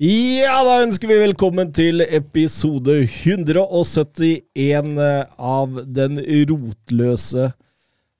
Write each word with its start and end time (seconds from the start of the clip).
Ja, 0.00 0.54
da 0.64 0.78
ønsker 0.80 1.10
vi 1.10 1.16
velkommen 1.20 1.74
til 1.76 2.00
episode 2.06 3.02
171 3.04 4.94
av 5.36 5.74
den 5.92 6.16
rotløse 6.48 7.50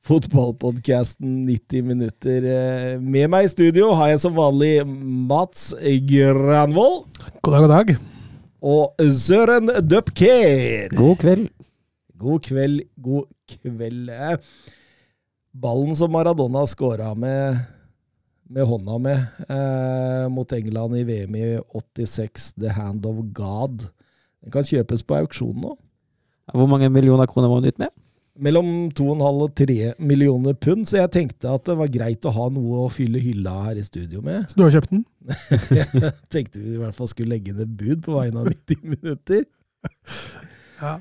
fotballpodkasten 0.05 1.47
90 1.49 1.87
minutter. 1.89 2.45
Eh, 2.45 3.01
Med 3.01 3.31
meg 3.33 3.49
i 3.49 3.53
studio 3.55 3.95
har 3.97 4.13
jeg 4.13 4.21
som 4.27 4.37
vanlig 4.37 4.85
Mats 4.85 5.71
Granvold 6.11 7.09
God 7.41 7.57
dag, 7.57 7.65
god 7.65 7.73
dag. 7.73 7.97
og 8.61 9.01
Søren 9.17 9.73
Dupker. 9.81 10.93
God 10.93 11.17
kveld. 11.25 11.49
God 12.21 12.45
kveld, 12.45 12.81
god 13.01 13.25
kveld. 13.57 14.09
Eh, 14.13 14.37
Ballen 15.57 15.97
som 15.97 16.13
Maradona 16.13 16.67
scora 16.69 17.15
med, 17.17 17.57
med 18.51 18.67
hånda 18.67 18.99
med 18.99 19.47
eh, 19.47 20.27
mot 20.33 20.53
England 20.53 20.99
i 20.99 21.05
VM 21.07 21.37
i 21.39 21.47
86, 21.77 22.53
The 22.59 22.75
Hand 22.75 23.07
of 23.07 23.23
God, 23.37 23.87
den 24.41 24.55
kan 24.55 24.67
kjøpes 24.67 25.05
på 25.07 25.19
auksjon 25.21 25.59
nå. 25.63 25.77
Hvor 26.51 26.71
mange 26.71 26.89
millioner 26.91 27.29
kroner 27.31 27.51
var 27.51 27.63
den 27.63 27.71
ute 27.71 27.85
med? 27.85 27.95
Mellom 28.41 28.89
2,5 28.97 29.43
og 29.45 29.55
3 29.59 29.77
millioner 30.01 30.57
pund, 30.57 30.87
så 30.89 31.03
jeg 31.03 31.13
tenkte 31.15 31.51
at 31.53 31.67
det 31.69 31.77
var 31.79 31.91
greit 31.93 32.27
å 32.27 32.33
ha 32.35 32.47
noe 32.51 32.87
å 32.87 32.93
fylle 32.93 33.21
hylla 33.23 33.53
her 33.69 33.79
i 33.79 33.85
studio 33.85 34.23
med. 34.25 34.49
Så 34.49 34.59
du 34.59 34.65
har 34.65 34.75
kjøpt 34.79 34.95
den? 34.95 35.05
Jeg 35.77 36.13
tenkte 36.35 36.63
vi 36.63 36.75
i 36.75 36.81
hvert 36.81 36.97
fall 36.97 37.11
skulle 37.11 37.37
legge 37.37 37.55
ned 37.55 37.75
bud 37.79 38.03
på 38.07 38.17
vegne 38.17 38.43
av 38.43 38.51
90 38.51 38.87
minutter. 38.97 39.45
Ja. 40.81 40.95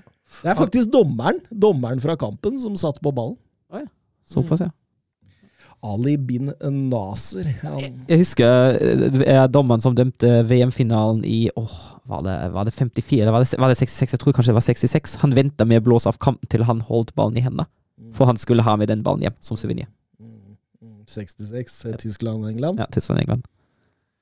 Det 0.43 0.51
er 0.51 0.59
faktisk 0.59 0.91
dommeren, 0.93 1.39
dommeren 1.49 2.03
fra 2.03 2.17
kampen 2.19 2.59
som 2.61 2.75
satt 2.77 2.99
på 3.01 3.13
ballen. 3.15 3.39
Såpass, 4.29 4.61
ja. 4.61 4.69
Ali 5.85 6.17
bin 6.17 6.51
Naser. 6.89 7.47
Han, 7.61 8.01
Jeg 8.09 8.21
husker 8.23 8.75
eh, 8.79 9.45
dommeren 9.47 9.83
som 9.83 9.95
dømte 9.95 10.41
VM-finalen 10.49 11.21
i 11.27 11.49
åh, 11.55 11.77
var, 12.09 12.23
det, 12.25 12.35
var 12.55 12.67
det 12.67 12.73
54 12.75 13.21
eller 13.21 13.35
var 13.35 13.45
det, 13.45 13.59
var 13.61 13.71
det 13.71 13.79
66? 13.79 14.15
Jeg 14.15 14.23
tror 14.23 14.35
kanskje 14.35 14.51
det 14.51 14.59
var 14.59 14.67
66. 14.67 15.15
Han 15.23 15.35
venta 15.37 15.67
med 15.69 15.81
å 15.81 15.85
blåse 15.87 16.09
av 16.11 16.19
kampen 16.19 16.51
til 16.51 16.65
han 16.67 16.83
holdt 16.87 17.15
ballen 17.15 17.39
i 17.39 17.45
hendene. 17.45 17.69
For 18.15 18.29
han 18.29 18.39
skulle 18.39 18.65
ha 18.65 18.75
med 18.79 18.89
den 18.89 19.03
ballen 19.05 19.23
hjem 19.27 19.37
som 19.43 19.59
suvenir. 19.59 19.87
Mm, 20.19 20.55
mm, 20.81 21.01
66, 21.07 21.79
eh, 21.85 21.97
Tyskland-England. 22.01 22.79
Ja, 22.81 22.87
Tyskland-England. 22.91 23.47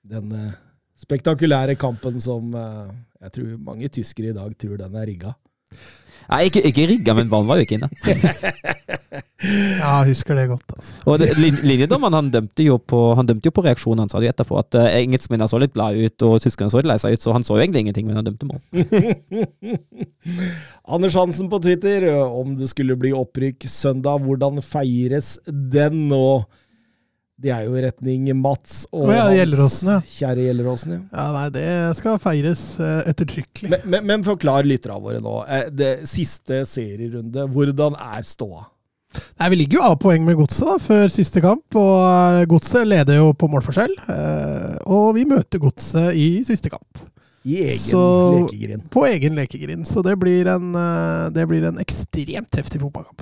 Den 0.07 0.31
eh, 0.35 0.55
spektakulære 0.97 1.77
kampen 1.79 2.19
som 2.21 2.53
eh, 2.57 2.89
jeg 3.23 3.33
tror 3.37 3.57
mange 3.69 3.89
tyskere 3.93 4.33
i 4.33 4.37
dag 4.37 4.53
tror 4.59 4.77
den 4.81 4.97
er 4.97 5.09
rigga. 5.09 5.33
Nei, 6.27 6.41
ikke, 6.49 6.63
ikke 6.69 6.87
rigga, 6.89 7.15
men 7.17 7.29
ballen 7.31 7.49
var 7.49 7.59
jo 7.59 7.67
ikke 7.67 7.79
inne. 7.79 7.91
Ja, 9.37 9.99
jeg 10.01 10.15
husker 10.15 10.33
det 10.33 10.47
godt. 10.49 10.71
Altså. 10.73 10.95
Og 11.05 11.19
det, 11.21 11.27
lin, 11.37 11.59
linjedommeren 11.61 12.15
han 12.17 12.29
dømte 12.33 12.63
jo 12.65 12.79
på 12.81 13.13
Han 13.19 13.27
dømte 13.29 13.51
jo 13.51 13.53
på 13.53 13.61
reaksjonen 13.67 14.01
hans, 14.01 14.15
etterpå. 14.17 14.57
At 14.57 14.73
uh, 14.73 14.87
engelskmennene 14.89 15.49
så 15.49 15.59
litt 15.61 15.75
glade 15.75 16.07
ut, 16.07 16.25
og 16.25 16.41
tyskerne 16.41 16.73
så 16.73 16.81
litt 16.81 16.89
lei 16.89 16.97
seg 17.01 17.13
ut, 17.13 17.21
så 17.21 17.35
han 17.35 17.45
så 17.45 17.53
jo 17.53 17.61
egentlig 17.61 17.85
ingenting, 17.85 18.09
men 18.09 18.17
han 18.17 18.25
dømte 18.25 18.49
mål. 18.49 18.61
Anders 20.97 21.17
Hansen 21.19 21.51
på 21.53 21.61
Twitter, 21.61 22.09
om 22.25 22.55
det 22.57 22.71
skulle 22.71 22.97
bli 22.97 23.13
opprykk 23.13 23.69
søndag, 23.69 24.25
hvordan 24.25 24.63
feires 24.65 25.35
den 25.45 26.07
nå? 26.09 26.25
Det 27.37 27.51
er 27.53 27.67
jo 27.67 27.75
i 27.77 27.81
retning 27.85 28.31
Mats 28.41 28.79
og 28.97 29.11
ja, 29.13 29.27
Gjelleråsen, 29.29 29.89
ja. 29.93 29.97
kjære 30.01 30.45
Gjelleråsen. 30.47 30.93
Ja. 30.95 31.01
Ja, 31.13 31.25
nei, 31.35 31.43
det 31.53 31.65
skal 31.99 32.17
feires 32.23 32.63
eh, 32.81 33.03
ettertrykkelig. 33.11 33.69
Men, 33.75 33.83
men, 33.93 34.07
men 34.09 34.23
forklar 34.25 34.65
lytterne 34.65 34.97
våre 35.03 35.19
nå. 35.21 35.35
eh, 35.45 35.67
Det 35.69 35.91
siste 36.09 36.63
serierunde, 36.65 37.45
hvordan 37.53 37.93
er 38.01 38.25
ståa? 38.25 38.63
Nei, 39.37 39.49
Vi 39.53 39.59
ligger 39.61 39.77
jo 39.79 39.83
av 39.85 39.99
poeng 40.01 40.25
med 40.25 40.35
Godset 40.39 40.65
da, 40.67 40.79
før 40.81 41.13
siste 41.13 41.43
kamp, 41.45 41.77
og 41.77 42.41
eh, 42.41 42.47
Godset 42.49 42.89
leder 42.89 43.21
jo 43.21 43.29
på 43.37 43.51
målforskjell. 43.53 43.93
eh, 44.17 44.73
Og 44.89 45.13
vi 45.19 45.27
møter 45.29 45.61
Godset 45.61 46.17
i 46.17 46.27
siste 46.47 46.73
kamp, 46.73 47.03
I 47.45 47.61
egen 47.67 47.79
Så- 47.85 48.01
lekegrind. 48.49 48.89
på 48.91 49.05
egen 49.13 49.37
lekegrind. 49.37 49.85
Så 49.87 50.01
det 50.03 50.17
blir 50.19 50.49
en, 50.57 50.73
eh, 50.73 51.29
det 51.37 51.45
blir 51.53 51.69
en 51.69 51.77
ekstremt 51.85 52.57
heftig 52.57 52.81
fotballkamp. 52.81 53.21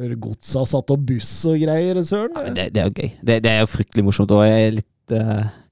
Hører 0.00 0.18
godset 0.18 0.56
har 0.58 0.66
satt 0.66 0.90
opp 0.90 1.04
buss 1.06 1.34
og 1.50 1.60
greier, 1.62 2.00
søren. 2.02 2.34
Ja, 2.34 2.54
det, 2.56 2.64
det 2.74 2.82
er 2.82 2.88
jo 2.88 2.94
gøy. 2.96 3.12
Det, 3.20 3.36
det 3.44 3.52
er 3.52 3.60
jo 3.62 3.70
fryktelig 3.70 4.06
morsomt, 4.08 4.32
og 4.34 4.42
jeg 4.46 4.64
er 4.64 4.74
litt 4.80 5.14
uh, 5.14 5.62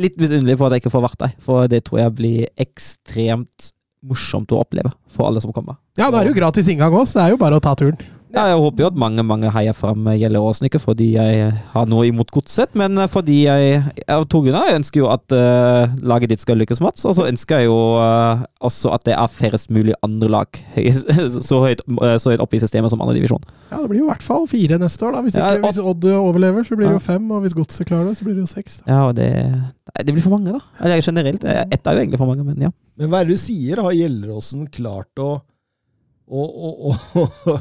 Litt 0.00 0.14
misunnelig 0.16 0.54
på 0.56 0.64
at 0.64 0.72
jeg 0.72 0.80
ikke 0.82 0.94
får 0.94 1.02
vært 1.04 1.20
der, 1.20 1.32
for 1.44 1.68
det 1.68 1.82
tror 1.84 1.98
jeg 2.00 2.12
blir 2.16 2.62
ekstremt 2.62 3.66
morsomt 4.08 4.54
å 4.54 4.62
oppleve 4.62 4.88
for 5.12 5.28
alle 5.28 5.42
som 5.44 5.52
kommer. 5.52 5.76
Ja, 6.00 6.08
da 6.08 6.22
er 6.22 6.24
det 6.24 6.32
jo 6.32 6.38
gratis 6.38 6.70
inngang 6.72 6.94
òg, 6.96 7.04
så 7.10 7.18
det 7.18 7.26
er 7.26 7.34
jo 7.34 7.40
bare 7.42 7.58
å 7.60 7.62
ta 7.62 7.74
turen. 7.78 7.98
Ja, 8.32 8.46
jeg 8.48 8.56
håper 8.62 8.80
jo 8.80 8.86
at 8.88 8.96
mange 8.96 9.20
mange 9.28 9.50
heier 9.52 9.74
fram 9.76 10.06
Gjelleråsen, 10.16 10.64
ikke 10.64 10.80
fordi 10.80 11.10
jeg 11.18 11.50
har 11.74 11.88
noe 11.90 12.06
imot 12.08 12.30
godset, 12.32 12.70
men 12.80 12.96
fordi 13.12 13.42
jeg 13.44 13.82
av 14.08 14.24
to 14.32 14.40
grunner. 14.40 14.70
Jeg 14.70 14.78
ønsker 14.80 15.02
jo 15.02 15.10
at 15.12 15.34
uh, 15.36 15.92
laget 16.00 16.32
ditt 16.32 16.40
skal 16.40 16.56
lykkes, 16.56 16.80
Mats, 16.80 17.04
og 17.04 17.12
så 17.18 17.26
ønsker 17.28 17.60
jeg 17.60 17.68
jo 17.68 17.76
uh, 18.00 18.40
også 18.64 18.94
at 18.96 19.04
det 19.04 19.12
er 19.18 19.28
færrest 19.34 19.68
mulig 19.74 19.92
andre 20.06 20.30
lag 20.32 20.60
høy- 20.78 20.88
så 21.44 21.60
høyt, 21.66 21.84
uh, 21.98 22.14
så 22.16 22.32
høyt 22.32 22.40
oppe 22.46 22.56
i 22.56 22.62
systemet 22.64 22.88
som 22.94 23.04
andre 23.04 23.18
divisjon. 23.18 23.44
Ja, 23.68 23.82
Det 23.82 23.90
blir 23.92 24.00
jo 24.00 24.06
i 24.08 24.12
hvert 24.14 24.24
fall 24.24 24.48
fire 24.48 24.80
neste 24.80 25.04
år. 25.10 25.18
da. 25.18 25.22
Hvis, 25.28 25.36
ikke, 25.36 25.60
hvis 25.66 25.82
Odd 25.92 26.08
overlever, 26.14 26.64
så 26.64 26.78
blir 26.80 26.88
det 26.88 26.96
jo 26.96 27.04
fem. 27.04 27.28
Og 27.36 27.44
hvis 27.44 27.58
Godset 27.58 27.90
klarer 27.90 28.08
det, 28.08 28.16
så 28.16 28.24
blir 28.30 28.38
det 28.40 28.46
jo 28.46 28.50
seks. 28.54 28.80
da. 28.80 28.88
Ja, 28.94 29.02
og 29.10 29.14
det, 29.20 29.28
det 30.08 30.16
blir 30.16 30.24
for 30.24 30.38
mange, 30.38 30.56
da. 30.56 30.64
Eller 30.80 31.04
generelt. 31.04 31.44
Ett 31.44 31.84
er 31.84 31.98
jo 32.00 32.06
egentlig 32.06 32.22
for 32.24 32.32
mange, 32.32 32.48
men 32.48 32.64
ja. 32.64 32.72
Men 32.96 33.12
hva 33.12 33.20
er 33.20 33.28
det 33.28 33.36
du 33.36 33.44
sier? 33.44 33.84
Har 33.84 33.92
Gjelleråsen 33.92 34.64
klart 34.72 35.20
å, 35.20 35.34
å, 36.32 36.48
å, 36.48 36.96
å 37.20 37.58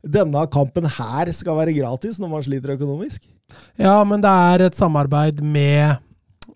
Denne 0.00 0.46
kampen 0.52 0.86
her 0.88 1.30
skal 1.36 1.58
være 1.58 1.76
gratis 1.76 2.20
når 2.20 2.32
man 2.32 2.44
sliter 2.46 2.76
økonomisk? 2.76 3.26
Ja, 3.80 3.98
men 4.06 4.22
det 4.22 4.30
er 4.30 4.64
et 4.68 4.78
samarbeid 4.78 5.42
med 5.44 5.98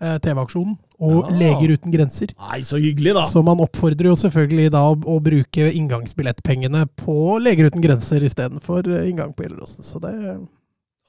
eh, 0.01 0.19
TV-aksjonen 0.25 0.79
og 1.05 1.31
Ja. 1.31 1.37
Leger 1.37 1.75
uten 1.75 1.93
grenser. 1.93 2.33
Nei, 2.39 2.63
så 2.63 2.79
hyggelig, 2.79 3.15
da! 3.17 3.27
Så 3.29 3.43
man 3.45 3.61
oppfordrer 3.61 4.09
jo 4.09 4.17
selvfølgelig 4.17 4.71
da 4.73 4.85
å, 4.89 4.95
å 4.95 5.19
bruke 5.21 5.71
inngangsbillettpengene 5.75 6.87
på 7.03 7.39
Leger 7.43 7.69
uten 7.69 7.83
grenser 7.85 8.25
istedenfor 8.25 8.87
eh, 8.89 9.09
inngang 9.11 9.35
på 9.35 9.45
Gjelleråsen. 9.45 9.85
Så 9.85 10.01
det 10.03 10.15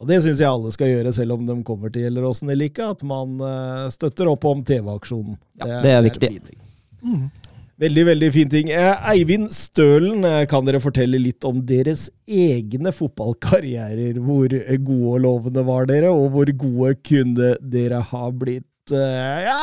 Og 0.02 0.10
det 0.10 0.20
syns 0.26 0.42
jeg 0.42 0.50
alle 0.50 0.74
skal 0.76 0.92
gjøre, 0.92 1.14
selv 1.16 1.38
om 1.38 1.46
de 1.48 1.56
kommer 1.64 1.94
til 1.94 2.08
Gjelleråsen 2.08 2.50
eller 2.52 2.68
ikke. 2.68 2.90
At 2.98 3.06
man 3.08 3.40
eh, 3.40 3.88
støtter 3.94 4.28
opp 4.34 4.44
om 4.50 4.66
TV-aksjonen. 4.66 5.38
Ja, 5.62 5.80
det 5.86 5.94
er 5.94 6.02
en 6.02 6.10
viktig. 6.10 6.34
Er 6.34 7.06
mm. 7.06 7.30
Veldig, 7.76 8.04
veldig 8.08 8.28
fin 8.32 8.52
ting. 8.52 8.70
Eh, 8.72 9.10
Eivind 9.12 9.50
Stølen, 9.52 10.24
eh, 10.24 10.46
kan 10.48 10.64
dere 10.64 10.80
fortelle 10.80 11.20
litt 11.20 11.44
om 11.44 11.58
deres 11.68 12.08
egne 12.24 12.94
fotballkarrierer? 12.96 14.16
Hvor 14.24 14.48
gode 14.48 15.10
og 15.12 15.20
lovende 15.26 15.66
var 15.68 15.90
dere, 15.90 16.14
og 16.14 16.30
hvor 16.32 16.52
gode 16.56 16.94
kunne 17.04 17.56
dere 17.60 18.00
ha 18.00 18.30
blitt? 18.32 18.64
Eh, 18.96 19.48
ja 19.48 19.60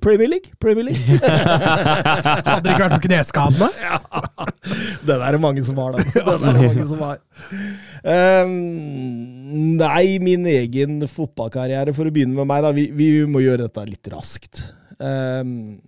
Premier 0.00 0.30
League! 0.30 0.54
Premier 0.62 0.86
League. 0.86 1.02
Hadde 1.18 2.62
det 2.64 2.72
ikke 2.72 2.84
vært 2.86 2.96
for 2.96 3.04
kneskadene? 3.04 3.68
ja. 3.82 3.98
Den 5.04 5.24
er 5.26 5.36
det 5.36 5.42
mange 5.42 5.64
som 5.66 5.80
har, 5.82 5.98
den. 5.98 6.08
Den 6.14 6.48
er 6.48 6.56
det 6.56 6.66
mange 6.70 6.88
som 6.88 7.04
har. 7.04 7.20
Um, 8.06 8.56
nei, 9.80 10.04
min 10.22 10.46
egen 10.48 11.02
fotballkarriere, 11.10 11.92
for 11.96 12.08
å 12.08 12.14
begynne 12.14 12.38
med 12.38 12.48
meg, 12.48 12.64
da. 12.64 12.72
Vi, 12.76 12.88
vi 12.94 13.10
må 13.28 13.42
gjøre 13.44 13.66
dette 13.66 13.88
litt 13.90 14.12
raskt. 14.14 14.68
Ehm, 15.02 15.78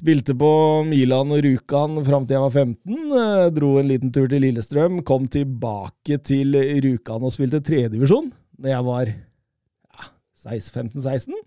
spilte 0.00 0.34
på 0.38 0.50
Milan 0.88 1.32
og 1.34 1.42
Rjukan 1.44 2.00
fram 2.06 2.26
til 2.26 2.38
jeg 2.38 2.44
var 2.44 2.54
15. 2.56 3.20
eh, 3.20 3.44
dro 3.56 3.70
en 3.80 3.90
liten 3.90 4.12
tur 4.14 4.28
til 4.30 4.42
Lillestrøm. 4.44 5.02
Kom 5.06 5.28
tilbake 5.30 6.18
til 6.24 6.56
Rjukan 6.56 7.26
og 7.26 7.34
spilte 7.34 7.62
tredjedivisjon 7.64 8.32
da 8.60 8.74
jeg 8.74 8.84
var 8.84 9.08
ja, 9.08 10.08
15-16. 10.44 11.38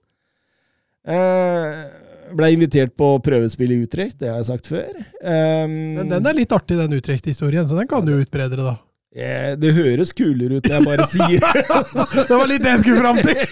Uh, 1.04 1.84
Blei 2.34 2.54
invitert 2.56 2.96
på 2.98 3.12
prøvespill 3.22 3.76
i 3.76 3.82
Utrecht, 3.84 4.18
det 4.22 4.32
har 4.32 4.40
jeg 4.40 4.48
sagt 4.48 4.70
før. 4.72 4.88
Men 5.70 6.10
den 6.10 6.26
er 6.26 6.38
litt 6.38 6.56
artig, 6.56 6.80
den 6.80 6.96
Utrecht-historien, 6.98 7.68
så 7.70 7.78
den 7.78 7.90
kan 7.92 8.08
du 8.08 8.16
utbredere, 8.16 8.64
da. 8.66 8.78
Eh, 9.14 9.54
Det 9.62 9.70
høres 9.76 10.10
kulere 10.18 10.56
ut 10.58 10.66
når 10.66 10.74
jeg 10.74 10.84
bare 10.88 11.06
sier 11.12 11.38
det. 11.44 11.44
Var 12.34 12.48
litt 12.50 12.64
det 12.66 12.72
jeg 12.72 12.80
skulle 12.82 13.02
fram 13.04 13.18
til! 13.22 13.46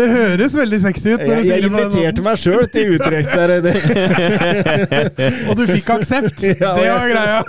Det 0.00 0.06
høres 0.10 0.56
veldig 0.58 0.80
sexy 0.82 1.12
ut. 1.14 1.22
Jeg, 1.30 1.44
jeg 1.46 1.62
inviterte 1.68 2.20
meg 2.26 2.34
sjøl 2.42 2.66
til 2.72 2.96
Utrecht. 2.96 3.30
Og 5.50 5.54
du 5.60 5.64
fikk 5.70 5.88
aksept! 5.96 6.38
Ja, 6.60 6.70
Det 6.74 6.90
var 6.90 7.08
greia. 7.08 7.40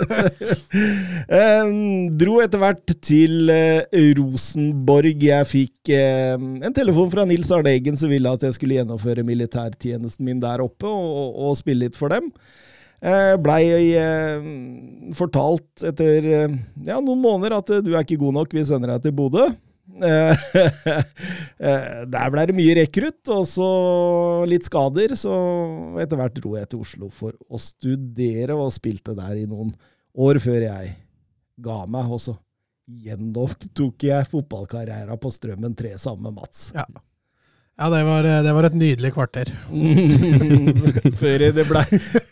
Um, 1.62 2.10
dro 2.18 2.34
etter 2.44 2.58
hvert 2.62 2.88
til 3.04 3.50
uh, 3.50 3.82
Rosenborg. 4.20 5.18
Jeg 5.26 5.46
fikk 5.50 5.90
uh, 5.92 6.34
en 6.38 6.74
telefon 6.76 7.10
fra 7.12 7.24
Nils 7.28 7.50
Arne 7.54 7.70
Eggen 7.74 7.96
som 7.98 8.08
ville 8.12 8.30
at 8.30 8.42
jeg 8.46 8.54
skulle 8.56 8.76
gjennomføre 8.78 9.22
militærtjenesten 9.26 10.24
min 10.28 10.40
der 10.42 10.62
oppe 10.64 10.86
og, 10.88 11.06
og, 11.10 11.28
og 11.50 11.56
spille 11.58 11.80
litt 11.88 11.96
for 11.98 12.08
dem. 12.14 12.26
Eh, 13.02 13.34
Blei 13.42 13.66
eh, 13.98 14.42
fortalt 15.18 15.82
etter 15.88 16.22
eh, 16.22 16.52
ja, 16.86 17.00
noen 17.02 17.18
måneder 17.18 17.56
at 17.56 17.72
du 17.82 17.90
er 17.96 18.04
ikke 18.04 18.20
god 18.20 18.36
nok, 18.36 18.54
vi 18.54 18.62
sender 18.66 18.94
deg 18.94 19.08
til 19.08 19.16
Bodø. 19.18 19.48
Der 22.12 22.30
blei 22.32 22.44
det 22.48 22.54
mye 22.56 22.76
rekrutt, 22.78 23.28
og 23.34 23.42
så 23.50 23.66
litt 24.48 24.64
skader. 24.66 25.12
Så 25.18 25.32
etter 26.00 26.18
hvert 26.18 26.38
dro 26.38 26.54
jeg 26.56 26.70
til 26.70 26.82
Oslo 26.82 27.10
for 27.12 27.36
å 27.50 27.60
studere, 27.60 28.56
og 28.56 28.72
spilte 28.74 29.14
der 29.18 29.42
i 29.42 29.46
noen 29.50 29.74
år 30.16 30.40
før 30.42 30.64
jeg 30.64 30.94
ga 31.62 31.82
meg. 31.90 32.08
Og 32.08 32.22
så 32.24 32.34
gjentok 33.04 34.06
jeg 34.08 34.30
fotballkarrieren 34.32 35.20
på 35.20 35.34
Strømmen 35.34 35.76
3 35.78 35.94
sammen 36.00 36.30
med 36.30 36.40
Mats. 36.40 36.70
Ja, 36.74 36.86
ja 37.80 37.88
det, 37.90 38.02
var, 38.04 38.26
det 38.44 38.52
var 38.54 38.66
et 38.68 38.74
nydelig 38.78 39.10
kvarter. 39.14 39.48
før 41.20 41.44
det 41.56 41.64
ble 41.66 41.82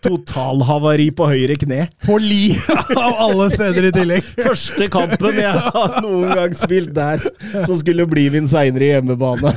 totalhavari 0.04 1.08
på 1.16 1.26
høyre 1.30 1.56
kne. 1.58 1.86
På 2.04 2.18
li 2.22 2.52
av 3.06 3.18
alle 3.26 3.48
steder 3.54 3.88
i 3.88 3.92
tillegg. 3.96 4.28
Første 4.50 4.90
kampen 4.92 5.40
jeg 5.40 5.64
har 5.74 5.96
noen 6.04 6.36
gang 6.36 6.56
spilt 6.58 6.92
der, 6.96 7.24
som 7.64 7.74
skulle 7.80 8.06
bli 8.10 8.28
min 8.36 8.48
seinere 8.50 8.92
hjemmebane. 8.94 9.54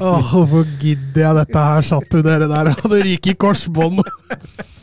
Åh, 0.00 0.32
Hvorfor 0.32 0.66
gidder 0.82 1.26
jeg 1.28 1.38
dette 1.42 1.68
her? 1.70 1.88
Satt 1.92 2.10
du 2.12 2.20
dere 2.26 2.50
der 2.50 2.72
og 2.72 2.82
hadde 2.84 3.04
ryket 3.04 3.34
i 3.34 3.38
korsbånd? 3.46 4.02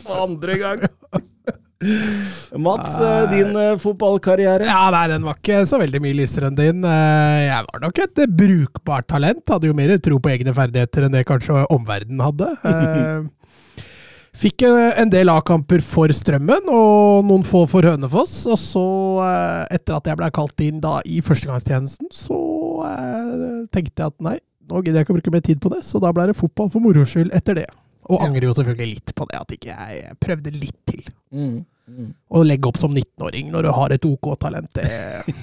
For 0.04 0.26
andre 0.30 0.60
gang. 0.62 0.90
Mats, 2.64 2.96
eh, 3.02 3.26
din 3.32 3.56
eh, 3.60 3.76
fotballkarriere? 3.82 4.66
Ja, 4.68 4.88
nei, 4.94 5.06
den 5.12 5.26
var 5.28 5.38
ikke 5.40 5.62
så 5.70 5.80
veldig 5.82 6.02
mye 6.04 6.18
lysere 6.18 6.50
enn 6.52 6.58
din. 6.60 6.84
Eh, 6.88 7.40
Jeg 7.50 7.68
var 7.70 7.84
nok 7.84 8.02
et 8.04 8.22
brukbart 8.40 9.08
talent. 9.12 9.44
Hadde 9.50 9.70
jo 9.70 9.78
mer 9.78 9.96
tro 10.04 10.20
på 10.24 10.32
egne 10.34 10.54
ferdigheter 10.56 11.08
enn 11.08 11.16
det 11.16 11.26
kanskje 11.30 11.64
omverdenen 11.74 12.24
hadde. 12.24 12.52
Fikk 14.34 14.64
en 14.66 15.12
del 15.14 15.30
A-kamper 15.30 15.84
for 15.86 16.10
Strømmen 16.10 16.66
og 16.74 17.28
noen 17.28 17.44
få 17.46 17.68
for 17.70 17.86
Hønefoss. 17.86 18.40
Og 18.50 18.58
så, 18.58 18.86
etter 19.70 20.00
at 20.00 20.10
jeg 20.10 20.18
ble 20.20 20.32
kalt 20.34 20.64
inn 20.66 20.82
da 20.84 20.98
i 21.06 21.20
førstegangstjenesten, 21.26 22.10
så 22.10 22.40
tenkte 23.74 24.02
jeg 24.02 24.10
at 24.10 24.18
nei, 24.26 24.40
nå 24.72 24.82
gidder 24.82 25.02
jeg 25.02 25.06
ikke 25.06 25.14
å 25.14 25.20
bruke 25.20 25.36
mer 25.36 25.46
tid 25.46 25.62
på 25.62 25.70
det. 25.76 25.84
Så 25.86 26.02
da 26.02 26.10
ble 26.16 26.32
det 26.32 26.38
fotball 26.40 26.72
for 26.74 26.82
moro 26.84 27.06
skyld 27.06 27.34
etter 27.38 27.62
det. 27.62 27.68
Og 28.12 28.20
angrer 28.26 28.50
jo 28.50 28.56
selvfølgelig 28.58 28.96
litt 28.98 29.14
på 29.16 29.28
det, 29.30 29.38
at 29.40 29.54
ikke 29.56 29.76
jeg 29.78 30.16
prøvde 30.20 30.52
litt 30.58 30.80
til. 30.90 31.06
Mm, 31.32 31.62
mm. 31.90 32.12
Å 32.34 32.44
legge 32.48 32.70
opp 32.70 32.80
som 32.82 32.94
19-åring 32.94 33.52
når 33.54 33.68
du 33.68 33.72
har 33.78 33.96
et 33.96 34.08
OK-talent, 34.08 34.70
det, 34.78 34.88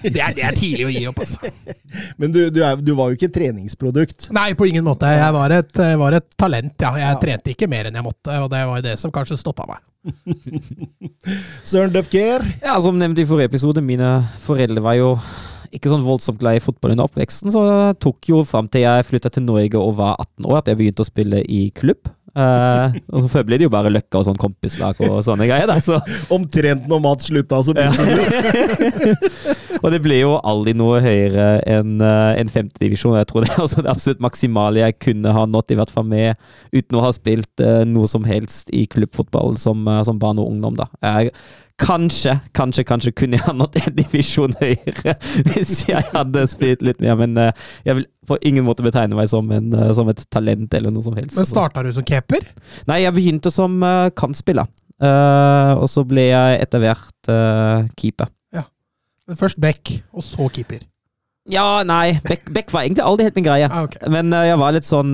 det, 0.06 0.20
er, 0.20 0.34
det 0.36 0.46
er 0.46 0.56
tidlig 0.56 0.88
å 0.88 0.92
gi 0.94 1.04
opp. 1.10 1.20
Altså. 1.24 1.52
Men 2.20 2.34
du, 2.34 2.40
du, 2.54 2.62
er, 2.66 2.80
du 2.80 2.94
var 2.98 3.10
jo 3.10 3.18
ikke 3.18 3.28
et 3.30 3.36
treningsprodukt. 3.36 4.30
Nei, 4.36 4.50
på 4.58 4.70
ingen 4.70 4.86
måte. 4.86 5.10
Jeg 5.14 5.36
var 5.36 5.54
et, 5.58 5.84
var 6.00 6.18
et 6.18 6.28
talent, 6.40 6.74
ja. 6.80 6.94
Jeg 7.04 7.22
trente 7.22 7.54
ikke 7.54 7.70
mer 7.70 7.90
enn 7.90 8.00
jeg 8.00 8.06
måtte, 8.06 8.40
og 8.40 8.50
det 8.52 8.64
var 8.72 8.82
jo 8.82 8.88
det 8.88 8.96
som 9.00 9.14
kanskje 9.14 9.40
stoppa 9.40 9.68
meg. 9.70 9.84
Søren 11.70 11.92
Dupker. 11.92 12.44
Ja, 12.64 12.80
Som 12.80 12.98
nevnt 13.00 13.20
i 13.20 13.28
forrige 13.28 13.52
episode, 13.52 13.84
mine 13.84 14.20
foreldre 14.44 14.84
var 14.84 14.96
jo 14.98 15.14
ikke 15.70 15.90
sånn 15.92 16.02
voldsomt 16.02 16.40
glad 16.40 16.58
i 16.58 16.62
fotball 16.62 16.96
under 16.96 17.06
oppveksten, 17.06 17.52
så 17.54 17.62
det 17.66 18.00
tok 18.02 18.26
jo 18.32 18.40
fram 18.48 18.66
til 18.70 18.82
jeg 18.82 19.06
flytta 19.06 19.30
til 19.30 19.44
Norge 19.46 19.78
og 19.78 19.94
var 20.00 20.16
18 20.18 20.48
år 20.50 20.56
at 20.58 20.70
jeg 20.70 20.80
begynte 20.80 21.04
å 21.04 21.06
spille 21.06 21.42
i 21.46 21.60
klubb. 21.76 22.10
Eh, 22.30 22.98
og 23.16 23.26
Før 23.32 23.46
ble 23.48 23.58
det 23.58 23.66
jo 23.66 23.72
bare 23.72 23.90
Løkka 23.92 24.20
og 24.20 24.28
sånn 24.28 24.38
kompislag 24.40 25.00
og 25.06 25.20
sånne 25.26 25.48
greier. 25.50 25.70
Da, 25.70 25.78
så 25.82 25.98
Omtrent 26.36 26.86
når 26.90 27.02
Mats 27.04 27.30
slutta, 27.30 27.62
så 27.64 27.74
begynte 27.76 28.06
du. 28.06 29.56
Og 29.80 29.88
det 29.94 30.02
ble 30.04 30.18
jo 30.20 30.34
aldri 30.44 30.74
noe 30.76 30.98
høyere 31.00 31.60
enn 31.68 32.02
uh, 32.04 32.36
en 32.36 32.52
femtedivisjon. 32.52 33.16
Jeg 33.16 33.30
tror 33.30 33.46
det 33.46 33.52
er 33.54 33.62
altså 33.64 33.84
det 33.84 33.92
absolutt 33.92 34.20
maksimale 34.24 34.82
jeg 34.82 34.98
kunne 35.00 35.32
ha 35.32 35.46
nådd, 35.48 35.72
i 35.72 35.78
hvert 35.80 35.94
fall 35.94 36.06
med, 36.10 36.40
uten 36.74 36.98
å 36.98 37.04
ha 37.06 37.12
spilt 37.16 37.64
uh, 37.64 37.80
noe 37.88 38.10
som 38.10 38.26
helst 38.28 38.68
i 38.76 38.84
klubbfotball 38.90 39.56
som, 39.60 39.86
eh, 39.88 40.02
som 40.06 40.20
barn 40.20 40.40
og 40.42 40.52
ungdom. 40.52 40.76
da. 40.76 40.90
Jeg, 41.00 41.32
kanskje, 41.80 42.34
kanskje, 42.56 42.84
kanskje 42.88 43.12
kunne 43.16 43.38
jeg 43.38 43.46
ha 43.46 43.54
nådd 43.56 43.78
en 43.80 43.96
divisjon 43.96 44.56
høyere 44.60 45.16
hvis 45.50 45.86
jeg 45.88 46.04
hadde 46.12 46.44
spilt 46.50 46.84
litt 46.86 47.00
mer, 47.02 47.16
men 47.20 47.36
eh, 47.40 47.52
jeg 47.88 48.00
vil 48.00 48.06
på 48.30 48.38
ingen 48.46 48.66
måte 48.66 48.84
betegne 48.86 49.16
meg 49.18 49.30
som, 49.32 49.48
en, 49.54 49.72
eh, 49.74 49.92
som 49.96 50.10
et 50.12 50.20
talent 50.30 50.76
eller 50.76 50.92
noe 50.94 51.04
som 51.04 51.16
helst. 51.18 51.38
Men 51.38 51.48
starta 51.48 51.82
du 51.86 51.90
som 51.96 52.06
keeper? 52.06 52.44
Nei, 52.90 53.00
jeg 53.04 53.16
begynte 53.16 53.50
som 53.54 53.80
uh, 53.82 54.10
kantspiller. 54.14 54.68
Eh, 55.00 55.72
og 55.80 55.88
så 55.90 56.04
ble 56.06 56.28
jeg 56.28 56.60
etter 56.60 56.84
hvert 56.84 57.16
keeper. 57.30 57.88
keeper. 57.96 58.36
Men 59.30 59.38
først 59.38 59.60
back, 59.62 59.92
og 60.10 60.24
så 60.26 60.48
keeper. 60.50 60.80
Ja, 61.50 61.82
nei, 61.86 62.18
Beck, 62.26 62.50
Beck 62.52 62.72
var 62.74 62.84
egentlig 62.84 63.04
aldri 63.06 63.26
helt 63.28 63.36
min 63.38 63.46
greie. 63.46 63.68
Ah, 63.70 63.84
okay. 63.86 64.02
Men 64.12 64.28
uh, 64.34 64.42
jeg 64.44 64.58
var 64.60 64.74
litt 64.76 64.86
sånn 64.86 65.12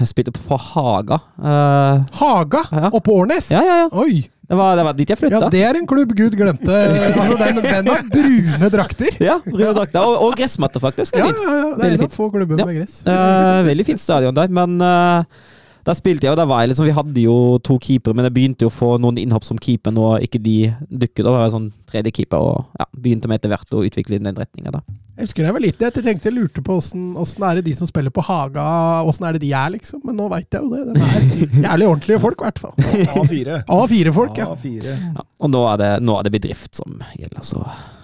Jeg 0.00 0.08
spilte 0.10 0.32
på 0.34 0.58
Haga. 0.58 1.20
Uh, 1.38 2.02
Haga 2.18 2.64
Ja. 2.72 2.88
oppe 2.90 3.04
på 3.06 3.18
Årnes? 3.22 3.52
ja, 3.54 3.62
ja, 3.64 3.76
ja. 3.84 3.88
Oi! 4.02 4.24
Det 4.44 4.56
var, 4.58 4.76
det 4.76 4.84
var 4.84 4.96
dit 4.98 5.08
jeg 5.08 5.30
Ja, 5.32 5.40
det 5.48 5.62
er 5.64 5.78
en 5.78 5.86
klubb 5.88 6.10
Gud 6.16 6.34
glemte. 6.36 6.74
Altså, 7.14 7.36
den, 7.40 7.62
den 7.64 7.88
har 7.88 8.02
brune 8.12 8.68
drakter. 8.74 9.16
Ja, 9.24 9.38
brune 9.46 9.72
drakter. 9.78 10.04
Og, 10.04 10.18
og 10.26 10.36
gressmatte, 10.36 10.82
faktisk. 10.82 11.16
Det 11.16 11.22
Ja, 11.22 11.30
er 11.30 11.40
ja, 11.40 11.56
ja. 11.62 11.70
Det 11.78 11.88
er 11.88 11.96
en 11.96 12.04
av 12.04 12.12
få 12.12 12.28
klubber 12.32 12.60
med 12.60 12.76
gress. 12.76 12.98
Uh, 13.08 13.64
veldig 13.70 13.86
fint 13.88 14.02
stadion 14.02 14.36
der, 14.36 14.52
men 14.52 14.76
eh, 14.84 15.44
da 15.84 15.92
spilte 15.92 16.24
jeg, 16.24 16.32
og 16.32 16.38
da 16.40 16.46
var 16.48 16.62
jeg 16.62 16.70
liksom 16.70 16.86
Vi 16.88 16.96
hadde 16.96 17.22
jo 17.26 17.36
to 17.64 17.76
keepere, 17.82 18.16
men 18.16 18.24
jeg 18.28 18.34
begynte 18.36 18.64
jo 18.64 18.70
å 18.70 18.74
få 18.74 18.94
noen 19.02 19.18
innhopp 19.20 19.44
som 19.44 19.58
keeper 19.60 19.92
nå, 19.92 20.14
ikke 20.24 20.40
de 20.40 20.72
dukket. 20.88 21.24
Da 21.26 21.32
var 21.34 21.42
jeg 21.44 21.52
sånn 21.52 21.66
tredje 21.90 22.12
keeper, 22.16 22.40
og 22.40 22.80
ja, 22.80 22.86
begynte 22.96 23.28
med 23.28 23.40
etter 23.40 23.52
hvert 23.52 23.74
å 23.76 23.82
utvikle 23.84 24.20
den 24.22 24.38
retninga, 24.38 24.72
da. 24.72 24.80
Jeg 25.14 25.28
husker 25.28 25.44
da 25.44 25.50
jeg 25.50 25.54
var 25.54 25.62
liten, 25.62 25.84
jeg 25.84 26.04
tenkte 26.08 26.30
jeg 26.30 26.34
lurte 26.34 26.62
på 26.64 26.78
åssen 26.80 27.02
åssen 27.20 27.44
er 27.46 27.60
det 27.60 27.66
de 27.68 27.74
som 27.78 27.86
spiller 27.86 28.10
på 28.10 28.24
Haga, 28.24 28.64
åssen 29.06 29.28
er 29.28 29.36
det 29.36 29.44
de 29.44 29.52
er, 29.54 29.74
liksom. 29.76 30.00
Men 30.08 30.16
nå 30.18 30.30
veit 30.32 30.56
jeg 30.56 30.64
jo 30.64 30.72
det. 30.72 30.96
De 30.96 31.04
er 31.04 31.66
jævlig 31.68 31.90
ordentlige 31.90 32.22
folk, 32.24 32.40
i 32.40 32.48
hvert 32.48 32.62
fall. 32.64 32.74
A4. 33.20 33.60
A4-folk, 33.76 34.40
ja. 34.40 34.48
A4. 34.56 34.96
Ja, 35.04 35.26
og 35.44 35.52
nå 35.52 35.66
er, 35.74 35.82
det, 35.84 35.90
nå 36.06 36.16
er 36.16 36.26
det 36.26 36.34
bedrift 36.38 36.80
som 36.80 36.96
gjelder, 37.12 37.44
så 37.46 37.60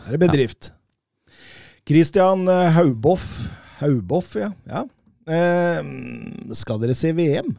er 0.07 0.21
bedrift. 0.21 0.71
Christian 1.89 2.45
eh, 2.51 2.69
Hauboff. 2.77 3.27
Hauboff, 3.81 4.37
ja. 4.39 4.53
ja. 4.69 4.85
Eh, 5.31 5.91
skal 6.61 6.81
dere 6.85 6.95
se 6.99 7.11
VM? 7.17 7.57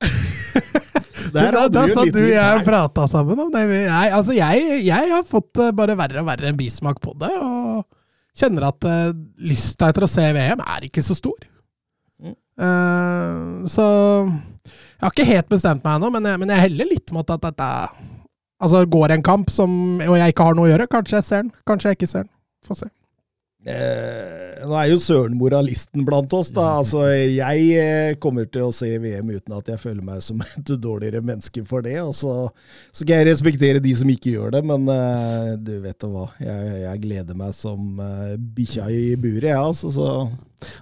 Der 1.34 1.52
da, 1.52 1.66
da 1.72 1.84
satt 1.90 2.14
du 2.14 2.20
og 2.20 2.30
jeg 2.30 2.60
og 2.60 2.64
prata 2.66 3.06
sammen 3.10 3.40
om 3.46 3.50
det. 3.52 3.64
Jeg, 3.66 4.10
altså, 4.14 4.34
jeg, 4.36 4.80
jeg 4.86 5.10
har 5.10 5.24
fått 5.28 5.58
eh, 5.62 5.74
bare 5.76 5.96
verre 5.98 6.22
og 6.22 6.28
verre 6.28 6.50
en 6.50 6.58
bismak 6.58 7.00
på 7.02 7.12
det, 7.20 7.32
og 7.42 7.84
kjenner 8.36 8.68
at 8.68 8.86
uh, 8.86 9.16
lysta 9.48 9.90
etter 9.90 10.06
å 10.06 10.10
se 10.10 10.24
VM 10.36 10.62
er 10.62 10.86
ikke 10.88 11.04
så 11.04 11.16
stor. 11.16 11.36
Mm. 12.20 12.36
Uh, 12.60 13.64
så 13.72 13.86
jeg 14.26 15.04
har 15.04 15.14
ikke 15.14 15.28
helt 15.28 15.48
bestemt 15.52 15.84
meg 15.84 15.98
ennå, 15.98 16.12
men, 16.14 16.28
men 16.40 16.52
jeg 16.52 16.68
heller 16.68 16.92
litt 16.94 17.12
mot 17.16 17.32
at 17.32 17.48
dette 17.48 17.70
Altså, 18.56 18.86
går 18.88 19.12
en 19.12 19.20
kamp 19.20 19.50
som, 19.52 19.68
og 20.00 20.14
jeg 20.16 20.32
ikke 20.32 20.44
har 20.46 20.54
noe 20.56 20.64
å 20.64 20.70
gjøre, 20.70 20.86
kanskje 20.88 21.18
jeg 21.18 21.24
ser 21.26 21.42
den, 21.42 21.50
kanskje 21.68 21.90
jeg 21.90 21.98
ikke 21.98 22.06
ser 22.08 22.22
den. 22.24 22.30
Få 22.64 22.72
se. 22.78 22.86
Eh, 23.66 24.62
nå 24.66 24.76
er 24.78 24.90
jo 24.92 25.00
Søren 25.02 25.34
moralisten 25.38 26.04
blant 26.06 26.32
oss, 26.36 26.52
da. 26.54 26.68
Altså, 26.80 27.06
jeg 27.10 27.66
eh, 27.80 28.16
kommer 28.22 28.46
til 28.50 28.68
å 28.68 28.74
se 28.74 28.92
VM 29.02 29.32
uten 29.34 29.56
at 29.56 29.72
jeg 29.72 29.82
føler 29.82 30.04
meg 30.06 30.22
som 30.24 30.42
et 30.46 30.72
dårligere 30.82 31.24
menneske 31.24 31.64
for 31.66 31.86
det. 31.86 31.98
Og 32.04 32.14
så 32.14 32.26
så 32.92 33.04
skal 33.04 33.20
jeg 33.20 33.28
respektere 33.28 33.82
de 33.82 33.92
som 33.96 34.10
ikke 34.10 34.32
gjør 34.32 34.56
det, 34.56 34.62
men 34.66 34.88
eh, 34.92 35.52
du 35.62 35.76
vet 35.84 36.06
hva. 36.06 36.28
Jeg, 36.40 36.80
jeg 36.84 37.02
gleder 37.04 37.38
meg 37.38 37.54
som 37.56 38.00
uh, 38.00 38.34
bikkja 38.56 38.88
i 38.92 39.02
buret, 39.20 39.50
jeg, 39.50 39.60
altså. 39.60 39.92
Så 39.92 40.08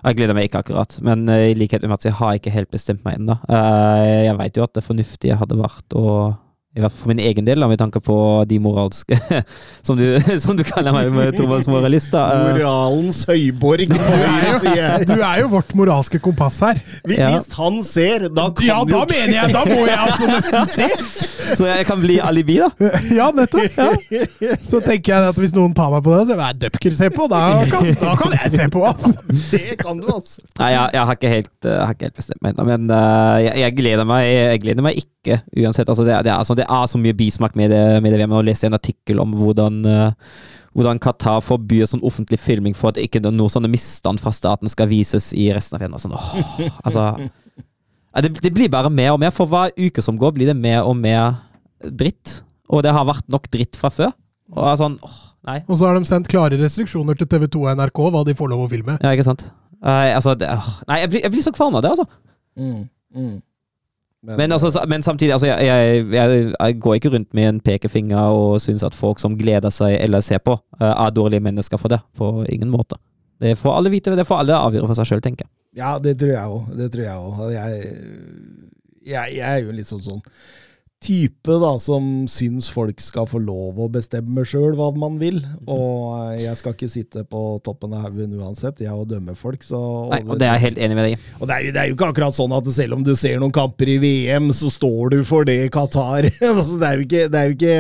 Jeg 0.04 0.18
gleder 0.18 0.36
meg 0.36 0.48
ikke 0.48 0.62
akkurat, 0.64 0.96
men 1.04 1.26
eh, 1.32 1.50
i 1.52 1.58
likhet 1.58 1.82
med 1.84 1.94
Mats, 1.94 2.06
jeg 2.08 2.16
har 2.20 2.38
ikke 2.38 2.54
helt 2.54 2.70
bestemt 2.72 3.04
meg 3.06 3.18
ennå. 3.18 3.36
Eh, 3.48 4.24
jeg 4.28 4.38
veit 4.40 4.58
jo 4.58 4.66
at 4.66 4.74
det 4.76 4.86
fornuftige 4.86 5.38
hadde 5.40 5.58
vært 5.60 5.96
å 5.98 6.06
i 6.74 6.82
hvert 6.82 6.90
fall 6.90 7.04
for 7.04 7.10
min 7.12 7.20
egen 7.22 7.46
del, 7.46 7.60
da, 7.62 7.68
med 7.70 7.78
tanke 7.78 8.00
på 8.02 8.14
de 8.50 8.56
moralske 8.58 9.14
Som 9.86 9.94
du, 10.00 10.04
som 10.42 10.56
du 10.58 10.64
kaller 10.66 10.90
meg, 10.96 11.10
med 11.14 11.36
Thomas 11.38 11.68
moralist. 11.70 12.10
da. 12.10 12.24
Eh, 12.34 12.56
moralens 12.56 13.20
høyborg 13.28 13.92
på 13.92 13.98
høyre 14.00 14.54
side. 14.64 14.88
Du 15.10 15.14
er 15.20 15.42
jo 15.44 15.50
vårt 15.52 15.70
moralske 15.78 16.18
kompass 16.24 16.58
her. 16.64 16.80
Hvis 17.06 17.18
Ja. 17.20 17.28
hvis 17.36 17.52
han 17.58 17.78
ser, 17.86 18.26
da 18.34 18.48
kan 18.50 18.66
Ja, 18.66 18.78
jo 18.82 18.88
da 18.90 19.04
mener 19.10 19.36
jeg! 19.36 19.52
Da 19.54 19.62
må 19.68 19.78
jeg 19.86 19.98
altså 20.02 20.30
nesten 20.32 20.66
se! 20.74 20.88
Så 21.54 21.68
jeg 21.68 21.86
kan 21.86 22.00
bli 22.02 22.18
alibi, 22.24 22.58
da. 22.64 22.70
Ja, 23.20 23.28
nettopp. 23.36 23.78
Så 24.64 24.80
tenker 24.82 25.14
jeg 25.14 25.30
at 25.34 25.38
hvis 25.38 25.54
noen 25.54 25.74
tar 25.76 25.92
meg 25.94 26.02
på 26.06 26.14
det, 26.16 26.24
så 26.32 26.38
er 26.40 26.56
det 26.58 26.72
Dupker 26.72 26.96
se 26.98 27.10
på. 27.14 27.28
Da 27.30 27.42
kan, 27.70 27.86
da 28.00 28.14
kan 28.18 28.34
jeg 28.40 28.54
se 28.56 28.68
på, 28.72 28.82
altså. 28.88 29.12
Det 29.52 29.78
kan 29.84 30.00
du, 30.00 30.08
altså. 30.10 30.42
Nei, 30.58 30.72
jeg, 30.74 30.90
jeg, 30.96 31.06
har, 31.06 31.18
ikke 31.20 31.34
helt, 31.36 31.52
eh, 31.68 31.76
jeg 31.76 31.84
har 31.86 31.94
ikke 31.98 32.08
helt 32.10 32.18
bestemt 32.22 32.42
meg 32.42 32.54
ennå, 32.56 32.66
men 32.72 32.90
eh, 32.98 33.38
jeg, 33.46 33.54
jeg, 33.66 33.76
gleder 33.82 34.08
meg, 34.08 34.26
jeg 34.32 34.64
gleder 34.64 34.88
meg 34.88 35.02
ikke 35.04 35.38
uansett. 35.60 35.88
Altså, 35.88 36.04
det, 36.08 36.16
det, 36.26 36.32
er, 36.32 36.38
altså, 36.40 36.56
det 36.58 36.63
det 36.64 36.72
er 36.72 36.88
så 36.88 37.00
mye 37.00 37.16
bismak 37.16 37.56
med 37.58 37.72
det, 37.72 37.84
med 38.02 38.14
det 38.14 38.20
VM. 38.22 38.36
Jeg 38.38 38.48
leste 38.48 38.68
en 38.70 38.78
artikkel 38.78 39.20
om 39.20 39.34
hvordan, 39.36 39.80
eh, 39.84 40.36
hvordan 40.74 41.00
Qatar 41.02 41.42
forbyr 41.44 41.86
sånn 41.90 42.04
offentlig 42.06 42.40
filming 42.40 42.76
for 42.76 42.92
at 42.92 43.00
ikke 43.02 43.22
noe 43.26 43.52
sånne 43.52 43.70
misstand 43.70 44.22
fra 44.22 44.32
staten 44.34 44.70
skal 44.72 44.88
vises 44.90 45.32
i 45.36 45.50
resten 45.54 45.76
av 45.76 45.82
arenaen. 45.82 46.02
Sånn, 46.02 46.16
åh, 46.16 46.78
altså, 46.86 47.28
det, 48.24 48.32
det 48.40 48.52
blir 48.54 48.72
bare 48.72 48.92
mer 48.92 49.12
og 49.14 49.20
mer. 49.22 49.34
For 49.34 49.50
hver 49.50 49.74
uke 49.76 50.02
som 50.04 50.18
går, 50.20 50.34
blir 50.38 50.50
det 50.50 50.56
mer 50.58 50.88
og 50.88 50.96
mer 50.98 51.36
dritt. 51.84 52.40
Og 52.72 52.84
det 52.86 52.94
har 52.96 53.06
vært 53.06 53.28
nok 53.32 53.50
dritt 53.52 53.76
fra 53.78 53.92
før. 53.92 54.14
Og 54.54 54.64
er 54.70 54.80
sånn, 54.80 54.96
åh, 55.04 55.20
nei. 55.50 55.60
Og 55.68 55.76
så 55.76 55.90
har 55.90 55.98
de 55.98 56.08
sendt 56.08 56.30
klare 56.32 56.58
restriksjoner 56.60 57.18
til 57.20 57.28
TV2 57.28 57.66
og 57.66 57.82
NRK 57.82 58.04
hva 58.14 58.24
de 58.26 58.36
får 58.38 58.54
lov 58.54 58.64
å 58.64 58.70
filme. 58.72 58.96
Ja, 59.04 59.12
ikke 59.12 59.28
sant? 59.28 59.48
Nei, 59.84 60.14
altså, 60.16 60.32
det, 60.38 60.48
uh, 60.48 60.68
nei 60.88 61.02
jeg, 61.02 61.10
blir, 61.12 61.26
jeg 61.26 61.34
blir 61.34 61.44
så 61.44 61.52
kvalm 61.52 61.76
av 61.76 61.84
det, 61.84 61.92
altså. 61.92 62.06
Mm, 62.56 62.86
mm. 63.12 63.34
Men, 64.24 64.52
altså, 64.52 64.70
men 64.88 65.02
samtidig, 65.04 65.32
altså, 65.36 65.46
jeg, 65.50 65.66
jeg, 65.66 66.04
jeg, 66.14 66.52
jeg 66.52 66.78
går 66.80 66.94
ikke 66.98 67.12
rundt 67.12 67.34
med 67.36 67.48
en 67.48 67.60
pekefinger 67.60 68.32
og 68.32 68.60
syns 68.62 68.84
at 68.86 68.96
folk 68.96 69.20
som 69.20 69.36
gleder 69.38 69.72
seg 69.74 69.98
eller 70.00 70.24
ser 70.24 70.40
på, 70.40 70.56
eh, 70.80 70.88
er 70.88 71.12
dårlige 71.12 71.44
mennesker 71.44 71.80
for 71.80 71.92
det. 71.92 72.00
På 72.16 72.38
ingen 72.48 72.72
måte. 72.72 72.96
Det 73.40 73.56
får 73.58 73.76
alle 73.76 73.92
vite, 73.92 74.14
det 74.16 74.26
får 74.26 74.44
alle 74.44 74.56
avgjøre 74.68 74.88
for 74.88 75.00
seg 75.00 75.10
sjøl, 75.10 75.24
tenker 75.24 75.44
jeg. 75.44 75.52
Ja, 75.82 75.96
det 75.98 76.16
tror 76.20 76.32
jeg 76.32 76.56
òg. 76.56 76.74
Det 76.78 76.90
tror 76.94 77.04
jeg 77.04 77.16
òg. 77.18 77.40
Jeg, 77.52 77.96
jeg, 79.04 79.34
jeg 79.36 79.48
er 79.50 79.64
jo 79.66 79.74
litt 79.74 79.90
sånn 79.90 80.04
sånn 80.04 80.22
type 81.04 81.56
da, 81.60 81.70
som 81.82 82.24
syns 82.32 82.70
folk 82.72 83.02
skal 83.04 83.26
få 83.28 83.38
lov 83.44 83.76
å 83.84 83.88
bestemme 83.92 84.40
sjøl 84.48 84.72
hva 84.78 84.86
man 84.96 85.18
vil. 85.20 85.42
Og 85.68 86.14
eh, 86.32 86.40
jeg 86.46 86.56
skal 86.60 86.72
ikke 86.76 86.88
sitte 86.88 87.24
på 87.28 87.42
toppen 87.66 87.92
av 87.92 88.06
haugen 88.06 88.32
uansett, 88.40 88.80
jeg 88.80 88.94
og 88.96 89.10
dømme 89.12 89.36
folk. 89.36 89.60
Så, 89.66 89.78
Nei, 90.14 90.22
og 90.24 90.40
det 90.40 90.48
er 90.48 90.56
jeg 90.56 90.64
helt 90.70 90.80
enig 90.86 90.96
med 90.98 91.06
deg 91.10 91.16
i. 91.18 91.20
og 91.38 91.50
det 91.50 91.58
er, 91.58 91.68
det 91.76 91.82
er 91.82 91.90
jo 91.92 91.98
ikke 91.98 92.08
akkurat 92.14 92.38
sånn 92.38 92.56
at 92.56 92.72
selv 92.72 92.96
om 92.96 93.04
du 93.04 93.12
ser 93.20 93.36
noen 93.42 93.52
kamper 93.54 93.92
i 93.92 93.98
VM, 94.00 94.48
så 94.56 94.72
står 94.72 95.14
du 95.14 95.18
for 95.28 95.44
det 95.48 95.58
i 95.66 95.70
Qatar. 95.74 96.30
altså, 96.50 96.80
det 96.80 96.88
er 96.90 96.96
jo 96.98 97.06
ikke, 97.08 97.24
det 97.32 97.40
er 97.44 97.52
jo 97.52 97.56
ikke 97.60 97.78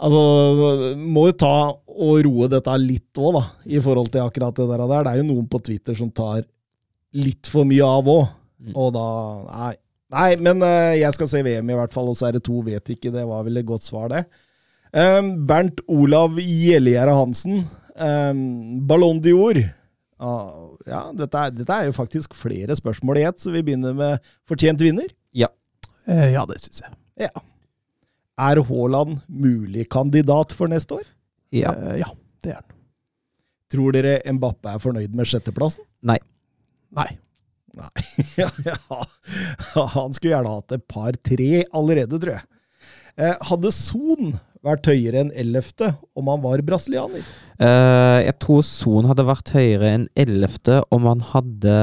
Altså, 0.00 0.94
må 0.96 1.26
jo 1.28 1.34
ta 1.36 1.54
og 1.76 2.22
roe 2.24 2.46
dette 2.48 2.72
litt 2.80 3.18
òg, 3.20 3.34
da, 3.36 3.42
i 3.68 3.82
forhold 3.84 4.08
til 4.14 4.22
akkurat 4.24 4.56
det 4.56 4.64
der. 4.70 4.84
Det 4.88 5.10
er 5.12 5.18
jo 5.20 5.26
noen 5.28 5.48
på 5.52 5.60
Twitter 5.66 5.98
som 5.98 6.08
tar 6.08 6.40
litt 7.20 7.50
for 7.52 7.68
mye 7.68 7.84
av 7.84 8.08
òg, 8.08 8.28
Mm. 8.60 8.74
og 8.76 8.90
da 8.92 9.04
Nei. 9.48 9.74
Nei, 10.10 10.30
men 10.42 10.62
uh, 10.64 10.92
jeg 10.98 11.16
skal 11.16 11.28
se 11.30 11.42
VM 11.46 11.70
i 11.70 11.76
hvert 11.78 11.94
fall, 11.94 12.08
og 12.10 12.18
så 12.18 12.28
er 12.28 12.38
det 12.38 12.44
to 12.48 12.62
vet 12.66 12.94
ikke. 12.94 13.12
Det 13.14 13.26
var 13.28 13.44
vel 13.46 13.60
et 13.60 13.68
godt 13.68 13.86
svar, 13.86 14.10
det. 14.12 14.24
Um, 14.90 15.36
Bernt 15.46 15.84
Olav 15.86 16.40
Gjellegjerde 16.42 17.14
Hansen. 17.14 17.62
Um, 17.94 18.80
Ballon 18.90 19.22
d'Or. 19.22 19.62
Uh, 20.20 20.74
ja, 20.88 21.06
dette 21.16 21.46
er, 21.46 21.54
dette 21.54 21.76
er 21.76 21.88
jo 21.88 21.96
faktisk 21.96 22.34
flere 22.36 22.74
spørsmål 22.76 23.22
i 23.22 23.24
ett, 23.30 23.40
så 23.40 23.54
vi 23.54 23.62
begynner 23.64 23.94
med 23.96 24.30
fortjent 24.50 24.82
vinner. 24.82 25.08
Eh, 26.10 26.32
ja, 26.34 26.44
det 26.48 26.58
syns 26.62 26.82
jeg. 26.84 26.98
Ja. 27.28 27.30
Er 28.40 28.62
Haaland 28.66 29.20
mulig 29.28 29.86
kandidat 29.92 30.54
for 30.56 30.70
neste 30.72 31.00
år? 31.00 31.08
Ja. 31.54 31.74
Eh, 31.74 32.00
ja, 32.02 32.10
det 32.44 32.54
er 32.54 32.60
han. 32.60 32.76
Tror 33.70 33.94
dere 33.94 34.18
Mbappe 34.34 34.72
er 34.72 34.82
fornøyd 34.82 35.14
med 35.14 35.28
sjetteplassen? 35.30 35.84
Nei. 36.02 36.18
Nei. 36.96 37.10
ja. 38.40 39.00
Han 39.94 40.14
skulle 40.14 40.34
gjerne 40.34 40.54
hatt 40.56 40.76
et 40.76 40.86
par-tre 40.90 41.64
allerede, 41.76 42.20
tror 42.20 42.38
jeg. 42.38 42.46
Eh, 43.20 43.36
hadde 43.50 43.72
Son 43.74 44.34
vært 44.64 44.90
høyere 44.90 45.24
enn 45.24 45.32
ellevte 45.40 45.94
om 46.18 46.28
han 46.30 46.42
var 46.44 46.62
brasilianer? 46.64 47.24
Eh, 47.60 48.18
jeg 48.26 48.36
tror 48.42 48.64
Son 48.66 49.08
hadde 49.08 49.26
vært 49.28 49.52
høyere 49.56 49.94
enn 49.96 50.06
ellevte 50.18 50.82
om 50.92 51.08
han 51.08 51.24
hadde 51.32 51.76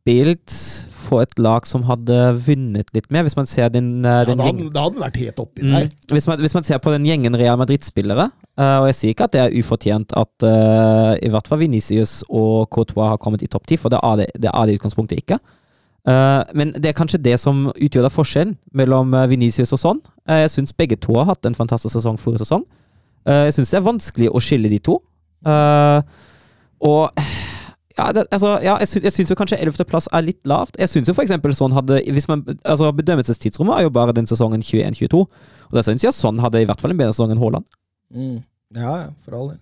spilt 0.00 0.52
for 1.00 1.20
et 1.24 1.32
lag 1.42 1.66
som 1.66 1.82
hadde 1.88 2.16
vunnet 2.46 2.88
litt 2.94 3.08
mer, 3.12 3.24
hvis 3.26 3.36
man 3.36 3.46
ser 3.46 3.68
den, 3.68 4.04
eh, 4.04 4.20
Ja, 4.20 4.24
den 4.24 4.38
gjengen. 4.38 4.58
hadde, 4.70 4.72
da 4.72 4.82
hadde 4.86 5.00
vært 5.02 5.16
helt 5.16 5.36
oppi 5.42 5.62
Mm. 5.62 5.72
der. 5.72 5.88
Hvis, 6.14 6.26
man, 6.26 6.38
hvis 6.38 6.54
man 6.54 6.62
ser 6.64 6.78
på 6.78 6.90
den 6.92 7.04
gjengen 7.04 7.34
Real 7.36 7.56
Madrid-spillere, 7.58 8.30
uh, 8.58 8.80
og 8.80 8.86
jeg 8.88 8.94
sier 8.94 9.10
ikke 9.14 9.24
at 9.24 9.32
det 9.32 9.40
er 9.40 9.58
ufortjent 9.58 10.12
at 10.16 10.42
uh, 10.46 11.16
i 11.20 11.28
hvert 11.28 11.48
fall 11.48 11.58
Venicius 11.58 12.22
og 12.30 12.70
Courtois 12.70 13.08
har 13.08 13.18
kommet 13.18 13.42
i 13.42 13.46
topp 13.46 13.66
ti, 13.66 13.76
for 13.76 13.88
det 13.90 14.00
er 14.02 14.16
det, 14.16 14.28
det 14.40 14.50
er 14.54 14.66
det 14.66 14.78
utgangspunktet 14.80 15.18
ikke. 15.18 15.38
Uh, 16.08 16.44
men 16.54 16.72
det 16.72 16.86
er 16.86 16.96
kanskje 16.96 17.22
det 17.22 17.38
som 17.40 17.66
utgjør 17.76 18.02
da 18.02 18.08
forskjellen 18.08 18.56
mellom 18.72 19.10
Venicius 19.28 19.72
og 19.72 19.78
sånn. 19.82 20.00
Jeg 20.26 20.48
syns 20.50 20.72
begge 20.72 20.96
to 20.96 21.14
har 21.18 21.26
hatt 21.26 21.44
en 21.44 21.54
fantastisk 21.54 21.92
sesong 21.98 22.16
forrige 22.16 22.46
sesong. 22.46 22.64
Jeg 23.26 23.52
syns 23.52 23.70
det 23.70 23.76
er 23.76 23.84
vanskelig 23.84 24.30
å 24.32 24.40
skille 24.40 24.70
de 24.70 24.78
to. 24.78 25.02
Og 26.80 27.10
ja, 28.00 28.12
det, 28.16 28.24
altså, 28.32 28.56
ja, 28.64 28.74
jeg, 28.80 28.88
sy 28.88 29.00
jeg 29.04 29.12
syns 29.14 29.32
jo 29.32 29.36
kanskje 29.38 29.58
11.-plass 29.60 30.08
er 30.16 30.24
litt 30.24 30.40
lavt. 30.48 30.78
Jeg 30.80 30.88
syns 30.88 31.10
jo 31.10 31.14
for 31.16 31.26
eksempel 31.26 31.52
sånn 31.56 31.74
hadde 31.76 32.00
hvis 32.16 32.28
man, 32.30 32.44
altså 32.64 32.90
Bedømmelsestidsrommet 32.96 33.76
er 33.76 33.86
jo 33.86 33.92
bare 33.94 34.14
den 34.16 34.28
sesongen 34.30 34.64
21-22. 34.64 35.24
Og 35.68 35.76
da 35.76 35.84
syns 35.86 36.06
jeg 36.06 36.16
sånn 36.16 36.40
hadde 36.42 36.62
i 36.62 36.68
hvert 36.68 36.80
fall 36.82 36.94
en 36.94 37.00
bedre 37.00 37.14
sesong 37.16 37.34
enn 37.34 37.42
Haaland. 37.42 37.68
Mm. 38.14 38.38
Ja, 38.76 38.94
ja, 39.04 39.10
for 39.24 39.36
all 39.36 39.52
del. 39.52 39.60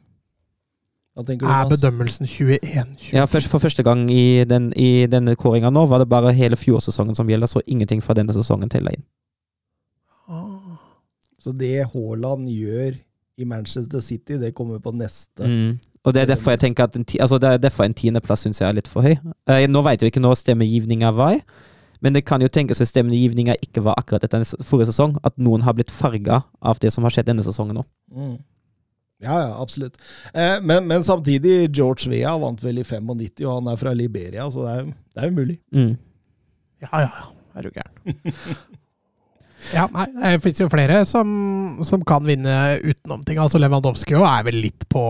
Hva 1.19 1.25
tenker 1.27 1.49
du? 1.49 1.51
Er 1.51 1.67
bedømmelsen 1.73 2.29
21? 2.31 3.11
Ja, 3.17 3.25
først, 3.27 3.51
For 3.51 3.59
første 3.59 3.83
gang 3.83 4.05
i, 4.13 4.45
den, 4.47 4.71
i 4.79 5.09
denne 5.11 5.35
kåringa 5.35 5.73
nå 5.75 5.83
var 5.91 6.05
det 6.05 6.11
bare 6.13 6.31
hele 6.37 6.57
fjorårssesongen 6.61 7.19
som 7.19 7.31
gjelder, 7.31 7.51
så 7.51 7.65
ingenting 7.67 8.05
fra 8.05 8.15
denne 8.15 8.37
sesongen 8.37 8.71
teller 8.71 8.95
inn. 8.95 9.07
Ah. 10.31 10.79
Så 11.43 11.51
det 11.57 11.89
Haaland 11.91 12.47
gjør 12.53 13.01
i 13.39 13.47
Manchester 13.51 14.03
City, 14.03 14.39
det 14.39 14.53
kommer 14.55 14.79
på 14.83 14.93
neste. 14.95 15.43
Mm. 15.43 15.75
Og 16.07 16.15
det 16.15 16.23
er 16.23 16.31
derfor 16.31 16.55
jeg 16.55 16.63
tenker 16.63 16.87
at 16.87 16.97
en, 16.97 17.05
ti, 17.05 17.19
altså 17.21 17.39
det 17.43 17.49
er 17.51 17.63
derfor 17.63 17.85
en 17.85 17.97
tiendeplass 17.97 18.45
syns 18.47 18.61
jeg 18.63 18.69
er 18.69 18.77
litt 18.79 18.91
for 18.91 19.07
høy. 19.07 19.17
Uh, 19.51 19.65
nå 19.71 19.83
vet 19.87 20.03
vi 20.03 20.09
jo 20.09 20.13
ikke 20.13 20.23
når 20.23 20.39
stemmegivninga 20.41 21.11
var, 21.17 21.41
men 22.05 22.15
det 22.15 22.25
kan 22.29 22.43
jo 22.43 22.51
tenkes 22.53 22.81
at 22.85 22.91
stemmegivninga 22.93 23.59
ikke 23.65 23.83
var 23.87 23.99
akkurat 23.99 24.25
etter 24.25 24.45
den 24.45 24.67
forrige 24.67 24.93
sesong, 24.93 25.17
at 25.27 25.35
noen 25.43 25.67
har 25.67 25.75
blitt 25.77 25.91
farga 25.91 26.45
av 26.63 26.79
det 26.83 26.93
som 26.95 27.07
har 27.07 27.15
skjedd 27.15 27.31
denne 27.33 27.45
sesongen 27.47 27.81
nå. 27.81 27.85
Mm. 28.15 28.37
Ja, 29.19 29.35
ja, 29.43 29.55
absolutt. 29.59 29.99
Eh, 30.31 30.61
men, 30.63 30.87
men 30.87 31.03
samtidig, 31.05 31.73
George 31.75 32.07
Vea 32.11 32.37
vant 32.39 32.63
vel 32.63 32.79
i 32.79 32.87
95, 32.87 33.43
og 33.43 33.57
han 33.57 33.73
er 33.73 33.81
fra 33.81 33.95
Liberia, 33.99 34.47
så 34.55 34.63
det 34.63 34.77
er, 34.77 34.93
det 34.95 35.25
er 35.25 35.33
umulig. 35.33 35.59
mulig. 35.73 35.89
Mm. 35.89 35.97
Ja, 36.87 36.93
ja, 37.03 37.09
ja. 37.11 37.27
Er 37.59 37.67
du 37.67 37.75
gæren. 37.75 38.15
Ja, 39.75 39.89
nei, 39.91 40.07
det 40.15 40.39
fins 40.45 40.61
jo 40.63 40.69
flere 40.71 41.01
som, 41.09 41.29
som 41.85 42.05
kan 42.07 42.23
vinne 42.23 42.53
utenom 42.79 43.25
ting. 43.27 43.41
Altså 43.43 43.59
Lewandowski 43.59 44.15
er 44.15 44.45
vel 44.47 44.61
litt 44.63 44.87
på 44.91 45.03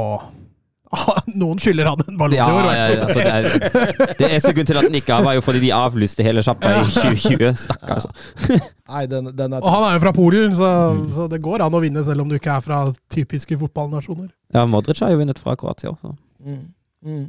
Noen 1.40 1.58
skylder 1.60 1.90
han 1.90 2.00
en 2.08 2.16
ballong 2.20 2.38
Ja, 2.38 2.46
i 2.48 2.56
år. 2.56 2.68
ja, 2.72 2.84
ja, 2.88 3.00
altså 3.04 3.20
det, 3.20 3.32
er, 3.34 4.14
det 4.18 4.28
er 4.32 4.38
sekund 4.44 4.70
til 4.70 4.78
at 4.80 4.86
den 4.88 4.96
ikke 5.00 5.12
har, 5.18 5.24
var 5.26 5.36
jo 5.36 5.42
fordi 5.44 5.60
de 5.66 5.70
avlyste 5.76 6.24
hele 6.24 6.40
sjappa 6.46 6.70
i 6.78 6.84
2020. 6.88 7.50
Stakkars. 7.66 8.06
Nei, 8.92 9.02
den, 9.10 9.28
den 9.36 9.52
er 9.58 9.60
Og 9.60 9.68
han 9.74 9.84
er 9.90 9.98
jo 9.98 10.02
fra 10.06 10.14
Polen, 10.16 10.56
så, 10.56 10.70
Mm. 10.94 11.02
så 11.12 11.26
det 11.28 11.42
går 11.44 11.66
an 11.66 11.76
å 11.76 11.82
vinne 11.84 12.00
selv 12.06 12.24
om 12.24 12.28
du 12.32 12.38
ikke 12.38 12.54
er 12.56 12.64
fra 12.64 12.80
typiske 13.12 13.58
fotballnasjoner. 13.60 14.30
Ja, 14.56 14.64
Modric 14.70 15.00
har 15.04 15.12
jo 15.12 15.20
vunnet 15.20 15.38
fra 15.42 15.56
Kroatia 15.60 15.92
også. 15.92 16.14
mm. 16.44 16.62
Mm. 17.04 17.26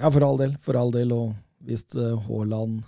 Ja, 0.00 0.08
for 0.10 0.24
all 0.24 0.38
del. 0.40 0.54
For 0.64 0.78
all 0.78 0.90
del. 0.94 1.10
Og 1.12 1.34
hvis 1.66 1.82
eh, 1.98 2.14
Haaland 2.28 2.80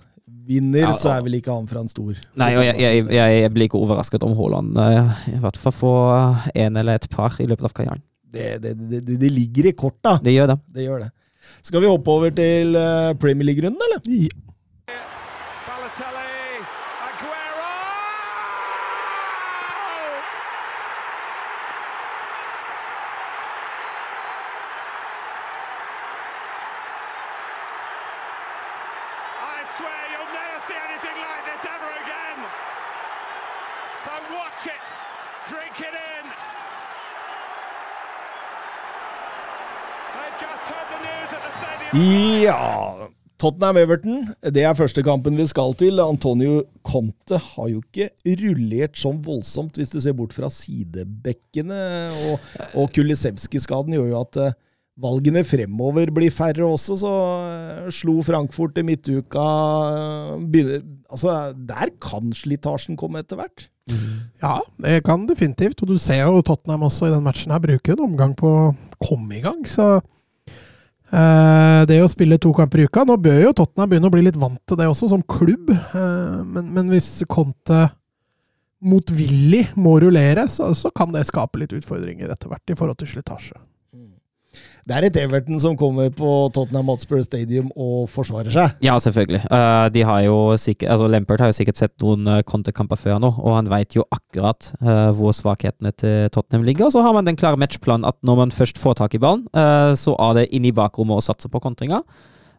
vinner, 0.48 0.86
Ja, 0.88 0.94
så 0.96 1.10
er 1.16 1.22
vel 1.26 1.36
ikke 1.40 1.52
han 1.52 1.66
fra 1.68 1.82
en 1.84 1.90
stor 1.92 2.14
Nei, 2.40 2.48
og 2.56 2.64
jeg, 2.64 2.78
jeg, 2.80 3.02
jeg, 3.12 3.34
jeg 3.42 3.50
blir 3.54 3.68
ikke 3.68 3.78
overrasket 3.82 4.24
om 4.24 4.32
Haaland 4.38 4.78
eh, 4.80 5.20
i 5.34 5.38
hvert 5.42 5.58
fall 5.60 5.74
får 5.76 6.48
en 6.64 6.80
eller 6.80 6.98
et 6.98 7.06
par 7.12 7.36
i 7.42 7.46
løpet 7.50 7.68
av 7.68 7.74
karrieren. 7.76 8.02
Det, 8.34 8.48
det, 8.62 8.72
det, 8.90 9.00
det, 9.06 9.18
det 9.22 9.30
ligger 9.32 9.70
i 9.70 9.76
korta. 9.78 10.18
Det 10.24 10.34
gjør 10.34 10.52
det. 10.54 10.58
Det 10.74 10.88
gjør 10.88 11.04
det. 11.06 11.10
Skal 11.64 11.80
vi 11.84 11.88
hoppe 11.90 12.10
over 12.10 12.30
til 12.36 12.76
eh, 12.76 13.14
Premier 13.20 13.46
League-runden, 13.50 13.80
eller? 13.86 14.00
Ja. 14.08 14.32
Balotelli, 15.64 16.60
Aguero! 17.08 17.72
I 29.44 29.58
swear 29.76 30.02
you'll 30.12 30.32
never 30.32 30.58
see 30.68 30.78
anything 30.88 31.16
like 31.26 31.42
this 31.48 31.62
ever 31.74 31.90
again. 32.04 32.38
So 34.04 34.12
watch 34.36 34.64
it, 34.74 34.84
drink 35.48 35.76
it 35.80 35.94
in. 35.94 36.24
They've 40.14 40.38
just 40.40 40.62
heard 40.70 40.88
the 40.94 41.00
news 41.04 41.30
at 41.36 41.42
the 41.46 41.52
stadium. 41.60 41.83
Ja 41.94 43.10
Tottenham-Everton, 43.38 44.28
det 44.54 44.62
er 44.62 44.76
første 44.78 45.02
kampen 45.04 45.36
vi 45.36 45.44
skal 45.46 45.74
til. 45.78 45.98
Antonio 46.00 46.62
Conte 46.86 47.38
har 47.38 47.68
jo 47.68 47.80
ikke 47.82 48.08
rullert 48.40 48.98
sånn 48.98 49.18
voldsomt, 49.24 49.76
hvis 49.78 49.90
du 49.92 49.98
ser 50.00 50.14
bort 50.16 50.32
fra 50.36 50.48
sidebekkene. 50.50 51.80
Og, 52.30 52.46
og 52.80 52.94
Kulisevskij-skaden 52.94 53.96
gjør 53.98 54.08
jo 54.12 54.20
at 54.22 54.38
eh, 54.40 54.56
valgene 55.02 55.42
fremover 55.46 56.14
blir 56.14 56.32
færre 56.34 56.64
også, 56.66 56.96
så 57.02 57.12
eh, 57.50 57.92
slo 57.94 58.16
Frankfurt 58.24 58.78
i 58.80 58.86
midtuka 58.86 59.44
eh, 60.46 60.80
Altså, 61.10 61.36
der 61.54 61.92
kan 62.02 62.32
slitasjen 62.34 62.98
komme 62.98 63.22
etter 63.22 63.42
hvert. 63.42 63.68
ja, 64.42 64.56
det 64.82 65.02
kan 65.06 65.28
definitivt. 65.28 65.82
Og 65.84 65.94
du 65.94 65.98
ser 65.98 66.22
jo 66.24 66.42
Tottenham 66.42 66.86
også 66.88 67.10
i 67.10 67.14
den 67.14 67.26
matchen 67.26 67.54
her 67.54 67.62
bruker 67.62 67.98
en 67.98 68.06
omgang 68.08 68.38
på 68.38 68.50
å 68.50 68.66
komme 69.02 69.38
i 69.38 69.44
gang, 69.44 69.66
så 69.68 69.98
det 71.88 71.98
å 72.02 72.08
spille 72.10 72.38
to 72.42 72.50
kamper 72.56 72.82
i 72.82 72.86
uka 72.88 73.04
Nå 73.06 73.16
bør 73.22 73.40
jo 73.44 73.52
Tottenham 73.54 73.90
begynne 73.92 74.08
å 74.10 74.14
bli 74.14 74.24
litt 74.26 74.38
vant 74.40 74.60
til 74.66 74.78
det 74.80 74.88
også, 74.90 75.10
som 75.12 75.22
klubb. 75.22 75.70
Eh, 75.70 76.40
men, 76.42 76.72
men 76.74 76.90
hvis 76.92 77.20
Conte 77.30 77.86
motvillig 78.84 79.66
må 79.80 79.96
rullere, 80.02 80.46
så, 80.50 80.72
så 80.76 80.90
kan 80.92 81.12
det 81.14 81.24
skape 81.28 81.62
litt 81.62 81.72
utfordringer 81.76 82.32
etter 82.32 82.50
hvert 82.50 82.72
i 82.72 82.76
forhold 82.78 83.00
til 83.00 83.14
slitasje. 83.14 83.56
Det 84.84 84.92
er 84.92 85.06
et 85.06 85.16
Everton 85.16 85.56
som 85.62 85.76
kommer 85.80 86.10
på 86.12 86.30
Tottenham 86.52 86.90
Hotspur 86.92 87.22
Stadium 87.24 87.70
og 87.72 88.04
forsvarer 88.12 88.52
seg. 88.52 88.74
Ja, 88.84 88.98
selvfølgelig. 89.00 89.40
Uh, 89.48 89.86
de 89.94 90.02
har 90.04 90.20
jo 90.26 90.34
sikkert, 90.60 90.90
altså 90.92 91.06
Lampert 91.08 91.40
har 91.40 91.48
jo 91.48 91.56
sikkert 91.56 91.80
sett 91.80 91.94
noen 92.04 92.28
uh, 92.28 92.42
kontekamper 92.44 93.00
før 93.00 93.22
nå, 93.24 93.30
og 93.40 93.56
han 93.56 93.70
vet 93.72 93.96
jo 93.96 94.04
akkurat 94.12 94.68
uh, 94.82 95.08
hvor 95.16 95.32
svakhetene 95.36 95.94
til 95.96 96.28
Tottenham 96.34 96.68
ligger. 96.68 96.90
Og 96.90 96.92
så 96.92 97.04
har 97.06 97.16
man 97.16 97.24
den 97.24 97.40
klare 97.40 97.60
matchplanen 97.60 98.04
at 98.10 98.18
når 98.28 98.42
man 98.42 98.52
først 98.52 98.80
får 98.80 99.00
tak 99.00 99.16
i 99.16 99.22
ballen, 99.24 99.46
så 99.96 100.14
er 100.20 100.36
det 100.36 100.44
inn 100.56 100.66
i 100.68 100.72
bakrommet 100.74 101.16
å 101.16 101.24
satse 101.24 101.48
på 101.48 101.60
kontringa. 101.64 102.02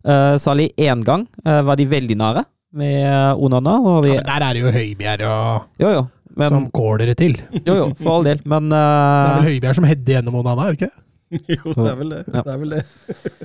Uh, 0.01 0.34
Særlig 0.41 0.72
én 0.82 1.05
gang 1.05 1.27
var 1.46 1.77
de 1.77 1.86
veldig 1.89 2.17
nære 2.17 2.46
med 2.75 3.38
Onana. 3.38 3.77
De, 4.01 4.15
ja, 4.15 4.20
men 4.24 4.29
der 4.32 4.50
er 4.50 4.58
det 4.58 4.65
jo 4.65 4.74
Høibjerg 4.74 5.25
og 5.29 5.82
jo, 5.82 5.94
jo, 6.00 6.03
men, 6.34 6.50
som 6.58 6.70
caller 6.74 7.12
det 7.12 7.20
til. 7.22 7.38
Jo, 7.62 7.77
jo, 7.84 7.89
for 8.01 8.17
all 8.17 8.29
del, 8.34 8.41
men 8.50 8.74
Det 8.74 8.82
er 8.82 9.34
vel 9.38 9.51
Høibjerg 9.51 9.77
som 9.77 9.88
header 9.94 10.17
gjennom 10.17 10.41
Onana, 10.41 10.65
er 10.65 10.74
det 10.74 10.88
ikke? 10.88 10.96
jo, 11.55 11.74
det 11.74 11.91
er 11.91 12.00
vel 12.00 12.13
det. 12.13 12.24
Ja. 12.29 12.41
det, 12.41 12.51
er 12.53 12.60
vel 12.62 12.75
det. 12.75 12.84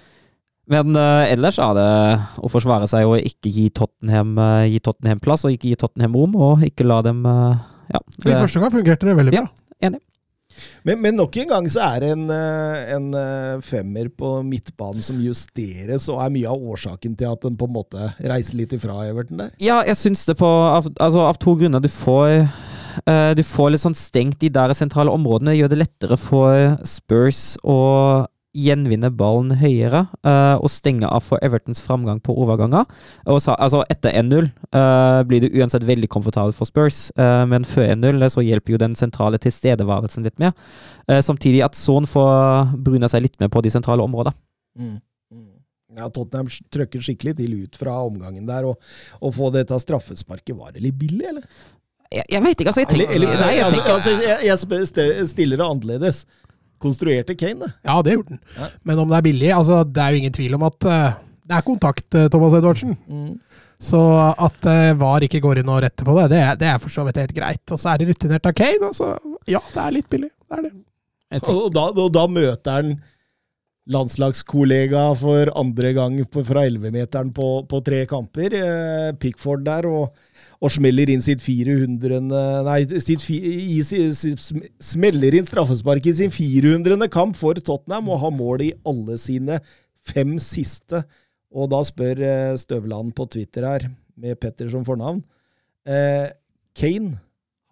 Men 0.71 0.95
uh, 0.95 1.25
ellers 1.27 1.59
er 1.59 1.73
det 1.75 1.89
å 2.39 2.51
forsvare 2.51 2.87
seg 2.91 3.09
og 3.09 3.19
ikke 3.19 3.51
gi 3.51 3.67
Tottenham, 3.75 4.37
uh, 4.39 4.69
gi 4.71 4.79
Tottenham 4.85 5.23
plass, 5.23 5.43
og 5.47 5.57
ikke 5.57 5.73
gi 5.73 5.81
Tottenham 5.81 6.15
rom, 6.15 6.37
og 6.39 6.63
ikke 6.67 6.87
la 6.87 7.01
dem 7.07 7.25
uh, 7.27 7.59
ja. 7.91 7.99
I 8.23 8.37
første 8.37 8.63
gang 8.63 8.73
fungerte 8.77 9.09
det 9.09 9.17
veldig 9.19 9.35
bra. 9.35 9.49
Ja, 9.49 9.89
enig. 9.89 10.03
Men, 10.85 10.99
men, 11.01 11.15
nok 11.17 11.37
en 11.41 11.49
gang 11.49 11.67
så 11.73 11.83
er 11.87 12.03
det 12.03 12.09
en, 12.13 12.25
en, 12.31 13.07
femmer 13.65 14.09
på 14.13 14.33
midtbanen 14.45 15.03
som 15.03 15.19
justeres, 15.23 16.09
og 16.11 16.21
er 16.21 16.33
mye 16.35 16.51
av 16.51 16.65
årsaken 16.75 17.15
til 17.17 17.31
at 17.31 17.47
den 17.47 17.57
på 17.59 17.69
en 17.69 17.75
måte 17.75 18.11
reiser 18.19 18.59
litt 18.59 18.75
ifra 18.77 18.99
Everton 19.07 19.41
der? 19.41 19.53
Ja, 19.63 19.79
jeg 19.87 19.97
syns 19.99 20.27
det 20.29 20.37
på 20.43 20.51
av, 20.51 20.91
altså, 20.99 21.23
av 21.25 21.39
to 21.41 21.55
grunner. 21.59 21.81
Du 21.83 21.89
får 21.91 22.51
du 23.37 23.43
får 23.47 23.73
litt 23.73 23.83
sånn 23.83 23.97
stengt 23.99 24.41
de 24.43 24.51
der 24.53 24.73
sentrale 24.77 25.13
områdene. 25.15 25.57
Gjør 25.57 25.73
det 25.73 25.81
lettere 25.83 26.19
for 26.21 26.77
Spurs 26.89 27.55
å 27.63 27.79
gjenvinne 28.57 29.13
ballen 29.15 29.53
høyere 29.61 30.05
uh, 30.27 30.57
og 30.59 30.71
stenge 30.73 31.07
av 31.07 31.23
for 31.23 31.43
Evertons 31.45 31.83
framgang 31.85 32.19
på 32.23 32.35
overganger. 32.35 32.89
Så, 33.39 33.55
altså 33.55 33.85
Etter 33.93 34.15
1-0 34.19 34.49
uh, 34.49 34.49
eh, 34.81 35.21
blir 35.29 35.45
det 35.45 35.53
uansett 35.55 35.87
veldig 35.87 36.09
komfortabelt 36.11 36.59
for 36.59 36.69
Spurs, 36.69 37.11
men 37.17 37.67
før 37.69 37.87
1-0 37.93 38.27
så 38.33 38.43
hjelper 38.45 38.75
jo 38.75 38.81
den 38.81 38.97
sentrale 38.99 39.39
tilstedeværelsen 39.43 40.27
litt 40.27 40.39
mer. 40.43 40.53
samtidig 41.23 41.63
at 41.65 41.77
Son 41.79 42.07
får 42.09 42.75
bruna 42.77 43.09
seg 43.11 43.25
litt 43.25 43.39
mer 43.41 43.51
på 43.53 43.63
de 43.65 43.73
sentrale 43.73 44.03
områdene. 44.03 44.37
Mm. 44.79 44.99
mm. 45.35 45.49
Ja, 45.99 46.09
Tottenham 46.15 46.51
trøkker 46.73 47.03
skikkelig 47.03 47.37
til 47.41 47.57
ut 47.65 47.79
fra 47.79 47.97
omgangen 48.07 48.47
der. 48.49 48.69
Og, 48.71 48.79
å 49.21 49.33
få 49.35 49.51
dette 49.55 49.79
straffesparket, 49.83 50.55
var 50.57 50.75
det 50.75 50.85
litt 50.85 50.99
billig, 50.99 51.27
eller? 51.33 51.47
Jeg, 52.11 52.27
jeg 52.27 52.43
veit 52.43 52.59
ikke, 52.59 52.71
altså. 52.73 52.83
Jeg 52.83 52.91
tenker, 52.91 53.13
eller, 53.15 53.35
nei, 53.39 53.51
jeg, 53.55 53.65
altså, 53.65 53.79
tenker 53.79 53.97
altså, 53.97 54.15
jeg, 54.27 55.11
jeg 55.15 55.29
stiller 55.31 55.61
det 55.61 55.67
annerledes. 55.67 56.25
Konstruerte 56.81 57.37
Kane 57.37 57.67
det? 57.67 57.71
Ja, 57.85 57.99
det 58.03 58.17
gjorde 58.17 58.35
han. 58.35 58.41
Ja. 58.57 58.69
Men 58.89 59.03
om 59.03 59.11
det 59.11 59.19
er 59.19 59.27
billig 59.27 59.51
altså, 59.53 59.83
Det 59.85 60.01
er 60.01 60.15
jo 60.15 60.21
ingen 60.23 60.33
tvil 60.33 60.57
om 60.57 60.65
at 60.65 60.89
uh, 60.89 61.19
det 61.51 61.59
er 61.59 61.67
kontakt, 61.67 62.07
uh, 62.17 62.27
Thomas 62.33 62.57
Edvardsen. 62.57 62.97
Mm. 63.05 63.35
Så 63.81 64.01
at 64.33 64.67
uh, 64.69 64.97
VAR 65.01 65.27
ikke 65.27 65.43
går 65.45 65.61
inn 65.61 65.73
og 65.73 65.83
retter 65.85 66.09
på 66.09 66.17
det, 66.17 66.27
det, 66.33 66.41
det 66.63 66.71
er 66.73 66.81
for 66.81 66.93
så 66.93 67.05
vidt 67.07 67.21
helt 67.21 67.37
greit. 67.37 67.63
Og 67.69 67.81
så 67.81 67.93
er 67.93 68.01
det 68.01 68.11
rutinert 68.11 68.49
av 68.49 68.57
Kane. 68.57 68.91
Altså, 68.91 69.13
ja, 69.51 69.63
det 69.75 69.85
er 69.85 69.97
litt 69.99 70.11
billig. 70.13 70.33
Det 70.49 70.59
er 70.59 70.69
det. 70.69 70.75
Og 71.47 71.69
da, 71.75 71.87
og 71.95 72.11
da 72.17 72.27
møter 72.27 72.81
han 72.81 72.95
landslagskollega 73.91 75.05
for 75.19 75.51
andre 75.59 75.93
gang 75.95 76.17
på, 76.27 76.43
fra 76.47 76.65
11-meteren 76.67 77.31
på, 77.35 77.53
på, 77.71 77.81
tre 77.87 78.03
kamper. 78.11 78.57
Pickford 79.21 79.63
der. 79.69 79.87
og 79.91 80.17
og 80.61 80.73
smeller 80.75 81.09
inn 81.09 81.23
sitt 81.25 81.41
400. 81.41 82.21
Nei, 82.67 82.79
sitt, 83.01 83.25
i, 83.33 83.81
smeller 83.81 85.37
inn 85.39 85.49
straffespark 85.49 86.05
i 86.11 86.15
sin 86.19 86.33
400. 86.35 87.09
kamp 87.13 87.39
for 87.39 87.57
Tottenham 87.57 88.11
og 88.13 88.21
har 88.27 88.35
mål 88.37 88.67
i 88.67 88.75
alle 88.85 89.17
sine 89.21 89.61
fem 90.07 90.37
siste. 90.43 91.01
Og 91.51 91.73
da 91.73 91.81
spør 91.87 92.21
eh, 92.23 92.59
Støvland 92.61 93.15
på 93.17 93.27
Twitter 93.33 93.67
her, 93.67 93.89
med 94.21 94.37
Petter 94.39 94.69
som 94.69 94.85
fornavn 94.85 95.23
eh, 95.89 96.29
Kane 96.77 97.19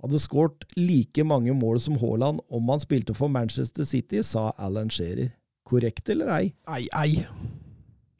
hadde 0.02 0.20
skåret 0.22 0.64
like 0.78 1.24
mange 1.26 1.54
mål 1.54 1.80
som 1.82 1.98
Haaland 1.98 2.40
om 2.54 2.70
han 2.70 2.82
spilte 2.82 3.14
for 3.16 3.30
Manchester 3.32 3.84
City, 3.84 4.22
sa 4.22 4.52
Alan 4.58 4.90
Shearer. 4.90 5.32
Korrekt 5.66 6.08
eller 6.08 6.30
ei? 6.32 6.44
Ei, 6.70 6.86
ei. 6.94 7.26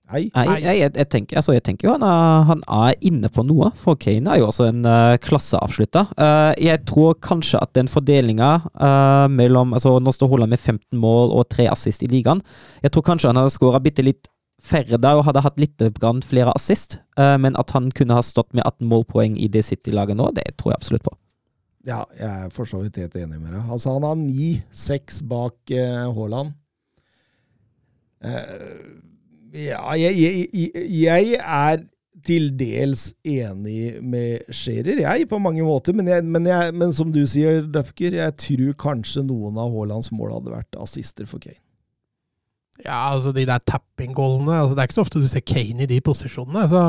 Nei, 0.09 0.23
jeg, 0.33 0.63
jeg, 0.65 0.93
jeg, 0.97 1.07
tenker, 1.13 1.37
altså, 1.37 1.53
jeg, 1.53 1.63
tenker, 1.67 1.89
jo 1.89 1.95
han 1.99 2.05
er, 2.07 2.45
han 2.49 2.63
er, 2.65 2.95
inne 3.05 3.29
på 3.33 3.43
noe, 3.45 3.69
for 3.77 3.99
Kane 4.01 4.33
er 4.33 4.41
jo 4.41 4.47
også 4.49 4.69
en 4.71 4.87
uh, 4.89 5.19
klasseavslutter. 5.21 6.15
Uh, 6.17 6.53
jeg 6.65 6.81
tror 6.89 7.19
kanskje 7.25 7.61
at 7.61 7.75
den 7.77 7.91
fordelinga 7.93 8.55
uh, 8.73 9.27
mellom 9.29 9.75
altså 9.77 9.99
Nå 10.01 10.15
står 10.15 10.31
Haaland 10.33 10.55
med 10.55 10.63
15 10.63 10.97
mål 11.01 11.35
og 11.37 11.45
3 11.53 11.69
assist 11.75 12.07
i 12.07 12.09
ligaen. 12.09 12.41
Jeg 12.81 12.95
tror 12.95 13.05
kanskje 13.05 13.29
han 13.29 13.41
hadde 13.41 13.53
skåra 13.53 13.81
bitte 13.85 14.05
litt 14.07 14.31
færre 14.65 14.97
der 14.99 15.19
og 15.19 15.27
hadde 15.29 15.43
hatt 15.45 15.61
litt 15.61 15.85
flere 16.27 16.55
assist, 16.57 16.97
uh, 17.21 17.37
men 17.37 17.59
at 17.61 17.75
han 17.77 17.91
kunne 17.93 18.17
ha 18.17 18.25
stått 18.25 18.55
med 18.57 18.65
18 18.65 18.89
målpoeng 18.89 19.37
i 19.37 19.51
det 19.53 19.67
City-laget 19.69 20.17
nå, 20.17 20.31
det 20.39 20.47
tror 20.57 20.73
jeg 20.73 20.81
absolutt 20.81 21.05
på. 21.11 21.13
Ja, 21.89 22.01
jeg 22.17 22.49
er 22.49 22.49
for 22.53 22.69
så 22.69 22.81
vidt 22.81 22.97
helt 23.01 23.17
enig 23.17 23.43
med 23.43 23.53
deg. 23.53 23.69
Altså, 23.69 23.93
han 23.97 24.09
har 24.09 24.17
9-6 24.17 25.21
bak 25.29 25.77
Haaland. 26.17 26.57
Uh, 28.25 29.05
ja, 29.55 29.83
jeg, 29.97 30.19
jeg, 30.53 30.89
jeg, 30.93 31.39
er 31.39 31.87
til 32.27 32.51
dels 32.59 33.13
enig 33.27 34.03
med 34.05 34.51
Scherer, 34.53 34.99
jeg, 35.05 35.29
på 35.31 35.39
mange 35.41 35.65
måter. 35.65 35.95
Men, 35.97 36.11
jeg, 36.11 36.25
men, 36.27 36.49
men 36.77 36.93
som 36.95 37.13
du 37.15 37.23
sier, 37.31 37.63
Dupker, 37.73 38.17
jeg 38.19 38.37
tror 38.43 38.75
kanskje 38.89 39.25
noen 39.29 39.59
av 39.61 39.73
Haalands 39.73 40.11
mål 40.13 40.35
hadde 40.37 40.57
vært 40.57 40.81
assister 40.83 41.29
for 41.31 41.43
Kane. 41.43 41.61
Ja, 42.85 43.09
altså 43.11 43.33
de 43.35 43.43
der 43.49 43.63
tapping-goalene 43.67 44.55
altså 44.55 44.77
Det 44.77 44.85
er 44.85 44.87
ikke 44.87 44.97
så 45.01 45.03
ofte 45.03 45.19
du 45.19 45.27
ser 45.27 45.43
Kane 45.43 45.83
i 45.83 45.91
de 45.91 45.99
posisjonene. 46.05 46.67
så 46.71 46.83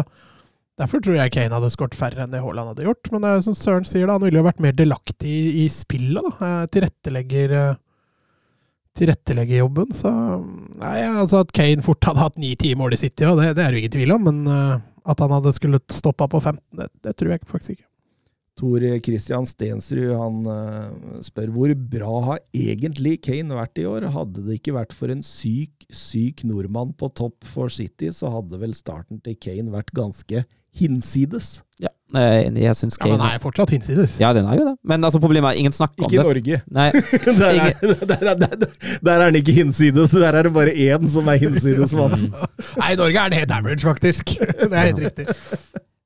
Derfor 0.80 1.02
tror 1.04 1.18
jeg 1.18 1.34
Kane 1.36 1.56
hadde 1.56 1.72
skåret 1.74 1.98
færre 1.98 2.24
enn 2.24 2.32
det 2.32 2.40
Haaland 2.44 2.72
hadde 2.72 2.86
gjort. 2.88 3.10
Men 3.12 3.26
det 3.26 3.32
er 3.32 3.46
som 3.48 3.58
Søren 3.58 3.88
sier, 3.88 4.06
da, 4.08 4.16
han 4.16 4.24
ville 4.24 4.40
jo 4.40 4.48
vært 4.48 4.62
mer 4.64 4.76
delaktig 4.78 5.30
i, 5.30 5.66
i 5.66 5.68
spillet. 5.74 6.24
da, 6.24 6.36
eh, 6.48 6.68
Tilrettelegger 6.72 7.56
eh, 7.58 7.80
tilretteleggerjobben. 8.98 9.94
Så 9.96 10.12
nei, 10.80 10.98
altså 11.08 11.44
At 11.44 11.54
Kane 11.56 11.86
fort 11.86 12.04
hadde 12.08 12.24
hatt 12.24 12.40
ni-ti 12.42 12.74
mål 12.80 12.98
i 12.98 13.02
City, 13.02 13.26
det, 13.26 13.54
det 13.58 13.66
er 13.66 13.76
det 13.76 13.84
ingen 13.84 13.96
tvil 13.98 14.16
om. 14.16 14.26
Men 14.30 14.42
uh, 14.50 14.82
at 15.10 15.22
han 15.24 15.34
hadde 15.36 15.56
skulle 15.56 15.82
stoppa 15.94 16.30
på 16.32 16.42
15, 16.42 16.62
det, 16.80 16.90
det, 17.06 17.16
tror 17.20 17.36
jeg 17.36 17.48
faktisk 17.50 17.78
ikke. 17.78 17.86
Tor 18.60 18.84
Christian 19.06 19.46
Stensrud 19.48 20.10
han 20.20 20.40
uh, 20.44 21.20
spør 21.24 21.54
hvor 21.56 21.72
bra 21.94 22.16
har 22.26 22.42
egentlig 22.52 23.16
Kane 23.24 23.56
vært 23.56 23.80
i 23.80 23.88
år? 23.88 24.10
Hadde 24.12 24.44
det 24.48 24.60
ikke 24.60 24.76
vært 24.76 24.96
for 24.96 25.14
en 25.14 25.24
syk, 25.24 25.88
syk 25.96 26.44
nordmann 26.48 26.92
på 27.00 27.08
topp 27.16 27.48
for 27.48 27.72
City, 27.72 28.12
så 28.12 28.34
hadde 28.34 28.60
vel 28.60 28.76
starten 28.76 29.22
til 29.24 29.40
Kane 29.40 29.72
vært 29.72 29.96
ganske 29.96 30.44
hinsides. 30.76 31.64
Ja, 31.80 31.90
jeg, 32.14 32.52
jeg 32.60 32.76
syns 32.76 32.98
Kane 33.00 33.14
Ja, 33.14 33.18
Men 33.18 33.24
den 33.24 33.36
er 33.38 33.42
fortsatt 33.44 33.72
hinsides. 33.74 34.18
Ja, 34.20 34.34
den 34.36 34.48
er 34.50 34.58
jo 34.60 34.66
det. 34.68 34.76
Men 34.84 35.04
altså, 35.08 35.22
problemet 35.24 35.54
er 35.54 35.62
ingen 35.62 35.76
snakker 35.76 36.06
om 36.06 36.12
det. 36.12 36.20
Ikke 36.20 36.24
i 36.24 36.28
Norge. 36.28 36.62
Nei. 36.76 36.90
der, 37.40 38.22
er, 38.22 38.34
der, 38.34 38.46
der, 38.46 38.66
der, 39.02 39.12
er 39.14 39.26
den 39.26 39.40
ikke 39.42 39.56
hinsides, 39.62 40.12
der 40.12 40.34
er 40.34 40.50
det 40.50 40.54
bare 40.54 40.74
én 40.74 41.08
som 41.12 41.28
er 41.28 41.40
hinsides, 41.42 41.94
Mats. 41.98 42.30
nei, 42.82 42.94
i 42.94 43.00
Norge 43.00 43.20
er 43.26 43.34
den 43.34 43.44
helt 43.44 43.54
average, 43.60 43.86
faktisk. 43.88 44.36
Det 44.40 44.74
er 44.74 44.92
helt 44.92 45.06
riktig. 45.06 45.30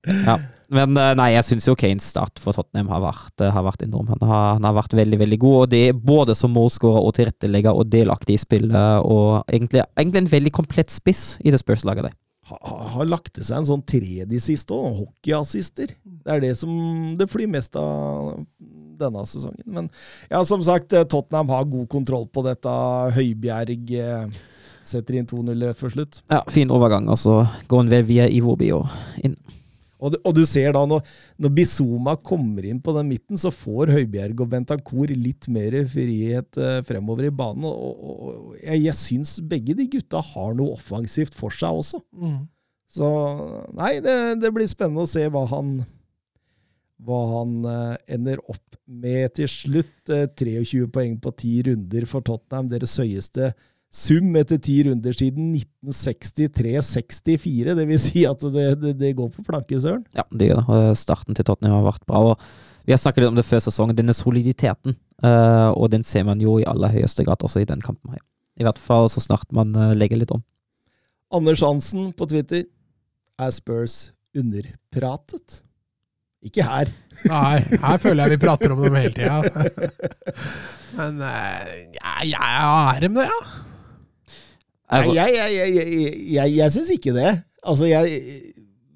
Ja, 0.04 0.36
men 0.74 0.98
eh, 1.00 1.14
nei, 1.16 1.30
jeg 1.36 1.46
syns 1.48 1.68
jo 1.70 1.76
Kanes 1.80 2.10
start 2.12 2.42
for 2.42 2.56
Tottenham 2.56 2.90
har 2.92 3.04
vært, 3.04 3.34
eh, 3.40 3.52
har 3.54 3.66
vært 3.66 3.86
enorm. 3.86 4.10
Han 4.12 4.26
har, 4.28 4.48
han 4.58 4.68
har, 4.68 4.76
vært 4.76 4.96
veldig 4.98 5.20
veldig 5.22 5.40
god, 5.40 5.58
og 5.62 5.72
det 5.72 5.84
både 6.04 6.36
som 6.38 6.54
målskårer 6.56 7.08
og 7.08 7.16
tilrettelegger 7.18 7.78
og 7.78 7.92
delaktig 7.94 8.38
i 8.38 8.42
spillet. 8.42 9.08
Og 9.08 9.44
egentlig, 9.48 9.86
egentlig 9.96 10.24
en 10.24 10.32
veldig 10.34 10.54
komplett 10.60 10.94
spiss 10.94 11.38
i 11.44 11.54
det 11.54 11.62
Spurs-laget. 11.62 12.12
Har 12.62 13.10
lagt 13.10 13.34
til 13.36 13.48
seg 13.48 13.62
en 13.62 13.70
sånn 13.72 13.86
tredje 13.88 14.40
siste 14.44 14.76
òg, 14.76 15.00
hockeyassister. 15.02 15.96
Det 16.04 16.36
er 16.36 16.44
det 16.44 16.54
som 16.60 16.74
det 17.20 17.30
flyr 17.32 17.50
mest 17.52 17.76
av 17.80 18.38
denne 19.00 19.26
sesongen. 19.28 19.66
Men 19.66 19.90
ja, 20.30 20.44
som 20.48 20.64
sagt, 20.64 20.94
eh, 20.94 21.08
Tottenham 21.10 21.50
har 21.50 21.70
god 21.70 21.90
kontroll 21.92 22.28
på 22.32 22.46
dette. 22.46 22.74
Høibjerg 23.16 23.88
setter 24.84 25.18
inn 25.18 25.28
2-0 25.28 25.74
før 25.78 25.94
slutt. 25.96 26.22
Ja, 26.32 26.44
fin 26.52 26.72
overgang, 26.74 27.08
og 27.12 27.20
så 27.20 27.42
går 27.72 27.84
han 27.84 27.92
ved 27.92 28.08
via 28.10 28.28
Iwobi 28.30 28.72
og 28.76 28.88
inn. 29.24 29.38
Og, 30.04 30.18
og, 30.20 30.34
du 30.36 30.44
ser 30.48 30.74
da, 30.76 30.84
når, 30.90 31.04
når 31.40 31.54
Bizuma 31.56 32.16
kommer 32.20 32.66
inn 32.68 32.82
på 32.84 32.96
den 32.98 33.10
midten, 33.14 33.40
så 33.40 33.54
får 33.54 33.94
Høibjerg 33.94 34.44
og 34.44 34.52
Bentancour 34.52 35.14
litt 35.16 35.48
mer 35.54 35.78
frihet 35.90 36.60
uh, 36.60 36.82
fremover 36.88 37.30
i 37.30 37.34
banen. 37.34 37.68
Og, 37.70 37.94
og, 37.94 38.24
og 38.34 38.58
jeg, 38.60 38.84
jeg 38.90 39.00
syns 39.00 39.38
begge 39.48 39.78
de 39.80 39.88
gutta 39.96 40.24
har 40.34 40.58
noe 40.58 40.76
offensivt 40.76 41.38
for 41.38 41.56
seg 41.56 41.84
også. 41.84 42.04
Mm. 42.12 42.42
Så 42.94 43.10
nei, 43.74 43.98
det, 44.06 44.16
det, 44.44 44.54
blir 44.54 44.70
spennende 44.70 45.08
å 45.08 45.10
se 45.10 45.24
hva 45.34 45.48
han, 45.50 45.80
hva 47.02 47.22
han 47.40 47.56
uh, 47.66 47.96
ender 48.06 48.44
opp 48.44 48.78
med 48.86 49.34
til 49.40 49.50
slutt. 49.50 49.96
Uh, 50.12 50.26
eh, 50.28 50.60
23 50.68 50.90
poeng 50.94 51.16
på 51.24 51.32
10 51.32 51.70
runder 51.70 52.10
for 52.10 52.26
Tottenham, 52.28 52.70
deres 52.70 53.00
høyeste 53.02 53.54
sum 53.94 54.32
etter 54.40 54.58
ti 54.58 54.80
runder 54.88 55.14
siden 55.14 55.52
1963-64. 55.86 57.76
Det 57.78 57.86
vil 57.90 58.00
si 58.02 58.24
at 58.30 58.42
det, 58.54 58.68
det, 58.82 58.94
det 59.00 59.12
går 59.18 59.30
på 59.36 59.44
planke, 59.46 59.78
Søren. 59.82 60.04
Ja, 60.18 60.26
det 60.34 60.50
gjør 60.50 60.62
det. 60.62 60.68
Og 60.74 60.98
Starten 60.98 61.38
til 61.38 61.46
Tottenham 61.48 61.78
har 61.80 61.86
vært 61.92 62.06
bra. 62.10 62.18
og 62.34 62.42
Vi 62.88 62.94
har 62.96 63.02
snakket 63.02 63.24
litt 63.24 63.32
om 63.34 63.38
det 63.40 63.46
før 63.48 63.62
sesongen, 63.64 63.96
denne 63.98 64.16
soliditeten. 64.18 64.98
eh, 65.24 65.70
og 65.78 65.92
den 65.94 66.04
ser 66.04 66.26
man 66.28 66.42
jo 66.42 66.58
i 66.60 66.66
aller 66.70 66.90
høyeste 66.94 67.24
grad 67.28 67.44
også 67.46 67.62
i 67.62 67.70
den 67.70 67.82
kampen 67.86 68.12
her. 68.16 68.22
I 68.60 68.66
hvert 68.68 68.82
fall 68.82 69.08
så 69.10 69.22
snart 69.24 69.48
man 69.56 69.76
eh, 69.76 69.94
legger 69.98 70.18
litt 70.20 70.34
om. 70.34 70.44
Anders 71.34 71.62
Hansen 71.66 72.12
på 72.14 72.28
Twitter. 72.30 72.66
Er 73.42 73.50
Spurs 73.56 74.12
underpratet? 74.38 75.62
Ikke 76.44 76.66
her. 76.68 76.90
Nei, 77.30 77.62
her 77.82 77.98
føler 78.04 78.26
jeg 78.28 78.36
vi 78.36 78.42
prater 78.44 78.74
om 78.76 78.82
dem 78.84 78.94
hele 79.00 79.14
tida. 79.16 79.42
Men 80.98 81.22
jeg, 81.24 81.94
ja, 81.96 82.20
ja, 82.28 82.74
er 82.94 83.00
dem, 83.06 83.16
det, 83.18 83.26
ja? 83.30 83.63
Altså, 84.94 85.14
Nei, 85.16 85.18
jeg 85.18 85.34
jeg, 85.36 85.74
jeg, 85.74 86.14
jeg, 86.36 86.54
jeg, 86.58 86.74
syns 86.76 86.92
ikke 86.94 87.16
det. 87.16 87.32
Altså, 87.64 87.90
jeg 87.90 88.22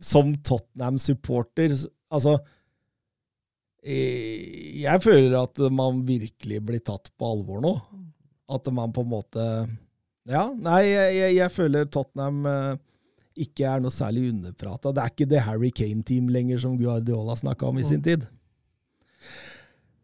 Som 0.03 0.35
Tottenham-supporter 0.45 1.73
Altså 2.13 2.37
eh, 3.83 4.77
Jeg 4.83 5.03
føler 5.03 5.37
at 5.39 5.61
man 5.73 6.03
virkelig 6.07 6.61
blir 6.67 6.83
tatt 6.85 7.11
på 7.17 7.31
alvor 7.33 7.63
nå. 7.63 7.73
At 8.53 8.69
man 8.71 8.93
på 8.95 9.03
en 9.05 9.11
måte 9.11 9.45
Ja, 10.27 10.49
nei, 10.53 10.83
jeg, 10.91 11.37
jeg, 11.37 11.51
føler 11.55 11.87
Tottenham 11.91 12.45
eh, 12.51 12.73
ikke 13.47 13.67
er 13.69 13.83
noe 13.83 13.93
særlig 13.93 14.31
underprata. 14.31 14.91
Det 14.91 15.03
er 15.03 15.13
ikke 15.13 15.29
det 15.29 15.43
Harry 15.45 15.69
Kane-team 15.71 16.31
lenger 16.33 16.63
som 16.63 16.77
Guardiola 16.79 17.35
snakka 17.37 17.69
om 17.69 17.77
i 17.77 17.85
sin 17.85 18.01
tid. 18.03 18.25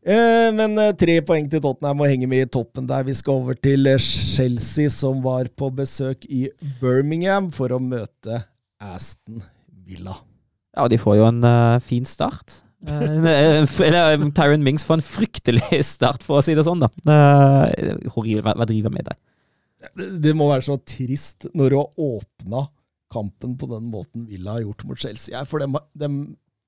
Eh, 0.04 0.50
men 0.52 0.76
eh, 0.82 0.92
tre 1.00 1.16
poeng 1.24 1.46
til 1.48 1.62
Tottenham 1.64 2.02
og 2.04 2.10
henger 2.12 2.28
med 2.28 2.44
i 2.44 2.50
toppen 2.52 2.88
der. 2.90 3.06
Vi 3.08 3.16
skal 3.16 3.40
over 3.40 3.56
til 3.56 3.88
eh, 3.88 4.02
Chelsea, 4.02 4.92
som 4.92 5.22
var 5.24 5.48
på 5.56 5.70
besøk 5.76 6.28
i 6.28 6.50
Birmingham 6.82 7.48
for 7.56 7.72
å 7.72 7.80
møte 7.80 8.42
Aston 8.84 9.40
Villa. 9.88 10.18
ja, 10.76 10.90
de 10.92 11.00
får 11.00 11.18
jo 11.20 11.26
en 11.30 11.40
uh, 11.46 11.80
fin 11.84 12.06
start. 12.08 12.60
Eller 12.84 14.26
Tyron 14.36 14.64
Mings 14.64 14.84
får 14.84 15.00
en 15.00 15.06
fryktelig 15.08 15.80
start, 15.96 16.24
for 16.24 16.42
å 16.42 16.44
si 16.44 16.56
det 16.56 16.66
sånn, 16.68 16.84
da. 16.84 16.92
Uh, 17.08 18.10
horribelt. 18.18 18.44
Hva, 18.44 18.58
hva 18.60 18.68
driver 18.68 18.92
med? 18.92 19.08
Det, 19.08 20.10
det 20.24 20.36
må 20.36 20.50
være 20.52 20.68
så 20.68 20.80
trist 20.84 21.48
når 21.56 21.72
du 21.72 21.80
har 21.80 22.08
åpna 22.12 22.68
kampen 23.14 23.56
på 23.60 23.70
den 23.72 23.88
måten 23.94 24.28
Villa 24.28 24.58
har 24.58 24.66
gjort 24.66 24.84
mot 24.90 25.00
Chelsea. 25.00 25.46
For 25.48 25.64
de, 25.64 25.84
de 26.00 26.10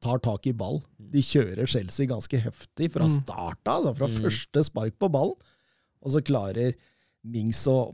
tar 0.03 0.19
tak 0.19 0.45
i 0.47 0.53
ball. 0.53 0.81
De 0.99 1.21
kjører 1.21 1.67
Chelsea 1.67 2.05
ganske 2.07 2.39
heftig 2.41 2.91
fra 2.93 3.05
Mm. 3.05 3.15
start 3.23 3.61
av, 3.67 3.85
altså 3.85 3.95
fra 3.97 4.07
Mm. 4.07 4.19
første 4.23 4.63
spark 4.63 4.93
på 4.99 5.09
ballen. 5.11 5.35
Og 6.03 6.11
så 6.11 6.21
klarer 6.21 6.73
Mings 7.23 7.65
å 7.67 7.93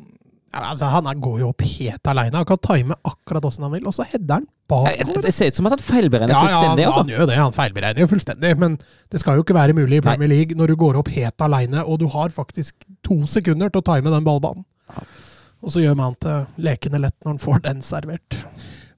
ja 0.53 0.59
altså, 0.73 0.83
han 0.91 1.05
er, 1.07 1.13
går 1.15 1.39
jo 1.39 1.47
opp 1.53 1.61
helt 1.61 2.03
aleine. 2.11 2.35
Han 2.35 2.43
kan 2.43 2.57
time 2.57 2.93
akkurat 3.07 3.45
åssen 3.47 3.63
han 3.63 3.71
vil, 3.71 3.85
og 3.87 3.93
så 3.95 4.03
header 4.03 4.33
han 4.41 4.47
bakover. 4.67 5.21
Det 5.23 5.31
ser 5.33 5.47
ut 5.47 5.55
som 5.55 5.65
at 5.69 5.77
han 5.77 5.79
feilberegner 5.79 6.27
Ja, 6.35 6.41
ja, 6.43 6.49
han, 6.49 6.51
fullstendig. 6.51 6.85
altså. 6.89 6.97
han 6.97 7.07
gjør 7.07 7.27
det. 7.29 7.37
Han 7.39 7.53
feilberegner 7.55 7.99
jo 8.03 8.07
fullstendig. 8.11 8.57
Men 8.59 8.75
det 9.09 9.19
skal 9.21 9.37
jo 9.39 9.43
ikke 9.45 9.55
være 9.55 9.73
mulig 9.73 10.01
i 10.01 10.01
Premier 10.01 10.27
League 10.27 10.53
når 10.59 10.67
du 10.67 10.75
går 10.75 10.97
opp 10.99 11.07
helt 11.07 11.37
aleine, 11.39 11.85
og 11.87 11.99
du 11.99 12.07
har 12.09 12.27
faktisk 12.35 12.73
to 13.01 13.21
sekunder 13.31 13.69
til 13.71 13.79
å 13.79 13.85
time 13.95 14.11
den 14.11 14.25
ballbanen. 14.27 14.65
Og 15.63 15.69
så 15.71 15.79
gjør 15.85 15.95
man 15.95 16.15
til 16.19 16.45
lekende 16.59 16.99
lett 16.99 17.15
når 17.23 17.31
han 17.31 17.39
får 17.39 17.61
den 17.61 17.81
servert. 17.81 18.35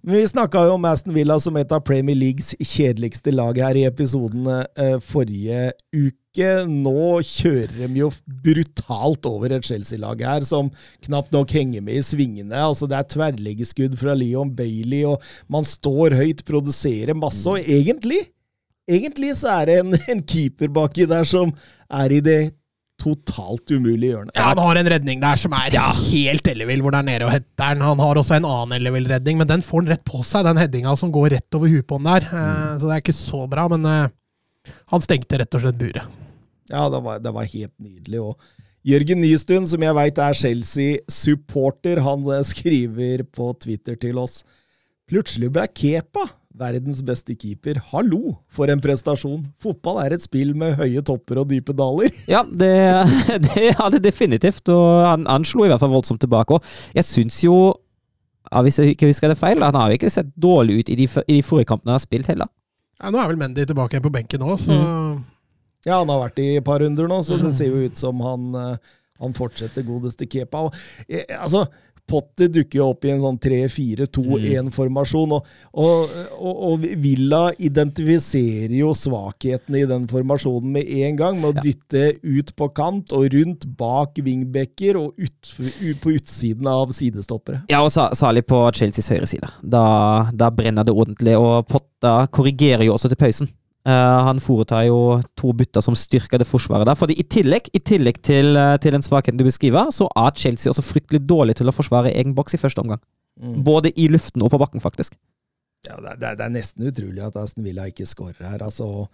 Men 0.03 0.15
Vi 0.19 0.27
snakka 0.27 0.65
jo 0.67 0.73
om 0.75 0.85
Aston 0.85 1.13
Villa 1.15 1.37
som 1.39 1.55
et 1.55 1.69
av 1.71 1.79
Premier 1.87 2.17
Leagues 2.19 2.49
kjedeligste 2.59 3.31
lag 3.31 3.55
her 3.55 3.77
i 3.79 3.85
episoden 3.87 4.49
eh, 4.51 4.97
forrige 4.99 5.69
uke. 5.95 6.49
Nå 6.67 7.21
kjører 7.23 7.71
de 7.77 8.01
jo 8.01 8.09
brutalt 8.43 9.23
over 9.29 9.55
et 9.55 9.63
Chelsea-lag 9.63 10.19
her, 10.27 10.43
som 10.43 10.73
knapt 11.07 11.31
nok 11.31 11.53
henger 11.55 11.85
med 11.85 12.01
i 12.01 12.03
svingene. 12.03 12.51
Altså 12.51 12.89
Det 12.91 12.97
er 12.99 13.07
tverrleggerskudd 13.13 13.95
fra 14.01 14.17
Leon 14.19 14.51
Bailey, 14.57 15.05
og 15.07 15.23
man 15.47 15.63
står 15.63 16.17
høyt, 16.19 16.43
produserer 16.51 17.15
masse. 17.15 17.47
Og 17.47 17.63
egentlig, 17.63 18.25
egentlig 18.91 19.31
så 19.39 19.55
er 19.61 19.71
det 19.71 19.79
en, 19.85 19.95
en 20.17 20.25
keeper 20.33 20.73
baki 20.81 21.07
der 21.07 21.23
som 21.31 21.55
er 21.87 22.17
i 22.17 22.19
det 22.27 22.41
totalt 23.03 23.73
umulig 23.73 24.09
hjørnet. 24.13 24.33
Ja, 24.37 24.49
Han 24.53 24.61
har 24.63 24.79
en 24.79 24.89
redning 24.95 25.21
der 25.23 25.39
som 25.39 25.53
er 25.57 25.75
helt 25.75 26.47
ellevill, 26.49 26.81
hvor 26.83 26.95
det 26.95 27.03
er 27.03 27.09
nede 27.11 27.27
og 27.27 27.33
hetter 27.35 27.75
den. 27.75 27.85
Han 27.85 28.01
har 28.03 28.19
også 28.19 28.37
en 28.37 28.47
annen 28.49 28.77
ellevill 28.79 29.09
redning, 29.11 29.39
men 29.41 29.49
den 29.49 29.65
får 29.65 29.83
han 29.83 29.93
rett 29.93 30.05
på 30.07 30.23
seg, 30.27 30.47
den 30.47 30.61
headinga 30.61 30.95
som 30.99 31.13
går 31.13 31.33
rett 31.35 31.59
over 31.59 31.71
huet 31.71 31.87
på 31.89 31.99
han 31.99 32.09
der. 32.09 32.27
Mm. 32.31 32.79
Så 32.79 32.89
det 32.89 32.95
er 32.95 33.05
ikke 33.05 33.17
så 33.19 33.45
bra, 33.51 33.67
men 33.73 33.87
eh, 33.89 34.73
han 34.93 35.03
stengte 35.03 35.41
rett 35.41 35.59
og 35.59 35.65
slett 35.65 35.79
buret. 35.79 36.19
Ja, 36.71 36.87
det 36.89 37.01
var, 37.05 37.19
det 37.19 37.33
var 37.35 37.49
helt 37.49 37.73
nydelig. 37.77 38.21
Og 38.23 38.63
Jørgen 38.87 39.21
Nystuen, 39.23 39.67
som 39.67 39.83
jeg 39.83 39.95
veit 39.95 40.19
er 40.19 40.39
Chelsea-supporter, 40.39 42.03
han 42.03 42.25
eh, 42.31 42.45
skriver 42.47 43.25
på 43.27 43.53
Twitter 43.63 43.99
til 43.99 44.19
oss 44.23 44.41
Plutselig 45.11 45.49
ble 45.51 45.65
Kepa 45.75 46.23
verdens 46.53 47.01
beste 47.05 47.33
keeper. 47.35 47.79
Hallo, 47.91 48.35
for 48.53 48.69
en 48.69 48.81
prestasjon! 48.81 49.41
Fotball 49.61 49.99
er 50.03 50.15
et 50.15 50.23
spill 50.23 50.53
med 50.57 50.75
høye 50.77 51.01
topper 51.05 51.41
og 51.41 51.49
dype 51.49 51.75
daler. 51.77 52.13
Ja, 52.33 52.43
det, 52.45 52.73
det 53.47 53.69
er 53.73 53.87
det 53.95 54.03
definitivt. 54.05 54.69
Og 54.69 55.05
han, 55.07 55.25
han 55.29 55.47
slo 55.47 55.65
i 55.65 55.71
hvert 55.71 55.81
fall 55.81 55.93
voldsomt 55.93 56.21
tilbake. 56.23 56.57
Og 56.57 56.97
jeg 56.97 57.07
syns 57.09 57.39
jo, 57.45 57.57
ja, 58.51 58.61
hvis 58.65 58.79
jeg 58.79 58.93
ikke 58.93 59.09
husker 59.09 59.33
det 59.33 59.39
feil, 59.41 59.63
han 59.65 59.77
har 59.77 59.89
jo 59.89 59.99
ikke 59.99 60.13
sett 60.13 60.29
dårlig 60.37 60.81
ut 60.83 60.93
i 60.93 60.99
de, 60.99 61.07
i 61.27 61.39
de 61.39 61.45
forrige 61.45 61.71
kampene 61.73 61.93
han 61.93 61.99
har 62.01 62.05
spilt 62.05 62.29
heller. 62.29 62.51
Ja, 63.01 63.09
nå 63.11 63.19
er 63.19 63.31
vel 63.31 63.39
Mendy 63.41 63.65
tilbake 63.67 63.97
igjen 63.97 64.05
på 64.05 64.13
benken 64.13 64.43
nå, 64.43 64.57
så 64.61 64.75
Ja, 65.83 65.97
han 65.97 66.07
har 66.07 66.21
vært 66.21 66.37
i 66.39 66.53
et 66.59 66.63
par 66.63 66.79
runder 66.79 67.09
nå, 67.11 67.17
så 67.27 67.35
det 67.41 67.49
ser 67.57 67.73
jo 67.73 67.81
ut 67.83 67.97
som 67.99 68.21
han, 68.23 68.53
eh, 68.55 68.93
han 69.19 69.33
fortsetter 69.35 69.83
godeste 69.83 70.29
Kepa. 70.31 70.67
Og, 70.69 70.77
eh, 71.09 71.25
altså, 71.35 71.65
Potter 72.09 72.49
dukker 72.51 72.79
jo 72.79 72.89
opp 72.91 73.05
i 73.07 73.13
en 73.13 73.21
sånn 73.23 73.37
3-4-2-1-formasjon, 73.41 75.35
og, 75.37 75.47
og, 75.71 76.11
og, 76.35 76.59
og 76.67 76.85
Villa 77.03 77.45
identifiserer 77.55 78.75
jo 78.75 78.91
svakhetene 78.97 79.83
i 79.83 79.87
den 79.89 80.05
formasjonen 80.11 80.75
med 80.75 80.91
en 81.07 81.17
gang, 81.19 81.39
med 81.39 81.53
å 81.53 81.63
dytte 81.63 82.11
ut 82.21 82.53
på 82.59 82.69
kant 82.75 83.15
og 83.15 83.29
rundt 83.33 83.65
bak 83.79 84.19
wingbacker 84.23 84.99
og 84.99 85.15
ut, 85.17 85.55
på 86.03 86.15
utsiden 86.17 86.69
av 86.69 86.91
sidestoppere. 86.95 87.63
Ja, 87.71 87.81
og 87.85 87.93
særlig 87.93 88.45
på 88.51 88.61
Chelseas 88.75 89.11
høyre 89.13 89.29
side. 89.29 89.49
Da, 89.63 89.85
da 90.35 90.51
brenner 90.53 90.85
det 90.85 90.95
ordentlig, 90.95 91.37
og 91.39 91.67
Potta 91.71 92.23
korrigerer 92.33 92.85
jo 92.87 92.97
også 92.97 93.11
til 93.13 93.21
pausen. 93.23 93.53
Eh, 93.85 94.19
han 94.27 94.39
foretar 94.39 94.85
jo 94.87 94.99
to 95.35 95.51
bytter 95.59 95.83
som 95.83 95.95
styrker 95.99 96.39
det 96.39 96.47
forsvaret 96.47 96.87
der. 96.87 96.95
Fordi 96.95 97.17
i 97.19 97.25
tillegg, 97.27 97.67
i 97.75 97.81
tillegg 97.83 98.21
til, 98.23 98.55
eh, 98.55 98.77
til 98.83 98.95
den 98.95 99.03
svakheten 99.03 99.37
du 99.37 99.43
beskriver, 99.43 99.89
så 99.91 100.07
er 100.15 100.31
Chelsea 100.39 100.71
også 100.71 100.85
fryktelig 100.87 101.25
dårlig 101.27 101.55
til 101.59 101.67
å 101.67 101.75
forsvare 101.75 102.13
egen 102.15 102.33
boks 102.37 102.55
i 102.55 102.61
første 102.61 102.79
omgang. 102.83 103.01
Både 103.65 103.89
i 103.99 104.07
luften 104.07 104.43
og 104.45 104.51
på 104.53 104.59
bakken, 104.61 104.79
faktisk. 104.79 105.15
Ja, 105.87 105.97
det, 105.99 106.11
er- 106.13 106.15
det, 106.21 106.27
er- 106.29 106.35
det 106.39 106.45
er 106.45 106.53
nesten 106.55 106.87
utrolig 106.87 107.23
at 107.25 107.35
Aston 107.41 107.65
Villa 107.65 107.89
ikke 107.89 108.05
skårer 108.07 108.45
her, 108.47 108.61
altså. 108.63 109.07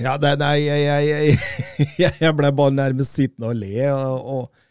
Ja, 0.00 0.16
det, 0.18 0.36
nei, 0.38 0.56
jeg, 0.62 1.06
jeg, 1.08 1.38
jeg, 2.02 2.12
jeg 2.22 2.34
ble 2.38 2.50
bare 2.54 2.74
nærmest 2.74 3.16
sittende 3.18 3.50
og 3.50 3.58
le. 3.58 3.86
Og, 3.90 4.26
og 4.34 4.67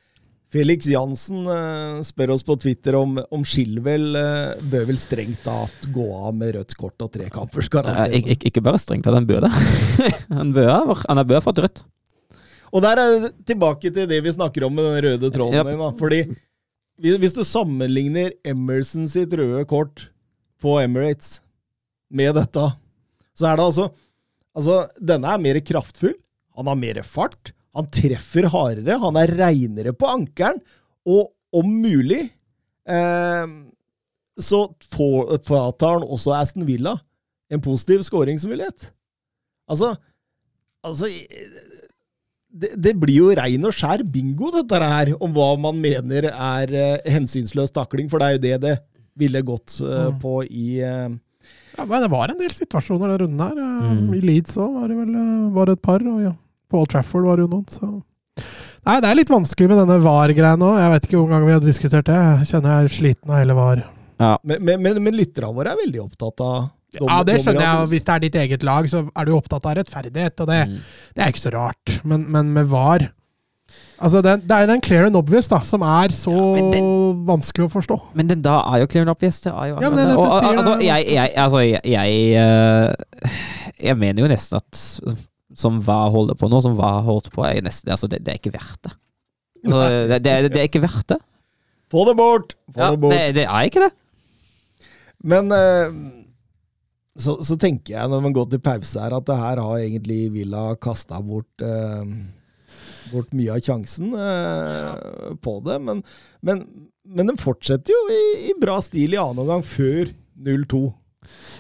Felix 0.54 0.88
Jansen 0.88 1.42
eh, 1.52 1.98
spør 2.08 2.32
oss 2.38 2.46
på 2.48 2.56
Twitter 2.62 2.96
om, 2.96 3.18
om 3.36 3.44
Chilwell 3.44 4.16
eh, 4.16 4.62
bør 4.72 4.86
vel 4.88 5.00
strengt 5.02 5.42
tatt 5.44 5.90
gå 5.92 6.06
av 6.16 6.38
med 6.40 6.54
rødt 6.56 6.76
kort 6.80 7.04
og 7.04 7.12
tre 7.12 7.28
kampers 7.34 7.68
karantene. 7.72 8.22
ikke, 8.22 8.38
ikke 8.52 8.64
bare 8.64 8.80
strengt 8.80 9.04
tatt, 9.08 9.18
han 9.18 9.28
bør 9.28 9.44
det. 9.48 9.52
han 10.40 10.54
bør 10.56 11.36
ha 11.36 11.44
fått 11.44 11.60
rødt. 11.66 11.84
Og 12.72 12.84
der 12.84 13.00
er 13.02 13.14
det 13.26 13.34
tilbake 13.48 13.92
til 13.92 14.08
det 14.08 14.22
vi 14.24 14.36
snakker 14.36 14.68
om 14.68 14.76
med 14.76 14.88
den 14.88 15.04
røde 15.08 15.32
tråden 15.36 15.60
Yep. 15.60 15.68
din. 15.72 15.84
Da. 15.84 15.92
Fordi 16.00 17.18
hvis 17.22 17.36
du 17.36 17.44
sammenligner 17.48 18.32
Emerson 18.48 19.08
sitt 19.12 19.36
røde 19.38 19.66
kort 19.70 20.08
på 20.64 20.78
Emirates 20.82 21.42
med 22.10 22.36
dette, 22.40 22.70
så 23.38 23.52
er 23.52 23.60
det 23.60 23.68
altså 23.72 23.90
Altså, 24.58 24.88
denne 24.98 25.30
er 25.30 25.38
mer 25.38 25.58
kraftfull. 25.62 26.16
Han 26.58 26.66
har 26.66 26.78
mer 26.80 26.98
fart. 27.06 27.52
Han 27.78 27.88
treffer 27.94 28.48
hardere. 28.54 28.98
Han 29.04 29.18
er 29.22 29.34
reinere 29.38 29.94
på 29.94 30.10
ankelen. 30.10 30.60
Og 31.08 31.30
om 31.56 31.70
mulig 31.84 32.24
eh, 32.90 33.46
så 34.38 34.60
får- 34.94 35.38
fratar 35.48 36.00
han 36.00 36.08
også 36.08 36.34
Aston 36.38 36.66
Villa 36.68 36.98
en 37.54 37.62
positiv 37.64 38.02
skåringsmulighet. 38.04 38.90
Altså, 39.72 39.94
altså 40.84 41.08
det, 42.58 42.72
det 42.82 42.94
blir 43.00 43.18
jo 43.22 43.30
rein 43.38 43.66
og 43.68 43.76
skjær 43.76 44.04
bingo, 44.12 44.50
dette 44.56 44.80
her, 44.82 45.12
om 45.24 45.34
hva 45.36 45.52
man 45.62 45.80
mener 45.84 46.30
er 46.32 46.74
eh, 46.74 47.12
hensynsløs 47.14 47.74
takling, 47.76 48.10
for 48.12 48.20
det 48.22 48.28
er 48.28 48.36
jo 48.38 48.44
det 48.48 48.58
det 48.66 48.76
ville 49.18 49.42
gått 49.46 49.80
eh, 49.82 50.10
Mm. 50.12 50.20
på 50.22 50.34
i 50.46 50.68
eh, 50.86 51.08
ja, 51.78 51.86
men 51.86 52.02
det 52.04 52.10
var 52.12 52.30
en 52.34 52.40
del 52.42 52.52
situasjoner 52.54 53.14
den 53.16 53.22
runden 53.26 53.44
her. 53.46 53.58
Eh, 53.64 53.94
Mm. 53.98 54.12
I 54.18 54.22
Leeds 54.26 54.58
òg 54.58 54.74
var 54.80 54.88
det 54.92 54.98
vel 54.98 55.14
bare 55.16 55.54
var 55.56 55.66
det 55.72 55.76
et 55.78 55.86
par, 55.88 56.04
og 56.14 56.22
ja, 56.24 56.34
på 56.70 56.82
Old 56.82 56.90
Trafford 56.94 57.26
var 57.28 57.38
det 57.40 57.48
jo 57.48 57.52
noen. 57.56 57.68
Så. 57.72 57.90
Nei, 58.88 58.96
det 59.04 59.10
er 59.10 59.18
litt 59.20 59.32
vanskelig 59.34 59.68
med 59.72 59.80
denne 59.82 59.98
VAR-greia 60.04 60.56
nå. 60.60 60.72
Jeg 60.80 60.94
vet 60.94 61.06
ikke 61.08 61.18
hvor 61.18 61.26
mange 61.28 61.36
ganger 61.38 61.50
vi 61.50 61.56
har 61.58 61.66
diskutert 61.66 62.08
det. 62.10 62.18
Jeg 62.24 62.50
kjenner 62.54 62.74
jeg 62.78 62.88
er 62.90 62.96
sliten 62.98 63.34
av 63.34 63.42
hele 63.42 63.58
VAR. 63.58 63.84
Men, 64.18 64.64
men, 64.66 64.82
men, 64.82 65.02
men 65.08 65.18
lytterne 65.18 65.54
våre 65.54 65.74
er 65.76 65.82
veldig 65.84 66.02
opptatt 66.06 66.42
av 66.46 66.56
dommer, 66.98 67.12
Ja, 67.12 67.18
det 67.28 67.36
skjønner 67.44 67.62
jeg. 67.66 67.82
og 67.84 67.92
Hvis 67.92 68.06
det 68.08 68.14
er 68.16 68.24
ditt 68.24 68.38
eget 68.44 68.64
lag, 68.66 68.88
så 68.90 69.04
er 69.12 69.28
du 69.28 69.34
opptatt 69.36 69.68
av 69.70 69.76
rettferdighet, 69.78 70.42
og 70.46 70.48
det, 70.50 70.62
Mm. 70.72 70.80
det 71.18 71.24
er 71.26 71.34
ikke 71.34 71.44
så 71.44 71.54
rart. 71.54 71.98
Men, 72.04 72.26
men 72.32 72.54
med 72.56 72.70
VAR 72.72 73.12
Altså, 74.00 74.22
det, 74.24 74.34
det 74.48 74.56
er 74.56 74.68
den 74.70 74.80
clear 74.82 75.08
and 75.10 75.16
obvious 75.18 75.50
da, 75.52 75.58
som 75.66 75.82
er 75.84 76.14
så 76.14 76.32
men 76.56 77.26
vanskelig 77.28 77.66
å 77.66 77.72
forstå. 77.74 77.98
Men 78.16 78.30
den 78.30 78.44
da 78.46 78.60
er 78.72 78.84
jo 78.84 78.88
clear 78.94 79.04
and 79.04 79.12
obvious. 79.12 79.42
Det 79.44 79.52
er 79.52 79.72
jo 79.74 79.80
Ja, 79.82 79.90
men 79.90 79.98
det 79.98 80.14
er 80.14 80.20
og, 80.22 80.46
altså, 80.46 80.76
jeg, 80.86 81.08
jeg, 81.18 81.32
altså, 81.44 81.64
jeg, 81.66 81.82
jeg, 81.84 82.12
eh, 82.38 83.40
jeg 83.90 83.98
mener 84.00 84.24
jo 84.24 84.30
nesten 84.32 84.62
at 84.62 84.84
som 85.58 85.80
hva 85.86 86.04
holder 86.14 86.38
på 86.38 86.50
nå, 86.52 86.62
som 86.64 86.76
hva 86.78 86.98
holdt 87.06 87.32
på, 87.34 87.44
er 87.48 87.64
nesten, 87.66 87.90
altså, 87.94 88.10
det, 88.12 88.22
det 88.26 88.36
er 88.36 88.42
ikke 88.42 88.54
verdt 88.54 88.84
det. 88.86 88.94
Altså, 89.66 89.88
det, 90.12 90.20
det, 90.22 90.36
det 90.54 90.62
er 90.62 90.70
ikke 90.70 90.84
verdt 90.86 91.16
det. 91.16 91.20
Få 91.92 92.04
det 92.08 92.14
bort! 92.20 92.54
Få 92.76 92.84
Ja, 92.84 92.92
det 92.94 93.02
bort. 93.02 93.16
det, 93.16 93.36
det 93.40 93.46
er 93.48 93.70
ikke 93.70 93.88
det. 93.88 93.94
Men 95.28 95.50
eh, 95.56 95.96
så, 97.18 97.40
så 97.42 97.58
tenker 97.60 97.96
jeg 97.96 98.12
når 98.12 98.22
man 98.28 98.36
går 98.36 98.52
til 98.52 98.62
pause 98.64 99.02
her, 99.02 99.16
at 99.18 99.26
det 99.28 99.38
her 99.40 99.62
har 99.66 99.80
egentlig 99.82 100.20
Villa 100.36 100.68
kasta 100.84 101.18
bort 101.26 101.66
eh, 101.66 102.12
bort 103.12 103.34
mye 103.36 103.56
av 103.56 103.64
sjansen 103.66 104.14
eh, 104.14 105.34
på 105.42 105.58
det. 105.66 105.80
Men, 105.88 106.04
men, 106.46 106.64
men 107.08 107.32
den 107.34 107.42
fortsetter 107.42 107.96
jo 107.96 108.04
i, 108.14 108.24
i 108.52 108.56
bra 108.62 108.78
stil 108.86 109.16
i 109.16 109.22
annen 109.22 109.42
omgang, 109.46 109.66
før 109.66 110.14
0-2. 110.46 110.84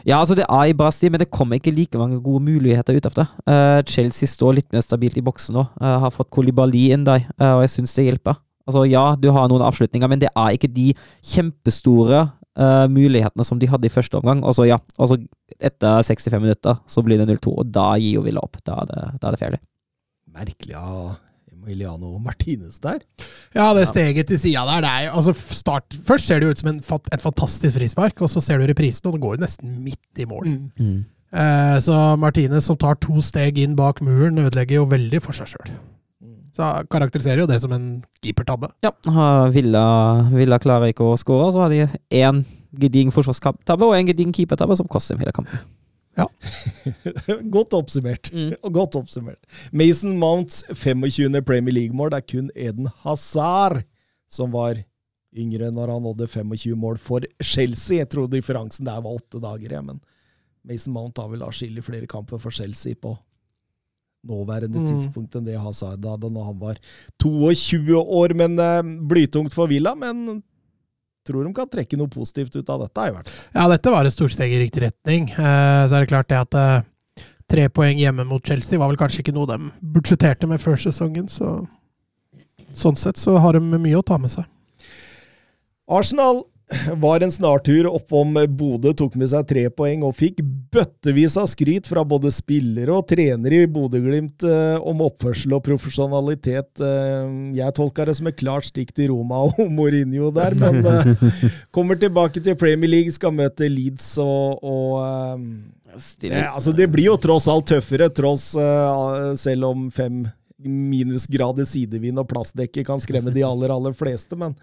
Ja, 0.07 0.19
altså 0.19 0.37
det 0.37 0.45
er 0.45 0.69
i 0.69 0.75
bra 0.77 0.89
stil, 0.93 1.11
men 1.13 1.21
det 1.21 1.29
kommer 1.33 1.59
ikke 1.59 1.73
like 1.75 1.99
mange 1.99 2.19
gode 2.23 2.43
muligheter 2.45 2.97
ut 2.97 3.09
av 3.09 3.15
det. 3.17 3.27
Uh, 3.49 3.79
Chelsea 3.89 4.29
står 4.29 4.59
litt 4.59 4.69
mer 4.73 4.85
stabilt 4.85 5.17
i 5.19 5.25
boksen 5.25 5.57
nå. 5.57 5.67
Uh, 5.81 5.97
har 6.05 6.13
fått 6.13 6.31
Kolibali 6.33 6.87
inn 6.95 7.05
der, 7.07 7.25
uh, 7.41 7.57
og 7.57 7.65
jeg 7.65 7.75
syns 7.77 7.95
det 7.97 8.07
hjelper. 8.09 8.39
Altså 8.67 8.83
Ja, 8.89 9.05
du 9.15 9.29
har 9.31 9.47
noen 9.47 9.63
avslutninger, 9.63 10.11
men 10.11 10.21
det 10.23 10.31
er 10.33 10.55
ikke 10.55 10.71
de 10.71 10.91
kjempestore 11.23 12.27
mulighetene 12.89 13.45
som 13.45 13.59
de 13.61 13.67
hadde 13.69 13.85
i 13.85 13.91
første 13.93 14.17
omgang. 14.17 14.39
Altså 14.41 14.65
ja, 14.65 14.79
altså 14.97 15.19
Etter 15.61 16.01
65 16.01 16.41
minutter 16.41 16.79
så 16.89 17.03
blir 17.05 17.21
det 17.21 17.27
0-2, 17.29 17.53
og 17.53 17.69
da 17.69 17.91
gir 18.01 18.17
jo 18.17 18.23
Villa 18.25 18.41
opp. 18.41 18.57
Da 18.65 18.79
er 18.81 18.89
det, 18.89 19.03
det 19.21 19.39
ferdig. 19.43 19.59
Merkelig 20.33 20.73
av 20.73 21.19
Emiliano 21.67 22.15
Martinez 22.23 22.79
der. 22.83 23.03
Ja, 23.55 23.73
det 23.75 23.89
steget 23.91 24.29
til 24.31 24.39
sida 24.39 24.63
der, 24.69 24.85
det 24.85 24.93
er 24.93 25.11
altså 25.11 25.35
start, 25.35 25.97
Først 26.07 26.29
ser 26.29 26.39
det 26.39 26.53
ut 26.53 26.63
som 26.63 26.71
en, 26.71 26.79
et 26.79 27.23
fantastisk 27.23 27.75
frispark, 27.77 28.23
og 28.23 28.31
så 28.31 28.41
ser 28.43 28.61
du 28.61 28.67
reprisen, 28.69 29.09
og 29.09 29.17
det 29.17 29.23
går 29.25 29.35
jo 29.35 29.43
nesten 29.43 29.77
midt 29.83 30.23
i 30.23 30.27
mål. 30.29 30.47
Eh, 31.35 31.77
så 31.83 32.15
Martinez 32.19 32.69
som 32.69 32.79
tar 32.79 32.95
to 33.03 33.19
steg 33.25 33.59
inn 33.59 33.75
bak 33.75 33.99
muren, 34.05 34.39
ødelegger 34.47 34.79
jo 34.79 34.89
veldig 34.95 35.21
for 35.27 35.35
seg 35.35 35.51
sjøl. 35.51 35.75
Så 36.57 36.67
karakteriserer 36.89 37.43
jo 37.43 37.49
det 37.49 37.59
som 37.61 37.73
en 37.75 37.89
keepertabbe. 38.23 38.71
Ja, 38.81 38.89
har 39.13 39.51
Villa, 39.53 39.83
Villa 40.31 40.57
klarer 40.57 40.89
ikke 40.89 41.05
å 41.05 41.17
skåre, 41.19 41.51
så 41.53 41.65
har 41.65 41.73
de 41.73 41.83
én 42.17 42.45
gedigen 42.77 43.13
forsvarstabbe 43.13 43.85
og 43.85 43.93
en 43.97 44.07
gedigen 44.09 44.33
keepertabbe 44.33 44.77
som 44.79 44.89
koster 44.89 45.15
dem 45.15 45.25
hele 45.25 45.35
kampen. 45.35 45.61
Godt 47.55 47.73
oppsummert. 47.77 48.31
Mm. 48.33 48.53
Godt 48.77 48.95
oppsummert. 48.99 49.39
Mason 49.71 50.17
Mounts 50.19 50.63
25. 50.73 51.41
Premier 51.45 51.73
League-mål. 51.75 52.13
Er 52.17 52.25
kun 52.25 52.49
Eden 52.55 52.89
Hazard 53.03 53.83
som 54.29 54.51
var 54.51 54.79
yngre 55.37 55.69
når 55.71 55.91
han 55.93 56.01
nådde 56.03 56.27
25 56.27 56.75
mål 56.79 56.97
for 56.97 57.21
Chelsea. 57.43 57.99
Jeg 58.01 58.09
tror 58.09 58.27
differansen 58.31 58.87
der 58.87 58.99
var 59.03 59.13
åtte 59.19 59.39
dager, 59.43 59.75
jeg, 59.77 59.85
men 59.85 59.99
Mason 60.67 60.93
Mount 60.95 61.17
har 61.21 61.29
vel 61.31 61.43
atskillig 61.45 61.83
flere 61.85 62.07
kamper 62.09 62.41
for 62.41 62.51
Chelsea 62.51 62.95
på 62.99 63.13
nåværende 64.27 64.81
Mm. 64.81 64.87
tidspunkt 64.89 65.35
enn 65.37 65.45
det 65.45 65.55
Hazard 65.61 66.03
hadde 66.03 66.29
når 66.33 66.43
han 66.49 66.57
var 66.59 66.79
22 67.21 67.95
år. 68.01 68.33
Men 68.35 68.57
eh, 68.59 68.81
blytungt 69.07 69.53
for 69.53 69.67
Villa, 69.71 69.93
men 69.95 70.41
tror 71.27 71.47
de 71.47 71.53
kan 71.55 71.69
trekke 71.71 71.99
noe 71.99 72.11
positivt 72.11 72.55
ut 72.57 72.69
av 72.73 72.85
dette, 72.85 73.07
i 73.07 73.15
hvert 73.15 73.31
fall. 73.31 73.47
Ja, 73.55 73.67
dette 73.71 73.93
var 73.93 74.07
et 74.07 74.15
stort 74.15 74.35
steg 74.35 74.53
i 74.55 74.61
riktig 74.61 74.85
retning. 74.87 75.29
Eh, 75.31 75.83
så 75.87 75.97
er 75.97 76.05
det 76.05 76.11
klart 76.11 76.29
det 76.31 76.39
at 76.39 76.57
eh, 76.57 77.25
tre 77.51 77.67
poeng 77.71 77.99
hjemme 77.99 78.25
mot 78.27 78.43
Chelsea 78.43 78.79
var 78.79 78.91
vel 78.91 78.99
kanskje 78.99 79.23
ikke 79.23 79.35
noe 79.35 79.49
de 79.49 79.71
budsjetterte 79.95 80.49
med 80.49 80.63
før 80.63 80.79
sesongen, 80.87 81.29
så 81.31 81.61
sånn 82.77 82.99
sett 82.99 83.19
så 83.19 83.37
har 83.41 83.57
de 83.57 83.79
mye 83.79 83.97
å 83.97 84.05
ta 84.05 84.19
med 84.21 84.33
seg. 84.33 84.47
Arsenal 85.87 86.43
var 86.95 87.23
en 87.23 87.31
snartur 87.31 87.87
oppom 87.87 88.33
Bodø, 88.59 88.91
tok 88.97 89.15
med 89.19 89.29
seg 89.31 89.45
tre 89.47 89.63
poeng 89.71 90.03
og 90.03 90.17
fikk 90.17 90.41
bøttevis 90.73 91.37
av 91.39 91.47
skryt 91.47 91.87
fra 91.87 92.03
både 92.07 92.31
spillere 92.33 92.91
og 92.91 93.05
trenere 93.07 93.61
i 93.63 93.69
Bodø-Glimt 93.71 94.43
eh, 94.43 94.75
om 94.83 95.05
oppførsel 95.05 95.55
og 95.55 95.63
profesjonalitet. 95.63 96.69
Eh, 96.83 97.29
jeg 97.59 97.75
tolka 97.77 98.07
det 98.07 98.17
som 98.19 98.27
et 98.27 98.39
klart 98.39 98.67
stikk 98.67 98.91
til 98.97 99.13
Roma 99.13 99.45
og 99.47 99.61
Mourinho 99.77 100.31
der, 100.35 100.57
men 100.59 100.81
eh, 100.83 101.29
kommer 101.75 101.99
tilbake 101.99 102.43
til 102.43 102.59
Premier 102.59 102.91
League, 102.97 103.15
skal 103.15 103.35
møte 103.37 103.71
Leeds 103.71 104.17
og, 104.23 104.59
og 104.59 104.99
eh, 105.05 106.51
altså 106.51 106.75
det 106.75 106.89
blir 106.91 107.13
jo 107.13 107.21
tross 107.21 107.47
alt 107.51 107.69
tøffere, 107.71 108.11
tross 108.11 108.51
eh, 108.59 109.31
selv 109.39 109.71
om 109.71 109.87
fem 109.93 110.25
minusgrader 110.67 111.67
sidevind 111.69 112.19
og 112.19 112.27
plastdekke 112.27 112.83
kan 112.83 112.99
skremme 112.99 113.31
de 113.31 113.45
aller, 113.45 113.71
aller 113.71 113.95
fleste, 113.95 114.35
men 114.35 114.57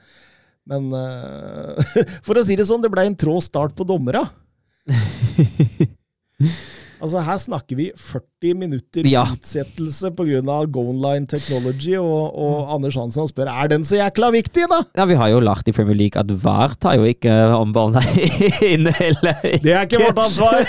men 0.70 0.88
uh, 0.96 1.76
for 2.26 2.40
å 2.40 2.46
si 2.46 2.56
det 2.56 2.66
sånn, 2.68 2.84
det 2.84 2.92
ble 2.92 3.04
en 3.08 3.18
trå 3.18 3.36
start 3.44 3.76
på 3.76 3.86
dommera. 3.88 4.24
altså 7.02 7.22
Her 7.24 7.38
snakker 7.42 7.76
vi 7.78 7.90
40 7.96 8.54
minutter 8.60 9.06
Ja. 9.08 9.22
utsettelse 9.24 10.10
pga. 10.14 10.40
Goneline 10.68 11.26
Technology, 11.26 11.94
og, 11.96 12.34
og 12.36 12.74
Anders 12.74 12.94
Hansen 12.98 13.28
spør 13.30 13.48
er 13.48 13.68
den 13.72 13.84
så 13.84 13.96
jækla 13.96 14.28
viktig, 14.34 14.66
da? 14.70 14.82
Ja, 14.98 15.06
vi 15.08 15.16
har 15.16 15.30
jo 15.32 15.40
lært 15.40 15.68
i 15.68 15.72
Premier 15.72 15.96
League 15.96 16.20
at 16.20 16.28
VAR 16.44 16.74
tar 16.80 16.98
jo 16.98 17.04
ikke 17.08 17.32
om 17.56 17.72
ballen 17.72 17.96
er 18.00 18.08
inne 18.74 18.92
eller 19.00 19.40
Det 19.62 19.72
er 19.72 19.86
ikke 19.86 20.02
vårt 20.02 20.20
ansvar! 20.26 20.64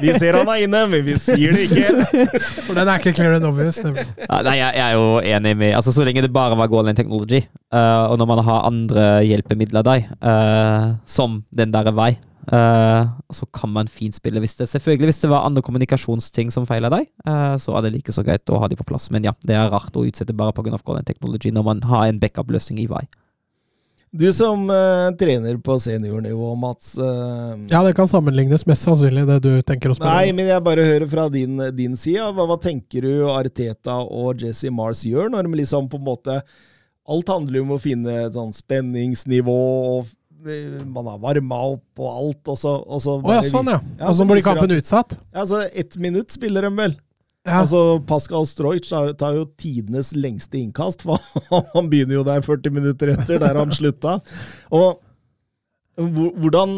Vi 0.00 0.12
ser 0.20 0.36
han 0.40 0.50
er 0.52 0.64
inne, 0.66 0.84
men 0.92 1.04
vi 1.06 1.16
sier 1.20 1.56
det 1.56 1.66
ikke. 1.70 2.26
For 2.66 2.74
den 2.76 2.88
er 2.88 3.00
ikke 3.00 3.14
clear 3.16 3.38
and 3.38 3.48
obvious. 3.48 3.80
Ja, 3.80 4.42
nei, 4.44 4.58
jeg, 4.60 4.70
jeg 4.76 4.84
er 4.84 4.94
jo 4.98 5.06
enig 5.20 5.56
med 5.60 5.74
Altså, 5.78 5.92
Så 5.96 6.04
lenge 6.06 6.22
det 6.24 6.32
bare 6.34 6.56
var 6.58 6.68
Goneline 6.72 6.96
technology, 6.98 7.40
uh, 7.74 8.10
og 8.12 8.18
når 8.20 8.30
man 8.34 8.44
har 8.46 8.66
andre 8.68 9.08
hjelpemidler 9.26 9.82
der, 9.86 10.06
uh, 10.20 10.94
som 11.08 11.40
den 11.54 11.72
der 11.74 11.90
vei, 11.94 12.12
eh, 12.52 13.02
så 13.30 13.46
kan 13.54 13.72
man 13.72 13.90
fint 13.90 14.16
spille. 14.16 14.40
Hvis 14.42 14.56
det, 14.58 14.68
selvfølgelig 14.70 15.10
hvis 15.10 15.20
det 15.22 15.30
var 15.32 15.46
andre 15.46 15.62
kommunikasjonsting 15.64 16.52
som 16.54 16.66
feiler 16.68 16.92
deg, 16.92 17.08
uh, 17.28 17.56
så 17.60 17.76
er 17.76 17.86
det 17.86 17.94
like 17.96 18.14
så 18.14 18.24
greit 18.26 18.50
å 18.52 18.60
ha 18.62 18.68
de 18.70 18.78
på 18.78 18.86
plass. 18.88 19.10
Men 19.14 19.26
ja, 19.26 19.34
det 19.46 19.56
er 19.58 19.72
rart 19.72 19.96
å 19.96 20.06
utsette 20.06 20.36
bare 20.36 20.54
pga. 20.56 20.78
Golden 20.84 21.06
technology 21.06 21.52
når 21.54 21.64
man 21.64 21.84
har 21.88 22.08
en 22.08 22.18
backup-løsning 22.20 22.82
i 22.82 22.88
vei. 22.90 23.04
Du 24.14 24.26
som 24.34 24.68
uh, 24.70 25.10
trener 25.18 25.56
på 25.58 25.78
seniornivå, 25.82 26.52
Mats. 26.60 26.92
Ja, 27.70 27.80
det 27.82 27.94
kan 27.98 28.10
sammenlignes 28.10 28.66
mest 28.68 28.86
sannsynlig, 28.86 29.24
det 29.26 29.40
du 29.42 29.50
tenker 29.66 29.90
å 29.90 29.96
spørre 29.98 30.20
Nei, 30.20 30.34
men 30.36 30.50
jeg 30.52 30.62
bare 30.66 30.84
hører 30.86 31.08
fra 31.10 31.24
din, 31.32 31.58
din 31.74 31.96
side. 31.98 32.28
Hva, 32.36 32.46
hva 32.50 32.58
tenker 32.62 33.08
du 33.08 33.26
Arteta 33.32 33.98
og 34.04 34.44
Jesse 34.44 34.70
Mars 34.70 35.02
gjør, 35.08 35.32
når 35.34 35.48
de 35.48 35.60
liksom 35.64 35.90
på 35.90 36.00
en 36.00 36.08
måte 36.12 36.38
Alt 37.04 37.28
handler 37.28 37.58
jo 37.58 37.64
om 37.66 37.74
å 37.74 37.82
finne 37.82 38.12
et 38.22 38.32
sånn 38.32 38.54
spenningsnivå, 38.56 39.56
og 39.92 40.12
man 40.44 41.08
har 41.08 41.18
varma 41.22 41.60
opp 41.74 42.02
og 42.02 42.10
alt, 42.10 42.52
og 42.52 42.58
så, 42.60 42.74
og 42.84 43.00
så 43.02 43.16
oh, 43.18 43.32
ja, 43.32 43.40
sånn 43.46 43.70
ja. 43.72 43.78
Ja, 43.98 44.10
Og 44.10 44.18
så 44.18 44.26
blir 44.28 44.42
kampen 44.44 44.64
kampen 44.64 44.82
utsatt. 44.82 45.16
Ja, 45.34 45.46
så 45.48 45.64
ett 45.72 45.96
minutt 45.96 46.34
spiller 46.34 46.66
de 46.66 46.72
vel. 46.76 46.96
Ja. 47.44 47.60
Altså, 47.60 48.00
Pascal 48.08 48.46
Stroich 48.48 48.88
tar, 48.88 49.34
jo 49.36 49.44
tidenes 49.60 50.14
lengste 50.16 50.60
innkast, 50.62 51.04
for 51.04 51.20
han 51.74 51.90
begynner 51.92 52.20
jo 52.20 52.26
der 52.26 52.44
40 52.44 52.72
minutter 52.72 53.12
etter, 53.12 53.40
der 53.42 53.58
han 53.60 53.74
slutta. 53.74 54.18
Og 54.72 55.00
hvordan, 55.94 56.70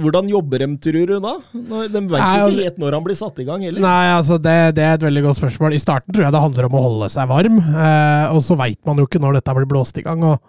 hvordan 0.00 0.30
jobber 0.30 0.62
de, 0.62 0.68
tror 0.80 1.10
du, 1.10 1.16
da? 1.20 1.34
De 1.52 2.00
vet 2.00 2.14
Nei, 2.14 2.20
altså- 2.22 2.54
ikke 2.54 2.68
helt 2.70 2.78
når 2.80 2.96
han 2.96 3.04
blir 3.04 3.18
satt 3.18 3.42
i 3.42 3.48
gang, 3.48 3.66
heller. 3.66 3.82
Nei, 3.84 4.06
altså 4.14 4.38
det, 4.40 4.56
det 4.78 4.86
er 4.86 4.94
et 4.96 5.04
veldig 5.04 5.26
godt 5.26 5.40
spørsmål. 5.42 5.76
I 5.76 5.82
starten 5.82 6.14
tror 6.14 6.28
jeg 6.28 6.36
det 6.36 6.44
handler 6.46 6.70
om 6.70 6.78
å 6.78 6.86
holde 6.86 7.10
seg 7.12 7.28
varm, 7.28 7.58
eh, 7.60 8.32
og 8.32 8.40
så 8.46 8.56
veit 8.56 8.80
man 8.88 9.02
jo 9.02 9.10
ikke 9.10 9.20
når 9.20 9.40
dette 9.40 9.58
blir 9.58 9.68
blåst 9.74 10.00
i 10.00 10.06
gang. 10.06 10.24
og 10.24 10.40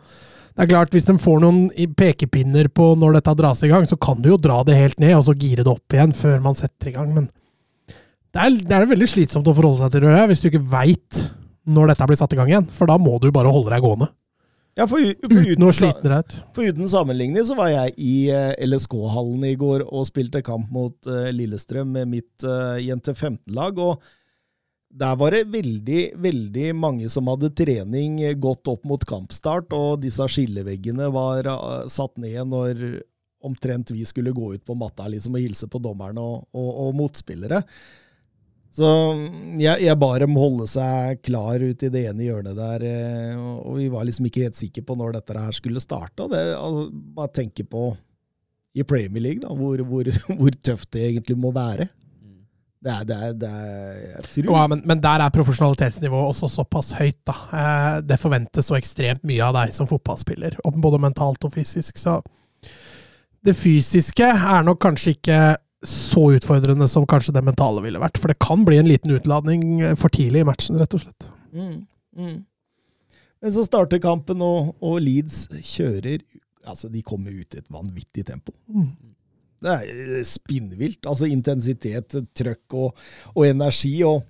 det 0.57 0.65
er 0.65 0.69
klart, 0.71 0.89
Hvis 0.89 1.05
de 1.05 1.13
får 1.21 1.41
noen 1.43 1.67
pekepinner 1.93 2.65
på 2.73 2.95
når 2.97 3.19
dette 3.19 3.35
dras 3.37 3.59
i 3.61 3.69
gang, 3.69 3.85
så 3.85 3.93
kan 4.01 4.23
du 4.23 4.31
jo 4.31 4.39
dra 4.41 4.63
det 4.65 4.73
helt 4.73 4.99
ned 4.99 5.13
og 5.13 5.27
så 5.27 5.35
gire 5.37 5.61
det 5.61 5.69
opp 5.69 5.93
igjen 5.93 6.15
før 6.17 6.39
man 6.41 6.57
setter 6.57 6.89
i 6.89 6.95
gang. 6.95 7.11
Men 7.13 7.27
det 8.33 8.41
er, 8.41 8.55
det 8.65 8.73
er 8.73 8.89
veldig 8.89 9.09
slitsomt 9.11 9.45
å 9.45 9.53
forholde 9.53 9.83
seg 9.83 9.93
til 9.93 10.07
det, 10.09 10.23
hvis 10.31 10.41
du 10.41 10.49
ikke 10.49 10.65
veit 10.71 11.27
når 11.67 11.91
dette 11.91 12.07
blir 12.09 12.17
satt 12.17 12.33
i 12.33 12.39
gang 12.39 12.49
igjen. 12.49 12.71
For 12.73 12.89
da 12.89 12.97
må 12.97 13.19
du 13.21 13.29
bare 13.35 13.51
holde 13.53 13.69
deg 13.69 13.85
gående. 13.85 14.09
Ja, 14.77 14.85
for, 14.89 15.01
for, 15.29 15.45
Uten 15.45 15.65
å 15.65 15.71
slite 15.73 16.09
deg 16.09 16.25
ut. 16.25 16.35
for 16.53 16.69
uten 16.69 16.89
sammenligning 16.89 17.45
så 17.45 17.55
var 17.57 17.71
jeg 17.73 17.95
i 17.97 18.15
eh, 18.29 18.51
LSK-hallen 18.65 19.45
i 19.49 19.55
går 19.57 19.87
og 19.87 20.05
spilte 20.09 20.43
kamp 20.45 20.69
mot 20.73 20.93
uh, 21.09 21.29
Lillestrøm 21.33 21.95
med 21.95 22.11
mitt 22.11 22.45
uh, 22.45 22.77
jente 22.81 23.15
15-lag. 23.15 23.77
og 23.81 24.01
der 24.97 25.17
var 25.19 25.35
det 25.35 25.43
veldig, 25.53 26.01
veldig 26.17 26.71
mange 26.77 27.09
som 27.13 27.29
hadde 27.31 27.53
trening 27.57 28.21
eh, 28.25 28.37
godt 28.37 28.69
opp 28.71 28.87
mot 28.87 29.03
kampstart, 29.07 29.73
og 29.75 30.01
disse 30.03 30.25
skilleveggene 30.33 31.11
var 31.13 31.49
eh, 31.51 31.85
satt 31.91 32.17
ned 32.21 32.41
når 32.49 32.83
omtrent 33.47 33.93
vi 33.93 34.03
skulle 34.07 34.33
gå 34.35 34.55
ut 34.55 34.65
på 34.65 34.75
matta 34.75 35.05
liksom, 35.11 35.37
og 35.37 35.45
hilse 35.45 35.69
på 35.69 35.81
dommerne 35.83 36.21
og, 36.21 36.47
og, 36.57 36.69
og 36.87 36.97
motspillere. 36.97 37.61
Så 38.77 38.87
jeg, 39.57 39.85
jeg 39.85 39.97
ba 39.97 40.09
dem 40.21 40.35
holde 40.37 40.67
seg 40.69 41.21
klar 41.25 41.61
ut 41.63 41.85
i 41.85 41.91
det 41.93 42.03
ene 42.09 42.25
hjørnet 42.27 42.57
der, 42.57 42.83
eh, 42.85 43.37
og 43.37 43.77
vi 43.79 43.87
var 43.93 44.05
liksom 44.07 44.27
ikke 44.29 44.47
helt 44.47 44.59
sikre 44.59 44.83
på 44.85 44.97
når 44.97 45.17
dette 45.17 45.37
her 45.37 45.55
skulle 45.55 45.83
starte. 45.83 46.27
Det, 46.33 46.43
altså, 46.57 46.89
bare 47.17 47.33
tenke 47.37 47.65
på 47.65 47.91
i 48.77 48.85
Premier 48.85 49.23
League, 49.23 49.41
da, 49.41 49.53
hvor, 49.57 49.81
hvor, 49.89 50.09
hvor 50.41 50.59
tøft 50.61 50.91
det 50.93 51.07
egentlig 51.11 51.37
må 51.39 51.53
være. 51.55 51.87
Det 52.87 52.93
er, 52.93 53.03
det 53.03 53.15
er, 53.19 53.33
det 53.35 53.49
er 53.51 54.45
Ja, 54.47 54.63
men, 54.71 54.81
men 54.87 54.99
der 55.03 55.23
er 55.25 55.33
profesjonalitetsnivået 55.35 56.29
også 56.31 56.47
såpass 56.47 56.93
høyt, 56.95 57.19
da. 57.27 57.35
Eh, 57.59 57.93
det 58.07 58.19
forventes 58.21 58.69
så 58.69 58.77
ekstremt 58.77 59.25
mye 59.27 59.43
av 59.43 59.57
deg 59.57 59.73
som 59.75 59.89
fotballspiller, 59.89 60.55
både 60.77 61.01
mentalt 61.03 61.43
og 61.43 61.51
fysisk. 61.57 61.99
Så 61.99 62.21
det 63.43 63.57
fysiske 63.59 64.29
er 64.31 64.63
nok 64.63 64.79
kanskje 64.85 65.17
ikke 65.17 65.39
så 65.87 66.23
utfordrende 66.37 66.87
som 66.89 67.05
kanskje 67.09 67.35
det 67.35 67.43
mentale 67.45 67.83
ville 67.83 68.01
vært. 68.01 68.21
For 68.21 68.31
det 68.31 68.39
kan 68.43 68.63
bli 68.67 68.79
en 68.79 68.89
liten 68.89 69.13
utladning 69.17 69.81
for 69.99 70.13
tidlig 70.13 70.45
i 70.45 70.47
matchen, 70.47 70.79
rett 70.79 70.95
og 70.95 71.03
slett. 71.03 71.27
Mm, 71.51 71.81
mm. 72.17 72.37
Men 73.43 73.53
så 73.53 73.67
starter 73.67 74.01
kampen, 74.01 74.41
og, 74.41 74.73
og 74.79 75.01
Leeds 75.03 75.45
kjører 75.75 76.23
Altså, 76.67 76.89
de 76.91 76.99
kommer 76.99 77.31
ut 77.31 77.53
i 77.55 77.61
et 77.61 77.69
vanvittig 77.71 78.25
tempo. 78.27 78.51
Mm. 78.67 78.89
Det 79.63 79.73
er 79.73 80.27
spinnvilt. 80.27 81.01
Altså 81.09 81.29
intensitet, 81.29 82.19
trøkk 82.37 82.77
og, 82.77 83.07
og 83.33 83.47
energi. 83.47 83.95
Og, 84.07 84.21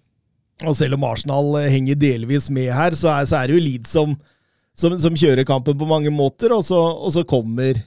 og, 0.64 0.74
selv 0.78 0.98
om 0.98 1.06
Arsenal 1.10 1.60
henger 1.68 2.00
delvis 2.00 2.50
med 2.54 2.72
her, 2.74 2.96
så 2.98 3.18
er, 3.18 3.30
så 3.30 3.42
er 3.42 3.50
det 3.50 3.58
jo 3.58 3.66
Leeds 3.66 3.94
som, 3.98 4.16
som, 4.78 4.98
som, 5.02 5.18
kjører 5.18 5.48
kampen 5.48 5.78
på 5.78 5.90
mange 5.90 6.14
måter, 6.14 6.56
og 6.56 6.66
så, 6.66 6.80
og 6.80 7.14
så 7.16 7.26
kommer 7.28 7.80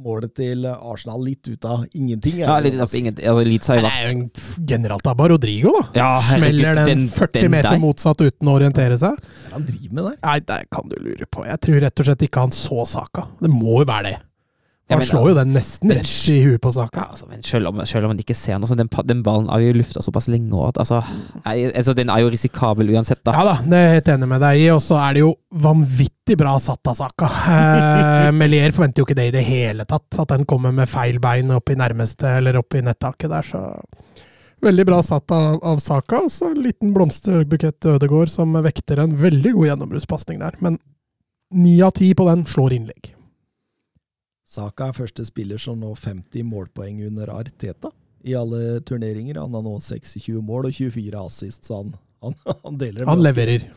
målet 0.00 0.32
til 0.38 0.64
Arsenal 0.64 1.22
litt 1.26 1.48
ut 1.50 1.66
av 1.68 1.82
ingenting. 1.92 2.38
Ja, 2.40 2.56
litt 2.62 2.76
ut 2.78 2.84
av 2.86 2.94
ingenting. 2.96 3.26
Altså, 3.26 3.44
Leeds 3.46 3.70
har 3.70 3.80
jo 3.80 3.84
Det 3.84 3.90
er 3.92 4.06
jo 4.06 4.14
en 4.14 4.66
generaltabbe 4.72 5.26
av 5.26 5.30
Rodrigo, 5.34 5.74
da. 5.76 5.84
Ja, 5.98 6.10
Smeller 6.30 6.82
den 6.88 7.04
40 7.10 7.36
den 7.36 7.54
meter 7.54 7.82
motsatt 7.82 8.22
uten 8.22 8.50
å 8.50 8.56
orientere 8.56 8.96
seg. 9.00 9.18
Hva 9.18 9.28
er 9.28 9.52
det 9.52 9.58
han 9.58 9.68
driver 9.68 9.94
med 9.98 10.08
der? 10.08 10.18
Nei, 10.24 10.38
det 10.52 10.58
kan 10.72 10.90
du 10.90 10.96
lure 11.02 11.28
på. 11.28 11.44
Jeg 11.46 11.62
tror 11.66 11.86
rett 11.86 12.02
og 12.02 12.10
slett 12.10 12.26
ikke 12.30 12.48
han 12.48 12.56
så 12.56 12.86
saka. 12.88 13.28
Det 13.42 13.52
må 13.52 13.82
jo 13.82 13.86
være 13.90 14.08
det. 14.08 14.18
Ja, 14.90 14.98
Han 14.98 15.06
slår 15.06 15.28
jo 15.30 15.34
den 15.38 15.52
nesten 15.54 15.92
rett 15.94 16.12
i 16.32 16.40
huet 16.42 16.60
på 16.64 16.72
Ja, 16.74 16.82
saka. 16.82 17.04
altså, 17.12 17.28
men 17.30 17.44
selv 17.46 17.70
om, 17.70 17.78
selv 17.86 18.08
om 18.08 18.10
man 18.10 18.18
ikke 18.18 18.34
ser 18.34 18.58
noe, 18.58 18.66
så 18.66 18.74
den, 18.78 18.88
den 19.06 19.20
ballen 19.22 19.46
er 19.54 19.62
jo 19.62 19.76
lufta 19.78 20.02
såpass 20.02 20.26
lenge 20.32 20.50
òg 20.50 20.80
altså, 20.82 20.98
altså, 21.46 21.94
Den 21.94 22.10
er 22.10 22.24
jo 22.24 22.32
risikabel 22.32 22.90
uansett, 22.96 23.22
da. 23.22 23.36
Ja 23.38 23.44
da, 23.46 23.54
det 23.62 23.78
er 23.78 23.86
jeg 23.86 24.00
helt 24.00 24.10
enig 24.16 24.30
med 24.32 24.42
deg 24.42 24.64
i. 24.64 24.66
Og 24.74 24.82
så 24.82 24.98
er 24.98 25.14
det 25.14 25.22
jo 25.22 25.30
vanvittig 25.62 26.36
bra 26.40 26.56
satt 26.62 26.90
av 26.90 26.98
Saka. 26.98 27.30
Eh, 27.54 28.30
Melier 28.40 28.74
forventer 28.74 29.04
jo 29.04 29.06
ikke 29.08 29.18
det 29.20 29.28
i 29.30 29.36
det 29.38 29.44
hele 29.46 29.86
tatt, 29.86 30.08
at 30.18 30.34
den 30.34 30.46
kommer 30.50 30.74
med 30.74 30.90
feil 30.90 31.22
bein 31.22 31.54
opp 31.54 31.70
i 31.70 31.78
nærmeste, 31.78 32.36
eller 32.40 32.58
opp 32.58 32.74
i 32.74 32.82
nettaket 32.86 33.30
der, 33.30 33.46
så 33.46 33.64
Veldig 34.60 34.84
bra 34.84 34.98
satt 35.00 35.32
av, 35.32 35.54
av 35.64 35.78
Saka. 35.80 36.18
Og 36.26 36.32
så 36.34 36.50
en 36.50 36.58
liten 36.60 36.90
blomsterbukett 36.92 37.78
til 37.80 37.94
Ødegaard 37.96 38.28
som 38.28 38.52
vekter 38.60 39.00
en 39.00 39.14
veldig 39.16 39.54
god 39.56 39.70
gjennombruddspasning 39.70 40.42
der. 40.42 40.58
Men 40.60 40.76
ni 41.56 41.78
av 41.80 41.94
ti 41.96 42.10
på 42.12 42.26
den 42.28 42.44
slår 42.44 42.74
innlegg. 42.76 43.14
Saka 44.50 44.88
er 44.90 44.96
første 44.96 45.22
spiller 45.28 45.60
som 45.62 45.78
nå 45.78 45.92
50 45.94 46.42
målpoeng 46.50 47.04
under 47.06 47.30
Arteta 47.30 47.92
i 48.26 48.34
alle 48.36 48.80
turneringer. 48.86 49.38
Han 49.38 49.54
har 49.54 49.62
nå 49.62 49.76
26 49.78 50.40
mål 50.42 50.68
og 50.68 50.74
24 50.74 51.20
assist, 51.20 51.68
så 51.68 51.78
han, 51.84 51.92
han, 52.24 52.34
han 52.64 52.80
deler 52.80 53.06
Han 53.06 53.22
leverer. 53.22 53.68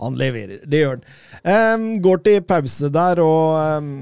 Han 0.00 0.16
leverer, 0.16 0.62
det 0.64 0.80
gjør 0.80 0.96
han. 0.96 1.04
Um, 1.44 1.84
går 2.04 2.22
til 2.24 2.40
pause 2.48 2.90
der, 2.92 3.20
og 3.20 3.82
um, 3.84 3.92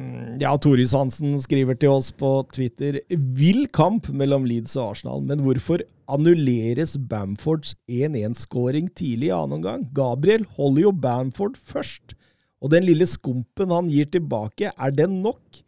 ja, 0.40 0.55
Torjus 0.55 0.94
Hansen 0.94 1.35
skriver 1.42 1.79
til 1.79 1.96
oss 1.96 2.12
på 2.14 2.37
Twitter 2.55 3.00
Vill 3.11 3.66
kamp 3.74 4.12
mellom 4.14 4.46
Leeds 4.46 4.79
og 4.79 4.94
Arsenal, 4.94 5.27
men 5.27 5.42
hvorfor 5.42 5.83
annulleres 6.14 6.94
Bamfords 7.11 7.74
1-1-skåring 7.90 8.92
tidlig 8.94 9.33
i 9.33 9.35
annen 9.35 9.59
omgang? 9.59 9.87
Gabriel 9.96 10.46
holder 10.55 10.87
jo 10.87 10.94
Bamford 10.94 11.59
først, 11.59 12.14
og 12.62 12.70
den 12.70 12.87
lille 12.87 13.09
skumpen 13.11 13.74
han 13.74 13.90
gir 13.90 14.07
tilbake, 14.14 14.70
er 14.70 14.94
den 14.94 15.18
nok? 15.27 15.63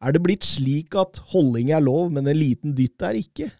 Er 0.00 0.16
det 0.16 0.22
blitt 0.24 0.46
slik 0.48 0.96
at 0.96 1.20
holding 1.32 1.72
er 1.76 1.82
lov, 1.84 2.08
men 2.14 2.28
en 2.28 2.38
liten 2.38 2.72
dytt 2.76 3.04
er 3.04 3.18
ikke? 3.20 3.50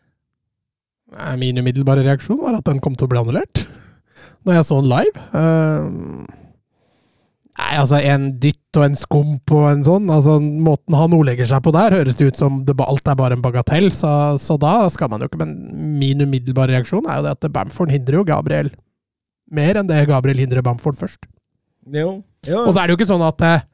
Min 1.36 1.58
umiddelbare 1.58 2.04
reaksjon 2.06 2.38
var 2.40 2.56
at 2.56 2.68
den 2.68 2.80
kom 2.80 2.94
til 2.96 3.08
å 3.08 3.12
bli 3.12 3.20
annullert. 3.20 3.64
Når 4.46 4.56
jeg 4.56 4.68
så 4.68 4.78
den 4.80 4.88
live. 4.88 5.24
Uh, 5.34 6.22
nei, 7.58 7.72
altså 7.74 8.00
en 8.00 8.30
dytt 8.40 8.78
og 8.78 8.86
en 8.86 8.96
skump 8.96 9.52
og 9.52 9.66
en 9.68 9.82
sånn 9.84 10.06
altså 10.14 10.36
Måten 10.40 10.94
han 10.96 11.16
ordlegger 11.16 11.48
seg 11.50 11.64
på 11.66 11.72
der, 11.74 11.96
høres 11.98 12.16
det 12.16 12.30
ut 12.30 12.38
som 12.40 12.60
det, 12.64 12.76
alt 12.80 13.10
er 13.10 13.18
bare 13.18 13.36
en 13.36 13.44
bagatell. 13.44 13.90
Så, 13.92 14.12
så 14.40 14.56
da 14.60 14.86
skal 14.92 15.12
man 15.12 15.20
jo 15.20 15.28
ikke 15.28 15.42
Men 15.42 15.56
min 16.00 16.24
umiddelbare 16.24 16.78
reaksjon 16.78 17.04
er 17.10 17.20
jo 17.20 17.26
det 17.26 17.36
at 17.36 17.52
Bamford 17.52 17.92
hindrer 17.92 18.22
jo 18.22 18.28
Gabriel 18.28 18.72
mer 19.50 19.80
enn 19.80 19.88
det 19.88 20.04
Gabriel 20.08 20.40
hindrer 20.40 20.62
Bamford 20.62 20.96
først. 20.98 21.26
Jo. 21.90 22.20
jo. 22.46 22.60
Og 22.62 22.72
så 22.72 22.80
er 22.80 22.86
det 22.86 22.94
jo 22.94 23.00
ikke 23.00 23.10
sånn 23.10 23.24
at 23.26 23.42
eh, 23.42 23.64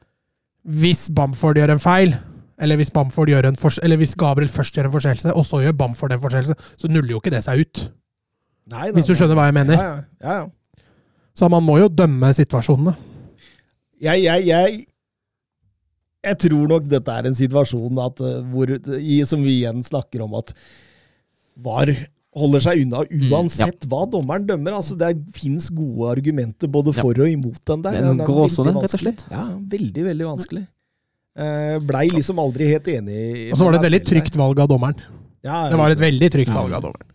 hvis 0.81 1.05
Bamford 1.13 1.59
gjør 1.59 1.75
en 1.75 1.83
feil, 1.83 2.15
eller 2.59 2.79
hvis, 2.79 2.89
gjør 2.91 3.47
en 3.51 3.55
fors 3.59 3.77
eller 3.83 3.99
hvis 4.01 4.15
Gabriel 4.17 4.49
først 4.49 4.75
gjør 4.75 4.89
en 4.89 4.95
forseelse, 4.95 5.33
og 5.33 5.45
så 5.45 5.61
gjør 5.61 5.75
Bamford 5.77 6.15
en 6.15 6.19
forseelse, 6.23 6.55
så 6.77 6.89
nuller 6.89 7.11
jo 7.15 7.21
ikke 7.21 7.33
det 7.33 7.43
seg 7.45 7.61
ut. 7.65 7.83
Nei, 8.67 8.89
Hvis 8.91 9.07
du 9.07 9.13
skjønner 9.15 9.37
hva 9.37 9.45
jeg 9.47 9.55
mener. 9.55 9.77
Ja, 9.79 9.83
ja, 9.87 10.03
ja, 10.21 10.37
ja. 10.41 10.83
Så 11.37 11.47
man 11.53 11.63
må 11.63 11.77
jo 11.79 11.87
dømme 11.87 12.33
situasjonene. 12.33 12.95
jeg, 14.01 14.23
jeg, 14.25 14.47
jeg, 14.49 14.81
jeg 16.25 16.39
tror 16.43 16.67
nok 16.73 16.89
dette 16.89 17.13
er 17.13 17.29
en 17.29 17.37
situasjon 17.37 18.01
at, 18.03 18.19
eh, 18.25 18.39
hvor, 18.51 18.73
i, 18.97 19.21
som 19.29 19.43
vi 19.45 19.59
igjen 19.61 19.83
snakker 19.85 20.25
om, 20.25 20.33
at 20.41 20.51
VAR 21.63 21.93
holder 22.37 22.61
seg 22.61 22.83
unna 22.83 23.03
uansett 23.31 23.85
hva 23.89 24.03
dommeren 24.09 24.45
dømmer. 24.49 24.75
Altså, 24.77 24.97
det 24.99 25.13
fins 25.37 25.69
gode 25.73 26.11
argumenter 26.11 26.69
både 26.69 26.93
Ja. 26.93 27.01
for 27.01 27.21
og 27.23 27.29
imot 27.31 27.61
den 27.65 27.85
der. 27.85 27.95
Det 27.95 28.01
er 28.03 28.09
en 28.11 28.17
Den 28.17 28.27
gråsone, 28.27 28.73
rett 28.75 28.97
og 28.97 29.01
slett. 29.01 29.23
Ja, 29.31 29.45
veldig, 29.57 30.03
veldig 30.11 30.27
vanskelig. 30.27 30.65
Eh, 31.37 31.75
Blei 31.85 32.07
liksom 32.09 32.39
aldri 32.41 32.65
helt 32.71 32.87
enig 32.89 33.51
Og 33.51 33.59
så 33.59 33.65
var 33.67 33.75
det 33.75 33.81
et 33.83 33.87
veldig 33.91 34.03
trygt 34.09 34.37
valg 34.39 34.59
av 34.63 34.67
dommeren. 34.71 34.97
Ja, 35.45 35.67
Det 35.69 35.77
var 35.77 35.93
et 35.93 36.01
veldig 36.01 36.29
trygt 36.33 36.49
Ja. 36.49 36.61
valg 36.63 36.73
av 36.73 36.81
dommeren. 36.87 37.05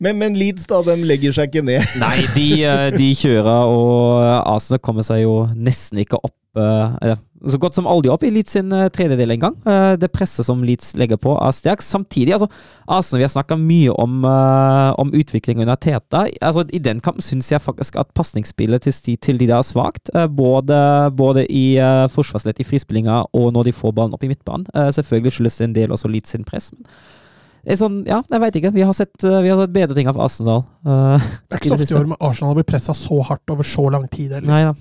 Men, 0.00 0.16
men 0.18 0.34
Leeds, 0.34 0.64
da, 0.66 0.80
de 0.82 0.96
legger 1.04 1.32
seg 1.36 1.50
ikke 1.52 1.62
ned. 1.62 1.84
Nei, 2.00 2.24
de, 2.34 2.46
eh, 2.64 2.90
de 2.96 3.10
kjører, 3.14 3.68
og 3.68 4.24
Arsenal 4.48 4.80
kommer 4.80 5.04
seg 5.04 5.22
jo 5.26 5.34
nesten 5.54 6.00
ikke 6.00 6.16
opp 6.24 6.32
eh, 6.32 6.39
eller, 6.56 7.18
Så 7.46 7.56
godt 7.56 7.74
som 7.78 7.86
aldri 7.88 8.10
opp 8.12 8.24
i 8.26 8.30
Leeds 8.30 8.52
sin 8.52 8.72
eh, 8.74 8.88
tredjedel 8.92 9.30
engang. 9.32 9.54
Uh, 9.64 9.94
det 9.96 10.10
presset 10.12 10.44
som 10.44 10.60
Leeds 10.66 10.92
legger 11.00 11.16
på, 11.16 11.32
er 11.40 11.54
sterkt. 11.56 11.86
Samtidig, 11.86 12.34
altså, 12.36 12.50
Arsenal, 12.84 13.20
vi 13.20 13.24
har 13.24 13.32
snakka 13.32 13.56
mye 13.56 13.94
om, 13.94 14.24
eh, 14.28 14.90
om 15.00 15.14
utvikling 15.16 15.62
under 15.62 15.78
Teta. 15.80 16.26
Altså, 16.42 16.66
I 16.68 16.82
den 16.82 17.00
kampen 17.00 17.24
syns 17.24 17.48
jeg 17.52 17.62
faktisk 17.64 17.96
at 17.96 18.12
pasningsspillet 18.14 18.82
til, 18.82 19.16
til 19.16 19.38
de 19.40 19.46
der 19.46 19.58
er 19.58 19.64
svakt. 19.64 20.10
eh, 20.14 20.26
både, 20.26 21.10
både 21.16 21.46
i 21.48 21.78
forsvarsledd 22.12 22.60
i 22.60 22.64
frispillinga 22.64 23.24
og 23.32 23.52
når 23.54 23.70
de 23.70 23.72
får 23.72 23.94
ballen 23.96 24.14
opp 24.14 24.24
i 24.24 24.28
midtbanen. 24.28 24.66
Eh, 24.74 24.90
selvfølgelig 24.92 25.32
skyldes 25.32 25.58
det 25.58 25.64
en 25.64 25.78
del 25.78 25.96
også 25.96 26.10
Leeds 26.12 26.30
sin 26.30 26.44
press. 26.44 26.70
men 26.72 27.76
sånn, 27.76 28.04
ja, 28.08 28.22
jeg 28.30 28.40
veit 28.40 28.56
ikke. 28.56 28.72
Vi 28.74 28.84
har, 28.84 28.92
sett, 28.96 29.16
eh, 29.24 29.40
vi 29.40 29.48
har 29.48 29.58
sett 29.60 29.72
bedre 29.72 29.96
ting 29.96 30.08
av 30.08 30.20
Arsenal. 30.20 30.64
Uh, 30.84 31.16
Det 31.48 31.56
er 31.56 31.60
ikke 31.60 31.72
så 31.72 31.80
ofte 31.80 31.94
i 31.94 31.98
år 31.98 32.06
med 32.12 32.20
Arsenal 32.20 32.54
blir 32.54 32.68
pressa 32.68 32.92
så 32.96 33.22
hardt 33.22 33.52
over 33.52 33.62
så 33.62 33.88
lang 33.92 34.08
tid. 34.08 34.32
Eller. 34.32 34.48
Nei 34.48 34.62
da. 34.68 34.74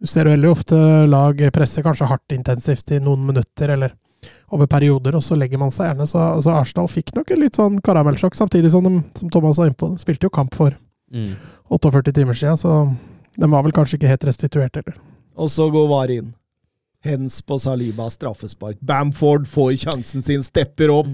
Du 0.00 0.08
ser 0.08 0.30
veldig 0.30 0.48
ofte 0.48 0.76
lag 1.10 1.40
presse 1.52 1.82
kanskje 1.84 2.08
hardt 2.08 2.32
intensivt 2.32 2.90
i 2.96 3.00
noen 3.04 3.26
minutter, 3.28 3.74
eller 3.74 3.92
over 4.52 4.68
perioder, 4.68 5.16
og 5.16 5.24
så 5.24 5.36
legger 5.38 5.60
man 5.60 5.72
seg 5.74 5.90
gjerne. 5.90 6.06
Så, 6.08 6.20
så 6.44 6.54
Arsenal 6.56 6.88
fikk 6.90 7.12
nok 7.16 7.30
en 7.32 7.40
litt 7.42 7.58
sånn 7.60 7.76
karamellsjokk, 7.84 8.36
samtidig 8.38 8.72
som, 8.72 8.84
de, 8.86 9.02
som 9.18 9.32
Thomas 9.32 9.60
var 9.60 9.70
inne 9.70 9.78
på. 9.80 9.90
De 9.92 10.02
spilte 10.02 10.28
jo 10.28 10.36
kamp 10.40 10.56
for 10.56 10.76
Mm. 11.10 11.32
48 11.74 12.12
timer 12.14 12.36
siden, 12.38 12.54
så 12.54 12.72
de 13.34 13.46
var 13.50 13.64
vel 13.66 13.72
kanskje 13.74 13.96
ikke 13.98 14.10
helt 14.12 14.26
restituert 14.28 14.76
heller. 14.78 14.98
Og 15.34 15.48
så 15.50 15.66
går 15.72 15.88
VAR 15.90 16.12
inn. 16.14 16.28
Hens 17.02 17.40
på 17.42 17.56
Saliba, 17.58 18.06
straffespark. 18.12 18.76
Bamford 18.84 19.48
får 19.50 19.72
sjansen 19.86 20.22
sin, 20.22 20.44
stepper 20.46 20.92
opp 20.94 21.10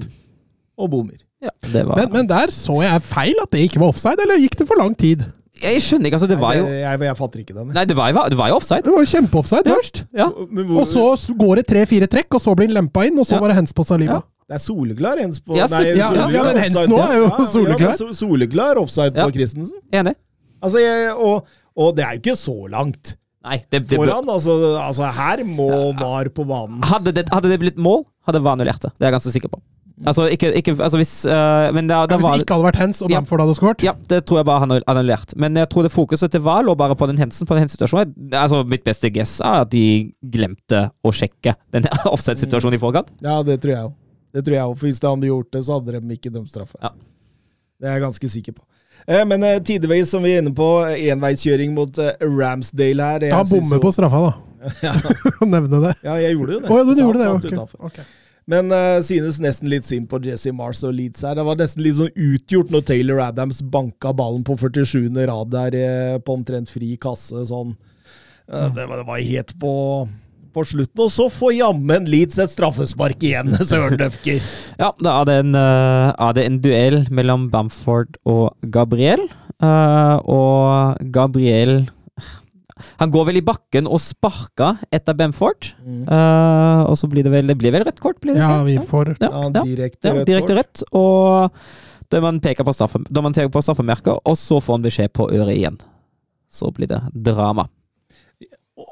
og 0.76 0.90
bommer. 0.92 1.20
Ja, 1.40 1.52
var 1.72 1.96
Men, 1.96 2.12
men 2.12 2.28
der 2.28 2.52
så 2.52 2.80
jeg 2.82 3.04
feil, 3.08 3.36
at 3.42 3.52
det 3.54 3.64
ikke 3.68 3.80
var 3.80 3.94
offside, 3.94 4.20
eller 4.20 4.40
gikk 4.40 4.58
det 4.60 4.66
for 4.68 4.80
lang 4.80 4.96
tid? 4.98 5.24
Jeg 5.62 5.80
skjønner 5.80 6.06
ikke, 6.10 6.18
altså. 6.18 6.28
Det 6.28 6.38
var 6.40 6.54
jo 6.58 6.64
jeg, 6.68 6.80
jeg, 6.84 7.00
jeg 7.08 7.16
fatter 7.16 7.40
ikke 7.42 7.54
den. 7.56 7.68
Nei, 7.72 7.84
det 7.88 7.96
var 7.96 8.10
jo, 8.12 8.22
det 8.30 8.36
var 8.38 8.48
jo 8.52 8.56
offside. 8.60 8.82
Det 8.84 8.92
var 8.92 9.00
jo 9.04 9.10
kjempeoffside 9.14 9.66
Ja. 9.70 9.74
først. 9.78 10.02
Ja. 10.12 10.26
Men 10.50 10.64
hvor- 10.68 10.80
Og 10.82 11.16
så 11.18 11.34
går 11.36 11.54
det 11.56 11.66
tre-fire 11.70 12.06
trekk, 12.12 12.34
og 12.34 12.40
så 12.44 12.54
blir 12.54 12.68
den 12.68 12.76
lempa 12.76 13.06
inn, 13.06 13.18
og 13.18 13.24
så 13.26 13.34
Ja. 13.36 13.40
var 13.40 13.48
det 13.48 13.56
hens 13.56 13.72
på 13.72 13.84
Saliba. 13.86 14.20
Ja. 14.20 14.20
Det 14.46 14.54
er 14.54 14.62
soleklar 14.62 15.18
hens 15.18 15.40
på 15.40 15.56
Ja, 15.56 15.66
nei, 15.66 15.78
selvfølgelig. 15.80 15.96
Ja, 15.96 16.10
ja, 16.12 16.22
soleklar 16.22 16.44
men 16.54 16.62
hens 16.62 16.76
offside, 16.76 16.92
nå 16.92 16.98
er 17.02 17.16
jo 17.16 17.24
Ja, 17.24 17.36
ja, 17.38 17.44
soleklar. 17.46 17.88
men 17.88 17.96
so- 17.98 18.12
soleklar 18.26 18.76
offside 18.76 19.14
Ja. 19.16 19.24
på 19.26 19.32
Christensen. 19.34 19.78
Enig. 19.92 20.14
Altså, 20.62 20.78
jeg, 20.78 21.14
og, 21.16 21.46
og 21.76 21.96
det 21.96 22.04
er 22.04 22.12
jo 22.12 22.20
ikke 22.20 22.36
så 22.36 22.70
langt 22.70 23.16
Nei, 23.44 23.62
det, 23.70 23.86
det, 23.88 23.96
foran. 23.98 24.28
Altså, 24.28 24.76
altså 24.80 25.04
her 25.12 25.44
må 25.44 25.94
VAR 25.98 26.28
på 26.34 26.44
banen. 26.46 26.82
hadde, 26.82 27.12
det, 27.14 27.28
hadde 27.30 27.48
det 27.48 27.60
blitt 27.60 27.76
mål, 27.78 28.04
hadde 28.26 28.42
VAR 28.42 28.56
annullert 28.56 28.80
det. 28.82 28.90
Det 28.98 29.06
er 29.06 29.10
jeg 29.12 29.20
ganske 29.20 29.32
sikker 29.32 29.48
på. 29.48 29.60
Altså, 30.04 30.26
ikke, 30.28 30.50
ikke 30.58 30.74
Altså, 30.76 30.98
hvis 31.00 31.12
uh, 31.24 31.72
Men 31.72 31.86
da, 31.88 32.02
da 32.04 32.18
hvis 32.18 32.24
var 32.26 32.34
det 32.36 32.44
ikke 32.44 32.56
hadde 32.58 32.66
vært 32.66 32.78
hens, 32.82 32.98
og 33.00 33.08
Ja. 33.10 33.16
Bamford 33.22 33.40
hadde 33.40 33.54
skåret 33.56 33.84
Ja, 33.86 33.94
det 34.10 34.18
tror 34.28 34.42
jeg 34.42 34.46
bare 34.50 34.60
han 34.60 34.74
har 34.74 34.82
annullert. 34.92 35.32
Men 35.40 35.56
jeg 35.56 35.70
tror 35.72 35.86
det 35.86 35.92
fokuset 35.94 36.30
til 36.34 36.42
VAR 36.44 36.66
lå 36.66 36.74
bare 36.76 36.96
på 36.98 37.08
den 37.08 37.16
hendelsen, 37.16 37.48
på 37.48 37.56
den 37.56 37.64
hensituasjonen. 37.64 38.12
Altså, 38.36 38.60
mitt 38.68 38.84
beste 38.84 39.08
guess 39.14 39.38
er 39.40 39.62
at 39.64 39.70
de 39.72 40.12
glemte 40.20 40.82
å 41.00 41.12
sjekke 41.16 41.54
den 41.72 41.88
offside-situasjonen 42.14 42.76
i 42.76 42.82
forkant. 42.82 43.08
Ja, 43.24 43.38
det 43.46 43.60
tror 43.64 43.72
jeg 43.72 43.84
òg. 43.88 43.94
Det 44.36 44.44
tror 44.44 44.58
jeg 44.58 44.64
òg. 44.68 44.76
for 44.76 44.86
Hvis 44.90 45.00
de 45.00 45.08
hadde 45.14 45.30
gjort 45.30 45.50
det, 45.56 45.64
så 45.64 45.78
hadde 45.78 45.96
de 46.00 46.18
ikke 46.18 46.34
dømt 46.34 46.52
straffe. 46.52 46.76
Ja. 46.82 46.92
Det 47.80 47.88
er 47.88 47.96
jeg 47.96 48.04
ganske 48.04 48.32
sikker 48.36 48.52
på. 48.58 48.62
Eh, 49.08 49.24
Men 49.24 49.42
eh, 49.48 49.58
tideveis, 49.64 50.10
som 50.12 50.22
vi 50.26 50.34
er 50.36 50.42
inne 50.44 50.52
på, 50.56 50.68
enveiskjøring 51.14 51.72
mot 51.76 51.98
eh, 52.02 52.12
Ramsdale 52.20 53.08
her. 53.14 53.26
jeg 53.30 53.32
Han 53.32 53.48
bommer 53.48 53.80
på 53.80 53.92
straffa, 53.96 54.22
da. 54.28 54.70
Ja, 54.82 54.92
nevne 55.56 55.80
det. 55.88 55.96
ja, 56.04 56.20
jeg 56.20 56.36
gjorde 56.36 56.56
jo 56.56 56.60
det. 56.60 56.70
Oh, 56.70 56.76
ja, 56.80 56.84
du 56.84 56.92
du 56.92 57.02
gjorde 57.04 57.24
det, 57.48 57.56
satt 57.56 57.76
ok. 57.80 58.00
Men 58.46 58.70
uh, 58.70 59.00
synes 59.02 59.40
nesten 59.42 59.70
litt 59.72 59.88
synd 59.88 60.06
på 60.10 60.20
Jesse 60.22 60.52
Mars 60.54 60.84
og 60.86 60.94
Leeds 60.94 61.24
her. 61.26 61.34
Det 61.34 61.46
var 61.48 61.58
nesten 61.58 61.82
litt 61.82 61.96
sånn 61.98 62.12
utgjort 62.14 62.70
når 62.70 62.84
Taylor 62.86 63.22
Adams 63.24 63.58
banka 63.74 64.12
ballen 64.14 64.44
på 64.46 64.54
47. 64.60 65.10
rad 65.26 65.50
der 65.54 65.78
uh, 65.80 66.18
på 66.22 66.36
omtrent 66.38 66.70
fri 66.70 66.94
kasse. 67.00 67.42
sånn. 67.50 67.74
Uh, 68.46 68.68
det, 68.70 68.86
var, 68.86 69.00
det 69.00 69.06
var 69.08 69.24
helt 69.32 69.50
på, 69.58 69.72
på 70.54 70.66
slutten. 70.70 71.02
Og 71.02 71.10
så 71.10 71.26
får 71.32 71.56
jammen 71.58 72.06
Leeds 72.10 72.38
et 72.42 72.54
straffespark 72.54 73.26
igjen, 73.26 73.50
Søren 73.68 73.98
Døfker. 74.04 74.38
Ja, 74.78 74.92
da 75.02 75.16
er 75.16 75.28
det, 75.28 75.40
en, 75.42 75.58
uh, 75.58 76.14
er 76.14 76.38
det 76.38 76.46
en 76.46 76.62
duell 76.62 77.00
mellom 77.10 77.50
Bamford 77.50 78.14
og 78.30 78.54
Gabriel. 78.62 79.26
Uh, 79.58 80.22
og 80.22 81.02
Gabriel 81.10 81.80
han 83.00 83.12
går 83.12 83.30
vel 83.30 83.40
i 83.40 83.44
bakken 83.44 83.88
og 83.88 84.00
sparker 84.04 84.82
etter 84.94 85.16
Bamford. 85.16 85.70
Mm. 85.80 86.04
Uh, 86.04 86.82
og 86.90 86.96
så 87.00 87.08
blir 87.08 87.24
det 87.24 87.32
vel 87.32 87.48
Det 87.48 87.56
blir 87.60 87.72
vel 87.74 87.86
rødt 87.88 88.02
kort? 88.04 88.20
Blir 88.20 88.36
det 88.36 88.44
ja, 88.44 88.60
vi 88.66 88.76
får 88.76 89.14
ja, 89.16 89.30
ja, 89.30 89.62
direkte, 89.62 90.12
ja, 90.12 90.24
direkte 90.28 90.58
rødt. 90.58 90.84
Og 90.96 91.56
da 92.12 92.22
man 92.22 92.40
peker 92.44 92.66
på, 92.66 92.74
på 92.76 93.64
straffemerket, 93.64 94.20
og 94.20 94.38
så 94.38 94.60
får 94.62 94.78
han 94.78 94.86
beskjed 94.86 95.14
på 95.16 95.30
øret 95.32 95.56
igjen. 95.56 95.80
Så 96.52 96.70
blir 96.74 96.90
det 96.90 97.00
drama. 97.12 97.66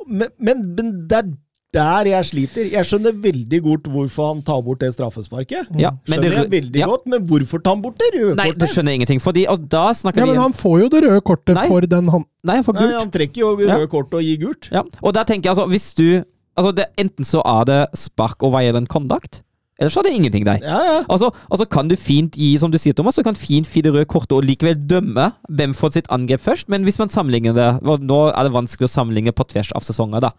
Men, 0.09 0.32
men, 0.39 0.64
men 0.74 0.93
det 1.09 1.20
er 1.20 1.32
der 1.75 2.11
jeg 2.11 2.29
sliter. 2.31 2.68
Jeg 2.72 2.89
skjønner 2.89 3.16
veldig 3.25 3.61
godt 3.64 3.89
hvorfor 3.93 4.31
han 4.31 4.43
tar 4.47 4.61
bort 4.66 4.83
det 4.83 4.93
straffesparket. 4.97 5.72
Ja, 5.81 5.95
skjønner 6.09 6.29
det, 6.29 6.37
jeg 6.39 6.53
veldig 6.55 6.83
ja. 6.83 6.91
godt, 6.91 7.09
Men 7.11 7.25
hvorfor 7.29 7.62
tar 7.64 7.77
han 7.77 7.83
bort 7.85 7.99
det 8.01 8.11
røde 8.14 8.37
Nei, 8.39 8.51
kortet? 8.51 8.62
det 8.64 8.70
skjønner 8.72 8.95
jeg 8.95 9.03
ingenting. 9.03 9.25
Fordi, 9.25 9.47
og 9.51 9.66
da 9.70 9.87
snakker 9.97 10.25
ja, 10.25 10.29
Men 10.31 10.43
han 10.43 10.57
får 10.57 10.77
jo 10.85 10.93
det 10.95 11.03
røde 11.07 11.25
kortet 11.27 11.59
Nei. 11.59 11.66
for 11.72 11.89
den 11.97 12.12
han 12.14 12.29
Nei, 12.45 12.59
han 12.61 12.66
får 12.66 12.79
gult. 12.79 12.91
Nei, 12.91 13.01
han 13.01 13.14
trekker 13.14 13.41
jo 13.41 13.55
røde 13.57 13.72
ja. 13.72 13.91
kortet 13.91 14.20
og 14.20 14.29
gir 14.29 14.41
gult. 14.43 14.70
Ja, 14.75 14.85
og 15.01 15.16
da 15.16 15.25
tenker 15.29 15.49
jeg 15.49 15.57
altså, 15.57 15.68
hvis 15.70 15.91
du 15.97 16.07
altså 16.55 16.75
det, 16.77 16.91
Enten 17.01 17.27
så 17.27 17.43
er 17.45 17.66
det 17.70 17.81
spark 17.99 18.45
og 18.47 18.55
veier 18.57 18.77
den 18.77 18.89
conduct. 18.91 19.43
Ellers 19.81 19.97
så 19.97 20.05
er 20.05 20.07
det 20.07 20.14
ingenting 20.14 20.45
der. 20.47 20.61
Ja, 20.62 20.79
ja. 20.87 20.99
Altså, 21.11 21.33
altså, 21.51 21.66
kan 21.66 21.89
du 21.91 21.97
fint 21.99 22.37
gi, 22.39 22.53
som 22.59 22.70
du 22.70 22.79
sier, 22.79 22.95
Thomas, 22.95 23.16
du 23.18 23.25
kan 23.27 23.35
fint 23.35 23.66
fi 23.66 23.83
det 23.83 23.91
røde 23.95 24.07
kortet 24.07 24.37
og 24.37 24.47
likevel 24.47 24.79
dømme 24.79 25.33
Bemford 25.51 25.97
sitt 25.97 26.11
angrep 26.14 26.45
først, 26.45 26.68
men 26.70 26.87
hvis 26.87 27.01
man 27.01 27.11
sammenligner 27.11 27.57
det 27.57 27.70
Nå 27.83 28.20
er 28.29 28.47
det 28.47 28.55
vanskelig 28.55 28.87
å 28.87 28.93
sammenligne 28.93 29.35
på 29.35 29.47
tvers 29.51 29.72
av 29.75 29.83
sesonger, 29.83 30.22
da. 30.22 30.31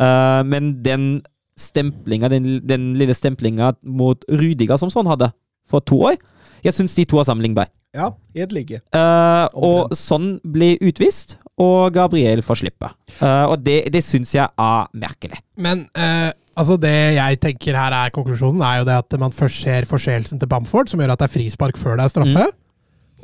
Uh, 0.00 0.40
men 0.48 0.74
den 0.84 1.22
stemplinga, 1.58 2.30
den, 2.32 2.58
den, 2.66 2.92
lille 2.98 3.14
stemplinga 3.14 3.74
mot 3.82 4.24
Rudiger 4.30 4.80
som 4.80 4.90
sånn 4.92 5.10
hadde 5.10 5.30
for 5.68 5.84
to 5.84 6.00
år. 6.10 6.18
Jeg 6.62 6.76
syns 6.76 6.94
de 6.96 7.06
to 7.08 7.20
er 7.20 7.26
sammenlignbare. 7.28 7.70
Ja, 7.92 8.08
helt 8.38 8.54
like. 8.56 8.78
Uh, 8.96 9.46
og 9.52 9.92
sånn 9.96 10.38
ble 10.48 10.74
utvist, 10.80 11.36
og 11.60 11.92
Gabriel 11.92 12.40
får 12.44 12.62
slippe. 12.62 12.88
Uh, 13.18 13.52
og 13.52 13.58
det, 13.66 13.82
det 13.92 14.00
syns 14.06 14.32
jeg 14.32 14.48
er 14.48 14.88
merkelig. 14.96 15.42
Men 15.60 15.84
uh, 15.98 16.30
altså 16.56 16.78
det 16.80 16.94
jeg 17.18 17.40
tenker 17.42 17.76
her 17.76 17.92
er 17.98 18.14
konklusjonen, 18.14 18.64
er 18.64 18.80
jo 18.80 18.88
det 18.88 18.96
at 19.04 19.18
man 19.20 19.34
først 19.36 19.66
ser 19.66 19.88
forseelsen 19.90 20.40
til 20.40 20.48
Bamford, 20.48 20.88
som 20.88 21.02
gjør 21.02 21.12
at 21.12 21.20
det 21.20 21.28
er 21.28 21.36
frispark 21.36 21.80
før 21.80 22.00
det 22.00 22.08
er 22.08 22.14
straffe. 22.14 22.48
Mm. 22.48 22.58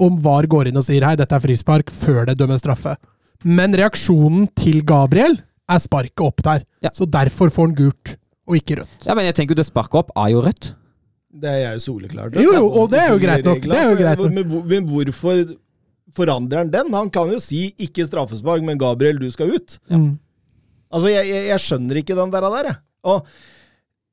Om 0.09 0.21
VAR 0.23 0.47
går 0.51 0.69
inn 0.71 0.79
og 0.79 0.85
sier 0.87 1.07
hei, 1.09 1.17
dette 1.19 1.35
er 1.35 1.43
frispark, 1.43 1.89
før 1.91 2.29
det 2.29 2.37
dømmes 2.39 2.61
straffe. 2.63 2.93
Men 3.49 3.73
reaksjonen 3.79 4.51
til 4.59 4.83
Gabriel 4.87 5.39
er 5.69 5.85
sparket 5.85 6.25
opp 6.25 6.43
der. 6.45 6.65
Ja. 6.85 6.93
Så 6.97 7.07
derfor 7.09 7.53
får 7.53 7.71
han 7.71 7.79
gult, 7.79 8.17
og 8.49 8.59
ikke 8.59 8.81
rødt. 8.81 9.07
Ja, 9.07 9.15
Men 9.15 9.29
jeg 9.29 9.39
tenker 9.39 9.55
jo 9.55 9.61
det 9.63 9.69
sparket 9.69 10.03
opp 10.03 10.13
er 10.17 10.33
jo 10.35 10.43
rødt. 10.45 10.73
Det 11.39 11.51
er 11.53 11.75
jo 11.77 11.81
soleklart. 11.85 12.39
Jo, 12.41 12.55
jo, 12.57 12.69
og 12.81 12.89
det 12.93 13.03
er 13.03 13.11
jo 13.13 13.19
greit 13.21 13.45
nok. 13.45 13.61
Det 13.63 13.77
er 13.77 13.85
jo 13.85 13.97
altså. 13.97 14.05
greit 14.05 14.23
nok. 14.23 14.33
Men, 14.39 14.63
men 14.71 14.89
hvorfor 14.89 15.43
forandrer 16.17 16.65
han 16.65 16.73
den? 16.73 16.95
Han 16.97 17.11
kan 17.13 17.31
jo 17.33 17.39
si 17.43 17.69
'ikke 17.77 18.09
straffespark', 18.09 18.65
men 18.65 18.81
Gabriel, 18.81 19.21
du 19.21 19.31
skal 19.31 19.53
ut. 19.53 19.79
Ja. 19.91 20.01
Altså, 20.89 21.09
jeg, 21.13 21.29
jeg, 21.29 21.47
jeg, 21.53 21.61
skjønner 21.61 22.01
ikke 22.01 22.17
den 22.17 22.33
der. 22.33 22.41
der 22.41 22.71
jeg. 22.71 22.77
Og 23.05 23.27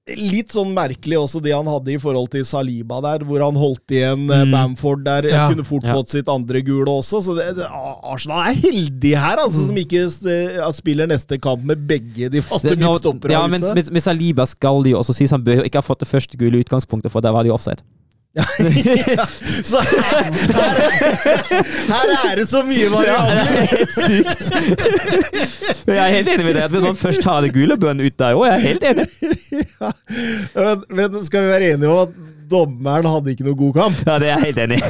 Litt 0.05 0.53
sånn 0.53 0.69
merkelig 0.75 1.17
også 1.17 1.39
det 1.41 1.49
han 1.55 1.65
hadde 1.65 1.95
i 1.95 1.97
forhold 1.97 2.27
til 2.35 2.43
Saliba 2.45 2.99
der, 3.01 3.23
hvor 3.25 3.41
han 3.41 3.55
holdt 3.57 3.89
igjen 3.89 4.27
eh, 4.29 4.43
mm. 4.45 4.51
Bamford 4.53 5.01
der. 5.07 5.27
Ja. 5.31 5.47
Kunne 5.49 5.65
fort 5.65 5.87
ja. 5.87 5.95
fått 5.97 6.13
sitt 6.13 6.29
andre 6.29 6.61
gule 6.67 6.93
også. 6.99 7.23
Så 7.25 7.33
det, 7.33 7.47
det, 7.57 7.65
Arsenal 8.05 8.51
er 8.51 8.59
heldig 8.67 9.15
her, 9.17 9.41
altså, 9.41 9.63
mm. 9.63 9.71
som 9.71 9.81
ikke 9.81 10.03
uh, 10.05 10.69
spiller 10.77 11.09
neste 11.09 11.39
kamp 11.41 11.65
med 11.65 11.81
begge 11.89 12.29
de 12.29 12.45
faste 12.45 12.75
midtstopperne 12.77 13.33
ja, 13.33 13.41
ute. 13.49 13.73
Men 13.73 13.89
med, 13.89 14.03
Saliba 14.05 14.45
skal 14.49 14.85
de 14.85 14.93
jo 14.93 15.01
også 15.01 15.17
sies 15.17 15.33
han 15.33 15.41
bør 15.45 15.65
ikke 15.65 15.81
ha 15.81 15.87
fått 15.89 16.05
det 16.05 16.11
første 16.11 16.37
gule 16.37 16.61
utgangspunktet, 16.61 17.09
for 17.09 17.25
der 17.25 17.33
var 17.33 17.41
det 17.41 17.49
jo 17.49 17.57
offside. 17.57 17.81
så 19.69 19.79
her, 19.79 20.25
her, 20.51 20.81
her, 21.87 22.09
er 22.31 22.35
det 22.35 22.47
så 22.49 22.59
mye 22.67 22.89
variabler! 22.91 23.37
Ja, 23.39 23.45
det 23.47 23.61
er 23.61 23.67
helt 23.71 23.93
sykt. 23.95 24.43
jeg 25.87 26.01
er 26.03 26.11
helt 26.17 26.31
enig 26.33 26.43
med 26.43 26.57
deg. 26.57 26.63
at 26.65 26.73
Hvis 26.73 26.83
man 26.83 26.97
først 26.99 27.23
har 27.23 27.45
det 27.45 27.53
gule, 27.55 27.77
bønn 27.79 28.03
ut 28.03 28.17
der 28.19 28.35
òg. 28.35 28.43
Jeg 28.49 28.55
er 28.57 28.65
helt 28.65 28.83
enig. 28.89 29.05
Ja, 29.79 29.91
men, 30.91 31.13
men, 31.13 31.21
skal 31.23 31.45
vi 31.45 31.53
være 31.53 31.69
enige 31.75 31.93
om 31.93 32.01
at 32.03 32.17
dommeren 32.51 33.07
hadde 33.07 33.31
ikke 33.31 33.47
noe 33.47 33.59
god 33.61 33.73
kamp? 33.79 34.03
Ja, 34.03 34.17
det 34.19 34.27
er 34.27 34.35
jeg 34.35 34.49
helt 34.49 34.61
enig 34.65 34.81
i. 34.81 34.83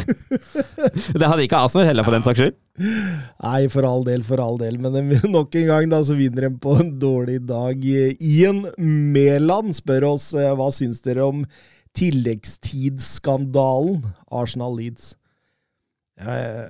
Det 1.13 1.29
hadde 1.29 1.45
ikke 1.45 1.61
Arsenal 1.61 1.87
heller, 1.91 2.07
for 2.07 2.17
den 2.17 2.25
saks 2.25 2.41
skyld. 2.41 2.57
Nei, 2.81 3.61
for 3.71 3.85
all 3.87 4.03
del, 4.09 4.25
for 4.25 4.41
all 4.41 4.57
del. 4.59 4.81
Men 4.81 5.13
nok 5.37 5.53
en 5.61 5.69
gang 5.69 5.93
da, 5.93 6.01
så 6.01 6.17
vinner 6.17 6.49
de 6.49 6.51
på 6.65 6.79
en 6.81 6.95
dårlig 6.97 7.43
dag. 7.45 7.85
Ian 7.85 8.65
Mæland 8.81 9.77
spør 9.77 10.09
oss 10.15 10.31
eh, 10.33 10.49
hva 10.57 10.73
syns 10.73 11.05
dere 11.05 11.29
om 11.29 11.45
tilleggstidsskandalen 11.95 14.05
Arsenal-Leeds. 14.31 15.15
Jeg 16.15 16.69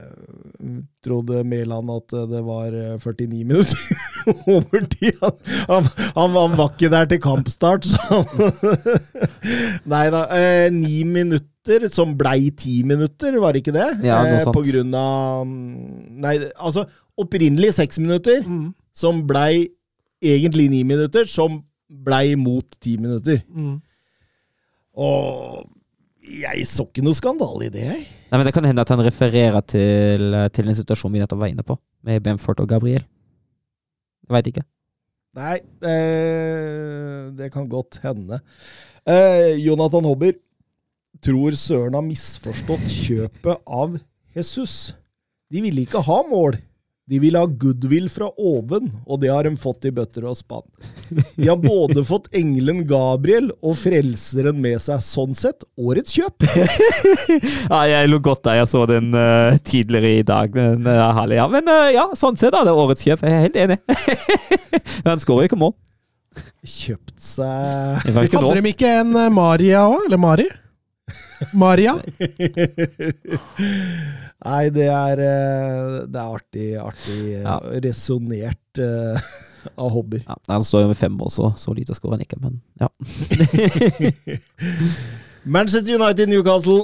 trodde 1.06 1.44
Mæland 1.46 1.92
at 1.94 2.10
det 2.32 2.40
var 2.48 2.74
49 2.98 3.44
minutter 3.46 3.78
overtid. 4.56 5.14
Han, 5.22 5.36
han, 5.70 5.86
han, 6.34 6.56
var 6.58 6.74
ikke 6.74 6.90
der 6.90 7.06
til 7.06 7.22
kampstart, 7.22 7.86
så 7.86 8.26
Nei 9.92 10.10
da. 10.14 10.26
Eh, 10.34 10.74
ni 10.74 11.04
minutter, 11.06 11.86
som 11.94 12.18
blei 12.18 12.50
ti 12.58 12.82
minutter, 12.84 13.38
var 13.42 13.54
det 13.54 13.62
ikke 13.62 13.78
det? 13.78 14.02
Ja, 14.08 14.24
noe 14.26 14.42
eh. 14.42 14.50
På 14.50 14.66
grunn 14.66 14.94
av 14.98 15.46
Nei, 15.46 16.40
altså 16.58 16.88
opprinnelig 17.16 17.76
seks 17.78 18.02
minutter, 18.02 18.42
mm. 18.42 18.74
som 18.98 19.28
blei 19.30 19.70
egentlig 20.26 20.72
ni 20.74 20.82
minutter, 20.88 21.30
som 21.30 21.62
blei 21.86 22.34
mot 22.40 22.66
ti 22.82 22.98
minutter. 22.98 23.46
Mm. 23.54 23.78
Og 24.96 25.66
jeg 26.26 26.66
så 26.70 26.86
ikke 26.88 27.04
noe 27.06 27.18
skandale 27.18 27.68
i 27.68 27.74
det, 27.74 27.84
jeg. 27.86 28.06
Nei, 28.32 28.38
men 28.40 28.48
Det 28.48 28.54
kan 28.56 28.66
hende 28.66 28.82
at 28.82 28.92
han 28.94 29.04
refererer 29.06 29.62
til, 29.70 30.38
til 30.56 30.72
en 30.72 30.78
situasjon 30.78 31.14
vi 31.14 31.22
nettopp 31.22 31.44
var 31.44 31.52
inne 31.52 31.66
på, 31.66 31.78
med 32.08 32.24
Bamford 32.26 32.64
og 32.64 32.72
Gabriel. 32.72 33.04
Jeg 34.26 34.34
veit 34.34 34.50
ikke. 34.50 34.66
Nei, 35.36 35.60
det, 35.84 35.96
det 37.38 37.52
kan 37.54 37.68
godt 37.70 38.00
hende. 38.04 38.40
Eh, 39.06 39.54
Jonathan 39.62 40.08
Hobber 40.08 40.38
tror 41.24 41.56
Søren 41.60 41.98
har 41.98 42.06
misforstått 42.06 42.88
kjøpet 42.90 43.62
av 43.68 44.00
Jesus. 44.36 44.96
De 45.52 45.62
ville 45.64 45.86
ikke 45.86 46.02
ha 46.08 46.22
mål. 46.30 46.58
De 47.06 47.20
vil 47.22 47.36
ha 47.38 47.46
goodwill 47.46 48.08
fra 48.10 48.32
oven, 48.42 48.88
og 49.06 49.20
det 49.22 49.30
har 49.30 49.46
de 49.46 49.52
fått 49.62 49.86
i 49.86 49.92
bøtter 49.94 50.26
og 50.26 50.40
spann. 50.40 50.66
De 51.36 51.46
har 51.46 51.60
både 51.62 52.02
fått 52.12 52.32
engelen 52.34 52.82
Gabriel 52.90 53.52
og 53.62 53.78
frelseren 53.78 54.58
med 54.64 54.82
seg. 54.82 55.04
Sånn 55.06 55.38
sett, 55.38 55.68
årets 55.78 56.16
kjøp! 56.18 56.48
ja, 57.74 57.84
jeg 57.92 58.10
lo 58.10 58.18
godt 58.26 58.42
da 58.50 58.58
jeg 58.58 58.72
så 58.74 58.88
den 58.90 59.14
uh, 59.14 59.54
tidligere 59.62 60.16
i 60.24 60.26
dag. 60.26 60.58
Den, 60.58 60.90
uh, 60.90 61.22
ja. 61.30 61.46
Men 61.52 61.70
uh, 61.70 61.94
ja, 61.94 62.08
sånn 62.18 62.42
sett 62.42 62.58
er 62.58 62.66
det 62.66 62.74
årets 62.74 63.06
kjøp. 63.06 63.22
Jeg 63.22 63.38
er 63.38 63.46
helt 63.46 63.62
enig. 63.68 63.80
Men 65.06 65.14
han 65.14 65.22
skårer 65.22 65.46
ikke 65.46 65.62
mål. 65.62 65.76
Kjøpt 66.66 67.22
seg 67.22 68.10
Hadde 68.18 68.50
de 68.58 68.72
ikke 68.74 68.90
en 69.04 69.14
Maria 69.32 69.86
òg? 69.86 70.08
Eller 70.08 70.20
Mari? 70.20 70.50
Maria? 71.54 72.00
Nei, 74.44 74.70
det 74.74 74.88
er, 74.92 75.22
eh, 75.24 76.02
det 76.12 76.20
er 76.20 76.34
artig, 76.36 76.66
artig 76.82 77.20
eh, 77.38 77.46
ja. 77.46 77.56
resonnert 77.86 78.82
uh, 78.82 79.30
av 79.82 79.94
hobbyer. 79.96 80.26
Ja, 80.28 80.36
han 80.52 80.66
står 80.68 80.86
jo 80.86 80.92
med 80.92 81.00
fem 81.00 81.16
også, 81.24 81.54
så 81.58 81.74
lite 81.78 81.96
skårer 81.96 82.18
han 82.18 82.26
ikke, 82.26 82.42
men 82.44 82.60
ja. 82.82 82.92
Manchester 85.56 85.96
United 85.96 86.30
Newcastle. 86.30 86.84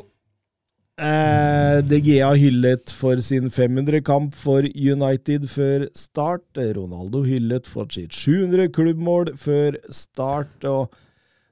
Eh, 1.01 1.77
DGA 1.87 2.33
hyllet 2.37 2.91
for 2.93 3.19
sin 3.25 3.49
500-kamp 3.49 4.35
for 4.37 4.65
United 4.75 5.47
før 5.49 5.87
start. 5.97 6.45
Ronaldo 6.55 7.23
hyllet 7.25 7.67
for 7.69 7.89
sitt 7.89 8.13
700 8.13 8.69
klubbmål 8.75 9.33
før 9.39 9.79
start. 9.89 10.63
og 10.63 10.93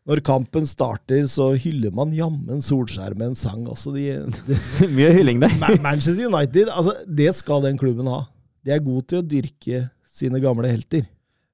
når 0.07 0.21
kampen 0.25 0.65
starter, 0.65 1.25
så 1.29 1.51
hyller 1.59 1.93
man 1.93 2.13
jammen 2.15 2.63
Solskjær 2.65 3.13
med 3.17 3.31
en 3.31 3.37
sang 3.37 3.67
også. 3.69 3.93
De, 3.93 4.05
de, 4.47 4.57
Mye 4.95 5.11
hylling 5.13 5.41
der. 5.43 5.53
Manchester 5.83 6.29
United, 6.29 6.71
altså, 6.71 6.95
det 7.05 7.33
skal 7.37 7.65
den 7.67 7.77
klubben 7.79 8.09
ha. 8.09 8.23
De 8.65 8.73
er 8.75 8.83
gode 8.83 9.05
til 9.09 9.21
å 9.21 9.25
dyrke 9.25 9.87
sine 10.09 10.41
gamle 10.43 10.71
helter. 10.71 11.05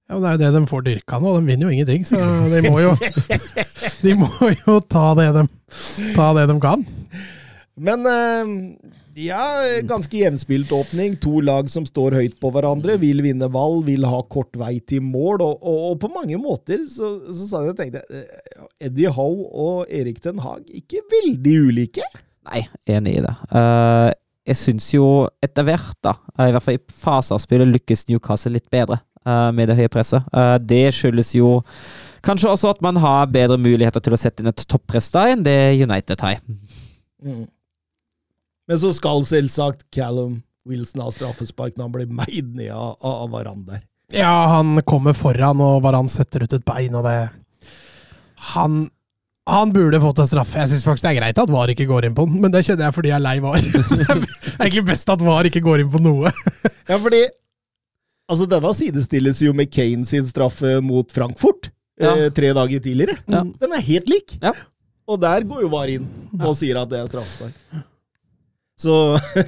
Ja, 0.06 0.20
Det 0.22 0.28
er 0.30 0.36
jo 0.36 0.42
det 0.44 0.52
de 0.54 0.70
får 0.70 0.84
dyrka 0.86 1.20
nå. 1.22 1.32
De 1.40 1.48
vinner 1.50 1.66
jo 1.66 1.74
ingenting, 1.74 2.06
så 2.06 2.20
de 2.52 2.62
må 2.68 2.78
jo, 2.84 2.94
de 4.06 4.14
må 4.20 4.30
jo 4.54 4.78
ta, 4.86 5.08
det 5.18 5.32
de, 5.40 5.46
ta 6.14 6.30
det 6.38 6.46
de 6.52 6.58
kan. 6.62 6.86
Men 7.76 8.06
uh, 8.06 8.52
ja, 9.16 9.44
ganske 9.88 10.18
jevnspilt 10.20 10.72
åpning. 10.76 11.16
To 11.24 11.40
lag 11.40 11.70
som 11.72 11.86
står 11.88 12.18
høyt 12.20 12.36
på 12.42 12.52
hverandre, 12.52 12.98
vil 13.00 13.24
vinne 13.24 13.48
valg, 13.52 13.86
vil 13.88 14.04
ha 14.10 14.20
kort 14.28 14.58
vei 14.60 14.78
til 14.84 15.06
mål. 15.06 15.44
Og, 15.46 15.64
og, 15.64 15.80
og 15.92 15.98
på 16.04 16.12
mange 16.12 16.40
måter 16.42 16.84
så, 16.92 17.16
så 17.30 17.48
sa 17.48 17.64
jeg 17.64 17.78
tenkte 17.80 18.04
Eddie 18.84 19.12
Howe 19.16 19.48
og 19.50 19.88
Erik 19.88 20.20
Den 20.26 20.44
Haag 20.44 20.68
ikke 20.68 21.04
veldig 21.14 21.56
ulike. 21.70 22.04
Nei, 22.46 22.66
enig 22.92 23.18
i 23.20 23.24
det. 23.26 23.34
Uh, 23.50 24.12
jeg 24.46 24.60
syns 24.60 24.92
jo 24.94 25.08
etter 25.42 25.66
hvert, 25.66 25.96
da, 26.06 26.18
eh, 26.38 26.52
i 26.52 26.54
hvert 26.54 26.66
fall 26.68 26.78
i 26.78 26.84
faser 27.02 27.38
av 27.38 27.42
spillet, 27.42 27.72
lykkes 27.72 28.06
Newcastle 28.12 28.54
litt 28.54 28.68
bedre 28.74 29.00
uh, 29.26 29.50
med 29.56 29.72
det 29.72 29.80
høye 29.80 29.92
presset. 29.92 30.28
Uh, 30.36 30.58
det 30.62 30.92
skyldes 30.94 31.34
jo 31.40 31.58
kanskje 32.26 32.52
også 32.52 32.76
at 32.76 32.84
man 32.86 33.00
har 33.02 33.32
bedre 33.34 33.58
muligheter 33.58 34.04
til 34.04 34.14
å 34.14 34.20
sette 34.20 34.44
inn 34.44 34.52
et 34.52 34.68
toppress 34.70 35.10
enn 35.24 35.46
det 35.46 35.58
United 35.82 36.22
har. 36.22 36.44
Mm. 37.24 37.46
Men 38.68 38.80
så 38.82 38.92
skal 38.98 39.26
selvsagt 39.28 39.86
Callum 39.94 40.40
Wilson 40.66 41.04
ha 41.06 41.12
straffespark 41.14 41.76
når 41.78 41.84
han 41.86 41.94
blir 41.94 42.14
meid 42.24 42.56
ned 42.58 42.72
av, 42.74 42.96
av 43.06 43.30
Varan 43.34 43.66
der. 43.68 43.84
Ja, 44.14 44.32
han 44.56 44.80
kommer 44.86 45.14
foran, 45.18 45.62
og 45.62 45.84
Varan 45.86 46.10
setter 46.10 46.46
ut 46.46 46.54
et 46.54 46.66
bein, 46.66 46.94
og 46.98 47.06
det 47.06 47.16
Han 48.54 48.86
han 49.46 49.70
burde 49.70 50.00
fått 50.02 50.18
en 50.24 50.26
straffe. 50.26 50.58
Jeg 50.58 50.72
syns 50.72 50.86
faktisk 50.88 51.04
det 51.06 51.10
er 51.12 51.18
greit 51.20 51.38
at 51.38 51.52
VAR 51.54 51.70
ikke 51.70 51.86
går 51.86 52.08
inn 52.08 52.16
på 52.18 52.24
den, 52.26 52.40
men 52.42 52.50
det 52.50 52.64
kjenner 52.66 52.88
jeg 52.88 52.96
fordi 52.96 53.12
jeg 53.12 53.18
er 53.20 53.22
lei 53.22 53.34
VAR. 53.44 53.60
Det 53.94 54.06
er 54.10 54.64
egentlig 54.66 54.86
best 54.88 55.12
at 55.14 55.22
VAR 55.22 55.46
ikke 55.46 55.62
går 55.62 55.84
inn 55.84 55.92
på 55.94 56.02
noe. 56.02 56.32
Ja, 56.90 56.98
fordi 57.02 57.20
altså 58.30 58.48
denne 58.50 58.72
sidestilles 58.78 59.44
jo 59.46 59.54
med 59.58 59.70
Kane 59.74 60.06
sin 60.10 60.26
straffe 60.26 60.80
mot 60.86 61.14
Frankfurt 61.14 61.70
Ja. 62.02 62.16
eh, 62.16 62.32
tre 62.34 62.50
dager 62.58 62.82
tidligere. 62.82 63.20
Ja. 63.30 63.44
Den 63.62 63.74
er 63.78 63.86
helt 63.86 64.10
lik. 64.10 64.34
Ja. 64.42 64.52
Og 65.06 65.22
der 65.22 65.46
går 65.46 65.62
jo 65.68 65.70
VAR 65.74 65.94
inn 65.94 66.10
og 66.42 66.58
sier 66.58 66.82
at 66.82 66.90
det 66.90 67.04
er 67.04 67.12
straffespark. 67.14 67.86
Så 68.76 68.94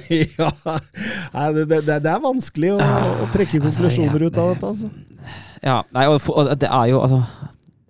ja 0.38 1.50
det, 1.52 1.66
det, 1.68 1.82
det 1.86 2.08
er 2.08 2.22
vanskelig 2.24 2.72
å, 2.76 2.80
å 2.80 3.28
trekke 3.34 3.60
altså, 3.60 3.82
konklusjoner 3.82 4.24
ut 4.24 4.40
av 4.40 4.54
dette. 4.54 4.72
Altså. 4.72 4.90
Ja, 5.60 5.82
nei, 5.92 6.06
og, 6.08 6.52
det 6.56 6.70
er 6.70 6.90
jo 6.92 7.02
altså 7.04 7.22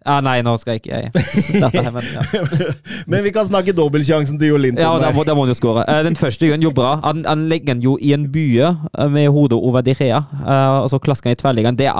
ja, 0.09 0.21
Nei, 0.25 0.39
nå 0.47 0.55
skal 0.57 0.77
jeg 0.77 0.83
ikke 0.83 0.99
jeg 1.03 1.73
her, 1.75 1.89
men, 1.93 2.07
ja. 2.15 2.23
Men 3.11 3.25
vi 3.27 3.33
kan 3.35 3.49
snakke 3.49 3.75
dobbeltsjansen 3.77 4.39
til 4.41 4.55
Jo 4.55 4.61
Linton. 4.61 4.81
Ja, 4.81 4.95
der 5.03 5.13
må, 5.13 5.25
der 5.27 5.37
må 5.37 5.45
han 5.45 5.53
jo 5.53 5.59
skåre. 5.59 5.85
Eh, 5.91 6.01
Den 6.07 6.17
første 6.17 6.47
gjør 6.49 6.57
han 6.57 6.65
jo 6.65 6.73
bra. 6.73 6.95
Han, 7.05 7.25
han 7.29 7.45
legger 7.51 7.75
den 7.75 7.85
jo 7.85 7.99
i 8.01 8.15
en 8.17 8.25
bue 8.33 8.71
eh, 8.71 9.11
med 9.13 9.29
hodet 9.35 9.59
over 9.59 9.85
De 9.85 9.93
Rea, 9.99 10.23
eh, 10.39 10.77
og 10.79 10.89
så 10.93 11.01
klasker 11.03 11.29
han 11.29 11.37
i 11.37 11.41
tverrliggeren. 11.43 11.77
Det 11.77 11.91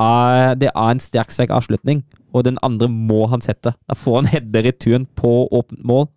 det 0.63 0.71
er 0.73 0.95
en 0.95 1.03
sterk, 1.03 1.35
sterk 1.35 1.53
avslutning, 1.53 2.01
og 2.33 2.47
den 2.49 2.57
andre 2.65 2.89
må 2.89 3.27
han 3.29 3.45
sette. 3.45 3.75
Da 3.77 3.99
får 3.99 4.23
han 4.23 4.33
header 4.33 4.71
i 4.71 4.73
turn 4.73 5.05
på 5.19 5.35
åpent 5.53 5.85
mål. 5.85 6.09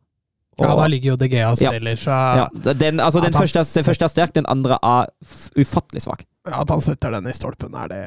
Og- 0.62 0.70
Ja, 0.70 0.76
da 0.80 0.88
ligger 0.94 1.14
jo 1.14 1.18
De 1.20 1.28
Gea 1.32 1.50
og 1.52 1.62
Ja. 1.62 1.72
så 1.98 2.16
ja, 2.38 2.48
den, 2.74 3.00
altså, 3.00 3.22
den, 3.22 3.34
første, 3.34 3.66
den 3.74 3.84
første 3.88 4.08
er 4.08 4.14
sterk, 4.14 4.34
den 4.38 4.46
andre 4.48 4.78
er 4.82 5.12
ufattelig 5.58 6.06
svak. 6.06 6.26
Ja, 6.48 6.62
at 6.62 6.70
han 6.70 6.82
setter 6.82 7.12
den 7.18 7.28
i 7.30 7.36
stolpen, 7.36 7.76
er 7.76 7.88
det 7.92 8.06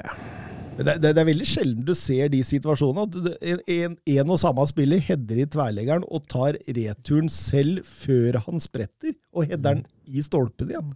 det, 0.75 0.97
det, 0.99 1.13
det 1.15 1.21
er 1.23 1.29
veldig 1.29 1.47
sjelden 1.47 1.85
du 1.87 1.93
ser 1.95 2.31
de 2.33 2.41
situasjonene. 2.47 3.05
At 3.07 3.43
en, 3.47 3.61
en, 3.71 3.97
en 4.17 4.31
og 4.35 4.41
samme 4.43 4.65
spiller 4.67 5.03
header 5.07 5.43
i 5.45 5.47
tverleggeren 5.47 6.07
og 6.09 6.27
tar 6.31 6.59
returen 6.67 7.31
selv 7.31 7.85
før 7.87 8.41
han 8.47 8.63
spretter, 8.63 9.15
og 9.35 9.47
header 9.51 9.79
den 9.81 9.85
i 10.11 10.25
stolpen 10.25 10.73
igjen. 10.73 10.95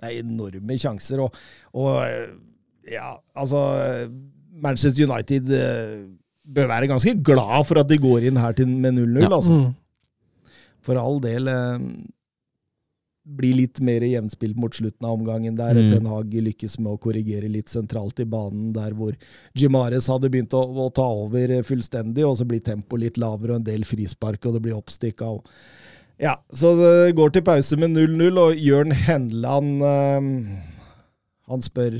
Det 0.00 0.08
er 0.10 0.22
enorme 0.24 0.78
sjanser. 0.80 1.22
Og, 1.26 1.36
og 1.76 2.00
eh, 2.06 2.32
ja, 2.96 3.12
altså 3.38 3.60
Manchester 4.60 5.06
United 5.06 5.52
eh, 5.54 5.94
bør 6.50 6.70
være 6.72 6.90
ganske 6.90 7.14
glad 7.22 7.66
for 7.68 7.82
at 7.82 7.90
de 7.90 8.00
går 8.00 8.26
inn 8.30 8.40
her 8.40 8.56
til, 8.56 8.66
med 8.70 8.96
0-0. 8.98 9.20
Ja. 9.22 9.30
altså. 9.36 9.60
mm. 9.60 9.70
For 10.90 10.98
all 10.98 11.20
del 11.22 11.46
eh, 11.50 11.78
blir 13.30 13.54
litt 13.60 13.78
mer 13.84 14.02
jevnspilt 14.02 14.56
mot 14.58 14.74
slutten 14.74 15.06
av 15.06 15.18
omgangen 15.18 15.56
der. 15.58 15.78
Mm. 15.78 15.90
Ten 15.92 16.08
Hag 16.10 16.34
lykkes 16.48 16.78
med 16.80 16.94
å 16.94 17.00
korrigere 17.02 17.50
litt 17.50 17.70
sentralt 17.70 18.20
i 18.22 18.26
banen, 18.28 18.72
der 18.74 18.96
hvor 18.96 19.14
Jimares 19.54 20.08
hadde 20.10 20.30
begynt 20.32 20.56
å, 20.56 20.64
å 20.64 20.88
ta 20.94 21.06
over 21.06 21.60
fullstendig, 21.66 22.24
og 22.26 22.38
så 22.40 22.48
blir 22.48 22.64
tempoet 22.66 23.04
litt 23.04 23.20
lavere 23.20 23.54
og 23.54 23.62
en 23.62 23.68
del 23.70 23.86
frispark, 23.86 24.42
og 24.46 24.56
det 24.56 24.64
blir 24.66 24.78
oppstikka. 24.78 25.30
og 25.38 25.46
ja, 26.20 26.34
så 26.52 26.74
det 26.76 27.16
går 27.16 27.30
til 27.32 27.44
pause 27.46 27.78
med 27.80 27.94
0-0, 27.96 28.40
og 28.42 28.58
Jørn 28.60 28.92
Henland 28.92 29.84
eh, 29.88 30.26
Han 31.48 31.62
spør 31.64 31.96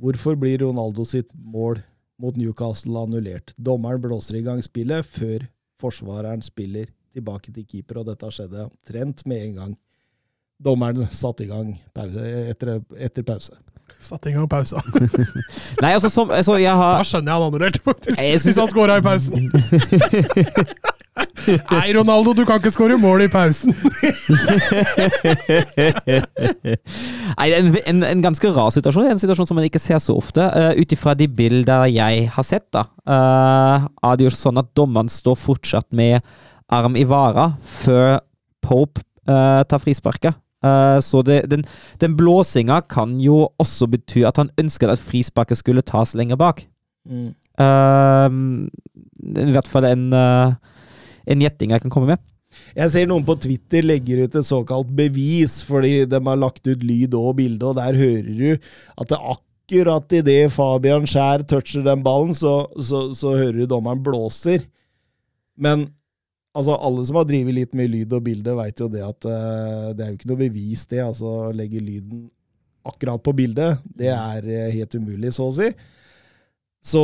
Hvorfor 0.00 0.36
blir 0.38 0.62
Ronaldo 0.62 1.04
sitt 1.04 1.32
mål 1.34 1.82
mot 2.22 2.36
Newcastle 2.38 3.02
annullert? 3.02 3.50
Dommeren 3.58 4.00
blåser 4.00 4.38
i 4.38 4.44
gang 4.46 4.62
spillet 4.64 5.04
før 5.04 5.42
forsvareren 5.80 6.42
spiller 6.44 6.90
tilbake 7.14 7.52
til 7.54 7.66
keeper, 7.66 8.02
og 8.02 8.10
dette 8.10 8.30
skjedde 8.34 8.66
omtrent 8.68 9.24
med 9.30 9.46
en 9.46 9.56
gang. 9.60 9.78
Dommeren 10.60 11.08
satte 11.08 11.46
i 11.46 11.50
gang 11.50 11.72
pause, 11.96 12.24
etter, 12.52 12.82
etter 13.00 13.26
pause. 13.26 13.56
Satte 14.00 14.30
i 14.30 14.32
gang 14.34 14.48
pausa. 14.50 14.80
Nei, 15.82 15.92
altså, 15.92 16.08
som, 16.12 16.30
altså 16.34 16.54
jeg 16.60 16.72
Da 16.72 17.02
skjønner 17.06 17.32
jeg 17.32 17.36
han 17.36 17.42
annullerte, 17.48 17.80
faktisk. 17.84 18.18
Jeg 18.20 18.40
synes- 18.40 18.46
Hvis 18.50 18.58
han 18.62 18.68
scora 18.72 18.96
i 18.98 19.02
pausen. 19.04 19.40
Nei, 21.70 21.92
Ronaldo, 21.96 22.32
du 22.36 22.44
kan 22.48 22.56
ikke 22.60 22.70
skåre 22.72 22.96
mål 23.00 23.20
i 23.26 23.28
pausen. 23.32 23.72
Nei, 27.40 27.48
en, 27.56 27.70
en, 27.86 28.02
en 28.06 28.22
ganske 28.24 28.50
rar 28.54 28.70
situasjon. 28.74 29.08
En 29.10 29.20
situasjon 29.20 29.48
som 29.50 29.58
man 29.58 29.66
ikke 29.68 29.82
ser 29.82 30.00
så 30.02 30.16
ofte. 30.20 30.44
Uh, 30.44 30.72
Ut 30.80 30.94
ifra 30.96 31.14
de 31.18 31.26
bilder 31.28 31.86
jeg 31.92 32.28
har 32.34 32.46
sett, 32.46 32.66
da, 32.74 32.82
uh, 33.08 33.88
er 34.10 34.18
det 34.20 34.28
jo 34.28 34.34
sånn 34.36 34.60
at 34.62 34.70
dommeren 34.78 35.10
står 35.12 35.36
fortsatt 35.40 35.88
med 35.96 36.20
arm 36.70 36.96
i 36.98 37.04
vara 37.08 37.50
før 37.82 38.18
Pope 38.64 39.02
uh, 39.28 39.62
tar 39.66 39.80
frisparket. 39.82 40.36
Eh, 40.60 40.98
så 41.00 41.22
det, 41.24 41.42
den, 41.50 41.64
den 42.00 42.16
blåsinga 42.18 42.82
kan 42.92 43.16
jo 43.22 43.46
også 43.60 43.88
bety 43.90 44.24
at 44.28 44.40
han 44.40 44.52
ønsket 44.60 44.92
at 44.92 45.02
frisparket 45.02 45.60
skulle 45.60 45.84
tas 45.86 46.14
lenger 46.18 46.40
bak. 46.40 46.66
Mm. 47.08 47.30
Uh, 47.60 48.28
I 49.40 49.52
hvert 49.52 49.68
fall 49.68 49.86
en, 49.88 50.10
uh, 50.16 50.52
en 51.28 51.42
gjetting 51.44 51.72
jeg 51.74 51.84
kan 51.84 51.92
komme 51.92 52.12
med. 52.12 52.22
Jeg 52.74 52.92
ser 52.92 53.06
noen 53.08 53.24
på 53.26 53.36
Twitter 53.40 53.84
legger 53.86 54.24
ut 54.24 54.36
et 54.36 54.46
såkalt 54.46 54.90
bevis, 54.96 55.60
fordi 55.66 56.04
de 56.10 56.20
har 56.26 56.40
lagt 56.40 56.66
ut 56.66 56.82
lyd 56.84 57.14
og 57.18 57.36
bilde, 57.38 57.62
og 57.66 57.78
der 57.78 57.98
hører 57.98 58.30
du 58.30 58.50
at 58.54 59.12
det 59.12 59.20
akkurat 59.20 60.16
idet 60.18 60.52
Fabian 60.54 61.06
Skjær 61.08 61.44
toucher 61.48 61.84
den 61.86 62.02
ballen, 62.06 62.34
så, 62.34 62.64
så, 62.82 63.08
så 63.16 63.36
hører 63.38 63.62
du 63.62 63.70
dommeren 63.70 64.02
blåser. 64.02 64.66
Men 65.60 65.88
altså, 66.56 66.76
alle 66.76 67.04
som 67.06 67.20
har 67.20 67.28
drevet 67.28 67.56
litt 67.56 67.78
med 67.78 67.92
lyd 67.92 68.12
og 68.16 68.26
bilde, 68.26 68.56
veit 68.58 68.82
jo 68.82 68.90
det 68.92 69.04
at 69.06 69.28
uh, 69.28 69.88
det 69.94 70.04
er 70.04 70.12
jo 70.12 70.18
ikke 70.18 70.30
noe 70.32 70.42
bevis, 70.42 70.84
det. 70.90 71.02
Altså, 71.04 71.30
å 71.50 71.54
legge 71.56 71.82
lyden 71.82 72.28
akkurat 72.86 73.22
på 73.22 73.34
bildet, 73.36 73.82
det 73.84 74.08
er 74.08 74.46
eh, 74.48 74.70
helt 74.72 74.94
umulig, 74.96 75.34
så 75.36 75.50
å 75.50 75.52
si. 75.52 75.68
Så 76.80 77.02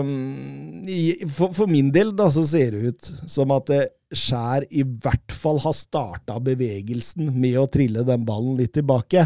mm, 0.00 1.28
for, 1.28 1.52
for 1.52 1.68
min 1.68 1.90
del 1.92 2.14
da, 2.16 2.30
så 2.32 2.40
ser 2.48 2.72
det 2.72 2.94
ut 2.94 3.10
som 3.28 3.52
at 3.52 3.72
eh, 3.74 3.90
Skjær 4.14 4.62
i 4.70 4.84
hvert 4.86 5.32
fall 5.34 5.56
har 5.64 5.74
starta 5.74 6.36
bevegelsen 6.38 7.32
med 7.34 7.56
å 7.58 7.66
trille 7.66 8.04
den 8.06 8.22
ballen 8.28 8.54
litt 8.60 8.76
tilbake. 8.76 9.24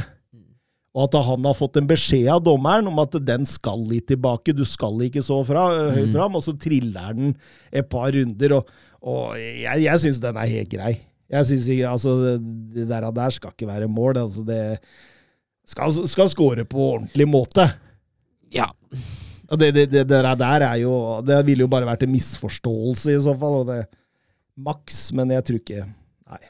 Og 0.97 1.03
at 1.05 1.19
han 1.27 1.45
har 1.45 1.55
fått 1.55 1.77
en 1.77 1.87
beskjed 1.91 2.31
av 2.33 2.41
dommeren 2.47 2.89
om 2.89 2.97
at 3.03 3.13
den 3.21 3.45
skal 3.47 3.85
litt 3.91 4.09
tilbake, 4.09 4.55
du 4.57 4.65
skal 4.65 4.97
ikke 5.05 5.21
så 5.23 5.43
fra, 5.47 5.67
høyt 5.93 6.15
fram, 6.15 6.39
og 6.39 6.47
så 6.47 6.57
triller 6.57 7.13
den 7.19 7.37
et 7.69 7.91
par 7.93 8.11
runder. 8.17 8.57
Og, 8.57 8.73
og 9.03 9.39
jeg, 9.39 9.85
jeg 9.85 10.03
syns 10.03 10.21
den 10.23 10.39
er 10.41 10.51
helt 10.51 10.73
grei. 10.73 10.95
Jeg 11.29 11.47
synes 11.47 11.69
ikke, 11.69 11.89
altså, 11.89 12.39
Det 12.75 12.89
der, 12.89 13.11
der 13.13 13.31
skal 13.31 13.53
ikke 13.53 13.69
være 13.69 13.89
mål. 13.89 14.19
Altså, 14.19 14.43
det 14.43 14.81
skal, 15.69 16.09
skal 16.09 16.31
score 16.33 16.65
på 16.65 16.79
ordentlig 16.95 17.29
måte. 17.29 17.69
Ja. 18.55 18.67
Det, 19.49 19.71
det, 19.75 19.87
det, 19.93 20.05
det 20.09 20.21
der 20.39 20.61
er 20.61 20.75
jo 20.77 21.23
Det 21.25 21.39
ville 21.47 21.65
jo 21.65 21.71
bare 21.73 21.87
vært 21.89 22.03
en 22.05 22.13
misforståelse 22.13 23.15
i 23.15 23.23
så 23.23 23.37
fall. 23.39 23.63
Og 23.63 23.71
det 23.71 23.87
Maks, 24.59 25.13
men 25.15 25.31
jeg 25.31 25.45
tror 25.47 25.61
ikke 25.61 25.85
Nei. 25.85 26.45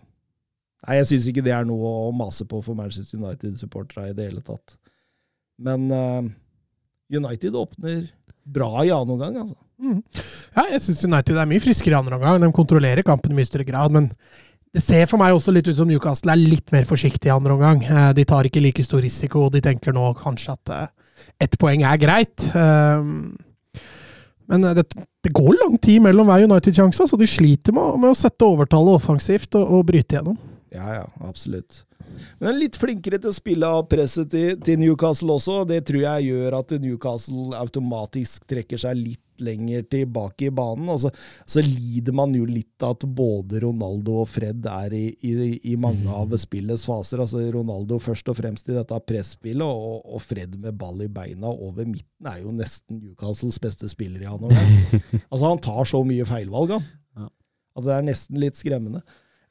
Nei, 0.86 0.94
jeg 0.96 1.08
syns 1.10 1.26
ikke 1.28 1.42
det 1.44 1.52
er 1.54 1.66
noe 1.66 1.90
å 2.06 2.10
mase 2.14 2.46
på 2.48 2.60
for 2.62 2.78
Manchester 2.78 3.18
United-supportere 3.18 4.12
i 4.12 4.14
det 4.16 4.28
hele 4.30 4.42
tatt. 4.46 4.76
Men 5.58 5.88
uh, 5.90 6.22
United 7.10 7.58
åpner 7.58 8.06
bra 8.46 8.70
i 8.86 8.92
annen 8.94 9.16
omgang, 9.16 9.40
altså. 9.42 9.58
Mm. 9.78 10.02
Ja, 10.56 10.64
jeg 10.72 10.82
syns 10.82 11.04
United 11.06 11.38
er 11.38 11.48
mye 11.48 11.62
friskere 11.62 11.94
i 11.94 11.98
andre 12.00 12.18
omgang. 12.18 12.40
De 12.42 12.50
kontrollerer 12.56 13.06
kampen 13.06 13.32
i 13.34 13.38
mye 13.38 13.46
større 13.48 13.66
grad, 13.68 13.94
men 13.94 14.10
det 14.74 14.82
ser 14.84 15.06
for 15.08 15.20
meg 15.20 15.32
også 15.32 15.52
litt 15.54 15.68
ut 15.70 15.78
som 15.78 15.88
Newcastle 15.88 16.34
er 16.34 16.40
litt 16.40 16.72
mer 16.74 16.84
forsiktig 16.88 17.30
i 17.30 17.34
andre 17.34 17.54
omgang. 17.54 17.84
Eh, 17.86 18.10
De 18.18 18.24
tar 18.28 18.48
ikke 18.48 18.60
like 18.62 18.84
stor 18.84 19.00
risiko. 19.04 19.46
De 19.54 19.62
tenker 19.64 19.94
nå 19.96 20.10
kanskje 20.18 20.56
at 20.58 20.72
eh, 20.74 20.88
ett 21.46 21.56
poeng 21.60 21.84
er 21.88 22.00
greit. 22.02 22.50
Um, 22.54 23.36
Men 24.48 24.64
eh, 24.64 24.74
det, 24.76 24.84
det 25.24 25.32
går 25.36 25.56
lang 25.62 25.78
tid 25.82 26.02
mellom 26.04 26.28
hver 26.28 26.44
United-sjanse, 26.48 27.06
så 27.08 27.16
de 27.20 27.26
sliter 27.28 27.74
med, 27.76 27.98
med 28.00 28.10
å 28.12 28.16
sette 28.18 28.46
overtallet 28.46 28.98
offensivt 29.00 29.56
og, 29.60 29.64
og 29.78 29.86
bryte 29.90 30.16
gjennom. 30.18 30.38
Ja, 30.74 31.00
ja, 31.00 31.06
absolutt. 31.24 31.84
Men 32.40 32.56
litt 32.58 32.76
flinkere 32.80 33.18
til 33.20 33.30
å 33.30 33.36
spille 33.36 33.68
av 33.68 33.86
presset 33.88 34.30
til, 34.32 34.56
til 34.64 34.80
Newcastle 34.80 35.36
også. 35.36 35.62
Det 35.68 35.82
tror 35.88 36.02
jeg 36.02 36.30
gjør 36.30 36.56
at 36.60 36.74
Newcastle 36.82 37.56
automatisk 37.60 38.44
trekker 38.48 38.80
seg 38.80 38.96
litt 39.00 39.22
lenger 39.44 39.84
tilbake 39.90 40.48
i 40.48 40.52
banen. 40.54 40.88
Og 40.92 41.00
så, 41.04 41.12
så 41.48 41.62
lider 41.64 42.14
man 42.16 42.34
jo 42.36 42.46
litt 42.48 42.82
av 42.84 42.96
at 42.96 43.06
både 43.18 43.62
Ronaldo 43.64 44.18
og 44.22 44.28
Fred 44.30 44.66
er 44.70 44.94
i, 44.96 45.04
i, 45.26 45.32
i 45.72 45.76
mange 45.80 46.10
av 46.12 46.34
spillets 46.40 46.86
faser. 46.88 47.22
Altså 47.24 47.42
Ronaldo 47.54 48.00
først 48.02 48.30
og 48.32 48.38
fremst 48.40 48.70
i 48.70 48.76
dette 48.76 49.00
presspillet, 49.08 49.64
og, 49.64 50.04
og 50.06 50.22
Fred 50.24 50.58
med 50.58 50.78
ball 50.80 51.04
i 51.04 51.10
beina 51.12 51.50
over 51.52 51.88
midten 51.88 52.28
er 52.28 52.42
jo 52.42 52.54
nesten 52.54 53.02
Newcastles 53.02 53.60
beste 53.62 53.90
spiller 53.90 54.24
i 54.24 54.30
omgang. 54.30 54.54
altså 55.30 55.44
Han 55.46 55.64
tar 55.64 55.88
så 55.88 56.02
mye 56.06 56.26
feilvalg, 56.28 56.78
han. 56.78 56.86
Ja. 57.18 57.32
At 57.78 57.88
det 57.88 57.96
er 57.96 58.06
nesten 58.10 58.40
litt 58.42 58.58
skremmende. 58.58 59.04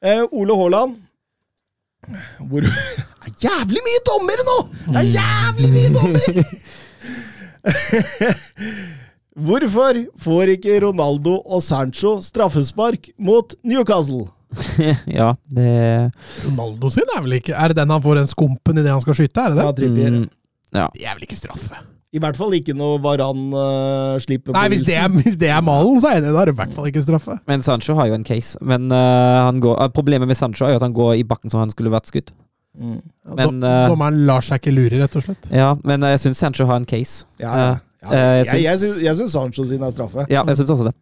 Eh, 0.04 0.24
Ole 0.30 0.54
Haaland 0.54 0.98
hvor 2.48 2.60
Det 2.68 2.70
er 3.26 3.32
jævlig 3.42 3.80
mye 3.84 4.00
dommere 4.06 4.44
nå! 4.46 4.58
Det 4.86 5.00
er 5.00 5.08
jævlig 5.18 5.70
mye 5.74 5.90
dommer! 5.96 6.22
Hvorfor 9.38 10.00
får 10.18 10.54
ikke 10.56 10.80
Ronaldo 10.82 11.36
og 11.46 11.62
Sancho 11.62 12.16
straffespark 12.24 13.10
mot 13.22 13.54
Newcastle? 13.62 14.26
ja, 15.18 15.34
det 15.52 15.68
Ronaldo 16.46 16.88
sin 16.88 17.04
er 17.12 17.20
vel 17.20 17.34
ikke 17.36 17.52
Er 17.52 17.68
det 17.68 17.76
den 17.82 17.90
han 17.92 18.00
får 18.00 18.16
den 18.22 18.30
skumpen 18.30 18.78
idet 18.80 18.94
han 18.94 19.02
skal 19.04 19.18
skyte? 19.18 19.42
Er 19.44 19.52
det 19.52 19.60
Ja, 19.60 19.66
det? 19.68 19.76
Trippier. 19.82 20.14
mm, 20.14 20.28
Ja. 20.72 20.86
Det 20.94 21.04
er 21.04 21.14
vel 21.18 21.26
ikke 21.28 21.36
straffe? 21.36 21.76
I 22.16 22.22
hvert 22.24 22.38
fall 22.40 22.54
ikke 22.56 22.72
når 22.72 23.02
Varan 23.04 23.42
uh, 23.52 24.16
slipper 24.24 24.56
Nei, 24.56 24.62
hvis 24.72 24.86
det, 24.88 24.94
er, 24.96 25.10
hvis 25.12 25.36
det 25.36 25.50
er 25.52 25.60
malen, 25.60 25.98
så 26.00 26.14
er 26.16 26.22
det. 26.24 26.30
Da 26.32 26.40
er 26.40 26.48
det 26.48 26.54
i 26.54 26.60
hvert 26.62 26.72
fall 26.72 26.86
ikke 26.88 27.02
straffe. 27.04 27.36
Men 27.50 27.60
Sancho 27.66 27.92
har 27.98 28.08
jo 28.08 28.14
en 28.16 28.24
case. 28.24 28.56
Men 28.64 28.86
uh, 28.88 29.44
han 29.44 29.60
går, 29.60 29.76
uh, 29.76 29.90
problemet 29.92 30.24
med 30.30 30.38
Sancho 30.40 30.64
er 30.64 30.72
jo 30.72 30.78
at 30.80 30.86
han 30.86 30.94
går 30.96 31.18
i 31.20 31.26
bakken 31.28 31.52
som 31.52 31.60
han 31.60 31.68
skulle 31.74 31.92
vært 31.92 32.08
skutt. 32.08 32.32
Mm. 32.80 33.02
Men, 33.36 33.60
dom- 33.60 33.92
Dommeren 33.92 34.22
lar 34.24 34.40
seg 34.46 34.62
ikke 34.62 34.72
lure, 34.72 35.02
rett 35.02 35.18
og 35.20 35.26
slett. 35.26 35.50
Ja, 35.52 35.74
men 35.84 36.08
jeg 36.08 36.22
syns 36.24 36.40
Sancho 36.40 36.64
har 36.70 36.80
en 36.80 36.88
case. 36.88 37.26
Ja, 37.44 37.52
ja. 37.60 37.68
Eh, 38.02 38.12
ja. 38.14 38.44
jeg 38.44 38.46
Jeg, 38.46 38.62
jeg, 38.64 38.78
syns- 38.78 39.02
jeg 39.02 39.16
syns 39.18 39.32
Sancho 39.34 39.64
sin 39.66 39.82
er 39.82 39.90
straffe, 39.94 40.26
Ja, 40.30 40.44
jeg 40.46 40.56
syns 40.60 40.70
også 40.70 40.84
det. 40.90 40.94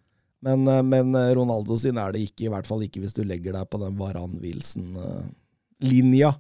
men, 0.47 0.69
eh, 0.69 0.83
men 0.83 1.15
eh, 1.15 1.35
Ronaldo 1.37 1.77
sin 1.77 1.97
er 1.99 2.13
det 2.13 2.21
ikke. 2.31 2.45
I 2.47 2.49
hvert 2.55 2.67
fall 2.67 2.83
ikke 2.87 3.01
hvis 3.03 3.15
du 3.17 3.23
legger 3.27 3.53
deg 3.53 3.69
på 3.69 3.79
den 3.83 3.97
Varan-Wilson-linja. 4.01 6.33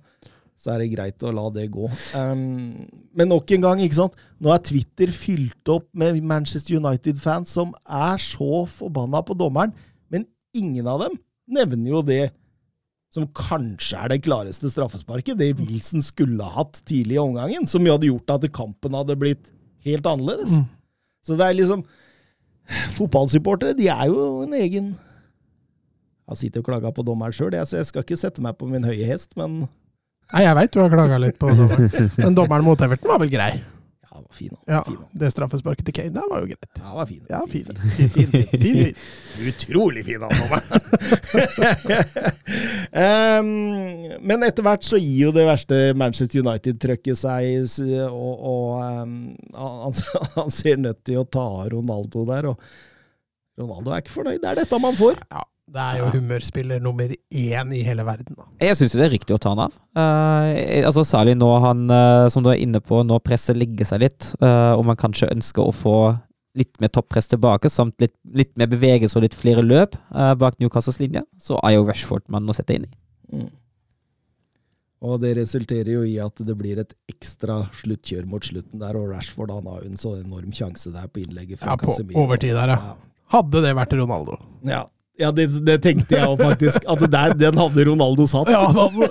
Så 0.57 0.71
er 0.73 0.79
det 0.81 0.89
greit 0.95 1.21
å 1.29 1.35
la 1.37 1.43
det 1.53 1.67
gå. 1.75 1.85
Um, 2.17 2.87
men 3.13 3.29
nok 3.29 3.51
en 3.53 3.61
gang, 3.67 3.79
ikke 3.85 3.99
sant. 3.99 4.15
Nå 4.41 4.49
er 4.55 4.63
Twitter 4.65 5.11
fylt 5.13 5.69
opp 5.69 5.85
med 5.93 6.17
Manchester 6.25 6.79
United-fans 6.81 7.49
som 7.59 7.75
er 7.85 8.17
så 8.23 8.63
forbanna 8.71 9.21
på 9.27 9.37
dommeren, 9.37 9.73
men 10.09 10.25
ingen 10.57 10.87
av 10.89 11.01
dem 11.05 11.19
nevner 11.53 11.91
jo 11.93 12.01
det 12.03 12.31
som 13.13 13.27
kanskje 13.37 13.97
er 14.01 14.09
det 14.15 14.23
klareste 14.25 14.69
straffesparket, 14.73 15.37
det 15.39 15.53
Wilson 15.61 16.03
skulle 16.05 16.45
hatt 16.57 16.81
tidlig 16.89 17.15
i 17.17 17.21
omgangen, 17.23 17.67
som 17.69 17.85
jo 17.87 17.93
hadde 17.95 18.09
gjort 18.11 18.31
at 18.35 18.49
kampen 18.57 18.93
hadde 18.97 19.15
blitt 19.21 19.53
helt 19.87 20.11
annerledes. 20.11 20.53
Mm. 20.53 20.66
Så 21.26 21.39
det 21.39 21.47
er 21.47 21.59
liksom 21.59 21.87
Fotballsupportere, 22.97 23.76
de 23.78 23.87
er 23.87 24.09
jo 24.11 24.43
en 24.43 24.55
egen 24.59 24.87
Jeg 24.91 26.32
har 26.32 26.39
sittet 26.41 26.59
og 26.64 26.66
klaga 26.66 26.91
på 26.91 27.05
dommeren 27.07 27.34
sjøl, 27.34 27.55
så 27.62 27.78
jeg 27.78 27.87
skal 27.87 28.03
ikke 28.03 28.18
sette 28.18 28.43
meg 28.43 28.57
på 28.59 28.66
min 28.66 28.87
høye 28.87 29.07
hest, 29.07 29.37
men 29.39 29.68
Nei, 30.32 30.43
jeg 30.43 30.57
veit 30.59 30.72
du 30.74 30.80
har 30.82 30.91
klaga 30.91 31.18
litt 31.22 31.37
på 31.39 31.47
dommeren. 31.53 32.09
Men 32.24 32.34
dommeren 32.34 32.64
mot 32.66 32.80
Everton 32.82 33.12
var 33.12 33.20
vel 33.22 33.30
grei? 33.30 33.53
Ja, 34.17 34.23
var 34.23 34.35
fin. 34.35 34.57
Ja. 34.67 34.83
Det 35.12 35.31
straffesparket 35.31 35.87
til 35.87 35.95
Kane 35.97 36.14
der 36.14 36.29
var 36.31 36.41
jo 36.43 36.49
greit. 36.51 36.79
Ja, 36.81 36.95
var 36.95 37.07
fin. 37.07 37.23
Ja, 37.29 37.43
fin. 37.51 37.67
Fin, 37.97 38.11
fin, 38.11 38.31
fin. 38.33 38.62
Fin. 38.62 38.95
Utrolig 39.51 40.05
fin 40.07 40.23
av 40.25 40.33
um, 43.41 43.51
men 44.31 44.47
etter 44.47 44.64
hvert 44.67 44.87
så 44.87 45.01
gir 45.01 45.27
jo 45.27 45.35
det 45.37 45.47
verste 45.49 45.81
Manchester 45.99 46.45
United-trøkket 46.47 47.21
seg, 47.21 47.69
og, 48.09 48.47
og 48.53 49.03
um, 49.03 49.17
han, 49.57 50.01
han 50.39 50.55
ser 50.55 50.81
nødt 50.81 51.05
til 51.07 51.21
å 51.21 51.29
ta 51.29 51.49
Ronaldo 51.73 52.25
der. 52.29 52.53
og 52.53 53.61
Ronaldo 53.61 53.93
er 53.93 54.05
ikke 54.05 54.17
fornøyd. 54.17 54.41
Det 54.43 54.51
er 54.51 54.62
dette 54.62 54.81
man 54.83 54.97
får. 54.97 55.21
Ja, 55.33 55.45
det 55.67 55.83
er 55.83 55.99
jo 55.99 56.11
humørspiller 56.14 56.79
nummer 56.83 57.11
én 57.11 57.73
i 57.75 57.81
hele 57.83 58.05
verden, 58.07 58.37
da. 58.39 58.47
Jeg 58.62 58.79
syns 58.79 58.95
det 58.95 59.03
er 59.09 59.12
riktig 59.17 59.35
å 59.35 59.41
ta 59.43 59.51
han 59.51 59.64
av. 59.64 59.75
Uh, 59.99 60.85
altså 60.87 61.03
Særlig 61.07 61.35
nå 61.41 61.49
han, 61.64 61.89
uh, 61.91 62.29
som 62.31 62.45
du 62.47 62.53
er 62.53 62.62
inne 62.62 62.79
på, 62.83 63.01
nå 63.03 63.19
presset 63.25 63.59
legger 63.59 63.89
seg 63.89 64.05
litt, 64.05 64.31
uh, 64.39 64.77
og 64.77 64.87
man 64.87 65.01
kanskje 65.01 65.33
ønsker 65.35 65.67
å 65.67 65.75
få 65.75 65.97
litt 66.57 66.79
mer 66.81 66.93
toppress 66.95 67.29
tilbake, 67.29 67.69
samt 67.69 67.99
litt, 68.01 68.14
litt 68.33 68.55
mer 68.57 68.71
bevegelse 68.73 69.19
og 69.19 69.27
litt 69.27 69.35
flere 69.37 69.61
løp 69.61 69.99
bak 70.41 70.55
Newcastles 70.57 70.97
linje, 71.03 71.21
så 71.37 71.59
er 71.61 71.75
jo 71.75 71.83
Rashford 71.85 72.25
man 72.33 72.47
må 72.49 72.55
sette 72.57 72.79
inn 72.79 72.87
i. 72.87 72.93
Mm. 73.35 73.51
Og 75.05 75.19
det 75.21 75.35
resulterer 75.37 75.91
jo 75.93 76.07
i 76.09 76.14
at 76.23 76.41
det 76.41 76.57
blir 76.57 76.81
et 76.81 76.95
ekstra 77.12 77.59
sluttkjør 77.77 78.25
mot 78.31 78.47
slutten 78.49 78.81
der, 78.81 78.97
og 78.97 79.11
Rashford 79.12 79.53
han 79.53 79.69
har 79.69 79.85
jo 79.85 79.91
en 79.93 80.01
så 80.01 80.14
enorm 80.17 80.55
sjanse 80.57 80.95
der 80.95 81.11
på 81.12 81.27
innlegget 81.27 81.61
fra 81.61 81.75
Ja, 81.75 81.77
på 81.83 81.91
Casemiro. 81.91 82.25
overtid 82.25 82.57
der, 82.57 82.73
ja. 82.73 82.97
Hadde 83.37 83.61
det 83.67 83.75
vært 83.77 83.93
Ronaldo. 83.99 84.39
Ja, 84.64 84.87
ja 85.21 85.33
det, 85.33 85.49
det 85.67 85.81
tenkte 85.85 86.19
jeg 86.19 86.29
òg, 86.29 86.41
faktisk. 86.43 86.85
At 86.89 87.05
der, 87.11 87.35
den 87.39 87.59
hadde 87.61 87.87
Ronaldo 87.89 88.27
satt. 88.31 88.51
Ja, 88.53 88.67
da, 88.73 89.11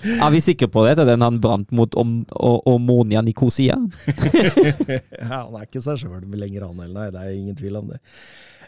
Er 0.00 0.30
vi 0.32 0.40
sikre 0.40 0.68
på 0.72 0.84
det? 0.86 0.94
Det 0.96 1.04
er 1.04 1.10
den 1.12 1.24
han 1.24 1.40
brant 1.42 1.72
mot 1.76 1.94
om, 2.00 2.20
og, 2.32 2.62
Omonia 2.70 3.20
Nikosia? 3.24 3.76
Ja, 5.20 5.44
han 5.44 5.58
er 5.58 5.66
ikke 5.66 5.82
seg 5.84 6.00
sjøl 6.00 6.24
lenger, 6.40 6.64
han 6.70 6.80
heller. 6.80 6.94
Nei, 6.96 7.10
det 7.12 7.24
er 7.24 7.36
ingen 7.36 7.58
tvil 7.58 7.76
om 7.82 7.90
det. 7.92 8.00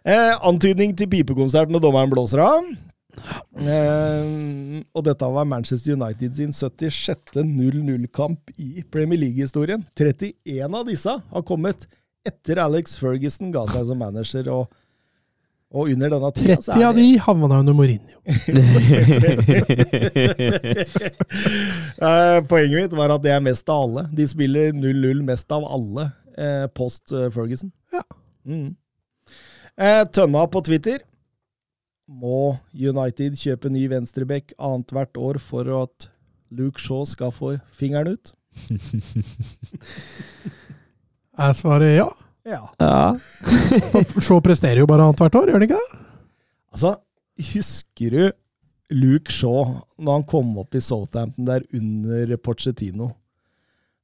Eh, 0.03 0.33
antydning 0.45 0.97
til 0.99 1.09
pipekonsert 1.11 1.73
når 1.73 1.85
dommeren 1.85 2.13
blåser 2.13 2.43
av. 2.45 2.69
Eh, 3.63 4.83
og 4.93 5.05
dette 5.07 5.31
var 5.37 5.49
Manchester 5.49 5.97
United 5.97 6.37
sin 6.37 6.53
76. 6.57 7.41
0-0-kamp 7.41 8.53
i 8.59 8.85
Premier 8.93 9.21
League-historien. 9.25 9.85
31 9.97 10.79
av 10.79 10.87
disse 10.89 11.17
har 11.17 11.49
kommet 11.49 11.89
etter 12.29 12.61
Alex 12.63 12.99
Ferguson 13.01 13.51
ga 13.55 13.65
seg 13.71 13.89
som 13.89 13.99
manager. 13.99 14.51
og 14.53 14.82
og 15.73 15.89
under 15.89 16.11
denne 16.13 16.29
tida 16.37 16.57
30 16.61 16.83
av 16.85 16.97
de 16.99 17.07
havna 17.25 17.61
under 17.63 17.73
Mourinho. 17.77 18.17
Eh, 22.03 22.39
Poenget 22.51 22.75
mitt 22.75 22.95
var 22.99 23.13
at 23.15 23.23
det 23.23 23.31
er 23.31 23.43
mest 23.45 23.69
av 23.71 23.85
alle. 23.85 24.03
De 24.11 24.25
spiller 24.27 24.73
0-0 24.75 25.21
mest 25.27 25.53
av 25.55 25.63
alle 25.71 26.09
eh, 26.35 26.67
post 26.75 27.13
eh, 27.15 27.29
Ferguson. 27.31 27.71
Ja. 27.95 28.03
Mm. 28.49 28.73
Eh, 29.79 30.03
Tønna 30.11 30.43
på 30.51 30.61
Twitter. 30.67 30.99
Må 32.11 32.59
United 32.75 33.39
kjøpe 33.39 33.71
ny 33.73 33.87
venstreback 33.93 34.53
annethvert 34.59 35.15
år 35.17 35.39
for 35.39 35.71
at 35.79 36.09
Luke 36.53 36.81
Shaw 36.83 37.07
skal 37.09 37.31
få 37.33 37.55
fingeren 37.79 38.17
ut? 38.17 38.35
Jeg 41.39 41.55
svarer 41.57 41.95
ja? 41.95 42.09
Ja. 42.49 42.63
Ja. 42.83 43.15
Shaw 44.25 44.41
presterer 44.45 44.83
jo 44.83 44.89
bare 44.91 45.07
annethvert 45.07 45.37
år, 45.39 45.51
gjør 45.51 45.61
han 45.61 45.67
ikke 45.69 45.81
det? 45.81 46.01
Altså, 46.73 46.95
husker 47.53 48.17
du 48.17 48.23
Luke 48.93 49.33
Shaw 49.33 49.77
når 50.03 50.19
han 50.19 50.27
kom 50.29 50.55
opp 50.61 50.75
i 50.77 50.83
Southampton 50.85 51.47
der 51.49 51.67
under 51.77 52.33
Pochettino? 52.43 53.13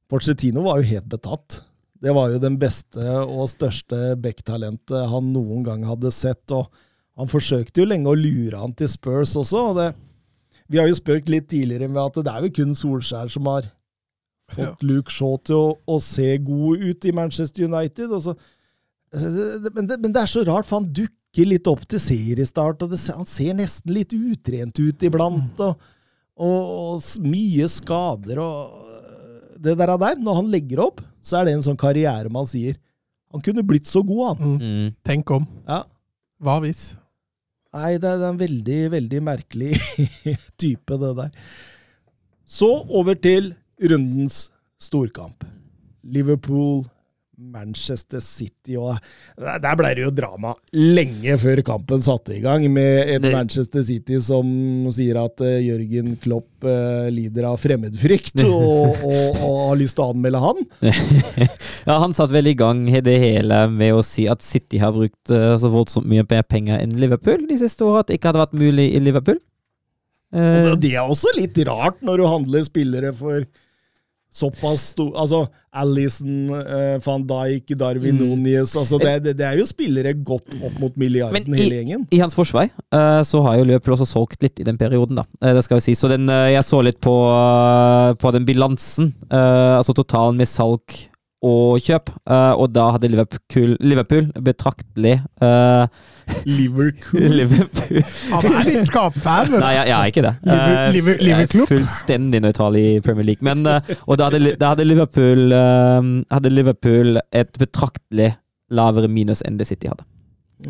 Pochettino 0.09 0.63
var 0.65 0.79
jo 0.79 0.89
helt 0.89 1.09
betatt. 1.11 1.59
Det 1.99 2.13
var 2.15 2.31
jo 2.31 2.39
den 2.41 2.55
beste 2.61 3.03
og 3.25 3.49
største 3.51 4.15
backtalentet 4.23 5.09
han 5.11 5.33
noen 5.33 5.65
gang 5.67 5.83
hadde 5.85 6.11
sett. 6.15 6.47
og 6.55 6.71
Han 7.19 7.29
forsøkte 7.29 7.83
jo 7.83 7.89
lenge 7.91 8.09
å 8.09 8.17
lure 8.17 8.61
han 8.61 8.73
til 8.73 8.89
Spurs 8.89 9.35
også. 9.37 9.65
og 9.71 9.75
det, 9.81 9.89
Vi 10.71 10.79
har 10.79 10.87
jo 10.87 10.95
spøkt 10.97 11.29
litt 11.29 11.49
tidligere 11.51 11.89
med 11.91 12.01
at 12.05 12.23
det 12.23 12.31
er 12.31 12.47
jo 12.47 12.55
kun 12.55 12.73
Solskjær 12.77 13.29
som 13.29 13.51
har 13.51 13.67
fått 14.53 14.83
Luke 14.85 15.13
Shaw 15.13 15.37
til 15.45 15.57
å, 15.57 15.67
å 15.85 15.99
se 16.03 16.33
god 16.45 16.83
ut 16.83 17.07
i 17.07 17.13
Manchester 17.15 17.67
United. 17.67 18.11
Og 18.15 18.25
så, 18.25 18.35
men, 19.13 19.87
det, 19.89 19.99
men 19.99 20.11
det 20.13 20.23
er 20.23 20.31
så 20.31 20.43
rart, 20.47 20.67
for 20.69 20.81
han 20.81 20.91
dukker 20.91 21.49
litt 21.49 21.69
opp 21.69 21.85
til 21.89 22.01
seriestart, 22.01 22.83
og 22.83 22.93
det, 22.93 22.99
han 23.13 23.29
ser 23.29 23.57
nesten 23.57 23.93
litt 23.95 24.15
utrent 24.17 24.81
ut 24.81 25.07
iblant. 25.07 25.63
Og, 25.65 25.89
og, 26.39 26.71
og 26.83 27.25
mye 27.25 27.67
skader 27.71 28.41
og 28.43 28.87
det 29.59 29.75
der, 29.79 29.95
der. 29.99 30.21
Når 30.23 30.39
han 30.39 30.51
legger 30.53 30.85
opp, 30.87 31.03
så 31.21 31.39
er 31.39 31.47
det 31.47 31.57
en 31.57 31.65
sånn 31.65 31.79
karriere 31.79 32.31
man 32.31 32.47
sier. 32.49 32.77
Han 33.33 33.43
kunne 33.45 33.65
blitt 33.67 33.89
så 33.89 34.01
god, 34.05 34.23
han. 34.31 34.39
Mm. 34.39 34.59
Mm. 34.63 34.91
Tenk 35.05 35.35
om. 35.35 35.45
Ja. 35.67 35.83
Hva 36.39 36.57
hvis? 36.63 36.93
Nei, 37.75 37.97
det 38.01 38.09
er 38.09 38.23
en 38.25 38.39
veldig, 38.39 38.79
veldig 38.95 39.19
merkelig 39.21 39.75
type, 40.61 40.97
det 41.01 41.11
der. 41.19 41.33
Så 42.49 42.69
over 42.87 43.17
til 43.19 43.51
rundens 43.81 44.47
storkamp. 44.79 45.43
Liverpool, 46.03 46.85
Manchester 47.39 48.19
City 48.19 48.75
og 48.75 48.97
Der 49.39 49.75
ble 49.79 49.93
det 49.95 50.03
jo 50.03 50.09
drama 50.11 50.49
lenge 50.75 51.37
før 51.39 51.61
kampen 51.63 52.01
satte 52.03 52.33
i 52.35 52.41
gang, 52.43 52.65
med 52.73 53.11
et 53.13 53.23
Manchester 53.31 53.83
City 53.87 54.17
som 54.23 54.43
sier 54.91 55.15
at 55.21 55.39
eh, 55.47 55.61
Jørgen 55.63 56.17
Klopp 56.19 56.67
eh, 56.67 57.07
lider 57.15 57.47
av 57.47 57.55
fremmedfrykt 57.63 58.43
og, 58.49 58.99
og, 59.07 59.39
og 59.39 59.55
har 59.69 59.79
lyst 59.79 59.95
til 59.95 60.03
å 60.03 60.09
anmelde 60.11 60.41
han. 60.43 60.59
ja, 61.87 61.95
han 62.03 62.15
satt 62.17 62.33
vel 62.35 62.51
i 62.51 62.57
gang 62.59 62.83
det 63.07 63.15
hele 63.23 63.61
med 63.71 63.95
å 63.95 64.03
si 64.03 64.27
at 64.31 64.43
City 64.43 64.81
har 64.83 64.91
brukt 64.95 65.31
eh, 65.31 65.55
så 65.63 65.71
voldsomt 65.71 66.09
mye 66.11 66.27
mer 66.27 66.43
penger 66.43 66.83
enn 66.83 66.97
Liverpool 66.99 67.47
de 67.47 67.59
siste 67.63 67.87
åra, 67.87 68.03
at 68.03 68.11
det 68.11 68.19
ikke 68.19 68.33
hadde 68.33 68.43
vært 68.43 68.59
mulig 68.59 68.89
i 68.95 69.03
Liverpool. 69.03 69.39
Og 70.35 70.67
det- 70.67 70.75
det 70.83 70.91
er 70.99 71.07
også 71.09 71.31
litt 71.39 71.55
rart 71.65 72.03
når 72.05 72.19
du 72.21 72.27
handler 72.29 72.67
spillere 72.67 73.15
for 73.17 73.47
såpass 74.31 74.91
stor 74.93 75.09
Altså 75.17 75.47
Alison, 75.73 76.49
uh, 76.49 76.97
van 77.05 77.23
Dijk, 77.29 77.75
Darwin 77.77 78.15
Mm. 78.17 78.21
Nunes 78.29 78.75
altså 78.77 78.97
det, 79.01 79.23
det, 79.23 79.33
det 79.37 79.45
er 79.45 79.57
jo 79.59 79.65
spillere 79.69 80.13
godt 80.25 80.55
opp 80.65 80.79
mot 80.81 80.95
milliarden, 80.97 81.33
Men 81.45 81.53
i- 81.55 81.61
hele 81.61 81.75
gjengen. 81.77 82.07
I 82.13 82.19
hans 82.21 82.33
forsvar 82.37 82.69
uh, 82.93 83.21
så 83.25 83.41
har 83.45 83.57
jo 83.59 83.67
Liverpool 83.69 83.93
også 83.97 84.07
solgt 84.09 84.41
litt 84.41 84.59
i 84.59 84.65
den 84.65 84.77
perioden, 84.81 85.15
da. 85.21 85.25
Uh, 85.43 85.53
det 85.57 85.63
skal 85.65 85.77
jo 85.77 85.85
si. 85.85 85.93
Så 85.97 86.09
den, 86.09 86.25
jeg 86.29 86.63
så 86.65 86.81
litt 86.85 86.99
på, 87.01 87.13
på 88.21 88.31
den 88.33 88.45
bilansen, 88.49 89.13
altså 89.29 89.93
totalen 89.97 90.37
med 90.41 90.47
salg 90.49 90.81
og 91.45 91.79
kjøp, 91.79 92.09
eh, 92.27 92.53
og 92.59 92.73
da 92.75 92.89
hadde 92.91 93.07
Liverpool, 93.13 93.77
Liverpool 93.79 94.25
betraktelig 94.43 95.13
uh, 95.39 95.87
Liverpool. 96.43 97.29
Liverpool 97.39 98.01
Han 98.33 98.47
er 98.49 98.67
litt 98.67 98.89
skapfan. 98.89 99.53
Nei, 99.55 99.71
jeg, 99.77 99.87
jeg 99.87 99.95
er 99.95 100.11
ikke 100.11 100.25
det. 100.25 100.33
Liver- 100.97 101.21
uh, 101.21 101.25
jeg 101.29 101.47
er 101.47 101.71
fullstendig 101.71 102.43
nøytral 102.43 102.75
i 102.75 102.85
Premier 103.05 103.29
League. 103.31 103.45
Men, 103.45 103.63
uh, 103.63 103.79
og 104.05 104.19
da 104.19 104.27
hadde, 104.27 104.53
da 104.59 104.73
hadde, 104.73 104.87
Liverpool, 104.89 105.55
hadde 106.35 106.51
Liverpool 106.53 107.21
et 107.31 107.55
betraktelig 107.61 108.33
lavere 108.75 109.07
minus 109.09 109.39
enn 109.47 109.57
det 109.59 109.69
City 109.71 109.87
hadde. 109.89 110.03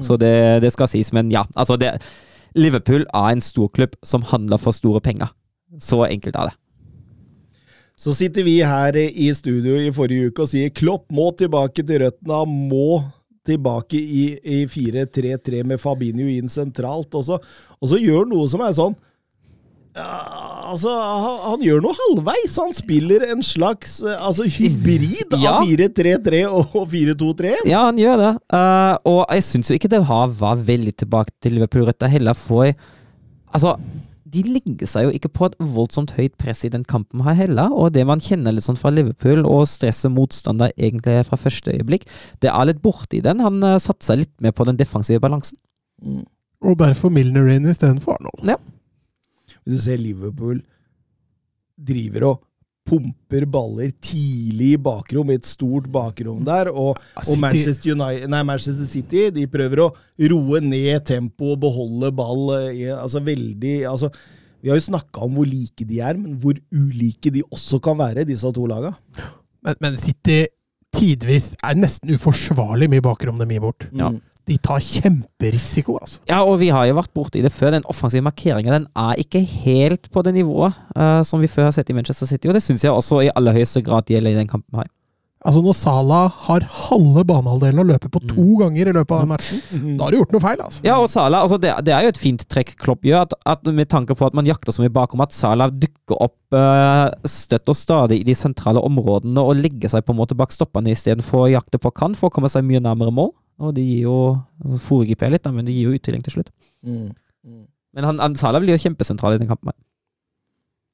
Så 0.05 0.19
det, 0.21 0.61
det 0.61 0.69
skal 0.75 0.87
sies, 0.91 1.09
men 1.17 1.31
ja. 1.33 1.41
Altså 1.57 1.79
det, 1.81 1.95
Liverpool 2.53 3.07
er 3.09 3.33
en 3.33 3.41
storklubb 3.41 3.97
som 4.05 4.21
handler 4.29 4.61
for 4.61 4.75
store 4.75 5.01
penger. 5.01 5.33
Så 5.81 6.03
enkelt 6.05 6.37
er 6.37 6.51
det. 6.51 6.57
Så 7.99 8.13
sitter 8.15 8.45
vi 8.47 8.59
her 8.63 8.95
i 8.95 9.27
studio 9.35 9.75
i 9.75 9.91
forrige 9.91 10.29
uke 10.31 10.45
og 10.45 10.51
sier 10.53 10.71
Klopp 10.71 11.09
må 11.11 11.29
tilbake 11.35 11.83
til 11.83 12.05
røttene, 12.05 12.37
han 12.45 12.53
må 12.71 13.01
tilbake 13.49 13.99
i, 13.99 14.23
i 14.39 14.63
4-3-3 14.69 15.65
med 15.67 15.81
Fabinho 15.81 16.27
inn 16.31 16.47
sentralt. 16.51 17.11
Og 17.17 17.25
så, 17.27 17.39
og 17.79 17.91
så 17.91 17.99
gjør 17.99 18.23
han 18.23 18.33
noe 18.35 18.47
som 18.51 18.63
er 18.63 18.75
sånn 18.77 18.95
ja, 19.97 20.07
Altså, 20.69 20.91
han, 20.93 21.37
han 21.47 21.63
gjør 21.65 21.79
noe 21.81 21.97
halvveis. 21.97 22.55
Han 22.61 22.75
spiller 22.77 23.23
en 23.31 23.41
slags 23.43 23.95
eh, 24.05 24.19
altså, 24.21 24.45
hybrid 24.45 25.33
Ja. 25.41 25.55
av 25.57 25.65
4-3-3 25.65 26.43
og 26.45 26.75
4-2-3-1. 26.91 27.63
Ja, 27.71 27.87
han 27.87 27.97
gjør 27.97 28.21
det. 28.21 28.29
Uh, 28.53 28.95
og 29.09 29.21
jeg 29.33 29.47
syns 29.47 29.71
jo 29.71 29.79
ikke 29.79 29.89
det 29.91 30.03
var 30.05 30.61
veldig 30.69 30.93
tilbake 31.03 31.33
til 31.41 31.57
Liverpool-røtta 31.57 32.09
heller, 32.13 32.37
for 32.37 32.69
altså 33.49 33.73
de 34.33 34.43
legger 34.45 34.89
seg 34.89 35.07
jo 35.07 35.13
ikke 35.15 35.31
på 35.33 35.49
et 35.49 35.55
voldsomt 35.59 36.13
høyt 36.17 36.35
press 36.41 36.63
i 36.67 36.71
den 36.73 36.85
kampen 36.87 37.23
her 37.25 37.37
heller, 37.37 37.73
og 37.73 37.93
det 37.95 38.05
man 38.07 38.21
kjenner 38.23 38.53
litt 38.55 38.65
sånn 38.65 38.79
fra 38.79 38.91
Liverpool, 38.93 39.45
og 39.47 39.67
stresset 39.71 40.13
motstander 40.13 40.73
egentlig 40.75 41.23
fra 41.29 41.39
første 41.39 41.73
øyeblikk, 41.75 42.05
det 42.43 42.51
er 42.51 42.69
litt 42.69 42.81
borte 42.83 43.19
i 43.19 43.23
den. 43.25 43.43
Han 43.45 43.61
uh, 43.65 43.77
satser 43.81 44.21
litt 44.21 44.33
mer 44.43 44.55
på 44.55 44.67
den 44.69 44.79
defensive 44.79 45.21
balansen. 45.23 45.59
Og 46.59 46.75
derfor 46.79 47.13
Milner 47.13 47.47
inn 47.53 47.69
istedenfor 47.71 48.17
Arnold. 48.17 48.59
Du 49.65 49.77
ser 49.79 49.99
Liverpool 50.01 50.61
driver 51.79 52.27
og 52.33 52.45
pumper 52.89 53.45
baller 53.53 53.91
tidlig 54.01 54.71
i 54.73 54.81
bakrom, 54.81 55.29
i 55.29 55.37
et 55.37 55.45
stort 55.47 55.87
bakrom 55.93 56.41
der. 56.47 56.71
Og, 56.73 56.97
og 57.21 57.39
Manchester, 57.41 57.93
United, 57.93 58.27
nei, 58.33 58.41
Manchester 58.49 58.89
City 58.89 59.27
de 59.35 59.45
prøver 59.51 59.83
å 59.85 59.89
roe 60.33 60.61
ned 60.65 61.05
tempoet 61.07 61.55
og 61.55 61.63
beholde 61.67 62.11
ball. 62.17 62.45
eh, 62.57 62.89
Altså 62.97 63.21
veldig 63.23 63.75
altså, 63.89 64.09
Vi 64.59 64.71
har 64.71 64.79
jo 64.79 64.89
snakka 64.89 65.21
om 65.23 65.37
hvor 65.37 65.47
like 65.47 65.85
de 65.87 66.01
er, 66.03 66.17
men 66.19 66.33
hvor 66.41 66.57
ulike 66.75 67.31
de 67.31 67.45
også 67.47 67.79
kan 67.79 67.95
være, 68.01 68.25
disse 68.27 68.49
to 68.51 68.65
laga. 68.67 68.91
Men, 69.63 69.75
men 69.79 69.95
City 70.01 70.41
tidvis 70.95 71.53
er 71.63 71.77
nesten 71.79 72.15
uforsvarlig 72.15 72.89
mye 72.91 73.03
bakrom 73.05 73.39
de 73.41 73.47
gir 73.49 73.63
bort. 73.63 73.87
Ja. 73.95 74.11
De 74.49 74.57
tar 74.65 74.81
kjemperisiko, 74.81 75.99
altså. 76.01 76.21
Ja, 76.29 76.39
og 76.41 76.57
vi 76.61 76.71
har 76.73 76.87
jo 76.89 76.95
vært 76.97 77.11
borti 77.13 77.43
det 77.45 77.51
før. 77.53 77.75
Den 77.75 77.85
offensive 77.91 78.25
markeringa 78.25 78.79
den 78.79 78.87
er 78.97 79.19
ikke 79.21 79.43
helt 79.45 80.09
på 80.09 80.23
det 80.25 80.33
nivået 80.39 80.73
uh, 80.97 81.21
som 81.27 81.43
vi 81.43 81.51
før 81.51 81.69
har 81.69 81.75
sett 81.75 81.91
i 81.93 81.97
Manchester 81.97 82.29
City, 82.29 82.49
og 82.49 82.57
det 82.57 82.63
syns 82.65 82.85
jeg 82.85 82.95
også 82.95 83.21
i 83.27 83.33
aller 83.35 83.53
høyeste 83.53 83.83
grad 83.85 84.09
gjelder 84.09 84.33
i 84.33 84.39
den 84.41 84.49
kampen 84.49 84.81
her. 84.81 84.89
Altså 85.39 85.61
Når 85.63 85.75
Salah 85.77 86.33
har 86.49 86.65
halve 86.67 87.23
banehalvdelen 87.23 87.79
å 87.79 87.85
løpe 87.87 88.09
på 88.11 88.19
to 88.27 88.57
ganger 88.59 88.89
i 88.91 88.93
løpet 88.97 89.13
av 89.15 89.21
den 89.23 89.29
matchen, 89.31 89.93
da 89.95 90.03
har 90.03 90.11
du 90.11 90.17
gjort 90.17 90.33
noe 90.35 90.43
feil. 90.43 90.63
altså. 90.65 90.81
Ja, 90.83 90.97
og 90.99 91.07
Salah, 91.07 91.45
altså 91.45 91.55
det, 91.63 91.71
det 91.87 91.93
er 91.95 92.03
jo 92.03 92.11
et 92.11 92.19
fint 92.19 92.43
trekk 92.51 92.73
Klopp 92.83 93.07
gjør, 93.07 93.23
at, 93.23 93.37
at 93.47 93.69
med 93.71 93.87
tanke 93.91 94.17
på 94.19 94.27
at 94.27 94.35
man 94.35 94.49
jakter 94.49 94.75
så 94.75 94.83
mye 94.83 94.91
bakom, 94.91 95.23
at 95.23 95.35
Salah 95.35 95.71
dukker 95.71 96.19
opp 96.27 96.57
uh, 96.57 97.07
støtt 97.23 97.71
og 97.71 97.79
stadig 97.79 98.19
i 98.19 98.27
de 98.27 98.35
sentrale 98.35 98.83
områdene 98.83 99.39
og 99.39 99.55
legger 99.61 99.95
seg 99.95 100.03
på 100.03 100.11
en 100.11 100.19
måte 100.19 100.35
bak 100.35 100.51
stoppene 100.51 100.91
istedenfor 100.91 101.45
å 101.45 101.51
jakte 101.53 101.79
på 101.79 101.93
kant 101.95 102.19
for 102.19 102.27
å 102.27 102.35
komme 102.35 102.51
seg 102.51 102.67
mye 102.67 102.83
nærmere 102.83 103.15
mål. 103.15 103.31
Og 103.63 103.71
det 103.79 103.87
gir 103.87 104.09
jo 104.09 104.19
altså 104.59 104.83
Foregriper 104.89 105.29
jeg 105.29 105.37
litt, 105.37 105.47
da, 105.47 105.55
men 105.55 105.67
det 105.67 105.75
gir 105.77 105.87
jo 105.87 105.95
uttelling 105.95 106.27
til 106.27 106.35
slutt. 106.35 106.51
Mm. 106.83 107.09
Mm. 107.47 107.65
Men 107.95 108.11
han, 108.11 108.23
han 108.27 108.35
Salah 108.39 108.59
blir 108.59 108.75
jo 108.75 108.83
kjempesentral 108.83 109.39
i 109.39 109.41
den 109.41 109.47
kampen. 109.47 109.71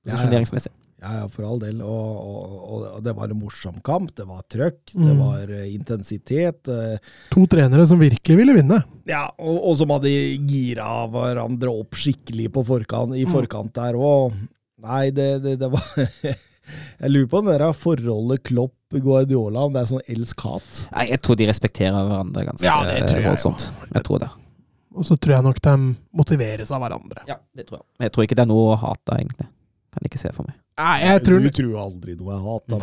Posisjoneringsmessig. 0.06 0.70
Ja, 0.70 0.78
ja. 0.78 0.85
Ja, 1.06 1.12
ja, 1.22 1.26
for 1.30 1.46
all 1.46 1.60
del. 1.62 1.84
Og, 1.86 2.16
og, 2.18 2.86
og 2.96 3.04
det 3.06 3.14
var 3.14 3.30
en 3.30 3.38
morsom 3.38 3.76
kamp. 3.86 4.10
Det 4.18 4.26
var 4.26 4.42
trøkk, 4.50 4.80
det 4.96 5.12
Mm. 5.14 5.20
var 5.22 5.52
eh, 5.54 5.68
intensitet. 5.76 6.66
eh, 6.74 6.98
To 7.36 7.44
trenere 7.52 7.86
som 7.86 8.02
virkelig 8.02 8.38
ville 8.40 8.56
vinne. 8.58 8.80
Ja, 9.06 9.28
og, 9.38 9.60
og 9.70 9.78
som 9.78 9.94
hadde 9.94 10.10
gira 10.50 11.06
hverandre 11.14 11.70
opp 11.70 11.94
skikkelig 12.02 12.50
på 12.56 12.66
forkant, 12.66 13.14
i 13.16 13.28
forkant 13.30 13.74
der 13.78 13.94
òg. 14.02 14.34
Nei, 14.82 15.12
det, 15.16 15.30
det, 15.46 15.56
det 15.62 15.70
var 15.72 15.86
Jeg 17.00 17.12
lurer 17.14 17.28
på 17.30 17.38
om 17.44 17.46
det 17.52 17.60
der 17.62 17.76
forholdet 17.78 18.42
Klopp-Guardiola, 18.50 19.68
om 19.68 19.74
det 19.76 19.84
er 19.84 19.90
sånn 19.92 20.08
elsk-hat. 20.10 20.80
Nei, 20.96 21.06
jeg 21.12 21.22
tror 21.22 21.38
de 21.38 21.46
respekterer 21.52 22.08
hverandre 22.10 22.48
ganske 22.50 22.66
Ja, 22.66 22.80
det 22.90 23.04
tror 23.06 23.22
jeg 23.22 23.30
voldsomt. 23.30 23.68
Jeg 23.94 24.04
tror 24.08 24.24
det. 24.26 24.32
Og 24.96 25.06
så 25.06 25.18
tror 25.22 25.36
jeg 25.38 25.46
nok 25.46 25.62
de 25.62 25.76
motiveres 26.18 26.72
av 26.74 26.82
hverandre. 26.82 27.22
Ja, 27.30 27.38
det 27.54 27.68
tror 27.70 27.84
jeg. 27.84 27.86
Men 28.00 28.08
jeg 28.10 28.16
tror 28.16 28.26
ikke 28.26 28.38
det 28.40 28.46
er 28.48 28.50
noe 28.50 28.72
å 28.74 28.78
hate, 28.82 29.20
egentlig. 29.20 29.48
Kan 29.94 30.10
ikke 30.10 30.22
se 30.26 30.32
for 30.34 30.48
meg. 30.50 30.58
Nei, 30.76 30.96
jeg 31.06 31.22
tror 31.24 31.40
Du 31.46 31.50
tror 31.56 31.76
aldri 31.86 32.16
noe 32.20 32.36
er 32.36 32.42
hat. 32.44 32.66
Da. 32.68 32.78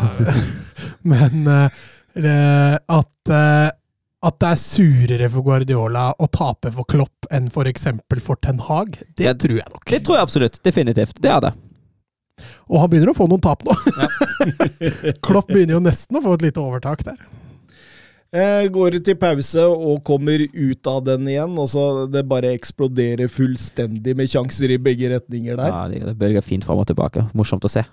Men 1.12 1.43
uh, 1.49 1.82
det- 2.14 2.78
at, 2.88 3.32
uh, 3.32 3.68
at 4.22 4.38
det 4.38 4.49
er 4.53 4.61
surere 4.62 5.28
for 5.32 5.43
Guardiola 5.45 6.07
å 6.22 6.28
tape 6.32 6.70
for 6.72 6.88
Klopp 6.88 7.26
enn 7.34 7.51
for 7.53 7.68
eksempel 7.68 8.20
for 8.22 8.38
Ten 8.40 8.61
Hag, 8.68 8.97
det 9.18 9.26
Ja, 9.26 9.34
tror 9.34 9.59
jeg 9.59 9.68
nok. 9.74 9.84
Det 9.90 10.01
tror 10.07 10.16
jeg 10.20 10.28
absolutt. 10.28 10.61
Definitivt. 10.64 11.20
Det 11.20 11.30
er 11.34 11.40
det. 11.49 11.53
Og 12.70 12.80
han 12.80 12.88
begynner 12.93 13.12
å 13.12 13.16
få 13.18 13.26
noen 13.28 13.43
tap 13.45 13.61
nå. 13.66 13.74
Klopp 15.26 15.51
begynner 15.53 15.76
jo 15.76 15.82
nesten 15.84 16.16
å 16.18 16.22
få 16.24 16.36
et 16.38 16.47
lite 16.49 16.62
overtak 16.62 17.05
der. 17.07 17.18
Eh, 18.32 18.64
går 18.72 18.94
til 19.04 19.16
pause 19.20 19.60
og 19.68 19.98
kommer 20.08 20.40
ut 20.40 20.88
av 20.88 21.02
den 21.04 21.26
igjen, 21.28 21.52
og 21.60 21.66
så 21.68 21.82
det 22.08 22.22
bare 22.30 22.54
eksploderer 22.56 23.28
fullstendig 23.28 24.14
med 24.16 24.30
sjanser 24.32 24.72
i 24.72 24.78
begge 24.80 25.10
retninger 25.12 25.58
der. 25.60 25.74
Ja, 25.74 26.06
det 26.08 26.14
bølger 26.20 26.44
fint 26.44 26.64
fram 26.64 26.80
og 26.80 26.88
tilbake. 26.88 27.26
Morsomt 27.36 27.68
å 27.68 27.72
se. 27.72 27.84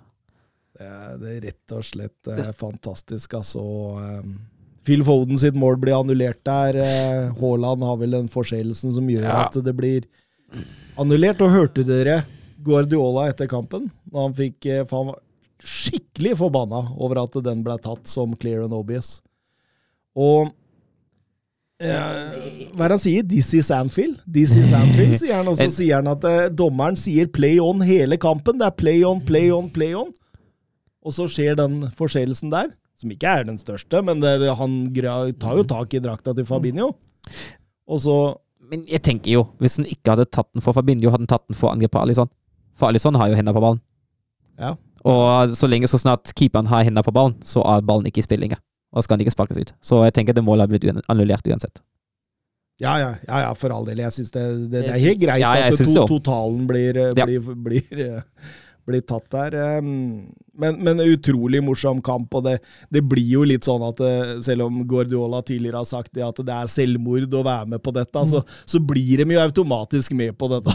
Det 0.80 0.88
er, 0.88 1.18
det 1.20 1.36
rett 1.44 1.76
og 1.76 1.84
slett 1.84 2.32
eh, 2.32 2.54
fantastisk, 2.56 3.36
altså. 3.36 3.66
Eh, 4.00 4.32
Phil 4.88 5.04
Foden 5.04 5.36
sitt 5.38 5.60
mål 5.60 5.76
blir 5.84 5.98
annullert 6.00 6.40
der. 6.48 6.80
Haaland 7.36 7.84
har 7.84 8.00
vel 8.00 8.16
den 8.16 8.32
forseelsen 8.32 8.96
som 8.96 9.10
gjør 9.12 9.28
Ja. 9.28 9.42
at 9.50 9.60
det 9.60 9.76
blir 9.76 10.08
annullert. 10.98 11.44
Og 11.44 11.52
hørte 11.52 11.84
dere 11.84 12.22
Guardiola 12.64 13.28
etter 13.30 13.52
kampen? 13.52 13.92
Når 14.08 14.30
han 14.30 14.38
fikk 14.40 14.70
var 14.90 15.18
skikkelig 15.60 16.38
forbanna 16.40 16.86
over 16.96 17.20
at 17.26 17.36
den 17.44 17.62
ble 17.68 17.76
tatt 17.84 18.08
som 18.08 18.34
clear 18.40 18.64
and 18.64 18.74
obvious. 18.74 19.20
Og 20.20 20.50
eh, 21.80 22.72
hva 22.74 22.86
er 22.86 22.92
det 22.92 22.96
han 22.98 23.04
sier? 23.04 23.28
This 23.28 23.54
is 23.56 23.70
Anfield. 23.74 24.20
This 24.28 24.56
is 24.60 24.74
Anfield, 24.76 25.16
sier 25.22 25.40
han. 25.40 25.52
Og 25.52 25.60
så 25.60 25.70
sier 25.80 26.02
han 26.02 26.12
at 26.12 26.26
eh, 26.28 26.50
dommeren 26.52 27.00
sier 27.00 27.30
play 27.32 27.60
on 27.64 27.84
hele 27.86 28.20
kampen. 28.22 28.60
Det 28.60 28.68
er 28.68 28.76
play 28.80 29.06
on, 29.08 29.24
play 29.26 29.54
on, 29.56 29.72
play 29.74 29.96
on. 29.98 30.12
Og 31.06 31.16
så 31.16 31.30
skjer 31.32 31.56
den 31.58 31.86
forseelsen 31.96 32.52
der, 32.52 32.74
som 33.00 33.14
ikke 33.14 33.32
er 33.40 33.48
den 33.48 33.58
største, 33.62 34.02
men 34.04 34.20
det, 34.20 34.34
han 34.60 34.82
tar 35.40 35.62
jo 35.62 35.64
tak 35.68 35.96
i 35.96 36.02
drakta 36.04 36.34
til 36.36 36.48
Fabinho. 36.50 36.92
Og 37.90 38.04
så 38.04 38.20
Men 38.70 38.84
jeg 38.86 39.02
tenker 39.02 39.32
jo, 39.32 39.48
hvis 39.58 39.80
han 39.80 39.88
ikke 39.90 40.12
hadde 40.12 40.28
tatt 40.30 40.52
den 40.54 40.62
for 40.62 40.78
Fabinho, 40.78 41.10
hadde 41.10 41.24
han 41.24 41.32
tatt 41.32 41.48
den 41.48 41.58
for 41.58 41.72
angrep 41.72 41.96
på 41.96 42.04
Alison. 42.04 42.30
For 42.78 42.92
Alison 42.92 43.16
har 43.18 43.32
jo 43.32 43.38
hendene 43.40 43.56
på 43.56 43.64
ballen. 43.64 43.80
Ja. 44.60 44.76
Og 45.10 45.56
så 45.58 45.66
lenge 45.66 45.90
så 45.90 45.98
snart 45.98 46.30
keeperen 46.38 46.70
har 46.70 46.84
hendene 46.86 47.02
på 47.08 47.16
ballen, 47.16 47.40
så 47.42 47.64
er 47.66 47.82
ballen 47.88 48.06
ikke 48.12 48.22
i 48.22 48.28
spill 48.28 48.46
Og 48.96 49.06
skal 49.06 49.18
han 49.18 49.26
ikke 49.26 49.36
sparkes 49.36 49.60
ut. 49.62 49.74
Så 49.86 50.02
jeg 50.08 50.16
tenker 50.18 50.38
det 50.38 50.46
målet 50.46 50.66
har 50.66 50.72
blitt 50.72 51.06
annullert 51.12 51.46
uansett. 51.46 51.84
Ja, 52.80 52.96
ja, 53.02 53.12
ja, 53.28 53.44
ja 53.44 53.52
for 53.60 53.76
all 53.76 53.86
del. 53.90 54.00
Jeg 54.06 54.16
syns 54.16 54.32
det, 54.34 54.46
det, 54.72 54.86
det 54.88 54.96
er 54.96 55.04
helt 55.04 55.22
greit 55.22 55.44
ja, 55.44 55.52
at 55.68 55.78
to, 55.84 56.06
totalen 56.08 56.64
blir, 56.70 56.98
eh, 56.98 57.12
blir, 57.14 57.50
blir, 57.68 58.04
eh, 58.06 58.54
blir 58.88 59.04
tatt 59.06 59.28
der. 59.36 59.58
Um, 59.80 60.30
Men, 60.60 60.76
men 60.84 61.00
utrolig 61.00 61.62
morsom 61.64 62.02
kamp, 62.04 62.34
og 62.36 62.44
det, 62.44 62.58
det 62.92 63.00
blir 63.08 63.30
jo 63.32 63.46
litt 63.48 63.64
sånn 63.64 63.84
at 63.88 64.02
eh, 64.04 64.32
selv 64.44 64.66
om 64.66 64.82
Guardiola 64.90 65.40
tidligere 65.48 65.80
har 65.80 65.88
sagt 65.88 66.12
det 66.18 66.26
at 66.26 66.42
det 66.44 66.56
er 66.56 66.72
selvmord 66.72 67.32
å 67.32 67.44
være 67.46 67.70
med 67.76 67.84
på 67.84 67.94
dette, 67.96 68.24
så, 68.28 68.42
så 68.68 68.82
blir 68.84 69.22
de 69.22 69.38
jo 69.38 69.40
automatisk 69.40 70.12
med 70.20 70.36
på 70.36 70.50
dette. 70.52 70.74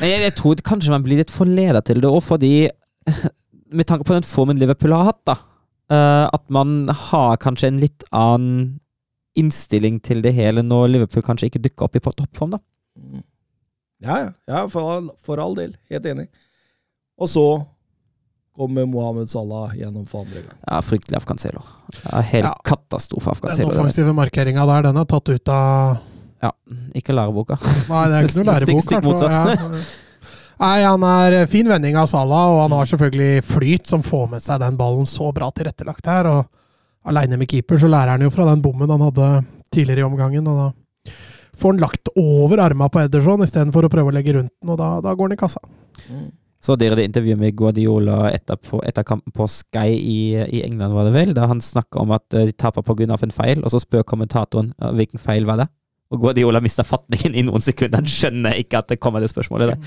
Men 0.00 0.10
jeg, 0.10 0.24
jeg 0.24 0.34
tror 0.40 0.64
kanskje 0.66 0.94
man 0.94 1.04
blir 1.06 1.22
litt 1.22 1.30
forleda 1.30 1.84
til 1.86 2.02
det 2.02 2.10
òg, 2.10 2.22
fordi 2.32 2.54
Med 3.70 3.86
tanke 3.86 4.02
på 4.02 4.16
den 4.16 4.26
formen 4.26 4.58
Liverpool 4.58 4.90
har 4.90 5.12
hatt, 5.12 5.20
da. 5.30 5.36
Eh, 5.90 6.26
at 6.32 6.44
man 6.52 6.88
har 6.88 7.36
kanskje 7.42 7.68
en 7.72 7.80
litt 7.82 8.04
annen 8.10 8.78
innstilling 9.38 10.00
til 10.02 10.22
det 10.24 10.32
hele 10.34 10.62
når 10.66 10.88
Liverpool 10.94 11.22
kanskje 11.26 11.50
ikke 11.50 11.62
dukker 11.62 11.86
opp 11.86 11.96
i 11.96 12.02
toppform, 12.02 12.56
da. 12.56 12.62
Ja, 14.00 14.16
ja, 14.24 14.30
ja 14.48 14.64
for, 14.72 14.88
all, 14.96 15.10
for 15.20 15.38
all 15.42 15.54
del. 15.58 15.76
Helt 15.92 16.06
enig. 16.08 16.26
Og 17.20 17.28
så 17.30 17.44
kommer 18.56 18.86
Mohammed 18.90 19.30
Salah 19.30 19.74
gjennom 19.78 20.06
for 20.08 20.24
andre 20.26 20.42
gang. 20.42 20.56
Ja, 20.66 20.80
fryktelig 20.84 21.16
av 21.20 21.26
Cancelo. 21.28 21.62
Ja, 22.04 22.20
helt 22.32 22.48
Ja. 22.48 22.54
katastrofe 22.64 23.30
av 23.30 23.38
Den 23.40 23.48
Cancelo. 23.48 23.70
det 23.70 23.78
offensive 23.78 24.12
markeringa 24.16 24.66
der, 24.66 24.82
den 24.88 24.96
er 25.00 25.04
tatt 25.04 25.28
ut 25.28 25.48
av 25.48 25.98
Ja, 26.42 26.50
ikke 26.96 27.12
læreboka. 27.12 27.58
Nei, 27.88 28.04
det 28.08 28.16
er 28.16 28.28
ikke 28.28 28.40
noe 28.40 28.54
lærebok. 28.54 28.82
stikk 28.84 29.02
hvertfall. 29.04 29.28
motsatt. 29.28 29.98
Nei, 30.60 30.82
han 30.84 31.04
er 31.08 31.46
fin 31.48 31.68
vending 31.68 31.96
av 31.96 32.10
Salah, 32.10 32.50
og 32.52 32.58
han 32.66 32.74
har 32.76 32.88
selvfølgelig 32.90 33.44
flyt 33.48 33.88
som 33.88 34.02
får 34.04 34.26
med 34.34 34.44
seg 34.44 34.60
den 34.60 34.76
ballen 34.76 35.06
så 35.08 35.30
bra 35.32 35.48
tilrettelagt 35.56 36.10
her. 36.10 36.28
og 36.28 37.08
Aleine 37.08 37.38
med 37.40 37.48
keeper 37.48 37.80
så 37.80 37.88
lærer 37.88 38.12
han 38.12 38.26
jo 38.26 38.32
fra 38.34 38.44
den 38.50 38.60
bommen 38.60 38.92
han 38.92 39.06
hadde 39.06 39.30
tidligere 39.72 40.04
i 40.04 40.08
omgangen. 40.10 40.50
og 40.50 40.58
da 40.60 41.14
får 41.56 41.72
han 41.72 41.80
lagt 41.80 42.12
over 42.16 42.60
arma 42.60 42.90
på 42.92 43.00
Ederson 43.00 43.46
istedenfor 43.46 43.88
å 43.88 43.92
prøve 43.92 44.12
å 44.12 44.16
legge 44.18 44.36
rundt 44.36 44.52
den, 44.52 44.74
og 44.74 44.78
da, 44.80 44.92
da 45.00 45.16
går 45.16 45.30
han 45.30 45.38
i 45.38 45.40
kassa. 45.40 45.64
Så 46.60 46.76
dere 46.76 46.98
det 46.98 47.08
intervjuet 47.08 47.40
med 47.40 47.56
Guardiola 47.56 48.26
etter, 48.28 48.60
på, 48.60 48.82
etter 48.84 49.06
kampen 49.08 49.32
på 49.32 49.48
Sky 49.48 49.96
i, 49.96 50.20
i 50.44 50.60
England, 50.66 50.92
var 50.92 51.08
det 51.08 51.16
vel? 51.16 51.32
Da 51.36 51.48
han 51.48 51.64
snakka 51.64 52.02
om 52.04 52.12
at 52.12 52.36
eh, 52.36 52.50
de 52.50 52.52
taper 52.52 52.84
pga. 52.84 53.16
en 53.16 53.32
feil, 53.32 53.64
og 53.64 53.72
så 53.72 53.80
spør 53.80 54.04
kommentatoren 54.04 54.74
hvilken 54.76 55.22
feil 55.22 55.48
var 55.48 55.64
det? 55.64 55.70
Og 56.10 56.18
Guardiola 56.24 56.58
mista 56.62 56.82
fatningen 56.86 57.34
i 57.38 57.42
noen 57.46 57.62
sekunder. 57.62 57.98
Han 58.02 58.10
skjønner 58.10 58.58
ikke 58.58 58.78
at 58.82 58.88
det 58.90 58.98
kommer 59.02 59.22
det 59.22 59.30
spørsmålet 59.30 59.70
der. 59.70 59.78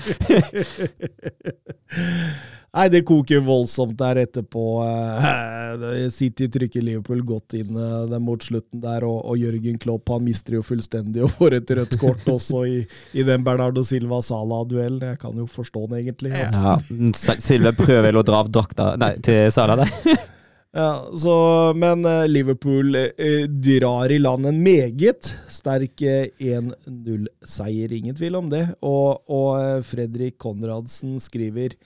Nei, 2.74 2.88
det 2.90 3.04
koker 3.06 3.38
voldsomt 3.46 3.94
der 4.00 4.18
etterpå. 4.24 4.62
Eh, 4.82 6.08
City 6.10 6.48
trykker 6.50 6.82
Liverpool 6.82 7.20
godt 7.26 7.54
inn 7.60 7.76
eh, 7.78 8.06
den 8.10 8.24
mot 8.26 8.42
slutten 8.42 8.80
der, 8.82 9.04
og, 9.06 9.20
og 9.30 9.38
Jørgen 9.38 9.78
Klopp 9.78 10.10
han 10.10 10.24
mister 10.26 10.54
jo 10.56 10.62
fullstendig 10.66 11.22
og 11.22 11.30
får 11.36 11.54
et 11.60 11.70
rødt 11.78 11.94
kort 12.00 12.26
også 12.32 12.64
i, 12.66 12.82
i 13.14 13.22
den 13.26 13.44
Bernardo 13.46 13.82
Silva-Sala-duellen. 13.86 15.06
Jeg 15.12 15.18
kan 15.22 15.38
jo 15.38 15.46
forstå 15.46 15.86
den 15.86 15.98
egentlig. 16.02 16.34
Ja, 16.34 16.74
Silva 17.14 17.70
prøver 17.78 18.02
vel 18.08 18.18
å 18.18 18.26
dra 18.26 18.42
av 18.42 18.50
drakta 18.50 18.96
nei, 18.98 19.22
til 19.22 19.52
Sala 19.54 19.78
der. 19.84 19.90
Ja, 20.74 21.06
så, 21.16 21.32
men 21.78 22.02
eh, 22.04 22.24
Liverpool 22.28 22.96
eh, 22.98 23.44
drar 23.46 24.10
i 24.10 24.18
land 24.18 24.46
en 24.48 24.56
meget 24.64 25.28
sterk 25.52 26.02
eh, 26.02 26.32
1-0-seier, 26.42 27.92
ingen 27.94 28.16
tvil 28.18 28.34
om 28.40 28.48
det. 28.50 28.64
Og, 28.82 29.20
og 29.30 29.50
eh, 29.60 29.84
Fredrik 29.86 30.34
Konradsen 30.42 31.20
skriver 31.22 31.76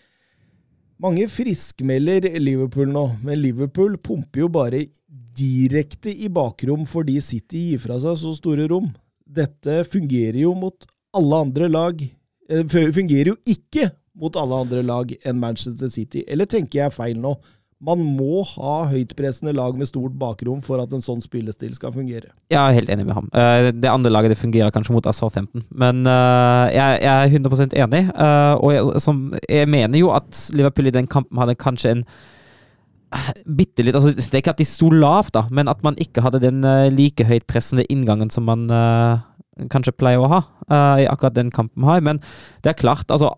mange 0.98 1.28
friskmelder 1.30 2.30
Liverpool 2.40 2.88
nå, 2.94 3.04
men 3.22 3.42
Liverpool 3.42 3.98
pumper 4.02 4.46
jo 4.46 4.48
bare 4.56 4.86
direkte 5.38 6.10
i 6.10 6.30
bakrom 6.32 6.88
fordi 6.88 7.20
City 7.22 7.68
gir 7.68 7.84
fra 7.84 8.00
seg 8.02 8.16
så 8.24 8.32
store 8.40 8.70
rom. 8.72 8.88
Dette 9.28 9.82
fungerer 9.86 10.40
jo 10.46 10.56
mot 10.56 10.88
alle 11.14 11.44
andre 11.44 11.68
lag. 11.68 12.00
eh, 12.48 12.64
Fungerer 12.72 13.34
jo 13.34 13.38
ikke 13.44 13.90
mot 14.18 14.34
alle 14.40 14.64
andre 14.64 14.80
lag 14.82 15.12
enn 15.28 15.38
Manchester 15.38 15.92
City. 15.92 16.24
Eller 16.26 16.48
tenker 16.50 16.86
jeg 16.86 16.96
feil 16.96 17.20
nå? 17.22 17.36
Man 17.78 18.00
må 18.18 18.40
ha 18.56 18.72
høytpressende 18.90 19.52
lag 19.54 19.76
med 19.78 19.86
stort 19.86 20.16
bakrom 20.18 20.58
for 20.66 20.82
at 20.82 20.90
en 20.96 21.02
sånn 21.04 21.20
spillestil 21.22 21.76
skal 21.76 21.92
fungere. 21.94 22.32
Jeg 22.50 22.58
er 22.58 22.74
helt 22.74 22.90
enig 22.90 23.04
med 23.06 23.14
ham. 23.14 23.28
Eh, 23.30 23.68
Det 23.70 23.90
andre 23.90 24.10
laget 24.10 24.32
det 24.34 24.38
fungerer 24.40 24.72
kanskje 24.74 24.96
mot 24.96 25.06
Southampton, 25.14 25.62
men 25.70 26.02
eh, 26.10 26.74
jeg, 26.74 27.04
er 27.06 27.30
100% 27.30 27.76
enig. 27.78 28.00
eh, 28.10 28.54
Og 28.58 28.72
jeg, 28.74 29.38
jeg 29.48 29.68
mener 29.70 29.98
jo 30.02 30.10
at 30.10 30.40
Liverpool 30.58 30.90
i 30.90 30.94
den 30.98 31.06
kampen 31.06 31.38
hadde 31.38 31.54
kanskje 31.54 31.94
en 31.94 32.04
bitte 33.46 33.80
litt 33.86 33.96
altså 33.96 34.10
Det 34.12 34.34
er 34.34 34.42
ikke 34.42 34.52
at 34.52 34.58
de 34.60 34.66
sto 34.68 34.90
lavt, 34.92 35.32
da, 35.32 35.46
men 35.50 35.70
at 35.70 35.80
man 35.86 35.94
ikke 36.02 36.20
hadde 36.20 36.42
den 36.42 36.60
like 36.92 37.24
høytpressende 37.24 37.86
inngangen 37.88 38.28
som 38.28 38.44
man 38.44 38.66
kanskje 39.72 39.94
pleier 39.96 40.20
å 40.20 40.28
ha 40.28 40.42
i 41.00 41.06
akkurat 41.08 41.32
den 41.38 41.48
kampen 41.50 41.86
her. 41.88 42.02
Men 42.04 42.20
det 42.62 42.74
er 42.74 42.76
klart, 42.82 43.08
altså 43.08 43.30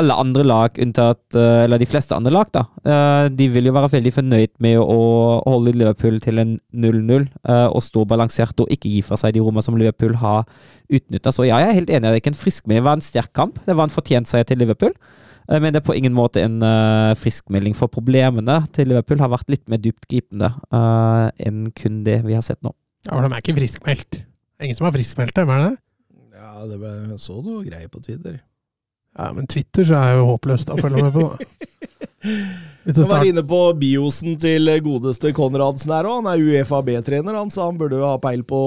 alle 0.00 0.14
andre 0.16 0.44
lag 0.46 0.78
unntatt 0.80 1.36
eh, 1.36 1.64
Eller 1.64 1.80
de 1.82 1.86
fleste 1.88 2.16
andre 2.16 2.32
lag, 2.32 2.48
da. 2.54 2.62
eh, 2.88 3.26
De 3.36 3.48
vil 3.52 3.68
jo 3.68 3.74
være 3.76 3.90
veldig 3.92 4.12
fornøyd 4.16 4.52
med 4.64 4.78
å 4.80 4.96
holde 5.44 5.74
Liverpool 5.76 6.16
til 6.24 6.40
en 6.42 6.54
0-0 6.72 7.26
eh, 7.26 7.66
og 7.68 7.82
stå 7.84 8.04
balansert 8.08 8.62
og 8.64 8.70
ikke 8.72 8.88
gi 8.92 9.02
fra 9.04 9.18
seg 9.20 9.34
de 9.36 9.42
rommene 9.44 9.64
som 9.64 9.76
Liverpool 9.76 10.14
har 10.22 10.46
utnytta. 10.92 11.32
Så 11.34 11.44
ja, 11.48 11.58
jeg 11.60 11.70
er 11.72 11.78
helt 11.80 11.92
enig. 11.92 12.06
Det 12.08 12.14
er 12.14 12.22
ikke 12.22 12.32
en 12.32 12.40
friskmelding. 12.40 12.80
Det 12.82 12.88
var 12.88 12.98
en 12.98 13.04
sterk 13.04 13.32
kamp. 13.36 13.60
Det 13.66 13.76
var 13.76 13.88
en 13.88 13.94
fortjent 13.94 14.30
seier 14.30 14.48
til 14.48 14.60
Liverpool. 14.64 14.94
Men 15.52 15.72
det 15.74 15.80
er 15.82 15.86
på 15.88 15.94
ingen 15.98 16.14
måte 16.14 16.38
en 16.44 16.60
friskmelding, 17.18 17.74
for 17.74 17.90
problemene 17.90 18.60
til 18.72 18.92
Liverpool 18.92 19.18
har 19.20 19.32
vært 19.32 19.50
litt 19.50 19.64
mer 19.68 19.80
dyptgripende 19.82 20.52
enn 21.42 21.64
kun 21.76 21.98
det 22.06 22.20
vi 22.24 22.36
har 22.36 22.44
sett 22.46 22.60
nå. 22.62 22.70
Ja, 23.08 23.16
men 23.18 23.26
de 23.26 23.34
er 23.34 23.42
ikke 23.42 23.56
friskmeldt. 23.58 24.20
Ingen 24.62 24.78
som 24.78 24.86
har 24.86 24.94
friskmeldt 24.94 25.34
dem, 25.40 25.50
er 25.50 25.64
det? 25.64 25.72
Ja, 26.38 26.52
det 26.70 26.78
ble, 26.78 26.92
så 27.20 27.40
noe 27.42 27.64
greier 27.66 27.90
på 27.90 28.00
Twitter. 28.04 28.38
Ja, 29.18 29.32
men 29.36 29.46
Twitter 29.50 29.84
så 29.84 29.94
er 30.00 30.10
jo 30.16 30.22
håpløst 30.30 30.70
å 30.72 30.76
følge 30.80 31.02
med 31.04 31.12
på, 31.16 31.22
da. 31.32 31.36
Jeg 32.82 33.06
var 33.10 33.22
inne 33.26 33.42
på 33.46 33.58
biosen 33.78 34.38
til 34.42 34.62
godeste 34.82 35.32
Konradsen 35.36 35.92
her 35.94 36.04
òg. 36.08 36.16
Han 36.22 36.30
er 36.32 36.40
Uefa 36.42 36.78
B-trener, 36.86 37.34
han, 37.38 37.50
så 37.50 37.60
han 37.68 37.78
burde 37.78 37.96
jo 37.98 38.06
ha 38.08 38.16
peil 38.22 38.42
på 38.46 38.60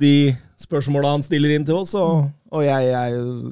de 0.00 0.12
spørsmåla 0.60 1.10
han 1.16 1.22
stiller 1.24 1.50
inn 1.56 1.66
til 1.68 1.76
oss. 1.80 1.92
Og, 1.98 2.10
og 2.52 2.60
jeg, 2.64 2.80
jeg 2.92 3.10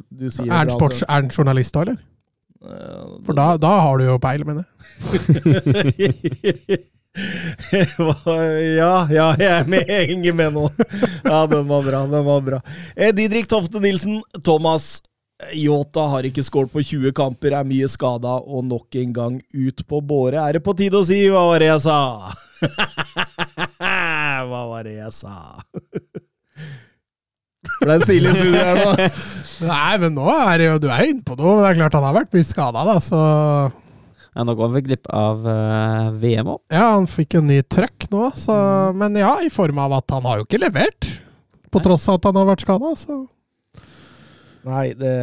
Du 0.09 0.31
sier 0.31 0.47
er 0.49 0.53
han, 0.63 0.71
sports, 0.73 1.03
er 1.05 1.13
han 1.19 1.29
journalist 1.33 1.75
da, 1.77 1.81
eller? 1.87 1.99
Eh, 2.65 3.05
For 3.27 3.33
da, 3.37 3.45
da 3.61 3.73
har 3.85 3.95
du 4.01 4.05
jo 4.09 4.17
peil, 4.23 4.43
mener 4.49 4.63
jeg. 4.65 4.71
Ja, 8.79 8.95
ja, 9.11 9.25
jeg 9.41 9.49
er 9.51 9.65
med, 9.67 9.89
jeg 9.91 10.07
henger 10.13 10.35
med 10.39 10.53
nå. 10.55 10.69
Ja, 11.25 11.41
den 11.51 11.65
var 11.67 11.83
bra. 11.83 12.05
den 12.13 12.23
var 12.29 12.41
bra. 12.47 12.59
Eh, 12.95 13.11
Didrik 13.17 13.49
Tofte 13.51 13.81
Nilsen, 13.83 14.21
Thomas 14.47 15.01
Yota 15.55 16.03
har 16.11 16.27
ikke 16.27 16.43
skåret 16.43 16.73
på 16.73 16.83
20 16.83 17.13
kamper, 17.15 17.55
er 17.55 17.67
mye 17.67 17.87
skada 17.91 18.39
og 18.43 18.65
nok 18.67 18.97
en 18.99 19.13
gang 19.15 19.43
ut 19.55 19.87
på 19.87 20.01
båre. 20.03 20.41
Er 20.43 20.59
det 20.59 20.65
på 20.67 20.75
tide 20.75 20.99
å 20.99 21.07
si 21.07 21.31
'hva 21.31 21.47
var 21.53 21.63
det 21.63 21.71
jeg 21.71 21.83
sa'? 21.87 22.35
hva 24.51 24.63
var 24.73 24.83
det 24.89 24.97
jeg 24.99 25.13
sa? 25.15 25.63
Ble 27.79 27.95
det 28.01 28.09
stille 28.09 28.33
i 28.33 28.35
studio 28.35 28.59
her 28.59 28.81
nå? 28.83 28.91
Nei, 29.71 29.95
men 30.03 30.19
nå 30.19 30.27
er 30.33 30.59
det 30.59 30.67
jo 30.67 30.75
Du 30.83 30.89
er 30.91 31.07
inne 31.07 31.23
på 31.27 31.37
noe. 31.39 31.61
Det 31.63 31.69
er 31.71 31.79
klart 31.79 31.95
han 31.95 32.07
har 32.09 32.17
vært 32.17 32.35
mye 32.35 32.47
skada, 32.47 32.83
da, 32.89 32.97
så 32.99 33.21
Ja, 34.35 34.43
nå 34.43 34.53
går 34.59 34.75
vi 34.75 34.83
glipp 34.91 35.07
av 35.15 35.47
uh, 35.47 36.11
VM 36.19 36.51
òg. 36.57 36.61
Ja, 36.75 36.91
han 36.97 37.07
fikk 37.11 37.39
en 37.39 37.47
ny 37.51 37.63
trøkk 37.63 38.11
nå, 38.11 38.31
så 38.35 38.55
Men 38.99 39.15
ja, 39.19 39.39
i 39.47 39.51
form 39.55 39.79
av 39.87 39.95
at 40.03 40.11
han 40.15 40.27
har 40.27 40.43
jo 40.43 40.47
ikke 40.49 40.65
levert. 40.67 41.03
På 41.71 41.79
tross 41.85 42.09
av 42.11 42.19
at 42.19 42.27
han 42.31 42.39
har 42.43 42.51
vært 42.51 42.67
skada, 42.67 42.95
så 42.99 43.23
Nei, 44.69 44.91
det 44.99 45.15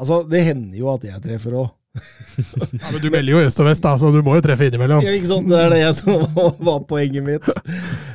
Altså, 0.00 0.22
det 0.24 0.40
hender 0.46 0.78
jo 0.80 0.88
at 0.94 1.04
jeg 1.04 1.20
treffer 1.20 1.58
òg. 1.60 1.68
Ja, 1.90 2.92
Men 2.92 3.00
du 3.02 3.08
melder 3.10 3.34
jo 3.34 3.40
øst 3.42 3.58
og 3.60 3.66
vest, 3.66 3.82
da, 3.84 3.96
så 3.98 4.08
du 4.14 4.20
må 4.24 4.36
jo 4.38 4.44
treffe 4.44 4.68
innimellom. 4.70 5.02
Ja, 5.04 5.12
ikke 5.12 5.28
sant? 5.28 5.48
Det 5.50 5.58
er 5.58 5.72
det 5.74 5.80
jeg 5.82 5.96
som 5.98 6.38
var 6.68 6.84
poenget 6.88 7.26
mitt. 7.26 7.48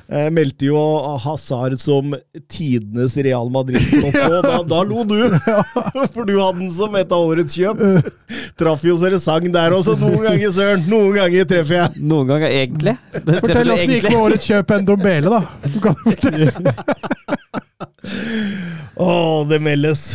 Jeg 0.06 0.34
meldte 0.38 0.68
jo 0.68 0.78
Hazard 1.24 1.74
som 1.82 2.14
tidenes 2.52 3.16
Real 3.26 3.50
Madrid-stopp, 3.50 4.14
og 4.28 4.46
da, 4.46 4.60
da 4.70 4.82
lo 4.86 5.02
du! 5.08 5.18
For 6.14 6.28
du 6.28 6.36
hadde 6.38 6.60
den 6.62 6.70
som 6.74 6.94
et 7.00 7.12
av 7.16 7.26
årets 7.26 7.58
kjøp. 7.58 7.82
Traff 8.60 8.86
jo 8.86 8.98
så 9.02 9.10
det 9.12 9.22
sang 9.24 9.48
der 9.54 9.74
også. 9.76 9.96
Noen 10.00 10.22
ganger, 10.28 10.54
søren. 10.54 10.86
Noen 10.92 11.18
ganger 11.18 11.50
treffer 11.50 11.80
jeg. 11.80 12.04
Noen 12.06 12.30
ganger 12.30 12.54
egentlig. 12.54 12.96
Det 13.16 13.40
Fortell 13.42 13.74
åssen 13.74 13.90
det 13.90 13.98
gikk 13.98 14.10
med 14.12 14.22
årets 14.22 14.50
kjøp 14.52 14.76
enn 14.78 14.88
Dombele, 14.92 15.34
da. 15.34 15.72
Du 15.74 15.80
kan 15.84 15.98
fortelle. 16.04 16.52
Å, 18.96 19.44
det 19.50 19.58
meldes! 19.60 20.14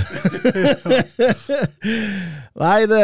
Nei, 2.61 2.79
det, 2.89 3.03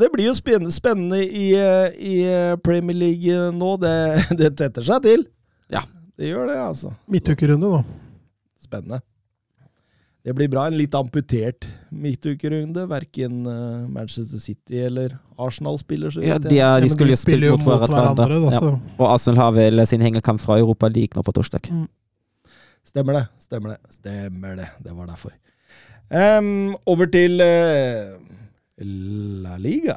det 0.00 0.08
blir 0.10 0.30
jo 0.30 0.34
spennende, 0.34 0.72
spennende 0.74 1.20
i, 1.22 1.52
i 1.94 2.16
Premier 2.64 2.98
League 3.04 3.52
nå. 3.54 3.76
Det, 3.84 3.94
det 4.40 4.54
tetter 4.58 4.88
seg 4.88 5.04
til. 5.04 5.28
Ja. 5.72 5.84
Det 6.14 6.30
gjør 6.30 6.46
det, 6.50 6.58
altså. 6.62 6.92
Midtukerunde, 7.10 7.70
da. 7.70 7.82
Spennende. 8.62 9.00
Det 10.24 10.32
blir 10.32 10.48
bra. 10.48 10.62
En 10.70 10.76
litt 10.78 10.94
amputert 10.96 11.66
midtukerunde. 11.92 12.86
Verken 12.88 13.42
eh, 13.50 13.88
Manchester 13.92 14.40
City 14.40 14.78
eller 14.86 15.18
Arsenal 15.36 15.76
spiller, 15.82 16.14
så 16.14 16.22
Ja, 16.24 16.38
de, 16.40 16.56
er, 16.56 16.80
de 16.80 16.88
skulle 16.88 17.12
ja, 17.12 17.18
de 17.18 17.20
spille 17.20 17.50
mot 17.52 17.60
hverandre. 17.66 18.28
da, 18.30 18.54
Ja. 18.54 18.70
Og 18.96 19.04
Arsenal 19.10 19.42
har 19.42 19.52
vel 19.58 19.84
sin 19.90 20.00
hengekamp 20.00 20.40
fra 20.40 20.56
Europa 20.62 20.88
League 20.88 21.12
nå 21.18 21.26
på 21.26 21.34
torsdag. 21.36 21.68
Stemmer 22.88 23.18
det. 23.18 23.24
Stemmer 23.44 23.74
det. 23.74 23.78
Stemmer 23.92 24.56
det. 24.62 24.70
Det 24.86 24.96
var 24.96 25.10
derfor. 25.12 25.34
Um, 26.08 26.76
over 26.86 27.06
til 27.12 27.40
uh, 27.40 28.16
La 29.44 29.56
Liga. 29.60 29.96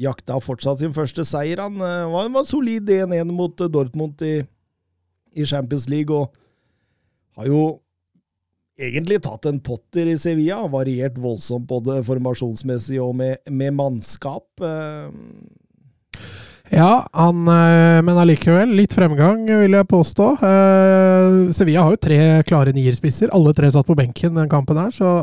jakta 0.00 0.38
fortsatt 0.42 0.82
sin 0.82 0.94
første 0.94 1.24
seier. 1.26 1.62
Han 1.64 1.80
eh, 1.80 2.04
var, 2.12 2.28
var 2.34 2.46
solid 2.48 2.88
1-1 2.92 3.32
mot 3.32 3.60
eh, 3.60 3.72
Dortmund 3.72 4.22
i, 4.26 4.38
i 5.36 5.48
Champions 5.48 5.88
League, 5.92 6.12
og 6.12 6.32
har 7.40 7.50
jo 7.50 7.62
egentlig 8.76 9.22
tatt 9.24 9.48
en 9.48 9.60
potter 9.64 10.12
i 10.12 10.18
Sevilla. 10.20 10.62
Variert 10.72 11.16
voldsomt 11.20 11.68
både 11.68 12.02
formasjonsmessig 12.06 13.00
og 13.02 13.14
med, 13.22 13.40
med 13.50 13.76
mannskap. 13.76 14.48
Eh, 14.60 15.12
Ja, 16.66 17.06
han, 17.14 17.44
men 17.46 18.16
allikevel 18.18 18.72
litt 18.74 18.90
fremgang, 18.96 19.44
vil 19.46 19.76
jeg 19.76 19.86
påstå. 19.86 20.24
Sevilla 21.54 21.84
har 21.86 21.94
jo 21.94 22.00
tre 22.02 22.16
klare 22.48 22.72
nierspisser. 22.74 23.30
Alle 23.30 23.52
tre 23.54 23.70
satt 23.70 23.86
på 23.86 23.94
benken 23.94 24.34
den 24.34 24.50
kampen 24.50 24.80
her, 24.80 24.90
så 24.90 25.20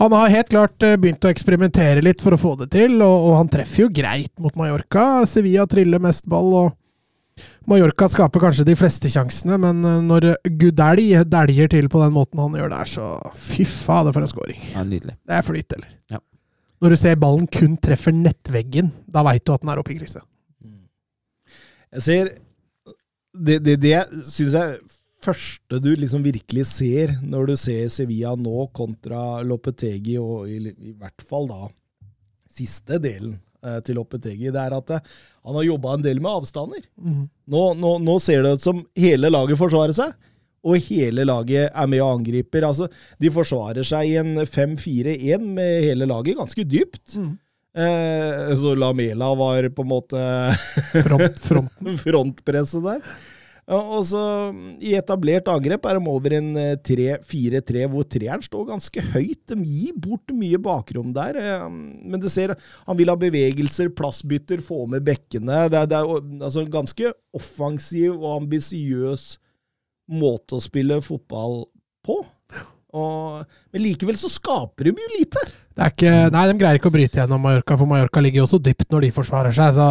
han 0.00 0.14
har 0.16 0.32
helt 0.32 0.50
klart 0.50 0.82
eh, 0.82 0.96
begynt 1.00 1.24
å 1.24 1.30
eksperimentere 1.30 2.02
litt 2.02 2.22
for 2.24 2.34
å 2.34 2.40
få 2.40 2.54
det 2.62 2.70
til, 2.74 2.96
og, 3.02 3.28
og 3.28 3.36
han 3.38 3.50
treffer 3.52 3.86
jo 3.86 3.92
greit 3.94 4.32
mot 4.42 4.54
Mallorca. 4.58 5.24
Sevilla 5.30 5.66
triller 5.70 6.02
mest 6.02 6.26
ball, 6.30 6.50
og 6.64 7.44
Mallorca 7.70 8.08
skaper 8.12 8.42
kanskje 8.42 8.66
de 8.68 8.76
fleste 8.78 9.10
sjansene, 9.12 9.58
men 9.62 9.80
eh, 9.86 10.00
når 10.04 10.28
Gudeli 10.60 11.08
dæljer 11.30 11.70
til 11.76 11.88
på 11.92 12.02
den 12.02 12.14
måten 12.16 12.42
han 12.42 12.58
gjør 12.58 12.74
der, 12.74 12.90
så 12.90 13.08
fy 13.38 13.66
fader 13.68 14.14
for 14.14 14.26
en 14.26 14.30
scoring. 14.30 14.60
Ja, 14.74 14.82
nydelig. 14.86 15.16
Det 15.22 15.38
er 15.38 15.46
flyt, 15.46 15.78
eller? 15.78 15.90
Ja. 16.12 16.20
Når 16.82 16.92
du 16.92 17.00
ser 17.00 17.20
ballen 17.22 17.46
kun 17.48 17.78
treffer 17.80 18.12
nettveggen, 18.12 18.90
da 19.08 19.22
veit 19.24 19.44
du 19.46 19.54
at 19.54 19.62
den 19.62 19.70
er 19.72 19.80
oppe 19.80 19.94
i 19.94 19.98
krysset. 20.02 20.26
Jeg 21.94 22.02
ser 22.02 22.32
Det, 23.34 23.56
det, 23.66 23.80
det 23.82 23.96
syns 24.30 24.54
jeg 24.54 24.74
første 25.24 25.80
du 25.82 25.90
liksom 25.96 26.24
virkelig 26.24 26.66
ser 26.70 27.16
når 27.22 27.52
du 27.52 27.56
ser 27.60 27.88
Sevilla 27.92 28.34
nå 28.38 28.68
kontra 28.76 29.42
Lopetegi, 29.46 30.18
og 30.20 30.50
i, 30.50 30.60
i 30.70 30.92
hvert 30.92 31.24
fall 31.24 31.48
da 31.50 31.68
siste 32.54 33.00
delen 33.02 33.38
eh, 33.64 33.80
til 33.84 33.98
Lopetegi, 33.98 34.52
det 34.54 34.60
er 34.60 34.76
at 34.76 34.94
eh, 34.96 35.16
han 35.44 35.58
har 35.58 35.66
jobba 35.66 35.96
en 35.96 36.04
del 36.04 36.22
med 36.24 36.40
avstander. 36.40 36.84
Nå, 37.50 37.64
nå, 37.76 37.96
nå 38.00 38.18
ser 38.22 38.44
det 38.44 38.54
ut 38.56 38.64
som 38.64 38.84
hele 38.96 39.32
laget 39.32 39.60
forsvarer 39.60 39.96
seg, 39.96 40.14
og 40.64 40.80
hele 40.86 41.26
laget 41.28 41.68
er 41.68 41.88
med 41.90 42.00
og 42.00 42.20
angriper. 42.20 42.64
Altså, 42.64 42.88
de 43.20 43.32
forsvarer 43.32 43.84
seg 43.84 44.14
i 44.14 44.18
en 44.22 44.38
5-4-1 44.40 45.44
med 45.44 45.84
hele 45.84 46.08
laget 46.08 46.38
ganske 46.38 46.64
dypt. 46.64 47.18
Eh, 47.74 48.54
så 48.56 48.72
Lamela 48.78 49.32
var 49.36 49.68
på 49.74 49.82
en 49.82 49.90
måte 49.90 50.20
Front, 51.04 51.50
frontpresset 52.06 52.84
der. 52.86 53.14
Og 53.72 54.02
så 54.04 54.20
I 54.84 54.90
etablert 54.98 55.46
angrep 55.48 55.86
er 55.88 55.96
de 55.96 56.10
over 56.12 56.34
en 56.36 56.50
eh, 56.60 56.74
3-4-3, 56.84 57.86
hvor 57.88 58.04
treeren 58.04 58.44
står 58.44 58.66
ganske 58.68 59.04
høyt. 59.14 59.40
De 59.48 59.56
gir 59.64 59.94
bort 59.96 60.34
mye 60.36 60.60
bakrom 60.60 61.14
der. 61.16 61.38
eh, 61.40 61.68
Men 61.70 62.20
det 62.20 62.32
ser, 62.34 62.52
han 62.84 62.98
vil 62.98 63.08
ha 63.08 63.16
bevegelser, 63.16 63.88
plassbytter, 63.96 64.60
få 64.60 64.84
med 64.92 65.06
bekkene. 65.06 65.62
Det 65.72 65.80
er, 65.80 65.88
det 65.88 65.96
er 65.96 66.44
altså 66.44 66.66
ganske 66.68 67.14
offensiv 67.34 68.18
og 68.18 68.42
ambisiøs 68.42 69.38
måte 70.12 70.58
å 70.58 70.60
spille 70.60 71.00
fotball. 71.00 71.62
Og, 72.94 73.42
men 73.74 73.82
likevel 73.82 74.16
så 74.18 74.30
skaper 74.30 74.86
de 74.86 74.94
jo 74.94 75.10
lite. 75.16 75.42
Er 75.74 75.90
ikke, 75.90 76.10
nei, 76.30 76.44
de 76.46 76.58
greier 76.60 76.78
ikke 76.78 76.90
å 76.92 76.94
bryte 76.94 77.18
gjennom 77.18 77.42
Mallorca, 77.42 77.74
for 77.80 77.90
Mallorca 77.90 78.22
ligger 78.22 78.42
jo 78.42 78.46
også 78.46 78.60
dypt 78.62 78.92
når 78.94 79.08
de 79.08 79.14
forsvarer 79.16 79.54
seg. 79.56 79.74
Så 79.74 79.88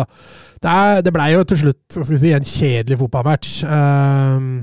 det, 0.63 0.71
er, 0.71 1.01
det 1.03 1.11
ble 1.15 1.25
jo 1.33 1.43
til 1.49 1.59
slutt 1.65 1.97
si, 2.07 2.31
en 2.31 2.47
kjedelig 2.47 2.99
fotballmatch. 3.01 3.55
Um, 3.67 4.53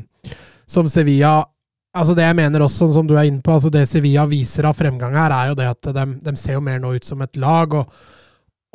som 0.71 0.89
Sevilla 0.89 1.43
Altså 1.91 2.15
Det 2.15 2.23
jeg 2.23 2.37
mener 2.39 2.63
også, 2.63 2.87
som 2.95 3.07
du 3.09 3.17
er 3.19 3.27
inne 3.27 3.43
på, 3.43 3.51
altså 3.51 3.67
det 3.75 3.81
Sevilla 3.91 4.23
viser 4.31 4.69
av 4.69 4.77
fremgang 4.79 5.17
her, 5.19 5.33
er 5.35 5.49
jo 5.51 5.57
det 5.59 5.65
at 5.73 5.89
de, 5.97 6.05
de 6.23 6.35
ser 6.39 6.55
jo 6.55 6.61
mer 6.63 6.79
nå 6.79 6.93
ut 6.95 7.09
som 7.09 7.19
et 7.25 7.41
lag. 7.43 7.75
Og, 7.75 8.05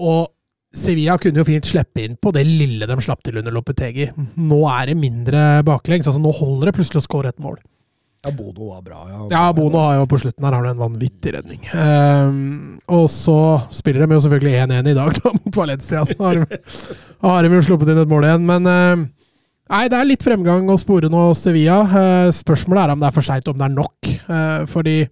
og 0.04 0.76
Sevilla 0.76 1.16
kunne 1.24 1.40
jo 1.40 1.48
fint 1.48 1.70
slippe 1.70 2.04
inn 2.04 2.18
på 2.20 2.34
det 2.36 2.44
lille 2.44 2.84
de 2.90 2.98
slapp 3.00 3.24
til 3.24 3.40
under 3.40 3.56
Lopetegi. 3.56 4.10
Nå 4.36 4.60
er 4.68 4.92
det 4.92 4.98
mindre 5.00 5.46
baklengs. 5.64 6.10
altså 6.12 6.20
Nå 6.20 6.36
holder 6.36 6.68
det 6.68 6.76
plutselig 6.76 7.06
å 7.06 7.08
skåre 7.08 7.32
et 7.32 7.40
mål. 7.40 7.56
Ja, 8.26 8.32
Bono 8.34 8.70
var 8.72 8.82
bra, 8.82 9.02
ja. 9.10 9.20
Ja, 9.32 9.44
Bono 9.54 9.78
har 9.78 10.00
jo 10.00 10.06
på 10.10 10.18
slutten 10.18 10.46
her 10.48 10.56
har 10.58 10.66
en 10.66 10.80
vanvittig 10.80 11.36
redning. 11.36 11.60
Um, 11.78 12.80
og 12.90 13.06
så 13.14 13.38
spiller 13.76 14.02
de 14.02 14.18
jo 14.18 14.24
selvfølgelig 14.24 14.56
1-1 14.64 14.90
i 14.90 14.96
dag 14.98 15.20
da, 15.20 15.34
mot 15.44 15.60
Valencia. 15.62 16.02
Så 16.10 16.18
har 16.24 16.42
har 17.22 17.46
de 17.46 17.54
jo 17.54 17.68
sluppet 17.68 17.92
inn 17.94 18.02
et 18.02 18.10
mål 18.10 18.26
igjen. 18.26 18.48
Men 18.50 18.66
uh, 18.66 19.04
nei, 19.76 19.84
det 19.94 20.00
er 20.00 20.10
litt 20.10 20.26
fremgang 20.26 20.66
å 20.74 20.80
spore 20.82 21.12
nå 21.14 21.28
Sevilla. 21.38 21.84
Uh, 21.86 22.34
spørsmålet 22.34 22.84
er 22.88 22.96
om 22.96 23.06
det 23.06 23.12
er 23.12 23.20
for 23.20 23.30
seint, 23.30 23.54
om 23.54 23.62
det 23.62 23.70
er 23.70 23.78
nok. 23.78 24.12
Uh, 24.26 24.66
fordi 24.74 25.04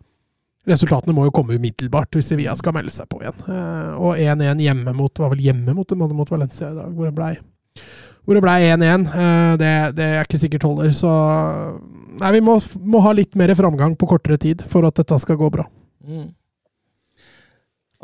resultatene 0.70 1.14
må 1.16 1.28
jo 1.28 1.36
komme 1.36 1.58
umiddelbart 1.60 2.18
hvis 2.18 2.34
Sevilla 2.34 2.58
skal 2.58 2.76
melde 2.76 2.94
seg 2.96 3.10
på 3.12 3.22
igjen. 3.22 3.42
Eh, 3.52 3.96
og 4.00 4.16
1-1 4.16 4.62
hjemme 4.64 4.94
mot 4.96 5.20
var 5.20 5.34
vel 5.34 5.44
hjemme 5.44 5.76
mot, 5.76 5.98
mot 6.00 6.32
Valencia 6.32 6.70
i 6.72 6.78
dag, 6.78 6.94
hvor 6.96 7.10
det 7.10 7.18
blei 7.18 7.34
hvor 8.24 8.38
det 8.38 8.44
ble 8.46 8.54
1-1. 8.72 9.08
Eh, 9.14 9.54
det, 9.60 9.72
det 9.98 10.08
er 10.20 10.24
ikke 10.28 10.40
sikkert 10.42 10.64
holder, 10.70 10.94
så 10.96 11.12
Nei, 12.14 12.30
vi 12.36 12.44
må, 12.46 12.60
må 12.86 13.00
ha 13.02 13.12
litt 13.18 13.34
mer 13.36 13.50
framgang 13.58 13.96
på 13.98 14.06
kortere 14.12 14.38
tid 14.38 14.62
for 14.70 14.86
at 14.86 14.96
dette 15.00 15.18
skal 15.20 15.36
gå 15.40 15.48
bra. 15.52 15.64
Mm. 16.06 16.28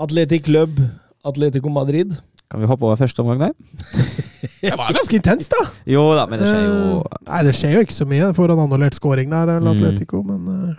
Atletic 0.02 0.44
Club, 0.48 0.80
Atletico 1.24 1.70
Madrid. 1.70 2.16
Kan 2.50 2.64
vi 2.64 2.68
hoppe 2.72 2.88
over 2.88 2.98
første 2.98 3.22
omgang 3.22 3.40
der? 3.44 3.54
Det 4.64 4.74
var 4.76 4.90
ganske 4.96 5.16
intenst, 5.16 5.54
da! 5.54 5.62
Jo 5.88 6.02
da, 6.18 6.26
men 6.28 6.40
det 6.42 6.48
skjer 6.50 6.64
jo 6.66 6.80
Eh, 7.00 7.20
Nei, 7.30 7.40
det 7.48 7.54
skjer 7.56 7.74
jo 7.78 7.84
ikke 7.86 7.96
så 7.96 8.06
mye. 8.10 8.32
Får 8.36 8.52
en 8.56 8.62
annullert 8.66 8.98
scoring 8.98 9.30
der, 9.32 9.52
eller 9.60 9.70
Mm. 9.70 9.78
Atletico, 9.78 10.20
men 10.26 10.48
eh, 10.56 10.74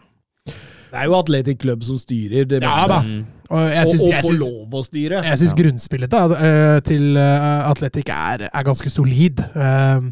Det 0.91 0.99
er 0.99 1.07
jo 1.07 1.18
Atletic 1.18 1.61
Club 1.62 1.84
som 1.86 1.99
styrer 2.01 2.49
det 2.51 2.61
meste. 2.62 2.70
Ja 2.80 2.86
da. 2.91 3.01
Mm. 3.07 3.20
Og 3.51 3.66
jeg 3.74 3.86
synes, 3.91 4.03
og, 4.03 4.11
og 4.14 4.24
får 4.26 4.38
lov 4.38 4.74
å 4.78 4.82
styre. 4.86 5.20
jeg 5.26 5.38
syns 5.41 5.51
Ja. 5.53 5.59
grunnspillet 5.59 6.11
da, 6.12 6.20
eh, 6.38 6.80
til 6.86 7.16
eh, 7.18 7.70
Atletic 7.70 8.11
er, 8.14 8.45
er 8.53 8.66
ganske 8.66 8.91
solid. 8.91 9.41
Eh, 9.55 10.11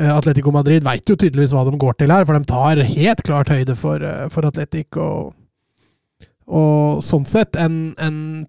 Atletico 0.00 0.52
Madrid 0.54 0.84
veit 0.86 1.04
jo 1.10 1.16
tydeligvis 1.18 1.52
hva 1.52 1.66
de 1.68 1.76
går 1.76 1.98
til 2.00 2.12
her, 2.14 2.24
for 2.24 2.38
de 2.38 2.48
tar 2.48 2.80
helt 2.88 3.22
klart 3.26 3.50
høyde 3.52 3.74
for, 3.76 4.04
for 4.32 4.46
Atletic. 4.48 4.96
Og, 4.96 5.34
og 6.48 7.02
sånn 7.04 7.26
sett 7.28 7.58
en, 7.60 7.90
en 8.00 8.46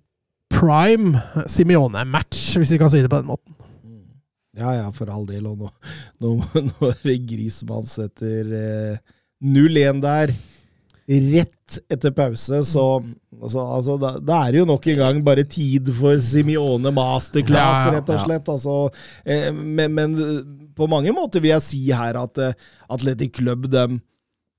prime 0.52 1.20
Simione-match, 1.52 2.54
hvis 2.60 2.72
vi 2.76 2.80
kan 2.80 2.92
si 2.94 3.02
det 3.04 3.12
på 3.12 3.20
den 3.20 3.32
måten. 3.34 3.58
Ja, 4.56 4.72
ja, 4.76 4.88
for 4.96 5.12
all 5.12 5.26
del. 5.28 5.48
Og 5.48 5.58
nå, 5.60 5.72
nå, 6.24 6.32
når 6.80 7.04
Grismann 7.28 7.88
setter 7.90 8.56
eh, 8.56 8.98
0-1 9.44 10.02
der, 10.04 10.34
rett 11.10 11.78
etter 11.92 12.12
pause, 12.16 12.62
så 12.68 12.84
altså, 13.42 13.64
altså, 13.64 13.96
da, 14.00 14.12
da 14.20 14.38
er 14.46 14.52
det 14.54 14.60
jo 14.62 14.68
nok 14.70 14.86
en 14.92 15.00
gang 15.02 15.22
bare 15.26 15.44
tid 15.50 15.90
for 15.98 16.20
Simione 16.24 16.92
masterclass, 16.96 17.88
Ja, 17.88 17.96
rett 17.98 18.12
og 18.12 18.20
ja. 18.20 18.24
slett. 18.28 18.52
Altså, 18.54 18.76
eh, 19.26 19.50
men, 19.56 19.92
men 19.98 20.16
eh, 20.20 20.40
på 20.78 20.88
mange 20.92 21.12
måter 21.16 21.44
vil 21.44 21.56
jeg 21.56 21.66
si 21.66 21.82
her 21.96 22.20
at 22.22 22.40
eh, 22.44 22.54
Atletic 22.92 23.34
Club 23.40 23.68
de, 23.72 23.86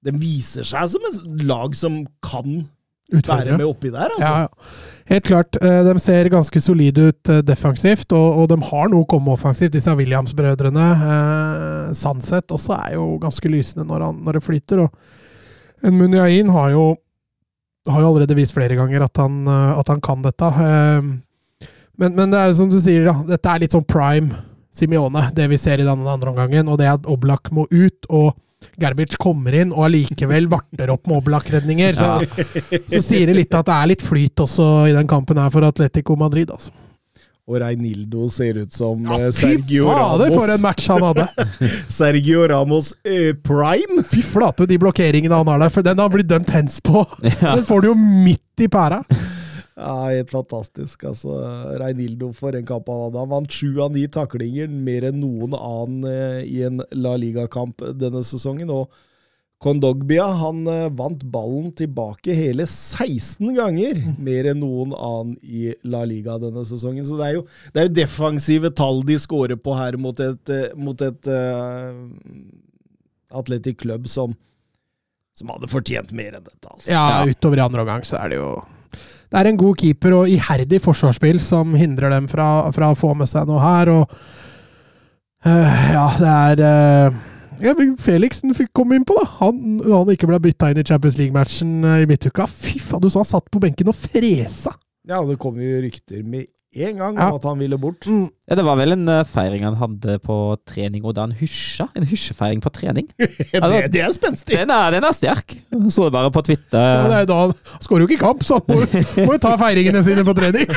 de 0.05 0.15
viser 0.19 0.67
seg 0.69 0.91
som 0.93 1.09
et 1.13 1.45
lag 1.49 1.77
som 1.79 2.03
kan 2.25 2.65
være 3.13 3.59
med 3.61 3.67
oppi 3.69 3.91
der. 3.93 4.09
Altså. 4.09 4.25
Ja, 4.25 4.45
ja. 4.47 4.77
Helt 5.13 5.27
klart. 5.29 5.57
eh, 5.61 5.81
De 5.85 5.95
ser 6.01 6.31
ganske 6.33 6.61
solide 6.65 7.11
ut 7.13 7.33
eh, 7.33 7.43
defensivt, 7.45 8.13
og, 8.17 8.43
og 8.43 8.53
de 8.53 8.61
har 8.71 8.89
noe 8.93 9.05
å 9.05 9.09
komme 9.09 9.35
offensivt, 9.37 9.75
disse 9.77 9.93
Williams-brødrene. 9.99 10.87
Eh, 11.09 11.91
Sandseth 11.99 12.57
også 12.57 12.77
er 12.83 12.95
jo 12.99 13.11
ganske 13.23 13.53
lysende 13.53 13.85
når, 13.89 14.09
han, 14.09 14.23
når 14.25 14.39
det 14.41 14.47
flyter. 14.49 14.87
og 14.89 15.21
en 15.85 15.99
Munyain 15.99 16.49
har 16.55 16.71
jo, 16.75 16.85
har 17.89 18.01
jo 18.05 18.09
allerede 18.13 18.37
vist 18.39 18.55
flere 18.55 18.77
ganger 18.79 19.05
at 19.07 19.17
han, 19.23 19.43
eh, 19.47 19.79
at 19.81 19.89
han 19.93 20.01
kan 20.01 20.23
dette. 20.25 20.53
Eh, 20.69 21.13
Men, 22.01 22.15
men 22.17 22.31
det 22.33 22.39
er 22.41 22.55
som 22.57 22.71
du 22.73 22.79
sier, 22.81 23.05
da. 23.05 23.13
Dette 23.35 23.51
er 23.53 23.61
litt 23.63 23.75
sånn 23.77 23.85
prime 23.87 24.33
Simione, 24.73 25.27
det 25.37 25.45
vi 25.53 25.59
ser 25.61 25.83
i 25.83 25.85
denne 25.85 26.09
andre 26.09 26.31
omgangen. 26.33 26.69
Og 26.73 26.79
det 26.81 26.87
at 26.89 27.05
Oblak 27.07 27.51
må 27.53 27.67
ut, 27.71 28.07
og 28.09 28.33
Gerbic 28.81 29.19
kommer 29.21 29.53
inn 29.59 29.73
og 29.75 29.85
allikevel 29.91 30.47
varter 30.49 30.91
opp 30.95 31.07
med 31.11 31.19
Oblak-redninger. 31.21 31.99
Så, 31.99 32.09
så 32.89 33.03
sier 33.05 33.29
det 33.29 33.37
litt 33.37 33.55
at 33.59 33.67
det 33.69 33.75
er 33.77 33.91
litt 33.93 34.05
flyt 34.07 34.41
også 34.47 34.69
i 34.89 34.95
den 34.97 35.07
kampen 35.11 35.37
her 35.43 35.51
for 35.53 35.67
Atletico 35.69 36.17
Madrid. 36.17 36.51
altså. 36.51 36.73
Og 37.51 37.59
Reinildo 37.59 38.29
ser 38.31 38.61
ut 38.63 38.71
som 38.75 39.03
Ja, 39.03 39.17
eh, 39.19 39.33
fy 39.35 39.57
Sergio 39.57 39.89
fader, 39.91 40.31
for 40.31 40.53
en 40.55 40.63
match 40.63 40.87
han 40.93 41.03
hadde! 41.03 41.27
Sergio 42.01 42.45
Ramos 42.53 42.93
eh, 43.03 43.33
prime. 43.35 44.05
Fy 44.07 44.23
flate, 44.23 44.69
de 44.71 44.79
blokkeringene 44.79 45.35
han 45.41 45.51
har 45.51 45.65
der. 45.65 45.73
For 45.75 45.83
den 45.87 45.99
har 45.99 46.07
han 46.07 46.15
blitt 46.15 46.31
dømt 46.31 46.53
hens 46.55 46.79
på! 46.85 47.03
Ja. 47.43 47.57
Den 47.57 47.67
får 47.67 47.83
du 47.83 47.89
jo 47.91 47.97
midt 47.99 48.63
i 48.63 48.69
pæra! 48.71 49.01
Ja, 49.75 50.13
helt 50.13 50.31
fantastisk. 50.31 51.03
altså. 51.09 51.35
Reinildo 51.81 52.29
for 52.37 52.55
en 52.55 52.67
kamp 52.69 52.87
han 52.93 53.07
hadde. 53.09 53.19
Han 53.25 53.33
vant 53.33 53.55
sju 53.57 53.81
av 53.83 53.91
ni 53.95 54.05
taklinger, 54.07 54.69
mer 54.71 55.09
enn 55.11 55.19
noen 55.23 55.57
annen 55.59 56.07
eh, 56.07 56.43
i 56.47 56.61
en 56.69 56.79
La 56.95 57.17
Liga-kamp 57.19 57.83
denne 57.99 58.23
sesongen. 58.27 58.71
Og 58.71 58.93
Kondogbia 59.63 60.25
han 60.41 60.67
eh, 60.67 60.89
vant 60.99 61.23
ballen 61.31 61.71
tilbake 61.79 62.35
hele 62.35 62.67
16 62.67 63.53
ganger, 63.55 64.01
mer 64.29 64.51
enn 64.51 64.63
noen 64.63 64.95
annen 64.97 65.37
i 65.43 65.71
La 65.87 66.03
Liga 66.09 66.39
denne 66.43 66.65
sesongen. 66.67 67.07
Så 67.07 67.19
det 67.21 67.29
er 67.29 67.39
jo, 67.39 67.47
det 67.71 67.83
er 67.83 67.89
jo 67.89 67.97
defensive 68.01 68.73
tall 68.79 69.05
de 69.07 69.19
scorer 69.23 69.61
på 69.61 69.77
her 69.79 69.99
mot 70.03 70.19
et, 70.23 70.43
eh, 70.51 70.75
mot 70.75 71.07
et 71.07 71.31
uh, 71.31 71.95
Athletic 73.39 73.79
Club 73.85 74.11
som, 74.11 74.35
som 75.39 75.55
hadde 75.55 75.71
fortjent 75.71 76.11
mer 76.17 76.35
enn 76.35 76.45
dette. 76.45 76.67
altså. 76.67 76.91
Ja, 76.91 77.23
utover 77.23 77.63
i 77.63 77.67
andre 77.71 77.87
omgang 77.87 78.07
så 78.09 78.19
er 78.19 78.35
det 78.35 78.43
jo 78.43 78.53
det 79.33 79.41
er 79.41 79.49
en 79.49 79.57
god 79.57 79.79
keeper 79.81 80.13
og 80.13 80.29
iherdig 80.29 80.83
forsvarsspill 80.85 81.39
som 81.41 81.73
hindrer 81.79 82.13
dem 82.13 82.27
fra, 82.29 82.69
fra 82.77 82.91
å 82.93 82.97
få 82.99 83.15
med 83.17 83.31
seg 83.31 83.47
noe 83.49 83.63
her. 83.65 83.89
Og 83.89 84.11
uh, 85.47 85.79
ja, 85.95 86.03
det 86.21 86.33
er 86.33 86.63
eh, 86.67 87.23
ja, 87.63 87.75
men 87.79 87.95
Felixen 88.01 88.55
fikk 88.57 88.73
komme 88.77 88.99
innpå, 88.99 89.17
da. 89.21 89.27
Han, 89.43 89.81
han 89.87 90.11
ikke 90.15 90.29
ble 90.31 90.41
bytta 90.49 90.73
inn 90.73 90.81
i 90.83 90.87
Champions 90.89 91.19
League-matchen 91.21 91.77
eh, 91.85 92.01
i 92.05 92.09
midtuka. 92.11 92.47
Fy 92.51 92.79
faen, 92.83 93.03
du 93.05 93.11
sa 93.13 93.23
han 93.23 93.29
satt 93.35 93.51
på 93.53 93.63
benken 93.63 93.91
og 93.93 93.97
fresa! 93.99 94.75
Ja, 95.09 95.19
det 95.27 95.39
kom 95.43 95.57
jo 95.59 95.79
rykter 95.83 96.21
med 96.23 96.47
en 96.73 96.97
gang 96.97 97.17
Ja. 97.19 97.27
om 97.29 97.37
at 97.37 97.45
han 97.45 97.59
ville 97.61 97.77
bort. 97.77 98.07
Mm. 98.09 98.29
Ja, 98.49 98.57
det 98.57 98.63
var 98.65 98.79
vel 98.81 98.95
en 98.95 99.09
eh, 99.13 99.25
feiring 99.29 99.65
han 99.67 99.75
hadde 99.77 100.15
på 100.25 100.37
trening, 100.69 101.03
og 101.05 101.17
da 101.19 101.27
han 101.27 101.35
hysja. 101.37 101.89
En 101.99 102.07
hysjefeiring 102.09 102.63
på 102.65 102.71
trening. 102.73 103.11
det, 103.19 103.83
det 103.93 104.01
er 104.07 104.15
spenstig! 104.15 104.57
Den 104.57 104.73
er, 104.73 104.95
den 104.95 105.05
er 105.05 105.13
sterk. 105.17 105.53
Så 105.93 106.07
det 106.07 106.15
bare 106.15 106.31
på 106.33 106.45
Twitter. 106.47 106.79
Ja, 106.81 107.11
det 107.11 107.19
er 107.25 107.29
da 107.29 107.41
han 107.43 107.57
skårer 107.85 108.07
jo 108.07 108.09
ikke 108.09 108.23
kamp, 108.25 108.47
så 108.47 108.61
han 108.63 108.73
må, 108.73 108.87
må 109.27 109.37
jo 109.37 109.43
ta 109.43 109.53
feiringene 109.61 110.05
sine 110.07 110.25
på 110.29 110.37
trening. 110.39 110.71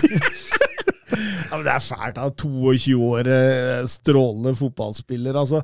Ja, 1.16 1.60
men 1.60 1.64
det 1.68 1.72
er 1.76 1.84
fælt 1.86 2.16
da, 2.18 2.24
22 2.42 2.96
år, 3.06 3.28
eh, 3.32 3.86
strålende 3.88 4.52
fotballspiller, 4.58 5.38
altså. 5.40 5.62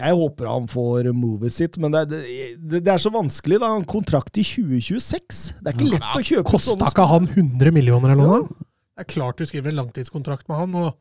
Jeg 0.00 0.14
håper 0.16 0.48
han 0.48 0.66
får 0.70 1.10
movet 1.16 1.52
sitt, 1.52 1.76
men 1.82 1.92
det, 1.92 2.00
er- 2.06 2.56
det, 2.56 2.80
det 2.86 2.92
er 2.94 3.00
så 3.02 3.10
vanskelig. 3.12 3.58
da, 3.60 3.72
Han 3.74 3.84
kontrakt 3.88 4.38
i 4.40 4.44
2026. 4.46 5.40
Det 5.60 5.72
er 5.72 5.76
ikke 5.76 5.90
lett 5.92 6.08
å 6.16 6.22
kjøpe 6.24 6.48
Kosta 6.50 6.72
sånne 6.74 6.90
ikke 6.92 7.06
han 7.10 7.28
100 7.34 7.74
millioner 7.74 8.14
eller 8.14 8.30
noe? 8.30 8.66
Det 8.96 9.04
er 9.06 9.10
klart 9.14 9.40
du 9.40 9.46
skriver 9.48 9.72
en 9.72 9.80
langtidskontrakt 9.82 10.48
med 10.50 10.60
han, 10.60 10.74
og 10.76 10.96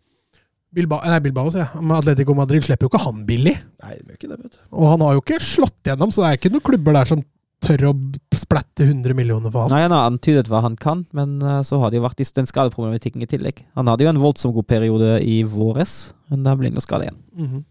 Bilbao, 0.76 1.02
nei, 1.02 1.18
Bilbao 1.26 1.50
sier 1.50 1.64
jeg. 1.66 1.82
Atletico 1.96 2.36
Madrid 2.38 2.62
slipper 2.66 2.86
jo 2.86 2.92
ikke 2.92 3.02
han 3.08 3.24
billig. 3.26 3.56
Nei, 3.82 3.96
det 4.06 4.20
ikke 4.20 4.30
det, 4.30 4.38
vet 4.44 4.54
du. 4.54 4.60
Og 4.78 4.86
han 4.92 5.02
har 5.02 5.16
jo 5.18 5.24
ikke 5.24 5.40
slått 5.42 5.80
gjennom, 5.90 6.12
så 6.14 6.22
det 6.22 6.28
er 6.30 6.38
ikke 6.38 6.52
noen 6.54 6.66
klubber 6.70 6.94
der 7.00 7.10
som 7.10 7.24
tør 7.66 7.88
å 7.90 7.94
splatte 8.40 8.86
100 8.86 9.16
millioner 9.18 9.52
for 9.52 9.66
han. 9.66 9.74
Nei, 9.74 9.82
Han 9.88 9.96
har 9.98 10.06
antydet 10.12 10.48
hva 10.48 10.62
han 10.64 10.78
kan, 10.80 11.02
men 11.18 11.40
eh, 11.42 11.58
så 11.68 11.80
har 11.82 11.90
det 11.92 11.98
jo 12.00 12.06
vært 12.06 12.22
den 12.38 12.48
skadeproblematikken 12.48 13.26
i 13.26 13.28
tillegg. 13.28 13.64
Han 13.76 13.90
hadde 13.92 14.06
jo 14.06 14.12
en 14.14 14.22
voldsomt 14.22 14.56
god 14.56 14.68
periode 14.70 15.18
i 15.26 15.42
våres, 15.44 16.14
men 16.30 16.46
da 16.46 16.54
ble 16.56 16.70
han 16.70 16.78
jo 16.80 16.86
skadet 16.86 17.10
igjen. 17.10 17.20
Mhm. 17.36 17.66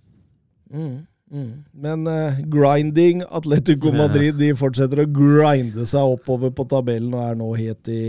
Mm, 0.71 1.07
mm. 1.33 1.53
Men 1.73 2.07
uh, 2.07 2.41
grinding 2.53 3.23
Atletico 3.29 3.93
Madrid 3.95 4.37
de 4.41 4.51
fortsetter 4.59 5.05
å 5.05 5.09
grinde 5.11 5.87
seg 5.89 6.17
oppover 6.17 6.53
på 6.55 6.67
tabellen 6.69 7.15
og 7.17 7.25
er 7.25 7.39
nå 7.41 7.53
helt 7.59 7.93
i 7.93 8.03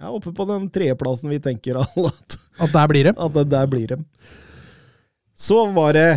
ja, 0.00 0.08
oppe 0.08 0.32
på 0.32 0.46
den 0.48 0.70
tredjeplassen 0.72 1.28
vi 1.32 1.40
tenker 1.44 1.80
alle 1.82 2.12
at, 2.14 2.38
At 2.60 2.74
der 2.76 2.92
blir 2.92 3.10
det. 3.10 3.14
at 3.18 3.34
det 3.36 3.46
der 3.52 3.70
blir 3.70 3.96
dem. 3.96 4.04
Så 5.36 5.64
var 5.72 5.96
det 5.96 6.10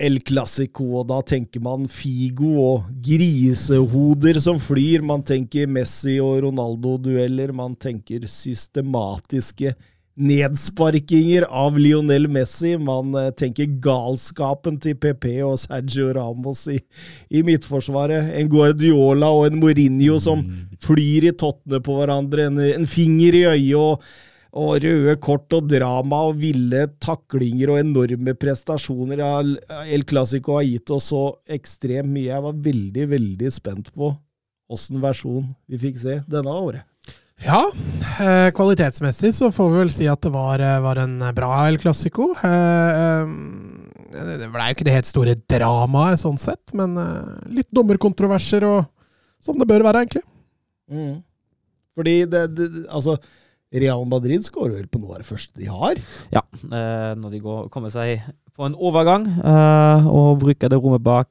El 0.00 0.16
Clásico, 0.24 0.86
og 0.96 1.10
da 1.10 1.18
tenker 1.20 1.60
man 1.60 1.84
Figo 1.92 2.54
og 2.62 2.86
grisehoder 3.04 4.38
som 4.40 4.56
flyr. 4.62 5.04
Man 5.04 5.22
tenker 5.26 5.68
Messi 5.68 6.16
og 6.24 6.40
Ronaldo-dueller. 6.46 7.52
Man 7.52 7.74
tenker 7.76 8.24
systematiske 8.24 9.74
nedsparkinger 10.20 11.46
av 11.48 11.78
Lionel 11.80 12.28
Messi. 12.28 12.74
Man 12.78 13.14
eh, 13.18 13.30
tenker 13.36 13.70
galskapen 13.82 14.78
til 14.82 14.96
PP 15.00 15.26
og 15.46 15.58
Sergio 15.62 16.10
Ramos 16.16 16.66
i, 16.70 16.78
i 17.32 17.42
midtforsvaret. 17.46 18.32
En 18.38 18.50
Guardiola 18.52 19.30
og 19.34 19.48
en 19.48 19.60
Mourinho 19.62 20.18
som 20.22 20.44
flyr 20.84 21.30
i 21.30 21.36
tottene 21.36 21.80
på 21.84 21.96
hverandre. 21.98 22.50
En, 22.50 22.60
en 22.80 22.88
finger 22.90 23.38
i 23.38 23.44
øyet 23.54 23.78
og, 23.80 24.08
og 24.60 24.80
røde 24.84 25.16
kort 25.24 25.56
og 25.56 25.68
drama 25.70 26.24
og 26.28 26.40
ville 26.42 26.86
taklinger 27.02 27.74
og 27.74 27.82
enorme 27.84 28.36
prestasjoner. 28.38 29.24
El 29.86 30.04
Clásico 30.08 30.58
har 30.58 30.68
gitt 30.68 30.92
oss 30.94 31.12
så 31.14 31.28
ekstremt 31.48 32.12
mye. 32.12 32.28
Jeg 32.32 32.48
var 32.48 32.66
veldig, 32.68 33.08
veldig 33.16 33.54
spent 33.54 33.94
på 33.94 34.14
åssen 34.70 35.00
versjon 35.02 35.50
vi 35.66 35.80
fikk 35.82 35.98
se 35.98 36.20
denne 36.30 36.54
året. 36.54 36.89
Ja, 37.40 37.62
eh, 38.20 38.50
kvalitetsmessig 38.52 39.32
så 39.32 39.48
får 39.54 39.70
vi 39.70 39.78
vel 39.80 39.92
si 39.94 40.08
at 40.10 40.20
det 40.20 40.32
var, 40.34 40.60
eh, 40.60 40.80
var 40.84 41.00
en 41.00 41.18
bra 41.34 41.66
El 41.68 41.78
Clásico. 41.80 42.30
Eh, 42.36 43.30
det 44.10 44.38
det 44.42 44.48
ble 44.52 44.66
jo 44.68 44.74
ikke 44.74 44.84
det 44.84 44.96
helt 44.98 45.08
store 45.08 45.34
dramaet 45.48 46.20
sånn 46.20 46.38
sett, 46.38 46.74
men 46.74 46.98
litt 47.48 47.70
dommerkontroverser 47.72 48.66
og 48.66 48.84
som 49.40 49.56
det 49.56 49.68
bør 49.70 49.86
være, 49.86 50.04
egentlig. 50.04 50.24
Mm. 50.90 51.22
Fordi 51.96 52.16
det, 52.28 52.42
det 52.56 52.68
Altså, 52.90 53.16
Real 53.72 54.04
Madrid 54.04 54.42
skårer 54.42 54.80
vel 54.80 54.90
på 54.90 55.00
noe 55.00 55.14
av 55.14 55.22
det 55.22 55.28
første 55.30 55.54
de 55.56 55.68
har. 55.70 56.00
Ja, 56.34 56.42
eh, 56.52 57.14
når 57.16 57.36
de 57.36 57.40
går, 57.44 57.68
kommer 57.70 57.92
seg 57.94 58.24
på 58.56 58.66
en 58.66 58.74
overgang 58.74 59.24
eh, 59.24 60.08
og 60.10 60.40
bruker 60.42 60.68
det 60.68 60.80
rommet 60.80 61.04
bak 61.06 61.30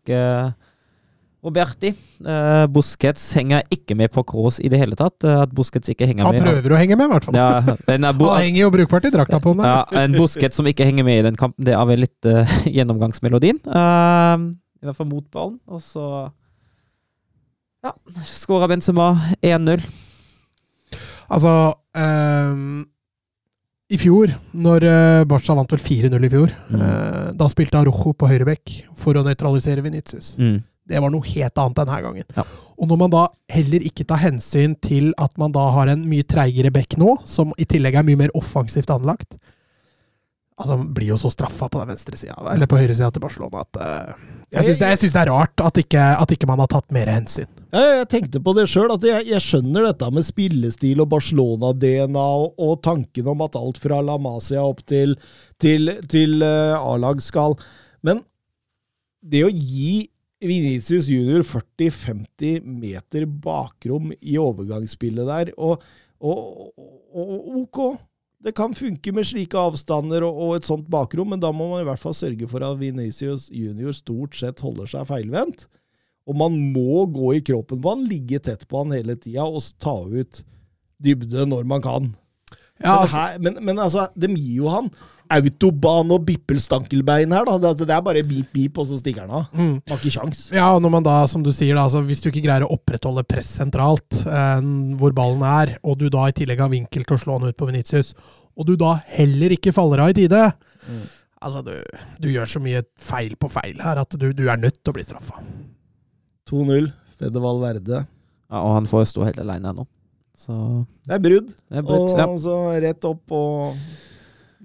Roberti. 1.43 1.93
Uh, 2.19 2.65
Busquets 2.67 3.21
henger 3.37 3.61
ikke 3.71 3.95
med 3.95 4.11
på 4.11 4.23
Kroos 4.27 4.57
i 4.59 4.67
det 4.71 4.79
hele 4.81 4.97
tatt. 4.99 5.23
Uh, 5.23 5.37
at 5.45 5.53
Busquets 5.55 5.87
ikke 5.93 6.07
henger 6.09 6.27
Han 6.27 6.35
med. 6.35 6.43
prøver 6.43 6.73
å 6.75 6.79
henge 6.81 6.97
med, 6.99 7.07
i 7.07 7.13
hvert 7.13 7.27
fall. 7.29 7.37
Ja, 7.39 7.61
Han 7.87 8.43
henger 8.43 8.59
jo 8.65 8.71
brukbart 8.73 9.07
i 9.07 9.11
drakta 9.13 9.39
på 9.39 9.53
den. 9.55 9.63
ja, 9.63 9.85
en 10.03 10.17
Busquets 10.19 10.59
som 10.59 10.67
ikke 10.67 10.83
henger 10.89 11.07
med 11.07 11.21
i 11.21 11.25
den 11.29 11.39
kampen, 11.39 11.63
det 11.63 11.77
er 11.77 11.85
vel 11.87 12.03
litt 12.03 12.27
uh, 12.27 12.43
gjennomgangsmelodien. 12.75 13.61
Eh, 13.63 14.45
I 14.83 14.89
hvert 14.89 14.99
fall 14.99 15.07
mot 15.13 15.25
ballen. 15.31 15.55
Og 15.71 15.79
så 15.85 16.03
ja, 17.87 17.93
skåra 18.27 18.67
Benzema 18.67 19.13
1-0. 19.39 19.79
Altså 21.31 21.51
um 21.95 22.81
I 23.89 23.97
fjor, 23.97 24.29
når 24.53 24.83
Barca 25.25 25.55
vant 25.57 25.71
vel 25.73 25.79
4-0 25.81 26.25
i 26.27 26.29
fjor, 26.29 26.51
Mm. 26.69 26.81
eh, 26.85 27.29
da 27.39 27.47
spilte 27.49 27.79
Arrojo 27.79 28.11
på 28.13 28.27
høyrebekk 28.29 28.73
for 28.99 29.17
å 29.17 29.23
nøytralisere 29.25 29.81
Venitius. 29.81 30.35
Mm. 30.37 30.59
Det 30.89 31.01
var 31.03 31.13
noe 31.13 31.29
helt 31.29 31.61
annet 31.61 31.77
denne 31.77 32.01
gangen. 32.05 32.27
Ja. 32.35 32.45
Og 32.79 32.89
når 32.89 32.99
man 33.03 33.13
da 33.13 33.23
heller 33.53 33.85
ikke 33.85 34.07
tar 34.09 34.21
hensyn 34.23 34.75
til 34.81 35.11
at 35.21 35.35
man 35.41 35.53
da 35.55 35.67
har 35.75 35.91
en 35.91 36.07
mye 36.09 36.25
treigere 36.25 36.73
bekk 36.73 36.97
nå, 37.01 37.19
som 37.29 37.53
i 37.61 37.67
tillegg 37.69 37.99
er 37.99 38.07
mye 38.07 38.23
mer 38.25 38.35
offensivt 38.37 38.91
anlagt 38.93 39.37
Altså, 40.59 40.75
Han 40.75 40.89
blir 40.93 41.13
jo 41.13 41.17
så 41.19 41.29
straffa 41.31 41.69
på 41.71 41.79
den 41.79 41.93
venstre 41.93 42.17
sida, 42.19 42.35
eller 42.51 42.67
på 42.67 42.75
høyre 42.79 42.95
sida 42.95 43.07
til 43.15 43.23
Barcelona, 43.23 43.61
at 43.63 43.77
uh, 43.79 44.25
Jeg 44.51 44.65
syns 44.67 44.81
det, 44.81 45.13
det 45.13 45.21
er 45.21 45.31
rart 45.31 45.63
at 45.63 45.79
ikke, 45.79 46.07
at 46.19 46.33
ikke 46.35 46.49
man 46.49 46.59
har 46.59 46.67
tatt 46.73 46.91
mer 46.91 47.07
hensyn. 47.07 47.47
Ja, 47.71 48.01
jeg 48.01 48.09
tenkte 48.11 48.41
på 48.43 48.51
det 48.57 48.65
sjøl, 48.67 48.91
at 48.91 49.05
jeg, 49.07 49.23
jeg 49.29 49.45
skjønner 49.45 49.87
dette 49.87 50.09
med 50.11 50.27
spillestil 50.27 50.99
og 50.99 51.11
Barcelona-DNA 51.13 52.25
og, 52.43 52.59
og 52.59 52.81
tanken 52.83 53.31
om 53.31 53.45
at 53.45 53.55
alt 53.55 53.79
fra 53.79 54.01
La 54.03 54.17
Masia 54.19 54.65
opp 54.67 54.83
til, 54.89 55.15
til, 55.63 55.93
til 56.11 56.43
uh, 56.43 56.75
A-lag 56.75 57.23
skal 57.23 57.55
Men 58.03 58.25
det 59.23 59.45
å 59.47 59.53
gi 59.53 60.09
Vinicius 60.39 61.09
junior 61.11 61.43
40-50 61.43 62.61
meter 62.63 63.25
bakrom 63.27 64.13
i 64.19 64.37
overgangsspillet 64.39 65.27
der, 65.27 65.51
og, 65.59 65.83
og, 66.23 66.69
og, 67.11 67.33
ok, 67.63 67.81
det 68.39 68.53
kan 68.55 68.75
funke 68.77 69.11
med 69.15 69.27
slike 69.27 69.59
avstander 69.59 70.23
og, 70.23 70.39
og 70.45 70.53
et 70.55 70.69
sånt 70.69 70.87
bakrom, 70.91 71.33
men 71.33 71.43
da 71.43 71.51
må 71.51 71.73
man 71.73 71.83
i 71.83 71.89
hvert 71.89 71.99
fall 71.99 72.15
sørge 72.15 72.47
for 72.47 72.63
at 72.63 72.79
Vinicius 72.79 73.49
junior 73.51 73.95
stort 73.95 74.39
sett 74.39 74.63
holder 74.63 74.87
seg 74.87 75.09
feilvendt. 75.09 75.67
Og 76.29 76.37
man 76.37 76.55
må 76.71 77.03
gå 77.09 77.33
i 77.35 77.43
kroppen 77.43 77.81
på 77.81 77.91
han, 77.95 78.07
ligge 78.07 78.39
tett 78.45 78.67
på 78.69 78.83
han 78.83 78.93
hele 78.95 79.17
tida 79.19 79.47
og 79.49 79.65
ta 79.81 79.95
ut 80.05 80.43
dybde 81.03 81.47
når 81.49 81.67
man 81.67 81.83
kan. 81.83 82.11
Ja, 82.79 82.93
men, 82.93 82.99
altså, 83.01 83.17
her, 83.17 83.39
men, 83.43 83.63
men 83.65 83.81
altså, 83.81 84.07
dem 84.15 84.37
gir 84.39 84.61
jo 84.61 84.71
han 84.71 84.91
autobahn 85.29 86.09
og 86.15 86.23
bippelstankelbein 86.25 87.31
her, 87.35 87.45
da. 87.45 87.57
Det, 87.61 87.67
altså, 87.73 87.85
det 87.89 87.95
er 87.95 88.01
bare 88.05 88.23
beep, 88.25 88.47
beep, 88.55 88.77
og 88.81 88.87
så 88.89 88.97
stikker 88.99 89.25
han 89.27 89.33
av. 89.39 89.45
mm. 89.53 89.75
Har 89.91 89.99
ikke 90.01 90.13
kjangs. 90.15 90.41
Ja, 90.55 90.71
og 90.75 90.81
når 90.81 90.93
man 90.95 91.05
da, 91.05 91.17
som 91.29 91.43
du 91.45 91.51
sier, 91.53 91.75
da, 91.77 91.83
altså, 91.85 92.01
hvis 92.07 92.23
du 92.23 92.29
ikke 92.31 92.43
greier 92.47 92.65
å 92.65 92.71
opprettholde 92.75 93.23
press 93.29 93.51
sentralt, 93.59 94.23
eh, 94.25 94.61
hvor 94.99 95.13
ballen 95.17 95.43
er, 95.45 95.75
og 95.83 95.99
du 96.01 96.07
da 96.09 96.25
i 96.29 96.35
tillegg 96.35 96.59
har 96.65 96.71
vinkel 96.73 97.05
til 97.05 97.17
å 97.17 97.21
slå 97.21 97.37
den 97.43 97.53
ut 97.53 97.57
på 97.59 97.69
Venitius, 97.69 98.13
og 98.57 98.65
du 98.67 98.75
da 98.75 98.95
heller 99.13 99.53
ikke 99.55 99.71
faller 99.75 100.01
av 100.03 100.09
i 100.11 100.17
tide 100.23 100.41
Altså, 101.39 101.61
du, 101.63 101.71
du 102.19 102.25
gjør 102.33 102.49
så 102.51 102.59
mye 102.59 102.81
feil 102.99 103.37
på 103.39 103.47
feil 103.53 103.77
her 103.79 104.01
at 104.01 104.11
du, 104.19 104.25
du 104.35 104.41
er 104.51 104.57
nødt 104.59 104.81
til 104.83 104.91
å 104.91 104.95
bli 104.97 105.05
straffa. 105.07 105.37
2-0. 106.49 106.89
Fede 107.19 107.39
Valverde. 107.43 108.01
Ja, 108.49 108.59
og 108.65 108.73
han 108.75 108.89
får 108.89 109.05
stå 109.13 109.23
helt 109.27 109.39
alene 109.39 109.71
nå. 109.77 109.85
Så 110.39 110.55
Det 111.07 111.15
er 111.15 111.23
brudd. 111.23 111.49
det 111.69 111.79
er 111.79 111.83
brudd 111.83 112.11
Og 112.11 112.17
Ja. 112.19 112.25
så 112.39 112.55
rett 112.81 113.05
opp 113.07 113.31
og 113.35 113.75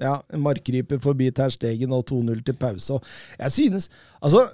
ja, 0.01 0.19
en 0.35 0.43
markryper 0.43 1.01
forbi 1.03 1.31
Terstegen 1.35 1.93
og 1.95 2.07
2-0 2.11 2.41
til 2.47 2.57
pause. 2.59 2.97
Og 2.97 3.05
jeg 3.39 3.53
synes 3.53 3.89
Altså, 4.25 4.47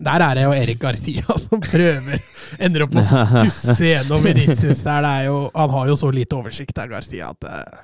Der 0.00 0.22
er 0.24 0.34
det 0.34 0.44
jo 0.44 0.52
Erik 0.56 0.80
Garcia 0.82 1.22
som 1.46 1.60
prøver. 1.62 2.22
Ender 2.58 2.86
opp 2.86 2.94
med 2.96 3.04
å 3.06 3.24
stusse 3.44 3.90
gjennom 3.92 4.22
Venitius 4.24 4.82
der. 4.86 5.02
Det 5.04 5.12
er 5.20 5.26
jo, 5.28 5.36
han 5.54 5.74
har 5.76 5.90
jo 5.92 5.96
så 6.00 6.10
lite 6.10 6.38
oversikt 6.38 6.74
der, 6.74 6.88
Garcia, 6.90 7.30
at 7.30 7.46
eh, 7.50 7.82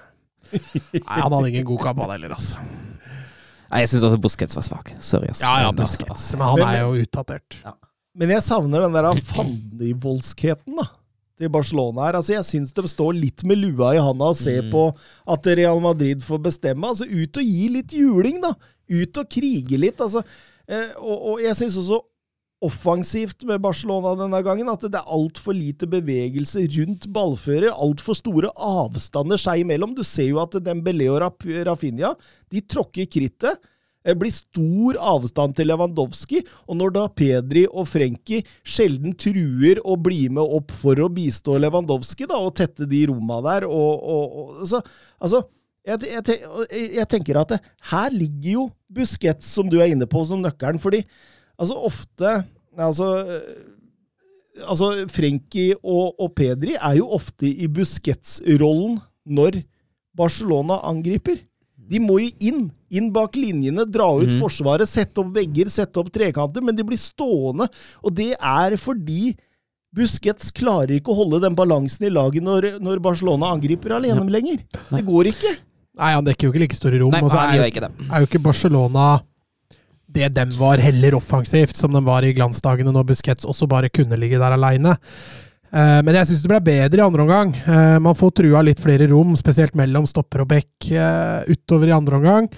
Nei, 0.50 1.20
han 1.20 1.30
hadde 1.30 1.50
ingen 1.52 1.68
god 1.68 1.84
kamp, 1.84 2.00
han 2.02 2.10
heller, 2.16 2.34
altså. 2.34 2.58
Nei, 3.70 3.84
jeg 3.84 3.92
syns 3.92 4.08
også 4.08 4.18
Busquets 4.18 4.56
var 4.58 4.64
svak. 4.66 4.90
Sorry, 4.98 5.28
ass. 5.30 5.44
Ja, 5.44 5.52
ja, 5.62 5.70
Busquets, 5.70 6.24
men 6.34 6.48
han 6.50 6.64
er 6.66 6.80
jo 6.80 7.04
utdatert. 7.04 7.60
Men 8.18 8.32
jeg 8.34 8.42
savner 8.42 8.82
den 8.88 8.96
der 8.96 9.06
fandenivoldskheten 9.30 10.80
da, 10.80 10.88
til 11.40 11.48
Barcelona 11.52 12.06
her. 12.10 12.18
Altså, 12.20 12.34
jeg 12.36 12.44
syns 12.50 12.74
de 12.76 12.84
står 12.92 13.16
litt 13.16 13.44
med 13.48 13.58
lua 13.62 13.94
i 13.96 14.02
handa 14.04 14.28
og 14.34 14.36
ser 14.38 14.62
Mm. 14.62 14.70
på 14.74 14.84
at 15.34 15.46
Real 15.56 15.80
Madrid 15.80 16.20
får 16.22 16.42
bestemme. 16.44 16.84
Altså, 16.92 17.08
Ut 17.08 17.40
og 17.40 17.44
gi 17.48 17.68
litt 17.78 17.92
juling, 17.96 18.40
da. 18.44 18.52
Ut 18.90 19.18
og 19.18 19.28
krige 19.32 19.78
litt. 19.80 19.98
altså. 20.00 20.22
Eh, 20.68 20.92
og, 21.00 21.16
og 21.32 21.40
jeg 21.42 21.56
syns 21.56 21.76
også 21.80 22.00
offensivt 22.62 23.44
med 23.48 23.60
Barcelona 23.64 24.12
denne 24.20 24.42
gangen. 24.44 24.68
At 24.68 24.82
det 24.84 24.98
er 25.00 25.08
altfor 25.08 25.56
lite 25.56 25.88
bevegelse 25.90 26.66
rundt 26.76 27.06
ballfører. 27.14 27.72
Altfor 27.72 28.18
store 28.18 28.50
avstander 28.56 29.40
seg 29.40 29.62
imellom. 29.64 29.94
Du 29.96 30.02
ser 30.04 30.28
jo 30.28 30.40
at 30.42 30.58
Dembélé 30.66 31.08
og 31.10 31.22
Rafinha 31.66 32.12
de 32.52 32.60
tråkker 32.60 33.08
krittet. 33.10 33.56
Det 34.06 34.16
blir 34.16 34.32
stor 34.32 34.96
avstand 35.12 35.56
til 35.58 35.68
Lewandowski, 35.68 36.40
og 36.66 36.78
når 36.80 36.94
da 36.94 37.04
Pedri 37.12 37.66
og 37.68 37.88
Frenkie 37.90 38.46
sjelden 38.64 39.12
truer 39.20 39.82
å 39.84 39.96
bli 40.00 40.22
med 40.32 40.40
opp 40.42 40.72
for 40.80 40.96
å 41.04 41.10
bistå 41.12 41.58
Lewandowski 41.60 42.28
da, 42.30 42.40
og 42.40 42.54
tette 42.60 42.88
de 42.88 43.02
romma 43.10 43.42
der 43.44 43.68
og, 43.68 43.90
og, 44.00 44.38
og 44.60 44.68
så, 44.70 44.82
Altså, 45.20 45.42
jeg, 45.84 46.00
jeg, 46.08 46.86
jeg 46.96 47.08
tenker 47.12 47.40
at 47.40 47.52
det, 47.52 47.58
her 47.90 48.14
ligger 48.14 48.50
jo 48.54 48.64
Busquets, 48.92 49.50
som 49.52 49.68
du 49.68 49.78
er 49.80 49.92
inne 49.92 50.08
på, 50.08 50.22
som 50.24 50.40
nøkkelen. 50.40 50.80
fordi 50.80 51.02
altså 51.60 51.76
ofte 51.76 52.32
altså, 52.76 53.08
øh, 53.26 54.64
altså 54.64 54.90
Frenkie 55.12 55.76
og, 55.82 56.16
og 56.20 56.32
Pedri 56.36 56.76
er 56.76 56.96
jo 57.00 57.10
ofte 57.16 57.48
i 57.48 57.68
Busquets-rollen 57.68 58.98
når 59.28 59.62
Barcelona 60.16 60.80
angriper. 60.88 61.42
De 61.90 62.00
må 62.02 62.20
jo 62.22 62.30
inn. 62.38 62.64
Inn 62.90 63.10
bak 63.14 63.36
linjene, 63.38 63.84
dra 63.86 64.08
ut 64.18 64.30
mm. 64.32 64.38
forsvaret, 64.40 64.88
sette 64.90 65.22
opp 65.22 65.30
vegger, 65.36 65.70
sette 65.70 66.00
opp 66.00 66.10
trekanter, 66.14 66.64
men 66.64 66.74
de 66.74 66.86
blir 66.86 66.98
stående. 66.98 67.68
Og 68.02 68.14
det 68.14 68.32
er 68.34 68.76
fordi 68.80 69.34
Busquets 69.94 70.52
klarer 70.54 70.96
ikke 70.96 71.10
å 71.10 71.18
holde 71.18 71.40
den 71.42 71.56
balansen 71.58 72.06
i 72.06 72.12
laget 72.14 72.46
når, 72.46 72.68
når 72.82 73.02
Barcelona 73.02 73.50
angriper 73.56 73.96
alene 73.96 74.22
lenger. 74.30 74.62
Det 74.90 75.02
går 75.06 75.32
ikke. 75.32 75.56
Nei, 75.98 76.12
han 76.14 76.26
dekker 76.26 76.46
jo 76.46 76.54
ikke 76.54 76.62
like 76.62 76.78
store 76.78 77.00
rom. 77.02 77.14
Nei, 77.14 77.24
og 77.26 77.32
så 77.32 77.42
er, 77.42 77.58
jo- 77.58 77.70
ikke 77.72 77.82
det. 77.86 77.90
er 78.06 78.22
jo 78.22 78.30
ikke 78.30 78.42
Barcelona 78.44 79.08
det 80.10 80.32
dem 80.34 80.50
var 80.58 80.80
heller 80.82 81.14
offensivt, 81.14 81.76
som 81.78 81.92
de 81.94 82.02
var 82.02 82.26
i 82.26 82.32
glansdagene 82.34 82.90
når 82.94 83.12
Busquets 83.12 83.46
også 83.46 83.68
bare 83.70 83.90
kunne 83.94 84.18
ligge 84.18 84.40
der 84.42 84.56
aleine. 84.56 84.96
Eh, 85.70 86.00
Men 86.02 86.14
jeg 86.18 86.26
syns 86.30 86.42
det 86.44 86.50
ble 86.50 86.60
bedre 86.66 87.00
i 87.00 87.06
andre 87.06 87.22
omgang. 87.26 87.54
Eh, 87.62 87.98
Man 88.02 88.18
får 88.18 88.34
trua 88.42 88.62
litt 88.66 88.80
flere 88.82 89.06
rom, 89.10 89.36
spesielt 89.38 89.74
mellom 89.78 90.06
stopper 90.10 90.42
og 90.44 90.50
bekk 90.52 90.90
eh, 90.92 91.50
utover 91.52 91.88
i 91.92 91.96
andre 91.96 92.18
omgang. 92.20 92.48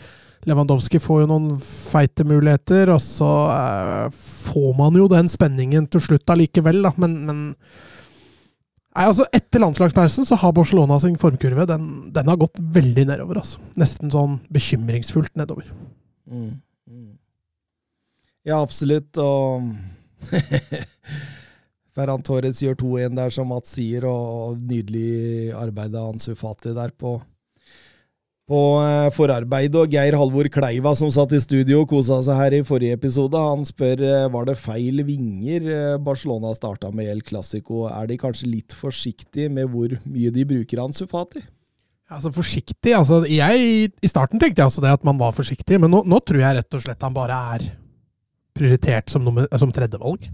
Lewandowski 0.49 0.99
får 0.99 1.21
jo 1.23 1.27
noen 1.31 1.51
feite 1.63 2.25
muligheter, 2.27 2.91
og 2.91 2.99
så 2.99 3.29
får 4.11 4.73
man 4.75 4.97
jo 4.99 5.05
den 5.07 5.29
spenningen 5.31 5.85
til 5.87 6.03
slutt 6.03 6.33
allikevel, 6.35 6.81
da. 6.83 6.91
Men, 6.99 7.15
men 7.29 7.43
Nei, 8.93 9.07
altså 9.09 9.25
Etter 9.33 9.63
landslagspausen 9.63 10.27
så 10.29 10.37
har 10.37 10.53
Barcelona 10.53 10.99
sin 11.01 11.15
formkurve 11.17 11.65
den, 11.71 11.87
den 12.13 12.27
har 12.29 12.37
gått 12.37 12.59
veldig 12.75 13.07
nedover. 13.09 13.39
altså. 13.41 13.63
Nesten 13.81 14.11
sånn 14.13 14.35
bekymringsfullt 14.53 15.33
nedover. 15.41 15.65
Mm. 16.29 16.59
Mm. 16.91 17.15
Ja, 18.45 18.59
absolutt. 18.59 19.17
Og 19.17 19.71
Ferran 21.93 22.25
Torres 22.25 22.63
gjør 22.63 22.79
2-1 22.81 23.19
der, 23.19 23.35
som 23.35 23.51
Mats 23.53 23.75
sier, 23.77 24.07
og 24.09 24.61
nydelig 24.65 25.53
arbeid 25.57 25.93
av 25.93 26.15
Ansu 26.15 26.33
Fati 26.39 26.73
der 26.73 26.93
på, 26.97 27.19
på 28.49 28.61
eh, 28.81 29.09
forarbeid. 29.13 29.77
Og 29.77 29.93
Geir 29.93 30.17
Halvor 30.17 30.49
Kleiva, 30.53 30.95
som 30.97 31.11
satt 31.13 31.35
i 31.37 31.41
studio 31.45 31.83
og 31.83 31.91
kosa 31.93 32.23
seg 32.25 32.39
her 32.41 32.57
i 32.57 32.63
forrige 32.65 32.97
episode, 32.97 33.37
han 33.37 33.67
spør 33.69 34.05
eh, 34.09 34.29
var 34.33 34.49
det 34.49 34.57
feil 34.61 35.03
vinger 35.05 35.69
eh, 35.69 35.99
Barcelona 36.01 36.55
starta 36.57 36.89
med 36.97 37.11
El 37.13 37.21
Clásico. 37.27 37.85
Er 37.93 38.09
de 38.09 38.17
kanskje 38.21 38.49
litt 38.49 38.77
forsiktige 38.77 39.53
med 39.53 39.69
hvor 39.75 39.93
mye 40.07 40.33
de 40.33 40.47
bruker 40.49 40.81
Ansu 40.81 41.05
Fati? 41.11 41.45
Altså 42.13 42.29
Forsiktig 42.33 42.93
altså 42.93 43.23
jeg, 43.25 43.89
I 43.89 44.09
starten 44.11 44.41
tenkte 44.41 44.61
jeg 44.61 44.69
altså 44.69 44.83
det 44.85 44.91
at 44.93 45.05
man 45.09 45.21
var 45.21 45.33
forsiktig, 45.33 45.79
men 45.81 45.93
nå, 45.93 46.03
nå 46.09 46.19
tror 46.25 46.43
jeg 46.43 46.57
rett 46.59 46.77
og 46.77 46.83
slett 46.85 47.05
han 47.05 47.15
bare 47.17 47.37
er 47.55 47.69
prioritert 48.57 49.13
som, 49.13 49.25
nummer, 49.25 49.47
som 49.61 49.73
tredjevalg. 49.73 50.27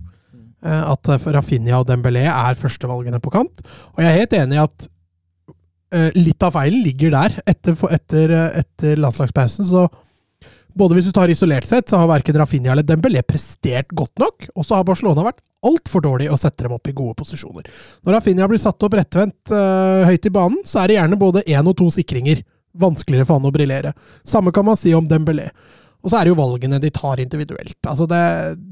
Eh, 0.65 0.85
At 0.93 1.11
eh, 1.15 1.29
Rafinha 1.35 1.81
og 1.81 1.89
Dembélé 1.89 2.27
er 2.31 2.59
førstevalgene 2.59 3.21
på 3.23 3.33
kant. 3.35 3.65
Og 3.95 4.03
jeg 4.03 4.11
er 4.11 4.21
helt 4.23 4.37
enig 4.41 4.59
i 4.59 4.65
at 4.65 4.89
eh, 5.95 6.11
litt 6.19 6.43
av 6.43 6.57
feilen 6.57 6.83
ligger 6.85 7.15
der. 7.15 7.39
Etter, 7.49 7.79
etter, 7.95 8.37
etter 8.63 9.01
landslagspausen 9.01 9.69
så 9.69 9.87
både 10.79 10.95
hvis 10.95 11.09
du 11.09 11.15
tar 11.17 11.31
isolert 11.33 11.67
sett, 11.67 11.89
så 11.91 11.99
har 11.99 12.11
verken 12.11 12.37
Rafinha 12.39 12.71
eller 12.71 12.87
Dembélé 12.87 13.25
prestert 13.27 13.91
godt 13.99 14.21
nok, 14.23 14.45
og 14.55 14.67
så 14.67 14.77
har 14.79 14.85
Barcelona 14.87 15.25
vært 15.27 15.41
altfor 15.67 16.05
dårlig 16.05 16.29
å 16.31 16.37
sette 16.39 16.67
dem 16.67 16.75
opp 16.77 16.87
i 16.87 16.95
gode 16.95 17.17
posisjoner. 17.19 17.67
Når 18.07 18.15
Rafinha 18.15 18.47
blir 18.51 18.61
satt 18.63 18.85
opp 18.87 18.95
rettvendt 18.95 19.51
eh, 19.51 20.05
høyt 20.07 20.29
i 20.29 20.33
banen, 20.35 20.61
så 20.69 20.85
er 20.85 20.91
det 20.93 20.99
gjerne 21.01 21.19
både 21.19 21.43
én 21.51 21.67
og 21.67 21.75
to 21.81 21.89
sikringer. 21.95 22.45
Vanskeligere 22.79 23.27
for 23.27 23.41
han 23.41 23.49
å 23.49 23.55
briljere. 23.55 23.91
Samme 24.29 24.53
kan 24.55 24.69
man 24.69 24.79
si 24.79 24.93
om 24.95 25.07
Dembélé. 25.09 25.49
Og 26.09 26.13
så 26.13 26.17
er 26.17 26.25
det 26.25 26.33
jo 26.33 26.39
valgene 26.39 26.79
de 26.81 26.89
tar 26.89 27.21
individuelt. 27.21 27.77
Altså 27.85 28.07
det, 28.09 28.23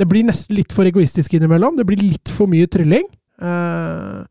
det 0.01 0.07
blir 0.09 0.25
nesten 0.25 0.57
litt 0.57 0.73
for 0.73 0.89
egoistisk 0.89 1.35
innimellom. 1.37 1.77
Det 1.77 1.85
blir 1.85 2.01
litt 2.01 2.33
for 2.33 2.49
mye 2.49 2.65
trylling. 2.73 3.05
Eh, 3.45 4.23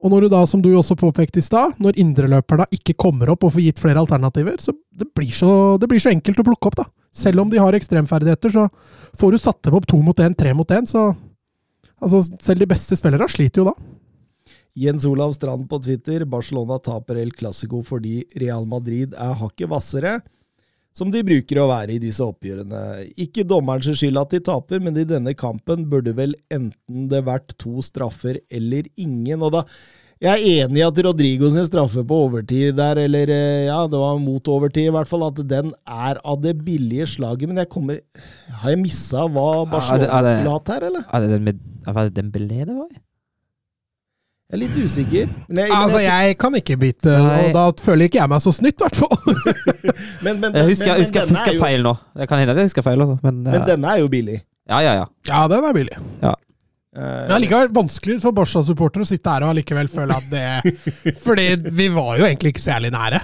og 0.00 0.12
når 0.12 0.24
du 0.24 0.30
da, 0.32 0.40
som 0.48 0.62
du 0.64 0.70
også 0.72 0.96
påpekte 0.96 1.42
i 1.42 1.44
stad, 1.44 1.74
når 1.76 2.00
da 2.48 2.66
ikke 2.72 2.96
kommer 2.96 3.34
opp 3.34 3.44
og 3.44 3.52
får 3.52 3.66
gitt 3.66 3.82
flere 3.82 4.00
alternativer, 4.00 4.56
så 4.56 4.72
det 4.96 5.10
blir 5.12 5.28
så, 5.36 5.76
det 5.76 5.90
blir 5.90 6.00
så 6.00 6.14
enkelt 6.14 6.40
å 6.40 6.46
plukke 6.46 6.70
opp, 6.70 6.78
da. 6.80 6.86
Selv 7.12 7.44
om 7.44 7.52
de 7.52 7.60
har 7.60 7.76
ekstremferdigheter, 7.76 8.56
så 8.56 8.66
får 9.20 9.36
du 9.36 9.42
satt 9.44 9.60
dem 9.68 9.76
opp 9.76 9.88
to 9.92 10.00
mot 10.00 10.24
én, 10.24 10.36
tre 10.36 10.56
mot 10.56 10.72
én, 10.72 10.88
så 10.88 11.10
Altså, 11.96 12.18
selv 12.44 12.60
de 12.60 12.66
beste 12.68 12.92
spillere 12.98 13.24
sliter 13.32 13.62
jo 13.62 13.70
da. 13.70 13.72
Jens 14.76 15.06
Olav 15.08 15.30
Strand 15.32 15.64
på 15.70 15.78
Twitter. 15.80 16.26
Barcelona 16.28 16.76
taper 16.76 17.22
El 17.22 17.30
Clásico 17.32 17.80
fordi 17.80 18.18
Real 18.36 18.66
Madrid 18.68 19.14
er 19.16 19.32
hakket 19.40 19.70
hvassere, 19.70 20.18
som 20.96 21.10
de 21.12 21.20
bruker 21.26 21.60
å 21.60 21.68
være 21.68 21.96
i 21.96 22.00
disse 22.00 22.24
oppgjørene. 22.24 22.80
Ikke 23.20 23.44
dommerens 23.44 23.90
skyld 24.00 24.16
at 24.22 24.32
de 24.32 24.40
taper, 24.48 24.80
men 24.80 24.96
i 24.96 25.04
denne 25.08 25.34
kampen 25.36 25.84
burde 25.92 26.14
vel 26.16 26.32
enten 26.52 27.06
det 27.10 27.20
vært 27.26 27.52
to 27.60 27.84
straffer 27.84 28.40
eller 28.48 28.88
ingen. 28.96 29.44
Og 29.44 29.52
da 29.58 29.64
jeg 30.16 30.32
er 30.32 30.64
enig 30.64 30.80
i 30.80 30.84
at 30.86 30.98
Rodrigo 31.04 31.50
sin 31.52 31.66
straffe 31.68 32.00
på 32.08 32.20
overtid 32.24 32.78
der, 32.78 32.96
eller 33.02 33.28
eh, 33.28 33.66
ja, 33.66 33.82
det 33.92 33.98
var 34.00 34.16
mot 34.16 34.48
overtid 34.48 34.88
i 34.88 34.94
hvert 34.94 35.10
fall, 35.10 35.26
at 35.28 35.42
den 35.44 35.74
er 35.84 36.16
av 36.24 36.40
det 36.40 36.54
billige 36.64 37.04
slaget. 37.18 37.50
Men 37.50 37.60
jeg 37.60 37.68
kommer 37.74 38.00
Har 38.62 38.72
jeg 38.72 38.80
missa 38.80 39.26
hva 39.28 39.66
Barcelona 39.68 40.08
er 40.08 40.24
det- 40.24 40.36
skulle 40.38 40.54
hatt 40.56 40.72
her, 40.72 40.86
eller? 40.88 41.04
Er 41.12 41.20
det 41.20 41.30
den 41.34 41.44
med 41.50 41.60
Var 41.86 42.08
det 42.08 42.16
Dembélé 42.16 42.64
det 42.64 42.74
var? 42.78 42.88
Jeg 44.46 44.54
er 44.54 44.60
litt 44.62 44.76
usikker. 44.78 45.30
Men 45.48 45.56
jeg, 45.58 45.70
men 45.72 45.76
Altså, 45.82 45.98
jeg- 46.04 46.26
jeg 46.28 46.38
kan 46.38 46.54
ikke 46.54 46.76
bite, 46.78 47.10
Nei. 47.18 47.38
og 47.48 47.52
da 47.56 47.82
føler 47.82 48.06
ikke 48.06 48.20
jeg 48.20 48.28
meg 48.30 48.40
så 48.44 48.52
snytt, 48.54 48.78
i 48.78 48.84
hvert 48.84 48.94
fall. 48.94 49.18
men, 50.24 50.38
men, 50.40 50.52
Jeg 50.54 50.68
husker, 50.70 50.86
men- 50.92 51.00
husker, 51.02 51.26
men 51.26 51.34
husker 51.34 51.50
er 51.50 51.54
jo- 51.56 51.64
feil 51.64 51.82
nå. 51.82 51.94
Det 52.14 52.28
kan 52.30 52.38
hende 52.38 52.54
jeg 52.54 52.68
husker 52.70 52.82
feil, 52.86 53.02
også, 53.02 53.18
men, 53.24 53.42
Men 53.42 53.64
denne 53.66 53.84
er 53.90 53.98
jo 54.04 54.08
billig. 54.08 54.42
ja, 54.70 54.78
ja, 54.80 54.92
ja. 55.00 55.06
Ja, 55.26 55.48
den 55.50 55.64
er 55.64 55.72
billig. 55.74 55.96
Eh, 56.96 57.02
Men 57.28 57.32
allikevel 57.36 57.68
vanskelig 57.76 58.20
for 58.22 58.32
Barca-supportere 58.32 59.04
å 59.04 59.08
sitte 59.10 59.28
her 59.28 59.42
og 59.44 59.50
allikevel 59.52 59.88
føle 59.92 60.14
at 60.16 60.30
det 60.30 60.76
Fordi 61.26 61.48
vi 61.68 61.88
var 61.92 62.16
jo 62.16 62.24
egentlig 62.24 62.54
ikke 62.54 62.62
så 62.64 62.70
jævlig 62.78 62.92
nære. 62.94 63.20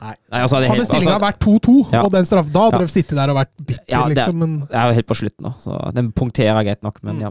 nei. 0.00 0.14
Nei, 0.32 0.40
altså, 0.40 0.58
det 0.58 0.66
er 0.66 0.72
Hadde 0.72 0.80
helt, 0.80 0.88
stillinga 0.90 1.12
altså, 1.14 1.26
vært 1.28 1.38
2-2, 1.44 1.76
Ja. 1.92 2.00
og 2.02 2.10
den 2.16 2.24
straff, 2.26 2.48
da 2.50 2.64
hadde 2.64 2.72
Ja. 2.74 2.78
dere 2.82 2.94
sittet 2.96 3.14
der 3.20 3.30
og 3.30 3.36
vært 3.38 3.52
bitter, 3.64 3.84
Ja, 3.92 4.00
det 4.08 4.18
er- 4.18 4.24
liksom. 4.24 4.38
Men 4.40 4.56
det 4.66 4.74
er 4.74 4.88
jo 4.88 4.94
helt 4.98 5.06
på 5.12 5.18
slutten 5.20 5.44
nå, 5.46 5.52
så 5.62 5.94
den 5.94 6.10
punkterer 6.12 6.64
greit 6.66 6.82
nok, 6.82 6.98
men 7.04 7.20
ja. 7.20 7.30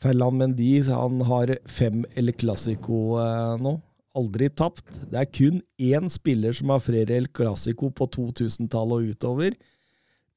Ferland 0.00 0.40
Mendy 0.40 0.70
han 0.88 1.20
har 1.28 1.52
fem 1.68 2.04
El 2.16 2.32
Clásico 2.32 3.18
eh, 3.20 3.56
nå. 3.60 3.76
Aldri 4.16 4.48
tapt. 4.50 5.02
Det 5.12 5.20
er 5.20 5.28
kun 5.30 5.60
én 5.78 6.08
spiller 6.10 6.56
som 6.56 6.72
har 6.72 6.80
flere 6.82 7.14
El 7.20 7.28
Clásico 7.30 7.92
på 7.94 8.08
2000-tallet 8.16 8.96
og 8.96 9.12
utover, 9.12 9.54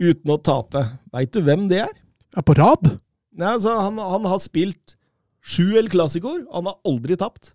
uten 0.04 0.34
å 0.34 0.38
tape. 0.38 0.84
Veit 1.16 1.32
du 1.34 1.42
hvem 1.42 1.66
det 1.72 1.80
er? 1.88 1.94
ja, 2.36 2.42
på 2.42 2.56
rad. 2.58 2.92
Nei, 3.34 3.54
altså, 3.56 3.74
han, 3.80 3.98
han 3.98 4.26
har 4.30 4.40
spilt 4.44 4.96
sju 5.42 5.78
El 5.80 5.90
Clásicoer. 5.90 6.44
Han 6.54 6.70
har 6.70 6.78
aldri 6.86 7.18
tapt. 7.18 7.54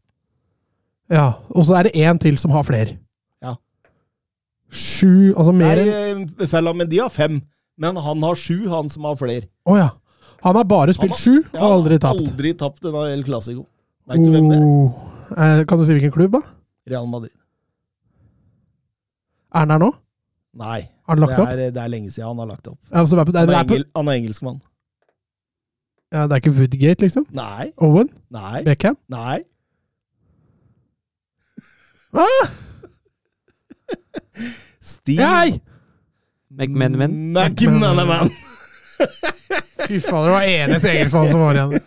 Ja, 1.13 1.39
Og 1.55 1.65
så 1.69 1.79
er 1.79 1.87
det 1.89 1.97
én 1.97 2.19
til 2.21 2.37
som 2.41 2.53
har 2.53 2.67
flere. 2.69 2.99
Ja. 3.45 3.55
Sju 4.69 5.33
Altså 5.39 5.55
mer 5.57 5.81
enn 5.81 6.27
Nei, 6.27 6.49
Ferland 6.51 6.77
Mendy 6.83 6.99
har 7.01 7.13
fem, 7.15 7.39
men 7.81 7.97
han 8.05 8.27
har 8.27 8.37
sju, 8.37 8.67
han 8.69 8.91
som 8.93 9.07
har 9.09 9.17
flere. 9.21 9.47
Oh, 9.65 9.79
ja. 9.79 9.93
Han 10.47 10.55
har 10.57 10.65
bare 10.71 10.93
spilt 10.95 11.17
sju 11.19 11.35
Ja, 11.53 11.61
og 11.67 11.73
aldri 11.81 11.99
tapt. 11.99 12.21
Aldri 12.23 12.53
tapt 12.59 12.85
en 12.87 12.95
El 13.09 13.25
Clásico. 13.27 13.65
Veit 14.09 14.23
du 14.25 14.31
hvem 14.33 14.47
det 14.53 14.59
er? 14.59 14.65
Oh. 14.65 15.09
Eh, 15.37 15.65
Kan 15.69 15.79
du 15.81 15.85
si 15.85 15.93
hvilken 15.97 16.13
klubb, 16.15 16.33
da? 16.39 16.43
Real 16.89 17.07
Madrid. 17.11 17.33
Er 19.55 19.59
han 19.65 19.69
der 19.75 19.79
nå? 19.83 19.91
Nei, 20.59 20.81
Har 21.07 21.15
han 21.15 21.21
det 21.21 21.27
lagt 21.29 21.41
opp? 21.43 21.49
er, 21.53 21.71
det 21.75 21.83
er 21.83 21.89
lenge 21.93 22.11
siden 22.11 22.29
han 22.31 22.39
har 22.43 22.49
lagt 22.55 22.67
opp. 22.71 22.79
Ja, 22.93 23.03
det 23.05 23.13
er, 23.19 23.25
på, 23.25 23.33
det 23.33 23.41
Han 23.41 23.49
er, 23.49 23.53
det 23.53 23.61
engel, 23.77 23.85
han 23.97 24.09
er 24.09 24.19
engelskmann. 24.23 24.59
ja, 26.13 26.23
det 26.27 26.33
er 26.33 26.41
ikke 26.43 26.55
Woodgate, 26.57 27.05
liksom? 27.05 27.27
Nei, 27.37 27.69
Owen? 27.85 28.09
nei, 28.31 28.63
Beckham? 28.65 28.97
nei. 29.13 29.39
Ah! 32.15 32.49
Steve 34.81 35.21
Nei! 35.21 35.61
McManaman. 36.51 37.13
McManaman. 37.35 38.31
Fy 39.89 40.01
faen, 40.05 40.25
det 40.27 40.33
var 40.35 40.47
eneste 40.49 40.91
engelskmann 40.93 41.29
som 41.31 41.41
var 41.45 41.59
igjen. 41.59 41.81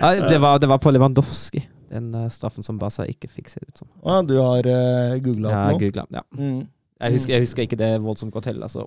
Ja, 0.00 0.12
det, 0.28 0.38
var, 0.38 0.58
det 0.62 0.68
var 0.70 0.78
på 0.78 0.90
Lewandowski, 0.94 1.64
den 1.90 2.12
eh, 2.14 2.28
straffen 2.30 2.62
som 2.62 2.76
Barca 2.78 3.02
ikke 3.10 3.26
fikk, 3.26 3.48
ser 3.50 3.64
det 3.64 3.72
ut 3.72 3.80
som. 3.82 3.88
Ah, 4.06 4.20
du 4.22 4.36
har 4.38 4.62
uh, 4.70 5.16
googla 5.18 5.50
Ja, 5.50 5.62
opp 5.64 5.72
nå? 5.72 5.80
Googlet, 5.82 6.12
ja. 6.14 6.22
Mm. 6.38 6.60
Jeg 7.02 7.14
husker, 7.16 7.32
jeg 7.34 7.42
husker 7.44 7.64
ikke 7.66 7.78
det 7.80 7.88
voldsomt 8.04 8.32
godt 8.34 8.46
heller, 8.52 8.70
så 8.70 8.84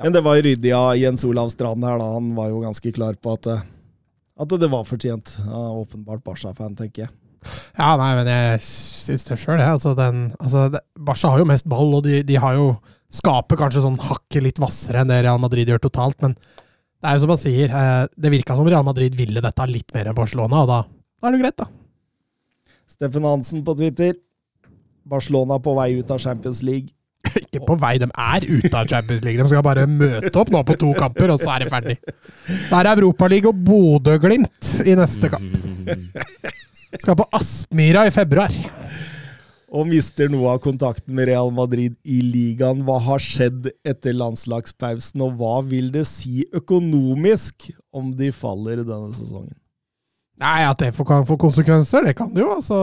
Men 0.00 0.12
det 0.12 0.20
var 0.24 0.36
ryddig 0.44 0.74
av 0.76 0.92
Jens 1.00 1.24
Olav 1.28 1.48
Strand 1.54 1.84
her, 1.88 1.96
da. 2.00 2.10
Han 2.18 2.28
var 2.36 2.50
jo 2.52 2.60
ganske 2.66 2.92
klar 2.96 3.16
på 3.20 3.32
at, 3.38 3.48
eh, 3.54 3.64
at 4.44 4.54
det 4.60 4.70
var 4.72 4.84
fortjent. 4.88 5.34
Ja, 5.40 5.64
åpenbart 5.80 6.22
Barca-fan, 6.24 6.76
tenker 6.76 7.06
jeg. 7.06 7.12
Ja, 7.80 7.94
nei, 7.96 8.10
men 8.20 8.28
jeg 8.28 8.60
syns 8.68 9.24
det 9.24 9.40
sjøl, 9.40 9.56
jeg. 9.60 9.72
Altså, 9.78 9.94
den- 9.96 10.34
altså, 10.38 10.68
Barca 11.00 11.32
har 11.32 11.40
jo 11.40 11.48
mest 11.48 11.68
ball, 11.68 11.94
og 11.96 12.04
de, 12.04 12.20
de 12.28 12.36
har 12.36 12.60
jo 12.60 12.74
skaper 13.10 13.58
kanskje 13.58 13.84
sånn 13.84 13.98
hakket 14.00 14.44
litt 14.44 14.60
hvassere 14.62 15.02
enn 15.02 15.10
det 15.10 15.22
Real 15.24 15.40
Madrid 15.42 15.70
gjør 15.70 15.82
totalt, 15.88 16.18
men 16.22 16.36
det 16.36 17.08
er 17.08 17.16
jo 17.16 17.24
som 17.24 17.32
han 17.32 17.40
sier, 17.40 17.72
eh, 17.72 18.06
det 18.14 18.32
virka 18.32 18.56
som 18.56 18.68
Real 18.68 18.86
Madrid 18.86 19.16
ville 19.18 19.42
dette 19.42 19.66
litt 19.70 19.94
mer 19.96 20.10
enn 20.10 20.18
Barcelona, 20.18 20.62
og 20.62 20.70
da, 20.70 20.80
da 21.20 21.28
er 21.28 21.36
det 21.36 21.42
greit, 21.42 21.58
da. 21.60 21.68
Steffen 22.90 23.26
Hansen 23.26 23.62
på 23.64 23.74
Twitter. 23.78 24.16
Barcelona 25.10 25.58
på 25.62 25.74
vei 25.78 25.92
ut 25.98 26.10
av 26.12 26.20
Champions 26.22 26.60
League. 26.66 26.92
Ikke 27.40 27.62
på 27.66 27.76
vei, 27.80 27.94
de 28.02 28.08
er 28.10 28.46
ute 28.46 28.72
av 28.76 28.88
Champions 28.90 29.24
League. 29.24 29.40
De 29.40 29.52
skal 29.52 29.64
bare 29.64 29.86
møte 29.90 30.32
opp 30.40 30.52
nå 30.52 30.62
på 30.66 30.76
to 30.80 30.92
kamper, 30.98 31.32
og 31.32 31.40
så 31.42 31.54
er 31.54 31.64
det 31.64 31.70
ferdig. 31.72 31.96
Da 32.68 32.80
er 32.80 32.88
det 32.88 32.94
Europaliga 32.98 33.50
og 33.52 33.62
Bodø-Glimt 33.66 34.74
i 34.86 34.96
neste 34.98 35.32
kamp. 35.32 35.56
Skal 37.00 37.14
på 37.14 37.26
Aspmyra 37.38 38.02
i 38.08 38.12
februar. 38.14 38.50
Og 39.70 39.86
mister 39.86 40.30
noe 40.32 40.56
av 40.56 40.62
kontakten 40.64 41.14
med 41.14 41.28
Real 41.30 41.52
Madrid 41.54 41.94
i 42.02 42.18
ligaen. 42.26 42.82
Hva 42.86 42.96
har 43.04 43.22
skjedd 43.22 43.68
etter 43.86 44.16
landslagspausen, 44.18 45.22
og 45.22 45.36
hva 45.38 45.60
vil 45.62 45.92
det 45.94 46.06
si 46.10 46.42
økonomisk 46.50 47.70
om 47.94 48.10
de 48.18 48.32
faller 48.34 48.82
denne 48.82 49.14
sesongen? 49.14 49.54
Nei, 50.40 50.64
at 50.64 50.80
det 50.80 50.90
kan 51.06 51.26
få 51.28 51.36
konsekvenser, 51.38 52.08
det 52.08 52.16
kan 52.18 52.32
det 52.34 52.42
jo. 52.42 52.50
altså. 52.56 52.80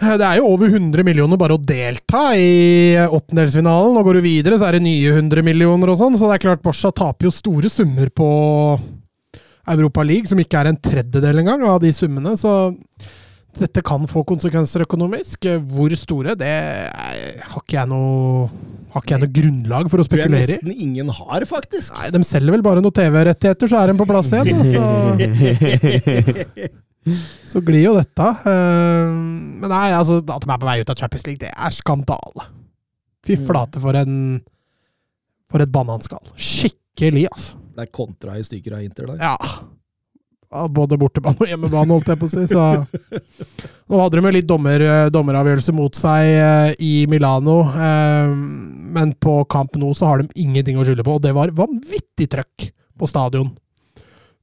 Det 0.00 0.24
er 0.24 0.38
jo 0.38 0.48
over 0.48 0.70
100 0.70 1.04
millioner 1.04 1.36
bare 1.40 1.56
å 1.58 1.60
delta 1.60 2.30
i 2.38 2.96
åttendelsfinalen. 3.04 3.98
og 3.98 4.06
Går 4.06 4.16
du 4.16 4.24
videre, 4.24 4.56
så 4.60 4.68
er 4.68 4.78
det 4.78 4.86
nye 4.86 5.12
100 5.12 5.44
millioner 5.44 5.92
og 5.92 5.98
sånn. 6.00 6.16
Så 6.16 6.28
det 6.28 6.38
er 6.38 6.46
klart, 6.46 6.62
Barca 6.64 6.92
taper 6.94 7.28
jo 7.28 7.34
store 7.34 7.68
summer 7.72 8.08
på 8.08 8.28
Europa 9.68 10.04
League, 10.06 10.30
som 10.30 10.40
ikke 10.40 10.62
er 10.62 10.70
en 10.70 10.80
tredjedel 10.80 11.42
engang 11.42 11.66
av 11.68 11.82
de 11.82 11.92
summene. 11.92 12.32
Så 12.40 12.54
dette 13.58 13.82
kan 13.84 14.04
få 14.08 14.22
konsekvenser 14.24 14.84
økonomisk. 14.86 15.46
Hvor 15.66 15.90
store, 15.98 16.34
det 16.38 16.46
er- 16.46 17.40
har 17.42 17.60
ikke 17.62 17.76
jeg 17.80 17.88
noe, 17.88 18.48
har 18.92 19.02
ikke 19.02 19.16
jeg 19.16 19.20
noe 19.24 19.32
grunnlag 19.40 19.90
for 19.90 19.98
å 19.98 20.04
spekulere 20.06 20.44
i. 20.44 20.56
nesten 20.58 20.72
ingen 20.76 21.08
har, 21.08 21.40
faktisk. 21.44 21.92
Nei, 21.98 22.10
De 22.10 22.18
selger 22.24 22.50
vel 22.52 22.62
bare 22.62 22.80
noen 22.80 22.92
TV-rettigheter, 22.94 23.66
så 23.68 23.76
er 23.82 23.86
de 23.92 23.98
på 23.98 24.06
plass 24.06 24.30
igjen. 24.30 24.54
Altså. 24.60 24.80
Så. 27.48 27.62
Glir 27.64 27.80
jo 27.82 27.94
dette. 27.96 28.26
eh, 28.44 29.08
Men 29.10 29.70
nei, 29.72 29.86
altså, 29.96 30.18
at 30.20 30.44
de 30.44 30.50
er 30.52 30.58
på 30.60 30.66
vei 30.68 30.80
ut 30.82 30.90
av 30.92 30.96
Champions 31.00 31.24
League, 31.26 31.40
det 31.40 31.48
er 31.56 31.70
skandale. 31.72 32.44
Fy 33.24 33.36
flate 33.40 33.80
for 33.80 33.96
en 33.96 34.42
For 35.50 35.60
et 35.64 35.72
bananskall. 35.72 36.22
Skikkelig, 36.36 37.24
altså. 37.32 37.56
Det 37.74 37.86
er 37.88 37.90
kontra 37.96 38.36
i 38.38 38.42
stykker 38.44 38.76
av 38.76 38.84
Inter 38.84 39.06
der. 39.06 39.16
Ja. 39.18 39.36
Både 40.50 40.98
bortebane 40.98 41.38
og 41.38 41.46
hjemmebane, 41.46 41.94
holdt 41.94 42.08
jeg 42.10 42.18
på 42.18 42.26
å 42.26 42.32
si. 42.32 42.44
Så. 42.50 42.62
Nå 43.86 44.00
hadde 44.00 44.18
de 44.18 44.26
jo 44.26 44.32
litt 44.34 44.48
dommer, 44.50 44.82
dommeravgjørelse 45.14 45.74
mot 45.76 45.94
seg 45.94 46.30
eh, 46.34 46.70
i 46.82 46.92
Milano, 47.10 47.60
eh, 47.70 48.32
men 48.96 49.14
på 49.22 49.36
kamp 49.50 49.78
nå 49.78 49.92
så 49.94 50.10
har 50.10 50.22
de 50.24 50.42
ingenting 50.42 50.80
å 50.80 50.86
skylde 50.86 51.06
på, 51.06 51.18
og 51.18 51.22
det 51.22 51.36
var 51.36 51.54
vanvittig 51.54 52.26
trøkk 52.34 52.66
på 52.98 53.10
stadion. 53.10 53.52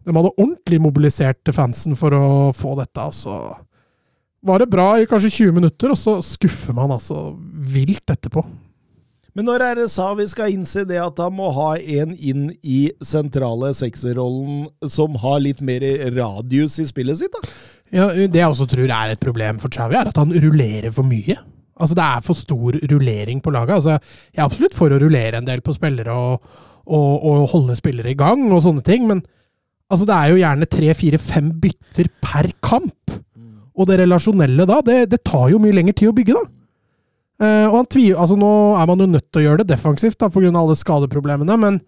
De 0.08 0.16
hadde 0.16 0.32
ordentlig 0.38 0.80
mobilisert 0.80 1.52
fansen 1.52 1.98
for 2.00 2.16
å 2.16 2.28
få 2.56 2.78
dette, 2.80 3.04
og 3.04 3.16
så 3.16 3.42
var 4.48 4.64
det 4.64 4.72
bra 4.72 4.94
i 5.02 5.08
kanskje 5.10 5.34
20 5.50 5.60
minutter, 5.60 5.92
og 5.92 6.00
så 6.00 6.18
skuffer 6.24 6.76
man 6.78 6.94
altså 6.96 7.34
vilt 7.68 8.16
etterpå. 8.16 8.46
Men 9.38 9.46
når 9.46 9.62
er 9.62 9.78
det 9.78 9.92
sa 9.94 10.08
vi 10.18 10.26
skal 10.26 10.56
innse 10.56 10.82
det 10.90 10.98
at 10.98 11.20
han 11.22 11.36
må 11.38 11.52
ha 11.54 11.76
en 11.78 12.16
inn 12.16 12.48
i 12.66 12.88
sentrale 13.06 13.70
sekserrollen 13.78 14.64
som 14.90 15.14
har 15.22 15.44
litt 15.44 15.62
mer 15.62 15.86
radius 16.16 16.80
i 16.82 16.88
spillet 16.90 17.20
sitt, 17.20 17.36
da? 17.36 17.52
Ja, 17.94 18.08
det 18.18 18.42
jeg 18.42 18.50
også 18.50 18.66
tror 18.68 18.90
er 18.90 19.14
et 19.14 19.22
problem 19.22 19.62
for 19.62 19.72
Xavi, 19.72 19.96
er 19.96 20.10
at 20.10 20.18
han 20.18 20.34
rullerer 20.34 20.90
for 20.92 21.06
mye. 21.08 21.38
Altså 21.78 21.94
Det 21.94 22.08
er 22.08 22.26
for 22.26 22.40
stor 22.40 22.80
rullering 22.90 23.44
på 23.46 23.54
laget. 23.54 23.78
Altså 23.78 23.94
Jeg 23.94 24.42
er 24.42 24.48
absolutt 24.48 24.76
for 24.76 24.92
å 24.92 25.00
rullere 25.06 25.38
en 25.38 25.48
del 25.48 25.62
på 25.62 25.78
spillere 25.78 26.18
og, 26.18 26.50
og, 26.90 27.14
og 27.30 27.48
holde 27.54 27.78
spillere 27.78 28.12
i 28.12 28.18
gang 28.18 28.42
og 28.50 28.64
sånne 28.66 28.82
ting, 28.90 29.06
men 29.06 29.22
altså 29.94 30.10
det 30.10 30.18
er 30.18 30.34
jo 30.34 30.42
gjerne 30.42 30.72
tre, 30.74 30.92
fire, 30.98 31.22
fem 31.22 31.54
bytter 31.62 32.10
per 32.26 32.50
kamp. 32.66 33.20
Og 33.78 33.86
det 33.86 34.02
relasjonelle 34.02 34.66
da, 34.66 34.82
det, 34.82 35.04
det 35.14 35.22
tar 35.30 35.52
jo 35.54 35.62
mye 35.62 35.78
lengre 35.78 35.94
tid 35.94 36.10
å 36.10 36.18
bygge, 36.18 36.34
da. 36.34 36.57
Eh, 37.38 37.68
og 37.68 37.76
han 37.76 37.90
tvi, 37.92 38.08
altså 38.18 38.34
Nå 38.40 38.50
er 38.82 38.90
man 38.90 39.04
jo 39.04 39.10
nødt 39.12 39.28
til 39.30 39.44
å 39.44 39.46
gjøre 39.46 39.62
det 39.62 39.76
defensivt 39.76 40.18
da, 40.18 40.30
pga. 40.34 40.50
alle 40.50 40.78
skadeproblemene, 40.78 41.58
men 41.62 41.80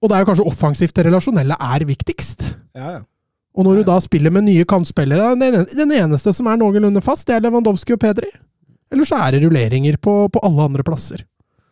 Og 0.00 0.08
det 0.08 0.16
er 0.16 0.22
jo 0.22 0.28
kanskje 0.30 0.48
offensivt 0.48 0.94
det 0.94 1.08
relasjonelle 1.08 1.56
er 1.58 1.84
viktigst. 1.84 2.52
Ja, 2.78 2.98
ja. 2.98 3.00
Og 3.58 3.66
når 3.66 3.80
du 3.80 3.88
da 3.88 3.96
spiller 3.98 4.30
med 4.30 4.46
nye 4.46 4.64
kantspillere 4.68 5.32
Den, 5.40 5.64
den 5.66 5.94
eneste 5.96 6.30
som 6.36 6.46
er 6.46 6.60
noenlunde 6.60 7.02
fast, 7.02 7.26
det 7.26 7.34
er 7.34 7.42
Lewandowski 7.42 7.96
og 7.96 8.02
Pedri. 8.04 8.30
Eller 8.92 9.08
så 9.08 9.18
er 9.20 9.34
det 9.34 9.42
rulleringer 9.42 9.98
på, 10.00 10.14
på 10.32 10.42
alle 10.46 10.68
andre 10.70 10.84
plasser. 10.86 11.24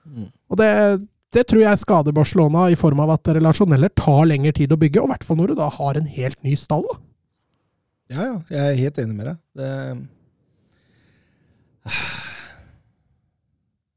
Mm. 0.04 0.26
Og 0.50 0.58
det, 0.60 0.70
det 1.32 1.46
tror 1.48 1.62
jeg 1.62 1.80
skader 1.80 2.16
Barcelona, 2.16 2.66
i 2.68 2.78
form 2.78 3.00
av 3.04 3.14
at 3.14 3.22
det 3.28 3.38
relasjonelle 3.38 3.92
tar 3.96 4.26
lengre 4.28 4.52
tid 4.58 4.74
å 4.74 4.80
bygge. 4.80 5.00
Og 5.00 5.08
i 5.08 5.14
hvert 5.14 5.28
fall 5.28 5.38
når 5.40 5.52
du 5.52 5.60
da 5.62 5.70
har 5.78 6.00
en 6.00 6.10
helt 6.18 6.42
ny 6.44 6.56
stall. 6.58 6.84
da. 6.90 6.98
Ja, 8.12 8.20
ja. 8.26 8.36
Jeg 8.50 8.66
er 8.66 8.82
helt 8.82 9.00
enig 9.02 9.16
med 9.16 9.30
deg. 9.30 9.40
Det... 9.56 9.70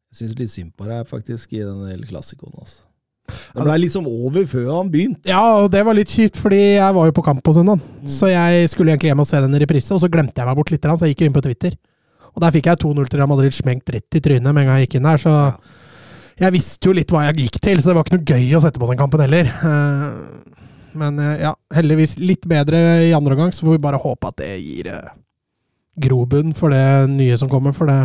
Jeg 0.09 0.23
syns 0.23 0.37
litt 0.39 0.53
synd 0.53 0.71
på 0.77 0.87
deg, 0.89 1.07
faktisk, 1.09 1.51
i 1.55 1.63
den 1.63 1.83
hele 1.89 2.07
klassikoen. 2.09 2.55
Altså. 2.59 2.85
Det 3.29 3.61
ble 3.65 3.75
liksom 3.83 4.07
over 4.09 4.45
før 4.49 4.69
han 4.73 4.89
begynte. 4.91 5.29
Ja, 5.29 5.43
og 5.61 5.69
det 5.73 5.83
var 5.85 5.97
litt 5.97 6.09
kjipt, 6.11 6.39
fordi 6.41 6.59
jeg 6.79 6.95
var 6.97 7.09
jo 7.09 7.15
på 7.15 7.23
kamp 7.25 7.43
på 7.45 7.53
søndag. 7.55 7.77
Mm. 7.79 8.09
Så 8.09 8.31
jeg 8.31 8.71
skulle 8.73 8.93
egentlig 8.93 9.11
hjem 9.11 9.21
og 9.23 9.29
se 9.29 9.41
den 9.45 9.55
i 9.55 9.61
reprise, 9.63 9.93
og 9.95 10.01
så 10.03 10.09
glemte 10.11 10.41
jeg 10.41 10.49
meg 10.49 10.57
bort 10.57 10.73
litt, 10.73 10.85
så 10.89 11.05
jeg 11.05 11.13
gikk 11.13 11.25
jo 11.25 11.29
inn 11.29 11.37
på 11.37 11.45
Twitter. 11.45 11.77
Og 12.33 12.41
der 12.43 12.53
fikk 12.55 12.69
jeg 12.69 12.81
2-0 12.81 13.09
til 13.09 13.21
Real 13.21 13.29
Madrid 13.31 13.53
smengt 13.55 13.89
rett 13.93 14.17
i 14.17 14.23
trynet 14.23 14.49
med 14.49 14.63
en 14.63 14.71
gang 14.71 14.81
jeg 14.81 14.89
gikk 14.89 14.99
inn 14.99 15.07
der, 15.09 15.21
så 15.21 15.35
jeg 16.39 16.55
visste 16.55 16.87
jo 16.87 16.95
litt 16.95 17.11
hva 17.11 17.25
jeg 17.27 17.45
gikk 17.45 17.57
til, 17.63 17.81
så 17.81 17.91
det 17.91 17.97
var 17.97 18.05
ikke 18.07 18.17
noe 18.19 18.29
gøy 18.33 18.53
å 18.55 18.61
sette 18.63 18.81
på 18.81 18.89
den 18.89 18.99
kampen 18.99 19.23
heller. 19.25 19.49
Eh, 19.49 20.59
Men 20.99 21.19
eh, 21.21 21.41
ja, 21.43 21.53
heldigvis 21.75 22.17
litt 22.21 22.47
bedre 22.49 22.79
i 23.05 23.13
andre 23.13 23.35
omgang, 23.35 23.51
så 23.53 23.67
får 23.67 23.75
vi 23.77 23.83
bare 23.83 23.99
håpe 24.01 24.31
at 24.31 24.39
det 24.41 24.53
gir 24.57 24.89
eh, 24.93 25.09
grobunn 26.01 26.55
for 26.57 26.73
det 26.73 27.09
nye 27.11 27.37
som 27.39 27.51
kommer. 27.51 27.75
For 27.75 27.89
det 27.89 27.99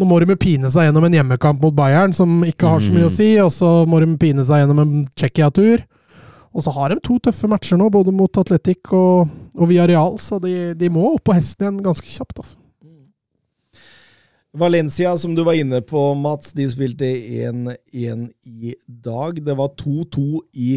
Nå 0.00 0.06
må 0.08 0.16
de 0.22 0.32
pine 0.40 0.70
seg 0.72 0.86
gjennom 0.86 1.04
en 1.04 1.12
hjemmekamp 1.12 1.60
mot 1.60 1.74
Bayern, 1.76 2.14
som 2.16 2.38
ikke 2.46 2.68
har 2.70 2.80
så 2.80 2.92
mye 2.94 3.08
å 3.08 3.12
si, 3.12 3.34
og 3.42 3.50
så 3.52 3.82
må 3.90 3.98
de 4.00 4.06
pine 4.22 4.44
seg 4.46 4.62
gjennom 4.62 4.78
en 4.80 5.02
Tsjekkia-tur. 5.12 5.82
Og 6.56 6.64
så 6.64 6.72
har 6.72 6.94
de 6.94 7.02
to 7.04 7.18
tøffe 7.20 7.50
matcher 7.50 7.76
nå, 7.76 7.90
både 7.92 8.14
mot 8.14 8.40
Atletic 8.40 8.94
og, 8.96 9.28
og 9.58 9.68
Villarreal, 9.68 10.16
så 10.22 10.40
de, 10.40 10.72
de 10.78 10.88
må 10.94 11.04
opp 11.10 11.26
på 11.28 11.36
hesten 11.36 11.66
igjen 11.66 11.82
ganske 11.84 12.08
kjapt. 12.08 12.40
altså. 12.40 12.56
Valencia, 14.52 15.12
som 15.18 15.34
du 15.34 15.44
var 15.46 15.54
inne 15.54 15.78
på, 15.86 16.14
Mats, 16.18 16.54
de 16.56 16.66
spilte 16.70 17.06
1-1 17.06 18.24
i 18.42 18.74
dag. 18.86 19.38
Det 19.44 19.54
var 19.54 19.76
2-2 19.78 20.24
i 20.58 20.72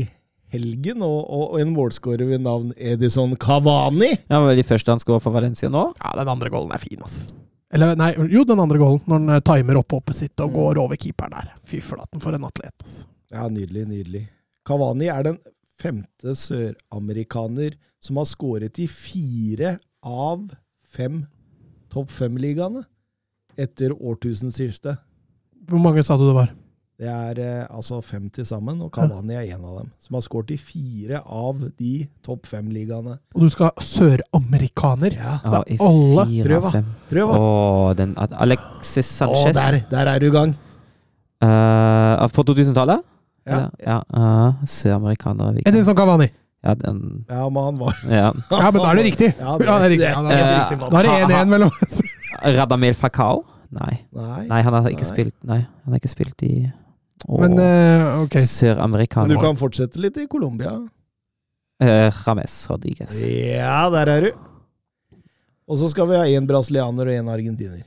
helgen, 0.54 1.02
og, 1.06 1.20
og, 1.26 1.46
og 1.56 1.62
en 1.62 1.74
målskårer 1.76 2.28
ved 2.30 2.44
navn 2.46 2.72
Edison 2.78 3.34
Cavani. 3.42 4.12
Ja, 4.30 4.40
var 4.40 4.52
det 4.54 4.62
de 4.62 4.68
første 4.68 4.94
han 4.94 5.02
skåra 5.02 5.22
for 5.24 5.36
Valencia 5.36 5.72
nå? 5.74 5.88
Ja, 6.00 6.14
den 6.20 6.32
andre 6.32 6.54
goalen 6.54 6.76
er 6.76 6.84
fin, 6.84 7.02
altså. 7.02 7.34
Eller 7.74 7.98
nei, 7.98 8.12
jo, 8.30 8.44
den 8.46 8.62
andre 8.62 8.78
goalen, 8.78 9.02
når 9.10 9.18
han 9.18 9.34
eh, 9.34 9.44
timer 9.50 9.80
opp 9.80 9.96
hoppet 9.96 10.20
sitt 10.20 10.44
og 10.46 10.54
går 10.54 10.80
over 10.84 11.00
keeperen 11.02 11.34
der. 11.34 11.52
Fy 11.70 11.82
flaten, 11.82 12.22
for 12.22 12.38
en 12.38 12.46
atlet. 12.46 12.76
altså. 12.86 13.08
Ja, 13.34 13.48
nydelig, 13.50 13.88
nydelig. 13.90 14.28
Cavani 14.68 15.10
er 15.10 15.26
den 15.26 15.40
femte 15.82 16.36
søramerikaner 16.38 17.74
som 18.04 18.20
har 18.22 18.30
skåret 18.30 18.78
i 18.80 18.86
fire 18.88 19.78
av 20.06 20.46
fem 20.94 21.24
topp 21.94 22.12
fem-ligaene 22.14 22.86
etter 23.60 23.94
årtusenskiftet. 23.94 25.02
Hvor 25.70 25.82
mange 25.82 26.04
sa 26.06 26.18
du 26.20 26.28
det 26.28 26.38
var? 26.38 26.54
Det 27.02 27.10
er 27.10 27.40
eh, 27.42 27.62
altså 27.74 27.98
fem 28.06 28.28
til 28.34 28.46
sammen, 28.46 28.78
og 28.86 28.92
Cavani 28.94 29.34
er 29.34 29.56
en 29.56 29.64
av 29.66 29.80
dem. 29.82 29.88
Som 30.04 30.18
har 30.18 30.24
skåret 30.26 30.52
i 30.54 30.58
fire 30.62 31.24
av 31.26 31.64
de 31.80 31.94
topp 32.26 32.46
fem-ligaene. 32.52 33.16
Og 33.34 33.42
du 33.42 33.50
skal 33.50 33.72
ha 33.72 33.86
søramerikaner? 33.88 35.16
Ja. 35.18 35.40
Ja, 35.42 35.64
i 35.66 35.80
alle 35.82 36.28
fire 36.30 36.60
av 36.60 36.68
fem. 36.76 36.92
Prøv, 37.10 37.32
da. 37.32 37.40
Åh, 37.40 37.88
den 37.98 38.14
Alexis 38.22 39.10
Å, 39.10 39.18
Sanchez. 39.24 39.58
der, 39.58 39.80
der 39.90 40.12
er 40.14 40.22
du 40.22 40.28
i 40.30 40.36
gang. 40.36 40.54
Uh, 41.44 42.30
på 42.32 42.46
2000-tallet? 42.48 43.02
Ja. 43.50 43.66
Ja 43.84 43.98
uh, 44.14 44.62
Søramerikanere. 44.70 45.66
En 45.66 45.76
ting 45.76 45.84
som 45.88 45.98
Kavani. 45.98 46.30
Ja, 46.64 46.78
den 46.80 47.26
Ja, 47.28 47.50
men 47.50 47.64
han 47.64 47.80
var 47.82 47.98
ja. 48.08 48.30
Ja, 48.54 48.70
men 48.70 48.78
da 48.80 48.92
er 48.92 49.02
det 49.02 49.08
riktig. 49.10 49.34
Ja, 49.36 49.58
det 49.60 49.68
er 49.68 49.90
riktig. 49.92 50.14
Da 50.14 51.02
er 51.02 51.10
det 51.10 51.18
1-1 51.34 51.52
mellom 51.52 51.74
oss. 51.74 51.98
Radamel 52.44 52.96
Fakao? 52.96 53.42
Nei. 53.74 53.98
Nei. 54.14 54.46
Nei, 54.48 54.62
han 54.62 54.78
har 54.78 54.88
ikke 54.94 55.04
Nei. 55.08 55.10
spilt 55.10 55.36
Nei, 55.50 55.60
han 55.66 55.96
har 55.96 56.00
ikke 56.00 56.12
spilt 56.12 56.46
i 56.46 56.54
Åh, 57.28 57.40
Men 57.40 57.60
eh, 57.60 58.24
ok. 58.24 58.36
Men 59.16 59.30
du 59.30 59.38
kan 59.42 59.56
fortsette 59.60 60.00
litt 60.02 60.18
i 60.20 60.28
Colombia. 60.28 60.76
Uh, 61.84 62.10
Rames 62.26 62.56
Rodriguez. 62.70 63.16
Ja, 63.26 63.90
der 63.92 64.12
er 64.12 64.28
du. 64.28 64.32
Og 65.68 65.80
så 65.80 65.88
skal 65.92 66.10
vi 66.10 66.20
ha 66.20 66.26
én 66.28 66.48
brasilianer 66.48 67.08
og 67.10 67.16
én 67.16 67.32
argentiner. 67.32 67.86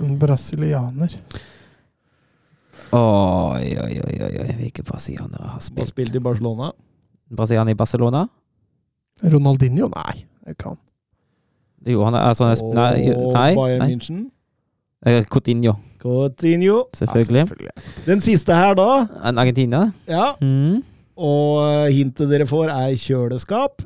En 0.00 0.14
brasilianer. 0.18 1.16
Oi, 2.94 3.70
oi, 3.74 3.94
oi, 3.98 4.16
oi, 4.22 4.32
oi. 4.44 4.52
hvilke 4.60 4.84
brasilianere 4.86 5.42
har 5.42 5.56
Har 5.56 5.62
spilt? 5.62 5.90
spilt 5.90 6.14
i 6.14 6.22
Barcelona. 6.22 6.70
Brasilianer 7.34 7.74
i 7.74 7.78
Barcelona? 7.78 8.28
Ronaldinho? 9.22 9.88
Nei, 9.94 10.24
det 10.46 10.56
kan 10.58 10.78
Jo, 11.86 12.04
han 12.04 12.14
er 12.14 12.28
altså 12.30 12.46
Og 12.50 12.74
Nei, 12.74 13.08
nei, 13.10 13.54
Bayern 13.54 13.82
nei. 13.82 13.88
München. 13.94 14.20
Eh, 15.06 15.24
Coutinho, 15.24 15.74
Coutinho. 16.04 16.84
selvfølgelig. 16.94 17.46
Den 18.06 18.20
siste 18.20 18.54
her, 18.54 18.74
da. 18.74 19.06
En 19.28 19.38
Argentina? 19.38 19.90
Ja. 20.08 20.32
Mm. 20.40 20.82
Og 21.16 21.62
eh, 21.64 21.94
hintet 21.94 22.28
dere 22.30 22.46
får, 22.46 22.68
er 22.68 22.96
kjøleskap. 23.00 23.82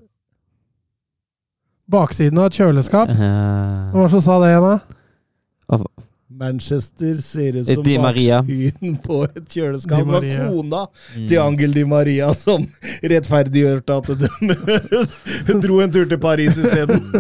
Baksiden 1.89 2.39
av 2.43 2.51
et 2.51 2.59
kjøleskap. 2.59 3.15
Hva 3.15 3.23
Hvem 3.23 3.95
var 3.95 4.09
det 4.09 4.15
som 4.17 4.25
sa 4.25 4.41
det 4.43 4.51
igjen, 4.51 4.67
da? 4.67 4.79
Manchester 6.39 7.15
ser 7.23 7.57
ut 7.57 7.69
Eh, 7.69 7.75
som 7.75 7.83
Di 7.87 7.97
baksiden 7.99 8.99
på 9.07 9.23
et 9.25 9.49
kjøleskap. 9.55 9.99
Di 9.99 10.05
Det 10.05 10.13
var 10.13 10.49
kona 10.51 10.83
mm. 10.87 11.29
til 11.29 11.39
Angel 11.39 11.75
Di 11.75 11.85
Maria 11.85 12.33
som 12.35 12.67
rettferdiggjørte 13.03 13.95
at 13.95 14.07
de 15.47 15.61
dro 15.65 15.81
en 15.81 15.93
tur 15.93 16.05
til 16.05 16.19
Paris 16.19 16.59
isteden. 16.59 17.01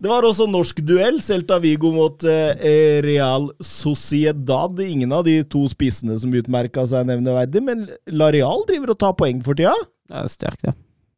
Det 0.00 0.10
var 0.10 0.26
også 0.28 0.46
norsk 0.50 0.80
duell. 0.86 1.20
Celta 1.24 1.58
Vigo 1.62 1.90
mot 1.94 2.24
eh, 2.28 3.00
Real 3.04 3.50
Sociedad. 3.64 4.80
Ingen 4.84 5.12
av 5.16 5.24
de 5.28 5.38
to 5.48 5.66
spissene 5.72 6.18
som 6.20 6.34
utmerka 6.36 6.86
seg 6.90 7.06
nevneverdig, 7.08 7.62
men 7.64 7.86
Lareal 8.12 8.66
driver 8.68 8.92
og 8.94 9.00
tar 9.02 9.14
poeng 9.18 9.40
for 9.46 9.58
tida. 9.58 9.74
Det 10.06 10.20
er 10.22 10.28
sterkt, 10.30 10.66
ja. 10.68 10.76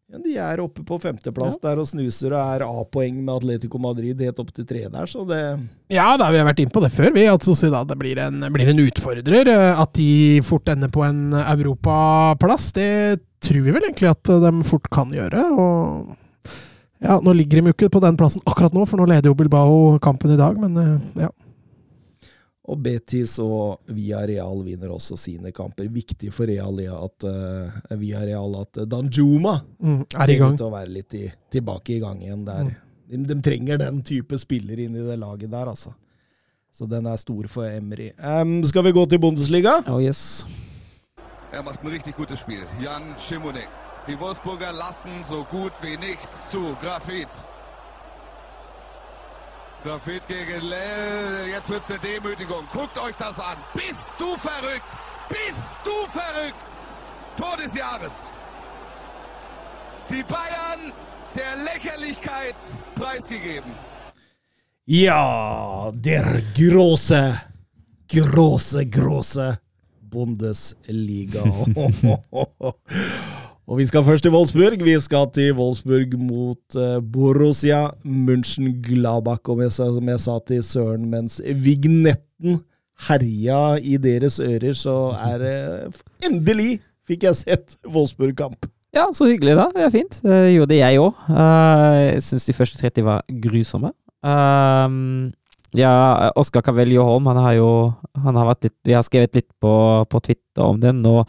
Ja, 0.09 0.17
de 0.25 0.35
er 0.41 0.61
oppe 0.65 0.81
på 0.89 0.97
femteplass 1.03 1.59
der 1.61 1.77
og 1.83 1.85
snuser 1.91 2.33
og 2.33 2.39
er 2.41 2.63
A-poeng 2.65 3.19
med 3.19 3.43
Atletico 3.43 3.77
Madrid 3.77 4.23
helt 4.25 4.39
opp 4.41 4.55
til 4.57 4.65
tre 4.65 4.87
der, 4.89 5.05
så 5.05 5.21
det 5.29 5.41
Ja, 5.93 6.15
da, 6.17 6.31
vi 6.33 6.39
har 6.41 6.47
vært 6.49 6.63
inne 6.65 6.73
på 6.73 6.81
det 6.81 6.89
før, 6.95 7.11
vi. 7.13 7.27
At 7.29 7.45
Sociedad 7.45 7.93
blir 8.01 8.17
en, 8.25 8.41
blir 8.55 8.71
en 8.73 8.81
utfordrer. 8.87 9.51
Eh, 9.53 9.83
At 9.83 9.93
de 9.99 10.41
fort 10.49 10.71
ender 10.73 10.89
på 10.95 11.05
en 11.05 11.37
europaplass, 11.43 12.71
det 12.79 13.21
tror 13.45 13.67
vi 13.67 13.75
vel 13.77 13.85
egentlig 13.85 14.09
at 14.09 14.33
de 14.49 14.55
fort 14.65 14.89
kan 14.95 15.13
gjøre. 15.13 15.45
Og 15.61 16.17
ja, 17.01 17.19
nå 17.23 17.33
ligger 17.37 17.61
de 17.61 17.71
jo 17.71 17.75
ikke 17.77 17.91
på 17.95 18.01
den 18.05 18.17
plassen 18.19 18.43
akkurat 18.49 18.75
nå, 18.75 18.87
for 18.89 18.99
nå 19.01 19.07
leder 19.11 19.31
jo 19.31 19.37
Bilbao 19.39 19.99
kampen 20.03 20.33
i 20.35 20.39
dag, 20.41 20.59
men 20.59 20.77
eh, 20.83 21.23
ja. 21.27 21.31
Og 22.69 22.77
Betis 22.85 23.39
og 23.41 23.79
Villarreal 23.89 24.59
vinner 24.67 24.91
også 24.93 25.17
sine 25.17 25.49
kamper. 25.57 25.87
Viktig 25.89 26.29
for 26.37 26.45
Real 26.51 26.77
at 26.85 27.25
uh, 27.25 27.79
Villarreal 27.97 28.59
at 28.61 28.83
Danjuma 28.93 29.55
Mm, 29.81 30.03
er 30.13 30.29
i 30.29 30.37
gang. 30.37 30.53
ut 30.53 30.61
til 30.61 30.67
å 30.67 30.75
være 30.75 30.93
litt 30.93 31.15
i, 31.17 31.23
tilbake 31.55 31.95
i 31.97 32.01
gang 32.03 32.21
igjen 32.21 32.43
der. 32.45 32.69
De, 33.09 33.23
de 33.25 33.39
trenger 33.41 33.81
den 33.81 34.03
type 34.05 34.37
spiller 34.39 34.83
inn 34.85 34.99
i 35.01 35.07
det 35.07 35.17
laget 35.17 35.49
der, 35.51 35.71
altså. 35.73 35.95
Så 36.71 36.85
den 36.87 37.09
er 37.09 37.17
stor 37.17 37.49
for 37.49 37.65
Emry. 37.65 38.11
Um, 38.21 38.59
skal 38.69 38.85
vi 38.85 38.93
gå 38.93 39.07
til 39.09 39.19
Bundesliga? 39.25 39.79
Oh 39.89 39.97
yes. 40.05 40.45
Er 41.51 41.65
macht 41.65 41.81
ein 41.83 41.89
richtig 41.95 42.19
gutes 42.21 42.45
Spiel. 42.45 42.61
Jan 42.85 43.15
Schimonek. 43.19 43.73
Die 44.09 44.19
Wolfsburger 44.19 44.73
lassen 44.73 45.23
so 45.23 45.45
gut 45.45 45.73
wie 45.83 45.99
nichts 45.99 46.49
zu. 46.49 46.75
Grafit. 46.81 47.29
Grafit 49.85 50.27
gegen 50.27 50.63
Lell. 50.63 51.49
Jetzt 51.51 51.69
wird's 51.69 51.91
eine 51.91 51.99
Demütigung. 51.99 52.65
Guckt 52.73 52.97
euch 52.97 53.15
das 53.17 53.39
an. 53.39 53.59
Bist 53.75 54.15
du 54.17 54.35
verrückt? 54.39 54.97
Bist 55.29 55.79
du 55.85 55.91
verrückt? 56.11 56.75
Tor 57.37 57.55
des 57.59 57.75
Jahres. 57.75 58.33
Die 60.09 60.23
Bayern 60.23 60.91
der 61.35 61.63
Lächerlichkeit 61.65 62.57
preisgegeben. 62.95 63.73
Ja, 64.87 65.93
der 65.93 66.43
große, 66.57 67.43
große, 68.09 68.87
große 68.87 69.61
Bundesliga. 70.01 71.45
Og 73.69 73.77
vi 73.77 73.85
skal 73.85 74.01
først 74.05 74.25
til 74.25 74.33
Wolfsburg. 74.33 74.81
Vi 74.81 74.95
skal 75.01 75.27
til 75.37 75.53
Wolfsburg 75.59 76.15
mot 76.17 76.77
eh, 76.77 77.03
Borussia 77.13 77.91
München-Glabach. 78.01 79.45
Og 79.45 79.61
som 79.73 80.09
jeg 80.09 80.21
sa 80.25 80.39
til 80.49 80.63
Søren, 80.65 81.05
mens 81.11 81.37
vignetten 81.45 82.63
herja 83.09 83.77
i 83.77 83.99
deres 84.01 84.41
ører, 84.41 84.73
så 84.73 84.97
er 85.21 85.37
det 85.43 85.59
Endelig 86.25 86.81
fikk 87.09 87.29
jeg 87.29 87.37
sett 87.43 87.77
Wolfsburg-kamp. 87.85 88.71
Ja, 88.97 89.05
så 89.13 89.29
hyggelig, 89.29 89.59
da. 89.61 89.69
Det 89.75 89.85
er 89.85 89.93
fint. 89.93 90.21
Det 90.25 90.41
gjorde 90.55 90.81
jeg 90.81 91.03
òg. 91.05 91.29
jeg 91.29 92.23
syns 92.25 92.49
de 92.49 92.57
første 92.57 92.81
30 92.81 93.05
var 93.05 93.21
grusomme. 93.45 93.93
Um, 94.25 95.29
ja, 95.77 96.31
Oskar 96.41 96.65
Cavello 96.65 97.05
Holm, 97.05 97.29
han 97.29 97.37
har 97.37 97.53
jo 97.61 97.69
han 98.17 98.37
har 98.37 98.57
litt, 98.63 98.75
Vi 98.85 98.97
har 98.97 99.05
skrevet 99.05 99.37
litt 99.37 99.51
på, 99.61 99.73
på 100.09 100.21
Twitter 100.59 100.65
om 100.67 100.81
den, 100.81 101.07
og 101.07 101.27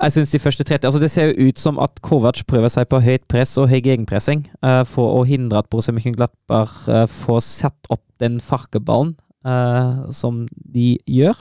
jeg 0.00 0.12
synes 0.12 0.30
de 0.30 0.38
første 0.38 0.64
30 0.64 0.86
altså 0.86 1.00
Det 1.00 1.10
ser 1.10 1.24
jo 1.26 1.48
ut 1.48 1.58
som 1.58 1.78
at 1.78 1.90
Kovac 2.02 2.44
prøver 2.46 2.68
seg 2.68 2.86
på 2.88 3.00
høyt 3.00 3.26
press 3.28 3.56
og 3.58 3.68
høy 3.68 3.80
gegenpressing 3.82 4.46
uh, 4.62 4.84
for 4.86 5.18
å 5.18 5.24
hindre 5.26 5.58
at 5.58 5.68
Borussia 5.70 5.92
Mönchenglattberg 5.92 6.70
uh, 6.86 7.06
får 7.06 7.40
satt 7.42 7.90
opp 7.90 8.04
den 8.20 8.38
farkeballen 8.40 9.16
uh, 9.46 10.06
som 10.12 10.46
de 10.54 10.98
gjør. 11.06 11.34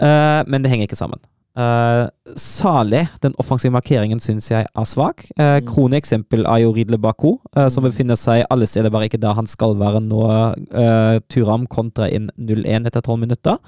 Uh, 0.00 0.40
men 0.48 0.62
det 0.62 0.70
henger 0.70 0.88
ikke 0.88 0.96
sammen. 0.96 1.20
Uh, 1.56 2.08
salig, 2.36 3.06
den 3.24 3.36
offensive 3.40 3.72
markeringen 3.72 4.20
syns 4.20 4.48
jeg 4.50 4.64
er 4.68 4.88
svak. 4.88 5.26
Uh, 5.40 5.60
Kroneeksempel 5.64 6.48
er 6.48 6.64
jo 6.64 6.72
Ridle 6.76 7.00
Baku, 7.00 7.38
uh, 7.56 7.68
som 7.72 7.84
befinner 7.84 8.16
seg 8.16 8.44
alle 8.52 8.68
steder, 8.68 8.92
bare 8.92 9.08
ikke 9.08 9.20
der 9.20 9.36
han 9.36 9.48
skal 9.48 9.76
være 9.80 10.00
nå. 10.04 10.24
Uh, 10.72 11.20
Turam 11.32 11.68
kontra 11.68 12.08
inn 12.08 12.28
0-1 12.36 12.88
etter 12.88 13.04
12 13.04 13.20
minutter. 13.24 13.60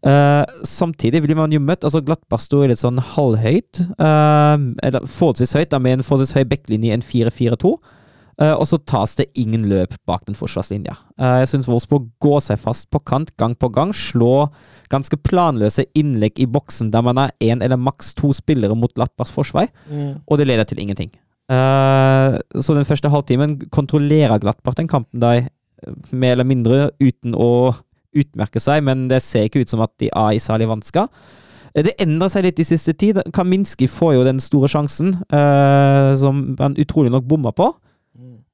Eh, 0.00 0.44
samtidig 0.64 1.20
blir 1.24 1.36
man 1.36 1.52
jo 1.52 1.60
møtt 1.60 1.84
altså 1.84 2.00
Glattberg 2.04 2.40
står 2.40 2.70
litt 2.70 2.82
sånn 2.82 3.00
halvhøyt, 3.14 3.86
Uh, 4.00 4.72
eller 4.84 5.04
forholdsvis 5.04 5.52
høyt, 5.56 5.70
da 5.72 5.80
med 5.82 5.98
en 5.98 6.04
forholdsvis 6.04 6.38
høy 6.38 6.46
backlinje 6.48 6.88
i 6.88 6.94
en 6.94 7.04
4-4-2. 7.04 7.74
Uh, 8.40 8.54
og 8.54 8.64
så 8.70 8.78
tas 8.88 9.12
det 9.18 9.26
ingen 9.36 9.66
løp 9.68 9.92
bak 10.08 10.24
den 10.24 10.38
forsvarslinja. 10.38 10.94
Uh, 11.20 11.42
jeg 11.42 11.50
syns 11.50 11.68
Wolfsburg 11.68 12.06
går 12.24 12.40
seg 12.46 12.60
fast 12.62 12.88
på 12.88 13.02
kant 13.04 13.34
gang 13.40 13.52
på 13.60 13.68
gang, 13.74 13.92
slår 13.92 14.48
ganske 14.92 15.18
planløse 15.20 15.84
innlegg 15.98 16.40
i 16.40 16.48
boksen 16.48 16.88
der 16.94 17.04
man 17.04 17.20
er 17.20 17.34
én 17.44 17.60
eller 17.60 17.76
maks 17.76 18.14
to 18.16 18.32
spillere 18.36 18.78
mot 18.78 18.94
Glattbergs 18.96 19.34
forsvar, 19.34 19.68
og 20.24 20.40
det 20.40 20.48
leder 20.48 20.64
til 20.68 20.80
ingenting. 20.80 21.12
Uh, 21.50 22.38
så 22.62 22.76
den 22.76 22.86
første 22.86 23.10
halvtimen 23.10 23.56
kontrollerer 23.74 24.38
Glattberg 24.38 24.76
den 24.78 24.90
kampen 24.90 25.20
der, 25.22 25.48
eh, 25.82 25.94
mer 26.12 26.36
eller 26.36 26.46
mindre 26.46 26.90
uten 27.02 27.34
å 27.34 27.74
utmerke 28.16 28.62
seg, 28.62 28.82
men 28.86 29.08
det 29.10 29.22
ser 29.22 29.46
ikke 29.48 29.62
ut 29.64 29.70
som 29.72 29.82
at 29.84 29.92
de 30.02 30.08
er 30.10 30.32
i 30.34 30.42
særlig 30.42 30.68
vansker. 30.70 31.06
Eh, 31.74 31.84
Det 31.86 31.94
endrer 32.02 32.32
seg 32.32 32.44
litt 32.48 32.60
i 32.60 32.66
siste 32.66 32.92
tid. 32.92 33.22
Kaminski 33.32 33.88
får 33.88 34.14
jo 34.18 34.26
den 34.26 34.40
store 34.40 34.68
sjansen, 34.68 35.14
uh, 35.32 36.16
som 36.18 36.56
han 36.58 36.76
utrolig 36.80 37.12
nok 37.14 37.24
bomma 37.30 37.52
på. 37.52 37.72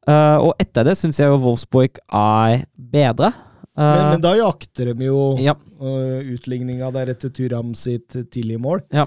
Uh, 0.07 0.39
og 0.39 0.53
etter 0.63 0.85
det 0.87 0.95
syns 0.95 1.19
jeg 1.19 1.27
jo 1.27 1.41
Wolfsburg 1.43 1.99
er 2.15 2.67
bedre. 2.79 3.33
Men, 3.33 3.57
Eh, 3.77 4.11
men 4.15 4.23
da 4.25 4.33
jakter 4.39 4.93
de 4.95 5.05
jo 5.11 5.37
ja, 5.43 5.53
uh, 5.53 6.21
utligninga 6.33 6.89
der 6.95 7.13
etter 7.13 7.29
Turam 7.29 7.75
sitt 7.77 8.15
tidlige 8.33 8.61
mål. 8.63 8.81
Ja. 8.95 9.05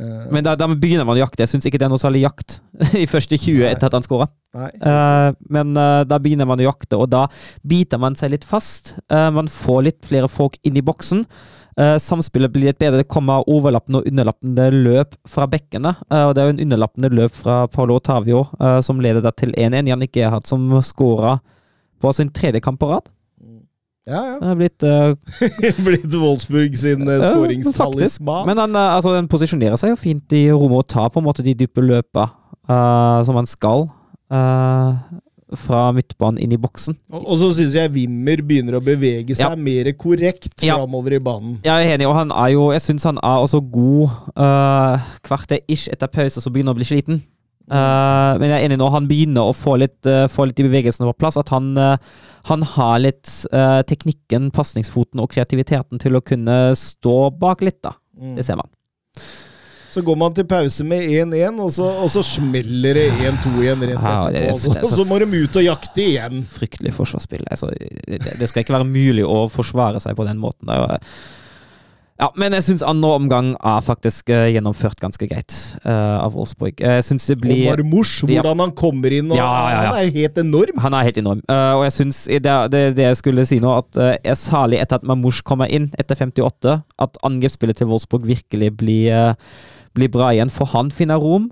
Eh, 0.00 0.26
men 0.32 0.44
da, 0.44 0.56
da 0.58 0.68
begynner 0.70 1.06
man 1.08 1.18
å 1.18 1.22
jakte. 1.22 1.44
Jeg 1.44 1.52
syns 1.52 1.68
ikke 1.68 1.80
det 1.80 1.86
er 1.88 1.92
noe 1.92 2.00
særlig 2.00 2.24
jakt 2.24 2.58
i 3.02 3.06
første 3.10 3.36
20 3.36 3.68
etter 3.68 3.90
at 3.90 3.96
han 3.98 4.06
skåra. 4.06 4.30
nei. 4.56 4.70
Eh, 4.72 5.28
men 5.52 5.72
uh, 5.76 6.02
da 6.08 6.18
begynner 6.22 6.48
man 6.48 6.60
å 6.62 6.68
jakte, 6.70 6.98
og 6.98 7.10
da 7.12 7.26
biter 7.66 8.00
man 8.00 8.16
seg 8.18 8.34
litt 8.34 8.46
fast. 8.48 8.94
Uh, 9.12 9.28
man 9.34 9.50
får 9.50 9.82
litt 9.88 10.00
flere 10.08 10.30
folk 10.30 10.58
inn 10.64 10.78
i 10.80 10.84
boksen. 10.84 11.26
Samspillet 11.80 12.50
blir 12.52 12.66
litt 12.66 12.80
bedre. 12.82 12.98
Det 13.00 13.08
kommer 13.08 13.46
overlappende 13.48 14.02
og 14.02 14.08
underlappende 14.10 14.66
løp 14.74 15.14
fra 15.30 15.46
bekkene. 15.48 15.94
Og 16.26 16.32
det 16.36 16.42
er 16.42 16.48
jo 16.50 16.52
en 16.52 16.62
underlappende 16.66 17.08
løp 17.14 17.38
fra 17.38 17.54
Paolo 17.72 17.96
Otavio 17.96 18.42
som 18.84 19.00
leder 19.00 19.24
da 19.24 19.30
til 19.32 19.54
1-1. 19.54 19.88
Jannik 19.88 20.12
Gerhard 20.18 20.50
som 20.50 20.66
skåra 20.84 21.38
på 22.02 22.12
sin 22.12 22.28
tredje 22.36 22.60
kamp 22.60 22.82
på 22.82 22.90
rad. 22.90 23.08
Ja, 24.10 24.20
ja. 24.26 24.36
Det 24.42 24.50
er 24.50 24.58
blitt 24.58 24.86
uh, 24.86 25.78
Blitt 25.86 26.16
Wolfsburg 26.18 26.74
sin 26.78 27.06
uh, 27.06 27.20
skåringstalisman. 27.28 28.44
Men 28.50 28.58
han, 28.64 28.74
uh, 28.76 28.96
altså, 28.98 29.14
den 29.14 29.30
posisjonerer 29.30 29.78
seg 29.80 29.94
jo 29.94 30.00
fint 30.00 30.34
i 30.36 30.44
rommet 30.50 30.82
og 30.84 30.90
tar 30.90 31.10
på 31.14 31.22
en 31.22 31.28
måte 31.28 31.46
de 31.46 31.54
dype 31.62 31.84
løpa 31.84 32.28
uh, 32.66 33.20
som 33.26 33.38
han 33.38 33.48
skal. 33.50 33.86
Uh, 34.30 34.98
fra 35.58 35.88
midtbanen 35.90 36.38
inn 36.38 36.52
i 36.54 36.58
boksen. 36.62 36.94
Og, 37.10 37.24
og 37.24 37.38
så 37.40 37.48
syns 37.56 37.74
jeg 37.74 37.90
Wimmer 37.90 38.38
begynner 38.46 38.76
å 38.78 38.82
bevege 38.84 39.34
seg 39.34 39.48
Ja. 39.50 39.56
mer 39.58 39.88
korrekt 39.98 40.62
Ja. 40.62 40.76
framover 40.78 41.16
i 41.16 41.18
banen. 41.18 41.56
Jeg 41.64 41.74
er 41.88 41.94
enig, 41.96 42.06
og 42.06 42.14
han 42.14 42.30
er 42.30 42.52
jo 42.54 42.68
Jeg 42.70 42.84
syns 42.84 43.02
han 43.08 43.18
er 43.18 43.42
også 43.42 43.58
god 43.72 44.14
uh, 44.38 45.02
kvarter 45.26 45.58
ish 45.68 45.88
etter 45.90 46.06
pause, 46.06 46.38
så 46.38 46.50
begynner 46.50 46.70
han 46.70 46.78
å 46.78 46.80
bli 46.82 46.86
sliten. 46.86 47.22
Eh, 47.70 48.38
men 48.40 48.48
jeg 48.50 48.56
er 48.56 48.66
enig 48.68 48.78
nå, 48.80 48.88
han 48.94 49.06
begynner 49.10 49.50
å 49.50 49.54
få 49.54 49.76
litt, 49.78 49.98
uh, 50.08 50.24
få 50.30 50.46
litt 50.48 50.56
de 50.58 50.64
bevegelsene 50.68 51.06
på 51.10 51.18
plass. 51.20 51.36
At 51.40 51.52
han, 51.54 51.72
uh, 51.78 51.96
han 52.48 52.62
har 52.62 52.98
litt 53.02 53.28
teknikken, 53.90 54.48
pasningsfoten 54.56 55.20
og 55.20 55.28
kreativiteten 55.34 56.00
til 56.00 56.16
å 56.16 56.24
kunne 56.24 56.72
stå 56.78 57.18
bak 57.38 57.60
litt, 57.66 57.82
da. 57.84 57.92
Mm. 58.16 58.34
Det 58.38 58.46
ser 58.46 58.56
man. 58.56 58.70
Så 59.90 60.04
går 60.06 60.16
man 60.16 60.32
til 60.34 60.46
pause 60.46 60.84
med 60.86 61.02
1-1, 61.10 61.58
og, 61.60 61.70
så- 61.74 61.90
og 62.04 62.08
så 62.12 62.22
smeller 62.22 62.94
det 62.94 63.08
1-2 63.10 63.56
igjen 63.58 63.80
rett 63.82 63.96
Ja, 63.98 64.30
det 64.30 64.38
er- 64.40 64.52
etterpå. 64.52 64.54
Og 64.54 64.60
så, 64.60 64.88
så- 64.88 64.96
så 65.00 65.04
må 65.04 65.18
de 65.18 65.26
ut 65.42 65.56
og 65.56 65.64
jakte 65.66 66.00
igjen. 66.04 66.42
Fryktelig 66.46 66.92
forsvarsspill. 66.94 67.42
Altså, 67.50 67.68
det, 68.06 68.20
det 68.38 68.48
skal 68.48 68.62
ikke 68.62 68.76
være 68.78 68.86
mulig 68.86 69.24
å 69.26 69.50
forsvare 69.50 70.00
seg 70.00 70.14
på 70.16 70.24
den 70.28 70.38
måten. 70.38 70.64
Det 70.70 70.76
er 70.76 70.80
jo, 70.80 71.00
Ja, 72.20 72.28
men 72.36 72.52
jeg 72.52 72.66
syns 72.66 72.82
andre 72.84 73.14
omgang 73.16 73.54
er 73.64 73.80
faktisk 73.80 74.28
uh, 74.28 74.44
gjennomført 74.52 75.00
ganske 75.00 75.24
greit 75.30 75.54
uh, 75.86 76.20
av 76.20 76.34
Wolfsburg. 76.36 76.76
Jeg 76.84 77.04
synes 77.06 77.24
det 77.30 77.38
Og 77.38 77.44
blir 77.46 77.62
Omar 77.70 77.80
Ja. 78.28 78.42
hvordan 78.42 78.60
han 78.66 78.74
kommer 78.76 79.08
inn, 79.16 79.30
og 79.32 79.38
Ja, 79.38 79.46
ja, 79.48 79.70
ja. 79.70 79.92
han 79.94 79.98
er 80.04 80.10
helt 80.18 80.36
enorm. 80.42 80.82
Han 80.84 80.92
er 80.98 81.06
helt 81.08 81.16
enorm. 81.22 81.40
Uh, 81.48 81.78
og 81.78 81.84
jeg 81.88 81.92
syns 81.96 82.24
det, 82.28 82.42
det, 82.74 82.82
det 82.98 83.06
jeg 83.08 83.16
skulle 83.22 83.46
si 83.48 83.58
nå, 83.64 83.72
at 83.80 83.96
uh, 83.96 84.10
jeg 84.20 84.36
særlig 84.36 84.82
etter 84.82 85.00
at 85.00 85.06
Mamouche 85.08 85.42
kommer 85.48 85.70
inn 85.72 85.88
etter 85.98 86.14
58, 86.20 86.76
at 87.00 87.16
angrepsspillet 87.24 87.80
til 87.80 87.88
Wolfsburg 87.88 88.26
virkelig 88.28 88.68
blir, 88.76 89.08
eh, 89.16 89.34
blir 89.96 90.10
bra 90.12 90.30
igjen, 90.34 90.50
for 90.52 90.68
han 90.74 90.90
finner 90.92 91.16
rom. 91.22 91.48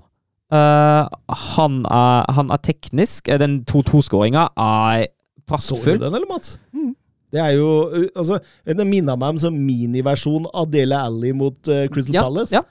Eh, 0.53 1.07
han, 1.55 1.79
er, 1.89 2.25
han 2.37 2.49
er 2.53 2.61
teknisk. 2.65 3.27
Eh, 3.29 3.37
Den 3.41 3.63
2-2-skåringa 3.69 4.47
er 4.57 5.07
Så 5.57 5.75
du 5.81 5.97
den, 5.97 6.13
eller, 6.13 6.27
Mats? 6.29 6.59
Det 7.31 7.39
er 7.43 7.53
jo 7.59 7.69
uh, 7.93 8.07
altså, 8.17 8.39
Det 8.65 8.87
minner 8.89 9.15
meg 9.19 9.35
om 9.35 9.39
sånn 9.43 9.57
miniversjon 9.61 10.47
av 10.53 10.69
Dele 10.73 10.97
Alli 10.97 11.31
mot 11.37 11.57
uh, 11.69 11.85
Crystal 11.93 12.15
Ja, 12.15 12.23
Palace. 12.25 12.55
ja. 12.57 12.63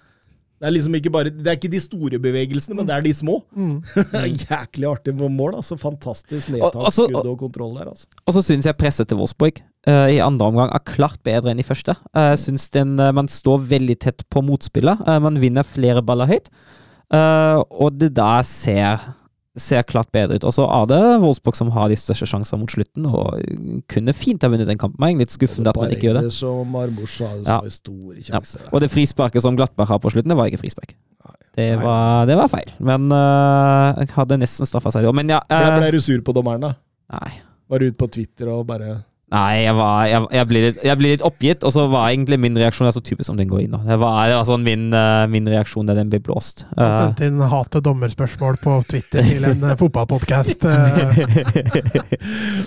Det 0.58 0.66
er 0.66 0.72
liksom 0.74 0.94
ikke 0.98 1.10
bare 1.14 1.30
Det 1.30 1.46
er 1.46 1.54
ikke 1.54 1.70
de 1.70 1.78
store 1.78 2.18
bevegelsene, 2.18 2.74
men 2.74 2.86
det 2.88 2.94
er 2.96 3.04
de 3.06 3.12
små. 3.14 3.36
er 4.18 4.24
jæklig 4.26 4.88
artig 4.90 5.12
på 5.14 5.28
mål. 5.30 5.54
altså 5.60 5.76
Fantastisk 5.78 6.48
Og- 6.50 6.56
nedtak, 6.56 6.80
altså- 6.90 7.06
skudd 7.06 7.28
og 7.30 7.36
kontroll 7.38 7.76
der. 7.78 7.92
altså. 7.92 8.08
Og 8.26 8.34
så 8.34 8.42
syns 8.42 8.66
jeg 8.66 8.74
presset 8.80 9.06
til 9.06 9.20
Wolfsburg 9.20 9.60
uh, 9.86 10.08
i 10.10 10.18
andre 10.18 10.46
omgang 10.50 10.72
er 10.74 10.82
klart 10.82 11.22
bedre 11.22 11.52
enn 11.54 11.62
i 11.62 11.66
første. 11.68 11.94
Jeg 12.10 12.38
syns 12.42 12.66
den, 12.74 12.98
eh, 12.98 13.12
man 13.14 13.28
står 13.30 13.62
veldig 13.70 13.98
tett 14.02 14.26
på 14.34 14.42
motspillet. 14.42 15.06
Man 15.22 15.38
vinner 15.38 15.62
flere 15.62 16.02
baller 16.02 16.26
høyt. 16.26 16.50
Og 17.14 17.94
det 17.98 18.10
der 18.18 18.42
ser, 18.42 18.98
ser 19.62 19.84
klart 19.88 20.10
bedre 20.14 20.38
ut. 20.38 20.46
Og 20.48 20.54
så 20.54 20.64
er 20.66 20.86
det 20.90 21.00
Wolfsburg 21.22 21.58
som 21.58 21.70
har 21.74 21.90
de 21.90 21.98
største 21.98 22.28
sjansene 22.30 22.62
mot 22.62 22.72
slutten, 22.72 23.06
og 23.08 23.42
kunne 23.92 24.14
fint 24.16 24.44
ha 24.44 24.50
vunnet 24.52 24.70
den 24.70 24.80
kampen. 24.80 25.02
Jeg 25.04 25.18
er 25.18 25.24
litt 25.24 25.34
skuffende 25.34 25.74
at 25.74 25.80
man 25.80 25.92
ikke 25.94 26.08
gjør 26.08 26.20
det. 26.20 26.32
Som 26.36 26.62
og 26.62 26.70
Marmoush 26.72 27.22
Ja. 27.22 27.60
store 27.68 28.22
Ja. 28.24 28.40
Og 28.72 28.80
det 28.80 28.90
frisparket 28.90 29.42
som 29.42 29.56
Glattberg 29.56 29.88
har 29.88 29.98
på 29.98 30.10
slutten, 30.10 30.32
det 30.32 30.38
var 30.38 30.50
ikke 30.50 30.62
frispark. 30.64 30.94
Det 31.58 31.72
var, 31.82 32.26
det 32.26 32.36
var 32.38 32.48
feil. 32.48 32.70
Men 32.78 33.10
uh, 33.10 33.98
jeg 33.98 34.12
hadde 34.14 34.38
nesten 34.38 34.68
straffa 34.68 34.92
seg. 34.94 35.08
Men 35.14 35.32
ja 35.32 35.40
eh, 35.50 35.70
ble 35.80 35.90
du 35.96 36.00
sur 36.00 36.20
på 36.22 36.34
dommeren, 36.36 36.62
da? 36.62 36.74
Nei. 37.18 37.32
Var 37.68 37.82
du 37.82 37.90
ute 37.90 37.98
på 37.98 38.08
Twitter 38.14 38.50
og 38.52 38.66
bare 38.68 39.00
Nei, 39.28 39.64
jeg, 39.66 39.74
var, 39.76 40.06
jeg, 40.08 40.24
jeg, 40.32 40.48
ble 40.48 40.60
litt, 40.62 40.78
jeg 40.88 40.96
ble 40.96 41.08
litt 41.12 41.22
oppgitt, 41.26 41.64
og 41.68 41.72
så 41.74 41.82
var 41.92 42.06
egentlig 42.08 42.38
min 42.40 42.54
reaksjon 42.56 42.88
så 42.96 43.02
typisk 43.04 43.28
om 43.28 43.36
den 43.36 43.50
går 43.50 43.66
inn. 43.66 43.74
da. 43.74 43.82
Det 43.84 43.98
var, 44.00 44.32
sånn 44.48 44.64
min, 44.64 44.86
eh, 44.96 45.26
min 45.28 45.44
reaksjon 45.52 45.84
da 45.88 45.92
den 45.98 46.08
ble 46.08 46.20
blåst. 46.24 46.64
Han 46.78 46.86
Eh, 46.86 46.94
sendte 46.96 47.28
inn 47.28 47.42
hat- 47.52 47.76
og 47.76 47.84
dommerspørsmål 47.84 48.56
på 48.62 48.78
Twitter 48.88 49.26
til 49.28 49.44
en 49.44 49.66
uh, 49.68 49.74
fotballpodkast. 49.76 50.64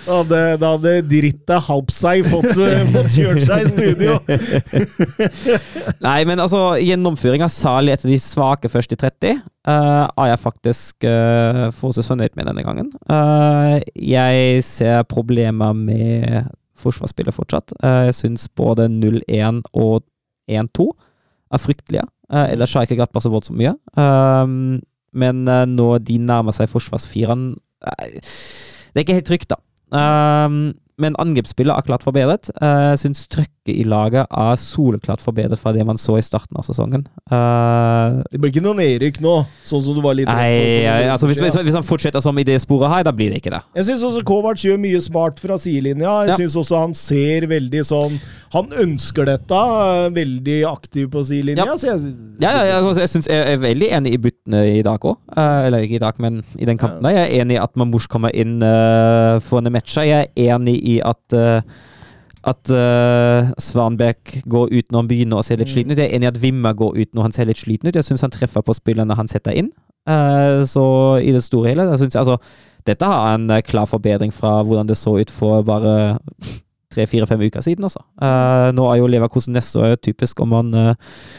Da 0.02 0.68
hadde, 0.68 0.92
drittet 1.06 1.66
Halpsei 1.66 2.22
fått, 2.26 2.54
fått 2.94 3.14
kjørt 3.14 3.42
seg 3.46 3.66
i 3.66 3.70
studio! 3.72 4.16
Nei, 6.06 6.18
men 6.28 6.42
altså, 6.42 6.72
gjennomføringa, 6.82 7.48
særlig 7.52 7.96
etter 7.96 8.10
de 8.12 8.18
svake 8.22 8.70
første 8.72 8.98
30, 8.98 9.42
eh, 9.68 10.06
er 10.22 10.28
jeg 10.30 10.40
faktisk 10.42 11.06
uh, 11.06 11.68
forholdsvis 11.74 12.10
fornøyd 12.10 12.36
med 12.38 12.48
denne 12.50 12.64
gangen. 12.66 12.90
Uh, 13.10 13.78
jeg 13.96 14.64
ser 14.66 15.02
problemer 15.10 15.72
med 15.76 16.48
forsvarsspillet 16.82 17.34
fortsatt. 17.34 17.74
Uh, 17.82 18.08
jeg 18.08 18.18
syns 18.18 18.48
både 18.48 18.88
0-1 18.90 19.62
og 19.72 20.02
1-2 20.50 20.88
er 21.52 21.62
fryktelige. 21.62 22.06
Uh, 22.32 22.48
ellers 22.50 22.74
har 22.74 22.82
jeg 22.82 22.92
ikke 22.92 23.02
Glattberg 23.02 23.26
så 23.26 23.32
voldsomt 23.32 23.60
mye. 23.60 23.74
Um, 23.96 24.80
men 25.12 25.44
når 25.44 25.98
de 26.08 26.14
nærmer 26.16 26.54
seg 26.56 26.70
forsvarsfireren 26.72 27.50
Det 27.82 28.94
er 28.96 29.02
ikke 29.02 29.16
helt 29.18 29.26
trygt, 29.28 29.50
da. 29.50 29.58
Um, 29.92 30.72
men 30.96 31.18
angrepsspillet 31.20 31.74
er 31.74 31.84
klart 31.84 32.04
forbedret. 32.06 32.48
Jeg 32.60 33.00
syns 33.02 33.26
trøkket 33.64 33.80
i 33.80 33.84
laget 33.86 34.26
er 34.30 34.56
soleklart 34.58 35.20
forbedret 35.22 35.58
fra 35.58 35.72
det 35.72 35.84
man 35.86 35.96
så 35.96 36.16
i 36.18 36.22
starten 36.22 36.56
av 36.58 36.64
sesongen. 36.66 37.04
Uh, 37.30 38.22
Det 38.30 38.40
blir 38.40 38.50
ikke 38.52 38.62
noe 38.64 38.74
nedrykk 38.76 39.20
nå, 39.22 39.44
sånn 39.64 39.82
som 39.84 39.94
du 39.94 40.02
var 40.02 40.14
litt 40.14 40.26
nei, 40.28 40.86
altså 41.10 41.26
hvis, 41.30 41.38
hvis, 41.40 41.54
hvis 41.62 41.74
han 41.78 41.82
fortsetter 41.86 42.20
som 42.22 42.36
i 42.38 42.44
det 42.44 42.58
sporet 42.62 42.90
her, 42.90 43.04
da 43.04 43.12
blir 43.12 43.30
det 43.30 43.40
ikke 43.42 43.52
det. 43.54 43.62
Jeg 43.78 43.84
syns 43.90 44.02
også 44.08 44.22
Kovac 44.26 44.62
gjør 44.62 44.78
mye 44.82 45.00
smart 45.02 45.38
fra 45.40 45.58
sidelinja. 45.58 46.22
Jeg 46.26 46.32
Ja. 46.32 46.36
synes 46.36 46.56
også 46.56 46.78
han 46.80 46.94
ser 46.94 47.46
veldig 47.46 47.82
sånn 47.84 48.20
Han 48.52 48.68
ønsker 48.68 49.24
dette, 49.24 49.56
er 49.56 50.10
veldig 50.12 50.58
aktiv 50.68 51.06
på 51.10 51.22
sidelinja. 51.24 51.64
Ja. 51.64 51.76
Så 51.76 51.86
jeg, 51.88 52.12
Ja, 52.42 52.50
ja, 52.52 52.64
ja, 52.68 52.74
altså, 52.82 53.00
jeg, 53.00 53.08
synes 53.08 53.26
jeg 53.26 53.52
er 53.54 53.56
veldig 53.56 53.88
enig 53.96 54.12
i 54.12 54.18
byttene 54.18 54.60
i 54.78 54.82
dag 54.82 55.00
òg. 55.00 55.16
eller 55.36 55.78
ikke 55.80 55.96
i 55.96 56.02
dag, 56.02 56.14
men 56.20 56.42
i 56.58 56.64
den 56.66 56.76
kampen. 56.76 57.02
Ja. 57.08 57.10
Jeg 57.24 57.30
er 57.38 57.40
enig 57.42 57.56
i 57.56 57.62
at 57.62 57.72
Mamouche 57.76 58.08
kommer 58.08 58.28
inn 58.34 58.62
uh, 58.62 59.40
for 59.40 59.58
en 59.58 59.72
match. 59.72 59.96
Jeg 59.96 60.28
er 60.36 60.54
enig 60.54 60.76
i 60.84 61.00
at 61.00 61.32
eh, 61.32 61.62
at 62.48 62.72
uh, 62.74 63.52
Svanberg 63.62 64.42
går 64.50 64.72
ut 64.72 64.88
når 64.90 64.98
han 64.98 65.10
begynner 65.10 65.38
å 65.38 65.46
se 65.46 65.56
litt 65.58 65.70
sliten 65.70 65.94
ut. 65.94 66.00
Jeg 66.00 66.10
er 66.10 66.16
enig 66.16 66.26
i 66.26 66.32
at 66.32 66.40
Wimmer 66.42 66.74
går 66.78 66.98
ut 66.98 67.10
når 67.14 67.28
han 67.28 67.34
ser 67.36 67.46
litt 67.46 67.62
sliten 67.62 67.88
ut. 67.88 67.96
Jeg 67.98 68.06
syns 68.08 68.24
han 68.26 68.34
treffer 68.34 68.64
på 68.66 68.74
spillerne 68.74 69.18
han 69.18 69.30
setter 69.30 69.54
inn. 69.58 69.70
Uh, 70.08 70.66
så 70.66 70.84
i 71.22 71.30
det 71.34 71.44
store 71.46 71.68
og 71.68 71.70
hele 71.70 71.84
jeg 71.94 72.16
altså, 72.18 72.34
Dette 72.82 73.06
har 73.06 73.36
en 73.36 73.44
eh, 73.54 73.60
klar 73.62 73.86
forbedring 73.86 74.32
fra 74.34 74.56
hvordan 74.66 74.88
det 74.88 74.96
så 74.98 75.12
ut 75.22 75.30
for 75.30 75.62
bare 75.62 76.16
tre-fire-fem 76.92 77.42
uker 77.48 77.64
siden. 77.64 77.88
Også. 77.88 78.02
Uh, 78.20 78.70
nå 78.76 78.86
er 78.92 79.00
jo 79.00 79.10
Leverkosen 79.10 79.56
neste 79.56 79.80
år 79.82 79.96
typisk 80.00 80.40
om 80.44 80.52
man 80.54 80.72
uh, 80.76 80.94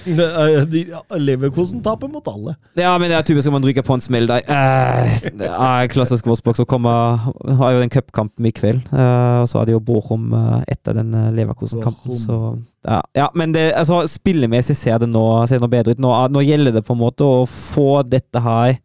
de, 0.05 0.85
Leverkosen 1.21 1.83
taper 1.85 2.11
mot 2.11 2.27
alle. 2.31 2.57
Ja, 2.79 2.95
men 2.97 3.11
det 3.11 3.19
er 3.19 3.27
typisk 3.27 3.49
om 3.49 3.57
man 3.59 3.67
ryker 3.67 3.85
på 3.85 3.97
en 3.97 4.03
smell 4.03 4.27
der. 4.29 4.43
Uh, 4.49 5.87
klassisk 5.93 6.27
Wolfsburg 6.27 6.57
så 6.57 6.65
kommer 6.65 7.17
Har 7.57 7.73
jo 7.73 7.81
den 7.81 7.91
cupkampen 7.93 8.45
i 8.45 8.51
kveld. 8.51 8.81
eh, 8.91 9.41
og 9.41 9.49
så 9.49 9.61
er 9.61 9.69
det 9.69 9.75
jo 9.75 9.83
Bochum 9.83 10.33
eh, 10.33 10.63
etter 10.73 10.95
den 10.97 11.13
eh, 11.13 11.31
Leverkosen-kampen. 11.37 12.15
Så 12.17 12.39
ja, 12.83 13.01
ja, 13.15 13.29
men 13.35 13.53
det, 13.55 13.71
altså, 13.79 14.03
spillemessig 14.09 14.75
ser 14.77 14.99
det 14.99 15.09
nå, 15.11 15.23
ser 15.47 15.59
det 15.59 15.65
nå 15.65 15.71
bedre 15.71 15.95
ut. 15.95 16.01
Nå, 16.03 16.11
nå 16.33 16.43
gjelder 16.43 16.77
det 16.77 16.85
på 16.87 16.95
en 16.95 17.03
måte 17.03 17.27
å 17.27 17.45
få 17.49 18.03
dette 18.07 18.41
her 18.43 18.77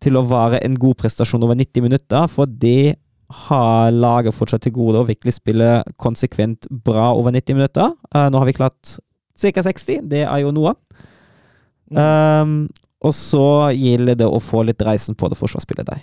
til 0.00 0.16
å 0.16 0.24
være 0.24 0.62
en 0.64 0.78
god 0.80 0.96
prestasjon 1.02 1.42
over 1.44 1.58
90 1.58 1.84
minutter, 1.84 2.28
for 2.32 2.48
det 2.48 2.96
har 3.46 3.90
laget 3.94 4.36
fortsatt 4.36 4.64
til 4.66 4.74
gode 4.76 5.00
å 5.00 5.08
virkelig 5.08 5.36
spille 5.38 5.80
konsekvent 6.02 6.68
bra 6.86 7.10
over 7.14 7.34
90 7.34 7.58
minutter. 7.58 7.94
Uh, 8.14 8.28
nå 8.32 8.42
har 8.42 8.48
vi 8.48 8.56
klart 8.58 8.96
ca. 9.40 9.64
60, 9.64 10.04
det 10.10 10.24
er 10.26 10.42
jo 10.42 10.52
noe. 10.54 10.74
Um, 11.90 12.68
og 13.00 13.14
så 13.16 13.70
gjelder 13.72 14.18
det 14.20 14.28
å 14.28 14.40
få 14.42 14.62
litt 14.68 14.82
reisen 14.84 15.16
på 15.18 15.30
det 15.30 15.38
forsvarsspillet 15.40 15.88
der. 15.88 16.02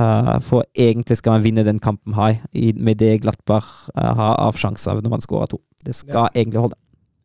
Uh, 0.00 0.38
for 0.40 0.64
egentlig 0.72 1.18
skal 1.20 1.36
man 1.36 1.44
vinne 1.44 1.66
den 1.66 1.80
kampen 1.82 2.16
her, 2.16 2.40
med 2.80 2.98
det 3.02 3.20
Glattberg 3.22 3.68
uh, 3.92 4.12
har 4.16 4.40
av 4.40 4.56
sjanser 4.58 5.02
når 5.04 5.16
man 5.18 5.24
skårer 5.24 5.52
to. 5.52 5.60
Det 5.84 5.94
skal 5.96 6.30
egentlig 6.32 6.64
holde. 6.64 6.78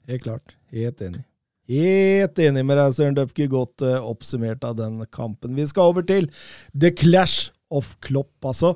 Helt 0.08 0.24
klart. 0.24 0.56
Helt 0.72 1.02
enig. 1.02 1.24
Helt 1.68 2.40
enig 2.40 2.64
med 2.64 2.80
deg, 2.80 2.94
Søren 2.96 3.16
Døpke. 3.18 3.48
Godt 3.52 3.84
uh, 3.84 4.00
oppsummert 4.08 4.64
av 4.68 4.78
den 4.80 5.02
kampen. 5.12 5.56
Vi 5.58 5.66
skal 5.68 5.94
over 5.94 6.06
til 6.08 6.30
The 6.72 6.94
Clash 6.96 7.54
of 7.72 7.96
Klopp, 8.04 8.36
altså. 8.46 8.76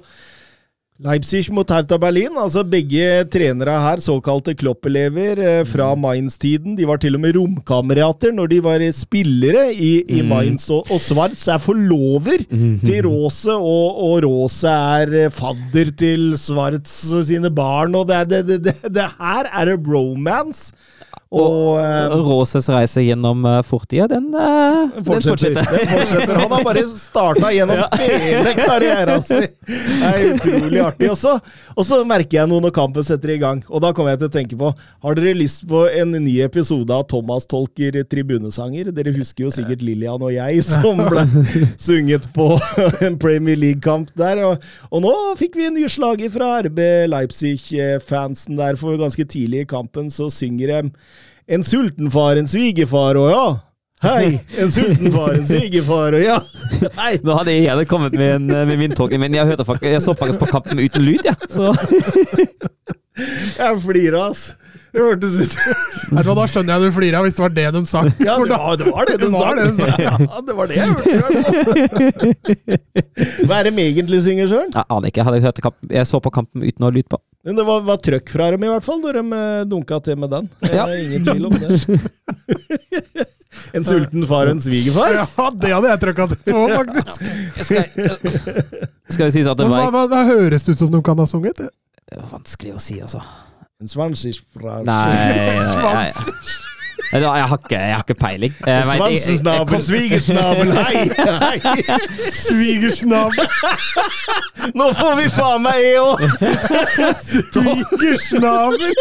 Leipzig 1.01 1.47
mot 1.49 1.65
Hertha 1.73 1.97
Berlin. 1.97 2.35
altså 2.37 2.61
Begge 2.67 3.23
trenere 3.33 3.73
her, 3.81 4.01
såkalte 4.03 4.53
Klopp-elever 4.53 5.39
eh, 5.41 5.61
fra 5.65 5.95
Mainz-tiden. 5.97 6.75
De 6.77 6.85
var 6.85 7.01
til 7.01 7.17
og 7.17 7.23
med 7.23 7.33
romkamerater 7.39 8.35
når 8.37 8.51
de 8.51 8.59
var 8.61 8.85
spillere 8.93 9.71
i, 9.73 10.03
i 10.05 10.21
Mainz. 10.21 10.67
Og, 10.69 10.85
og 10.93 11.01
Svarts 11.01 11.47
er 11.49 11.57
forlover 11.57 12.45
til 12.85 13.07
Rose, 13.07 13.49
og, 13.49 13.97
og 14.05 14.21
Rose 14.27 14.69
er 14.69 15.17
eh, 15.23 15.33
fadder 15.33 15.89
til 15.97 16.35
Svarts 16.37 16.99
sine 17.25 17.49
barn. 17.49 17.97
og 17.97 18.05
det, 18.11 18.21
det, 18.29 18.45
det, 18.51 18.61
det, 18.69 18.93
det 18.93 19.09
her 19.17 19.49
er 19.49 19.71
det 19.73 19.81
bromance. 19.81 20.69
Og 21.31 21.77
eh, 21.79 22.13
Råses 22.27 22.65
reise 22.67 23.05
gjennom 23.05 23.45
uh, 23.47 23.61
fortida, 23.63 24.03
den, 24.11 24.25
uh, 24.35 24.89
den 24.97 25.05
fortsetter. 25.07 25.63
Den 25.63 25.87
fortsetter. 25.87 26.39
Han 26.41 26.51
har 26.51 26.65
bare 26.65 26.83
starta 26.91 27.51
gjennom 27.55 27.85
hele 28.01 28.51
karrieren 28.57 29.23
sin! 29.23 29.47
Det 30.01 30.09
er 30.09 30.33
utrolig 30.33 30.81
artig. 30.83 31.07
også. 31.13 31.37
og 31.77 31.85
så 31.87 32.01
merker 32.07 32.41
jeg 32.41 32.49
noe 32.51 32.63
når 32.65 32.73
kampen 32.75 33.05
setter 33.05 33.31
i 33.31 33.37
gang, 33.39 33.61
og 33.69 33.79
da 33.83 33.93
kommer 33.95 34.11
jeg 34.11 34.23
til 34.23 34.27
å 34.27 34.33
tenke 34.33 34.57
på 34.59 34.71
Har 35.05 35.15
dere 35.15 35.37
lyst 35.37 35.63
på 35.69 35.85
en 35.87 36.17
ny 36.17 36.33
episode 36.43 36.91
av 36.91 37.05
Thomas 37.13 37.47
tolker 37.47 38.01
tribunesanger? 38.11 38.91
Dere 38.91 39.15
husker 39.15 39.45
jo 39.45 39.53
sikkert 39.55 39.85
Lillian 39.87 40.19
og 40.19 40.33
jeg 40.35 40.65
som 40.67 40.99
ble 41.11 41.23
sunget 41.79 42.27
på 42.35 42.49
en 43.05 43.15
Premier 43.21 43.59
League-kamp 43.61 44.11
der. 44.19 44.43
Og, 44.49 44.67
og 44.91 45.05
nå 45.07 45.15
fikk 45.39 45.55
vi 45.61 45.69
en 45.69 45.79
ny 45.79 45.87
slager 45.91 46.33
fra 46.33 46.57
RB 46.67 46.83
Leipzig-fansen 47.13 48.59
der, 48.59 48.75
for 48.81 48.99
ganske 48.99 49.23
tidlig 49.31 49.63
i 49.63 49.71
kampen 49.77 50.11
så 50.11 50.27
synger 50.33 50.75
de 50.75 50.95
En 51.47 51.63
sulten 51.63 52.11
far, 52.11 52.37
en 52.37 52.47
svigerfar 52.47 53.17
og 53.19 53.29
ja. 53.31 53.45
Hei, 54.01 54.39
en 54.57 54.71
sulten 54.73 55.11
far, 55.13 55.35
en 55.37 55.45
svigerfar 55.45 56.15
og 56.17 56.23
ja. 56.23 56.39
Hei. 56.97 57.19
Nå 57.25 57.35
hadde 57.37 57.53
jeg 57.53 57.67
gjerne 57.67 57.85
kommet 57.89 58.15
med, 58.17 58.35
en, 58.39 58.47
med 58.69 58.77
min 58.81 58.95
tolkning, 58.97 59.21
men 59.21 59.35
jeg, 59.37 59.45
hørte 59.51 59.65
faktisk, 59.67 59.91
jeg 59.93 60.01
så 60.01 60.15
faktisk 60.17 60.41
på 60.41 60.49
kampen 60.53 60.81
uten 60.81 61.05
lyd, 61.05 61.21
jeg. 61.27 61.35
Ja. 61.57 61.73
Jeg 63.21 63.75
flirer, 63.83 64.15
ass. 64.31 64.55
Det 64.91 64.99
hørtes 65.03 65.35
ut 65.39 65.53
Vet 66.15 66.25
du 66.25 66.31
Da 66.35 66.45
skjønner 66.49 66.73
jeg 66.73 66.81
du 66.87 66.95
flirer, 66.95 67.23
hvis 67.23 67.35
det 67.37 67.43
var 67.43 67.53
det 67.55 67.65
de 67.75 67.81
sa. 67.87 68.01
Ja, 68.23 68.37
det 68.39 68.57
var 68.63 68.79
det, 68.79 68.87
var 68.91 69.05
det 69.07 69.17
de 69.21 69.29
sa. 69.35 69.51
det 69.59 69.65
sa. 69.77 69.89
Ja, 70.01 70.13
det 70.47 70.55
var 70.57 70.71
det 70.71 70.75
jeg 70.79 70.87
hørte. 70.89 71.11
Hva 73.45 73.59
er 73.59 73.67
det 73.67 73.73
de 73.75 73.85
egentlig 73.85 74.19
synger, 74.25 74.49
Søren? 74.51 74.71
jeg 74.73 74.83
aner 74.87 75.11
ikke. 75.11 75.19
Jeg, 75.21 75.27
hadde 75.29 75.43
hørt 75.45 75.61
kampen, 75.67 75.91
jeg 75.99 76.09
så 76.09 76.23
på 76.23 76.33
kampen 76.39 76.65
uten 76.65 76.83
å 76.83 76.89
ha 76.89 76.95
lyd 76.95 77.07
på. 77.11 77.21
Men 77.43 77.57
det 77.57 77.63
var, 77.65 77.81
var 77.81 77.97
trøkk 77.97 78.29
fra 78.29 78.51
dem 78.53 78.63
i 78.67 78.69
hvert 78.69 78.85
fall, 78.85 78.99
når 79.01 79.17
de 79.17 79.37
eh, 79.37 79.61
dunka 79.69 79.97
til 80.05 80.17
med 80.21 80.29
den. 80.29 80.49
Det 80.61 80.73
Ja. 80.75 80.83
er 80.85 80.99
ingen 81.01 81.23
tvil 81.25 81.45
om 81.49 81.55
det. 81.57 81.69
en 83.77 83.85
sulten 83.87 84.27
far 84.29 84.45
og 84.45 84.53
en 84.55 84.61
svigerfar? 84.61 85.15
Ja, 85.23 85.47
det 85.57 85.71
hadde 85.73 85.89
jeg 85.93 86.01
trykka 86.05 86.27
til 86.35 86.41
på, 86.53 86.65
faktisk. 86.75 87.21
Skal, 87.65 87.83
skal 89.09 89.25
vi 89.25 89.31
si 89.35 89.45
at 89.47 89.57
det 89.57 89.69
var 89.73 89.89
hva, 89.93 90.05
hva 90.11 90.21
høres 90.29 90.67
det 90.67 90.75
ut 90.75 90.83
som 90.85 90.91
de 90.93 91.01
kan 91.05 91.17
ha 91.21 91.25
sunget? 91.29 91.57
Det 91.65 92.19
er 92.19 92.27
Vanskelig 92.29 92.75
å 92.77 92.81
si, 92.83 92.99
altså. 93.01 93.23
En 93.81 93.89
svansisfrar. 93.89 94.83
Nei, 94.85 95.05
nei, 95.09 95.55
nei, 95.57 95.81
nei. 95.81 96.69
Jeg, 97.11 97.47
har 97.47 97.57
ikke, 97.57 97.75
jeg 97.79 97.93
har 97.95 98.03
ikke 98.07 98.13
peiling. 98.19 98.53
Svansesnabel, 98.61 99.67
kom- 99.67 99.81
svigersnabel, 99.81 100.71
hei! 100.77 101.09
hei. 101.17 101.57
Svigersnabel! 102.47 103.45
Nå 104.79 104.87
får 104.99 105.15
vi 105.19 105.25
faen 105.33 105.61
meg 105.65 105.79
e 105.89 105.97
òg! 105.99 106.19
Svigersnabel! 107.25 108.93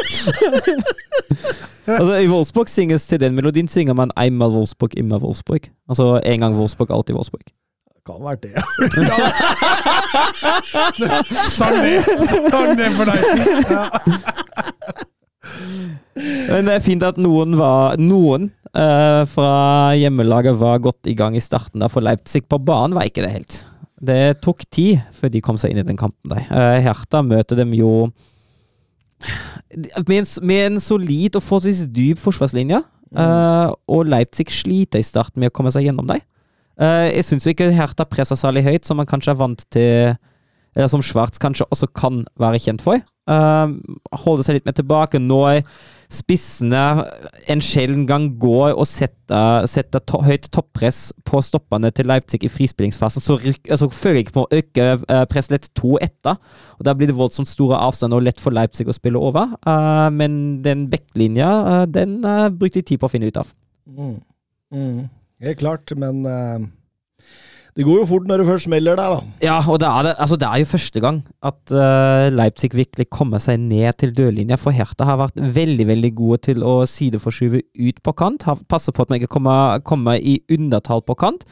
Altså, 1.91 2.15
I 2.23 2.29
Wolfsburg 2.31 2.69
synges 2.71 3.07
til 3.07 3.21
den 3.21 3.35
melodien 3.35 3.69
synger 3.69 3.95
man 3.95 4.11
'einmal 4.17 4.51
Wolfsburg, 4.55 4.91
immer 4.99 5.19
Wolfsburg'. 5.19 5.71
Altså 5.89 6.21
en 6.25 6.41
gang 6.41 6.57
Wolfsburg, 6.59 6.91
alltid 6.91 7.15
Wolfsburg. 7.15 7.41
Kan 8.07 8.15
være 8.25 8.37
det. 8.43 8.51
Sang 11.59 11.77
det, 11.85 12.05
sang 12.51 12.79
det 12.79 12.91
for 12.97 13.05
deg. 13.05 13.21
Ja. 13.71 13.85
Men 16.51 16.69
det 16.69 16.77
er 16.77 16.85
fint 16.85 17.05
at 17.07 17.19
noen 17.21 17.57
var 17.59 17.99
Noen 18.01 18.49
uh, 18.77 19.23
fra 19.31 19.51
hjemmelaget 19.99 20.59
var 20.61 20.83
godt 20.83 21.11
i 21.11 21.17
gang 21.19 21.37
i 21.37 21.43
starten. 21.45 21.81
der 21.83 21.93
For 21.93 22.05
Leipzig 22.05 22.47
på 22.49 22.59
banen 22.59 22.97
var 22.97 23.09
ikke 23.09 23.25
det 23.25 23.35
helt. 23.35 23.59
Det 24.01 24.41
tok 24.45 24.65
tid 24.73 25.01
før 25.17 25.33
de 25.33 25.43
kom 25.45 25.59
seg 25.61 25.73
inn 25.73 25.83
i 25.83 25.87
den 25.87 26.01
kampen. 26.01 26.33
Der. 26.33 26.47
Uh, 26.51 26.79
Hertha 26.85 27.23
møter 27.27 27.59
dem 27.61 27.75
jo 27.77 28.11
med 30.09 30.17
en, 30.23 30.29
med 30.49 30.67
en 30.67 30.81
solid 30.81 31.37
og 31.37 31.45
forholdsvis 31.45 31.87
dyp 31.93 32.21
forsvarslinje. 32.23 32.83
Uh, 33.11 33.75
og 33.91 34.07
Leipzig 34.09 34.49
sliter 34.55 35.03
i 35.03 35.07
starten 35.07 35.43
med 35.43 35.51
å 35.51 35.55
komme 35.55 35.73
seg 35.75 35.89
gjennom 35.89 36.09
dem. 36.11 36.23
Jeg 36.81 37.27
syns 37.27 37.45
ikke 37.51 37.67
Hertha 37.77 38.07
presser 38.09 38.39
særlig 38.41 38.63
høyt, 38.65 38.87
som 38.89 38.97
man 38.97 39.09
kanskje 39.09 39.35
er 39.35 39.37
vant 39.37 39.65
til 39.69 40.15
som 40.91 41.03
Schwartz 41.03 41.41
kanskje 41.43 41.67
også 41.71 41.89
kan 41.97 42.25
være 42.39 42.61
kjent 42.63 42.85
for. 42.85 43.01
Uh, 43.31 43.77
holder 44.25 44.47
seg 44.47 44.57
litt 44.57 44.67
mer 44.67 44.75
tilbake. 44.75 45.21
Nå 45.23 45.41
er 45.51 45.61
spissene 46.11 47.05
en 47.51 47.61
sjelden 47.63 48.03
gang 48.09 48.27
går 48.43 48.73
og 48.73 48.87
setter, 48.91 49.67
setter 49.71 50.03
to 50.11 50.19
høyt 50.27 50.49
toppress 50.51 51.13
på 51.29 51.39
stoppene 51.45 51.93
til 51.95 52.09
Leipzig 52.11 52.43
i 52.43 52.51
frispillingsfasen, 52.51 53.23
så 53.23 53.37
ryk, 53.39 53.71
føler 53.95 54.19
jeg 54.19 54.27
ikke 54.27 54.37
på 54.41 54.45
å 54.47 54.59
øke 54.59 54.89
uh, 55.05 55.23
presset 55.31 55.55
litt 55.55 55.71
to 55.79 55.95
etter. 56.03 56.41
Og 56.81 56.89
Da 56.89 56.97
blir 56.97 57.11
det 57.11 57.19
voldsomt 57.19 57.51
store 57.51 57.79
avstander 57.79 58.19
og 58.19 58.27
lett 58.27 58.43
for 58.43 58.57
Leipzig 58.57 58.89
å 58.91 58.97
spille 58.97 59.23
over. 59.23 59.55
Uh, 59.67 60.09
men 60.15 60.59
den 60.67 60.89
backlinja, 60.91 61.53
uh, 61.67 61.87
den 61.87 62.19
eh, 62.27 62.49
brukte 62.51 62.81
de 62.81 62.89
tid 62.91 63.03
på 63.03 63.07
å 63.07 63.13
finne 63.13 63.31
ut 63.31 63.39
av. 63.39 63.55
Mm. 63.87 64.19
Mm. 64.75 65.09
Helt 65.41 65.63
klart, 65.63 65.93
men 65.97 66.25
eh, 66.27 66.67
det 67.77 67.87
går 67.87 68.01
jo 68.01 68.07
fort 68.09 68.27
når 68.27 68.43
det 68.43 68.47
først 68.49 68.67
smeller 68.67 68.99
der, 68.99 69.15
da. 69.15 69.35
Ja, 69.45 69.59
og 69.63 69.79
det 69.83 69.89
er, 69.89 70.11
altså 70.17 70.37
det 70.41 70.49
er 70.49 70.63
jo 70.63 70.69
første 70.73 71.03
gang 71.03 71.21
at 71.47 71.75
uh, 71.75 72.27
Leipzig 72.35 72.73
virkelig 72.75 73.07
kommer 73.15 73.43
seg 73.43 73.61
ned 73.63 73.93
til 74.03 74.15
dørlinja. 74.17 74.59
For 74.59 74.75
Hertha 74.75 75.07
har 75.07 75.21
vært 75.21 75.39
veldig 75.39 75.87
veldig 75.91 76.13
gode 76.19 76.41
til 76.51 76.65
å 76.67 76.81
sideforskyve 76.91 77.63
ut 77.63 78.01
på 78.03 78.15
kant. 78.19 78.47
Har 78.49 78.59
Passer 78.71 78.95
på 78.95 79.05
at 79.05 79.13
man 79.13 79.21
ikke 79.21 79.35
kommer, 79.37 79.79
kommer 79.87 80.19
i 80.19 80.41
undertall 80.51 81.05
på 81.07 81.17
kant. 81.19 81.47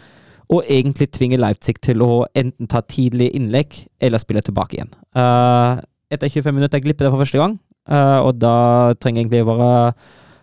Og 0.49 0.65
egentlig 0.66 1.11
tvinger 1.15 1.40
Leipzig 1.43 1.77
til 1.85 2.03
å 2.03 2.24
enten 2.39 2.70
ta 2.70 2.81
tidlig 2.82 3.31
innlegg 3.36 3.82
eller 4.03 4.23
spille 4.23 4.43
tilbake 4.43 4.78
igjen. 4.78 4.95
Uh, 5.15 5.78
etter 6.11 6.31
25 6.32 6.57
minutter 6.57 6.82
glipper 6.82 7.07
det 7.07 7.12
for 7.12 7.23
første 7.23 7.39
gang, 7.39 7.59
uh, 7.93 8.24
og 8.24 8.39
da 8.40 8.97
trenger 8.97 9.23
egentlig 9.23 9.45
bare 9.47 9.93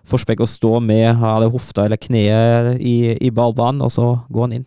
Forsbekk 0.05 0.43
å 0.45 0.45
stå 0.45 0.77
med 0.85 1.17
hofta 1.17 1.87
eller 1.87 1.97
kneet 1.97 2.75
i, 2.77 3.15
i 3.17 3.31
ballbanen, 3.33 3.81
og 3.81 3.89
så 3.89 4.11
går 4.29 4.43
han 4.43 4.59
inn. 4.59 4.65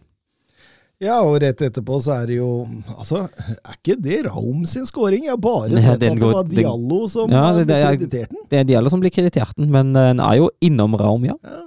Ja, 1.00 1.20
og 1.22 1.36
rett 1.44 1.60
etterpå 1.62 2.00
så 2.02 2.10
er 2.16 2.26
det 2.26 2.36
jo 2.40 2.48
Altså, 2.96 3.20
er 3.62 3.76
ikke 3.76 3.94
det 4.02 4.16
Raum 4.26 4.64
sin 4.66 4.86
scoring? 4.88 5.28
Jeg 5.28 5.30
har 5.36 5.38
bare 5.44 5.68
Nei, 5.70 5.82
sett 5.84 6.00
den 6.02 6.16
at 6.16 6.18
det 6.24 6.30
var 6.32 6.42
den- 6.48 6.56
Diallo 6.58 7.06
som 7.08 7.30
Ja, 7.30 7.42
ja, 7.52 7.52
det- 7.58 7.66
det 7.68 7.76
ble 7.84 7.96
kreditert 7.98 8.28
den. 8.34 8.38
Det 8.50 8.58
er 8.58 8.64
Diallo 8.64 8.88
som 8.90 9.00
blir 9.00 9.10
kreditert 9.14 9.54
den, 9.56 9.70
men 9.70 9.94
eh, 9.94 10.08
den 10.10 10.20
er 10.20 10.34
jo 10.40 10.50
innom 10.60 10.94
Raum, 10.98 11.24
ja. 11.24 11.34
Ja. 11.44 11.62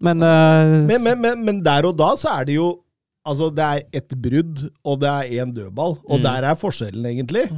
Men, 0.00 0.22
eh, 0.22 0.86
Men, 0.88 1.02
men, 1.04 1.20
men, 1.20 1.44
men 1.44 1.62
der 1.62 1.84
og 1.86 1.96
da 1.96 2.14
så 2.16 2.40
er 2.40 2.44
det 2.46 2.54
jo 2.54 2.80
Altså, 3.26 3.50
det 3.52 3.58
er 3.64 3.80
ett 3.92 4.14
brudd, 4.22 4.70
og 4.84 5.00
det 5.00 5.08
er 5.10 5.44
én 5.44 5.52
dødball. 5.52 5.98
Og 6.08 6.20
Mm. 6.20 6.22
der 6.22 6.44
er 6.46 6.54
forskjellen, 6.54 7.04
egentlig. 7.10 7.50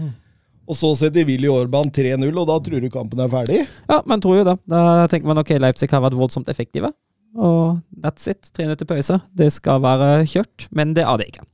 Og 0.67 0.75
så 0.75 0.97
setter 0.97 1.27
Willy 1.27 1.47
Orban 1.47 1.91
3-0, 1.91 2.39
og 2.39 2.47
da 2.47 2.59
tror 2.59 2.81
du 2.81 2.89
kampen 2.89 3.21
er 3.21 3.29
ferdig? 3.29 3.67
ja, 3.87 4.01
man 4.07 4.19
tror 4.19 4.39
jo 4.39 4.45
det. 4.45 4.59
Da 4.67 5.07
tenker 5.09 5.27
man 5.27 5.37
ok, 5.37 5.51
Leipzig 5.61 5.91
har 5.91 6.01
vært 6.01 6.17
voldsomt 6.17 6.49
effektive. 6.49 6.91
Og 7.39 7.79
that's 8.03 8.27
it. 8.31 8.51
Tre 8.53 8.67
minutter 8.67 8.89
pause. 8.89 9.21
Det 9.39 9.53
skal 9.55 9.83
være 9.85 10.27
kjørt, 10.29 10.67
men 10.75 10.97
det 10.99 11.07
er 11.07 11.21
det 11.21 11.31
ikke. 11.31 11.47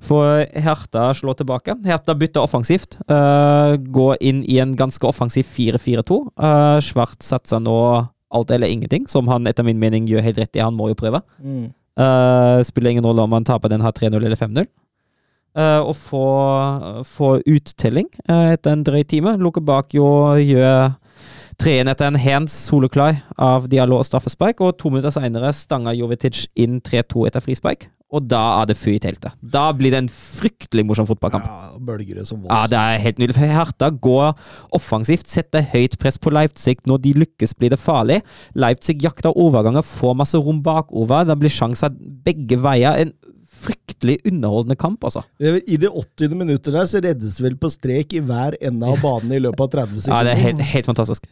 For 0.00 0.46
Hertha 0.56 1.10
slår 1.16 1.40
tilbake. 1.42 1.74
Hertha 1.84 2.14
bytter 2.16 2.46
offensivt. 2.46 2.96
Uh, 3.10 3.76
går 3.92 4.16
inn 4.24 4.40
i 4.48 4.56
en 4.62 4.72
ganske 4.78 5.04
offensiv 5.06 5.48
4-4-2. 5.52 6.20
Uh, 6.40 6.78
Svart 6.84 7.20
satser 7.24 7.60
nå 7.60 7.76
alt 8.30 8.52
eller 8.54 8.70
ingenting, 8.70 9.08
som 9.10 9.28
han 9.28 9.48
etter 9.50 9.66
min 9.66 9.80
mening 9.82 10.06
gjør 10.08 10.24
helt 10.24 10.40
rett 10.40 10.56
i. 10.56 10.64
Han 10.64 10.78
må 10.78 10.88
jo 10.92 10.98
prøve. 10.98 11.20
Mm. 11.42 11.68
Uh, 12.00 12.62
spiller 12.64 12.94
ingen 12.94 13.04
rolle 13.04 13.26
om 13.26 13.36
han 13.36 13.44
taper 13.44 13.72
den 13.72 13.84
her 13.84 13.92
3-0 13.92 14.16
eller 14.16 14.38
5-0. 14.40 14.70
Uh, 15.58 15.82
og 15.82 15.96
få, 15.98 16.24
få 17.10 17.30
uttelling 17.42 18.06
etter 18.30 18.72
en 18.72 18.86
drøy 18.86 19.02
time. 19.04 19.34
Lukker 19.42 19.64
bak 19.66 19.92
jo 19.92 20.06
gjør 20.38 20.94
3-1 21.60 21.90
etter 21.92 22.08
en 22.08 22.18
hands 22.20 22.54
soleklar 22.70 23.18
av 23.36 23.68
Diallo 23.70 23.98
og 24.00 24.06
straffespark, 24.08 24.60
og 24.64 24.76
to 24.80 24.90
minutter 24.92 25.12
seinere 25.14 25.52
stanger 25.56 25.96
Jovetic 25.98 26.46
inn 26.60 26.78
3-2 26.80 27.26
etter 27.28 27.44
frispark. 27.44 27.88
Og 28.10 28.24
da 28.26 28.40
er 28.58 28.66
det 28.66 28.74
fy 28.74 28.96
i 28.96 28.98
teltet. 28.98 29.36
Da 29.38 29.68
blir 29.76 29.92
det 29.94 30.00
en 30.00 30.08
fryktelig 30.10 30.82
morsom 30.88 31.06
fotballkamp. 31.06 31.44
Ja, 31.46 31.76
bølger 31.78 32.18
det 32.18 32.24
som 32.26 32.40
Ja, 32.42 32.64
det 32.66 32.80
er 32.80 32.98
helt 33.04 33.20
nydelig. 33.22 33.36
For 33.36 33.52
Hertha 33.54 33.90
går 34.02 34.32
offensivt, 34.74 35.28
setter 35.30 35.62
høyt 35.70 35.94
press 36.02 36.18
på 36.18 36.32
Leipzig. 36.34 36.80
Når 36.90 37.04
de 37.04 37.12
lykkes, 37.22 37.54
blir 37.54 37.70
det 37.70 37.78
farlig. 37.78 38.18
Leipzig 38.58 38.98
jakter 39.04 39.30
overganger, 39.38 39.86
får 39.86 40.18
masse 40.18 40.40
rom 40.42 40.58
bakover. 40.66 41.28
Det 41.28 41.38
blir 41.38 41.54
sjanser 41.54 41.94
begge 42.26 42.58
veier. 42.64 42.98
En 43.04 43.14
fryktelig 43.60 44.18
underholdende 44.26 44.74
kamp, 44.80 45.04
altså. 45.06 45.22
I 45.38 45.76
det 45.78 45.92
80. 45.92 46.34
minuttet 46.34 46.74
der 46.74 46.90
så 46.90 46.98
reddes 47.04 47.38
vel 47.44 47.54
på 47.60 47.70
strek 47.70 48.16
i 48.18 48.24
hver 48.26 48.56
ende 48.58 48.90
av 48.90 48.98
banen 49.04 49.36
i 49.36 49.42
løpet 49.46 49.68
av 49.68 49.70
30 49.86 50.02
sekunder. 50.08 50.16
Ja, 50.18 50.24
det 50.26 50.34
er 50.34 50.46
helt, 50.48 50.66
helt 50.74 50.90
fantastisk. 50.90 51.30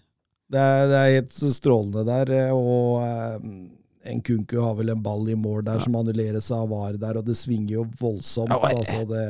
Det 0.48 0.60
er, 0.60 0.86
det 0.88 0.98
er 1.02 1.10
helt 1.18 1.34
strålende 1.52 2.04
der, 2.08 2.30
og 2.56 3.02
eh, 3.04 4.14
Nkunku 4.16 4.54
har 4.64 4.78
vel 4.78 4.94
en 4.94 5.02
ball 5.04 5.26
i 5.28 5.34
mål 5.36 5.66
der 5.66 5.82
som 5.84 5.96
annulleres 5.98 6.46
av 6.56 6.70
VAR 6.70 6.96
der, 6.96 7.18
og 7.20 7.26
det 7.26 7.34
svinger 7.36 7.74
jo 7.74 7.82
voldsomt. 8.00 8.48
Ja, 8.48 8.56
og- 8.56 8.78
altså 8.80 9.02
det... 9.10 9.26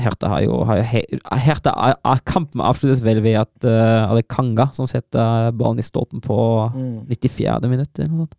Hertha 0.00 0.30
har 0.32 0.40
jo, 0.46 0.62
har 0.64 0.78
jo 0.80 0.84
he, 0.88 1.02
er- 1.12 1.96
er- 2.08 2.22
Kampen 2.24 2.62
avsluttes 2.64 3.02
vel 3.04 3.18
ved 3.22 3.34
at 3.36 3.52
uh, 3.68 4.14
det 4.16 4.22
er 4.24 4.28
Kanga 4.32 4.64
som 4.72 4.86
setter 4.88 5.50
ballen 5.52 5.78
i 5.82 5.84
stolpen 5.84 6.22
på 6.24 6.38
Mm. 6.74 7.04
94. 7.10 7.68
minutt. 7.68 8.34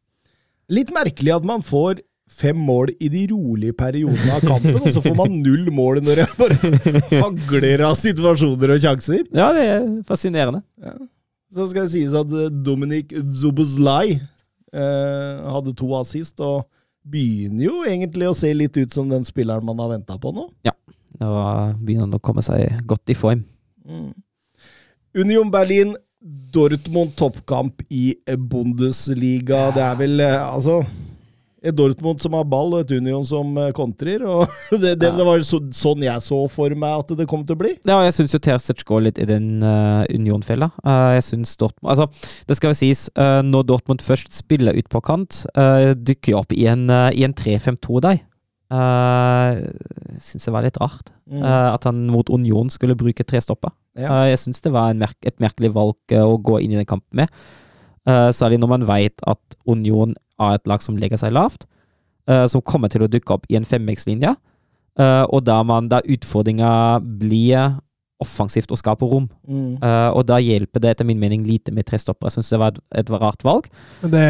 Litt 0.71 0.89
merkelig 0.95 1.35
at 1.35 1.45
man 1.45 1.61
får 1.61 2.01
fem 2.31 2.55
mål 2.57 2.93
i 2.99 3.09
de 3.13 3.27
rolige 3.29 3.75
periodene 3.77 4.33
av 4.33 4.41
kampen, 4.41 4.79
og 4.81 4.89
så 4.95 5.01
får 5.03 5.15
man 5.19 5.37
null 5.43 5.69
mål 5.75 6.01
når 6.01 6.21
det 6.23 6.27
bare 6.39 6.57
hagler 7.21 7.83
av 7.91 7.95
situasjoner 7.99 8.73
og 8.75 8.81
sjanser. 8.83 9.23
Ja, 9.35 9.51
det 9.53 9.65
er 9.67 9.87
fascinerende. 10.07 10.63
Så 11.51 11.67
skal 11.71 11.87
det 11.87 11.93
sies 11.93 12.15
at 12.15 12.31
eh, 12.37 12.51
Dominic 12.63 13.11
Zubuzlai 13.41 14.15
eh, 14.15 15.49
hadde 15.51 15.75
to 15.77 15.89
assist, 15.99 16.39
og 16.39 16.67
begynner 17.11 17.65
jo 17.65 17.81
egentlig 17.89 18.29
å 18.29 18.37
se 18.37 18.51
litt 18.53 18.77
ut 18.77 18.93
som 18.93 19.09
den 19.09 19.25
spilleren 19.27 19.65
man 19.65 19.79
har 19.81 19.95
venta 19.95 20.19
på 20.21 20.33
nå. 20.35 20.47
Ja, 20.67 20.75
Nå 21.21 21.31
begynner 21.81 22.07
han 22.07 22.17
å 22.17 22.23
komme 22.23 22.43
seg 22.45 22.79
godt 22.89 23.11
i 23.11 23.17
form. 23.17 23.43
Union 25.17 25.51
Berlin, 25.51 25.95
Dortmund 26.53 27.15
toppkamp 27.17 27.81
i 27.89 28.13
Bundesliga. 28.37 29.71
Det 29.75 29.83
er 29.83 29.97
vel 29.99 30.21
eh, 30.23 30.37
altså 30.37 30.81
et 31.61 31.75
Dortmund 31.77 32.21
som 32.23 32.33
har 32.33 32.47
ball, 32.49 32.73
og 32.73 32.81
et 32.83 32.93
Union 32.97 33.21
som 33.27 33.53
eh, 33.61 33.69
kontrer. 33.77 34.23
Det, 34.71 34.95
det, 34.97 35.11
det 35.13 35.25
var 35.27 35.41
så, 35.45 35.59
sånn 35.75 36.01
jeg 36.05 36.23
så 36.25 36.39
for 36.49 36.73
meg 36.73 37.03
at 37.03 37.13
det 37.19 37.27
kom 37.29 37.43
til 37.45 37.57
å 37.57 37.61
bli. 37.61 37.75
Ja, 37.85 37.99
jeg 38.05 38.15
syns 38.15 38.33
jo 38.33 38.41
Terzic 38.41 38.81
går 38.87 39.05
litt 39.05 39.21
i 39.21 39.27
den 39.29 39.61
uh, 39.61 40.01
Union-fella. 40.09 40.71
Uh, 40.81 41.11
jeg 41.17 41.27
syns 41.27 41.53
Dortmund 41.59 41.91
Altså, 41.91 42.07
det 42.49 42.57
skal 42.57 42.73
jo 42.73 42.79
sies, 42.79 43.05
uh, 43.19 43.43
når 43.45 43.67
Dortmund 43.69 44.01
først 44.05 44.33
spiller 44.33 44.77
ut 44.77 44.89
på 44.89 45.03
kant, 45.05 45.43
dykker 45.53 46.33
jo 46.33 46.41
opp 46.41 46.53
i 46.55 46.65
en, 46.71 46.87
eh, 46.89 47.23
en 47.25 47.33
3-5-2 47.37 48.01
der. 48.07 48.21
Uh, 48.71 49.59
syns 50.23 50.47
det 50.47 50.53
var 50.55 50.63
litt 50.65 50.79
rart 50.81 51.11
Mm. 51.31 51.43
uh, 51.43 51.73
at 51.73 51.85
han 51.87 52.07
mot 52.11 52.29
Union 52.29 52.69
skulle 52.69 52.97
bruke 52.99 53.23
tre 53.23 53.39
stopper. 53.39 53.71
Ja. 53.95 54.09
Uh, 54.11 54.27
jeg 54.31 54.41
syns 54.41 54.63
det 54.63 54.73
var 54.75 54.91
en 54.91 54.99
merk 54.99 55.15
et 55.23 55.37
merkelig 55.39 55.71
valg 55.75 55.95
uh, 56.11 56.25
å 56.27 56.35
gå 56.43 56.59
inn 56.59 56.73
i 56.75 56.79
den 56.81 56.89
kampen 56.89 57.23
med. 57.23 57.41
Særlig 58.33 58.57
når 58.57 58.69
man 58.71 58.83
vet 58.89 59.21
at 59.29 59.55
Union 59.69 60.15
er 60.47 60.57
et 60.57 60.69
lag 60.69 60.83
som 60.83 60.97
legger 60.99 61.21
seg 61.21 61.33
lavt, 61.35 61.67
uh, 62.29 62.45
som 62.51 62.63
kommer 62.65 62.91
til 62.91 63.05
å 63.05 63.11
dukke 63.11 63.37
opp 63.37 63.47
i 63.51 63.59
en 63.59 63.67
femvekslinje. 63.67 64.35
Uh, 64.99 65.23
og 65.31 65.45
da 65.47 65.61
man 65.63 65.87
da 65.91 66.01
utfordringa 66.03 66.71
blir 66.99 67.77
offensivt 68.21 68.71
og 68.73 68.79
skaper 68.81 69.09
rom. 69.09 69.29
Mm. 69.47 69.77
Uh, 69.81 70.09
og 70.13 70.25
da 70.29 70.37
hjelper 70.43 70.83
det 70.83 70.95
etter 70.95 71.07
min 71.07 71.21
mening 71.21 71.45
lite 71.47 71.73
med 71.73 71.87
tre 71.87 71.99
stoppere. 72.01 72.29
Jeg 72.29 72.39
syns 72.39 72.51
det 72.53 72.59
var 72.61 72.75
et, 72.75 72.83
et 73.01 73.15
rart 73.15 73.45
valg. 73.47 73.71
Men 74.03 74.13
det 74.13 74.27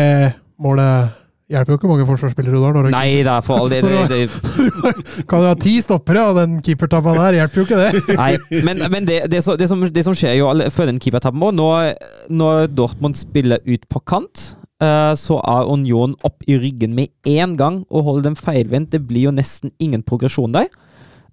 målet 0.62 1.18
hjelper 1.52 1.74
jo 1.74 1.80
ikke 1.80 1.90
mange 1.90 2.06
forsvarsspillere 2.08 2.56
du 2.56 2.64
har. 2.64 2.78
Når 2.78 2.94
Nei 2.94 3.24
da, 3.28 3.40
for 3.44 3.64
all 3.64 3.72
det, 3.72 3.82
det, 3.84 4.06
det 4.12 5.26
kan 5.30 5.44
du 5.44 5.50
ha 5.50 5.56
ti 5.60 5.76
stoppere, 5.84 6.24
og 6.30 6.40
den 6.40 6.60
keepertabba 6.64 7.18
der 7.18 7.42
hjelper 7.42 7.62
jo 7.62 7.68
ikke 7.68 7.82
det. 7.82 8.04
Nei, 8.22 8.62
men, 8.68 8.86
men 8.94 9.10
det, 9.10 9.20
det, 9.34 9.44
som, 9.44 9.60
det, 9.60 9.68
som, 9.72 9.84
det 9.84 10.06
som 10.08 10.16
skjer 10.18 10.38
jo 10.40 10.48
alle- 10.52 10.70
før 10.72 10.92
den 10.94 11.02
keepertabben 11.04 11.44
òg, 11.44 11.58
Når, 11.60 11.92
når 12.32 12.72
Dortmund 12.72 13.20
spiller 13.20 13.60
ut 13.68 13.84
på 13.92 14.04
kant, 14.08 14.54
så 14.82 15.36
er 15.46 15.68
Union 15.70 16.16
opp 16.26 16.42
i 16.50 16.56
ryggen 16.58 16.96
med 16.98 17.12
én 17.30 17.54
gang 17.60 17.84
og 17.90 18.08
holder 18.08 18.32
dem 18.32 18.38
feilvendt. 18.40 18.90
Det 18.96 19.04
blir 19.06 19.28
jo 19.28 19.36
nesten 19.36 19.70
ingen 19.78 20.02
progresjon 20.02 20.56
der. 20.56 20.72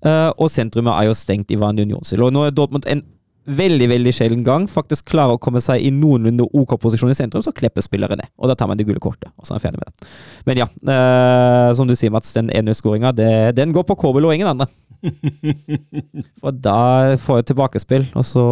Eh, 0.06 0.30
og 0.38 0.50
sentrumet 0.52 0.94
er 0.94 1.08
jo 1.08 1.16
stengt 1.18 1.50
i 1.50 1.58
vanlig 1.58 1.88
Union-stil. 1.88 2.22
Og 2.22 2.34
nå 2.34 2.44
er 2.46 2.54
Dortmund 2.54 2.86
en 2.90 3.02
veldig 3.48 3.86
veldig 3.88 4.10
sjelden 4.12 4.42
gang 4.44 4.66
faktisk 4.68 5.06
klarer 5.08 5.38
å 5.38 5.40
komme 5.40 5.62
seg 5.64 5.80
i 5.80 5.88
noenlunde 5.94 6.44
OK 6.52 6.74
posisjon 6.82 7.14
i 7.14 7.16
sentrum, 7.16 7.40
så 7.44 7.54
klipper 7.56 7.80
spillere 7.84 8.18
ned. 8.20 8.28
Og 8.36 8.50
da 8.50 8.56
tar 8.58 8.68
man 8.68 8.76
det 8.76 8.84
gule 8.84 9.00
kortet, 9.00 9.30
og 9.40 9.48
så 9.48 9.54
er 9.54 9.56
man 9.56 9.64
ferdig 9.64 9.80
med 9.80 9.88
det. 9.88 10.10
Men 10.50 10.60
ja, 10.60 10.66
eh, 10.94 11.70
som 11.78 11.88
du 11.88 11.94
sier, 11.96 12.12
Mats, 12.12 12.34
den 12.36 12.52
1-0-skåringa, 12.52 13.14
den 13.56 13.72
går 13.72 13.88
på 13.88 13.96
Kobel 14.04 14.28
og 14.28 14.36
ingen 14.36 14.52
andre. 14.52 14.68
For 16.42 16.52
da 16.52 17.16
får 17.22 17.40
jeg 17.40 17.48
tilbakespill, 17.54 18.06
og 18.12 18.28
så 18.28 18.46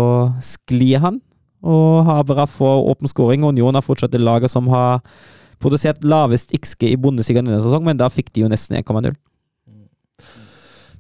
sklir 0.55 1.05
han. 1.05 1.21
Og 1.67 2.07
Habera 2.07 2.47
får 2.49 2.91
åpen 2.93 3.11
skåring. 3.11 3.45
Union 3.47 3.75
har 3.75 3.85
fortsatt 3.85 4.15
det 4.15 4.23
laget 4.23 4.53
som 4.53 4.71
har 4.73 5.03
produsert 5.63 6.05
lavest 6.05 6.53
XG 6.55 6.91
i 6.93 6.99
Bundesliga 7.01 7.43
denne 7.43 7.63
sesongen, 7.65 7.91
men 7.91 8.01
da 8.01 8.11
fikk 8.13 8.33
de 8.35 8.45
jo 8.45 8.53
nesten 8.53 8.79
1,0. 8.79 9.17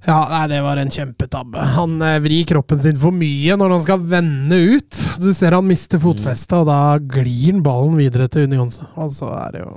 Ja, 0.06 0.20
nei, 0.30 0.44
det 0.52 0.60
var 0.62 0.78
en 0.78 0.93
kjempetabbe. 0.93 1.62
Han 1.74 1.97
eh, 2.05 2.20
vrir 2.22 2.44
kroppen 2.47 2.78
sin 2.78 2.98
for 3.01 3.14
mye 3.14 3.56
når 3.59 3.72
han 3.74 3.82
skal 3.82 4.05
vende 4.06 4.60
ut. 4.76 5.01
Du 5.18 5.32
ser 5.34 5.56
han 5.56 5.66
mister 5.66 5.98
fotfestet, 6.02 6.55
og 6.60 6.68
da 6.68 7.01
glir 7.01 7.56
han 7.56 7.64
ballen 7.66 7.98
videre 7.98 8.28
til 8.30 8.47
Union. 8.47 8.70
Og 8.94 9.10
så 9.16 9.32
er 9.40 9.56
det 9.56 9.64
jo 9.64 9.74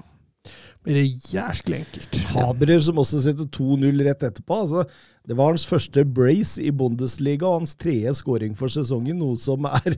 blir 0.85 0.95
det 0.95 1.33
jæsklig 1.33 1.81
enkelt. 1.81 2.19
Habrer 2.31 2.79
som 2.81 3.01
også 3.01 3.19
setter 3.23 3.49
2-0 3.51 4.03
rett 4.05 4.23
etterpå. 4.23 4.61
Altså, 4.63 4.85
det 5.27 5.35
var 5.37 5.51
hans 5.51 5.65
første 5.67 6.05
brace 6.05 6.61
i 6.63 6.71
Bundesliga 6.71 7.49
og 7.49 7.61
hans 7.61 7.75
tredje 7.79 8.13
scoring 8.21 8.55
for 8.57 8.71
sesongen, 8.71 9.19
noe 9.19 9.37
som 9.39 9.67
er 9.69 9.97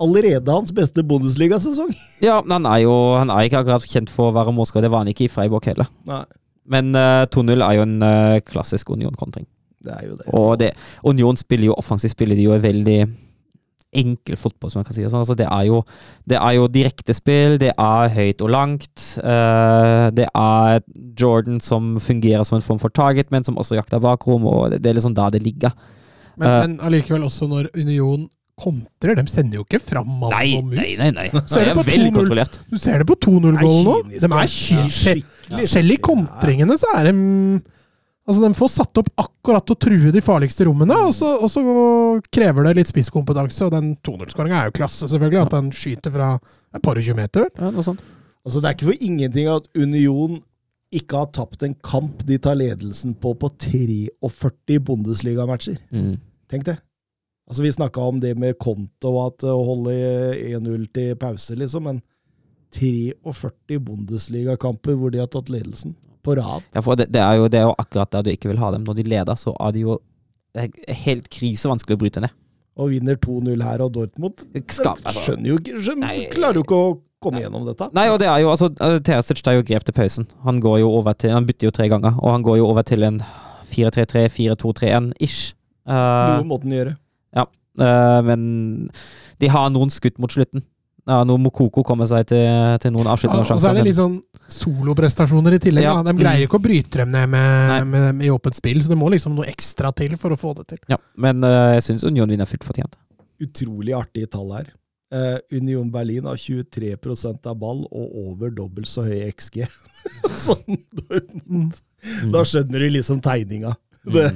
allerede 0.00 0.52
hans 0.54 0.72
beste 0.74 1.02
Bundesliga-sesong. 1.06 1.92
Ja, 2.24 2.40
men 2.42 2.58
han 2.58 2.66
er 2.72 2.82
jo 2.84 2.94
han 3.18 3.30
er 3.30 3.46
ikke 3.46 3.60
akkurat 3.62 3.86
kjent 3.86 4.10
for 4.10 4.30
å 4.30 4.34
være 4.34 4.54
målskårer. 4.56 4.86
Det 4.88 4.90
var 4.94 5.04
han 5.04 5.12
ikke 5.12 5.26
i 5.28 5.30
Freiburg 5.32 5.66
heller. 5.70 5.86
Nei, 6.08 6.24
Men 6.68 6.90
uh, 6.96 7.24
2-0 7.30 7.62
er 7.64 7.76
jo 7.78 7.84
en 7.86 7.96
uh, 8.02 8.40
klassisk 8.46 8.90
Union-kontring. 8.90 9.46
det 9.84 9.94
er 9.94 10.06
jo 10.08 10.16
det. 10.18 10.26
Og 10.34 10.50
det, 10.60 10.72
Union 11.06 11.36
spiller 11.38 11.70
jo 11.70 11.76
offensivt, 11.78 12.12
spiller 12.16 12.36
de 12.36 12.48
jo 12.48 12.56
veldig 12.58 12.98
enkel 13.98 14.36
fotball, 14.36 14.68
som 14.70 14.80
man 14.82 14.84
kan 14.84 14.92
si. 14.96 15.04
Sånn. 15.08 15.22
Altså, 15.22 15.36
det, 15.38 15.46
er 15.48 15.64
jo, 15.70 15.78
det 16.28 16.36
er 16.36 16.56
jo 16.58 16.66
direktespill, 16.68 17.54
det 17.62 17.70
er 17.72 18.10
høyt 18.12 18.42
og 18.44 18.50
langt. 18.52 19.04
Uh, 19.22 20.10
det 20.12 20.26
er 20.36 20.82
Jordan 21.18 21.62
som 21.64 21.94
fungerer 22.02 22.44
som 22.44 22.58
en 22.58 22.66
form 22.66 22.82
for 22.82 22.92
target, 22.92 23.30
men 23.32 23.46
som 23.46 23.56
også 23.56 23.78
jakter 23.78 24.02
bakrom, 24.04 24.44
og 24.50 24.74
det, 24.74 24.82
det 24.84 24.90
er 24.92 24.98
liksom 24.98 25.16
da 25.16 25.30
det 25.32 25.40
ligger. 25.46 25.72
Men, 26.36 26.48
Eh. 26.48 26.58
men 26.66 26.74
allikevel 26.86 27.24
også 27.26 27.48
når 27.50 27.70
Union 27.74 28.28
kontrer. 28.58 29.14
De 29.18 29.24
sender 29.30 29.60
jo 29.60 29.64
ikke 29.64 29.80
fram 29.80 30.08
mann 30.20 30.34
Nei, 30.34 30.56
og 30.58 30.64
mus. 30.68 30.76
nei, 30.80 30.92
nei. 30.98 31.10
nei. 31.16 31.28
Så 31.46 31.60
er 31.62 31.70
Det 31.70 31.76
på 31.78 31.86
veldig 31.88 32.10
2-0. 32.12 32.18
kontrollert. 32.18 32.58
Du 32.70 32.76
ser 32.82 32.98
det 33.02 33.06
på 33.08 33.16
2-0-gålen 33.24 33.84
nå. 33.88 33.96
De 34.10 34.18
er 34.18 34.28
ky- 34.28 34.76
Ja, 34.76 34.86
selv, 34.90 35.24
skikkelig. 35.24 35.68
selv 35.72 35.90
i 35.90 35.98
kontringene 36.10 36.78
så 36.78 36.92
er 36.98 37.10
de 37.12 37.62
Altså, 38.28 38.42
De 38.44 38.52
får 38.52 38.68
satt 38.68 38.98
opp 39.00 39.06
akkurat 39.16 39.64
til 39.64 39.72
å 39.74 39.78
true 39.80 40.10
de 40.12 40.20
farligste 40.20 40.66
rommene, 40.68 40.92
og 41.00 41.14
så, 41.16 41.30
og 41.40 41.48
så 41.48 41.62
krever 42.30 42.66
det 42.68 42.74
litt 42.76 42.90
spisskompetanse. 42.90 43.62
Og 43.64 43.70
den 43.72 43.96
2-0-skåringa 44.04 44.58
er 44.58 44.68
jo 44.68 44.74
klasse, 44.76 45.08
selvfølgelig. 45.08 45.46
At 45.46 45.54
den 45.56 45.70
skyter 45.72 46.12
fra 46.12 46.26
et 46.76 46.82
par 46.84 47.00
og 47.00 47.02
tjue 47.06 47.16
meter. 47.16 47.46
vel? 47.46 47.64
Ja, 47.64 47.70
noe 47.72 47.86
sånt. 47.86 48.02
Altså, 48.44 48.60
det 48.60 48.68
er 48.68 48.76
ikke 48.76 48.90
for 48.90 49.00
ingenting 49.00 49.48
at 49.48 49.64
Union 49.74 50.42
ikke 50.92 51.16
har 51.22 51.30
tapt 51.32 51.62
en 51.64 51.72
kamp 51.82 52.20
de 52.28 52.36
tar 52.36 52.54
ledelsen 52.60 53.14
på 53.16 53.32
på 53.40 53.48
43 53.64 54.78
Bundesliga-matcher. 54.84 55.78
Mm. 55.90 56.18
Tenk 56.52 56.64
det. 56.68 56.76
Altså, 57.48 57.62
Vi 57.64 57.72
snakka 57.72 58.00
om 58.04 58.20
det 58.20 58.34
med 58.36 58.58
konto 58.60 59.14
og 59.14 59.22
at 59.26 59.46
å 59.48 59.56
holde 59.64 59.94
1-0 60.36 60.84
til 60.92 61.14
pause, 61.20 61.56
liksom, 61.56 61.88
men 61.88 62.02
43 62.76 63.78
Bundesliga-kamper 63.80 64.98
hvor 64.98 65.14
de 65.14 65.22
har 65.22 65.30
tatt 65.32 65.48
ledelsen 65.48 65.94
på 66.24 66.36
rad. 66.36 66.66
Ja, 66.76 66.82
for 66.84 66.98
det, 67.00 67.08
det, 67.14 67.22
er 67.24 67.40
jo, 67.40 67.48
det 67.48 67.62
er 67.62 67.70
jo 67.70 67.76
akkurat 67.80 68.12
der 68.12 68.26
du 68.26 68.30
ikke 68.34 68.50
vil 68.52 68.60
ha 68.60 68.70
dem. 68.74 68.84
Når 68.84 68.98
de 69.00 69.06
leder, 69.08 69.40
så 69.40 69.54
er 69.56 69.72
det 69.72 69.86
jo 69.86 69.96
helt 71.06 71.28
krisevanskelig 71.32 71.96
å 71.96 72.02
bryte 72.02 72.22
ned. 72.24 72.36
Og 72.78 72.92
vinner 72.92 73.16
2-0 73.18 73.64
her 73.64 73.82
av 73.82 73.90
Dortmund. 73.96 74.44
Skap, 74.70 75.00
altså. 75.02 75.24
Skjønner 75.24 75.50
jo 75.50 75.58
ikke 75.58 75.80
skjønner, 75.82 76.20
Klarer 76.34 76.60
jo 76.60 76.66
ikke 76.66 76.78
å 76.78 76.92
komme 77.24 77.42
gjennom 77.42 77.64
dette. 77.66 77.88
Nei, 77.96 78.06
og 78.12 78.20
det 78.22 78.28
er 78.30 78.44
jo 78.44 78.52
altså 78.52 78.68
Terzic 79.08 79.40
tar 79.42 79.56
jo 79.56 79.64
grep 79.66 79.88
til 79.88 79.96
pausen. 79.96 80.28
Han 80.44 80.60
går 80.62 80.82
jo 80.84 80.92
over 81.00 81.16
til 81.18 81.34
Han 81.34 81.48
bytter 81.48 81.70
jo 81.70 81.74
tre 81.74 81.88
ganger, 81.90 82.20
og 82.20 82.36
han 82.36 82.44
går 82.46 82.60
jo 82.60 82.68
over 82.68 82.86
til 82.86 83.08
en 83.08 83.18
4-3-3, 83.72 84.28
4-2-3-1-ish. 84.36 85.54
Noe 85.88 86.44
måtte 86.46 86.68
å 86.68 86.76
gjøre. 86.76 86.94
Eh, 87.84 88.18
men 88.26 88.42
de 89.38 89.50
har 89.52 89.70
noen 89.74 89.92
skudd 89.92 90.18
mot 90.22 90.32
slutten. 90.32 90.64
Ja, 91.08 91.22
når 91.24 91.38
Mokoko 91.40 91.80
kommer 91.88 92.04
seg 92.08 92.26
til, 92.28 92.44
til 92.82 92.92
noen 92.92 93.06
Ja, 93.08 93.14
avsluttende 93.14 93.40
og 93.56 93.62
så 93.62 93.70
er 93.70 93.78
det 93.78 93.84
litt 93.86 93.96
sånn 93.96 94.18
soloprestasjoner 94.52 95.56
i 95.56 95.60
tillegg. 95.64 95.86
Ja. 95.86 95.94
Da. 96.02 96.12
De 96.12 96.20
greier 96.20 96.44
ikke 96.44 96.58
å 96.60 96.64
bryte 96.64 97.00
dem 97.00 97.14
ned 97.14 97.30
med, 97.32 97.86
med, 97.88 98.08
med 98.18 98.26
i 98.28 98.32
åpent 98.32 98.58
spill, 98.58 98.82
så 98.84 98.92
det 98.92 98.98
må 99.00 99.08
liksom 99.14 99.38
noe 99.38 99.48
ekstra 99.48 99.88
til 99.96 100.18
for 100.20 100.36
å 100.36 100.38
få 100.40 100.52
det 100.58 100.66
til. 100.74 100.82
Ja, 100.92 100.98
men 101.16 101.40
uh, 101.46 101.72
jeg 101.78 101.86
syns 101.86 102.04
Union 102.04 102.28
vinner 102.28 102.48
fullt 102.50 102.66
fortjent. 102.68 102.98
Utrolig 103.40 103.96
artige 103.96 104.28
tall 104.34 104.52
her. 104.52 104.68
Uh, 105.08 105.40
Union 105.56 105.88
Berlin 105.88 106.28
har 106.28 106.36
23% 106.36 107.48
av 107.48 107.56
ball 107.56 107.86
og 107.88 108.18
over 108.26 108.52
dobbelt 108.52 108.90
så 108.90 109.06
høy 109.08 109.30
XG 109.32 109.64
sånn. 110.46 110.76
Mm. 111.98 112.30
Da 112.30 112.44
skjønner 112.46 112.84
du 112.84 112.92
liksom 112.94 113.18
tegninga. 113.18 113.72
Det. 114.12 114.30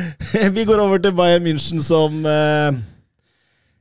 Vi 0.56 0.64
går 0.68 0.80
over 0.82 1.02
til 1.02 1.14
Bayern 1.16 1.44
München 1.46 1.82
som 1.84 2.24
eh, 2.26 2.78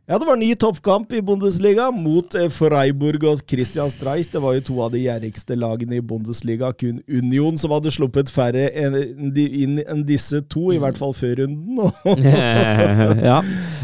Ja, 0.08 0.16
det 0.16 0.28
var 0.28 0.40
ny 0.40 0.54
toppkamp 0.56 1.12
i 1.14 1.22
Bundesliga 1.22 1.90
mot 1.92 2.36
eh, 2.36 2.50
Freiburg 2.54 3.26
og 3.28 3.44
Christian 3.50 3.92
Streich. 3.92 4.30
Det 4.32 4.42
var 4.44 4.56
jo 4.56 4.66
to 4.70 4.80
av 4.86 4.94
de 4.96 5.04
gjerrigste 5.04 5.58
lagene 5.60 6.00
i 6.00 6.06
Bundesliga. 6.06 6.72
Kun 6.72 7.02
Union 7.12 7.60
som 7.60 7.76
hadde 7.76 7.92
sluppet 7.92 8.32
færre 8.32 8.70
inn 8.72 9.82
enn 9.84 10.06
disse 10.08 10.42
to, 10.48 10.70
i 10.72 10.80
hvert 10.80 11.00
fall 11.00 11.16
før 11.18 11.44
runden. 11.44 11.92
ja. 13.30 13.42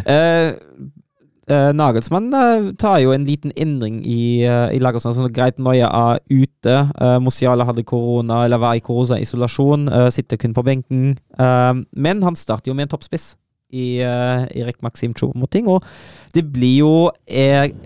Eh, 0.07 0.55
eh, 1.51 1.69
Nagelsmann 1.75 2.29
uh, 2.33 2.71
tar 2.79 2.99
jo 3.03 3.13
en 3.13 3.25
liten 3.27 3.53
endring 3.59 4.01
i, 4.05 4.45
uh, 4.47 4.69
i 4.73 4.79
laget. 4.81 5.03
Sånn, 5.03 5.29
greit, 5.33 5.59
Noya 5.59 5.89
er 5.89 6.21
ute. 6.31 6.75
Uh, 6.97 7.17
Musiala 7.23 7.67
hadde 7.67 7.85
korona, 7.87 8.43
eller 8.45 8.61
var 8.63 8.77
i 8.77 8.83
koronaisolasjon. 8.83 9.87
Uh, 9.91 10.09
sitter 10.13 10.39
kun 10.41 10.55
på 10.55 10.65
benken. 10.65 11.15
Men 11.37 12.21
han 12.23 12.37
starter 12.37 12.71
jo 12.71 12.77
med 12.77 12.87
en 12.87 12.93
toppspiss 12.93 13.33
i, 13.73 14.03
uh, 14.05 14.45
i 14.53 14.63
Rek 14.65 14.81
Maxim 14.85 15.15
Choupo-Moting. 15.17 15.69
Og 15.71 15.83
det 16.35 16.45
blir 16.53 16.77
jo 16.83 16.93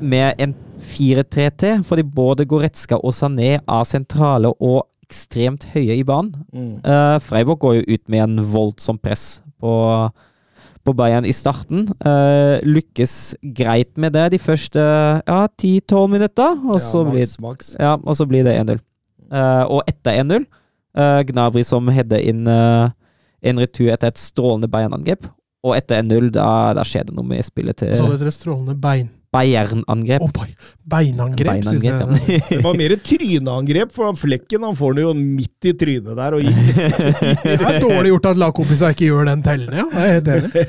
med 0.02 0.44
en 0.44 0.56
4-3-T, 0.84 1.80
fordi 1.88 2.04
både 2.04 2.46
Goretzka 2.50 3.00
og 3.00 3.16
Sané 3.16 3.58
er 3.58 3.90
sentrale 3.90 4.52
og 4.60 4.86
ekstremt 5.08 5.68
høye 5.74 5.96
i 5.96 6.06
banen. 6.06 6.36
Mm. 6.54 6.74
Uh, 6.84 7.18
Freiburg 7.24 7.62
går 7.64 7.80
jo 7.80 7.86
ut 7.96 8.04
med 8.12 8.24
en 8.26 8.42
voldsom 8.54 9.00
press 9.00 9.40
på, 9.62 9.72
på 10.88 10.96
Bayern 10.96 11.28
i 11.28 11.36
starten. 11.36 11.88
Uh, 12.00 12.58
lykkes 12.66 13.36
greit 13.58 13.92
med 14.00 14.16
det 14.16 14.30
de 14.36 14.40
første 14.42 14.82
ja, 14.82 15.40
10-12 15.60 16.14
minutter, 16.16 16.62
og, 16.68 16.80
så 16.84 17.04
ja, 17.12 17.26
ja, 17.84 17.96
og 17.98 18.16
så 18.18 18.28
blir 18.30 18.48
det 18.48 18.56
1-0. 18.62 18.80
Uh, 19.28 19.66
og 19.78 19.82
etter 19.92 20.22
1-0, 20.24 20.48
uh, 20.98 21.20
Gnabry 21.28 21.66
som 21.68 21.92
header 21.92 22.24
inn 22.24 22.48
eh, 22.48 22.88
en 23.48 23.60
retur 23.60 23.92
etter 23.92 24.14
et 24.14 24.22
strålende 24.22 24.70
Bayern-angrep. 24.72 25.28
Og 25.68 25.76
etter 25.76 26.00
1-0, 26.00 26.32
da, 26.38 26.48
da 26.78 26.86
skjer 26.88 27.10
det 27.10 27.16
noe 27.18 27.28
med 27.28 27.44
spillet 27.46 27.76
Så 27.76 27.86
til 27.86 28.08
hadde 28.08 28.22
dere 28.24 28.34
strålende 28.34 28.78
bein. 28.82 29.10
Bayern-angrep. 29.34 30.24
Oh, 30.24 30.32
beinangrep, 30.88 31.48
Beinangrep, 31.48 31.66
synes 31.68 31.84
jeg. 31.84 31.94
Ja. 31.94 32.40
Det 32.58 32.64
var 32.64 32.78
mer 32.80 32.94
et 32.96 33.04
tryneangrep, 33.04 33.92
for 33.94 34.08
han 34.08 34.16
Flekken 34.18 34.64
han 34.64 34.78
får 34.80 34.96
den 34.98 35.04
jo 35.04 35.14
midt 35.18 35.68
i 35.68 35.74
trynet 35.78 36.16
der. 36.18 36.38
Og. 36.38 36.48
Det 37.44 37.58
er 37.58 37.80
dårlig 37.84 38.14
gjort 38.14 38.30
at 38.32 38.40
lagkompisene 38.40 38.94
ikke 38.96 39.10
gjør 39.10 39.28
den 39.32 39.44
tellende, 39.46 39.84
ja. 39.84 39.88
Det 39.92 40.06
er 40.06 40.16
helt 40.16 40.32
enig. 40.38 40.66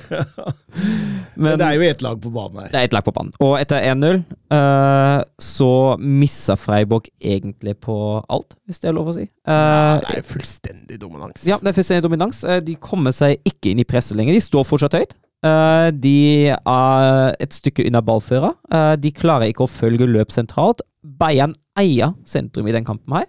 Men 1.39 1.55
det 1.61 1.69
er 1.69 1.77
jo 1.79 1.85
ett 1.87 2.03
lag 2.03 2.19
på 2.19 2.33
banen 2.35 2.65
her. 2.65 2.71
Det 2.73 2.81
er 2.81 2.89
ett 2.89 2.97
lag 2.97 3.05
på 3.07 3.15
banen. 3.15 3.31
Og 3.47 3.55
etter 3.61 3.85
1-0 3.93 4.19
uh, 4.51 5.21
så 5.39 5.71
misser 6.03 6.59
Freiburg 6.59 7.07
egentlig 7.23 7.77
på 7.85 7.95
alt, 8.27 8.57
hvis 8.67 8.83
det 8.83 8.91
er 8.91 8.97
lov 8.99 9.13
å 9.13 9.15
si. 9.21 9.29
Uh, 9.47 9.55
Ja, 9.55 9.95
det 10.03 10.17
er 10.19 10.27
fullstendig 10.27 10.99
dominans. 10.99 11.47
ja, 11.47 11.61
det 11.63 11.71
er 11.71 11.79
fullstendig 11.79 12.03
dominans. 12.09 12.43
Uh, 12.43 12.59
de 12.65 12.75
kommer 12.83 13.15
seg 13.15 13.39
ikke 13.47 13.71
inn 13.71 13.85
i 13.85 13.87
presset 13.87 14.19
lenger. 14.19 14.35
De 14.35 14.43
står 14.43 14.67
fortsatt 14.67 14.99
høyt. 14.99 15.15
Eh, 15.47 15.89
de 15.94 16.51
er 16.51 17.35
et 17.39 17.55
stykke 17.55 17.86
unna 17.86 18.01
ballføra. 18.02 18.52
Uh, 18.73 18.94
de 18.98 19.12
klarer 19.15 19.52
ikke 19.52 19.66
å 19.66 19.70
følge 19.70 20.09
løp 20.10 20.32
sentralt. 20.35 20.82
Bayern 21.02 21.55
eier 21.78 22.16
sentrum 22.27 22.66
i 22.66 22.74
den 22.74 22.86
kampen 22.86 23.15
her. 23.20 23.28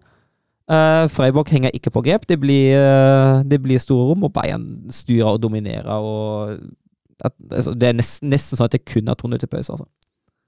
Uh, 0.70 1.06
Freiburg 1.10 1.50
henger 1.54 1.74
ikke 1.74 1.94
på 1.94 2.04
grep. 2.06 2.26
Det 2.30 2.40
blir, 2.42 2.76
eh, 2.78 3.44
det 3.46 3.62
blir 3.62 3.82
store 3.82 4.12
rom, 4.12 4.26
og 4.28 4.34
Bayern 4.34 4.90
styrer 4.94 5.36
og 5.36 5.42
dominerer 5.42 5.90
og 5.90 6.60
at, 7.26 7.34
altså, 7.52 7.74
Det 7.78 7.90
er 7.90 7.94
nesten, 7.98 8.30
nesten 8.32 8.58
sånn 8.58 8.70
at 8.70 8.72
det 8.78 8.86
kun 8.86 9.10
er 9.10 9.18
2-0 9.20 9.40
til 9.40 9.50
pause. 9.52 9.74
altså. 9.74 9.86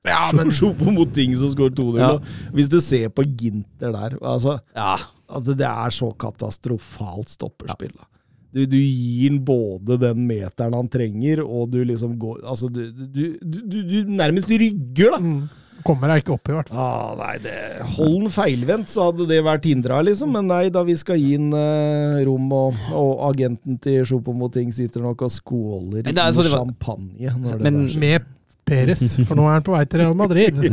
Ja, 0.07 0.31
men 0.33 0.49
Choupo-Moting 0.49 1.35
som 1.37 1.51
skårer 1.51 1.73
2-0. 1.77 1.97
Ja. 1.99 2.17
Hvis 2.53 2.69
du 2.69 2.79
ser 2.81 3.09
på 3.09 3.25
Ginter 3.37 3.91
der 3.91 4.17
altså, 4.21 4.59
Ja. 4.75 4.95
altså 5.29 5.53
Det 5.57 5.67
er 5.67 5.89
så 5.89 6.11
katastrofalt 6.17 7.29
stopperspill. 7.29 7.91
da. 7.97 8.05
Du, 8.51 8.65
du 8.67 8.75
gir 8.77 9.29
den 9.31 9.37
både 9.47 9.95
den 10.01 10.25
meteren 10.27 10.73
han 10.75 10.89
trenger, 10.91 11.39
og 11.45 11.69
du 11.71 11.77
liksom 11.87 12.17
går 12.19 12.41
Altså, 12.43 12.67
du, 12.67 12.81
du, 12.91 13.37
du, 13.39 13.59
du, 13.63 13.77
du 13.87 14.09
nærmest 14.11 14.49
rygger, 14.51 15.13
da. 15.13 15.19
mm, 15.23 15.45
kommer 15.87 16.11
jeg 16.11 16.25
ikke 16.25 16.33
opp 16.35 16.51
i, 16.51 16.55
hvert 16.57 16.69
fall. 16.69 16.81
Ah, 16.83 17.13
nei, 17.17 17.37
det, 17.45 17.53
Hold 17.95 18.17
den 18.25 18.33
feilvendt, 18.35 18.91
så 18.91 19.07
hadde 19.07 19.29
det 19.31 19.39
vært 19.47 19.65
hindra, 19.69 20.01
liksom. 20.03 20.35
Men 20.35 20.51
nei 20.51 20.65
da, 20.75 20.83
vi 20.85 20.97
skal 20.99 21.17
gi 21.21 21.31
den 21.39 21.55
eh, 21.55 22.19
rom, 22.27 22.51
og, 22.53 22.75
og 22.91 23.23
agenten 23.31 23.79
til 23.81 24.03
Choupo-Moting 24.11 24.75
sitter 24.75 25.01
nok 25.07 25.23
og 25.25 25.31
skåler 25.33 26.03
er 26.03 26.11
i 26.11 26.17
var- 26.19 26.51
champagne. 26.51 27.31
Når 27.39 27.55
det 27.55 27.63
Men- 27.69 27.81
der. 27.87 27.97
Med 28.03 28.29
Peres, 28.71 29.01
for 29.27 29.35
nå 29.35 29.43
er 29.49 29.55
han 29.57 29.63
på 29.65 29.73
vei 29.73 29.81
til 29.89 29.99
Real 30.03 30.13
Madrid. 30.15 30.59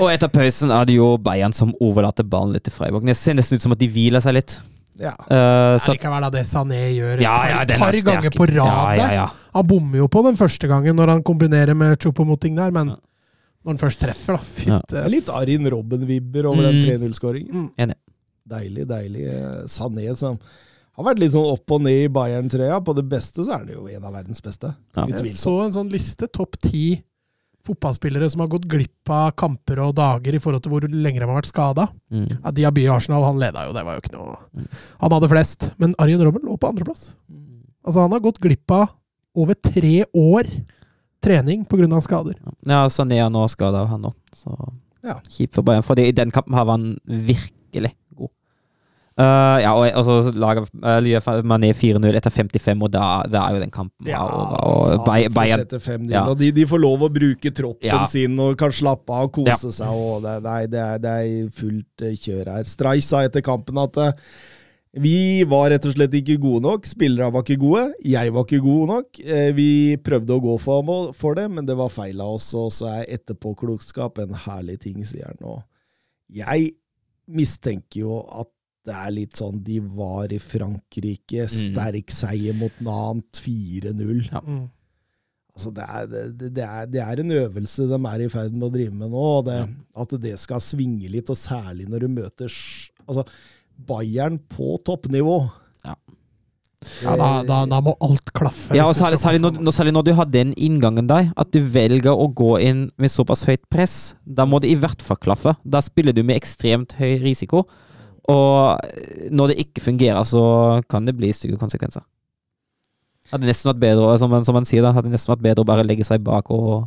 og 0.00 0.08
etter 0.10 0.30
pausen 0.32 0.72
er 0.74 0.86
det 0.88 0.96
jo 0.96 1.10
Bayern 1.22 1.52
som 1.54 1.70
overlater 1.82 2.26
ballen 2.26 2.54
litt 2.56 2.64
til 2.66 2.74
Freiburg. 2.74 3.04
Det 3.06 3.14
ser 3.18 3.36
nesten 3.38 3.58
ut 3.60 3.66
som 3.66 3.74
at 3.76 3.82
de 3.82 3.88
hviler 3.94 4.22
seg 4.24 4.34
litt. 4.38 4.56
Ja. 5.00 5.14
Uh, 5.26 5.74
så, 5.82 5.94
Likevel 5.94 6.22
da, 6.26 6.30
det 6.30 6.44
Sané 6.46 6.80
gjør 6.94 7.16
et 7.18 7.24
ja, 7.24 7.34
ja, 7.50 7.62
par, 7.66 7.78
par 7.90 7.98
ganger 8.06 8.30
på 8.36 8.46
rad. 8.50 8.58
Ja, 8.58 8.92
ja, 8.98 9.08
ja. 9.22 9.26
Han 9.56 9.66
bommer 9.66 9.98
jo 10.02 10.06
på 10.08 10.22
den 10.26 10.36
første 10.38 10.68
gangen 10.70 10.96
når 10.98 11.14
han 11.16 11.22
kombinerer 11.26 11.74
med 11.78 11.96
Chopomoting 12.02 12.54
der, 12.58 12.70
men 12.74 12.92
Ja. 12.94 12.96
når 13.64 13.72
han 13.74 13.78
først 13.82 14.00
treffer, 14.04 14.36
da 14.36 14.42
Ja. 14.42 14.78
Fytte. 14.80 14.92
Det 14.94 15.04
er 15.04 15.08
litt 15.10 15.28
Arin 15.30 15.66
Robben-vibber 15.72 16.46
over 16.50 16.62
den 16.68 16.80
Mm. 16.80 16.84
3-0-skåringen. 16.84 17.70
Mm. 17.78 17.94
Deilig, 18.46 18.86
deilig. 18.86 19.24
Eh, 19.32 19.62
Sané 19.72 20.14
som 20.16 20.38
har 20.96 21.04
vært 21.04 21.18
litt 21.18 21.32
sånn 21.32 21.46
opp 21.50 21.70
og 21.72 21.80
ned 21.82 22.04
i 22.04 22.08
Bayern-trøya. 22.12 22.78
På 22.84 22.94
det 22.94 23.08
beste 23.08 23.42
så 23.42 23.54
er 23.54 23.58
han 23.64 23.68
jo 23.72 23.86
en 23.88 24.04
av 24.04 24.12
verdens 24.12 24.40
beste. 24.44 24.74
Ja. 24.96 25.06
Jeg 25.06 25.32
så 25.34 25.64
en 25.64 25.72
sånn 25.72 25.90
liste, 25.90 26.28
topp 26.30 26.58
ti 26.60 27.02
fotballspillere 27.64 28.28
som 28.30 28.40
har 28.44 28.48
gått 28.52 28.66
glipp 28.68 29.10
av 29.10 29.32
kamper 29.40 29.80
og 29.84 29.94
dager 29.96 30.34
i 30.36 30.40
forhold 30.42 30.62
til 30.64 30.72
hvor 30.74 30.86
lenge 30.88 31.18
de 31.20 31.26
har 31.26 31.34
vært 31.38 31.50
skada. 31.50 31.88
Mm. 32.12 32.26
Ja, 32.44 32.50
Diaby 32.50 32.84
i 32.84 32.90
Arsenal, 32.92 33.24
han 33.24 33.40
leda 33.40 33.64
jo, 33.66 33.72
det 33.76 33.84
var 33.86 33.96
jo 33.96 34.04
ikke 34.04 34.14
noe 34.16 34.36
Mm. 34.54 34.68
Han 35.00 35.10
hadde 35.16 35.28
flest, 35.32 35.72
men 35.82 35.94
Arjen 35.98 36.22
Robben 36.22 36.44
lå 36.46 36.56
på 36.60 36.68
andreplass. 36.70 37.14
Altså, 37.84 38.00
han 38.00 38.12
har 38.12 38.20
gått 38.20 38.38
glipp 38.40 38.70
av 38.70 38.88
over 39.34 39.54
tre 39.54 40.04
år 40.14 40.46
trening 41.24 41.64
pga. 41.64 42.00
skader. 42.00 42.34
Ja, 42.66 42.84
Sané 42.88 43.18
er 43.24 43.30
nå 43.30 43.48
skada, 43.50 43.86
han 43.88 44.02
òg. 44.02 44.14
Så 44.32 44.72
Ja. 45.02 45.18
kjipt 45.28 45.54
for 45.54 45.62
Bayern. 45.62 45.82
Fordi 45.82 46.06
i 46.08 46.12
den 46.12 46.30
kampen 46.30 46.54
har 46.54 46.64
han 46.66 46.98
virkelig 47.06 47.92
Eh, 49.14 49.56
ja, 49.62 49.70
og 49.78 49.84
altså, 49.86 50.32
laget 50.34 50.64
uh, 50.82 51.36
Mané 51.46 51.68
4-0 51.70 52.16
etter 52.18 52.32
55, 52.34 52.80
og 52.82 52.90
da, 52.90 53.02
da 53.30 53.44
er 53.46 53.54
jo 53.54 53.60
den 53.62 53.70
kampen 53.70 54.08
Ja, 54.10 54.24
over. 54.26 54.56
Og 54.98 55.04
Bay- 55.06 55.28
Bayern 55.30 55.60
setter 55.62 55.78
5-0, 55.78 56.10
Ja. 56.10 56.24
og 56.26 56.38
de, 56.40 56.48
de 56.56 56.64
får 56.66 56.80
lov 56.82 57.04
å 57.06 57.10
bruke 57.14 57.52
troppen 57.54 57.86
Ja. 57.86 58.00
sin 58.10 58.34
og 58.42 58.56
kan 58.58 58.74
slappe 58.74 59.14
av 59.14 59.28
og 59.28 59.32
kose 59.38 59.70
Ja. 59.70 59.76
seg. 59.78 59.94
Og 59.94 60.22
det, 60.24 60.34
nei, 60.42 60.66
det, 60.66 60.80
er, 60.82 60.98
det 60.98 61.12
er 61.14 61.48
fullt 61.54 62.02
eh, 62.08 62.16
kjør 62.18 62.50
her. 62.56 62.64
Streich 62.66 63.06
sa 63.06 63.22
etter 63.28 63.44
kampen 63.46 63.78
at 63.78 64.00
vi 64.94 65.42
var 65.50 65.70
rett 65.70 65.86
og 65.86 65.94
slett 65.94 66.12
ikke 66.14 66.36
gode 66.42 66.62
nok. 66.66 66.84
Spillerne 66.86 67.32
var 67.34 67.42
ikke 67.46 67.58
gode. 67.58 67.84
Jeg 68.06 68.30
var 68.34 68.44
ikke 68.46 68.60
god 68.62 68.90
nok. 68.92 69.22
Vi 69.58 69.70
prøvde 70.06 70.36
å 70.36 70.42
gå 70.42 70.54
for, 70.62 71.10
for 71.18 71.34
det, 71.34 71.48
men 71.50 71.66
det 71.66 71.74
var 71.78 71.90
feil 71.90 72.20
av 72.22 72.36
oss. 72.36 72.46
Og 72.54 72.70
så 72.74 72.90
er 73.00 73.08
etterpåklokskap 73.16 74.18
en 74.22 74.34
herlig 74.46 74.76
ting, 74.86 75.00
sier 75.06 75.26
han. 75.32 75.40
Og 75.42 75.62
jeg 76.30 76.72
mistenker 77.26 78.04
jo 78.04 78.20
at 78.38 78.50
det 78.84 78.94
er 78.94 79.12
litt 79.16 79.38
sånn 79.38 79.62
de 79.64 79.78
var 79.96 80.32
i 80.34 80.38
Frankrike. 80.42 81.46
Sterk 81.48 82.12
seier 82.12 82.56
mot 82.58 82.80
Nant, 82.84 83.40
4-0. 83.40 84.26
Ja. 84.28 84.42
Mm. 84.44 84.66
Altså 85.54 85.70
det, 85.70 85.84
er, 85.86 86.06
det, 86.10 86.48
det, 86.56 86.64
er, 86.66 86.86
det 86.90 87.00
er 87.00 87.20
en 87.22 87.34
øvelse 87.36 87.86
de 87.86 87.98
er 88.10 88.24
i 88.24 88.30
ferd 88.30 88.56
med 88.56 88.66
å 88.66 88.72
drive 88.74 88.94
med 88.98 89.12
nå. 89.12 89.26
og 89.38 89.44
det, 89.46 89.60
At 90.02 90.14
det 90.20 90.34
skal 90.42 90.62
svinge 90.62 91.10
litt, 91.12 91.30
og 91.30 91.38
særlig 91.38 91.86
når 91.90 92.04
du 92.04 92.16
møter 92.16 92.50
altså, 93.06 93.24
Bayern 93.86 94.40
på 94.50 94.74
toppnivå. 94.86 95.38
Ja. 95.86 95.94
Ja, 97.00 97.14
da, 97.16 97.28
da, 97.46 97.60
da 97.70 97.78
må 97.80 97.94
alt 98.04 98.28
klaffe. 98.36 98.74
Ja, 98.76 98.84
og 98.90 98.98
særlig, 98.98 99.16
særlig, 99.22 99.40
når, 99.44 99.72
særlig 99.72 99.94
når 99.94 100.04
du 100.04 100.12
har 100.18 100.28
den 100.28 100.52
inngangen 100.60 101.08
der, 101.08 101.30
at 101.40 101.54
du 101.54 101.62
velger 101.62 102.12
å 102.12 102.26
gå 102.36 102.58
inn 102.60 102.84
med 103.00 103.12
såpass 103.14 103.46
høyt 103.48 103.64
press, 103.72 103.96
da 104.26 104.44
må 104.48 104.60
det 104.60 104.74
i 104.74 104.78
hvert 104.78 105.02
fall 105.06 105.22
klaffe. 105.22 105.54
Da 105.64 105.80
spiller 105.84 106.12
du 106.12 106.20
med 106.26 106.36
ekstremt 106.36 106.98
høy 106.98 107.16
risiko. 107.22 107.64
Og 108.32 109.30
når 109.34 109.52
det 109.52 109.60
ikke 109.66 109.84
fungerer, 109.84 110.22
så 110.24 110.44
kan 110.88 111.04
det 111.04 111.16
bli 111.18 111.32
stygge 111.36 111.58
konsekvenser. 111.60 112.04
Hadde 113.32 113.48
nesten 113.48 113.70
vært 113.72 113.82
bedre, 113.82 114.12
som 114.20 114.32
man, 114.32 114.44
som 114.46 114.56
man 114.56 114.68
sier, 114.68 114.84
da, 114.84 114.92
hadde 114.96 115.12
nesten 115.12 115.32
vært 115.32 115.44
bedre 115.44 115.64
å 115.64 115.68
bare 115.68 115.84
legge 115.86 116.06
seg 116.06 116.24
bak 116.24 116.48
og 116.54 116.86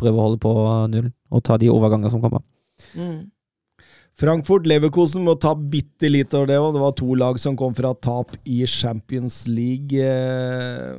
prøve 0.00 0.18
å 0.18 0.26
holde 0.26 0.42
på 0.42 0.52
null, 0.90 1.12
og 1.30 1.44
ta 1.46 1.58
de 1.60 1.70
overgangene 1.70 2.10
som 2.10 2.22
kommer. 2.22 2.42
Frankfurt 4.18 4.66
Leverkosen 4.68 5.24
må 5.24 5.34
ta 5.40 5.54
bitte 5.56 6.10
litt 6.10 6.34
over 6.36 6.50
det, 6.50 6.58
og 6.60 6.74
det 6.74 6.82
var 6.82 6.96
to 6.98 7.14
lag 7.18 7.38
som 7.40 7.56
kom 7.58 7.72
fra 7.74 7.94
tap 7.94 8.34
i 8.44 8.60
Champions 8.68 9.46
League. 9.48 9.96
Eh, 9.96 10.98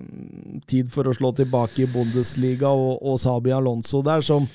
tid 0.70 0.90
for 0.92 1.08
å 1.08 1.14
slå 1.16 1.34
tilbake 1.38 1.86
i 1.86 1.92
Bundesliga, 1.94 2.72
og, 2.74 2.98
og 3.06 3.20
Sabi 3.22 3.54
Alonso 3.54 4.02
der, 4.06 4.26
som, 4.26 4.48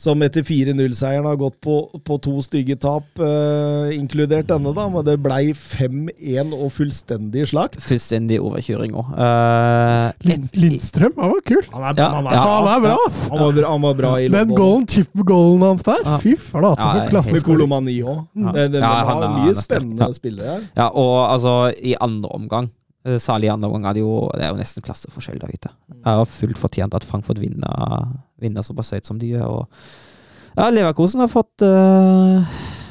som 0.00 0.22
etter 0.24 0.40
4-0-seieren 0.48 1.26
har 1.28 1.36
gått 1.36 1.58
på, 1.60 1.74
på 2.08 2.16
to 2.24 2.38
stygge 2.40 2.78
tap, 2.80 3.04
eh, 3.20 3.90
inkludert 3.98 4.46
denne, 4.48 4.72
da, 4.72 4.86
men 4.88 5.04
det 5.04 5.18
blei 5.20 5.50
5-1 5.52 6.54
og 6.56 6.70
fullstendig 6.72 7.44
slakt. 7.50 7.76
Fullstendig 7.84 8.38
overkjøring 8.40 8.94
òg. 8.96 9.10
Uh, 9.12 10.08
Lind, 10.24 10.48
Lindstrøm, 10.56 11.12
han 11.20 11.34
var 11.34 11.44
kul! 11.50 11.60
Han 11.74 11.84
er, 11.90 12.00
Ja, 12.00 12.08
han 12.16 12.30
er, 12.30 12.38
ja. 12.38 12.46
Han 12.48 12.70
er 12.72 12.82
bra, 12.86 12.96
ass! 13.10 13.20
Han 13.28 13.44
var, 13.44 13.60
han 13.74 13.84
var 13.84 13.98
bra 14.00 14.14
i 14.24 14.30
Den 14.32 14.54
goalen, 14.56 14.88
chip-goalen 14.88 15.66
hans 15.68 15.84
der, 15.84 16.00
Ja. 16.06 16.16
fy 16.24 16.32
flate 16.40 16.80
Ja, 16.80 16.90
for 16.96 17.12
klasse. 17.12 17.36
Med 17.36 17.44
Kolomani 17.50 17.98
òg. 18.00 18.24
Ja. 18.40 18.56
De, 18.56 18.66
de, 18.72 18.80
Ja, 18.80 18.88
har 19.04 19.12
han 19.12 19.22
er- 19.28 19.36
mye 19.44 19.54
spennende 19.60 20.08
ja. 20.08 20.16
spillere 20.16 20.54
her. 20.56 20.64
Ja, 20.80 20.88
og 20.96 21.16
altså, 21.34 21.58
i 21.76 21.92
andre 22.00 22.28
omgang 22.40 22.70
eh, 23.04 23.18
Særlig 23.20 23.48
i 23.50 23.52
andre 23.52 23.68
omgang 23.68 23.86
er 23.90 23.94
det 23.96 24.02
jo 24.02 24.30
Det 24.34 24.44
er 24.44 24.50
jo 24.54 24.58
nesten 24.60 24.84
klasseforskjell 24.84 25.38
der 25.40 25.52
ute. 25.52 25.70
Det 25.92 26.06
er 26.08 26.18
jo 26.20 26.26
fullt 26.28 26.58
fortjent 26.60 26.94
at 26.96 27.04
Frankfurt 27.04 27.40
vinner, 27.40 28.16
vinner 28.42 28.64
såpass 28.66 28.92
høyt 28.94 29.08
som 29.08 29.18
de 29.20 29.34
gjør. 29.34 29.60
Og 29.60 30.56
ja, 30.56 30.68
Leverkosen 30.72 31.22
har 31.22 31.30
fått 31.30 31.62
uh, 31.62 32.42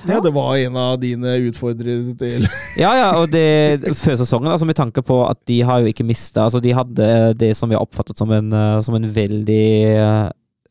Ja, 0.08 0.20
det 0.24 0.32
var 0.36 0.56
en 0.58 0.78
av 0.80 0.96
dine 1.02 1.36
utfordrere 1.50 2.16
til 2.20 2.48
Ja, 2.84 2.94
ja, 2.96 3.10
og 3.20 3.32
det 3.34 3.94
før 4.00 4.16
sesongen, 4.22 4.52
altså 4.54 4.68
med 4.70 4.80
tanke 4.80 5.04
på 5.06 5.22
at 5.28 5.42
de 5.50 5.60
har 5.68 5.84
jo 5.84 5.92
ikke 5.92 6.08
mista 6.08 6.48
Altså, 6.48 6.62
de 6.64 6.76
hadde 6.76 7.10
det 7.40 7.52
som 7.58 7.70
vi 7.70 7.76
har 7.78 7.84
oppfattet 7.84 8.20
som 8.20 8.32
en, 8.32 8.52
eh, 8.56 8.80
som 8.86 8.96
en 8.96 9.08
veldig 9.16 9.66
uh, 10.00 10.28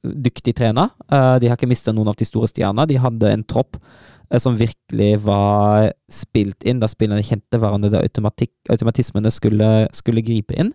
dyktig 0.08 0.54
trener. 0.56 0.92
Uh, 1.12 1.36
De 1.42 1.50
har 1.50 1.58
ikke 1.58 1.68
mista 1.70 1.92
noen 1.92 2.08
av 2.10 2.16
de 2.18 2.26
store 2.26 2.48
stjernene. 2.50 2.86
De 2.88 2.98
hadde 3.00 3.32
en 3.34 3.44
tropp 3.44 3.76
uh, 3.78 4.38
som 4.40 4.56
virkelig 4.58 5.18
var 5.26 5.90
spilt 6.12 6.64
inn, 6.64 6.80
da 6.80 6.88
spillerne 6.90 7.24
kjente 7.26 7.60
hverandre, 7.60 7.92
da 7.92 8.02
automatismene 8.72 9.32
skulle, 9.34 9.72
skulle 9.96 10.24
gripe 10.24 10.56
inn. 10.56 10.72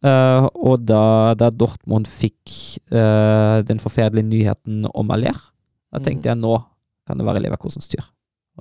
Eh, 0.00 0.46
og 0.56 0.86
da, 0.88 1.34
da 1.36 1.50
Dortmund 1.52 2.08
fikk 2.08 2.54
uh, 2.94 3.60
den 3.68 3.82
forferdelige 3.82 4.30
nyheten 4.30 4.86
om 4.94 5.12
Aller, 5.12 5.36
da 5.92 6.00
tenkte 6.00 6.32
jeg 6.32 6.40
nå 6.40 6.56
kan 7.08 7.18
det 7.18 7.26
være 7.26 7.42
Leverkosens 7.42 7.90
tur. 7.90 8.06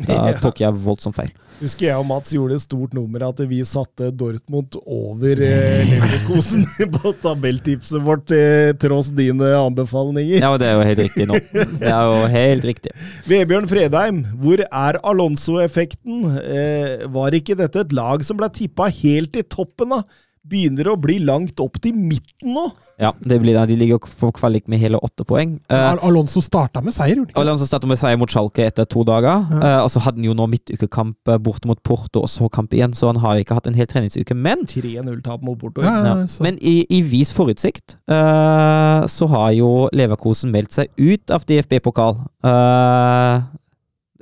Da 0.08 0.32
tok 0.44 0.62
jeg 0.62 0.76
voldsomt 0.80 1.18
feil. 1.18 1.32
Husker 1.60 1.90
jeg 1.90 2.00
og 2.00 2.06
Mats 2.08 2.32
gjorde 2.32 2.56
et 2.56 2.64
stort 2.64 2.94
nummer 2.96 3.26
at 3.28 3.42
vi 3.50 3.60
satte 3.68 4.12
Dortmund 4.16 4.78
over 4.86 5.42
eh, 5.44 5.82
Leverkosen 5.90 6.64
på 6.96 7.12
tabelltipset 7.24 8.00
vårt, 8.06 8.32
eh, 8.36 8.72
tross 8.80 9.12
dine 9.16 9.52
anbefalinger. 9.60 10.40
Ja, 10.40 10.54
og 10.54 10.62
det 10.62 10.70
er 10.70 10.78
jo 10.78 10.88
helt 10.88 11.04
riktig 11.04 11.28
nå. 11.30 11.42
Det 11.82 11.92
er 11.92 12.14
jo 12.14 12.32
helt 12.32 12.70
riktig. 12.70 12.96
Vebjørn 13.28 13.68
Fredheim, 13.70 14.24
hvor 14.40 14.64
er 14.64 15.02
Alonso-effekten? 15.12 16.24
Eh, 16.46 17.06
var 17.12 17.36
ikke 17.36 17.58
dette 17.60 17.84
et 17.84 17.96
lag 17.96 18.24
som 18.26 18.40
ble 18.40 18.50
tippa 18.56 18.88
helt 19.02 19.40
i 19.40 19.46
toppen, 19.46 19.98
da? 19.98 20.04
Begynner 20.50 20.88
å 20.88 20.96
bli 20.98 21.18
langt 21.20 21.60
opp 21.60 21.76
til 21.84 21.98
midten 22.00 22.54
nå? 22.56 22.64
Ja, 23.02 23.12
det 23.20 23.40
blir 23.44 23.58
det. 23.58 23.66
De 23.70 23.76
ligger 23.76 24.00
på 24.00 24.30
kvalik 24.38 24.70
med 24.72 24.80
hele 24.80 24.98
åtte 25.04 25.26
poeng. 25.28 25.58
Uh, 25.68 25.92
Al 25.92 26.00
Alonso 26.08 26.42
starta 26.42 26.80
med 26.82 26.96
seier, 26.96 27.18
gjorde 27.20 27.34
han 27.34 27.36
ikke? 27.36 27.44
Alonso 27.44 27.68
startet 27.68 27.92
med 27.92 28.00
seier 28.00 28.18
mot 28.22 28.32
Schalke 28.32 28.64
etter 28.66 28.88
to 28.90 29.04
dager. 29.06 29.44
Eh, 29.60 29.78
og 29.84 29.92
så 29.92 30.02
hadde 30.06 30.22
han 30.22 30.30
jo 30.30 30.34
nå 30.40 30.48
midtukekamp 30.50 31.34
eh, 31.34 31.38
borte 31.44 31.68
mot 31.70 31.82
Porto, 31.86 32.24
og 32.24 32.32
så 32.32 32.48
kamp 32.56 32.74
igjen, 32.74 32.96
så 32.98 33.12
han 33.12 33.20
har 33.22 33.42
ikke 33.44 33.58
hatt 33.60 33.68
en 33.70 33.78
hel 33.78 33.90
treningsuke. 33.92 34.34
Men 34.38 34.64
3-0-tap 34.70 35.44
mot 35.46 35.60
Porto. 35.60 35.84
Ja, 35.84 35.98
Ja. 36.00 36.16
ja. 36.24 36.28
Men 36.46 36.58
i, 36.64 36.82
i 36.90 37.02
vis 37.04 37.34
forutsikt 37.36 37.98
uh, 38.10 39.06
så 39.12 39.28
har 39.36 39.52
jo 39.58 39.70
Leverkosen 39.94 40.52
meldt 40.56 40.74
seg 40.80 40.90
ut 40.98 41.30
av 41.36 41.44
DFB-pokal 41.50 42.18
eh, 42.48 43.46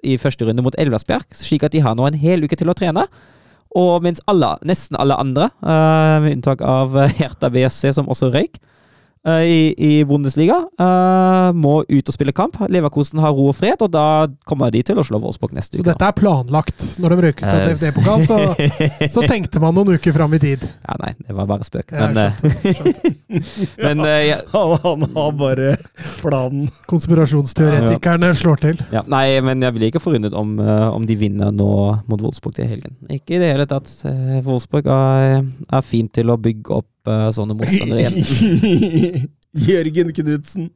i 0.08 0.18
første 0.22 0.46
runde 0.48 0.64
mot 0.66 0.76
Elversberg, 0.80 1.26
slik 1.36 1.66
at 1.68 1.74
de 1.74 1.82
har 1.86 1.96
nå 1.98 2.06
en 2.10 2.18
hel 2.20 2.44
uke 2.46 2.58
til 2.60 2.70
å 2.72 2.76
trene. 2.78 3.06
Og 3.78 4.02
mens 4.06 4.22
alle, 4.32 4.56
nesten 4.66 4.98
alle 4.98 5.18
andre, 5.22 5.52
eh, 5.62 6.16
med 6.24 6.40
unntak 6.40 6.64
av 6.66 6.96
Herta 6.98 7.14
Hertha 7.20 7.52
BSC, 7.54 7.94
som 7.94 8.10
også 8.10 8.32
røyk, 8.34 8.58
eh, 8.58 8.77
i, 9.44 9.74
i 9.78 9.92
Bundesliga. 10.08 10.56
Eh, 10.80 11.50
må 11.58 11.82
ut 11.88 12.10
og 12.10 12.16
spille 12.16 12.34
kamp. 12.36 12.56
Leverkosen 12.72 13.20
har 13.24 13.34
ro 13.36 13.50
og 13.52 13.56
fred, 13.58 13.82
og 13.84 13.92
da 13.92 14.06
kommer 14.48 14.72
de 14.72 14.82
til 14.88 15.00
å 15.02 15.04
slå 15.06 15.20
Wolfsburg 15.24 15.54
neste 15.58 15.78
Så 15.78 15.84
uke. 15.84 15.92
dette 15.92 16.08
er 16.08 16.16
planlagt. 16.18 16.86
Når 17.02 17.16
de 17.16 17.18
røk 17.28 17.42
ut 17.44 17.48
av 17.50 17.58
Eh, 17.58 17.68
DFD-pokal, 17.74 18.24
så, 18.28 18.38
så 19.18 19.26
tenkte 19.28 19.60
man 19.64 19.76
noen 19.76 19.96
uker 19.98 20.16
fram 20.16 20.34
i 20.38 20.40
tid. 20.44 20.64
Ja, 20.88 20.96
nei, 21.02 21.10
det 21.28 21.34
var 21.36 21.48
bare 21.50 21.66
spøk. 21.68 21.92
Ja, 21.92 22.08
Men, 22.14 22.18
eh, 22.24 23.44
men 23.84 24.00
eh, 24.08 24.22
ja, 24.30 24.38
Han, 24.84 25.04
har 25.16 25.32
bare 25.36 25.74
planen. 26.22 26.70
Konspirasjonsteoretikerne 26.88 28.32
slår 28.38 28.62
til. 28.64 28.82
ja, 28.94 29.02
Nei, 29.12 29.40
men 29.44 29.62
jeg 29.66 29.76
blir 29.76 29.92
ikke 29.92 30.02
forundret 30.04 30.36
om, 30.38 30.56
eh, 30.64 30.88
om 30.94 31.06
de 31.08 31.18
vinner 31.20 31.52
nå 31.56 31.68
mot 32.08 32.22
Wolfsburg 32.24 32.56
til 32.58 32.70
helgen. 32.72 32.96
Ikke 33.12 33.36
i 33.38 33.42
det 33.44 33.52
hele 33.52 33.68
tatt. 33.70 33.92
Eh, 34.08 34.40
Wolfsburg 34.48 34.88
er, 34.92 35.44
er 35.68 35.84
fint 35.86 36.14
til 36.16 36.32
å 36.34 36.38
bygge 36.40 36.80
opp 36.80 36.88
eh, 37.08 37.30
sånne 37.36 37.56
motstandere 37.58 38.04
igjen. 38.04 39.30
Jørgen 39.70 40.14
Knutsen. 40.20 40.70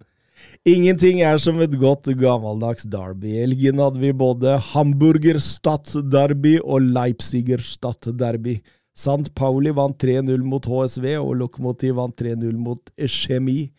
Ingenting 0.66 1.22
er 1.26 1.40
som 1.42 1.60
et 1.62 1.74
godt 1.82 2.10
gammeldags 2.18 2.86
derby. 2.90 3.32
I 3.34 3.44
helgen 3.46 3.82
hadde 3.82 4.02
vi 4.02 4.12
både 4.14 4.58
Hamburger 4.72 5.40
Stadt-derby 5.42 6.58
og 6.62 6.86
Leipziger 6.94 7.62
Stadt-derby. 7.66 8.60
St. 8.98 9.32
Pauli 9.38 9.72
vant 9.74 9.98
3-0 10.04 10.44
mot 10.46 10.66
HSV, 10.68 11.08
og 11.22 11.38
Lokomotiv 11.40 11.96
vant 11.98 12.18
3-0 12.20 12.52
mot 12.60 12.92
Chemie. 13.10 13.72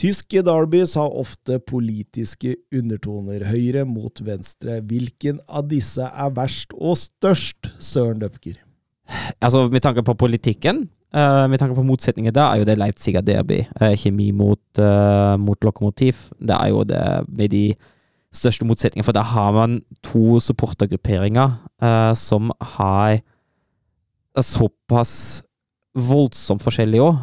Tyske 0.00 0.42
derbys 0.42 0.96
har 0.98 1.14
ofte 1.14 1.60
politiske 1.62 2.56
undertoner, 2.74 3.44
høyre 3.46 3.84
mot 3.86 4.18
venstre. 4.26 4.80
Hvilken 4.82 5.38
av 5.46 5.68
disse 5.70 6.02
er 6.02 6.32
verst 6.34 6.74
og 6.74 6.98
størst, 6.98 7.70
Søren 7.78 8.18
Døpker? 8.24 8.58
Altså, 9.38 9.68
Med 9.70 9.84
tanke 9.84 10.02
på 10.02 10.16
politikken, 10.18 10.88
eh, 11.14 11.44
med 11.50 11.58
tanke 11.58 11.76
på 11.76 11.86
motsetninger, 11.86 12.32
da 12.34 12.50
er 12.50 12.62
jo 12.62 12.68
det 12.68 12.78
Leipziger 12.78 13.24
derby. 13.24 13.62
Uh, 13.80 13.94
kjemi 13.94 14.30
mot, 14.32 14.62
uh, 14.78 15.36
mot 15.40 15.64
lokomotiv. 15.64 16.28
Det 16.40 16.56
er 16.56 16.72
jo 16.72 16.82
det 16.84 17.04
med 17.28 17.54
de 17.54 17.74
største 18.34 18.66
motsetningene. 18.66 19.06
For 19.06 19.14
da 19.14 19.22
har 19.22 19.52
man 19.54 19.80
to 20.02 20.40
supportergrupperinger 20.40 21.60
som 22.16 22.50
har 22.78 23.20
såpass 24.40 25.43
voldsomt 25.94 26.62
forskjellig 26.64 26.98
òg. 27.04 27.20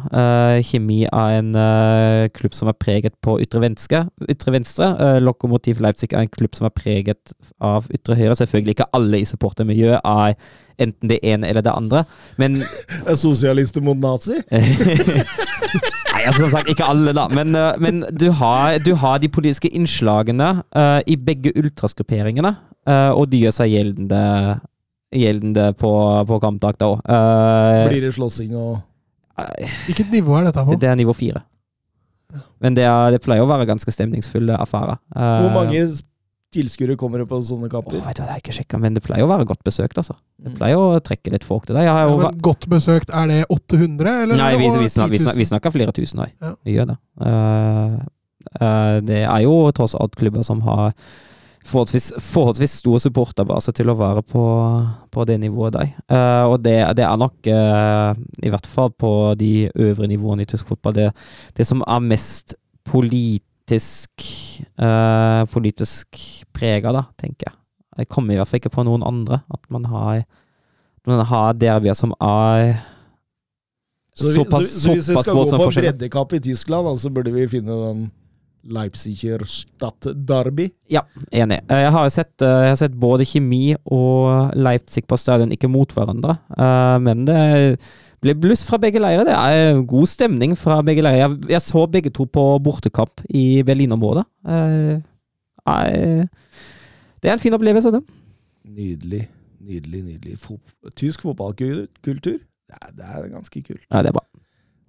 Kjemi 0.64 1.02
er 1.04 1.38
en 1.38 1.50
uh, 1.52 2.28
klubb 2.32 2.56
som 2.56 2.70
er 2.72 2.78
preget 2.80 3.14
på 3.24 3.36
ytre 3.44 3.60
venstre. 3.64 4.06
Ytre 4.32 4.54
venstre. 4.54 4.88
Uh, 4.96 5.18
Lokomotiv 5.20 5.82
Leipzig 5.84 6.14
er 6.14 6.24
en 6.24 6.32
klubb 6.32 6.56
som 6.56 6.68
er 6.68 6.74
preget 6.76 7.34
av 7.60 7.90
ytre 7.92 8.16
høyre. 8.16 8.38
Selvfølgelig 8.40 8.78
ikke 8.78 8.90
alle 8.96 9.20
i 9.20 9.28
supportermiljøet 9.28 10.00
er 10.00 10.36
enten 10.80 11.10
det 11.10 11.20
ene 11.22 11.48
eller 11.48 11.64
det 11.64 11.72
andre, 11.74 12.04
men 12.40 12.62
Er 13.08 13.18
sosialister 13.18 13.84
mot 13.84 13.98
nazi? 14.00 14.38
Nei, 16.12 16.26
altså, 16.26 16.44
som 16.44 16.52
sagt, 16.52 16.70
ikke 16.70 16.86
alle, 16.86 17.14
da. 17.16 17.26
Men, 17.32 17.54
eh, 17.56 17.78
men 17.82 18.02
du, 18.20 18.28
har, 18.38 18.78
du 18.84 18.94
har 19.00 19.18
de 19.22 19.30
politiske 19.32 19.70
innslagene 19.72 20.50
eh, 20.76 21.00
i 21.06 21.16
begge 21.16 21.54
ultrasgrupperingene, 21.58 22.54
eh, 22.88 23.10
og 23.10 23.30
de 23.32 23.42
gjør 23.44 23.56
seg 23.56 23.72
gjeldende, 23.72 24.22
gjeldende 25.12 25.70
på, 25.78 25.90
på 26.28 26.38
kamptak 26.42 26.78
da 26.80 26.88
òg. 26.94 27.02
Blir 27.90 28.06
det 28.08 28.14
slåssing 28.16 28.54
og 28.56 28.80
Hvilket 29.88 30.10
nivå 30.12 30.36
er 30.38 30.44
dette 30.50 30.62
på? 30.68 30.76
det 30.78 30.88
er 30.90 30.96
nivå 31.00 31.14
fire. 31.16 31.40
Men 32.62 32.76
det, 32.76 32.84
er, 32.86 33.10
det 33.14 33.20
pleier 33.24 33.42
å 33.44 33.48
være 33.48 33.66
ganske 33.68 33.90
stemningsfulle 33.92 34.54
affærer. 34.60 35.00
Uh, 35.16 35.42
Hvor 35.42 35.54
mange 35.56 35.80
tilskuere 36.52 36.94
kommer 37.00 37.22
det 37.22 37.26
på 37.30 37.38
sånne 37.44 37.68
kamper? 37.72 37.96
vet 38.04 38.16
du, 38.16 38.20
det 38.22 38.28
har 38.28 38.36
jeg 38.38 38.44
ikke 38.44 38.54
sjekka, 38.58 38.78
men 38.80 38.94
det 38.96 39.02
pleier 39.04 39.24
å 39.24 39.30
være 39.30 39.46
godt 39.48 39.64
besøkt, 39.66 39.98
altså. 40.00 40.14
Det 40.38 40.52
Mm. 40.52 40.56
pleier 40.60 40.76
å 40.80 41.00
trekke 41.00 41.32
litt 41.32 41.44
folk 41.48 41.66
til 41.66 41.76
det. 41.76 41.84
Ja, 41.88 41.94
men 42.06 42.38
godt 42.44 42.68
besøkt, 42.68 43.10
er 43.12 43.26
det 43.32 43.40
800, 43.48 44.22
eller? 44.24 44.36
nei, 44.36 44.52
vi, 44.60 44.68
vi, 44.68 44.88
snakker, 44.88 45.10
vi, 45.16 45.18
snakker, 45.24 45.38
vi 45.42 45.48
snakker 45.48 45.74
flere 45.74 45.92
tusen, 45.96 46.20
nei. 46.22 46.30
Ja. 46.44 46.54
Vi 46.64 46.76
gjør 46.76 46.92
det. 46.92 46.98
Uh, 47.24 47.98
uh, 48.60 48.96
det 49.00 49.22
er 49.24 49.40
jo 49.46 49.56
tross 49.76 49.96
alt 49.98 50.16
klubber 50.20 50.44
som 50.46 50.60
har 50.68 50.92
forholdsvis, 51.66 52.10
forholdsvis 52.18 52.78
stor 52.82 53.00
supporterbase 53.02 53.72
til 53.76 53.92
å 53.92 53.96
være 53.98 54.22
på, 54.26 54.44
på 55.14 55.26
det 55.28 55.38
nivået 55.42 55.76
der. 55.76 55.92
Uh, 56.10 56.52
og 56.52 56.58
det, 56.64 56.76
det 56.98 57.06
er 57.06 57.20
nok, 57.20 57.38
uh, 57.46 58.12
i 58.42 58.52
hvert 58.52 58.68
fall 58.68 58.92
på 58.98 59.12
de 59.40 59.70
øvre 59.74 60.10
nivåene 60.10 60.46
i 60.46 60.50
tysk 60.50 60.72
fotball, 60.72 60.96
det, 60.98 61.08
det 61.56 61.66
som 61.68 61.84
er 61.86 62.06
mest 62.12 62.56
politisk 62.88 64.26
uh, 64.80 65.42
politisk 65.52 66.18
prega, 66.54 66.94
da, 66.94 67.06
tenker 67.20 67.50
jeg. 67.50 67.58
Jeg 68.02 68.08
kommer 68.08 68.34
i 68.34 68.40
hvert 68.40 68.48
fall 68.48 68.62
ikke 68.62 68.72
på 68.72 68.86
noen 68.88 69.04
andre. 69.04 69.42
At 69.52 69.68
man 69.72 69.84
har, 69.92 70.22
man 71.08 71.20
har 71.28 71.52
derbyer 71.60 71.96
som 71.96 72.14
er 72.16 72.78
Så, 74.14 74.26
vi, 74.28 74.32
såpass, 74.38 74.70
så, 74.70 74.80
så 74.80 74.94
hvis 74.96 75.10
vi 75.10 75.20
skal 75.20 75.36
gå 75.36 75.44
på 75.50 75.70
breddekapp 75.76 76.32
i 76.36 76.40
Tyskland, 76.48 76.88
så 77.00 77.12
burde 77.12 77.32
vi 77.32 77.46
finne 77.52 77.76
den 77.84 78.02
Leipziger 78.64 79.42
Stadt-derby. 79.48 80.68
Enig. 81.32 81.58
Eh, 81.68 81.80
Jeg 81.82 81.90
har, 81.92 82.08
sett, 82.10 82.42
eh, 82.42 82.62
jeg 82.66 82.70
har 82.72 82.76
sett 82.80 82.92
både 83.00 83.24
Kjemi 83.26 83.74
og 83.90 84.54
Leipzig 84.54 85.04
på 85.06 85.18
stadion, 85.18 85.50
ikke 85.52 85.70
mot 85.70 85.88
hverandre. 85.92 86.38
Eh, 86.56 86.98
Men 87.02 87.24
det 87.26 87.80
ble 88.22 88.34
bluss 88.38 88.62
fra 88.62 88.78
begge 88.78 89.00
leirer. 89.02 89.24
Det 89.26 89.34
er 89.34 89.82
god 89.82 90.06
stemning 90.06 90.54
fra 90.56 90.80
begge 90.86 91.02
leirer. 91.02 91.24
Jeg, 91.28 91.48
jeg 91.56 91.60
så 91.64 91.86
begge 91.90 92.10
to 92.14 92.24
på 92.26 92.44
bortekamp 92.62 93.24
i 93.28 93.62
Berlin-området. 93.66 94.24
Det 97.22 97.30
er 97.30 97.32
en 97.34 97.42
fin 97.42 97.54
opplevelse, 97.54 97.90
det. 97.94 98.02
Nydelig, 98.64 99.24
nydelig, 99.60 100.02
nydelig. 100.06 100.38
Tysk 100.94 101.22
fotballkultur, 101.26 102.38
det 102.38 103.04
er 103.04 103.28
ganske 103.32 103.62
kult. 103.62 103.84
Ja, 103.90 104.02
det 104.02 104.12
er 104.12 104.16
bra. 104.16 104.24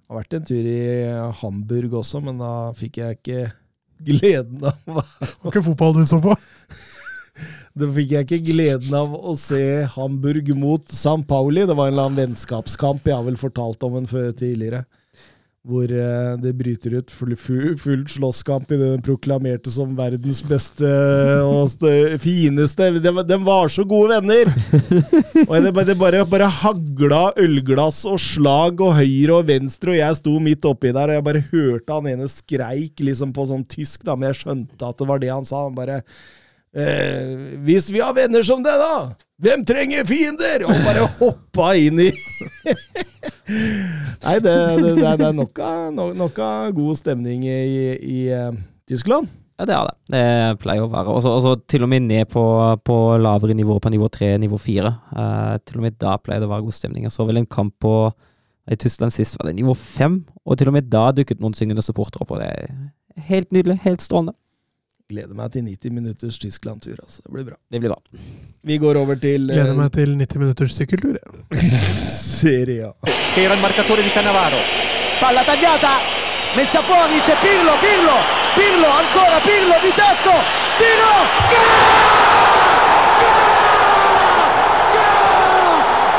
Jeg 0.04 0.12
har 0.12 0.18
vært 0.20 0.34
en 0.36 0.44
tur 0.46 0.66
i 0.68 0.80
Hamburg 1.40 1.94
også, 2.04 2.20
men 2.22 2.38
da 2.38 2.70
fikk 2.76 2.98
jeg 3.00 3.18
ikke 3.18 3.44
gleden 4.02 4.64
av 4.64 4.80
Det 4.84 4.96
var 4.96 5.52
ikke 5.52 5.66
fotball 5.70 5.96
du 5.98 6.04
så 6.08 6.20
på? 6.24 6.36
Da 7.74 7.88
fikk 7.90 8.12
jeg 8.14 8.26
ikke 8.28 8.52
gleden 8.52 8.92
av 8.94 9.14
å 9.18 9.32
se 9.34 9.58
Hamburg 9.96 10.52
mot 10.54 10.92
San 10.94 11.24
Pauli. 11.26 11.64
Det 11.66 11.74
var 11.74 11.88
en 11.88 11.96
eller 11.96 12.06
annen 12.06 12.20
vennskapskamp 12.20 13.08
jeg 13.10 13.16
har 13.16 13.24
vel 13.26 13.38
fortalt 13.40 13.82
om 13.82 13.96
den 13.98 14.06
før 14.06 14.28
tidligere. 14.30 14.84
Hvor 15.64 15.88
eh, 15.88 16.34
det 16.42 16.50
bryter 16.58 16.98
ut 16.98 17.08
full, 17.14 17.32
full, 17.40 17.70
full 17.80 18.02
slåsskamp 18.12 18.68
i 18.74 18.76
den 18.76 19.00
proklamerte 19.04 19.70
som 19.72 19.94
verdens 19.96 20.42
beste 20.44 20.84
og 21.40 21.72
fineste. 22.20 22.90
De, 23.00 23.38
var 23.46 23.72
så 23.72 23.86
gode 23.88 24.12
venner! 24.18 24.50
Og 25.48 25.54
det, 25.64 25.72
bare- 25.72 25.96
bare, 25.96 26.20
bare 26.28 26.50
hagla 26.60 27.22
ølglass 27.40 28.02
og 28.10 28.20
slag 28.20 28.84
og 28.84 28.92
høyre 29.00 29.38
og 29.40 29.48
venstre, 29.48 29.94
og 29.94 30.00
jeg 30.02 30.20
sto 30.20 30.36
midt 30.44 30.68
oppi 30.68 30.92
der, 30.92 31.08
og 31.14 31.16
jeg 31.16 31.26
bare 31.32 31.44
hørte 31.54 31.96
han 31.96 32.12
ene 32.12 32.28
skreik 32.28 33.00
liksom 33.00 33.32
på 33.32 33.48
sånn 33.48 33.64
tysk, 33.64 34.04
da, 34.04 34.18
men 34.20 34.34
jeg 34.34 34.42
skjønte 34.44 34.90
at 34.92 35.00
det 35.00 35.08
var 35.14 35.24
det 35.24 35.32
han 35.32 35.48
sa. 35.48 35.64
Han 35.70 35.80
bare 35.80 36.02
Eh, 36.74 37.52
hvis 37.62 37.84
vi 37.94 38.00
har 38.02 38.10
venner 38.16 38.42
som 38.42 38.58
det, 38.64 38.72
da! 38.80 39.12
Hvem 39.44 39.60
trenger 39.62 40.02
fiender? 40.08 40.64
Og 40.66 40.80
bare 40.82 41.04
hoppa 41.20 41.68
inn 41.78 42.00
i 42.02 42.08
Nei, 43.48 44.36
det, 44.40 44.52
det, 44.80 44.92
det 44.96 45.26
er- 45.28 45.32
nok 45.36 46.38
av, 46.40 46.70
god 46.76 47.00
stemning 47.00 47.44
i, 47.44 47.56
i 47.98 48.20
uh, 48.32 48.52
Tyskland. 48.88 49.28
Ja, 49.54 49.66
det 49.68 49.74
er 49.76 49.86
det. 49.86 49.94
Det 50.10 50.22
pleier 50.64 50.82
å 50.82 50.90
være. 50.90 51.14
Og 51.14 51.22
så 51.22 51.52
til 51.70 51.84
og 51.86 51.90
med 51.92 52.08
ned 52.08 52.26
på, 52.32 52.42
på 52.82 52.96
lavere 53.22 53.54
nivå, 53.54 53.76
på 53.78 53.92
nivå 53.92 54.08
3, 54.10 54.32
nivå 54.42 54.58
4. 54.58 54.94
Uh, 55.14 55.56
til 55.62 55.78
og 55.78 55.84
med 55.86 55.98
da 56.02 56.16
pleier 56.18 56.42
det 56.42 56.48
å 56.48 56.54
være 56.54 56.66
god 56.66 56.78
stemning. 56.78 57.06
Jeg 57.06 57.14
så 57.14 57.26
vel 57.28 57.38
en 57.42 57.50
kamp 57.50 57.76
på 57.84 57.94
i 58.64 58.78
Tyskland 58.80 59.12
sist, 59.12 59.36
var 59.38 59.50
det 59.50 59.58
nivå 59.58 59.74
5, 59.76 60.16
og 60.48 60.56
til 60.58 60.70
og 60.70 60.74
med 60.78 60.88
da 60.88 61.10
dukket 61.12 61.42
noen 61.42 61.52
syngende 61.52 61.84
supportere 61.84 62.24
Og 62.24 62.40
Det 62.40 62.48
er 62.48 63.26
helt 63.28 63.52
nydelig. 63.52 63.76
Helt 63.84 64.02
strålende. 64.02 64.34
Gleder 65.12 65.36
meg 65.36 65.50
til 65.52 65.66
90 65.68 65.92
minutters 65.92 66.38
Tyskland-tur. 66.40 66.96
altså. 67.02 67.20
Det 67.26 67.32
blir 67.32 67.44
bra. 67.44 67.56
Det 67.70 67.80
blir 67.80 67.90
bra. 67.92 67.98
Vi 68.64 68.78
går 68.80 68.96
over 68.96 69.14
til 69.20 69.50
eh, 69.50 69.56
Gleder 69.58 69.76
meg 69.76 69.90
til 69.92 70.14
90 70.16 70.38
minutters 70.40 70.72
sykkeltur. 70.78 71.18
Serie 72.40 72.86
A. 72.88 72.92
era 73.36 73.54
il 73.54 73.60
marcatore 73.60 74.02
di 74.02 74.08
Cannavaro. 74.08 74.56
Palla 75.20 75.44
tagliata, 75.44 75.92
messa 76.56 76.80
fuori, 76.82 77.20
c'è 77.20 77.36
Pirlo, 77.44 77.76
Pirlo, 77.84 78.16
Pirlo, 78.56 78.88
ancora 78.88 79.40
Pirlo 79.44 79.76
di 79.84 79.92
tacco, 79.92 80.34
tiro, 80.80 81.12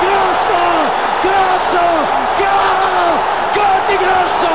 Grosso, 0.02 0.62
grosso, 1.26 1.84
gol, 2.38 2.82
gol 3.58 3.80
di 3.90 3.98
Grosso, 4.04 4.52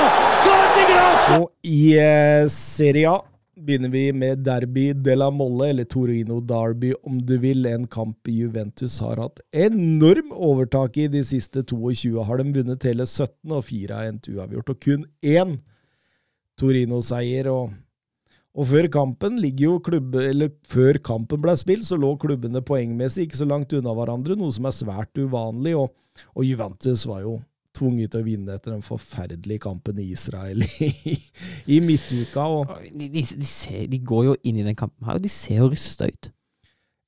gol 0.46 0.68
di 0.76 0.84
Grosso. 0.92 1.34
Og 1.40 1.50
i 1.62 1.94
eh, 1.96 2.44
Serie 2.48 3.06
A 3.08 3.18
begynner 3.64 3.90
vi 3.92 4.04
med 4.16 4.44
Derby 4.46 4.90
de 4.96 5.14
la 5.16 5.28
Molle, 5.32 5.70
eller 5.72 5.86
Torino 5.88 6.40
Derby 6.40 6.92
om 7.06 7.18
du 7.26 7.36
vil. 7.42 7.66
En 7.68 7.86
kamp 7.90 8.28
Juventus 8.28 8.98
har 9.04 9.20
hatt 9.22 9.42
enorm 9.52 10.32
overtak 10.32 10.98
i 11.00 11.08
de 11.12 11.22
siste 11.26 11.62
22. 11.62 12.14
Har 12.26 12.40
de 12.40 12.48
vunnet 12.56 12.86
hele 12.88 13.06
17, 13.06 13.52
og 13.52 13.64
fire 13.68 13.98
har 13.98 14.10
endt 14.10 14.30
uavgjort. 14.32 14.72
Og 14.74 14.80
kun 14.84 15.06
én 15.20 15.58
Torino-seier. 16.60 17.50
Og, 17.52 17.74
og 18.56 18.70
før 18.72 18.90
kampen 18.92 19.38
ligger 19.42 19.66
jo 19.66 19.76
klubbe, 19.90 20.24
eller 20.32 20.52
før 20.68 21.00
kampen 21.04 21.42
ble 21.42 21.56
spilt, 21.60 21.86
så 21.88 21.98
lå 22.00 22.14
klubbene 22.20 22.64
poengmessig 22.66 23.28
ikke 23.28 23.42
så 23.42 23.48
langt 23.48 23.76
unna 23.76 23.94
hverandre, 23.96 24.38
noe 24.38 24.52
som 24.56 24.68
er 24.68 24.76
svært 24.76 25.20
uvanlig. 25.20 25.76
Og, 25.78 25.92
og 26.34 26.46
Juventus 26.48 27.06
var 27.08 27.24
jo 27.26 27.38
tvunget 27.80 28.12
til 28.12 28.20
å 28.22 28.26
vinne 28.28 28.54
etter 28.58 28.74
den 28.76 28.84
forferdelige 28.86 29.64
kampen 29.64 29.98
i 29.98 30.10
Israel 30.14 30.62
i, 30.86 31.16
i 31.66 31.80
midtuka. 31.84 32.44
De, 32.92 33.08
de, 33.08 33.24
de, 33.24 33.48
ser, 33.48 33.86
de 33.90 33.98
går 34.12 34.28
jo 34.30 34.36
inn 34.46 34.60
i 34.60 34.66
den 34.68 34.76
kampen 34.78 35.08
her, 35.08 35.18
og 35.18 35.24
de 35.24 35.32
ser 35.32 35.62
jo 35.64 35.70
rysta 35.72 36.06
ut. 36.12 36.30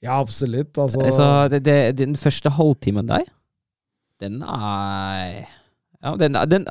ja, 0.02 0.16
absolutt. 0.18 0.74
Altså, 0.82 1.04
Altså, 1.06 1.28
det, 1.52 1.62
det, 1.68 1.78
den 2.00 2.16
første 2.18 2.50
halvtimen 2.56 3.06
der, 3.12 3.28
den 4.22 4.40
er 4.42 5.44
ja, 6.02 6.16
den, 6.18 6.34
den, 6.50 6.64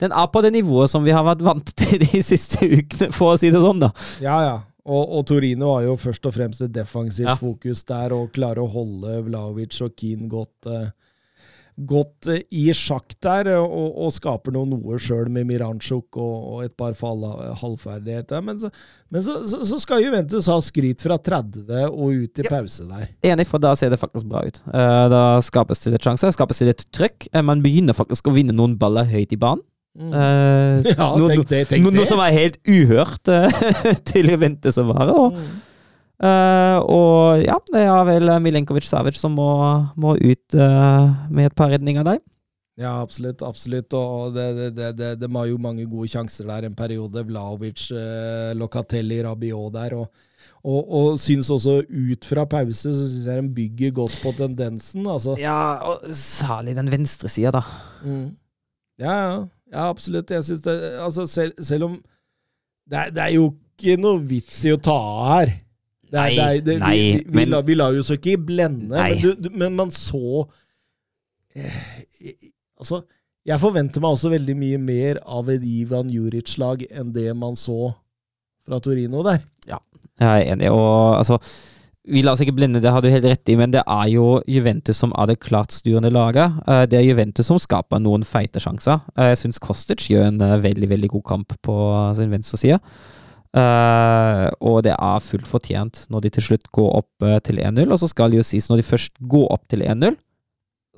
den 0.00 0.12
er 0.16 0.26
på 0.32 0.40
det 0.44 0.54
nivået 0.54 0.88
som 0.88 1.04
vi 1.04 1.12
har 1.12 1.24
vært 1.26 1.42
vant 1.44 1.74
til 1.76 2.00
de 2.00 2.22
siste 2.30 2.64
ukene, 2.64 3.10
for 3.12 3.34
å 3.34 3.40
si 3.40 3.50
det 3.52 3.60
sånn, 3.60 3.82
da. 3.84 3.90
Ja, 4.24 4.38
ja. 4.46 4.56
Og, 4.88 5.02
og 5.18 5.26
Torino 5.28 5.74
har 5.74 5.82
jo 5.84 5.98
først 6.00 6.24
og 6.24 6.32
fremst 6.32 6.62
et 6.64 6.72
defensivt 6.72 7.28
Ja. 7.28 7.34
fokus 7.36 7.82
der, 7.84 8.14
og 8.16 8.30
klarer 8.32 8.62
å 8.64 8.70
holde 8.72 9.18
Vlaovic 9.26 9.76
og 9.84 9.92
Keane 10.00 10.30
godt, 10.32 10.64
eh, 10.72 10.86
godt 11.86 12.28
eh, 12.32 12.42
i 12.50 12.66
sjakk 12.76 13.14
der, 13.22 13.50
og, 13.60 13.94
og 14.04 14.12
skaper 14.14 14.54
nå 14.54 14.64
noe 14.70 14.98
sjøl 15.02 15.30
med 15.32 15.46
Miranchuk 15.48 16.18
og, 16.18 16.34
og 16.52 16.64
et 16.66 16.74
par 16.78 16.96
fall, 16.98 17.22
halvferdigheter. 17.60 18.42
Men, 18.44 18.58
så, 18.62 18.72
men 19.14 19.24
så, 19.26 19.38
så, 19.50 19.62
så 19.68 19.80
skal 19.82 20.02
Juventus 20.04 20.50
ha 20.50 20.58
skryt 20.64 21.04
fra 21.04 21.18
30 21.30 21.70
og 21.88 22.24
ut 22.24 22.42
i 22.42 22.48
pause 22.48 22.88
der. 22.88 23.08
Enig, 23.30 23.48
for 23.50 23.62
da 23.62 23.74
ser 23.78 23.92
det 23.94 24.00
faktisk 24.00 24.28
bra 24.30 24.44
ut. 24.48 24.60
Eh, 24.72 25.04
da 25.14 25.24
skapes 25.44 25.84
det 25.84 25.94
litt 25.94 26.06
sjanser, 26.08 26.34
skapes 26.34 26.62
det 26.62 26.70
litt 26.72 26.86
trøkk. 26.94 27.30
Eh, 27.32 27.44
man 27.44 27.62
begynner 27.64 27.96
faktisk 27.96 28.30
å 28.30 28.34
vinne 28.34 28.56
noen 28.56 28.78
baller 28.80 29.08
høyt 29.08 29.34
i 29.34 29.40
banen. 29.40 29.64
Uh, 29.98 30.84
Ja, 30.92 31.08
noe, 31.18 31.32
tenk 31.32 31.48
det, 31.50 31.64
tenk 31.72 31.82
noe, 31.82 31.90
noe 31.90 32.04
det. 32.04 32.10
som 32.10 32.20
er 32.22 32.34
helt 32.36 32.60
uhørt 32.70 33.30
uh, 33.32 33.64
til 34.10 34.30
Juventus 34.30 34.78
å 34.78 34.86
være. 34.92 35.16
Og, 35.16 35.40
eh, 36.22 36.78
og 36.82 37.44
ja, 37.44 37.58
det 37.72 37.84
er 37.84 38.08
vel 38.08 38.34
Milenkovic 38.42 38.88
Savic 38.88 39.20
som 39.20 39.36
må, 39.38 39.50
må 39.96 40.16
ut 40.16 40.58
uh, 40.58 41.14
med 41.30 41.50
et 41.50 41.56
par 41.58 41.72
redninger 41.74 42.06
der. 42.06 42.22
Ja, 42.78 43.00
absolutt. 43.02 43.42
absolutt, 43.42 43.90
og 43.98 44.36
det, 44.36 44.46
det, 44.54 44.68
det, 44.76 44.88
det, 44.98 45.10
De 45.18 45.28
har 45.34 45.46
jo 45.50 45.58
mange 45.58 45.82
gode 45.90 46.06
sjanser 46.12 46.46
der 46.46 46.68
en 46.68 46.76
periode. 46.78 47.24
Vlaovic, 47.26 47.88
eh, 47.90 48.52
Locatelli, 48.54 49.18
Rabiot 49.26 49.74
der. 49.74 49.98
og 49.98 50.26
og, 50.66 50.90
og 50.90 51.20
syns 51.22 51.48
også 51.54 51.80
ut 51.86 52.26
fra 52.26 52.44
pause 52.50 52.90
så 52.90 53.06
syns 53.06 53.26
jeg 53.28 53.42
de 53.42 53.54
bygger 53.54 53.94
godt 53.94 54.16
på 54.22 54.32
tendensen. 54.36 55.06
altså. 55.06 55.36
Ja, 55.38 55.78
og 55.86 56.10
særlig 56.14 56.74
den 56.76 56.90
venstre 56.90 57.28
sida, 57.28 57.52
da. 57.54 57.62
Mm. 58.02 58.36
Ja, 58.98 59.12
ja, 59.12 59.38
ja, 59.72 59.88
absolutt. 59.88 60.30
Jeg 60.30 60.44
synes 60.44 60.60
det, 60.62 60.74
altså 60.98 61.26
selv, 61.26 61.52
selv 61.62 61.84
om 61.84 61.96
det 62.90 62.98
er, 62.98 63.10
det 63.10 63.22
er 63.22 63.34
jo 63.36 63.52
ikke 63.78 64.00
noe 64.00 64.20
vits 64.26 64.64
i 64.66 64.74
å 64.74 64.80
ta 64.82 64.96
av 64.96 65.28
her. 65.30 65.54
Er, 66.12 66.30
Nei, 66.38 66.60
det 66.64 66.78
nei, 66.80 66.94
vi, 66.96 67.08
vi, 67.26 67.36
men- 67.36 67.50
la, 67.52 67.60
vi 67.66 67.74
la 67.76 67.90
jo 67.92 68.00
oss 68.04 68.10
ikke 68.14 68.38
blende, 68.40 68.96
men, 68.96 69.18
du, 69.20 69.34
du, 69.36 69.48
men 69.60 69.74
man 69.76 69.90
så 69.92 70.46
eh, 71.56 71.78
Altså, 72.78 73.02
jeg 73.48 73.58
forventer 73.62 74.02
meg 74.04 74.14
også 74.14 74.30
veldig 74.30 74.54
mye 74.60 74.78
mer 74.78 75.18
av 75.26 75.48
et 75.50 75.64
Ivan 75.66 76.10
Juric-lag 76.12 76.84
enn 76.90 77.10
det 77.14 77.32
man 77.36 77.56
så 77.58 77.90
fra 78.68 78.78
Torino 78.84 79.22
der. 79.26 79.40
Jeg 79.68 79.80
er 80.20 80.52
enig. 80.52 80.70
Og 80.74 81.16
altså 81.18 81.36
Vi 82.08 82.22
lar 82.24 82.32
oss 82.36 82.40
ikke 82.42 82.54
blende, 82.56 82.80
det 82.80 82.90
har 82.90 83.02
du 83.04 83.08
helt 83.12 83.26
rett 83.28 83.50
i, 83.52 83.56
men 83.58 83.70
det 83.74 83.82
er 83.84 84.06
jo 84.12 84.38
Juventus 84.48 84.96
som 85.02 85.10
er 85.18 85.28
det 85.32 85.40
klart 85.44 85.74
styrende 85.76 86.10
laget. 86.14 86.54
Eh, 86.66 86.84
Det 86.88 86.98
er 87.00 87.04
Juventus 87.08 87.46
som 87.50 87.58
skaper 87.60 88.00
noen 88.00 88.24
feite 88.24 88.62
sjanser. 88.62 89.02
Eh, 89.16 89.32
Jeg 89.34 89.38
syns 89.42 89.58
Kostic 89.60 90.06
gjør 90.10 90.28
en 90.30 90.40
eh, 90.40 90.56
veldig 90.62 90.88
veldig 90.88 91.10
god 91.16 91.24
kamp 91.34 91.52
på 91.62 91.76
sin 92.16 92.30
venstre 92.32 92.56
side. 92.62 92.78
Eh, 93.58 94.44
og 94.70 94.82
det 94.86 94.94
er 94.94 95.24
fullt 95.24 95.48
fortjent 95.48 96.04
når 96.12 96.24
de 96.24 96.32
til 96.36 96.46
slutt 96.50 96.70
går 96.74 96.88
opp 97.00 97.26
uh, 97.26 97.38
til 97.44 97.60
1-0. 97.62 97.84
Og 97.88 98.00
så 98.02 98.10
skal 98.10 98.32
det 98.32 98.40
jo 98.40 98.46
sies, 98.46 98.68
når 98.70 98.82
de 98.82 98.86
først 98.86 99.18
går 99.20 99.50
opp 99.54 99.66
til 99.70 99.84
1-0, 99.86 100.16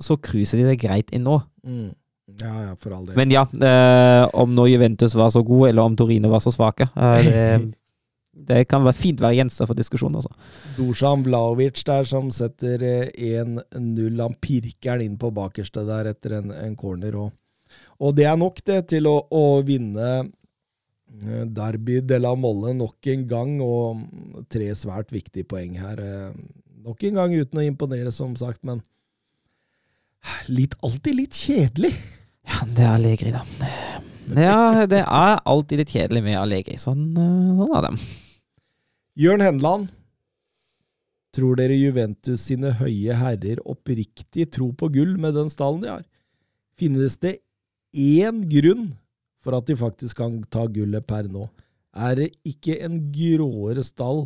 så 0.01 0.17
cruiser 0.17 0.61
de 0.61 0.69
det 0.71 0.79
greit 0.81 1.11
inn 1.15 1.27
nå. 1.27 1.39
Mm. 1.65 1.91
Ja, 2.39 2.53
ja, 2.69 2.71
for 2.79 2.95
all 2.95 3.05
del. 3.09 3.17
Men 3.19 3.33
ja, 3.33 3.43
uh, 3.43 4.23
om 4.39 4.53
nå 4.55 4.69
Juventus 4.71 5.17
var 5.19 5.33
så 5.33 5.43
gode, 5.45 5.71
eller 5.71 5.83
om 5.83 5.97
Torino 5.99 6.31
var 6.31 6.43
så 6.43 6.53
svake, 6.53 6.87
det, 6.95 7.73
det 8.51 8.63
kan 8.71 8.85
være 8.85 8.97
fint 8.97 9.21
være 9.21 9.41
gjenstand 9.41 9.69
for 9.69 9.77
diskusjon. 9.77 10.15
Altså. 10.15 10.31
Dusan 10.77 11.25
Vlaovic 11.27 11.83
der 11.87 12.07
som 12.07 12.31
setter 12.33 12.83
eh, 12.87 13.41
1-0. 13.43 14.21
Han 14.21 14.37
pirker 14.41 14.97
den 14.97 15.11
inn 15.11 15.19
på 15.21 15.33
bakerste 15.35 15.83
der 15.87 16.13
etter 16.13 16.39
en, 16.39 16.53
en 16.55 16.77
corner. 16.79 17.17
Og, 17.19 17.33
og 17.99 18.15
det 18.17 18.29
er 18.31 18.39
nok 18.39 18.63
det 18.67 18.85
til 18.95 19.09
å, 19.11 19.17
å 19.27 19.45
vinne 19.67 20.31
Derby 21.11 21.99
de 22.07 22.17
la 22.19 22.31
Molle 22.39 22.73
nok 22.77 23.07
en 23.11 23.27
gang, 23.27 23.57
og 23.61 24.45
tre 24.49 24.69
svært 24.77 25.11
viktige 25.11 25.47
poeng 25.47 25.75
her. 25.79 25.99
eh, 25.99 26.33
Nok 26.81 27.03
en 27.05 27.13
gang 27.19 27.33
uten 27.37 27.59
å 27.61 27.65
imponere, 27.67 28.11
som 28.11 28.33
sagt, 28.35 28.63
men 28.65 28.79
litt, 30.49 30.73
alltid 30.81 31.13
litt 31.13 31.37
kjedelig. 31.37 31.91
Ja, 32.47 32.65
det 32.65 32.85
er 32.87 32.93
Allegri, 32.95 33.31
da. 33.35 33.43
Ja, 34.33 34.85
det 34.89 35.03
er 35.03 35.41
alltid 35.45 35.83
litt 35.83 35.93
kjedelig 35.93 36.23
med 36.25 36.39
Allegri. 36.39 36.79
Sånn, 36.81 37.11
eh, 37.13 37.59
sånn 37.59 37.75
er 37.77 37.85
det. 37.85 38.07
Jørn 39.21 39.43
Henland. 39.45 39.91
Tror 41.31 41.55
dere 41.55 41.77
Juventus 41.77 42.41
sine 42.49 42.73
høye 42.75 43.15
herrer 43.15 43.61
oppriktig 43.63 44.49
tror 44.51 44.73
på 44.75 44.89
gull 44.91 45.13
med 45.21 45.37
den 45.37 45.51
stallen 45.53 45.85
de 45.85 45.91
har? 45.93 46.03
Finnes 46.75 47.15
det 47.23 47.37
én 47.93 48.41
grunn 48.51 48.89
for 49.41 49.57
at 49.57 49.67
de 49.69 49.77
faktisk 49.77 50.21
kan 50.21 50.39
ta 50.53 50.67
gullet 50.71 51.05
per 51.07 51.29
nå? 51.31 51.47
Er 51.91 52.15
det 52.19 52.29
ikke 52.47 52.77
en 52.85 52.99
gråere 53.11 53.83
stall 53.83 54.25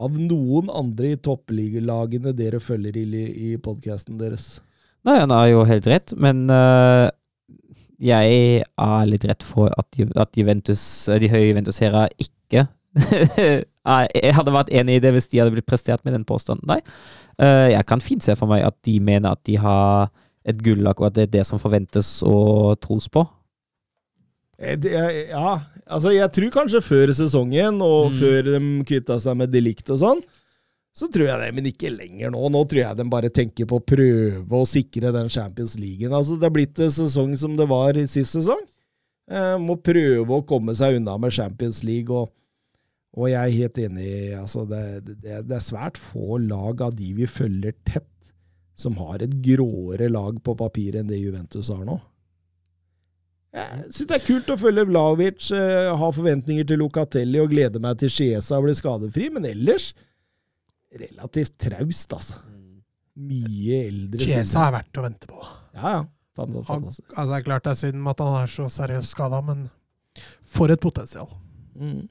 av 0.00 0.16
noen 0.16 0.68
andre 0.72 1.14
i 1.14 1.20
toppligalagene 1.20 2.32
dere 2.36 2.60
følger 2.62 2.98
i, 3.00 3.06
i 3.52 3.54
podkasten 3.60 4.18
deres? 4.20 4.58
Nei, 5.06 5.16
han 5.22 5.32
har 5.32 5.48
jo 5.48 5.64
helt 5.68 5.88
rett, 5.88 6.12
men 6.20 6.44
uh, 6.52 7.08
jeg 8.00 8.60
er 8.64 9.08
litt 9.08 9.24
redd 9.28 9.44
for 9.44 9.72
at, 9.72 9.96
at 9.96 10.36
Juventus, 10.36 10.82
de 11.08 11.32
høye 11.32 11.50
Juventus-seere 11.50 12.08
ikke 12.20 12.66
Jeg 14.20 14.34
hadde 14.34 14.52
vært 14.52 14.72
enig 14.74 14.96
i 14.98 15.02
det 15.02 15.12
hvis 15.14 15.28
de 15.30 15.38
hadde 15.38 15.54
blitt 15.54 15.68
prestert 15.68 16.02
med 16.04 16.12
den 16.16 16.24
påstanden. 16.26 16.66
Nei. 16.68 16.80
uh, 17.40 17.70
jeg 17.70 17.86
kan 17.88 18.02
fint 18.04 18.24
se 18.24 18.34
for 18.36 18.50
meg 18.50 18.64
at 18.66 18.76
de 18.84 18.98
mener 19.00 19.32
at 19.32 19.40
de 19.46 19.56
har 19.62 20.10
et 20.48 20.58
gullag, 20.64 20.98
og 21.00 21.10
at 21.10 21.16
det 21.16 21.28
er 21.28 21.34
det 21.38 21.44
som 21.48 21.60
forventes 21.62 22.18
og 22.26 22.80
tros 22.82 23.08
på. 23.12 23.24
Eh, 24.60 25.30
ja, 25.30 25.54
altså 25.88 26.12
jeg 26.12 26.28
tror 26.36 26.50
kanskje 26.52 26.82
før 26.84 27.12
sesongen, 27.16 27.80
og 27.82 28.10
Mm. 28.12 28.18
før 28.20 28.42
de 28.50 28.60
kvitta 28.84 29.16
seg 29.20 29.36
med 29.40 29.50
delikt 29.50 29.88
og 29.90 29.98
sånn, 30.02 30.20
så 30.92 31.06
tror 31.08 31.26
jeg 31.30 31.38
det, 31.40 31.54
men 31.54 31.64
ikke 31.70 31.88
lenger 31.96 32.30
nå. 32.34 32.50
Nå 32.50 32.64
tror 32.68 32.82
jeg 32.82 32.96
de 32.98 33.04
bare 33.08 33.30
tenker 33.30 33.64
på 33.70 33.78
å 33.80 33.84
prøve 33.86 34.50
å 34.58 34.66
sikre 34.68 35.12
den 35.14 35.28
Champions 35.30 35.78
League. 35.78 36.04
Altså, 36.10 36.36
det 36.38 36.44
er 36.50 36.50
blitt 36.58 36.78
en 36.82 36.90
sesong 36.90 37.36
som 37.38 37.56
det 37.56 37.66
var 37.70 37.96
i 37.96 38.04
sist 38.10 38.34
sesong. 38.36 38.60
Eh, 39.30 39.56
må 39.62 39.78
prøve 39.80 40.28
å 40.28 40.44
komme 40.44 40.74
seg 40.74 40.96
unna 40.98 41.16
med 41.16 41.32
Champions 41.32 41.82
League, 41.86 42.10
og, 42.12 42.28
og 43.16 43.28
jeg 43.30 43.38
er 43.38 43.56
helt 43.62 43.78
enig. 43.78 44.10
Altså, 44.36 44.66
det, 44.68 44.82
det, 45.22 45.46
det 45.48 45.56
er 45.56 45.64
svært 45.64 45.96
få 45.96 46.36
lag 46.42 46.82
av 46.82 46.96
de 46.98 47.14
vi 47.14 47.24
følger 47.30 47.72
tett, 47.86 48.08
som 48.76 48.96
har 48.96 49.22
et 49.22 49.38
gråere 49.44 50.10
lag 50.10 50.42
på 50.42 50.56
papiret 50.58 51.00
enn 51.00 51.08
det 51.08 51.22
Juventus 51.22 51.68
har 51.70 51.84
nå. 51.86 52.00
Jeg 53.50 53.88
syns 53.90 54.08
det 54.12 54.16
er 54.16 54.22
kult 54.22 54.52
å 54.52 54.56
følge 54.60 54.84
Vlaovic, 54.86 55.48
eh, 55.56 55.88
ha 55.98 56.10
forventninger 56.14 56.68
til 56.70 56.78
Locatelli 56.84 57.40
og 57.42 57.50
glede 57.50 57.82
meg 57.82 57.98
til 57.98 58.12
Chiesa 58.14 58.60
blir 58.62 58.76
skadefri, 58.78 59.26
men 59.34 59.48
ellers 59.48 59.90
relativt 60.94 61.56
traust, 61.58 62.14
altså. 62.14 62.38
Mye 63.20 63.82
eldre. 63.88 64.22
Chiesa 64.22 64.68
er 64.68 64.76
verdt 64.78 65.00
å 65.00 65.04
vente 65.04 65.30
på. 65.30 65.42
Ja, 65.74 65.98
ja. 65.98 66.06
Han, 66.38 66.54
altså, 66.62 67.02
det 67.04 67.36
er 67.36 67.44
klart 67.44 67.66
det 67.66 67.72
er 67.74 67.80
synd 67.82 68.06
at 68.08 68.22
han 68.22 68.36
er 68.38 68.48
så 68.48 68.68
seriøst 68.72 69.12
skada, 69.12 69.42
men 69.44 69.66
for 70.48 70.72
et 70.72 70.80
potensial. 70.80 71.28
Mm. 71.76 72.06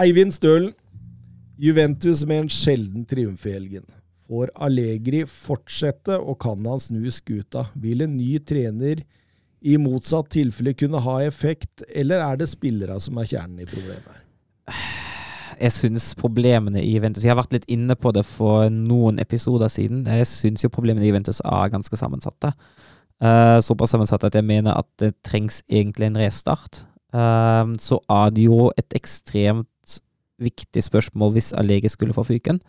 Eivind 0.00 0.32
Stølen. 0.34 0.72
Juventus 1.60 2.24
med 2.26 2.44
en 2.44 2.48
sjelden 2.50 3.04
triumf 3.06 3.44
i 3.46 3.52
helgen. 3.54 3.84
Får 4.26 4.50
Allegri 4.66 5.20
fortsette, 5.30 6.16
og 6.18 6.40
kan 6.42 6.64
han 6.66 6.80
snu 6.82 7.04
skuta? 7.14 7.68
Vil 7.78 8.02
en 8.02 8.16
ny 8.16 8.38
trener 8.42 9.04
i 9.64 9.78
motsatt 9.80 10.28
tilfelle 10.34 10.74
kunne 10.76 11.00
ha 11.00 11.16
effekt, 11.24 11.82
eller 11.88 12.20
er 12.20 12.40
det 12.40 12.50
spillere 12.52 12.98
som 13.00 13.16
er 13.20 13.30
kjernen 13.30 13.62
i 13.64 13.68
problemet? 13.68 14.20
Jeg 15.60 15.72
syns 15.74 16.08
problemene 16.18 16.82
i 16.82 16.94
Juventus 16.96 17.22
Vi 17.22 17.30
har 17.30 17.38
vært 17.38 17.54
litt 17.54 17.66
inne 17.70 17.94
på 17.98 18.10
det 18.14 18.24
for 18.26 18.66
noen 18.72 19.20
episoder 19.22 19.70
siden. 19.72 20.02
Jeg 20.08 20.26
syns 20.28 20.64
jo 20.64 20.72
problemene 20.72 21.06
i 21.06 21.12
Juventus 21.12 21.40
er 21.46 21.70
ganske 21.72 21.98
sammensatte. 21.98 22.50
Uh, 23.22 23.60
såpass 23.62 23.94
sammensatte 23.94 24.28
at 24.28 24.36
jeg 24.36 24.46
mener 24.46 24.74
at 24.74 24.88
det 25.00 25.14
trengs 25.26 25.62
egentlig 25.70 26.10
en 26.10 26.18
restart. 26.18 26.82
Uh, 27.14 27.70
så 27.80 28.00
er 28.10 28.34
det 28.34 28.48
jo 28.48 28.72
et 28.80 28.96
ekstremt 28.98 29.70
viktig 30.42 30.82
spørsmål 30.82 31.36
hvis 31.36 31.52
Allegri 31.56 31.92
skulle 31.92 32.16
få 32.16 32.26
fyken. 32.26 32.60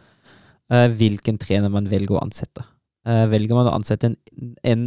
uh, 0.71 0.87
hvilken 0.87 1.37
trener 1.41 1.69
man 1.69 1.89
velger 1.89 2.17
å 2.17 2.23
ansette. 2.23 2.63
Velger 3.05 3.53
man 3.53 3.67
å 3.69 3.75
ansette 3.77 4.07
en, 4.09 4.15
en 4.65 4.85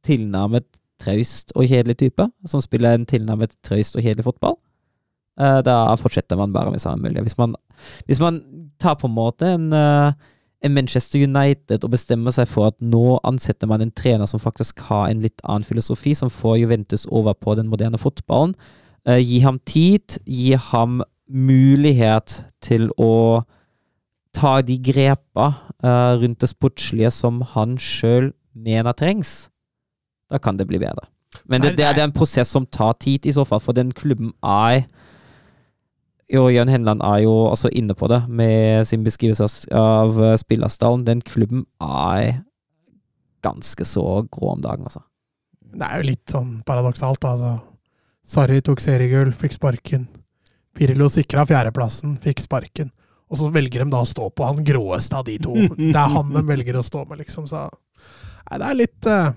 tilnærmet 0.00 0.79
traust 1.00 1.54
og 1.56 1.66
kjedelig 1.66 1.96
type, 2.04 2.28
som 2.46 2.62
spiller 2.64 2.94
en 2.94 3.08
tilnærmet 3.08 3.56
traust 3.66 3.96
og 3.96 4.04
kjedelig 4.04 4.28
fotball, 4.28 4.58
Eh, 5.40 5.60
da 5.64 5.76
fortsetter 5.96 6.36
man 6.36 6.52
bare 6.52 6.72
med 6.72 6.82
samme 6.82 7.02
mulighet. 7.02 7.24
Hvis 7.24 7.38
man, 7.38 7.54
hvis 8.06 8.20
man 8.20 8.42
tar 8.80 8.94
på 8.94 9.08
en 9.08 9.14
måte 9.14 9.54
en, 9.54 9.72
eh, 9.72 10.12
en 10.62 10.74
Manchester 10.74 11.22
United 11.22 11.84
og 11.84 11.90
bestemmer 11.90 12.34
seg 12.36 12.48
for 12.48 12.68
at 12.68 12.76
nå 12.80 13.20
ansetter 13.24 13.66
man 13.66 13.80
en 13.80 13.92
trener 13.92 14.26
som 14.28 14.40
faktisk 14.40 14.80
har 14.90 15.08
en 15.08 15.22
litt 15.22 15.40
annen 15.44 15.64
filosofi, 15.64 16.14
som 16.14 16.28
får 16.28 16.58
Juventus 16.60 17.06
over 17.06 17.32
på 17.32 17.54
den 17.56 17.68
moderne 17.68 17.98
fotballen. 17.98 18.54
Eh, 19.06 19.22
gi 19.22 19.40
ham 19.40 19.58
tid, 19.64 20.18
gi 20.26 20.52
ham 20.52 21.02
mulighet 21.30 22.44
til 22.60 22.90
å 22.98 23.44
ta 24.34 24.60
de 24.62 24.76
grepa 24.78 25.54
rundt 25.82 26.42
det 26.42 26.50
sportslige 26.50 27.10
som 27.10 27.40
han 27.40 27.78
sjøl 27.78 28.32
mener 28.54 28.92
trengs. 28.92 29.48
Da 30.30 30.38
kan 30.38 30.58
det 30.58 30.68
bli 30.70 30.78
bedre. 30.78 31.08
Men 31.44 31.62
det, 31.62 31.76
det, 31.78 31.84
er, 31.86 31.94
det 31.94 32.02
er 32.02 32.08
en 32.08 32.14
prosess 32.14 32.50
som 32.50 32.66
tar 32.66 32.96
tid, 33.02 33.26
i 33.26 33.34
så 33.34 33.44
fall, 33.46 33.62
for 33.62 33.76
den 33.76 33.92
klubben 33.94 34.32
er 34.42 34.84
jo, 36.30 36.44
Jørn 36.50 36.70
Henland 36.70 37.02
er 37.02 37.24
jo 37.24 37.32
også 37.50 37.72
inne 37.74 37.94
på 37.98 38.06
det 38.10 38.20
med 38.28 38.86
sin 38.86 39.02
beskrivelse 39.06 39.48
av 39.74 40.18
uh, 40.18 40.36
spillerstallen. 40.38 41.02
Den 41.06 41.22
klubben 41.26 41.64
er 41.82 42.44
ganske 43.42 43.86
så 43.88 44.04
grå 44.30 44.54
om 44.54 44.62
dagen, 44.62 44.86
altså. 44.86 45.02
Det 45.70 45.86
er 45.86 46.00
jo 46.00 46.08
litt 46.10 46.30
sånn 46.30 46.54
paradoksalt, 46.66 47.26
altså. 47.26 47.56
Sarri 48.26 48.60
tok 48.62 48.82
seriegull, 48.82 49.32
fikk 49.34 49.56
sparken. 49.56 50.06
Pirlo 50.76 51.08
sikra 51.10 51.42
fjerdeplassen, 51.48 52.14
fikk 52.22 52.44
sparken. 52.44 52.92
Og 53.30 53.38
så 53.38 53.50
velger 53.54 53.82
de 53.82 53.90
da 53.90 54.02
å 54.02 54.08
stå 54.08 54.28
på 54.34 54.46
han 54.46 54.62
gråeste 54.66 55.18
av 55.18 55.26
de 55.26 55.36
to. 55.42 55.54
Det 55.78 55.94
er 55.94 56.14
han 56.14 56.34
de 56.34 56.42
velger 56.46 56.78
å 56.78 56.86
stå 56.86 57.04
med, 57.10 57.24
liksom. 57.24 57.46
Så 57.50 57.66
nei, 57.66 58.58
det 58.58 58.66
er 58.68 58.78
litt 58.78 59.10
uh, 59.10 59.32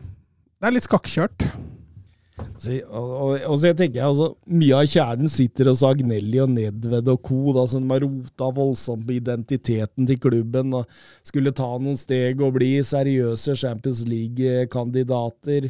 Det 0.63 0.69
er 0.69 0.75
litt 0.77 0.85
skakkjørt. 0.85 1.43
Så, 2.55 2.77
og, 2.87 3.09
og, 3.11 3.31
og 3.51 3.57
så 3.59 3.67
jeg 3.67 3.75
tenker 3.81 4.05
altså, 4.07 4.29
Mye 4.47 4.77
av 4.79 4.87
kjernen 4.87 5.29
sitter 5.29 5.67
hos 5.67 5.83
Agnelli 5.83 6.39
og 6.39 6.53
Nedved 6.53 7.09
og 7.11 7.19
co. 7.27 7.51
Da, 7.57 7.65
som 7.67 7.91
har 7.91 8.05
rota 8.05 8.47
voldsomt 8.55 9.03
med 9.03 9.19
identiteten 9.19 10.07
til 10.07 10.21
klubben. 10.23 10.71
og 10.79 10.87
Skulle 11.27 11.51
ta 11.51 11.67
noen 11.75 11.99
steg 11.99 12.39
og 12.39 12.55
bli 12.55 12.77
seriøse 12.79 13.57
Champions 13.59 14.05
League-kandidater. 14.07 15.67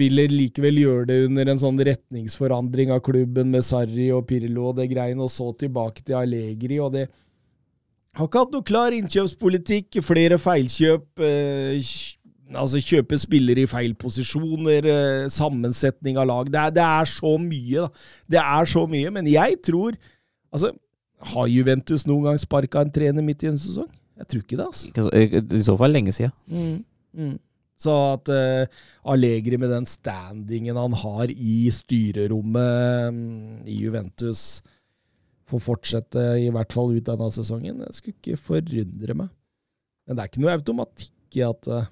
Ville 0.00 0.24
likevel 0.32 0.80
gjøre 0.80 1.08
det 1.12 1.18
under 1.26 1.52
en 1.52 1.60
sånn 1.60 1.84
retningsforandring 1.90 2.96
av 2.96 3.04
klubben 3.04 3.52
med 3.52 3.68
Sarri 3.68 4.08
og 4.16 4.24
Pirlo 4.32 4.70
og 4.70 4.80
det 4.80 4.88
greiene, 4.94 5.28
og 5.28 5.32
så 5.32 5.52
tilbake 5.60 6.00
til 6.00 6.16
Allegri. 6.24 6.80
og 6.80 6.96
det 6.96 7.10
har 8.16 8.26
ikke 8.26 8.40
hatt 8.42 8.54
noe 8.56 8.66
klar 8.66 8.94
innkjøpspolitikk, 8.96 10.00
flere 10.02 10.40
feilkjøp. 10.40 11.22
Eh, 11.22 11.76
altså 12.58 12.80
kjøpe 12.82 13.18
spillere 13.20 13.64
i 13.64 13.70
feil 13.70 13.94
posisjoner, 13.98 14.86
eh, 14.90 15.28
sammensetning 15.32 16.18
av 16.20 16.28
lag. 16.30 16.50
Det 16.50 16.60
er, 16.60 16.76
det 16.76 16.86
er, 16.86 17.10
så 17.10 17.34
mye, 17.38 17.84
da. 17.86 18.06
Det 18.36 18.40
er 18.42 18.70
så 18.72 18.86
mye. 18.90 19.12
Men 19.18 19.30
jeg 19.30 19.60
tror 19.66 19.98
Altså, 20.50 20.72
har 21.30 21.46
Juventus 21.46 22.02
noen 22.08 22.24
gang 22.26 22.38
sparka 22.42 22.80
en 22.82 22.88
trener 22.90 23.22
midt 23.22 23.44
i 23.44 23.50
en 23.52 23.58
sesong? 23.60 23.86
Jeg 24.18 24.26
tror 24.26 24.40
ikke 24.42 24.56
det, 24.58 24.64
altså. 24.66 25.44
I 25.54 25.62
så 25.62 25.76
fall 25.78 25.94
lenge 25.94 26.10
siden. 26.16 26.32
Mm, 26.50 26.80
mm. 27.14 27.36
Så 27.80 27.94
at 28.10 28.28
uh, 28.34 28.80
Allegri 29.08 29.56
med 29.60 29.70
den 29.72 29.86
standingen 29.88 30.76
han 30.76 30.96
har 31.04 31.30
i 31.30 31.70
styrerommet 31.72 33.14
um, 33.14 33.22
i 33.64 33.78
Juventus, 33.78 34.60
får 35.48 35.62
fortsette 35.64 36.26
i 36.42 36.50
hvert 36.52 36.74
fall 36.74 36.92
ut 36.92 37.06
denne 37.06 37.30
sesongen, 37.34 37.80
det 37.80 37.94
skulle 37.96 38.18
ikke 38.18 38.42
forundre 38.50 39.16
meg. 39.22 39.30
Men 40.06 40.18
det 40.18 40.22
er 40.22 40.30
ikke 40.30 40.44
noe 40.44 40.58
automatikk 40.58 41.40
i 41.40 41.46
at 41.46 41.70
uh, 41.70 41.88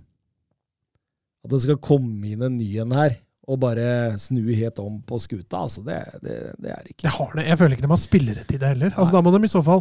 at 1.49 1.55
det 1.57 1.63
skal 1.65 1.81
komme 1.81 2.29
inn 2.35 2.45
en 2.45 2.59
ny 2.61 2.69
en 2.85 2.93
her 2.93 3.17
og 3.49 3.57
bare 3.63 4.19
snu 4.21 4.43
helt 4.53 4.77
om 4.83 4.99
på 5.09 5.17
skuta. 5.25 5.63
Altså, 5.65 5.81
det, 5.87 5.97
det, 6.21 6.37
det 6.61 6.69
er 6.75 6.89
ikke 6.91 7.07
Jeg, 7.07 7.15
har 7.17 7.31
det. 7.33 7.47
jeg 7.49 7.57
føler 7.63 7.77
ikke 7.79 7.87
de 7.87 7.93
har 7.95 8.01
spillere 8.03 8.43
til 8.45 8.61
det 8.61 8.73
heller. 8.75 8.93
Altså, 8.93 9.15
da 9.17 9.23
må 9.25 9.33
de 9.33 9.41
i 9.49 9.49
så 9.49 9.63
fall 9.65 9.81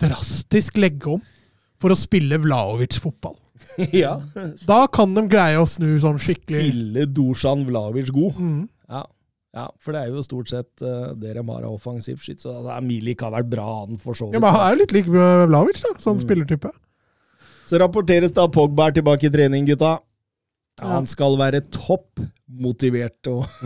drastisk 0.00 0.76
legge 0.78 1.16
om 1.16 1.22
for 1.82 1.90
å 1.90 1.96
spille 1.98 2.38
Vlaovic-fotball. 2.38 3.34
ja. 4.02 4.12
Da 4.68 4.84
kan 4.94 5.10
de 5.16 5.24
greie 5.30 5.58
å 5.58 5.66
snu 5.68 5.88
sånn 6.02 6.20
skikkelig 6.22 6.62
Spille 6.68 7.06
Dusan 7.16 7.64
Vlaovic 7.66 8.12
god. 8.14 8.38
Mm. 8.38 8.60
Ja. 8.90 9.02
ja, 9.58 9.64
for 9.82 9.96
det 9.96 10.04
er 10.04 10.12
jo 10.14 10.22
stort 10.26 10.52
sett 10.52 10.84
uh, 10.86 11.10
det 11.18 11.34
de 11.34 11.42
har 11.50 11.66
av 11.66 11.74
offensiv 11.74 12.20
skyts. 12.22 12.44
Så 12.46 12.52
altså, 12.54 12.76
Milik 12.86 13.24
har 13.26 13.34
vært 13.34 13.50
bra, 13.50 13.66
han 13.82 13.98
for 13.98 14.14
så 14.18 14.30
Ja, 14.30 14.38
men 14.38 14.54
Han 14.54 14.62
er 14.68 14.76
jo 14.76 14.80
litt 14.84 14.94
lik 14.94 15.10
Vlaovic, 15.10 15.82
da, 15.82 15.96
sånn 15.98 16.20
Mm. 16.20 16.22
spillertype. 16.28 16.70
Så 17.66 17.78
rapporteres 17.82 18.32
da 18.38 18.46
Pogba 18.50 18.86
er 18.90 18.96
tilbake 19.00 19.26
i 19.26 19.34
trening, 19.34 19.66
gutta. 19.66 19.96
Ja, 20.78 20.84
Ja. 20.86 20.92
han 20.94 21.06
skal 21.10 21.34
være 21.36 21.60
topp 21.74 22.20
motivert 22.46 23.26
og 23.28 23.44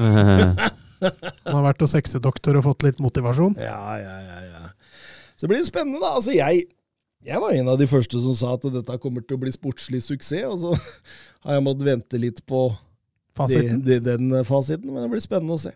Han 1.05 1.53
har 1.53 1.65
vært 1.67 1.83
hos 1.85 1.93
seksedoktor 1.93 2.57
og 2.57 2.65
fått 2.65 2.83
litt 2.87 3.01
motivasjon. 3.03 3.59
Ja, 3.61 3.99
ja, 4.01 4.15
ja. 4.25 4.39
ja. 4.49 4.63
Så 5.37 5.51
blir 5.51 5.61
spennende, 5.67 6.01
da. 6.01 6.15
Altså, 6.17 6.33
jeg, 6.33 6.65
jeg 7.27 7.41
var 7.43 7.53
en 7.53 7.69
av 7.69 7.77
de 7.79 7.89
første 7.91 8.17
som 8.23 8.33
sa 8.39 8.55
at 8.57 8.65
dette 8.73 8.97
kommer 9.03 9.21
til 9.21 9.37
å 9.37 9.43
bli 9.43 9.53
sportslig 9.53 10.01
suksess, 10.07 10.47
og 10.49 10.63
så 10.63 10.73
har 11.45 11.59
jeg 11.59 11.65
måttet 11.67 11.91
vente 11.91 12.21
litt 12.23 12.41
på 12.49 12.71
fasiten. 13.37 13.83
De, 13.85 13.99
de, 13.99 14.15
den 14.15 14.33
eh, 14.39 14.47
fasiten, 14.49 14.89
men 14.95 15.05
det 15.05 15.11
blir 15.13 15.25
spennende 15.27 15.59
å 15.59 15.61
se. 15.67 15.75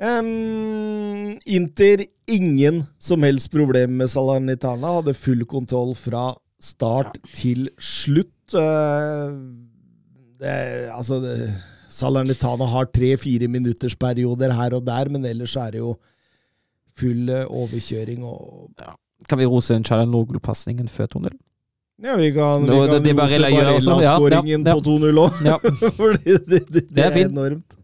Um, 0.00 1.38
Inter, 1.44 2.04
ingen 2.28 2.84
som 3.00 3.24
helst 3.24 3.50
problem 3.52 3.98
med 4.00 4.10
Salernitana. 4.12 4.94
Hadde 5.00 5.16
full 5.16 5.44
kontroll 5.48 5.92
fra 5.98 6.34
start 6.60 7.18
til 7.36 7.68
slutt. 7.80 8.32
Eh, 8.56 9.34
det, 10.40 10.54
altså, 10.94 11.20
det, 11.22 11.36
Salernitana 11.90 12.68
har 12.70 12.88
tre-fire 12.94 13.48
minutters 13.50 13.96
perioder 13.98 14.54
her 14.54 14.76
og 14.78 14.86
der, 14.86 15.10
men 15.12 15.26
ellers 15.26 15.56
er 15.58 15.74
det 15.74 15.82
jo 15.82 15.94
full 16.98 17.28
eh, 17.32 17.46
overkjøring 17.46 18.24
og 18.26 18.70
Kan 19.28 19.38
vi 19.38 19.46
rose 19.46 19.74
den 19.74 19.84
Chalanoglu-pasningen 19.84 20.88
før 20.88 21.10
2-0? 21.16 21.34
Ja, 22.00 22.14
vi 22.16 22.30
kan, 22.32 22.64
vi 22.64 22.68
kan 22.68 23.02
det- 23.02 23.12
rose 23.12 23.18
Barella-skåringen 23.18 24.64
ja, 24.64 24.70
ja. 24.70 24.74
på 24.74 24.80
2-0 24.80 25.20
òg. 25.20 25.42
Ja. 25.44 25.58
Fordi 25.98 26.36
det, 26.46 26.64
det, 26.70 26.86
det, 26.88 27.04
er 27.04 27.10
er, 27.10 27.26
enormt. 27.26 27.76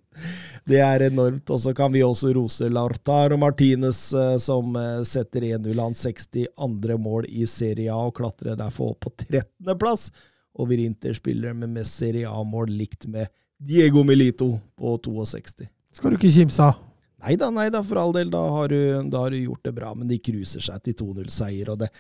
Det 0.67 0.81
er 0.81 1.05
enormt. 1.11 1.51
Og 1.51 1.61
så 1.61 1.75
kan 1.77 1.93
vi 1.93 2.03
også 2.03 2.33
rose 2.35 2.71
Lautaro 2.73 3.37
Martinez, 3.37 4.01
eh, 4.15 4.39
som 4.41 4.77
eh, 4.81 5.03
setter 5.05 5.45
1-0 5.59 5.83
hans 5.83 6.07
62. 6.07 6.97
mål 6.99 7.29
i 7.29 7.45
Serie 7.51 7.93
A, 7.93 8.07
og 8.09 8.17
klatrer 8.17 8.57
derfor 8.57 8.95
opp 8.95 9.05
på 9.05 9.13
13.-plass 9.27 10.09
over 10.57 10.81
Inter 10.81 11.15
spiller 11.17 11.55
med 11.57 11.75
mest 11.75 11.99
Serie 12.01 12.29
A-mål, 12.29 12.73
likt 12.73 13.07
med 13.11 13.29
Diego 13.63 14.03
Milito 14.05 14.57
på 14.77 14.97
62. 15.05 15.69
Skal 15.97 16.13
du 16.13 16.19
ikke 16.19 16.33
kimse 16.33 16.65
av. 16.65 16.81
Nei 17.25 17.37
da, 17.41 17.49
nei 17.51 17.71
da, 17.73 17.81
for 17.85 17.99
all 18.01 18.13
del. 18.15 18.31
Da 18.33 18.43
har 18.53 18.73
du, 18.73 18.81
da 19.11 19.25
har 19.25 19.33
du 19.33 19.39
gjort 19.41 19.65
det 19.65 19.75
bra, 19.79 19.93
men 19.97 20.09
de 20.11 20.19
cruiser 20.21 20.65
seg 20.65 20.83
til 20.85 20.99
2-0-seier. 21.01 21.71
og 21.73 21.81
det, 21.81 21.91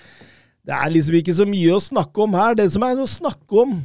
det 0.66 0.74
er 0.77 0.93
liksom 0.93 1.16
ikke 1.20 1.37
så 1.37 1.47
mye 1.49 1.77
å 1.77 1.83
snakke 1.83 2.27
om 2.27 2.37
her. 2.37 2.59
Det 2.59 2.69
som 2.74 2.85
er 2.85 2.99
noe 2.99 3.09
å 3.09 3.15
snakke 3.16 3.62
om, 3.65 3.78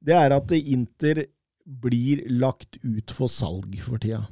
det 0.00 0.16
er 0.16 0.34
at 0.36 0.54
Inter 0.56 1.26
blir 1.68 2.24
lagt 2.40 2.80
ut 2.80 3.12
for 3.12 3.28
salg 3.28 3.76
for 3.84 4.00
tida. 4.00 4.24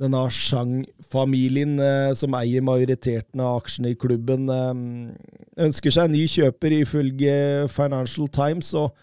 Denne 0.00 0.22
Chang-familien, 0.32 1.76
eh, 1.78 2.14
som 2.16 2.34
eier 2.38 2.64
majoriteten 2.64 3.42
av 3.44 3.60
aksjene 3.60 3.92
i 3.92 3.98
klubben, 4.00 4.48
eh, 4.48 5.64
ønsker 5.66 5.92
seg 5.92 6.08
en 6.08 6.14
ny 6.16 6.24
kjøper, 6.24 6.76
ifølge 6.80 7.34
Financial 7.68 8.28
Times, 8.32 8.72
og, 8.74 8.94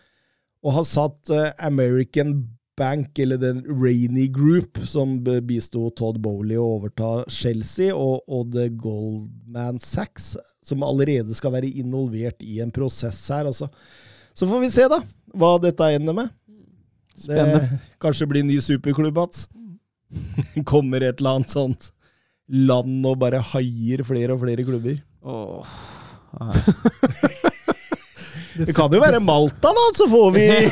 og 0.65 0.80
har 0.80 0.88
satt 0.90 1.30
eh, 1.30 1.52
American 1.60 2.40
Bank, 2.78 3.19
eller 3.19 3.38
den 3.41 3.64
Rainy 3.65 4.28
Group, 4.34 4.78
som 4.86 5.19
bisto 5.24 5.88
Todd 5.98 6.19
Bowley 6.22 6.57
å 6.57 6.65
overta 6.78 7.24
Chelsea, 7.30 7.94
og, 7.94 8.22
og 8.30 8.52
The 8.53 8.69
Goldman 8.69 9.82
Sachs, 9.82 10.36
som 10.65 10.86
allerede 10.86 11.34
skal 11.38 11.53
være 11.57 11.72
involvert 11.78 12.41
i 12.41 12.60
en 12.61 12.74
prosess 12.74 13.22
her. 13.34 13.49
Altså. 13.49 13.69
Så 14.38 14.49
får 14.49 14.65
vi 14.65 14.74
se, 14.74 14.86
da, 14.90 15.02
hva 15.34 15.56
dette 15.61 15.94
ender 15.94 16.18
med. 16.24 16.34
Spennende. 17.18 17.65
Det 17.65 18.02
kanskje 18.02 18.30
blir 18.30 18.45
ny 18.45 18.60
superklubb, 18.61 19.18
Mats. 19.18 19.48
Kommer 20.72 21.04
et 21.04 21.20
eller 21.20 21.38
annet 21.38 21.54
sånt 21.54 21.92
land 22.48 23.06
og 23.10 23.18
bare 23.20 23.42
haier 23.54 24.04
flere 24.08 24.34
og 24.36 24.42
flere 24.46 24.64
klubber. 24.68 24.98
Åh. 25.28 25.66
Det 28.58 28.74
kan 28.74 28.94
jo 28.94 29.00
være 29.02 29.20
Malta, 29.22 29.70
da, 29.76 29.84
så 29.94 30.08
får 30.10 30.32
vi 30.34 30.46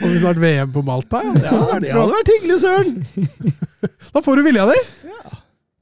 Får 0.00 0.08
vi 0.08 0.18
snart 0.18 0.40
VM 0.42 0.72
på 0.74 0.82
Malta? 0.82 1.20
Ja, 1.22 1.32
det 1.78 1.92
vært 1.92 1.94
hadde 1.94 2.16
vært 2.16 2.32
hyggelig, 2.34 2.58
Søren! 2.64 2.90
Da 4.14 4.22
får 4.22 4.38
du 4.38 4.42
vilja 4.46 4.64
di! 4.70 4.78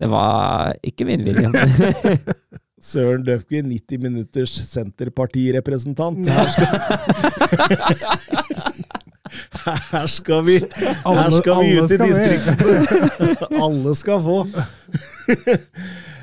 Det 0.03 0.09
var 0.11 0.73
ikke 0.83 1.05
min 1.07 1.23
vilje. 1.25 1.49
Søren 2.83 3.23
Døpke, 3.27 3.61
90 3.63 4.01
minutters 4.03 4.55
Senterpartirepresentant. 4.73 6.27
Her 6.27 6.49
skal, 6.51 6.69
her 9.93 10.07
skal 10.11 10.45
vi 10.47 10.59
Her 10.63 11.03
Alle- 11.09 11.41
skal 11.41 11.61
vi 11.63 11.75
alle 11.77 11.85
ut 11.85 11.93
i 11.93 11.99
distriktet. 12.07 13.45
Alle 13.67 13.95
skal 13.99 14.25
få. 14.25 14.41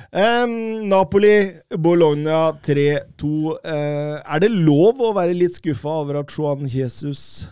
Um, 0.09 0.89
Napoli, 0.89 1.51
Bologna 1.77 2.51
3-2. 2.65 3.27
Uh, 3.61 4.17
er 4.25 4.41
det 4.41 4.49
lov 4.49 4.97
å 5.05 5.11
være 5.13 5.35
litt 5.37 5.59
skuffa 5.59 5.99
over 6.01 6.17
at 6.23 6.33
Juan 6.33 6.65
Jesus 6.65 7.45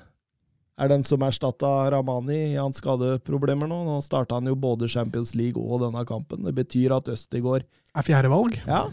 er 0.78 0.90
den 0.90 1.06
som 1.06 1.22
erstatta 1.26 1.70
Ramani 1.94 2.40
i 2.52 2.58
hans 2.58 2.82
skadeproblemer 2.82 3.70
nå? 3.70 3.78
Nå 3.86 4.00
starta 4.06 4.40
han 4.40 4.50
jo 4.50 4.56
både 4.58 4.90
Champions 4.90 5.36
League 5.38 5.62
og 5.62 5.84
denne 5.86 6.02
kampen. 6.10 6.42
Det 6.50 6.56
betyr 6.58 6.98
at 6.98 7.10
Østigård 7.14 7.62
Er 7.94 8.06
fjerdevalg. 8.10 8.58
Ja, 8.66 8.88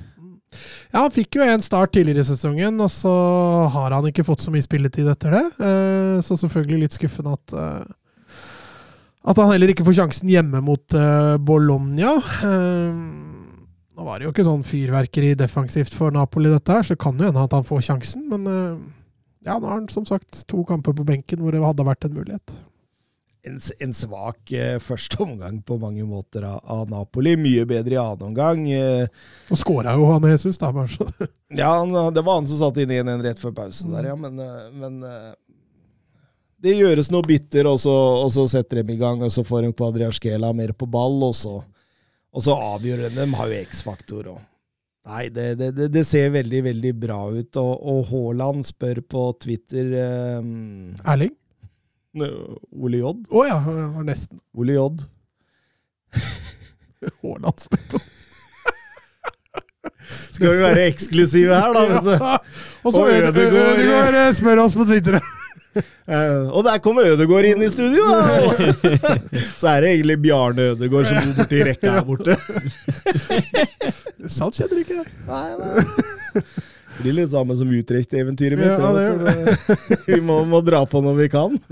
Ja, 0.93 1.02
han 1.05 1.12
fikk 1.14 1.39
jo 1.39 1.44
en 1.47 1.62
start 1.64 1.93
tidligere 1.97 2.22
i 2.24 2.28
sesongen, 2.28 2.78
og 2.81 2.90
så 2.93 3.12
har 3.74 3.94
han 3.97 4.06
ikke 4.10 4.24
fått 4.26 4.44
så 4.44 4.52
mye 4.55 4.64
spilletid 4.64 5.09
etter 5.10 5.35
det. 5.35 5.44
Eh, 5.59 6.16
Så 6.24 6.39
selvfølgelig 6.40 6.85
litt 6.85 6.97
skuffende 6.97 7.36
at 7.39 7.55
eh, 7.59 7.93
at 9.24 9.39
han 9.40 9.48
heller 9.55 9.70
ikke 9.72 9.86
får 9.86 9.97
sjansen 9.97 10.28
hjemme 10.28 10.60
mot 10.60 10.94
eh, 10.98 11.36
Bologna. 11.40 12.18
Nå 13.94 14.05
var 14.05 14.18
det 14.20 14.26
jo 14.26 14.32
ikke 14.35 14.44
sånn 14.44 14.66
fyrverkeri 14.68 15.31
defensivt 15.39 15.94
for 15.97 16.12
Napoli, 16.12 16.51
dette 16.52 16.74
her, 16.76 16.85
så 16.85 16.93
det 16.93 17.01
kan 17.01 17.16
jo 17.16 17.31
hende 17.31 17.44
at 17.47 17.56
han 17.56 17.64
får 17.64 17.86
sjansen. 17.86 18.26
Men 18.28 18.44
ja, 19.47 19.56
nå 19.56 19.64
har 19.64 19.78
han 19.78 19.89
som 19.89 20.05
sagt 20.05 20.43
to 20.51 20.60
kamper 20.68 20.93
på 20.98 21.06
benken 21.09 21.40
hvor 21.40 21.56
det 21.56 21.62
hadde 21.64 21.86
vært 21.89 22.05
en 22.05 22.18
mulighet. 22.18 22.59
En, 23.44 23.58
en 23.84 23.92
svak 23.92 24.52
eh, 24.56 24.78
første 24.80 25.18
omgang 25.20 25.58
på 25.68 25.76
mange 25.76 26.04
måter 26.08 26.46
av, 26.48 26.62
av 26.64 26.88
Napoli. 26.88 27.34
Mye 27.36 27.66
bedre 27.68 27.92
i 27.92 27.98
annen 28.00 28.30
omgang. 28.30 28.62
Eh, 28.72 29.04
Og 29.52 29.60
skåra 29.60 29.92
jo 29.98 30.06
han 30.08 30.24
Jesus, 30.30 30.56
da. 30.62 30.70
Ja, 31.52 31.74
han, 31.82 31.92
det 32.16 32.24
var 32.24 32.38
han 32.40 32.48
som 32.48 32.62
satte 32.62 32.80
inn 32.80 32.94
1-1 32.94 33.20
rett 33.26 33.42
før 33.42 33.52
pausen 33.58 33.92
der, 33.92 34.08
ja. 34.08 34.16
Men, 34.16 34.40
eh, 34.40 34.70
men 34.72 34.96
det 36.64 36.78
gjøres 36.78 37.12
noe 37.12 37.26
bytter, 37.28 37.68
og 37.68 37.76
så, 37.84 37.92
og 38.24 38.32
så 38.32 38.46
setter 38.48 38.80
de 38.80 38.96
i 38.96 38.98
gang, 39.04 39.20
og 39.20 39.30
så 39.34 39.44
får 39.44 39.66
de 39.66 39.74
Kvadriaskela 39.76 40.54
mer 40.56 40.72
på 40.72 40.88
ball, 40.88 41.20
og 41.28 41.36
så, 41.36 41.58
og 42.32 42.48
så 42.48 42.56
avgjør 42.72 43.04
de. 43.04 43.12
De 43.18 43.28
har 43.36 43.52
jo 43.52 43.62
X-faktor 43.68 44.32
òg. 44.38 44.42
Nei, 45.04 45.28
det, 45.28 45.50
det, 45.60 45.90
det, 45.92 46.06
ser 46.08 46.30
veldig, 46.32 46.62
veldig 46.64 46.96
bra 46.96 47.20
ut. 47.28 47.60
Og, 47.60 47.72
og 47.92 48.06
Haaland 48.08 48.64
spør 48.64 49.04
på 49.04 49.28
Twitter 49.44 49.92
Erling? 50.00 51.34
Ole 52.22 52.98
J. 53.00 53.12
Å 53.34 53.44
ja, 53.48 53.58
det 53.66 53.86
var 53.96 54.04
nesten. 54.06 54.38
Ole 54.54 54.76
J. 54.76 54.84
Haaland 57.22 57.58
spør 57.64 57.82
på. 57.90 58.00
Skal 60.34 60.50
vi 60.52 60.58
være 60.62 60.84
eksklusive 60.90 61.54
her, 61.58 61.74
da? 61.74 61.82
Ja. 62.14 62.36
Og 62.84 62.92
så 62.92 63.06
Ødegaard- 63.08 63.80
Ødegaard 63.80 64.34
spør 64.36 64.60
oss 64.66 64.74
på 64.76 64.84
Twitter. 64.88 65.18
Uh, 66.06 66.52
og 66.54 66.60
der 66.68 66.78
kommer 66.78 67.08
Ødegård 67.10 67.48
inn 67.48 67.62
i 67.64 67.68
studio! 67.72 68.04
Så 69.56 69.66
er 69.72 69.80
det 69.82 69.88
egentlig 69.96 70.18
Bjarne 70.22 70.68
Ødegård 70.74 71.08
som 71.08 71.16
bor 71.24 71.40
borti 71.40 71.62
rekka 71.66 71.94
her 71.96 72.04
borte. 72.06 72.36
Sant 74.30 74.54
skjedde 74.54 74.76
det 74.76 74.84
ikke. 74.84 75.02
Nei, 75.26 75.48
nei. 75.58 76.44
Det 76.94 77.02
blir 77.02 77.16
litt 77.18 77.30
samme 77.32 77.56
som 77.58 77.70
Utrecht-eventyret 77.74 78.58
mitt. 78.60 78.70
Ja, 78.70 78.92
det 78.94 79.96
vi 80.14 80.20
må, 80.22 80.36
må 80.46 80.60
dra 80.64 80.84
på 80.86 81.00
når 81.04 81.16
vi 81.24 81.28
kan. 81.32 81.58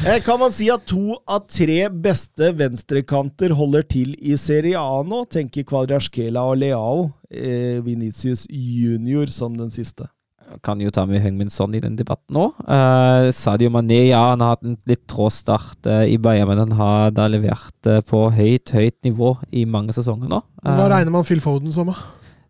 Eh, 0.00 0.16
kan 0.24 0.38
man 0.40 0.52
si 0.54 0.70
at 0.72 0.86
to 0.88 1.16
av 1.28 1.42
tre 1.50 1.82
beste 1.92 2.48
venstrekanter 2.56 3.52
holder 3.56 3.82
til 3.84 4.14
i 4.16 4.32
Serie 4.40 4.80
A 4.80 5.02
nå? 5.04 5.24
Tenker 5.30 5.66
Kvadraskela 5.68 6.40
og 6.48 6.56
Leao. 6.62 7.02
Eh, 7.30 7.82
Vinicius 7.84 8.46
junior 8.48 9.28
som 9.30 9.58
den 9.58 9.68
siste. 9.74 10.08
Kan 10.66 10.80
jo 10.82 10.90
ta 10.90 11.04
med 11.06 11.20
Heung-Min 11.22 11.52
Son 11.52 11.74
i 11.76 11.82
den 11.84 11.94
debatten 12.00 12.38
òg. 12.40 12.56
Sadio 13.36 13.70
Mané 13.70 14.00
ja, 14.08 14.22
han 14.32 14.40
har 14.42 14.56
hatt 14.56 14.64
en 14.66 14.78
litt 14.90 15.04
trå 15.10 15.28
start 15.30 15.86
eh, 15.86 16.08
i 16.14 16.16
Bayern, 16.18 16.48
men 16.50 16.64
han 16.64 16.72
har 16.80 17.12
da 17.14 17.28
levert 17.30 17.86
eh, 17.86 18.00
på 18.02 18.24
høyt, 18.34 18.72
høyt 18.74 18.96
nivå 19.06 19.34
i 19.54 19.66
mange 19.68 19.94
sesonger 19.94 20.32
nå. 20.32 20.40
Hva 20.64 20.74
Eh, 20.88 20.90
regner 20.96 21.14
man 21.14 21.28
Phil 21.28 21.44
Foden 21.44 21.76
som? 21.76 21.92
da? 21.92 22.00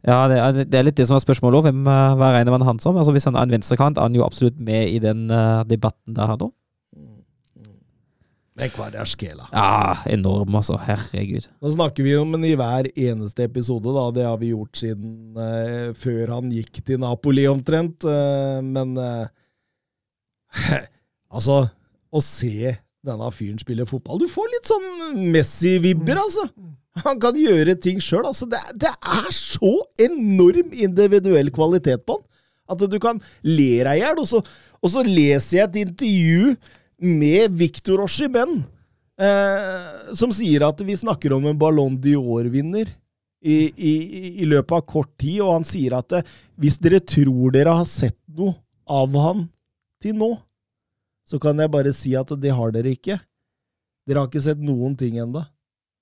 Ja, 0.06 0.22
det 0.31 0.39
er, 0.40 0.62
det 0.64 0.78
er 0.78 0.86
litt 0.86 0.97
det 0.97 1.05
som 1.09 1.18
er 1.18 1.24
spørsmålet 1.24 1.60
òg. 1.60 1.82
Hva 1.85 2.31
regner 2.36 2.55
man 2.55 2.64
han 2.64 2.81
som? 2.81 2.97
Altså, 2.97 3.12
hvis 3.12 3.28
han 3.28 3.36
er 3.36 3.44
en 3.44 3.52
venstrekant, 3.52 3.98
er 3.98 4.09
han 4.09 4.16
jo 4.16 4.24
absolutt 4.24 4.56
med 4.62 4.89
i 4.89 5.01
den 5.02 5.27
uh, 5.28 5.60
debatten 5.68 6.16
der 6.16 6.36
nå. 6.40 6.48
Det 8.60 8.68
er 8.77 9.09
skjela? 9.09 9.47
Ja, 9.55 10.02
enorm, 10.12 10.55
altså. 10.59 10.77
Herregud. 10.85 11.47
Nå 11.62 11.70
snakker 11.72 12.05
vi 12.05 12.12
om 12.18 12.35
den 12.35 12.44
i 12.51 12.56
hver 12.59 12.90
eneste 12.93 13.47
episode, 13.47 13.89
da. 13.97 14.09
Det 14.12 14.27
har 14.27 14.36
vi 14.40 14.52
gjort 14.52 14.81
siden 14.82 15.39
uh, 15.39 15.93
før 15.97 16.35
han 16.36 16.52
gikk 16.52 16.82
til 16.85 17.01
Napoli, 17.01 17.47
omtrent. 17.48 18.05
Uh, 18.05 18.60
men 18.64 18.97
eh, 19.01 19.28
Altså, 21.31 21.62
å 22.10 22.20
se 22.24 22.74
denne 23.06 23.28
fyren 23.32 23.60
spille 23.60 23.86
fotball 23.89 24.18
Du 24.20 24.27
får 24.28 24.48
litt 24.51 24.66
sånn 24.68 24.89
Messi-vibber, 25.32 26.18
altså. 26.20 26.48
Han 27.05 27.21
kan 27.23 27.37
gjøre 27.39 27.77
ting 27.79 28.01
sjøl. 28.03 28.27
Altså, 28.27 28.49
det, 28.51 28.61
det 28.83 28.91
er 28.91 29.31
så 29.35 29.77
enorm 30.03 30.75
individuell 30.75 31.53
kvalitet 31.55 32.03
på 32.07 32.19
han 32.19 32.27
at 32.71 32.83
du 32.87 32.99
kan 33.03 33.19
le 33.47 33.71
deg 33.83 33.99
i 33.99 34.03
hjel. 34.05 34.21
Og, 34.23 34.51
og 34.81 34.93
så 34.93 35.05
leser 35.07 35.59
jeg 35.59 35.69
et 35.69 35.81
intervju 35.85 36.55
med 37.21 37.57
Victor 37.59 38.03
Oshimen, 38.05 38.61
eh, 39.21 40.11
som 40.17 40.33
sier 40.35 40.67
at 40.69 40.83
vi 40.85 40.99
snakker 40.99 41.35
om 41.37 41.49
en 41.49 41.59
Ballon 41.59 41.97
d'Or-vinner 42.01 42.91
i, 43.41 43.57
i, 43.73 43.95
i 44.45 44.49
løpet 44.49 44.77
av 44.77 44.85
kort 44.89 45.15
tid, 45.21 45.41
og 45.41 45.55
han 45.57 45.67
sier 45.69 45.97
at 45.97 46.19
eh, 46.19 46.29
hvis 46.61 46.79
dere 46.83 47.01
tror 47.01 47.55
dere 47.57 47.79
har 47.81 47.89
sett 47.89 48.19
noe 48.37 48.59
av 48.91 49.17
han 49.17 49.47
til 50.03 50.17
nå, 50.21 50.35
så 51.29 51.39
kan 51.41 51.59
jeg 51.62 51.73
bare 51.73 51.95
si 51.95 52.12
at 52.19 52.33
det 52.43 52.53
har 52.57 52.73
dere 52.75 52.93
ikke. 52.97 53.17
Dere 54.09 54.23
har 54.23 54.29
ikke 54.29 54.43
sett 54.45 54.61
noen 54.61 54.97
ting 54.99 55.21
ennå. 55.23 55.45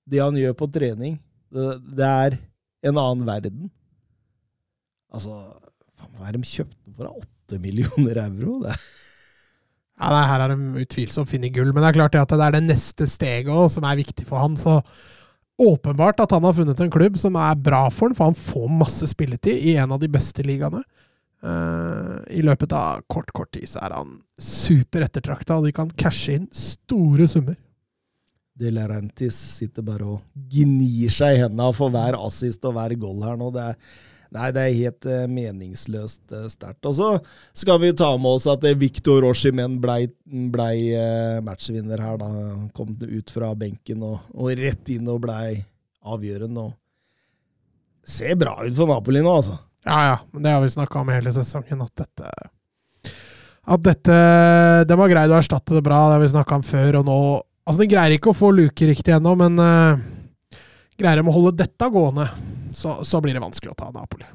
Det 0.09 0.21
han 0.21 0.37
gjør 0.39 0.55
på 0.57 0.69
trening, 0.73 1.17
det, 1.53 1.67
det 1.97 2.07
er 2.07 2.39
en 2.89 2.97
annen 2.97 3.27
verden. 3.27 3.67
Altså, 5.13 5.35
hva 6.15 6.29
er 6.29 6.37
de 6.37 6.45
kjøpt 6.45 6.77
for? 6.95 7.05
da? 7.05 7.13
Åtte 7.25 7.61
millioner 7.61 8.23
euro? 8.27 8.59
Det 8.65 8.75
Ja, 9.99 10.13
nei, 10.13 10.25
Her 10.29 10.39
har 10.45 10.51
de 10.53 10.83
utvilsomt 10.85 11.27
funnet 11.27 11.51
gull, 11.51 11.73
men 11.73 11.83
det 11.83 11.89
er 11.89 11.97
klart 11.97 12.15
at 12.15 12.31
det 12.31 12.45
er 12.45 12.55
det 12.55 12.67
neste 12.69 13.07
steget 13.09 13.51
også, 13.51 13.79
som 13.79 13.87
er 13.89 13.99
viktig 13.99 14.23
for 14.29 14.39
han. 14.39 14.55
Så 14.55 14.77
åpenbart 15.59 16.21
at 16.23 16.31
han 16.31 16.45
har 16.47 16.55
funnet 16.55 16.79
en 16.79 16.93
klubb 16.93 17.17
som 17.19 17.35
er 17.35 17.59
bra 17.59 17.81
for 17.91 18.07
han, 18.07 18.15
for 18.15 18.31
han 18.31 18.39
får 18.39 18.69
masse 18.79 19.09
spilletid 19.11 19.59
i 19.59 19.75
en 19.75 19.91
av 19.91 19.99
de 19.99 20.07
beste 20.11 20.45
ligaene. 20.47 20.79
Uh, 21.43 22.19
I 22.35 22.43
løpet 22.43 22.71
av 22.75 23.03
kort, 23.11 23.31
kort 23.35 23.51
tid 23.55 23.67
så 23.71 23.83
er 23.87 23.95
han 23.95 24.17
super 24.39 25.03
ettertrakta, 25.03 25.59
og 25.59 25.67
de 25.67 25.75
kan 25.75 25.91
cashe 25.99 26.35
inn 26.35 26.47
store 26.55 27.27
summer. 27.31 27.59
De 28.59 28.71
Laurentiis 28.75 29.37
sitter 29.55 29.85
bare 29.85 30.05
og 30.17 30.45
gnir 30.51 31.11
seg 31.13 31.37
i 31.37 31.41
hendene 31.45 31.71
for 31.75 31.93
hver 31.93 32.17
assist 32.19 32.65
og 32.67 32.75
hver 32.75 32.95
goal 32.99 33.21
her 33.23 33.37
nå. 33.39 33.51
Det 33.55 33.63
er, 33.71 33.77
nei, 34.35 34.49
det 34.55 34.65
er 34.65 34.79
helt 34.81 35.07
uh, 35.07 35.21
meningsløst 35.31 36.35
uh, 36.35 36.49
sterkt. 36.51 36.83
Og 36.89 36.97
så 36.97 37.09
skal 37.63 37.79
vi 37.83 37.93
ta 37.95 38.11
med 38.19 38.39
oss 38.39 38.49
at 38.51 38.67
eh, 38.67 38.77
Victor 38.79 39.23
Oshimen 39.29 39.79
blei 39.79 40.09
ble, 40.27 40.69
matchvinner 41.47 42.03
her. 42.03 42.19
da. 42.19 42.29
Kom 42.75 42.91
ut 42.99 43.33
fra 43.33 43.53
benken 43.55 44.03
og, 44.03 44.19
og 44.35 44.51
rett 44.59 44.91
inn 44.91 45.07
og 45.07 45.23
blei 45.23 45.61
avgjørende. 46.03 46.67
Og 46.67 48.09
ser 48.09 48.37
bra 48.39 48.59
ut 48.65 48.75
for 48.75 48.89
Napoli 48.89 49.23
nå, 49.23 49.33
altså. 49.39 49.57
Ja, 49.87 49.99
ja, 50.03 50.39
det 50.39 50.51
har 50.51 50.61
vi 50.61 50.69
snakka 50.69 50.99
om 50.99 51.11
hele 51.13 51.31
sesongen, 51.33 51.81
at 51.85 52.01
dette 52.01 52.31
At 53.63 53.83
dette 53.85 54.15
De 54.89 54.97
har 54.99 55.11
greid 55.11 55.31
å 55.31 55.37
erstatte 55.37 55.77
det 55.77 55.83
bra, 55.85 56.01
det 56.09 56.17
har 56.17 56.23
vi 56.25 56.33
snakka 56.33 56.57
om 56.59 56.65
før, 56.67 56.99
og 56.99 57.07
nå 57.07 57.19
Altså, 57.69 57.83
de 57.83 57.91
greier 57.91 58.15
ikke 58.15 58.31
å 58.31 58.37
få 58.37 58.49
luke 58.49 58.87
riktig 58.89 59.13
ennå, 59.13 59.35
men 59.37 59.61
uh, 59.61 60.01
greier 60.97 61.21
de 61.21 61.29
å 61.29 61.35
holde 61.35 61.59
dette 61.61 61.89
gående, 61.93 62.25
så, 62.73 62.95
så 63.05 63.21
blir 63.21 63.37
det 63.37 63.43
vanskelig 63.43 63.75
å 63.75 63.77
ta 63.77 63.91
Napoli. 63.93 64.25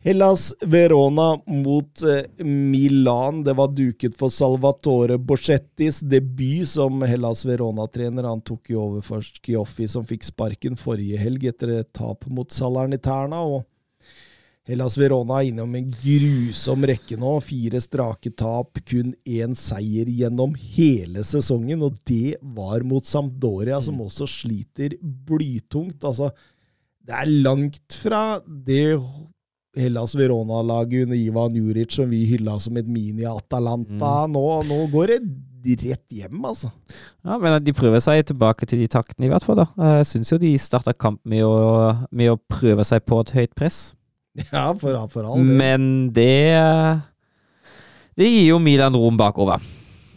Hellas 0.00 0.54
Verona 0.62 1.34
mot 1.50 2.02
eh, 2.06 2.44
Milan. 2.46 3.42
Det 3.44 3.52
var 3.58 3.74
duket 3.74 4.14
for 4.16 4.32
Salvatore 4.32 5.18
Borsettis 5.18 5.98
debut 6.00 6.70
som 6.70 7.02
Hellas 7.04 7.42
Verona-trener. 7.44 8.30
Han 8.30 8.40
tok 8.40 8.70
jo 8.72 8.86
over 8.86 9.04
for 9.04 9.26
Schioffi, 9.26 9.90
som 9.90 10.06
fikk 10.08 10.24
sparken 10.30 10.78
forrige 10.80 11.20
helg 11.20 11.50
etter 11.50 11.74
et 11.82 11.90
tap 11.92 12.24
mot 12.32 12.48
Salerniterna. 12.48 13.42
og 13.42 13.66
Hellas 14.70 14.94
Verona 14.98 15.40
er 15.40 15.50
innom 15.50 15.72
en 15.74 15.88
grusom 15.90 16.86
rekke 16.86 17.18
nå. 17.18 17.32
Fire 17.42 17.80
strake 17.82 18.30
tap, 18.38 18.78
kun 18.86 19.12
én 19.26 19.56
seier 19.58 20.06
gjennom 20.06 20.54
hele 20.76 21.24
sesongen. 21.26 21.82
Og 21.86 21.98
det 22.06 22.36
var 22.56 22.86
mot 22.86 23.06
Sampdoria, 23.06 23.80
som 23.82 24.00
også 24.04 24.28
sliter 24.30 24.94
blytungt. 25.02 26.06
Altså, 26.06 26.30
det 27.02 27.18
er 27.18 27.34
langt 27.42 27.98
fra 27.98 28.24
det 28.46 29.00
Hellas 29.78 30.16
Verona-laget 30.18 31.06
under 31.06 31.18
Ivan 31.18 31.54
Juric 31.54 31.94
som 31.94 32.10
vi 32.10 32.24
hylla 32.26 32.56
som 32.62 32.76
et 32.78 32.88
mini-Atalanta. 32.90 34.26
Nå, 34.30 34.46
nå 34.66 34.80
går 34.94 35.14
det 35.14 35.20
rett 35.82 36.14
hjem, 36.14 36.40
altså. 36.46 36.70
Ja, 37.26 37.36
men 37.38 37.58
de 37.62 37.74
prøver 37.76 38.00
seg 38.02 38.24
tilbake 38.30 38.66
til 38.66 38.80
de 38.80 38.88
taktene, 38.90 39.28
i 39.28 39.32
hvert 39.32 39.44
fall. 39.46 39.60
da. 39.60 39.96
Jeg 39.98 40.08
syns 40.14 40.32
jo 40.32 40.40
de 40.40 40.54
starta 40.58 40.94
kamp 40.96 41.20
med 41.28 41.44
å, 41.46 41.54
med 42.10 42.32
å 42.32 42.38
prøve 42.50 42.86
seg 42.86 43.04
på 43.06 43.20
et 43.22 43.34
høyt 43.36 43.58
press. 43.58 43.80
Ja, 44.52 44.68
for, 44.78 44.94
for 45.10 45.26
all 45.26 45.40
del. 45.42 45.56
Men 45.58 46.10
det 46.14 46.30
Det 48.16 48.28
gir 48.28 48.50
jo 48.52 48.58
Milan 48.62 48.94
rom 48.96 49.16
bakover. 49.18 49.60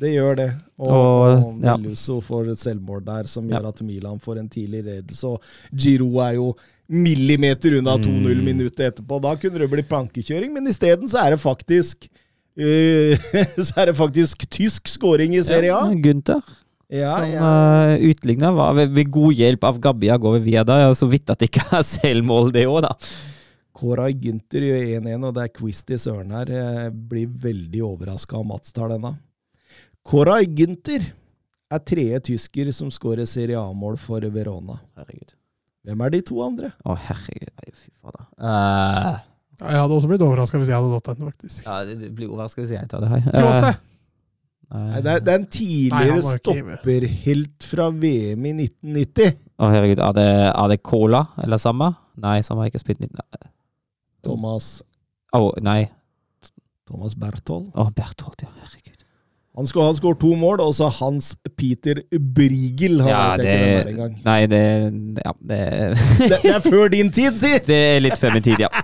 Det 0.03 0.11
gjør 0.11 0.35
det. 0.35 0.49
Og, 0.81 0.89
Og, 0.91 1.43
og 1.47 1.63
ja. 1.63 1.75
Meluso 1.79 2.17
får 2.25 2.49
et 2.51 2.59
selvmål 2.59 3.03
der 3.05 3.27
som 3.31 3.45
gjør 3.47 3.69
at 3.69 3.81
Milan 3.85 4.19
får 4.19 4.41
en 4.41 4.49
tidlig 4.51 4.81
ledelse. 4.83 5.29
Og 5.29 5.41
Giro 5.71 6.09
er 6.25 6.33
jo 6.39 6.49
millimeter 6.89 7.77
unna 7.79 7.93
2-0 8.01 8.33
Mm. 8.35 8.43
minuttet 8.43 8.83
etterpå. 8.89 9.21
Da 9.23 9.35
kunne 9.39 9.61
det 9.61 9.69
blitt 9.71 9.87
plankekjøring, 9.87 10.51
men 10.53 10.67
isteden 10.67 11.07
så 11.09 11.21
er 11.23 11.35
det 11.35 11.39
faktisk 11.39 12.09
uh, 12.59 13.15
Så 13.65 13.71
er 13.79 13.85
det 13.91 13.95
faktisk 13.97 14.43
tysk 14.51 14.91
scoring 14.91 15.37
i 15.37 15.43
Serie 15.45 15.71
A. 15.73 15.85
Ja, 15.87 16.01
Gunther. 16.03 16.41
Ja, 16.93 17.13
som 17.23 17.31
ja. 17.31 17.51
Uh, 17.95 18.09
utligna. 18.11 18.51
Var 18.53 18.73
ved, 18.81 18.91
ved 18.99 19.13
god 19.15 19.33
hjelp 19.39 19.63
av 19.71 19.79
Gabbia 19.81 20.17
går 20.19 20.35
vi 20.39 20.51
via 20.51 20.65
da. 20.67 20.81
Ja, 20.83 20.91
så 20.97 21.07
vidt 21.09 21.31
at 21.31 21.39
det 21.39 21.47
ikke 21.53 21.63
er 21.79 21.85
selvmål, 21.87 22.51
det 22.53 22.67
òg, 22.67 22.81
da. 22.89 22.91
Koray 23.83 24.13
Gynter 24.15 24.63
gjør 24.63 24.83
1-1, 25.01 25.25
og 25.27 25.33
det 25.35 25.43
er 25.43 25.51
quiz 25.57 25.81
til 25.83 25.99
Søren 25.99 26.31
her. 26.31 26.47
Jeg 26.55 26.91
blir 27.11 27.27
veldig 27.43 27.81
overraska 27.83 28.37
om 28.39 28.47
Mats 28.53 28.71
tar 28.75 28.93
denne. 28.93 29.11
Koray 30.07 30.47
Gynter 30.47 31.03
er 31.73 31.81
tredje 31.83 32.21
tysker 32.29 32.69
som 32.75 32.91
skårer 32.93 33.27
Serie 33.27 33.59
A-mål 33.59 33.97
for 33.99 34.23
Verona. 34.31 34.77
Herregud. 34.99 35.33
Hvem 35.83 36.03
er 36.05 36.13
de 36.13 36.21
to 36.29 36.39
andre? 36.45 36.69
Å, 36.87 36.95
herregud. 37.09 37.49
Nei, 37.59 37.73
fy 37.75 37.89
fader. 37.99 38.27
Uh, 38.39 39.17
Jeg 39.59 39.81
hadde 39.83 39.97
også 39.97 40.09
blitt 40.13 40.23
overraska 40.23 40.61
hvis 40.61 40.71
jeg 40.71 40.79
hadde 40.79 40.91
nådd 40.93 41.09
den, 41.11 41.27
faktisk. 41.33 41.65
ja, 41.67 41.81
det, 41.89 41.97
det 42.05 42.11
blir 42.15 42.31
overraska 42.31 42.63
hvis 42.63 42.71
jeg 42.77 42.87
tar 42.91 43.03
det 43.03 43.11
her. 43.17 43.27
Klåse! 43.35 43.73
Eh, 44.73 44.85
Nei, 44.93 45.01
det, 45.05 45.11
er, 45.17 45.23
det 45.27 45.33
er 45.33 45.41
en 45.41 45.49
tidligere 45.59 46.15
med. 46.21 46.29
stopperhelt 46.39 47.67
fra 47.67 47.89
VM 47.91 48.47
i 48.47 48.53
1990. 48.63 49.35
Å, 49.59 49.67
herregud. 49.75 49.99
Er 50.07 50.15
det, 50.17 50.29
er 50.55 50.71
det 50.71 50.79
Cola 50.87 51.25
eller 51.43 51.59
samme? 51.61 51.91
Nei, 52.23 52.39
samme 52.47 52.63
har 52.63 52.71
ikke 52.71 52.81
spilt 52.85 53.03
19... 53.03 53.49
Å, 54.23 54.25
Thomas, 54.29 54.65
nei. 55.65 55.81
Thomas 56.87 57.15
Berthold. 57.19 57.65
Å, 57.75 57.89
Berthold, 57.95 58.39
ja. 58.45 58.49
Herregud. 58.63 58.89
Han 59.53 59.67
skulle 59.69 59.85
ha 59.85 59.93
skåret 59.93 60.17
to 60.23 60.31
mål, 60.39 60.57
og 60.63 60.71
så 60.73 60.87
Hans 61.01 61.33
Peter 61.59 61.95
Brigel. 62.09 63.01
Har 63.05 63.09
Ja, 63.11 63.17
jeg 63.37 63.43
ikke 63.43 63.43
hvem 63.43 63.67
er 63.67 63.83
det 63.83 63.91
engang. 63.93 64.13
Nei, 64.25 64.41
det 64.49 64.61
Ja, 65.25 65.31
det 65.51 65.59
Det, 66.31 66.39
det 66.47 66.53
er 66.55 66.61
før 66.65 66.85
din 66.93 67.11
tid, 67.13 67.33
si! 67.37 67.51
Det 67.67 67.77
er 67.91 67.99
litt 68.01 68.17
før 68.17 68.31
min 68.37 68.45
tid, 68.47 68.59
ja. 68.65 68.69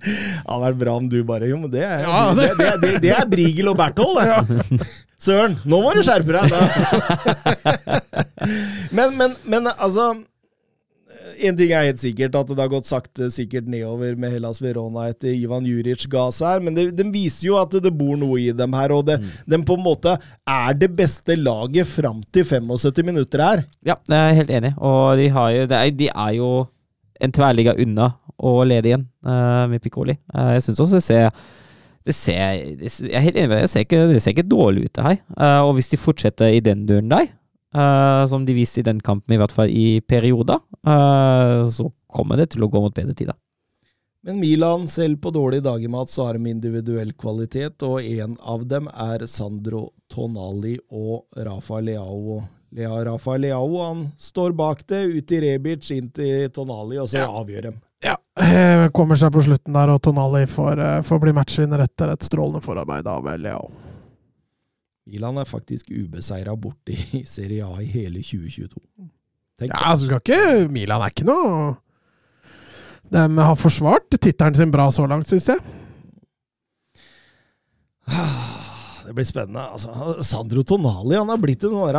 Det 0.00 0.48
hadde 0.48 0.64
vært 0.64 0.78
bra 0.80 0.92
om 0.96 1.08
du 1.12 1.18
bare 1.28 1.44
Jo, 1.50 1.58
men 1.60 1.68
det 1.74 1.82
er, 1.84 2.00
Ja, 2.06 2.32
det, 2.34 2.46
det, 2.56 2.70
det, 2.80 2.90
det 3.04 3.10
er 3.12 3.26
Brigel 3.28 3.68
og 3.68 3.76
Berthold, 3.76 4.16
det. 4.18 4.34
Søren, 5.20 5.58
nå 5.68 5.76
må 5.84 5.92
du 5.94 6.00
skjerpe 6.06 6.32
deg! 6.32 6.50
Men, 8.96 9.12
men, 9.18 9.34
men 9.44 9.66
altså 9.76 10.14
En 11.44 11.56
ting 11.56 11.72
er 11.72 11.86
helt 11.88 12.00
sikkert, 12.02 12.36
at 12.36 12.48
det 12.50 12.58
har 12.60 12.70
gått 12.72 12.88
sakte 12.88 13.28
sikkert 13.32 13.68
nedover 13.70 14.16
med 14.20 14.32
Hellas 14.34 14.60
Verona 14.62 15.08
etter 15.10 15.32
Ivan 15.32 15.66
Juric 15.68 16.06
ga 16.10 16.26
seg 16.34 16.54
her, 16.54 16.64
men 16.64 16.76
det, 16.76 16.86
den 16.98 17.12
viser 17.14 17.50
jo 17.50 17.58
at 17.60 17.74
det 17.84 17.92
bor 17.96 18.18
noe 18.20 18.40
i 18.42 18.50
dem 18.56 18.76
her, 18.76 18.94
og 18.96 19.06
det, 19.08 19.20
den 19.50 19.64
på 19.66 19.76
en 19.78 19.84
måte 19.84 20.16
er 20.48 20.76
det 20.80 20.90
beste 20.96 21.36
laget 21.38 21.88
fram 21.88 22.22
til 22.32 22.46
75 22.48 23.06
minutter 23.06 23.44
her. 23.44 23.64
Ja, 23.86 23.96
jeg 24.08 24.20
er 24.20 24.38
helt 24.40 24.54
enig. 24.60 24.74
Og 24.76 25.16
de, 25.20 25.30
har 25.34 25.54
jo, 25.56 25.64
er, 25.68 25.94
de 25.96 26.10
er 26.10 26.36
jo 26.38 26.50
en 27.20 27.34
tverrliga 27.36 27.76
unna 27.80 28.12
å 28.40 28.60
lede 28.64 28.90
igjen 28.90 29.08
uh, 29.26 29.66
med 29.70 29.82
Piccoli. 29.84 30.16
Uh, 30.32 30.54
jeg 30.56 30.68
syns 30.68 30.84
også 30.86 31.00
det 31.00 31.06
ser 31.06 31.42
det 32.08 32.14
ser, 32.16 32.38
jeg 32.80 33.10
er 33.12 33.24
helt 33.26 33.36
enig 33.36 33.50
med 33.50 33.58
deg, 33.58 33.66
det 33.66 33.70
ser 33.74 33.84
ikke, 33.84 33.98
det 34.08 34.22
ser 34.24 34.32
ikke 34.32 34.48
dårlig 34.48 34.86
ut, 34.86 34.92
det 34.96 35.04
her. 35.04 35.18
Uh, 35.36 35.60
og 35.68 35.74
hvis 35.76 35.90
de 35.92 36.00
fortsetter 36.00 36.54
i 36.56 36.62
den 36.64 36.86
duren 36.88 37.10
der, 37.12 37.28
eh, 37.74 38.26
som 38.26 38.44
de 38.46 38.54
viste 38.56 38.80
i 38.80 38.86
den 38.86 39.00
kampen, 39.00 39.34
i 39.34 39.38
hvert 39.40 39.52
fall 39.54 39.68
i 39.70 40.00
perioder, 40.00 40.60
eh, 40.86 41.68
så 41.70 41.90
kommer 42.10 42.36
det 42.40 42.50
til 42.54 42.64
å 42.66 42.70
gå 42.70 42.80
mot 42.82 42.94
bedre 42.94 43.14
tider. 43.14 43.34
Men 44.22 44.36
Milan, 44.40 44.86
selv 44.88 45.16
på 45.24 45.30
dårlige 45.32 45.64
dager, 45.64 45.88
Mats, 45.88 46.12
så 46.12 46.26
har 46.26 46.36
de 46.36 46.50
individuell 46.50 47.14
kvalitet, 47.16 47.80
og 47.82 48.02
en 48.04 48.34
av 48.42 48.66
dem 48.68 48.88
er 48.92 49.24
Sandro 49.26 49.94
Tonali 50.12 50.74
og 50.92 51.24
Rafa 51.40 51.80
Leao. 51.80 52.42
Lea 52.76 52.98
Rafa 53.08 53.38
Leao 53.40 53.80
han 53.82 54.02
står 54.20 54.52
bak 54.52 54.84
det, 54.86 55.00
ut 55.16 55.32
i 55.32 55.40
Rebic, 55.40 55.88
inn 55.96 56.10
til 56.14 56.50
Tonali, 56.52 56.98
og 57.00 57.08
så 57.08 57.24
Ja. 57.24 57.28
avgjør 57.28 57.62
dem. 57.62 57.80
Ja, 58.04 58.16
eh, 58.36 58.88
kommer 58.90 59.16
seg 59.16 59.32
på 59.32 59.42
slutten 59.42 59.72
der, 59.72 59.88
og 59.90 60.02
Tonali 60.02 60.44
får, 60.46 61.02
får 61.02 61.20
bli 61.20 61.32
matchvinner 61.32 61.80
etter 61.80 62.12
et 62.12 62.20
strålende 62.20 62.62
forarbeid 62.62 63.06
av 63.06 63.24
Leao. 63.40 63.70
Milan 65.10 65.40
er 65.42 65.48
faktisk 65.48 65.90
ubeseira 65.90 66.54
borte 66.58 66.94
i 66.94 67.24
Serie 67.36 67.66
A 67.66 67.80
i 67.82 67.88
hele 67.90 68.22
2022. 68.22 68.78
Tenk 69.60 69.72
Ja, 69.74 69.90
altså 69.92 70.06
skal 70.06 70.22
ikke 70.22 70.70
Milan 70.72 71.02
er 71.04 71.12
ikke 71.12 71.26
noe 71.28 71.74
De 73.10 73.24
har 73.42 73.58
forsvart 73.58 74.06
tittelen 74.16 74.56
sin 74.56 74.72
bra 74.72 74.86
så 74.94 75.04
langt, 75.10 75.28
syns 75.30 75.50
jeg. 75.50 75.60
Det 79.10 79.14
blir 79.16 79.26
spennende. 79.26 79.64
Altså, 79.74 79.90
Sandro 80.22 80.62
Tonali 80.62 81.16
han 81.18 81.30
har 81.32 81.40
blitt 81.42 81.64
en 81.66 81.72
sånn 81.74 81.88
der, 81.90 81.96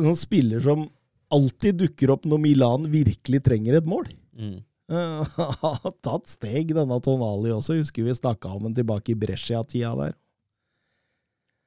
en 0.00 0.08
sånn 0.08 0.18
spiller 0.18 0.64
som 0.64 0.88
alltid 1.30 1.78
dukker 1.84 2.10
opp 2.16 2.26
når 2.26 2.40
Milan 2.42 2.88
virkelig 2.90 3.44
trenger 3.46 3.78
et 3.78 3.86
mål. 3.86 4.08
Han 4.88 5.56
har 5.60 5.92
tatt 6.00 6.30
steg, 6.32 6.70
denne 6.72 6.96
Tonali 7.04 7.50
også. 7.52 7.76
Husker 7.76 8.06
vi 8.06 8.14
snakka 8.16 8.48
om 8.56 8.62
den 8.64 8.76
tilbake 8.78 9.12
i 9.12 9.18
Brescia-tida 9.20 9.92
der. 9.98 10.14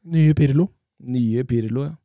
Nye 0.05 0.33
Pirlo. 0.33 0.67
Nye 1.05 1.43
Pirlo, 1.43 1.83
ja. 1.89 1.95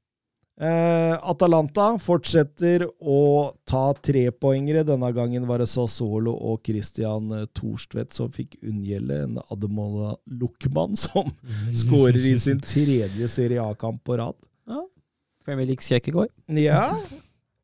Eh, 0.58 1.12
Atalanta 1.28 1.98
fortsetter 2.00 2.86
å 3.04 3.52
ta 3.68 3.90
trepoengere. 3.92 4.86
Denne 4.88 5.10
gangen 5.12 5.44
var 5.46 5.60
det 5.60 5.66
Sassolo 5.68 6.32
og 6.32 6.62
Christian 6.64 7.28
Thorstvedt 7.52 8.16
som 8.16 8.30
fikk 8.32 8.56
unngjelde. 8.64 9.18
En 9.26 9.36
Ademola 9.52 10.14
Luckman 10.32 10.96
som 10.96 11.28
skårer 11.76 12.16
i 12.32 12.38
sin 12.40 12.60
tredje 12.64 13.28
Serie 13.28 13.60
A-kamp 13.64 14.00
på 14.04 14.16
rad. 14.16 14.36
Premier 15.46 15.68
League 15.68 15.84
skrekk 15.84 16.08
i 16.08 16.14
går. 16.16 16.30
Ja. 16.58 16.80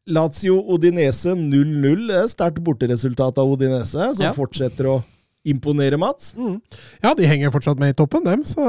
Lazio 0.06 0.60
Odinese 0.70 1.32
0-0. 1.34 2.04
Det 2.12 2.20
er 2.20 2.28
Sterkt 2.30 2.60
borteresultat 2.62 3.40
av 3.42 3.50
Odinese, 3.56 4.12
som 4.14 4.22
Ja. 4.28 4.30
fortsetter 4.36 4.86
å 4.86 5.00
imponere, 5.42 5.98
Mats. 5.98 6.34
Mm. 6.38 6.60
Ja, 7.02 7.14
de 7.18 7.26
henger 7.26 7.50
fortsatt 7.50 7.80
med 7.82 7.90
i 7.90 7.96
toppen, 7.98 8.22
dem, 8.22 8.44
så 8.46 8.62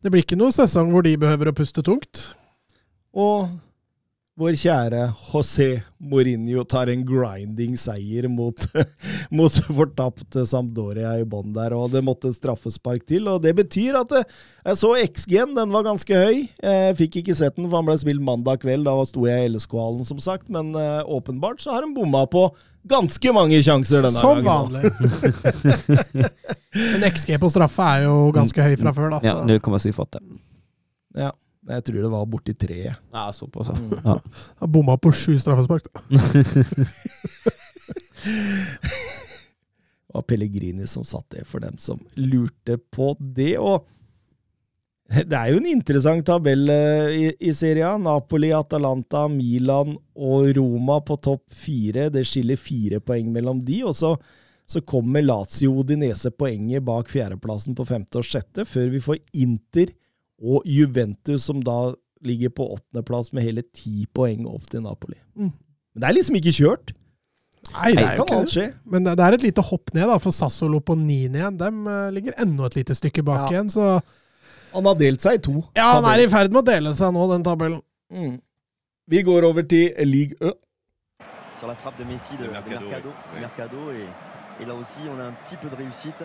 det 0.00 0.12
blir 0.12 0.24
ikke 0.24 0.38
noen 0.40 0.54
sesong 0.54 0.92
hvor 0.92 1.04
de 1.04 1.16
behøver 1.20 1.50
å 1.50 1.56
puste 1.56 1.84
tungt. 1.84 2.30
Og 3.12 3.50
vår 4.40 4.56
kjære 4.56 5.00
José 5.30 5.66
Mourinho 6.00 6.62
tar 6.64 6.88
en 6.88 7.02
grinding 7.04 7.74
seier 7.78 8.24
mot, 8.32 8.56
mot 9.36 9.52
fortapte 9.68 10.46
Sampdoria 10.48 11.12
i 11.20 11.26
bånn 11.28 11.52
der, 11.56 11.74
og 11.76 11.92
det 11.92 12.00
måtte 12.06 12.32
straffespark 12.34 13.04
til. 13.08 13.28
og 13.28 13.42
Det 13.44 13.52
betyr 13.58 13.98
at 14.00 14.14
jeg 14.16 14.78
så 14.80 14.94
XG-en, 15.04 15.52
den 15.58 15.74
var 15.74 15.84
ganske 15.86 16.16
høy. 16.16 16.40
Jeg 16.64 16.96
fikk 16.98 17.20
ikke 17.20 17.36
sett 17.36 17.56
den, 17.60 17.68
for 17.68 17.80
han 17.82 17.88
ble 17.90 17.98
spilt 18.00 18.24
mandag 18.24 18.62
kveld. 18.64 18.88
Da 18.88 18.96
sto 19.08 19.26
jeg 19.28 19.44
i 19.44 19.52
LSK-hallen, 19.52 20.08
som 20.08 20.20
sagt, 20.24 20.48
men 20.52 20.72
eh, 20.78 21.02
åpenbart 21.04 21.60
så 21.60 21.76
har 21.76 21.84
han 21.84 21.92
bomma 21.96 22.24
på 22.32 22.46
ganske 22.88 23.34
mange 23.36 23.60
sjanser 23.62 24.00
denne 24.06 24.20
Som 24.24 24.40
gangen. 24.40 24.72
vanlig. 24.72 26.30
Men 26.72 27.02
XG 27.10 27.34
på 27.42 27.48
straffe 27.50 27.82
er 27.82 28.04
jo 28.06 28.30
ganske 28.34 28.62
høy 28.62 28.76
fra 28.78 28.92
før, 28.94 29.16
da. 29.16 29.20
Ja, 29.26 29.32
Så 29.42 29.46
0,78. 29.50 30.20
Ja, 31.18 31.32
jeg 31.76 31.84
tror 31.86 32.02
det 32.04 32.12
var 32.12 32.26
borti 32.30 32.54
treet. 32.58 32.98
Ja, 33.12 33.28
såpass. 33.34 33.70
Ja. 34.04 34.18
han 34.62 34.72
bomma 34.72 34.96
på 34.98 35.12
sju 35.12 35.38
straffespark. 35.38 35.88
da. 35.92 36.00
Det 40.10 40.14
var 40.14 40.22
Pellegrini 40.26 40.86
som 40.90 41.04
satt 41.06 41.30
det, 41.30 41.44
for 41.46 41.62
dem 41.62 41.76
som 41.78 42.00
lurte 42.18 42.78
på 42.90 43.12
det. 43.18 43.58
Og 43.62 43.86
det 45.10 45.36
er 45.36 45.52
jo 45.52 45.60
en 45.60 45.68
interessant 45.70 46.26
tabell 46.26 46.68
eh, 46.70 47.14
i, 47.14 47.24
i 47.50 47.54
Serie 47.54 47.86
A. 47.86 47.96
Napoli, 47.98 48.52
Atalanta, 48.54 49.28
Milan 49.30 49.96
og 50.14 50.50
Roma 50.56 51.00
på 51.06 51.16
topp 51.22 51.44
fire. 51.54 52.08
Det 52.10 52.24
skiller 52.26 52.58
fire 52.58 53.00
poeng 53.02 53.30
mellom 53.34 53.62
de. 53.62 53.80
Og 53.86 53.94
så, 53.98 54.16
så 54.66 54.82
kommer 54.82 55.22
Lazio 55.22 55.76
Odinese 55.78 56.30
poenget 56.34 56.86
bak 56.86 57.10
fjerdeplassen 57.10 57.78
på 57.78 57.86
femte 57.86 58.18
og 58.18 58.26
sjette, 58.26 58.66
før 58.66 58.90
vi 58.90 59.02
får 59.06 59.22
Inter 59.46 59.94
og 60.40 60.62
Juventus, 60.64 61.44
som 61.44 61.60
da 61.64 61.92
ligger 62.24 62.50
på 62.52 62.66
åttendeplass 62.74 63.32
med 63.32 63.44
hele 63.44 63.62
ti 63.76 64.06
poeng 64.14 64.46
opp 64.48 64.66
til 64.70 64.82
Napoli. 64.84 65.16
Mm. 65.36 65.50
Men 65.94 66.02
det 66.02 66.08
er 66.08 66.16
liksom 66.18 66.36
ikke 66.40 66.52
kjørt. 66.56 66.92
Nei, 67.70 67.92
det 67.94 68.06
kan 68.18 68.32
alt 68.34 68.50
skje. 68.52 68.66
Men 68.88 69.04
det 69.06 69.20
er 69.20 69.36
et 69.36 69.44
lite 69.44 69.62
hopp 69.62 69.92
ned, 69.94 70.06
da, 70.08 70.16
for 70.22 70.34
Sassolo 70.34 70.80
på 70.84 70.96
niende 70.98 71.38
igjen. 71.40 71.58
Dem 71.60 71.82
eh, 71.86 72.08
ligger 72.16 72.36
enda 72.40 72.66
et 72.70 72.76
lite 72.80 72.96
stykke 72.98 73.22
bak 73.26 73.46
Ja. 73.46 73.50
igjen, 73.54 73.70
så 73.70 74.00
Han 74.72 74.86
har 74.86 74.94
delt 74.94 75.20
seg 75.22 75.38
i 75.38 75.42
to. 75.42 75.56
Ja, 75.76 75.92
han 75.98 76.04
er 76.06 76.22
i 76.24 76.28
ferd 76.30 76.52
med 76.52 76.62
å 76.62 76.66
dele 76.66 76.92
seg 76.94 77.12
nå, 77.14 77.24
den 77.32 77.42
tabellen. 77.46 77.80
Mm. 78.12 78.36
Vi 79.10 79.22
går 79.26 79.44
over 79.48 79.62
til 79.66 79.90
Ligue 80.06 80.36
Ø. 80.40 80.52
sur 81.60 81.66
la 81.68 81.74
frappe 81.74 81.98
de 81.98 82.06
Messi 82.08 82.36
de, 82.38 82.44
De 82.44 82.48
de 82.48 82.52
Mercado, 82.54 82.86
Mercado. 82.88 83.10
Mercado, 83.40 83.90
et, 83.90 84.62
et 84.62 84.66
là 84.66 84.74
aussi 84.74 85.00
on 85.12 85.18
a 85.20 85.24
un 85.28 85.34
petit 85.44 85.56
peu 85.56 85.68
de 85.68 85.76
réussite. 85.76 86.24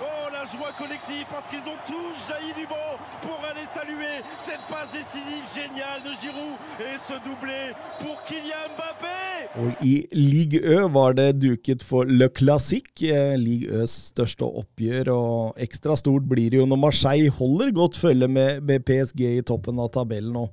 Oh, 0.00 0.30
la 0.32 0.46
joie 0.48 0.72
collective 0.78 1.26
parce 1.30 1.46
qu'ils 1.46 1.66
ont 1.68 1.80
tous 1.86 2.16
jailli 2.28 2.54
du 2.56 2.66
banc 2.66 2.96
pour 3.20 3.36
aller 3.44 3.66
saluer 3.74 4.24
cette 4.42 4.64
passe 4.66 4.88
décisive 4.96 5.44
géniale 5.52 6.00
de 6.00 6.12
Giroud 6.22 6.56
et 6.80 6.96
ce 6.96 7.20
doublé 7.20 7.76
pour 7.98 8.16
Kylian 8.24 8.72
Mbappé. 8.72 9.20
Og 9.60 9.82
i 9.84 10.06
Ligue 10.16 10.62
Ø 10.64 10.86
var 10.88 11.12
det 11.18 11.42
duket 11.42 11.84
for 11.84 12.08
Le 12.08 12.30
Classique, 12.32 13.02
eh, 13.02 13.36
Ligue 13.36 13.68
Øs 13.68 13.92
største 14.14 14.48
oppgjør. 14.48 15.12
Og 15.12 15.60
ekstra 15.60 15.98
stort 16.00 16.24
blir 16.24 16.48
det 16.48 16.62
jo 16.62 16.68
når 16.70 16.80
Marseille 16.86 17.34
holder 17.36 17.74
godt 17.76 18.00
følge 18.00 18.28
med 18.28 18.72
PSG 18.88 19.26
i 19.36 19.44
toppen 19.44 19.82
av 19.84 19.92
tabellen. 19.92 20.36
Og 20.46 20.48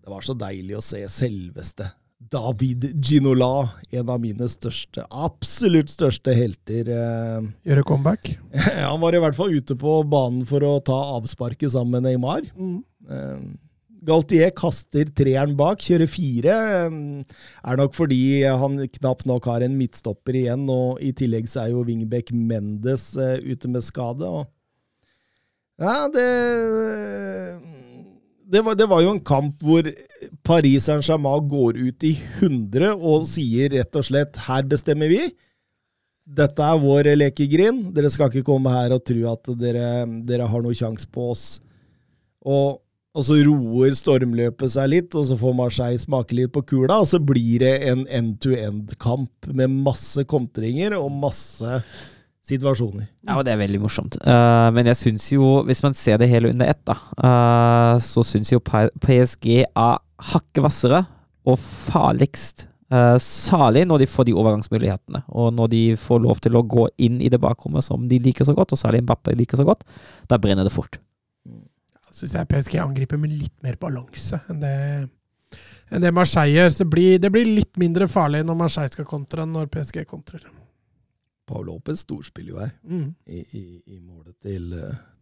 det 0.00 0.08
var 0.14 0.24
så 0.24 0.32
deilig 0.32 0.78
å 0.80 0.84
se 0.84 1.04
selveste 1.12 1.90
David 2.30 2.86
Ginola, 3.04 3.68
en 3.94 4.08
av 4.10 4.20
mine 4.22 4.46
største, 4.50 5.04
absolutt 5.10 5.90
største 5.92 6.32
helter. 6.34 6.88
eh, 6.90 7.50
Gjøre 7.68 7.84
comeback. 7.86 8.32
Han 8.88 9.00
var 9.02 9.14
i 9.14 9.20
hvert 9.22 9.36
fall 9.38 9.52
ute 9.54 9.76
på 9.78 9.98
banen 10.08 10.46
for 10.48 10.64
å 10.66 10.78
ta 10.84 10.96
avsparket 11.18 11.74
sammen 11.74 11.98
med 12.00 12.08
Neymar. 12.08 12.48
Mm. 12.56 12.80
Galtier 14.04 14.50
kaster 14.52 15.08
treeren 15.16 15.54
bak, 15.56 15.80
kjører 15.84 16.10
fire. 16.10 16.56
eh, 16.86 17.36
Er 17.64 17.78
nok 17.80 17.94
fordi 17.96 18.42
han 18.44 18.80
knapt 18.98 19.24
nok 19.28 19.46
har 19.48 19.64
en 19.64 19.78
midtstopper 19.78 20.36
igjen, 20.42 20.66
og 20.68 21.00
i 21.04 21.12
tillegg 21.16 21.48
så 21.48 21.64
er 21.64 21.70
jo 21.74 21.84
Wingbeck 21.88 22.32
Mendes 22.32 23.12
eh, 23.16 23.38
ute 23.44 23.68
med 23.72 23.84
skade. 23.86 24.28
Og 24.28 24.46
ja, 25.80 26.04
det 26.12 26.28
det 28.54 28.62
var, 28.62 28.76
det 28.78 28.86
var 28.90 29.02
jo 29.02 29.14
en 29.14 29.24
kamp 29.26 29.62
hvor 29.64 29.88
Paris 30.46 30.86
Saint-Germain 30.86 31.48
går 31.50 31.80
ut 31.80 32.06
i 32.06 32.12
100 32.38 32.94
og 32.94 33.26
sier 33.26 33.72
rett 33.74 33.98
og 33.98 34.06
slett 34.06 34.38
'her 34.46 34.62
bestemmer 34.70 35.10
vi'. 35.10 35.32
Dette 36.24 36.62
er 36.62 36.80
vår 36.80 37.10
lekegrind. 37.18 37.90
Dere 37.96 38.10
skal 38.10 38.30
ikke 38.30 38.46
komme 38.46 38.72
her 38.72 38.94
og 38.94 39.04
tro 39.04 39.26
at 39.32 39.50
dere, 39.60 40.06
dere 40.24 40.46
har 40.48 40.62
noe 40.64 40.76
sjanse 40.76 41.08
på 41.12 41.30
oss. 41.34 41.44
Og, 42.44 42.80
og 43.14 43.26
så 43.26 43.36
roer 43.44 43.92
stormløpet 43.98 44.72
seg 44.72 44.88
litt, 44.92 45.14
og 45.18 45.26
så 45.28 45.36
får 45.36 45.58
Marseille 45.58 46.00
smake 46.00 46.38
litt 46.38 46.54
på 46.54 46.62
kula, 46.64 47.02
og 47.02 47.10
så 47.10 47.20
blir 47.20 47.60
det 47.60 47.74
en 47.90 48.06
end-to-end-kamp 48.08 49.50
med 49.52 49.76
masse 49.84 50.24
kontringer 50.24 50.96
og 50.96 51.12
masse 51.12 51.82
situasjoner. 52.44 53.06
Ja, 53.24 53.38
og 53.38 53.46
det 53.46 53.54
er 53.54 53.62
veldig 53.62 53.80
morsomt. 53.82 54.18
Uh, 54.20 54.68
men 54.76 54.88
jeg 54.90 55.00
syns 55.00 55.30
jo, 55.32 55.62
hvis 55.68 55.82
man 55.84 55.96
ser 55.96 56.20
det 56.20 56.28
hele 56.30 56.52
under 56.52 56.68
ett, 56.68 56.82
da, 56.86 56.96
uh, 57.16 57.94
så 58.04 58.24
syns 58.26 58.52
jo 58.52 58.60
PSG 58.60 59.48
er 59.64 59.98
hakket 60.32 60.62
hvassere 60.64 61.04
og 61.48 61.58
farligst. 61.60 62.66
Uh, 62.92 63.16
Særlig 63.22 63.86
når 63.88 64.04
de 64.04 64.10
får 64.10 64.28
de 64.28 64.36
overgangsmulighetene, 64.36 65.24
og 65.32 65.54
når 65.56 65.72
de 65.72 65.82
får 66.00 66.20
lov 66.26 66.42
til 66.44 66.60
å 66.60 66.64
gå 66.68 66.86
inn 67.06 67.16
i 67.24 67.32
det 67.32 67.40
bakrommet 67.42 67.86
som 67.86 68.04
de 68.10 68.20
liker 68.22 68.46
så 68.46 68.54
godt, 68.56 68.76
og 68.76 68.80
særlig 68.80 69.02
Mbappé 69.06 69.36
liker 69.38 69.60
så 69.60 69.66
godt. 69.66 69.86
Da 70.28 70.38
brenner 70.40 70.68
det 70.68 70.74
fort. 70.74 71.00
Syns 72.14 72.36
jeg 72.36 72.50
PSG 72.50 72.76
angriper 72.78 73.18
med 73.18 73.32
litt 73.32 73.56
mer 73.64 73.80
balanse 73.80 74.38
enn 74.52 74.60
det, 74.62 74.76
enn 75.90 76.04
det 76.04 76.12
Marseille 76.14 76.60
gjør. 76.60 76.70
Så 76.70 76.84
det 76.84 76.90
blir, 76.92 77.16
det 77.18 77.32
blir 77.34 77.48
litt 77.48 77.72
mindre 77.80 78.06
farlig 78.10 78.44
når 78.46 78.60
Marseille 78.60 78.92
skal 78.92 79.08
kontre 79.08 79.42
enn 79.42 79.56
når 79.56 79.72
PSG 79.72 80.04
kontrer. 80.06 80.44
Paul 81.46 81.66
Lopez 81.68 82.04
storspiller 82.04 82.54
jo 82.54 82.62
her. 82.62 82.72
Mm. 82.88 83.10
i, 83.26 83.42
i, 83.58 83.64
i 83.96 83.98
målet 84.00 84.34
til, 84.42 84.70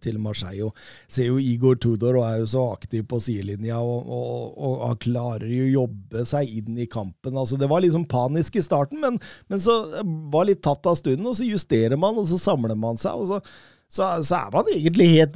til 0.03 0.21
Marseille. 0.23 0.69
Og 0.69 1.11
ser 1.11 1.31
jo 1.31 1.41
Igor 1.43 1.81
Tudor 1.83 2.21
og 2.21 2.27
er 2.29 2.41
jo 2.43 2.49
så 2.55 2.65
aktiv 2.75 3.05
på 3.11 3.21
sidelinja 3.23 3.81
og, 3.83 4.07
og, 4.07 4.57
og, 4.57 4.77
og 4.89 5.03
klarer 5.03 5.51
jo 5.51 5.67
å 5.67 5.75
jobbe 5.83 6.25
seg 6.29 6.57
inn 6.63 6.81
i 6.83 6.89
kampen. 6.91 7.37
Altså, 7.37 7.59
det 7.61 7.71
var 7.71 7.85
liksom 7.85 8.07
panisk 8.11 8.59
i 8.59 8.65
starten, 8.65 9.03
men, 9.03 9.21
men 9.51 9.63
så 9.63 9.83
var 10.33 10.49
litt 10.49 10.63
tatt 10.65 10.87
av 10.89 10.99
stunden, 10.99 11.29
og 11.29 11.39
så 11.39 11.49
justerer 11.49 11.99
man, 11.99 12.19
og 12.19 12.29
så 12.31 12.41
samler 12.41 12.79
man 12.79 13.01
seg. 13.01 13.19
og 13.19 13.31
så 13.35 13.43
så, 13.93 14.07
så 14.25 14.39
er 14.39 14.53
man 14.55 14.69
egentlig 14.73 15.07
helt 15.11 15.35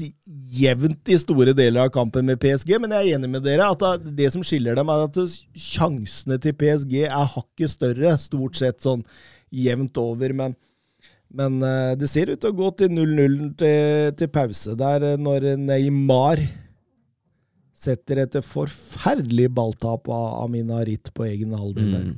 jevnt 0.56 1.10
i 1.12 1.18
store 1.20 1.52
deler 1.52 1.82
av 1.84 1.90
kampen 1.92 2.24
med 2.24 2.40
PSG, 2.40 2.78
men 2.80 2.94
jeg 2.94 3.10
er 3.10 3.18
enig 3.18 3.28
med 3.34 3.44
dere 3.44 3.66
at 3.68 3.82
det, 4.00 4.14
det 4.16 4.30
som 4.32 4.44
skiller 4.46 4.78
dem, 4.78 4.88
er 4.88 5.04
at 5.04 5.18
sjansene 5.60 6.38
til 6.40 6.56
PSG 6.56 7.02
er 7.04 7.34
hakket 7.34 7.74
større, 7.74 8.14
stort 8.22 8.56
sett 8.56 8.80
sånn 8.80 9.04
jevnt 9.52 10.00
over. 10.00 10.32
Men, 10.38 10.56
men 11.28 11.58
eh, 11.62 11.94
det 11.98 12.08
ser 12.10 12.30
ut 12.30 12.40
til 12.40 12.52
å 12.52 12.56
gå 12.56 12.70
til 12.78 12.92
0-0 12.94 13.40
til, 13.58 14.12
til 14.18 14.30
pause 14.32 14.76
der, 14.78 15.04
eh, 15.12 15.18
når 15.20 15.52
Neymar 15.60 16.42
setter 17.76 18.22
et 18.24 18.38
forferdelig 18.44 19.50
balltap 19.54 20.08
av 20.08 20.44
Amina 20.44 20.80
Ritt 20.86 21.12
på 21.14 21.26
egen 21.28 21.52
halvdel. 21.56 21.90
Mm. 21.92 22.14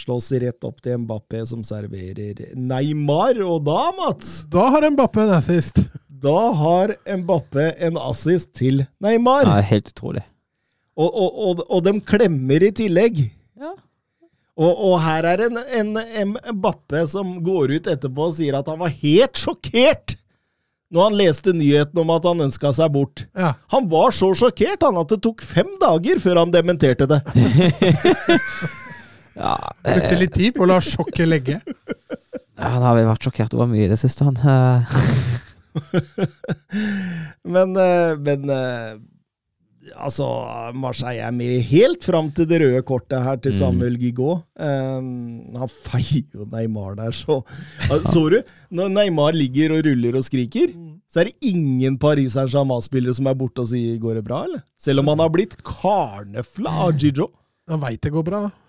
Slås 0.00 0.30
rett 0.40 0.64
opp 0.64 0.78
til 0.80 1.02
Mbappé, 1.02 1.42
som 1.48 1.60
serverer 1.66 2.54
Neymar. 2.56 3.42
Og 3.44 3.60
da, 3.66 3.90
Mats, 3.98 4.46
Da 4.48 4.70
har 4.72 4.86
Mbappé 4.94 5.26
en 5.26 5.34
assist. 5.36 5.82
da 6.08 6.38
har 6.56 6.94
Mbappé 7.04 7.66
en 7.88 7.98
assist 8.00 8.54
til 8.56 8.86
Neymar. 9.02 9.44
Ja, 9.44 9.60
helt 9.74 9.92
utrolig. 9.92 10.24
Og, 10.96 11.10
og, 11.10 11.36
og, 11.44 11.62
og 11.68 11.84
de 11.84 11.94
klemmer 12.04 12.64
i 12.64 12.72
tillegg. 12.76 13.20
Og, 14.60 14.70
og 14.90 14.96
her 15.00 15.24
er 15.30 15.46
en, 15.46 15.60
en, 15.80 15.94
en 15.96 16.34
Bappe 16.60 17.06
som 17.08 17.38
går 17.44 17.78
ut 17.78 17.86
etterpå 17.88 18.28
og 18.28 18.34
sier 18.36 18.58
at 18.58 18.68
han 18.68 18.80
var 18.82 18.92
helt 19.00 19.40
sjokkert 19.40 20.16
når 20.90 21.06
han 21.06 21.16
leste 21.20 21.52
nyheten 21.54 22.00
om 22.02 22.10
at 22.10 22.24
han 22.26 22.42
ønska 22.48 22.72
seg 22.74 22.90
bort. 22.92 23.22
Ja. 23.38 23.52
Han 23.70 23.86
var 23.92 24.10
så 24.12 24.32
sjokkert 24.36 24.82
han 24.82 24.98
at 24.98 25.12
det 25.12 25.20
tok 25.22 25.44
fem 25.46 25.70
dager 25.80 26.18
før 26.22 26.42
han 26.42 26.54
dementerte 26.54 27.08
det. 27.10 27.22
Ja, 29.40 29.56
Brukte 29.84 30.14
eh, 30.14 30.18
litt 30.20 30.34
tid 30.36 30.56
på 30.56 30.66
å 30.66 30.68
la 30.68 30.80
sjokket 30.84 31.28
legge. 31.28 31.60
Ja, 32.58 32.74
han 32.74 32.82
har 32.84 32.96
vel 32.98 33.06
vært 33.08 33.24
sjokkert 33.24 33.54
over 33.56 33.70
mye 33.70 33.86
i 33.86 33.92
det 33.92 33.96
siste, 34.00 34.26
han. 34.26 34.36
Men, 37.54 37.72
eh, 37.78 38.18
men 38.18 38.50
eh, 38.52 38.98
altså, 39.96 40.26
Marseille 40.76 41.22
er 41.24 41.34
med 41.34 41.60
helt 41.70 42.04
fram 42.04 42.30
til 42.34 42.48
det 42.50 42.60
røde 42.62 42.82
kortet 42.86 43.22
her 43.24 43.40
til 43.42 43.54
Samuel 43.56 43.96
Gigot. 44.00 44.44
Um, 44.60 45.50
han 45.56 45.70
feier 45.70 46.26
jo 46.34 46.46
Neymar 46.52 46.96
der, 46.98 47.14
så 47.16 47.40
Ah, 47.90 48.00
Så 48.04 48.28
du? 48.30 48.40
Når 48.70 48.92
Neymar 48.92 49.34
ligger 49.36 49.76
og 49.76 49.84
ruller 49.86 50.16
og 50.20 50.24
skriker, 50.26 50.72
så 51.10 51.22
er 51.22 51.30
det 51.30 51.50
ingen 51.52 51.98
Paris 51.98 52.36
Saint-Germain-spillere 52.36 53.16
som 53.16 53.26
er 53.26 53.34
borte 53.34 53.64
og 53.64 53.70
sier 53.72 53.98
'går 53.98 54.20
det 54.20 54.24
bra', 54.24 54.44
eller? 54.44 54.62
Selv 54.78 55.00
om 55.00 55.08
han 55.08 55.18
har 55.18 55.28
blitt 55.28 55.56
karnefla 55.64 56.70
av 56.86 56.96
Gijo. 56.98 57.30
Han 57.68 57.80
veit 57.80 58.00
det 58.02 58.12
går 58.12 58.24
bra. 58.24 58.50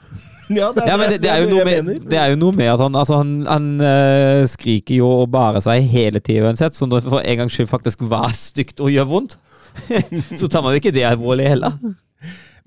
Ja, 0.51 0.71
det 0.75 0.83
Ja, 0.87 0.97
men 0.97 1.09
det, 1.11 1.21
det, 1.23 1.29
er 1.31 1.45
jo 1.45 1.49
noe 1.49 1.63
med, 1.63 2.09
det 2.11 2.17
er 2.17 2.33
jo 2.33 2.35
noe 2.35 2.51
med 2.51 2.67
at 2.73 2.81
han, 2.83 2.95
altså 2.95 3.21
han, 3.21 3.29
han 3.47 3.67
eh, 3.87 4.41
skriker 4.51 4.97
jo 4.97 5.07
og 5.21 5.29
bærer 5.31 5.63
seg 5.63 5.85
hele 5.87 6.19
tida 6.19 6.49
uansett, 6.49 6.75
så 6.75 6.85
når 6.89 7.05
det 7.05 7.13
for 7.13 7.23
en 7.23 7.37
gangs 7.39 7.55
skyld 7.55 7.69
faktisk 7.71 8.03
var 8.11 8.33
stygt 8.35 8.83
og 8.83 8.91
gjør 8.91 9.07
vondt, 9.07 9.37
så 10.39 10.47
tar 10.47 10.63
man 10.63 10.75
jo 10.75 10.81
ikke 10.81 10.93
det 10.95 11.05
alvorlig 11.07 11.49
heller. 11.51 11.75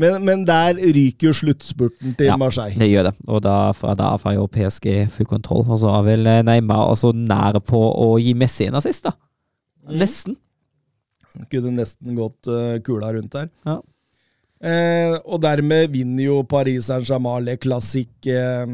Men, 0.01 0.25
men 0.27 0.43
der 0.47 0.75
ryker 0.75 1.29
jo 1.29 1.35
sluttspurten 1.39 2.17
til 2.19 2.27
Ja. 2.27 2.37
Marseille. 2.41 2.75
Det 2.81 2.89
gjør 2.91 3.11
det, 3.11 3.15
og 3.31 3.43
da, 3.45 3.57
fra 3.77 3.95
da 3.99 4.15
får 4.19 4.35
jo 4.39 4.49
PSG 4.51 4.89
full 5.15 5.29
kontroll. 5.31 5.63
Og 5.69 5.79
så 5.85 5.93
er 5.95 6.07
vel 6.09 6.27
eh, 6.31 6.43
Neymar 6.47 6.89
også 6.91 7.13
nære 7.15 7.63
på 7.63 7.79
å 7.79 8.09
gi 8.19 8.35
Messi 8.35 8.67
en 8.67 8.81
assist, 8.81 9.07
da. 9.07 9.15
Nesten. 9.95 10.35
Kunne 11.51 11.75
nesten 11.77 12.15
gått 12.19 12.47
uh, 12.51 12.79
kula 12.83 13.13
rundt 13.15 13.35
der. 13.35 13.51
Ja. 13.67 13.79
Eh, 14.65 15.15
og 15.29 15.43
dermed 15.45 15.91
vinner 15.93 16.25
jo 16.25 16.37
Paris 16.49 16.87
Saint-Germain 16.89 17.45
Le 17.45 17.57
Classic 17.61 18.09
eh, 18.33 18.65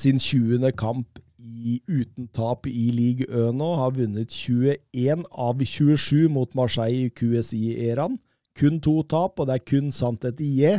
sin 0.00 0.18
20. 0.18 0.72
kamp 0.80 1.20
i, 1.64 1.80
uten 1.88 2.28
tap 2.36 2.68
i 2.68 2.90
Ligue 2.94 3.26
Ø 3.32 3.50
nå. 3.56 3.70
Har 3.80 3.96
vunnet 3.96 4.30
21 4.30 5.24
av 5.32 5.64
27 5.64 6.28
mot 6.32 6.54
Marseille 6.58 7.08
i 7.08 7.12
QSI-æraen. 7.16 8.18
Kun 8.54 8.78
to 8.84 9.00
tap, 9.10 9.40
og 9.40 9.48
det 9.48 9.56
er 9.58 9.64
kun 9.66 9.88
Santet 9.94 10.42
IE 10.44 10.76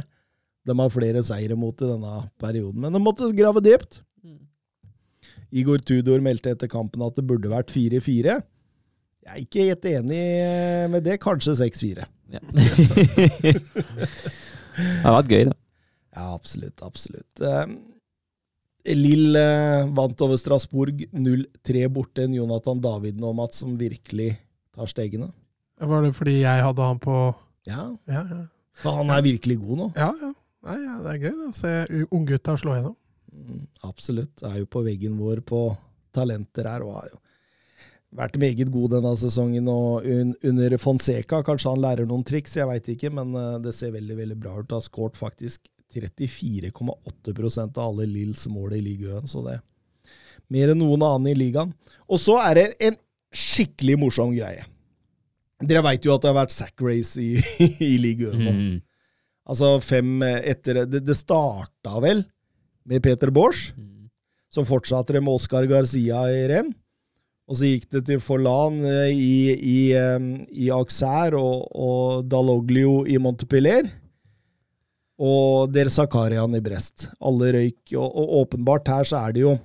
de 0.66 0.74
har 0.80 0.90
flere 0.90 1.22
seire 1.26 1.56
mot 1.58 1.78
i 1.78 1.88
denne 1.88 2.14
perioden. 2.42 2.82
Men 2.82 2.96
de 2.96 3.02
måtte 3.02 3.30
grave 3.38 3.62
dypt. 3.64 4.02
Igor 5.56 5.80
Tudor 5.86 6.24
meldte 6.26 6.52
etter 6.56 6.70
kampen 6.72 7.04
at 7.06 7.16
det 7.18 7.26
burde 7.30 7.52
vært 7.52 7.72
4-4. 7.72 8.40
Jeg 9.26 9.32
er 9.32 9.42
ikke 9.42 9.68
helt 9.70 9.86
enig 9.90 10.24
med 10.92 11.06
det. 11.06 11.20
Kanskje 11.22 11.56
6-4. 11.62 12.08
Ja. 12.34 12.42
det 13.46 15.04
har 15.06 15.20
vært 15.20 15.32
gøy, 15.32 15.46
da. 15.52 15.56
Ja, 16.16 16.26
absolutt. 16.34 16.82
Absolutt. 16.86 17.46
Lill 18.86 19.36
eh, 19.40 19.88
vant 19.98 20.22
over 20.22 20.38
Strasbourg 20.38 21.06
0-3 21.12 21.88
borte. 21.90 22.26
En 22.28 22.36
Jonathan 22.38 22.82
Daviden 22.84 23.24
og 23.26 23.36
Mats 23.40 23.64
som 23.64 23.74
virkelig 23.80 24.36
tar 24.76 24.90
stegene. 24.92 25.32
Var 25.82 26.06
det 26.06 26.14
fordi 26.16 26.38
jeg 26.44 26.64
hadde 26.64 26.86
han 26.86 27.00
på 27.04 27.16
Ja, 27.68 27.88
Ja, 28.08 28.22
ja. 28.30 28.42
så 28.80 28.94
han 28.96 29.10
er 29.12 29.24
virkelig 29.26 29.58
god 29.64 29.78
nå. 29.82 29.88
ja, 29.98 30.12
ja. 30.22 30.32
Nei, 30.66 30.78
ja 30.82 30.94
det 31.04 31.12
er 31.12 31.20
gøy 31.26 31.34
da. 31.38 31.50
å 31.52 31.58
se 31.58 32.06
unggutta 32.16 32.56
slå 32.58 32.74
gjennom. 32.78 32.96
Mm, 33.36 33.66
absolutt. 33.86 34.42
Er 34.48 34.62
jo 34.64 34.66
på 34.72 34.82
veggen 34.86 35.18
vår 35.20 35.42
på 35.46 35.60
talenter 36.16 36.66
her, 36.70 36.82
og 36.88 36.96
har 36.96 37.10
jo 37.12 37.20
vært 38.16 38.38
meget 38.40 38.72
god 38.72 38.96
denne 38.96 39.12
sesongen. 39.20 39.68
Og 39.70 40.06
un 40.08 40.32
under 40.48 40.78
Fonseca, 40.82 41.42
kanskje 41.46 41.70
han 41.74 41.84
lærer 41.84 42.08
noen 42.10 42.24
triks, 42.26 42.56
jeg 42.58 42.66
veit 42.70 42.88
ikke, 42.96 43.12
men 43.14 43.36
eh, 43.38 43.60
det 43.66 43.76
ser 43.78 43.94
veldig 43.98 44.18
veldig 44.24 44.38
bra 44.42 44.56
ut. 44.62 44.72
Har 44.74 44.82
skåret 44.86 45.20
faktisk 45.20 45.68
34,8% 45.94 47.78
av 47.78 47.90
alle 47.90 48.08
Lills 48.10 48.48
mål 48.52 48.78
i 48.78 48.84
ligaen, 48.84 49.28
så 49.30 49.44
det 49.46 49.58
er 49.58 49.64
mer 50.52 50.74
enn 50.74 50.82
noen 50.82 51.04
annen 51.06 51.32
i 51.32 51.38
ligaen. 51.38 51.74
Og 52.10 52.22
så 52.22 52.38
er 52.44 52.60
det 52.60 52.66
en 52.90 52.98
skikkelig 53.36 53.98
morsom 54.02 54.34
greie. 54.36 54.66
Dere 55.66 55.84
veit 55.86 56.06
jo 56.06 56.16
at 56.16 56.24
det 56.24 56.32
har 56.32 56.42
vært 56.42 56.56
sack 56.56 56.82
race 56.84 57.22
i, 57.22 57.40
i 57.94 57.96
ligaen 58.02 58.42
nå. 58.42 58.56
Mm. 58.56 58.76
Altså 59.46 59.76
fem 59.84 60.24
etter 60.26 60.82
Det, 60.90 61.04
det 61.06 61.16
starta 61.18 62.00
vel 62.02 62.24
med 62.90 63.04
Peter 63.06 63.32
Bosch. 63.34 63.70
Så 64.54 64.64
fortsatte 64.66 65.16
det 65.16 65.22
med 65.24 65.36
Oscar 65.36 65.68
Garcia 65.70 66.26
i 66.32 66.46
rem. 66.50 66.72
Og 67.46 67.60
så 67.60 67.70
gikk 67.70 67.90
det 67.94 68.06
til 68.08 68.22
Forlan 68.24 68.80
eh, 68.88 69.12
i, 69.14 69.36
i, 69.54 69.80
eh, 69.94 70.30
i 70.66 70.72
Auxerre 70.74 71.38
og, 71.38 71.68
og 71.78 72.26
Daloglio 72.32 73.04
i 73.06 73.20
Montepiller. 73.22 73.92
Og 75.22 75.72
Der 75.72 75.88
Zakarian 75.90 76.56
i 76.58 76.62
Brest. 76.64 77.08
Alle 77.24 77.54
røyk. 77.56 77.94
Og, 77.96 78.10
og 78.10 78.36
åpenbart 78.42 78.92
her 78.92 79.08
så 79.08 79.22
er 79.24 79.36
det 79.36 79.46
jo 79.46 79.56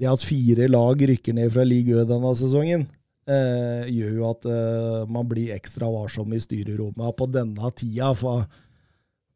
det 0.00 0.08
at 0.10 0.24
fire 0.24 0.66
lag 0.70 0.98
rykker 1.08 1.36
ned 1.36 1.52
fra 1.54 1.64
Ligue 1.68 2.00
Ø 2.00 2.06
denne 2.08 2.32
sesongen, 2.34 2.86
eh, 3.28 3.84
gjør 3.92 4.14
jo 4.16 4.28
at 4.30 4.46
eh, 4.50 5.02
man 5.06 5.28
blir 5.30 5.52
ekstra 5.54 5.86
varsom 5.92 6.32
i 6.34 6.40
styrerommet 6.42 7.16
på 7.18 7.28
denne 7.30 7.70
tida. 7.76 8.10
For 8.18 8.42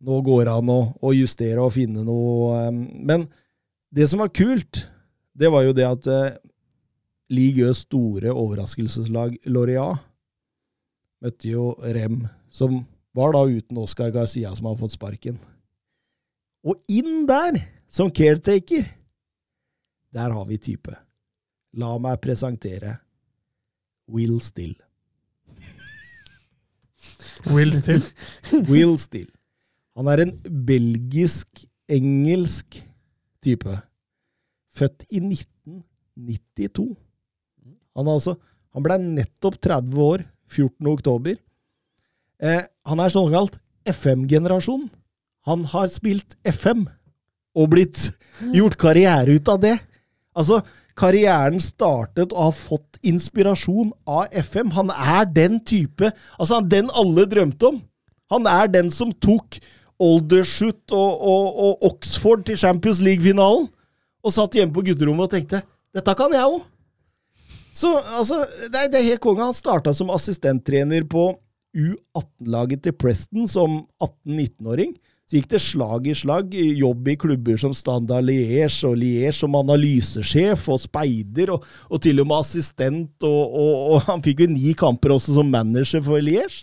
nå 0.07 0.19
går 0.27 0.47
det 0.49 0.57
an 0.57 0.73
å, 0.73 0.81
å 0.99 1.13
justere 1.15 1.63
og 1.63 1.75
finne 1.77 2.03
noe 2.07 2.65
eh, 2.65 2.73
Men 2.73 3.29
det 3.95 4.09
som 4.11 4.25
var 4.25 4.35
kult, 4.35 4.87
det 5.37 5.53
var 5.53 5.69
jo 5.69 5.77
det 5.77 5.87
at 5.87 6.11
eh, 6.11 6.35
Ligue 7.31 7.73
store 7.75 8.31
overraskelseslag 8.31 9.39
Loria 9.51 9.89
møtte 11.23 11.49
jo 11.51 11.73
Rem, 11.83 12.21
som 12.53 12.85
var 13.17 13.33
da 13.33 13.47
uten 13.49 13.79
Oscar 13.81 14.11
Garcia, 14.13 14.53
som 14.57 14.67
har 14.69 14.77
fått 14.77 14.93
sparken. 14.93 15.39
Og 16.67 16.75
inn 16.93 17.27
der, 17.29 17.57
som 17.89 18.11
caretaker, 18.13 18.85
der 20.13 20.31
har 20.35 20.47
vi 20.49 20.59
type. 20.61 20.97
La 21.77 21.99
meg 22.01 22.21
presentere 22.25 22.99
Will 24.13 24.41
Still. 24.45 24.75
Will 27.53 27.73
Still. 27.77 28.03
Will 28.71 28.99
Still. 29.01 29.31
Han 29.97 30.07
er 30.13 30.19
en 30.25 30.33
belgisk-engelsk 30.69 32.69
type. 33.45 33.73
Født 34.77 35.01
i 35.09 35.19
1992. 35.25 36.97
Han, 37.97 38.07
altså, 38.13 38.37
han 38.77 38.85
ble 38.85 38.97
nettopp 39.01 39.57
30 39.65 39.97
år 40.05 40.21
14. 40.53 40.85
oktober. 40.93 41.41
Eh, 42.43 42.63
han 42.87 43.01
er 43.01 43.13
såkalt 43.13 43.59
FM-generasjon. 43.87 44.89
Han 45.47 45.65
har 45.71 45.89
spilt 45.93 46.37
FM 46.45 46.87
og 47.57 47.71
blitt 47.73 48.11
gjort 48.55 48.77
karriere 48.81 49.39
ut 49.39 49.49
av 49.49 49.61
det. 49.63 49.77
Altså, 50.37 50.61
karrieren 50.99 51.61
startet 51.63 52.35
og 52.35 52.49
har 52.49 52.57
fått 52.57 52.99
inspirasjon 53.07 53.93
av 54.09 54.27
FM. 54.33 54.73
Han 54.77 54.93
er 54.93 55.29
den 55.31 55.61
type 55.65 56.11
Altså, 56.39 56.61
den 56.61 56.91
alle 56.93 57.27
drømte 57.31 57.71
om. 57.71 57.81
Han 58.33 58.49
er 58.51 58.69
den 58.69 58.91
som 58.91 59.13
tok 59.13 59.61
Aldershot 60.03 60.93
og, 60.93 61.23
og, 61.25 61.45
og 61.57 61.85
Oxford 61.89 62.43
til 62.45 62.59
Champions 62.61 62.99
League-finalen, 63.01 63.71
og 64.21 64.35
satt 64.35 64.59
hjemme 64.59 64.75
på 64.75 64.83
gutterommet 64.85 65.29
og 65.29 65.33
tenkte 65.33 65.63
dette 65.97 66.13
kan 66.19 66.35
jeg 66.35 66.45
òg. 66.45 66.65
Så 67.77 67.95
altså, 68.19 68.43
det 68.73 68.81
er, 68.81 68.91
det 68.93 68.99
er 68.99 69.07
helt 69.13 69.23
konge. 69.25 69.45
Han 69.45 69.57
starta 69.57 69.95
som 69.97 70.11
assistenttrener 70.13 71.07
på 71.09 71.31
U18-laget 71.77 72.87
til 72.87 72.97
Preston 72.97 73.47
som 73.51 73.83
18-19-åring. 74.01 74.97
Så 75.27 75.41
gikk 75.41 75.49
det 75.51 75.59
slag 75.59 76.05
i 76.07 76.15
slag. 76.15 76.53
Jobb 76.55 77.09
i 77.11 77.17
klubber 77.19 77.59
som 77.59 77.73
Standard 77.75 78.29
Liège 78.29 78.87
og 78.87 78.95
Liège 79.01 79.35
som 79.41 79.57
analysesjef 79.59 80.69
og 80.71 80.79
speider, 80.85 81.51
og, 81.57 81.67
og 81.91 82.03
til 82.05 82.23
og 82.23 82.29
med 82.31 82.45
assistent. 82.45 83.11
Og, 83.27 83.43
og, 83.43 83.73
og, 83.91 84.05
han 84.07 84.23
fikk 84.23 84.45
jo 84.45 84.53
ni 84.53 84.75
kamper 84.79 85.17
også 85.17 85.35
som 85.35 85.51
manager 85.51 86.05
for 86.07 86.23
Liège. 86.23 86.63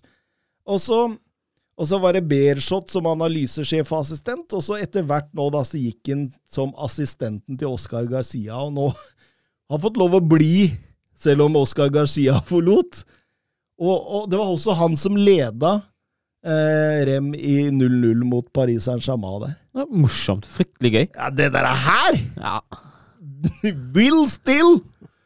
Og 0.64 0.80
så, 0.80 2.00
var 2.00 2.16
det 2.16 2.24
Beershot 2.30 2.94
som 2.94 3.10
analysesjef 3.12 3.92
og 3.92 4.06
assistent, 4.06 4.48
og 4.56 4.64
så 4.64 4.80
etter 4.80 5.04
hvert 5.10 5.28
nå 5.36 5.50
da 5.52 5.66
så 5.68 5.82
gikk 5.82 6.14
han 6.14 6.30
som 6.48 6.72
assistenten 6.80 7.60
til 7.60 7.74
Oscar 7.76 8.08
Garcia, 8.08 8.62
og 8.64 8.72
nå 8.78 8.88
har 8.96 9.76
han 9.76 9.84
fått 9.84 10.00
lov 10.00 10.16
å 10.16 10.24
bli, 10.24 10.70
selv 11.20 11.50
om 11.50 11.60
Oscar 11.60 11.92
Garcia 11.92 12.40
forlot. 12.48 13.04
Og, 13.84 13.98
og 14.16 14.30
det 14.32 14.40
var 14.40 14.52
også 14.54 14.76
han 14.80 14.96
som 15.00 15.18
leda 15.20 15.74
eh, 16.46 17.00
Rem 17.10 17.34
i 17.36 17.56
0-0 17.74 18.24
mot 18.30 18.48
Paris 18.56 18.86
Saint-Germain 18.88 19.42
der. 19.44 19.56
Ja, 19.76 19.86
morsomt. 19.92 20.48
Fryktelig 20.48 20.92
gøy. 20.94 21.06
Ja, 21.12 21.30
det 21.36 21.50
der 21.56 21.68
er 21.68 21.80
her! 21.88 22.20
Ja. 22.40 22.60
Will 23.96 24.24
Still! 24.32 24.78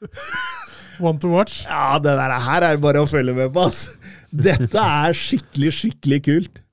Want 1.03 1.21
to 1.21 1.29
watch? 1.29 1.59
Ja, 1.67 1.99
det 2.01 2.15
der 2.17 2.39
her 2.41 2.65
er 2.71 2.79
bare 2.81 3.03
å 3.03 3.09
følge 3.09 3.35
med 3.37 3.51
på, 3.53 3.67
ass. 3.69 3.83
Dette 4.33 4.81
er 4.81 5.13
skikkelig, 5.17 5.69
skikkelig 5.77 6.19
kult. 6.25 6.63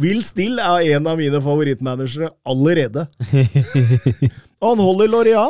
Will 0.00 0.22
Still 0.26 0.56
er 0.58 0.96
en 0.96 1.06
av 1.06 1.20
mine 1.20 1.38
favorittmanagere 1.44 2.30
allerede. 2.48 3.04
Og 4.58 4.68
han 4.72 4.82
holder 4.82 5.12
Loria 5.12 5.44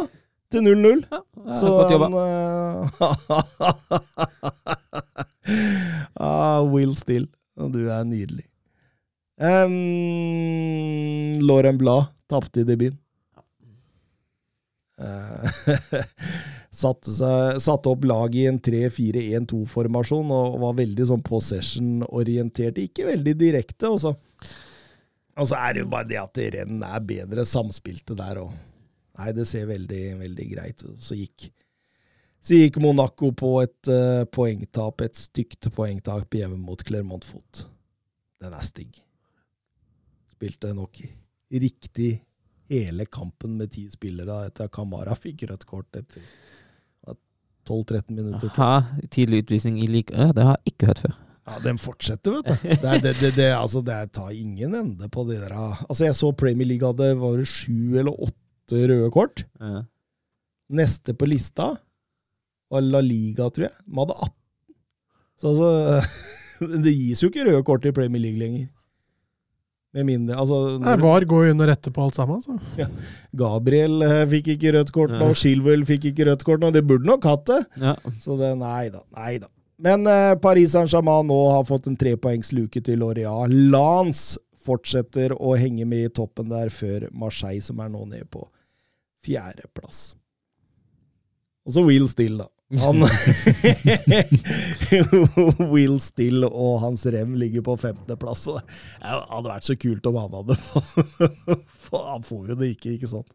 til 0.52 0.66
0-0. 0.66 1.04
Ja, 1.14 1.20
Så 1.56 1.70
han 1.88 2.18
ah, 6.14 6.60
Will 6.62 6.94
Still. 6.98 7.28
Du 7.54 7.84
er 7.86 8.04
nydelig. 8.08 8.46
Um, 9.34 9.74
Lauren 11.42 11.78
Blad 11.78 12.12
tapte 12.30 12.62
i 12.62 12.68
debuten. 12.68 12.98
Uh, 14.94 15.42
satte, 16.70 17.10
satte 17.60 17.90
opp 17.90 18.04
laget 18.06 18.36
i 18.38 18.46
en 18.46 18.60
3-4-1-2-formasjon 18.62 20.30
og 20.34 20.60
var 20.62 20.76
veldig 20.78 21.08
sånn 21.10 21.24
possession-orientert. 21.26 22.78
Ikke 22.82 23.08
veldig 23.10 23.34
direkte. 23.40 23.90
Og 23.90 23.98
så, 24.04 24.14
og 25.34 25.50
så 25.50 25.58
er 25.60 25.74
det 25.74 25.84
jo 25.84 25.90
bare 25.94 26.10
det 26.12 26.20
at 26.22 26.44
renn 26.56 26.86
er 26.86 27.08
bedre 27.10 27.46
samspilte 27.48 28.16
der 28.18 28.42
òg. 28.44 28.54
Nei, 29.14 29.30
det 29.34 29.46
ser 29.46 29.68
veldig, 29.70 30.04
veldig 30.22 30.46
greit 30.50 30.80
ut. 30.82 30.98
Så 31.02 31.18
gikk, 31.18 31.50
så 32.44 32.58
gikk 32.58 32.76
Monaco 32.84 33.30
på 33.32 33.50
et 33.62 33.88
uh, 33.88 34.24
poengtap, 34.28 35.00
et 35.06 35.16
stygt 35.16 35.70
poengtap 35.72 36.36
hjemme 36.36 36.58
mot 36.60 36.82
Clermont 36.84 37.24
Foot. 37.24 37.64
Den 38.42 38.52
er 38.52 38.66
stygg. 38.66 38.98
Spilte 40.34 40.74
nok 40.76 41.00
riktig 41.54 42.18
hele 42.68 43.06
kampen 43.06 43.56
med 43.60 43.70
ti 43.72 43.86
spillere 43.92 44.42
etter 44.48 44.66
at 44.68 44.72
Kamara 44.74 45.14
fikk 45.16 45.46
rødt 45.48 45.64
kort 45.68 45.96
etter 46.00 46.20
12-13 47.64 48.12
minutter. 48.12 48.50
Aha, 48.60 48.98
tidlig 49.08 49.44
utvisning 49.46 49.78
i 49.80 49.86
lik 49.88 50.10
Ø, 50.12 50.26
det 50.36 50.44
har 50.44 50.58
jeg 50.58 50.74
ikke 50.74 50.88
hørt 50.90 51.00
før. 51.06 51.14
Ja, 51.44 51.58
den 51.64 51.78
fortsetter, 51.80 52.34
vet 52.38 52.48
du. 52.50 52.68
Det, 52.68 52.88
er- 52.88 53.00
det, 53.04 53.12
det, 53.20 53.30
det, 53.38 53.46
altså, 53.56 53.80
det 53.84 53.96
tar 54.16 54.32
ingen 54.36 54.74
ende 54.76 55.08
på 55.12 55.24
det 55.28 55.38
der. 55.42 55.54
Altså, 55.88 56.04
jeg 56.10 56.16
så 56.18 56.30
Premier 56.36 56.68
League 56.68 56.88
hadde 56.88 57.08
var 57.20 57.38
det 57.40 57.48
sju 57.48 57.96
eller 58.00 58.12
åtte 58.28 58.80
røde 58.88 59.08
kort. 59.12 59.44
Ja. 59.60 59.82
Neste 60.76 61.12
på 61.16 61.28
lista 61.28 61.70
var 62.74 62.86
La 62.86 63.02
Liga, 63.04 63.48
tror 63.50 63.68
jeg. 63.68 63.76
De 63.86 64.00
hadde 64.02 64.16
18. 64.28 64.38
Så 65.40 65.50
altså 65.52 65.70
Det 66.84 66.92
gis 66.94 67.22
jo 67.24 67.30
ikke 67.30 67.44
røde 67.48 67.62
kort 67.66 67.86
i 67.88 67.92
Premier 67.94 68.22
League 68.22 68.38
lenger. 68.40 68.68
Med 69.94 70.06
mindre 70.08 70.36
Altså, 70.42 70.58
Nei, 70.82 70.90
når 70.96 71.02
VAR 71.04 71.26
går 71.30 71.44
jo 71.46 71.54
under 71.54 71.68
rette 71.70 71.90
på 71.94 72.02
alt 72.02 72.16
sammen. 72.18 72.40
Så. 72.42 72.86
Gabriel 73.38 74.02
eh, 74.06 74.22
fikk 74.30 74.54
ikke 74.56 74.72
rødt 74.78 74.94
kort 74.94 75.12
nå, 75.14 75.28
Ja. 75.30 75.36
Chilwell 75.38 75.84
fikk 75.86 76.08
ikke 76.10 76.26
rødt 76.30 76.42
kort 76.46 76.62
nå. 76.62 76.72
Det 76.74 76.82
burde 76.86 77.06
nok 77.06 77.26
hatt 77.28 77.44
det. 77.50 77.60
Ja. 77.82 77.94
Så 78.22 78.38
det, 78.40 78.54
nei 78.58 78.88
da, 78.94 79.04
nei 79.14 79.36
da. 79.42 79.50
Men 79.84 80.06
eh, 80.10 80.32
Paris 80.42 80.74
Saint-Germain 80.74 81.26
nå 81.30 81.38
har 81.50 81.66
fått 81.68 81.86
en 81.90 81.98
trepoengsluke 81.98 82.82
til 82.86 83.02
Loria. 83.02 83.34
Lance 83.50 84.40
fortsetter 84.64 85.34
å 85.36 85.54
henge 85.60 85.86
med 85.86 86.08
i 86.08 86.12
toppen 86.14 86.50
der 86.50 86.70
før 86.72 87.08
Marseille, 87.12 87.62
som 87.62 87.82
er 87.84 87.90
nå 87.92 88.02
nede 88.08 88.26
på 88.30 88.46
fjerdeplass. 89.24 90.14
Og 91.64 91.76
så 91.76 91.84
Will 91.84 92.08
Still, 92.10 92.38
da. 92.42 92.48
Han 92.82 93.04
Will 95.72 95.98
Still 96.02 96.46
og 96.48 96.80
hans 96.82 97.06
rem 97.14 97.36
ligger 97.40 97.64
på 97.66 97.76
15.-plass. 97.76 98.48
Det 98.50 99.12
hadde 99.12 99.50
vært 99.50 99.68
så 99.68 99.76
kult 99.78 100.06
om 100.10 100.18
han 100.22 100.34
hadde 100.40 100.58
Han 101.94 102.24
får 102.26 102.48
jo 102.50 102.56
det 102.58 102.72
ikke, 102.74 102.96
ikke 102.96 103.10
sant? 103.10 103.30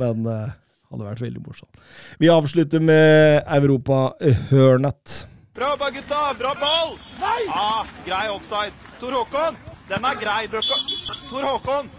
Men 0.00 0.26
uh, 0.26 0.50
hadde 0.90 1.06
vært 1.06 1.22
veldig 1.22 1.42
morsomt. 1.44 1.82
Vi 2.18 2.30
avslutter 2.32 2.82
med 2.82 3.44
Europa-hørnet. 3.46 5.22
Bra 5.54 5.70
jobba, 5.74 5.90
gutta! 5.90 6.34
Bra 6.38 6.54
ball! 6.60 6.98
Nei! 7.20 7.42
Ah, 7.48 7.86
grei 8.06 8.28
offside. 8.32 8.72
Tor 9.00 9.12
Håkon, 9.12 9.56
den 9.88 10.04
er 10.04 10.18
grei. 10.20 10.48
Tor 11.30 11.44
Håkon! 11.44 11.90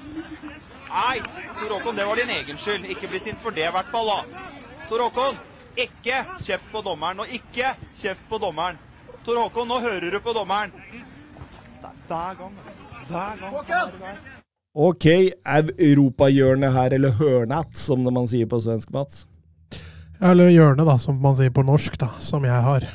Nei, 0.90 1.22
Tor 1.60 1.76
Håkon, 1.76 1.95
det 1.95 2.06
var 2.06 2.16
din 2.16 2.34
egen 2.34 2.58
skyld. 2.58 2.86
Ikke 2.90 3.10
bli 3.12 3.22
sint 3.22 3.42
for 3.42 3.56
det, 3.56 3.68
i 3.70 3.74
hvert 3.76 3.92
fall. 3.94 4.10
da. 4.10 4.45
Tor 4.90 5.06
Håkon, 5.06 5.38
ikke 5.77 6.22
kjeft 6.43 6.69
på 6.72 6.84
dommeren. 6.85 7.24
Og 7.24 7.34
ikke 7.34 7.74
kjeft 8.00 8.24
på 8.30 8.40
dommeren. 8.42 8.80
Tor 9.24 9.40
Håkon, 9.40 9.68
nå 9.69 9.80
hører 9.84 10.11
du 10.11 10.19
på 10.24 10.34
dommeren. 10.35 10.74
Det 11.82 11.90
er 11.90 12.00
hver 12.08 12.40
gang, 12.40 12.56
altså. 12.64 12.80
Hver 13.10 13.38
gang. 13.42 13.60
er 13.68 13.92
det 13.92 14.02
der. 14.02 14.40
Ok, 14.74 15.06
europahjørnet 15.77 16.74
her, 16.74 16.95
eller 16.98 17.14
hørnat, 17.19 17.76
som 17.77 18.02
man 18.10 18.26
sier 18.27 18.50
på 18.50 18.58
svensk, 18.64 18.90
Mats. 18.95 19.27
Ja, 20.19 20.32
Eller 20.32 20.50
hjørne, 20.50 20.85
da, 20.88 20.98
som 20.98 21.19
man 21.22 21.35
sier 21.38 21.53
på 21.53 21.61
norsk, 21.68 21.98
da, 22.02 22.10
som 22.24 22.45
jeg 22.48 22.66
har. 22.66 22.88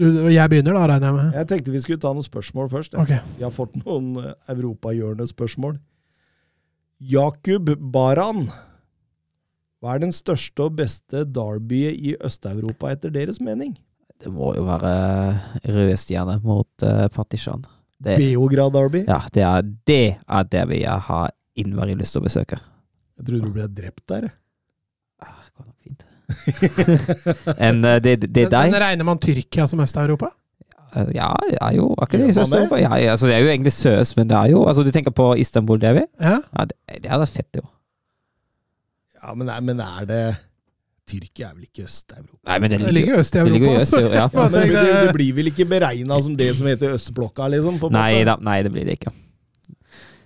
Du, 0.00 0.06
jeg 0.32 0.48
begynner, 0.48 0.78
da, 0.78 0.86
regner 0.88 1.10
jeg 1.10 1.16
med? 1.18 1.36
Jeg 1.36 1.48
tenkte 1.50 1.74
vi 1.74 1.82
skulle 1.84 2.00
ta 2.00 2.14
noen 2.16 2.24
spørsmål 2.24 2.70
først. 2.72 2.96
jeg. 2.96 3.02
okay. 3.04 3.36
Vi 3.36 3.44
har 3.44 3.52
fått 3.52 3.76
noen 3.82 4.14
eh, 4.22 4.32
europahjørnespørsmål. 4.54 5.76
Jakub 7.12 7.74
Baran. 7.92 8.46
Hva 9.82 9.96
er 9.96 10.04
den 10.04 10.12
største 10.14 10.62
og 10.68 10.76
beste 10.78 11.24
derbyet 11.26 11.98
i 11.98 12.12
Øst-Europa 12.22 12.92
etter 12.94 13.10
deres 13.10 13.40
mening? 13.42 13.72
Det 14.22 14.30
må 14.30 14.52
jo 14.54 14.62
være 14.62 14.92
rødstjerne 15.66 16.36
mot 16.44 16.84
uh, 16.86 17.08
Partizan. 17.10 17.64
Beograd 18.02 18.72
Derby? 18.74 19.00
ja, 19.08 19.18
det 19.34 19.42
er 19.42 19.62
det 19.86 20.04
er 20.22 20.46
det 20.52 20.62
vi 20.70 20.82
har 20.86 21.32
innmari 21.58 21.96
lyst 21.98 22.14
til 22.14 22.22
å 22.22 22.26
besøke. 22.28 22.58
Jeg 23.18 23.26
trodde 23.26 23.50
du 23.50 23.56
ble 23.56 23.66
drept 23.70 24.04
der. 24.10 24.28
jeg. 24.28 24.34
Ah, 25.22 25.42
det 25.42 25.52
går 25.58 25.66
nok 25.66 25.78
fint. 25.82 26.06
En, 27.66 27.82
eh, 27.84 27.98
det, 28.02 28.16
det 28.30 28.46
er 28.46 28.54
deg? 28.54 28.70
men 28.72 28.80
regner 28.86 29.06
man 29.10 29.18
Tyrkia 29.22 29.66
som 29.70 29.82
Øst-Europa? 29.82 30.30
Eh, 30.94 31.10
Ja, 31.18 31.34
det 31.50 31.58
er 31.58 31.76
jo 31.76 31.90
akkurat 31.98 32.30
det. 32.30 32.64
det? 32.70 32.80
Ja, 32.86 32.94
altså, 33.12 33.26
det 33.26 33.34
er 33.34 33.44
jo 33.46 33.50
egentlig 33.50 33.74
søs, 33.74 34.16
men 34.16 34.30
det 34.30 34.38
er 34.38 34.54
jo 34.54 34.64
altså, 34.66 34.82
Du 34.86 34.90
tenker 34.94 35.10
på 35.10 35.32
Istanbul, 35.34 35.80
det 35.82 35.94
vi? 35.98 36.06
Ja. 36.20 36.38
Ja, 36.58 36.64
det, 36.70 37.02
det 37.02 37.10
hadde 37.10 37.26
vært 37.26 37.38
fett, 37.42 37.62
jo. 37.62 37.66
Ja, 39.22 39.34
men, 39.38 39.50
men 39.64 39.80
er 39.84 40.06
det 40.08 40.22
Tyrkia 41.08 41.48
er 41.50 41.54
vel 41.56 41.66
ikke 41.66 41.84
Øst-Europa? 41.88 42.38
Nei, 42.46 42.58
men 42.62 42.70
det 42.70 42.78
Det 42.80 42.92
ligger, 42.94 42.98
ligger 42.98 43.20
øst 43.20 43.34
i 43.34 43.38
Europa. 43.42 43.72
altså. 43.80 44.02
øst, 44.02 44.14
ja. 44.14 44.28
Ja, 44.32 44.48
men 44.48 44.52
det, 44.52 44.84
det 45.06 45.14
blir 45.16 45.32
vel 45.34 45.50
ikke 45.50 45.66
beregna 45.68 46.20
som 46.22 46.36
det 46.38 46.50
som 46.56 46.66
heter 46.70 46.94
Østblokka, 46.94 47.48
liksom? 47.52 47.80
På 47.82 47.90
Nei 47.92 48.22
da, 48.28 48.36
nei, 48.40 48.60
det 48.62 48.72
blir 48.74 48.86
det 48.86 48.98
ikke. 49.00 49.12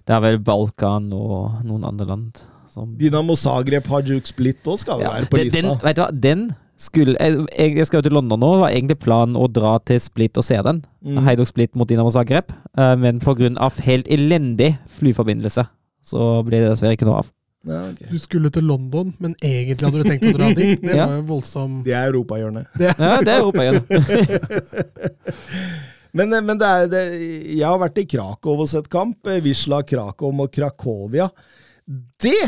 Det 0.06 0.14
er 0.14 0.20
vel 0.22 0.38
Balkan 0.46 1.08
og 1.16 1.64
noen 1.66 1.86
andre 1.88 2.06
land 2.06 2.44
som 2.70 2.92
Dinamo 3.00 3.34
Zagreb, 3.40 3.88
Hajuk 3.88 4.28
Split 4.28 4.68
òg 4.68 4.78
skal 4.82 5.00
Ja, 5.00 5.14
være 5.16 5.30
på 5.32 5.40
den, 5.40 5.48
lista. 5.48 5.62
den, 5.64 5.78
vet 5.82 5.96
du 5.96 6.02
hva, 6.04 6.10
den 6.28 6.46
skulle 6.76 7.16
Jeg, 7.16 7.46
jeg 7.80 7.86
skal 7.88 8.02
jo 8.02 8.04
til 8.04 8.12
London 8.12 8.38
nå, 8.44 8.50
var 8.60 8.68
egentlig 8.74 8.98
planen 9.00 9.38
å 9.40 9.46
dra 9.48 9.78
til 9.80 9.96
Split 10.02 10.36
og 10.36 10.44
se 10.44 10.58
den. 10.62 10.82
Mm. 11.00 11.22
Heidok 11.24 11.48
Split 11.48 11.72
mot 11.74 11.88
Dinamo 11.88 12.12
Zagreb. 12.12 12.52
Eh, 12.76 12.92
men 13.00 13.18
pga. 13.18 13.70
helt 13.86 14.06
elendig 14.12 14.74
flyforbindelse, 14.98 15.64
så 16.04 16.28
ble 16.44 16.60
det 16.60 16.68
dessverre 16.74 16.98
ikke 16.98 17.08
noe 17.08 17.22
av. 17.24 17.32
Ja, 17.66 17.80
okay. 17.90 18.06
Du 18.12 18.18
skulle 18.22 18.50
til 18.54 18.62
London, 18.68 19.08
men 19.18 19.32
egentlig 19.42 19.88
hadde 19.88 20.02
du 20.04 20.08
tenkt 20.08 20.26
å 20.28 20.32
dra 20.36 20.50
dit. 20.54 20.80
Det 20.86 20.94
Ja. 20.94 21.06
var 21.06 21.14
jo 21.16 21.20
en 21.22 21.26
voldsom 21.26 21.80
Det 21.84 21.92
er 21.98 22.06
europahjørnet. 22.12 22.66
Ja, 22.78 22.92
det 23.26 23.32
er 23.32 23.40
Europa 23.40 23.62
igjen. 23.66 23.82
Men, 26.16 26.30
eh, 26.32 26.40
men 26.40 26.56
det 26.56 26.64
er, 26.66 26.86
det, 26.88 27.00
jeg 27.58 27.66
har 27.66 27.76
vært 27.82 27.98
i 28.00 28.06
Krakow 28.08 28.60
og 28.64 28.68
sett 28.70 28.86
kamp. 28.88 29.26
eh, 29.28 29.40
Wisla 29.44 29.82
Krakow 29.84 30.30
mot 30.32 30.48
Krakowia. 30.54 31.26
Det 32.22 32.38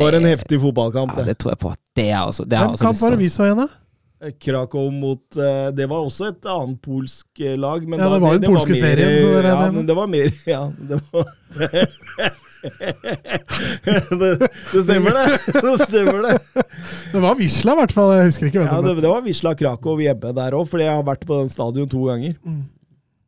var 0.00 0.16
en 0.16 0.24
heftig 0.24 0.56
fotballkamp. 0.62 1.12
Ja, 1.12 1.18
det. 1.26 1.34
det 1.34 1.38
tror 1.42 1.52
jeg 1.52 1.58
på. 1.60 1.74
Det 1.96 2.06
er 2.08 2.22
også, 2.22 2.46
det 2.48 2.56
er 2.56 2.70
Hvem 2.70 2.78
kamp 2.86 3.00
var 3.02 3.10
det 3.16 3.20
vi 3.20 3.28
så 3.34 3.44
igjen, 3.50 3.60
da? 3.66 3.68
Krakow 4.40 4.88
mot 4.90 5.36
eh, 5.36 5.68
Det 5.76 5.84
var 5.90 6.00
også 6.06 6.30
et 6.32 6.46
annet 6.48 6.80
polsk 6.82 7.26
eh, 7.44 7.52
lag. 7.60 7.84
Men 7.86 7.98
Ja, 8.00 8.06
da- 8.08 8.14
det 8.16 8.22
var 8.24 8.32
jo 8.32 8.38
den 8.46 8.50
polske 8.54 8.74
serien, 8.80 9.44
Ja, 9.44 9.68
men 9.70 9.84
det 9.86 9.94
var 9.98 10.06
mer 10.08 10.32
Ja, 10.54 10.62
det 10.72 11.02
var 11.12 11.28
det, 14.20 14.30
det 14.40 14.82
stemmer, 14.84 15.16
det. 15.16 15.26
Det 15.66 15.74
stemmer, 15.86 16.20
det. 16.26 16.64
Det 17.12 17.22
var 17.22 17.38
Wisla, 17.38 17.74
i 17.74 17.80
hvert 17.80 17.94
fall. 17.96 18.12
Jeg 18.16 18.30
husker 18.30 18.50
ikke 18.50 18.64
Ja, 18.64 18.78
det 18.84 18.94
det, 19.00 19.10
var. 19.10 19.24
Wisla 19.26 19.54
Krakow 19.58 20.00
hjemme 20.02 20.32
der 20.36 20.56
òg, 20.58 20.68
fordi 20.70 20.86
jeg 20.86 20.98
har 20.98 21.06
vært 21.06 21.26
på 21.28 21.40
den 21.40 21.50
stadion 21.52 21.90
to 21.90 22.04
ganger. 22.08 22.36
Mm. 22.46 22.62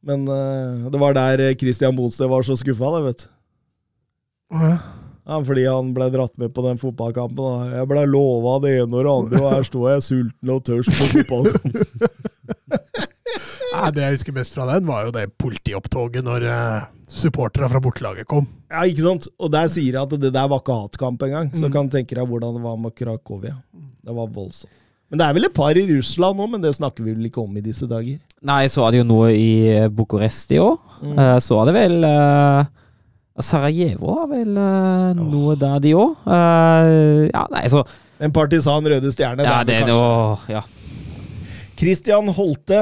Men 0.09 0.29
uh, 0.31 0.89
det 0.93 1.01
var 1.03 1.17
der 1.17 1.43
eh, 1.49 1.57
Christian 1.59 1.97
Bonstad 1.97 2.31
var 2.31 2.47
så 2.47 2.57
skuffa, 2.59 2.95
det, 2.97 3.05
vet 3.09 3.27
du. 3.27 3.29
Ja. 4.59 4.77
Ja, 5.29 5.37
fordi 5.45 5.67
han 5.69 5.91
ble 5.93 6.07
dratt 6.09 6.33
med 6.41 6.55
på 6.57 6.63
den 6.65 6.79
fotballkampen. 6.81 7.37
Da. 7.37 7.81
Jeg 7.83 7.89
ble 7.91 8.07
lova 8.09 8.55
det 8.65 8.79
ene 8.79 8.97
og 8.97 9.05
det 9.05 9.13
andre, 9.13 9.43
og 9.43 9.51
her 9.53 9.67
står 9.69 9.91
jeg 9.91 10.07
sulten 10.07 10.53
og 10.55 10.63
tørst 10.65 10.95
på 10.95 11.09
fotballkamp. 11.19 12.29
Nei, 13.79 13.91
det 13.95 14.03
jeg 14.05 14.17
husker 14.19 14.35
best 14.37 14.55
fra 14.57 14.67
den, 14.75 14.87
var 14.89 15.05
jo 15.07 15.13
det 15.15 15.27
politiopptoget 15.39 16.25
når 16.27 16.47
uh, 16.51 16.87
supporterne 17.09 17.69
fra 17.71 17.81
bortelaget 17.85 18.27
kom. 18.29 18.47
Ja, 18.71 18.83
ikke 18.85 19.05
sant? 19.07 19.29
Og 19.41 19.53
der 19.55 19.69
sier 19.73 19.95
jeg 19.97 20.03
at 20.03 20.13
det 20.21 20.33
der 20.35 20.49
var 20.51 20.61
ikke 20.61 20.75
hatkamp 20.83 21.23
engang. 21.25 21.49
Så 21.55 21.67
Mm. 21.69 21.73
kan 21.73 21.89
du 21.89 21.97
tenke 21.97 22.15
deg 22.19 22.27
hvordan 22.29 22.55
det 22.59 22.63
var 22.67 22.77
med 22.77 22.95
Krakowia. 22.99 23.55
Det 24.05 24.15
var 24.15 24.27
voldsomt. 24.35 24.73
Men 25.11 25.19
det 25.23 25.25
er 25.25 25.33
vel 25.39 25.45
et 25.49 25.55
par 25.57 25.71
i 25.79 25.87
Russland 25.89 26.37
òg, 26.45 26.51
men 26.53 26.61
det 26.61 26.75
snakker 26.77 27.01
vi 27.07 27.15
vel 27.17 27.31
ikke 27.31 27.41
om 27.41 27.55
i 27.57 27.63
disse 27.65 27.87
dager. 27.89 28.19
Nei, 28.45 28.67
så 28.69 28.85
er 28.85 28.91
det 28.93 28.99
jo 29.01 29.07
noe 29.09 29.31
i 29.33 29.47
eh, 29.73 29.87
Bucuresti 29.89 30.59
òg. 30.61 30.77
Mm. 31.01 31.15
Eh, 31.19 31.39
Så 31.41 31.57
er 31.63 31.71
det 31.71 31.75
vel 31.79 32.05
uh, 32.05 32.65
Sarajevo 33.41 34.19
har 34.19 34.27
vel 34.35 34.57
eh, 34.59 35.15
noe 35.17 35.55
der, 35.57 35.79
de 35.81 35.95
òg. 35.97 36.17
ja, 37.33 37.47
nei, 37.55 37.65
så 37.73 37.87
En 38.21 38.33
partisan 38.35 38.83
Røde 38.85 39.13
Stjerne. 39.15 39.45
Ja, 39.47 39.63
det 39.63 39.67
det 39.79 39.87
kanskje 39.87 39.97
noe 39.97 40.39
Ja. 40.53 40.63
Christian 41.79 42.27
Holte 42.35 42.79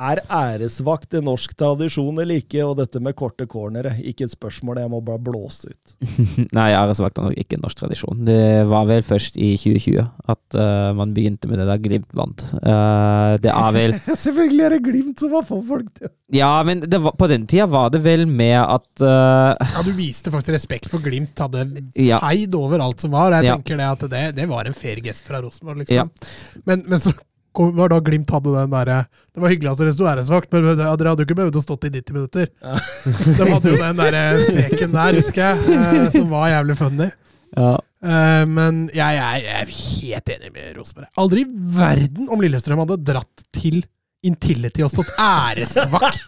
er 0.00 0.20
æresvakt 0.32 1.12
i 1.14 1.20
norsk 1.22 1.52
tradisjon 1.60 2.16
eller 2.18 2.40
ikke? 2.40 2.64
Og 2.66 2.72
dette 2.80 2.98
med 3.04 3.14
korte 3.18 3.44
cornere, 3.50 3.92
ikke 4.02 4.24
et 4.26 4.32
spørsmål, 4.32 4.80
jeg 4.82 4.90
må 4.90 4.98
bare 5.06 5.20
blåse 5.22 5.70
ut. 5.70 5.92
Nei, 6.56 6.70
æresvakt 6.74 7.20
er 7.20 7.28
nok 7.28 7.38
ikke 7.38 7.58
en 7.58 7.62
norsk 7.66 7.82
tradisjon. 7.84 8.24
Det 8.26 8.40
var 8.70 8.88
vel 8.90 9.04
først 9.06 9.38
i 9.38 9.52
2020 9.60 10.00
at 10.34 10.56
uh, 10.58 10.90
man 10.98 11.12
begynte 11.14 11.50
med 11.50 11.62
det 11.62 11.68
da 11.70 11.76
Glimt 11.84 12.10
vant. 12.16 12.46
Uh, 12.58 13.36
det 13.44 13.52
er 13.54 13.70
vel 13.76 13.94
Selvfølgelig 14.24 14.66
er 14.66 14.74
det 14.76 14.82
Glimt 14.88 15.22
som 15.22 15.36
har 15.38 15.46
fått 15.46 15.68
folk 15.70 15.92
til 16.00 16.10
Ja, 16.40 16.50
men 16.66 16.82
det 16.90 17.00
var, 17.04 17.14
på 17.18 17.26
den 17.30 17.46
tida 17.50 17.68
var 17.70 17.90
det 17.94 18.02
vel 18.04 18.26
med 18.30 18.56
at 18.62 19.04
uh... 19.04 19.54
Ja, 19.76 19.84
Du 19.86 19.92
viste 19.98 20.30
faktisk 20.34 20.56
respekt 20.56 20.90
for 20.90 21.02
Glimt. 21.04 21.38
Hadde 21.38 21.68
Ja. 21.98 22.18
feid 22.24 22.54
over 22.58 22.82
alt 22.82 23.02
som 23.06 23.14
var. 23.14 23.36
Jeg 23.38 23.46
Ja. 23.52 23.56
tenker 23.60 23.78
det 23.78 23.88
at 23.94 24.06
det, 24.10 24.26
det 24.42 24.50
var 24.50 24.66
en 24.66 24.74
fair 24.76 24.98
gest 25.04 25.26
fra 25.30 25.38
Rosenborg, 25.44 25.84
Ja. 25.90 26.06
liksom. 26.08 26.62
Men, 26.66 26.84
men 26.90 26.98
så 27.02 27.14
kom, 27.56 27.72
var 27.76 27.90
da 27.92 27.98
Glimt 28.04 28.30
hadde 28.34 28.52
den 28.54 28.72
derre 28.72 28.98
Det 29.34 29.42
var 29.42 29.52
hyggelig 29.52 29.70
at 29.72 29.80
dere 29.82 29.92
sto 29.96 30.06
æresvakt, 30.10 30.50
men 30.52 30.66
dere 30.78 30.88
hadde 30.92 31.22
jo 31.22 31.26
ikke 31.28 31.36
behøvd 31.38 31.58
å 31.60 31.62
stått 31.64 31.86
i 31.88 31.92
90 31.96 32.16
minutter. 32.16 32.50
De 33.38 33.46
hadde 33.50 33.72
jo 33.74 33.78
den 33.80 34.00
derre 34.00 34.24
streken 34.46 34.94
der, 34.96 35.18
husker 35.20 35.44
jeg, 35.44 35.78
eh, 35.78 36.10
som 36.16 36.28
var 36.32 36.50
jævlig 36.54 36.78
funny. 36.80 37.10
ja. 37.58 37.76
Eh, 38.00 38.42
men 38.48 38.86
jeg, 38.96 39.16
jeg, 39.18 39.40
jeg 39.44 39.56
er 39.60 39.72
helt 39.76 40.30
enig 40.32 40.50
med 40.54 40.68
Rosenborg. 40.78 41.10
Aldri 41.20 41.42
i 41.44 41.48
verden 41.76 42.30
om 42.32 42.40
Lillestrøm 42.40 42.80
hadde 42.80 42.96
dratt 43.10 43.42
til 43.52 43.82
Intility 44.24 44.80
og 44.86 44.88
stått 44.92 45.10
æresvakt 45.20 46.22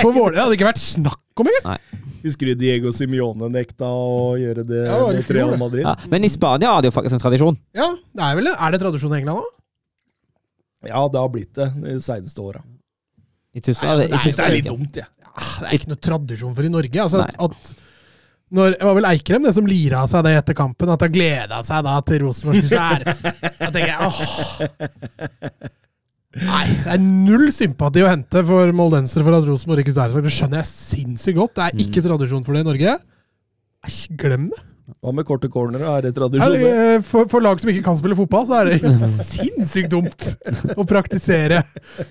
på 0.00 0.08
Vålerenga. 0.10 0.34
Det 0.34 0.42
hadde 0.42 0.56
ikke 0.58 0.66
vært 0.72 0.82
snakk 0.82 1.42
om 1.42 1.50
engang! 1.52 2.00
Husker 2.24 2.48
du 2.50 2.54
Diego 2.58 2.90
Simione 2.94 3.50
nekta 3.52 3.84
å 3.92 4.32
gjøre 4.40 4.62
det 4.66 4.82
Ja, 4.88 4.96
fjor, 5.20 5.34
Real 5.36 5.50
det. 5.54 5.58
Madrid? 5.60 5.84
ja. 5.86 5.94
Men 6.10 6.24
i 6.24 6.30
Spania 6.32 6.70
har 6.72 6.82
det 6.82 6.88
jo 6.90 6.94
faktisk 6.96 7.18
en 7.18 7.22
tradisjon. 7.22 7.58
Ja, 7.76 7.90
det 8.16 8.24
er 8.30 8.38
vel 8.38 8.48
det. 8.48 8.54
Er 8.58 8.74
det 8.74 8.80
tradisjon 8.82 9.12
i 9.14 9.18
England 9.20 9.42
òg? 9.44 9.50
Ja, 10.88 11.02
det 11.08 11.20
har 11.20 11.28
blitt 11.32 11.52
det 11.58 11.70
de 11.82 11.96
seneste 12.04 12.40
åra. 12.44 12.60
I 13.54 13.60
Tyskland 13.62 13.98
Nei, 14.00 14.06
altså, 14.08 14.08
det 14.08 14.14
er- 14.14 14.34
Det 14.34 14.44
er 14.44 14.54
litt 14.56 14.70
dumt, 14.70 14.96
jeg. 14.96 15.06
Det 15.34 15.66
er 15.68 15.74
ikke 15.78 15.88
noe 15.90 16.02
tradisjon 16.02 16.54
for 16.54 16.62
i 16.66 16.70
Norge. 16.70 17.00
Altså, 17.02 17.20
at, 17.22 17.34
at 17.40 17.74
når, 18.54 18.74
det 18.78 18.86
var 18.86 18.94
vel 18.94 19.06
Eikrem 19.08 19.42
det 19.48 19.54
som 19.56 19.66
lira 19.66 20.02
seg 20.10 20.22
det 20.26 20.34
etter 20.38 20.54
kampen, 20.54 20.90
at 20.94 21.00
han 21.02 21.10
gleda 21.14 21.62
seg 21.66 21.82
da 21.86 21.94
til 22.06 22.20
Rosenborg 22.26 22.60
skulle. 22.62 23.14
Da 23.58 23.70
tenker 23.70 23.90
jeg 23.90 23.98
åh. 24.04 24.18
Nei, 26.34 26.66
det 26.82 26.92
er 26.96 26.98
null 27.02 27.48
sympati 27.54 28.02
å 28.02 28.08
hente 28.10 28.42
for 28.46 28.70
moldensere 28.74 29.22
for 29.26 29.36
at 29.38 29.46
Rosenborg 29.46 29.84
ikke 29.84 29.94
er. 30.02 30.14
Det 30.22 30.32
skjønner 30.34 30.60
jeg 30.62 30.70
sinnssykt 30.70 31.38
godt. 31.38 31.54
Det 31.58 31.66
er 31.68 31.82
ikke 31.86 32.02
tradisjon 32.02 32.42
for 32.46 32.54
det 32.58 32.64
i 32.64 32.68
Norge. 32.68 32.96
Glem 34.18 34.48
det. 34.50 34.62
Hva 35.00 35.12
med 35.16 35.24
korte 35.24 35.48
cornere? 35.48 35.86
Er 35.96 36.02
det 36.04 36.10
Ja, 36.12 36.16
tradisjon? 36.18 36.54
det? 36.60 36.72
eh, 36.96 37.02
For, 37.06 37.28
for 37.32 37.40
lag 37.44 37.60
som 37.60 37.70
ikke 37.72 37.84
kan 37.86 37.96
spille 37.96 38.16
fotball, 38.18 38.44
så 38.48 38.58
er 38.60 38.70
det 38.72 38.92
sinnssykt 39.32 39.90
dumt 39.94 40.26
å 40.76 40.84
praktisere 40.88 41.62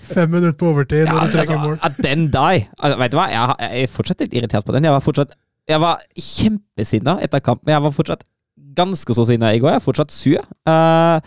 fem 0.10 0.32
minutter 0.34 0.58
på 0.58 0.72
overtid 0.72 1.06
når 1.06 1.28
du 1.28 1.36
trenger 1.36 1.54
altså, 1.54 1.60
mål. 1.68 1.78
at 1.86 2.00
den 2.02 2.28
der 2.34 2.64
altså, 2.80 2.98
Vet 3.04 3.14
du 3.14 3.18
hva, 3.20 3.28
jeg, 3.30 3.56
jeg 3.62 3.84
er 3.88 3.94
fortsatt 3.94 4.24
litt 4.26 4.34
irritert 4.40 4.66
på 4.66 4.74
den. 4.74 4.88
Jeg 4.90 4.96
var 4.96 5.06
fortsatt 5.06 5.36
Jeg 5.70 5.80
var 5.86 6.02
kjempesinna 6.18 7.18
etter 7.24 7.40
kampen. 7.46 7.72
Jeg 7.76 7.86
var 7.86 7.94
fortsatt 7.96 8.26
ganske 8.78 9.14
så 9.16 9.26
sinna 9.30 9.54
i 9.54 9.62
går. 9.62 9.76
Jeg 9.76 9.82
er 9.84 9.86
fortsatt 9.86 10.12
sur. 10.16 10.42
Uh, 10.68 11.20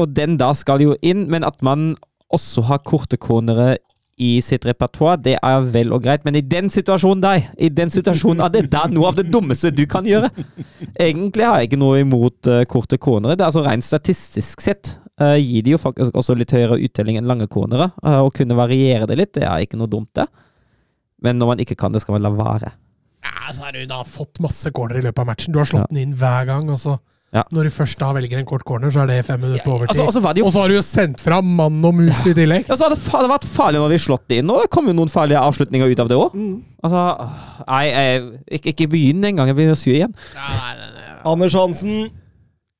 og 0.00 0.14
den 0.16 0.38
da 0.40 0.48
skal 0.56 0.80
jo 0.82 0.96
inn, 1.04 1.26
men 1.30 1.44
at 1.44 1.60
man 1.66 1.92
også 2.34 2.64
har 2.68 2.80
korte 2.88 3.16
cornere 3.20 3.76
i 4.18 4.30
sitt 4.42 4.66
repertoar, 4.66 5.18
det 5.22 5.36
er 5.38 5.66
vel 5.72 5.92
og 5.94 6.02
greit, 6.04 6.24
men 6.26 6.36
i 6.38 6.42
den 6.42 6.70
situasjonen 6.72 7.22
der, 7.22 7.44
i 7.54 7.68
den 7.70 7.92
situasjonen 7.94 8.42
er 8.44 8.52
det 8.54 8.64
der 8.72 8.90
noe 8.90 9.12
av 9.12 9.18
det 9.18 9.28
dummeste 9.30 9.70
du 9.70 9.84
kan 9.90 10.06
gjøre. 10.08 10.30
Egentlig 10.98 11.46
har 11.46 11.60
jeg 11.60 11.70
ikke 11.70 11.80
noe 11.80 12.00
imot 12.02 12.50
uh, 12.50 12.64
korte 12.70 12.98
cornere. 12.98 13.36
Det 13.38 13.44
er 13.46 13.52
altså 13.52 13.62
Rent 13.66 13.86
statistisk 13.86 14.64
sett 14.64 14.96
uh, 15.22 15.36
gir 15.38 15.62
de 15.66 15.76
jo 15.76 15.80
faktisk 15.82 16.18
også 16.18 16.34
litt 16.38 16.54
høyere 16.56 16.80
uttelling 16.82 17.20
enn 17.20 17.30
lange 17.30 17.46
cornere. 17.50 17.92
eh, 18.02 18.18
Å 18.24 18.32
kunne 18.34 18.58
variere 18.58 19.06
det 19.10 19.18
litt, 19.20 19.34
det 19.38 19.46
er 19.46 19.62
ikke 19.64 19.78
noe 19.78 19.90
dumt, 19.90 20.10
det. 20.18 20.26
Men 21.22 21.38
når 21.38 21.52
man 21.52 21.62
ikke 21.62 21.78
kan 21.78 21.94
det, 21.94 22.02
skal 22.02 22.18
man 22.18 22.26
la 22.26 22.34
være. 22.34 22.72
Ja, 23.26 23.52
så 23.54 23.68
har 23.68 23.74
du 23.74 23.86
da 23.90 24.02
fått 24.06 24.38
masse 24.42 24.70
corner 24.74 25.00
i 25.00 25.06
løpet 25.06 25.22
av 25.22 25.30
matchen. 25.30 25.54
Du 25.54 25.58
har 25.62 25.66
slått 25.66 25.90
den 25.90 26.02
inn 26.02 26.18
hver 26.18 26.46
gang. 26.46 26.68
Og 26.70 26.78
så 26.78 26.98
Ja. 27.34 27.42
Når 27.52 27.66
du 27.68 27.70
først 27.74 27.98
da 28.00 28.06
velger 28.16 28.38
en 28.40 28.46
kort 28.48 28.62
corner, 28.64 28.88
så 28.88 29.02
er 29.02 29.10
det 29.10 29.18
fem 29.26 29.40
minutter 29.42 29.60
på 29.66 29.74
overtid. 29.74 29.90
Altså, 30.00 30.06
og 30.08 30.14
så 30.16 30.38
jo 30.38 30.46
og 30.48 30.52
så 30.54 30.62
har 30.62 30.68
du 30.72 30.74
jo 30.78 30.84
sendt 30.86 31.20
fram 31.20 31.44
mann 31.58 31.82
og 31.84 31.92
mus 31.98 32.22
i 32.24 32.32
tillegg. 32.32 32.64
Ja, 32.70 32.74
så 32.78 32.86
hadde 32.86 32.96
det 32.96 33.04
fa- 33.04 33.20
vært 33.28 33.44
farlig 33.44 33.82
når 33.82 33.90
vi 33.92 33.98
slått 34.00 34.24
det 34.32 34.38
inn, 34.40 34.48
og 34.54 34.62
det 34.64 34.70
kom 34.72 34.88
jo 34.88 34.94
noen 34.96 35.10
farlige 35.12 35.42
avslutninger 35.42 35.92
ut 35.92 36.00
av 36.00 36.08
det 36.08 36.16
òg. 36.16 36.38
Altså, 36.80 37.02
nei, 37.68 37.82
jeg, 37.90 38.22
ikke, 38.58 38.72
ikke 38.72 38.88
begynn 38.94 39.28
engang. 39.28 39.50
Jeg 39.52 39.58
blir 39.58 39.74
sur 39.76 39.92
igjen. 39.92 40.14
Anders 41.28 41.52
Hansen, 41.58 42.08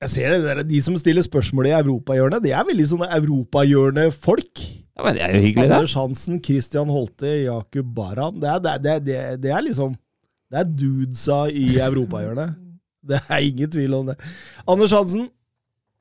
Jeg 0.00 0.10
ser 0.14 0.30
det 0.30 0.42
der, 0.46 0.62
De 0.62 0.80
som 0.80 0.94
stiller 0.96 1.22
spørsmål 1.26 1.66
i 1.66 1.74
europahjørnet, 1.74 2.40
det 2.44 2.52
er 2.54 2.64
veldig 2.64 2.86
sånne 2.86 3.08
europahjørnefolk. 3.18 4.60
Ja, 4.96 5.04
men 5.04 5.14
det 5.18 5.22
er 5.26 5.34
jo 5.34 5.42
hyggelig. 5.44 5.70
Anders 5.74 5.94
Hansen, 5.98 6.40
Christian 6.42 6.88
Holte, 6.88 7.32
Jakub 7.44 7.90
Baran. 7.94 8.38
Det 8.40 8.48
er, 8.48 8.58
det, 8.64 8.76
det, 8.82 8.92
er- 8.94 9.00
det, 9.04 9.16
er- 9.18 9.36
det 9.42 9.50
er 9.52 9.64
liksom 9.66 9.96
Det 10.48 10.60
er 10.62 10.64
dudesa 10.72 11.42
i 11.52 11.66
europahjørnet. 11.76 12.54
Det 13.12 13.20
er 13.24 13.44
ingen 13.48 13.70
tvil 13.72 13.96
om 13.98 14.08
det. 14.10 14.16
Anders 14.68 14.94
Hansen, 14.96 15.28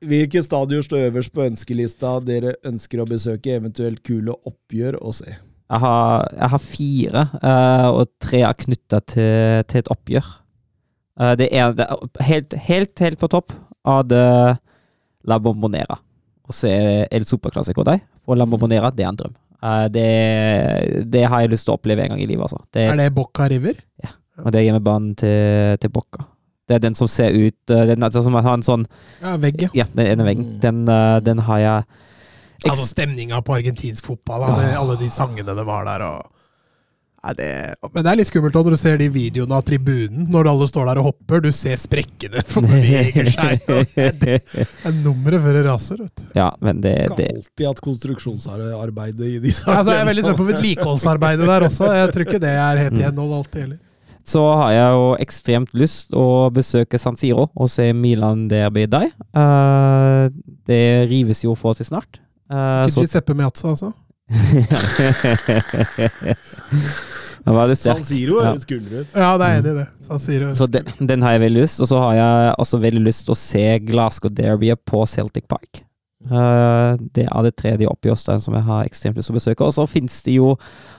hvilke 0.05 0.43
stadioner 0.45 0.85
står 0.85 1.07
øverst 1.09 1.33
på 1.33 1.45
ønskelista 1.47 2.17
dere 2.25 2.57
ønsker 2.67 3.01
å 3.01 3.07
besøke, 3.09 3.55
eventuelt 3.57 4.03
kule 4.05 4.35
oppgjør 4.45 4.99
å 5.01 5.13
se? 5.15 5.31
Jeg 5.67 5.83
har, 5.83 6.27
jeg 6.31 6.51
har 6.53 6.63
fire, 6.63 7.23
eh, 7.43 7.87
og 7.91 8.11
tre 8.23 8.43
er 8.47 8.59
knytta 8.61 9.01
til, 9.03 9.63
til 9.67 9.81
et 9.81 9.89
oppgjør. 9.91 10.27
Eh, 11.19 11.33
det 11.39 11.49
er 11.51 11.73
det 11.75 11.87
er 11.87 12.27
helt, 12.29 12.55
helt, 12.69 12.93
helt 13.03 13.19
på 13.19 13.29
topp 13.33 13.55
av 13.87 14.05
det 14.07 14.27
La 15.27 15.39
Bombonera. 15.43 15.97
Å 16.47 16.55
se 16.55 16.71
El 17.11 17.27
Superclásico 17.27 17.83
der, 17.87 17.99
og 18.27 18.39
La 18.39 18.47
Bombonera, 18.47 18.93
det 18.95 19.03
er 19.03 19.11
en 19.11 19.19
drøm. 19.19 19.35
Eh, 19.59 19.87
det, 19.91 20.07
det 21.11 21.25
har 21.27 21.43
jeg 21.43 21.55
lyst 21.55 21.67
til 21.67 21.75
å 21.75 21.79
oppleve 21.81 22.05
en 22.05 22.15
gang 22.15 22.23
i 22.23 22.29
livet, 22.29 22.47
altså. 22.47 22.63
Det, 22.71 22.87
Er 22.93 23.01
det 23.01 23.11
Bocca 23.17 23.49
River? 23.51 23.81
Ja. 24.03 24.13
og 24.45 24.53
det 24.53 24.61
er 24.61 24.69
hjemmebanen 24.69 25.15
til, 25.19 25.77
til 25.81 25.91
Bocca. 25.91 26.27
Det 26.67 26.75
er 26.75 26.83
den 26.83 26.97
som 26.99 27.07
ser 27.07 27.31
ut 27.31 27.71
eh, 27.71 27.85
Den 27.87 28.03
altså, 28.03 28.23
som 28.25 28.35
har 28.35 28.53
en 28.53 28.65
sånn 28.65 28.87
Ja, 29.21 29.37
vegg, 29.39 29.61
ja. 29.67 29.69
Ja, 29.83 29.85
den 29.93 30.09
ene 30.11 30.27
veggen. 30.27 30.49
Den, 30.63 30.83
eh, 30.91 31.19
den 31.23 31.43
har 31.47 31.63
jeg 31.63 31.85
Altså 32.67 32.87
stemninga 32.89 33.39
på 33.45 33.53
argentinsk 33.53 34.07
fotball, 34.09 34.43
da, 34.43 34.55
det, 34.59 34.73
alle 34.79 34.97
de 34.99 35.11
sangene 35.13 35.53
de 35.55 35.65
har 35.67 35.87
der 35.87 36.03
og 36.07 36.33
Nei, 37.27 37.33
det, 37.33 37.47
Men 37.93 38.03
det 38.05 38.11
er 38.11 38.19
litt 38.19 38.29
skummelt 38.29 38.55
når 38.55 38.75
du 38.75 38.79
ser 38.79 38.99
de 39.01 39.07
videoene 39.11 39.57
av 39.57 39.63
tribunen, 39.67 40.27
når 40.31 40.47
alle 40.51 40.67
står 40.69 40.85
der 40.87 40.99
og 41.01 41.07
hopper. 41.09 41.41
Du 41.43 41.49
ser 41.55 41.79
sprekkene 41.81 42.43
som 42.45 42.67
beveger 42.69 43.31
seg. 43.33 43.65
Det 44.21 44.37
er 44.45 44.95
nummeret 45.01 45.43
før 45.43 45.57
det 45.57 45.63
raser. 45.65 46.03
vet 46.05 46.21
du. 46.21 46.29
Ja, 46.37 46.51
men 46.63 46.79
det, 46.85 46.93
Ikke 47.09 47.17
det 47.17 47.27
alltid 47.33 47.65
hatt 47.71 47.81
konstruksjonsarbeidet 47.83 49.31
i 49.33 49.41
disse 49.43 49.65
Altså, 49.65 49.97
jeg 49.97 50.05
er 50.05 50.09
veldig 50.11 50.27
spent 50.27 50.39
på 50.39 50.47
vedlikeholdsarbeidet 50.53 51.49
der 51.49 51.67
også. 51.67 51.89
Jeg 51.97 52.13
tror 52.13 52.27
ikke 52.29 52.43
det 52.45 52.53
er 52.53 52.83
helt 52.85 53.01
gjenhold 53.01 53.05
henhold 53.17 53.37
alltid 53.41 53.65
heller. 53.65 53.83
Så 54.27 54.41
har 54.59 54.71
jeg 54.75 54.87
jo 54.97 55.03
ekstremt 55.23 55.71
lyst 55.77 56.11
å 56.17 56.25
besøke 56.51 56.99
San 56.99 57.15
Siro 57.19 57.45
og 57.55 57.69
se 57.71 57.85
Milan 57.95 58.47
Derby 58.51 58.83
der. 58.91 59.07
Uh, 59.31 60.27
det 60.67 60.81
rives 61.11 61.43
jo 61.45 61.53
forholdsvis 61.55 61.87
snart. 61.93 62.19
Uh, 62.51 62.83
Ikke 62.87 63.05
Giuseppe 63.05 63.33
Meazza, 63.37 63.71
altså. 63.71 63.93
Hva 67.47 67.53
var 67.55 67.69
det 67.71 67.77
San 67.79 68.03
Siro 68.03 68.41
Ja. 68.41 68.49
høres 68.51 68.67
kulere 68.67 69.05
ut. 69.05 69.13
Ja, 69.15 69.29
det 69.39 69.45
er 69.47 69.53
enig 69.61 69.71
i 69.71 69.77
det. 69.79 69.87
San 70.03 70.19
Siro. 70.19 70.51
Så 70.59 70.67
den, 70.67 70.83
den 70.99 71.23
har 71.23 71.31
jeg 71.37 71.45
veldig 71.47 71.61
lyst, 71.63 71.79
og 71.79 71.87
så 71.87 71.95
har 72.03 72.13
jeg 72.19 72.55
også 72.59 72.77
veldig 72.83 73.03
lyst 73.07 73.31
å 73.31 73.35
se 73.39 73.63
Glasgow 73.87 74.27
Derbyet 74.35 74.83
på 74.83 74.99
Celtic 75.07 75.47
Park. 75.47 75.86
Eh, 76.27 76.97
det 77.15 77.25
er 77.27 77.43
det 77.47 77.55
tredje 77.59 77.87
oppgjørsdagen 77.89 78.41
som 78.43 78.53
jeg 78.57 78.63
har 78.67 78.85
ekstremt 78.87 79.17
lyst 79.19 79.31
til 79.31 79.35
å 79.35 79.39
besøke. 79.39 79.67
Og 79.67 79.73
så 79.75 79.87
finnes 79.89 80.19
det 80.25 80.35
jo 80.37 80.55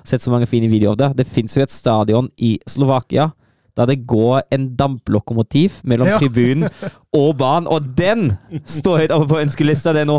sett 0.07 0.25
så 0.25 0.33
mange 0.33 0.49
fine 0.51 0.71
videoer 0.71 0.97
av 0.97 1.01
det. 1.03 1.11
Det 1.23 1.29
finnes 1.29 1.55
jo 1.57 1.63
et 1.63 1.75
stadion 1.75 2.31
i 2.39 2.57
Slovakia 2.69 3.31
der 3.79 3.87
det 3.87 4.01
går 4.11 4.41
en 4.51 4.65
damplokomotiv 4.75 5.81
mellom 5.85 6.09
Ja. 6.09 6.19
tribunen 6.23 6.67
og 7.15 7.37
banen, 7.39 7.69
og 7.71 7.95
den 7.95 8.33
står 8.67 9.05
høyt 9.05 9.15
oppe 9.15 9.29
på 9.31 9.39
ønskelista, 9.45 9.93
det 9.95 10.03
nå. 10.09 10.19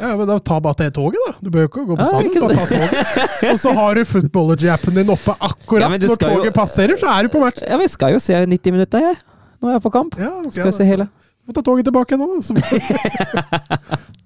Ja, 0.00 0.14
men 0.16 0.24
da 0.24 0.38
Ta 0.40 0.56
bare 0.64 0.86
det 0.86 0.94
toget, 0.96 1.20
da. 1.26 1.34
Du 1.44 1.50
bør 1.52 1.66
jo 1.66 1.68
ikke 1.68 1.82
gå 1.90 1.96
på 1.98 2.06
stadion. 2.08 2.46
Bare 2.46 2.56
ta 2.56 2.64
toget. 2.70 3.50
Og 3.52 3.58
så 3.60 3.74
har 3.76 3.98
du 4.00 4.04
footballergy-appen 4.08 4.96
din 4.96 5.12
oppe 5.12 5.34
akkurat 5.44 5.84
Ja, 5.84 5.88
når 5.92 6.16
toget 6.16 6.48
jo- 6.48 6.54
passerer, 6.56 6.96
så 6.96 7.10
er 7.12 7.28
du 7.28 7.34
på 7.34 7.42
match. 7.42 7.60
Ja, 7.66 7.76
men 7.76 7.84
vi 7.84 7.92
skal 7.92 8.14
jo 8.16 8.18
se 8.18 8.32
90 8.46 8.72
minutter, 8.72 8.98
jeg. 9.10 9.20
Nå 9.60 9.68
er 9.68 9.76
jeg 9.76 9.82
på 9.84 9.92
kamp. 9.92 10.16
Ja, 10.16 10.30
okay, 10.40 10.50
Skal 10.56 10.70
jeg 10.72 10.78
se 10.78 10.88
hele. 10.88 11.08
Må 11.44 11.52
ta 11.52 11.60
toget 11.60 11.84
tilbake 11.84 12.16
nå, 12.16 12.30
da. 12.40 13.98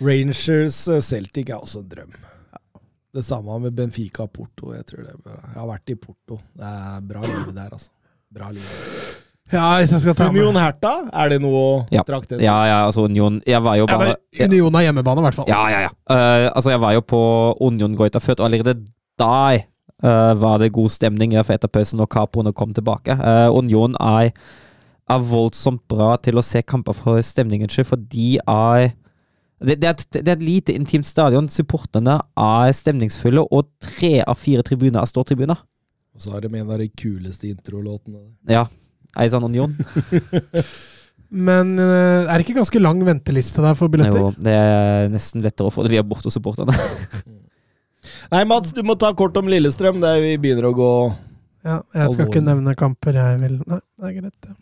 Rangers 0.00 0.88
eh, 0.88 1.02
Celtic 1.04 1.50
er 1.50 1.60
også 1.60 1.82
en 1.84 1.90
drøm. 1.90 2.16
Det 3.16 3.24
samme 3.24 3.58
med 3.64 3.72
Benfica 3.76 4.26
Porto. 4.28 4.74
Jeg, 4.74 4.84
tror 4.88 5.06
det 5.06 5.14
bra. 5.24 5.36
jeg 5.40 5.56
har 5.56 5.68
vært 5.70 5.92
i 5.92 5.96
Porto. 5.96 6.36
Det 6.52 6.68
er 6.68 7.06
bra 7.08 7.22
liv 7.24 7.52
der, 7.56 7.70
altså. 7.72 7.88
Bra 8.36 8.50
liv. 8.52 8.66
Ja, 9.52 9.78
hvis 9.78 9.92
jeg 9.94 10.02
skal 10.02 10.16
ta 10.18 10.26
med 10.34 10.42
Union 10.42 10.58
Herta, 10.58 10.90
er 11.14 11.30
det 11.30 11.38
noe 11.40 11.54
å 11.60 11.68
Ja. 11.94 12.02
trakte 12.02 12.34
etter? 12.34 12.42
Ja, 12.44 12.56
ja, 12.66 12.78
altså 12.88 13.04
Union 13.06 13.40
Jeg 13.46 13.62
var 13.62 13.76
jo 13.78 13.86
ja, 13.86 13.96
bare 13.96 14.16
men 14.38 14.50
Union 14.50 14.74
er 14.74 14.86
hjemmebane, 14.88 15.22
i 15.22 15.26
hvert 15.28 15.38
fall. 15.38 15.48
Ja, 15.48 15.62
ja, 15.70 15.80
ja. 15.86 15.92
Uh, 16.10 16.50
altså, 16.50 16.70
jeg 16.74 16.80
var 16.82 16.92
jo 16.96 17.00
på 17.06 17.22
Union 17.62 17.94
Goita 17.96 18.18
før, 18.18 18.40
og 18.40 18.50
allerede 18.50 18.74
da 19.16 19.54
uh, 20.02 20.34
var 20.34 20.58
det 20.58 20.72
god 20.74 20.90
stemning 20.90 21.32
for 21.38 21.54
etter 21.54 21.70
pausen 21.70 22.02
når 22.02 22.10
Capoene 22.10 22.52
kom 22.52 22.74
tilbake. 22.74 23.14
Uh, 23.16 23.54
Union 23.54 23.94
er, 24.02 24.32
er 25.08 25.18
voldsomt 25.30 25.86
bra 25.88 26.16
til 26.18 26.36
å 26.36 26.44
se 26.44 26.60
kamper 26.66 26.92
for 26.98 27.22
stemningens 27.22 27.72
skyld, 27.72 27.86
for 27.86 27.96
de 27.96 28.40
er 28.42 28.90
det, 29.60 29.78
det, 29.80 29.88
er 29.88 29.94
et, 29.94 30.04
det 30.18 30.28
er 30.28 30.36
et 30.36 30.44
lite 30.44 30.74
intimt 30.76 31.08
stadion. 31.08 31.48
Supporterne 31.48 32.18
er 32.20 32.74
stemningsfulle, 32.76 33.46
og 33.48 33.70
tre 33.82 34.18
av 34.20 34.36
fire 34.40 34.64
tribuner 34.66 35.00
er 35.00 35.08
ståtribuner. 35.08 35.62
Og 36.16 36.24
så 36.24 36.36
er 36.36 36.44
det 36.44 36.50
med 36.52 36.64
en 36.64 36.74
av 36.74 36.80
de 36.80 36.88
kuleste 36.92 37.48
introlåtene. 37.48 38.20
Ja. 38.50 38.66
Eizan 39.16 39.44
Union. 39.44 39.72
Men 41.48 41.74
eh, 41.82 42.28
er 42.28 42.36
det 42.36 42.44
ikke 42.44 42.60
ganske 42.60 42.80
lang 42.80 43.00
venteliste 43.04 43.64
der 43.64 43.76
for 43.78 43.90
billetter? 43.92 44.20
Jo, 44.20 44.34
det 44.38 44.52
er 44.54 45.08
nesten 45.10 45.42
lettere 45.44 45.70
å 45.70 45.74
få 45.74 45.86
det 45.86 45.96
via 45.96 46.04
bortesupporterne. 46.06 46.76
Nei, 48.32 48.44
Mats, 48.46 48.72
du 48.76 48.82
må 48.86 48.94
ta 49.00 49.10
kort 49.16 49.36
om 49.40 49.48
Lillestrøm. 49.50 49.98
Der 50.04 50.20
vi 50.22 50.36
begynner 50.40 50.68
å 50.70 50.76
gå 50.76 50.92
Ja, 51.66 51.80
jeg 51.96 52.14
skal 52.14 52.28
ikke 52.28 52.44
nevne 52.44 52.76
kamper, 52.78 53.18
jeg 53.18 53.40
vil 53.42 53.58
Nei, 53.64 53.80
det 53.82 54.10
er 54.10 54.16
greit, 54.20 54.46
det. 54.46 54.54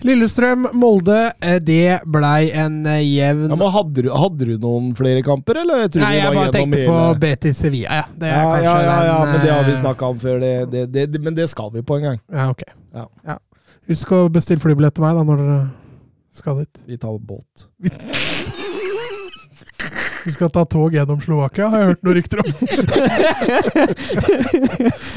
Lillestrøm, 0.00 0.64
Molde, 0.80 1.18
eh, 1.44 1.58
det 1.60 2.00
blei 2.08 2.48
en 2.56 2.86
eh, 2.88 3.02
jevn 3.04 3.50
ja, 3.50 3.56
men 3.56 3.72
hadde, 3.74 4.04
du, 4.06 4.08
hadde 4.16 4.46
du 4.48 4.54
noen 4.62 4.94
flere 4.96 5.20
kamper, 5.24 5.58
eller? 5.60 5.82
Jeg 5.84 6.00
Nei, 6.00 6.14
jeg 6.16 6.32
bare 6.38 6.52
tenkte 6.54 6.78
tenkte 6.78 6.86
på 6.88 7.18
Betis 7.20 7.60
Sevilla, 7.60 7.98
ja. 8.00 8.06
Det 8.16 8.30
er 8.30 8.38
ja, 8.38 8.46
kanskje 8.46 8.64
ja, 8.64 8.70
ja, 8.70 8.76
ja, 9.04 9.18
den, 9.18 9.34
men 9.34 9.44
det 9.44 9.50
har 9.52 9.64
vi 9.66 9.74
eh, 9.74 9.80
snakka 9.82 10.02
om 10.14 10.18
før. 10.22 10.36
Det, 10.40 10.54
det, 10.72 10.86
det, 11.12 11.20
men 11.20 11.36
det 11.36 11.50
skal 11.52 11.68
vi 11.74 11.80
på 11.84 11.92
en 12.00 12.04
gang. 12.08 12.18
Ja, 12.32 12.48
ok. 12.54 12.64
Ja. 12.96 13.04
Husk 13.90 14.12
å 14.16 14.22
bestille 14.32 14.62
flybillett 14.62 14.94
til 14.96 15.04
meg 15.04 15.12
da, 15.18 15.22
når 15.26 15.36
dere 15.44 15.60
skal 16.40 16.62
dit. 16.62 16.74
Vi 16.88 16.96
tar 17.00 17.20
båt. 17.20 17.68
Vi 20.24 20.32
skal 20.32 20.50
ta 20.50 20.64
tog 20.64 20.94
gjennom 20.94 21.20
Slovakia, 21.20 21.68
har 21.72 21.82
jeg 21.82 21.90
hørt 21.92 22.02
noen 22.04 22.16
rykter 22.18 22.42
om. 22.42 22.48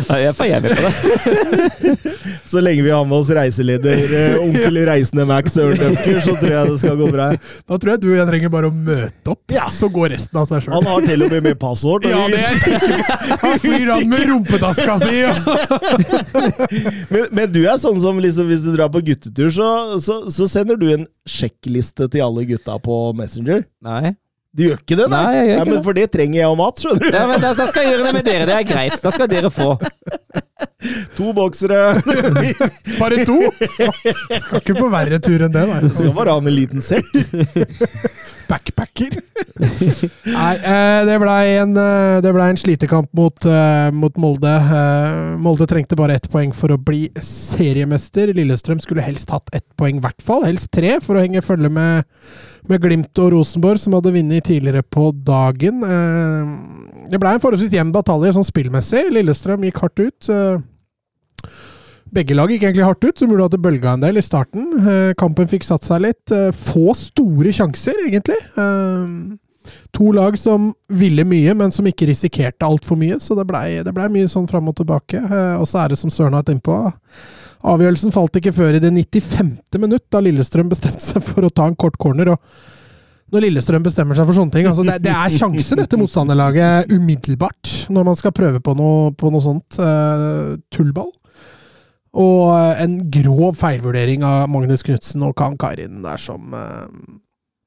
Nei, 0.10 0.20
jeg 0.24 0.36
får 0.38 0.48
med 0.54 0.62
på 0.70 0.82
det. 0.86 0.94
Så 2.54 2.62
lenge 2.64 2.84
vi 2.86 2.92
har 2.94 3.06
med 3.08 3.18
oss 3.18 3.32
reiseleder, 3.34 4.04
eh, 4.20 4.38
onkel 4.44 4.78
Reisende 4.88 5.26
Max 5.28 5.58
Ørn 5.58 5.78
Dunker, 5.80 6.20
så 6.24 6.36
tror 6.38 6.54
jeg 6.54 6.72
det 6.72 6.80
skal 6.82 6.98
gå 7.00 7.08
bra. 7.12 7.30
Da 7.68 7.80
tror 7.80 7.94
jeg 7.94 8.02
du 8.04 8.10
og 8.12 8.18
jeg 8.20 8.28
trenger 8.30 8.54
bare 8.54 8.70
å 8.70 8.74
møte 8.76 9.34
opp, 9.34 9.56
så 9.74 9.90
går 9.92 10.14
resten 10.16 10.40
av 10.40 10.50
seg 10.52 10.66
sjøl. 10.66 10.76
Han 10.78 10.90
har 10.92 11.08
til 11.08 11.26
og 11.26 11.34
med 11.34 11.48
med 11.50 11.60
passord. 11.62 12.08
Ja, 12.08 12.24
det 12.32 12.40
er. 12.40 12.54
Han 13.44 13.60
fyrer 13.64 13.94
an 13.98 14.10
med 14.12 14.26
rumpetaska 14.30 14.98
si! 15.04 15.22
Ja. 15.24 15.34
men, 17.10 17.28
men 17.32 17.54
du 17.54 17.62
er 17.64 17.80
sånn 17.82 18.00
som 18.04 18.20
liksom, 18.24 18.50
hvis 18.52 18.64
du 18.66 18.74
drar 18.76 18.92
på 18.94 19.04
guttetur, 19.06 19.50
så, 19.54 19.70
så, 20.04 20.20
så 20.34 20.50
sender 20.52 20.80
du 20.80 20.90
en 20.94 21.08
sjekkliste 21.30 22.10
til 22.14 22.26
alle 22.26 22.46
gutta 22.48 22.78
på 22.84 23.06
Messenger. 23.18 23.66
Nei. 23.84 24.14
Du 24.54 24.62
gjør 24.68 24.82
ikke 24.84 24.96
det, 25.00 25.06
Nei, 25.10 25.22
jeg 25.34 25.46
gjør 25.48 25.54
ikke 25.54 25.58
ja, 25.58 25.66
men 25.66 25.74
det. 25.74 25.84
For 25.88 25.98
det 25.98 26.04
trenger 26.14 26.38
jeg 26.38 26.50
og 26.54 26.58
Mats, 26.60 26.84
skjønner 26.84 27.02
du. 27.02 27.16
Ja, 27.18 27.24
men 27.32 27.42
da, 27.42 27.54
da 27.58 27.66
skal 27.72 27.88
jeg 27.88 27.96
gjøre 27.96 28.06
det 28.06 28.14
med 28.14 28.28
dere. 28.28 28.46
Det 28.50 28.58
er 28.60 28.68
greit. 28.70 28.98
Da 29.02 29.14
skal 29.16 29.32
dere 29.32 29.50
få. 29.54 29.70
To 31.18 31.32
boksere. 31.36 31.80
Bare 33.00 33.24
to? 33.28 33.40
Skal 33.53 34.60
ikke 34.62 34.78
på 34.78 34.90
verre 34.92 35.20
tur 35.24 35.45
enn 35.45 35.53
det, 35.53 35.64
nei. 35.70 35.82
skal 35.94 36.14
bare 36.16 36.36
ha 36.36 36.44
med 36.44 36.53
en 36.53 36.58
liten 36.58 36.84
sekk. 36.84 37.10
Backpacker. 38.50 39.16
Nei, 40.28 40.53
eh, 40.60 41.00
det 41.08 41.16
blei 41.22 41.56
en, 41.62 41.72
eh, 41.80 42.18
det 42.22 42.34
ble 42.36 42.48
en 42.52 42.60
slitekamp 42.60 43.10
mot, 43.16 43.45
eh, 43.48 43.90
mot 43.95 44.18
Molde. 44.20 44.52
Eh, 44.52 45.38
Molde 45.42 45.68
trengte 45.70 45.98
bare 45.98 46.18
ett 46.20 46.28
poeng 46.32 46.53
for 46.56 46.76
å 46.76 46.78
bli 46.78 47.08
seriemester. 47.24 48.34
Lillestrøm 48.36 48.82
skulle 48.84 49.06
helst 49.06 49.32
hatt 49.34 49.50
ett 49.56 49.66
poeng, 49.80 49.98
i 49.98 50.03
hvert 50.03 50.22
fall. 50.26 50.45
Helst 50.45 50.72
tre, 50.76 50.98
for 51.02 51.18
å 51.18 51.24
henge 51.24 51.42
følge 51.45 51.72
med, 51.74 52.03
med 52.70 52.84
Glimt 52.84 53.24
og 53.24 53.32
Rosenborg, 53.38 53.80
som 53.82 53.95
hadde 53.98 54.14
vunnet 54.14 54.45
tidligere 54.52 54.84
på 54.84 55.10
dagen. 55.24 55.82
Eh, 55.88 57.10
det 57.14 57.24
blei 57.24 57.34
en 57.38 57.44
forholdsvis 57.44 57.74
jevn 57.80 57.95
batalje 57.95 58.36
sånn 58.36 58.48
spillmessig. 58.52 59.08
Lillestrøm 59.16 59.66
gikk 59.70 59.82
hardt 59.86 60.03
ut. 60.03 60.32
Begge 62.14 62.35
lag 62.38 62.51
gikk 62.51 62.66
egentlig 62.67 62.85
hardt 62.88 63.06
ut, 63.08 63.17
så 63.19 63.27
burde 63.30 63.48
hatt 63.48 63.61
bølga 63.64 63.93
en 63.95 64.03
del 64.03 64.19
i 64.19 64.25
starten. 64.25 64.67
Eh, 64.82 65.14
Kampen 65.19 65.50
fikk 65.51 65.66
satt 65.67 65.85
seg 65.88 66.03
litt. 66.06 66.33
Eh, 66.33 66.51
Få 66.56 66.93
store 66.98 67.53
sjanser, 67.56 67.98
egentlig. 68.08 68.40
Eh, 68.58 69.40
To 69.95 70.09
lag 70.11 70.35
som 70.35 70.74
ville 70.92 71.24
mye, 71.24 71.53
men 71.56 71.72
som 71.72 71.85
ikke 71.88 72.09
risikerte 72.09 72.67
altfor 72.67 72.98
mye. 73.00 73.16
Så 73.24 73.38
det 73.38 73.45
blei 73.48 73.80
ble 73.85 74.09
mye 74.11 74.27
sånn 74.27 74.50
fram 74.50 74.67
og 74.67 74.75
tilbake. 74.75 75.22
Og 75.56 75.64
så 75.69 75.85
er 75.85 75.93
det 75.93 76.00
som 76.01 76.11
Søren 76.11 76.35
har 76.35 76.43
vært 76.43 76.58
innpå. 76.58 76.75
Avgjørelsen 77.64 78.11
falt 78.11 78.35
ikke 78.42 78.51
før 78.51 78.75
i 78.75 78.82
det 78.83 78.92
95. 78.92 79.53
minutt, 79.80 80.03
da 80.11 80.19
Lillestrøm 80.19 80.67
bestemte 80.74 81.00
seg 81.00 81.24
for 81.24 81.48
å 81.48 81.53
ta 81.53 81.69
en 81.69 81.77
kort 81.80 81.95
corner. 82.01 82.33
og 82.35 82.42
når 83.33 83.48
Lillestrøm 83.48 83.85
bestemmer 83.85 84.17
seg 84.17 84.27
for 84.27 84.38
sånne 84.38 84.53
ting 84.53 84.67
altså 84.69 84.83
det, 84.85 85.00
det 85.08 85.14
er 85.16 85.33
sjanse, 85.33 85.74
dette 85.80 85.98
motstanderlaget, 85.98 86.92
umiddelbart, 86.93 87.72
når 87.90 88.06
man 88.11 88.19
skal 88.19 88.35
prøve 88.35 88.61
på 88.61 88.75
noe, 88.77 89.09
på 89.17 89.32
noe 89.33 89.42
sånt. 89.42 89.80
uh, 89.80 90.53
tullball. 90.74 91.09
Og 92.14 92.53
eh, 92.53 92.83
en 92.85 92.95
grov 93.14 93.58
feilvurdering 93.58 94.25
av 94.27 94.45
Magnus 94.51 94.85
Knutsen 94.85 95.25
og 95.25 95.35
Kan 95.40 95.58
Karin 95.61 96.03
der 96.06 96.22
som 96.22 96.53
eh, 96.53 96.88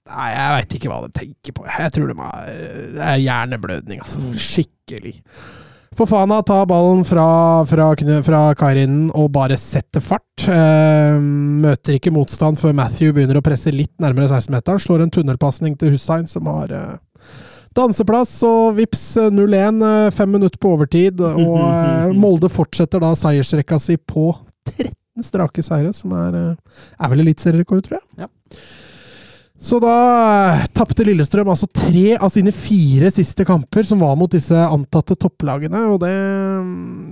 Nei, 0.07 0.27
jeg 0.31 0.51
veit 0.55 0.75
ikke 0.77 0.91
hva 0.93 1.01
de 1.03 1.09
tenker 1.17 1.55
på. 1.57 1.65
Jeg 1.67 1.93
tror 1.97 2.11
de 2.13 2.15
er, 2.23 2.51
Det 2.95 3.07
er 3.11 3.23
hjerneblødning, 3.25 4.05
altså. 4.05 4.21
Skikkelig. 4.39 5.17
Fofana 5.97 6.43
tar 6.47 6.67
ballen 6.71 7.01
fra, 7.09 7.25
fra, 7.67 7.89
fra 8.23 8.43
Karin 8.55 9.09
og 9.17 9.31
bare 9.35 9.57
setter 9.59 10.05
fart. 10.05 10.45
Eh, 10.47 11.19
møter 11.65 11.97
ikke 11.97 12.13
motstand 12.15 12.61
før 12.61 12.77
Matthew 12.77 13.17
begynner 13.17 13.41
å 13.41 13.45
presse 13.45 13.73
litt 13.75 13.95
nærmere 14.03 14.29
16-meteren. 14.29 14.83
Slår 14.85 15.03
en 15.07 15.15
tunnelpasning 15.17 15.75
til 15.81 15.97
Hussein, 15.97 16.29
som 16.31 16.47
har 16.53 16.75
eh, 16.77 16.95
danseplass. 17.77 18.35
Og 18.49 18.77
vips 18.79 19.05
0-1, 19.33 19.83
eh, 19.87 20.11
fem 20.17 20.33
minutter 20.37 20.61
på 20.63 20.75
overtid. 20.77 21.21
Og 21.21 21.61
eh, 21.61 22.17
Molde 22.17 22.51
fortsetter 22.53 23.03
da 23.03 23.13
seiersrekka 23.19 23.79
si 23.83 23.99
på 24.01 24.33
13 24.73 25.25
strake 25.25 25.65
seire, 25.65 25.93
som 25.97 26.13
er, 26.17 26.37
eh, 26.37 26.83
er 27.01 27.13
vel 27.13 27.25
eliteserierekord, 27.25 27.87
tror 27.87 28.01
jeg. 28.01 28.27
Ja. 28.27 28.29
Så 29.57 29.79
da 29.81 29.93
eh, 30.53 30.65
tapte 30.77 31.05
Lillestrøm 31.07 31.49
altså 31.49 31.69
tre 31.73 32.17
av 32.19 32.29
sine 32.35 32.53
fire 32.53 33.09
siste 33.15 33.47
kamper, 33.49 33.87
som 33.89 34.03
var 34.05 34.17
mot 34.21 34.33
disse 34.33 34.57
antatte 34.57 35.17
topplagene, 35.17 35.87
og 35.95 36.03
det, 36.05 36.13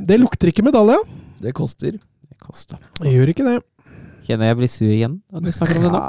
det 0.09 0.21
lukter 0.21 0.53
ikke 0.53 0.67
medalje. 0.67 0.99
Det 1.41 1.55
koster. 1.57 1.97
Det 1.97 2.41
koster. 2.43 2.81
Det 3.01 3.15
gjør 3.15 3.33
ikke 3.33 3.49
det. 3.49 3.59
Kjenner 4.25 4.53
jeg 4.53 4.61
blir 4.61 4.71
sur 4.73 4.89
igjen 4.89 5.19
når 5.33 5.45
du 5.45 5.51
snakker 5.53 5.81
om 5.81 5.85
det 5.85 5.93
nå. 5.93 6.05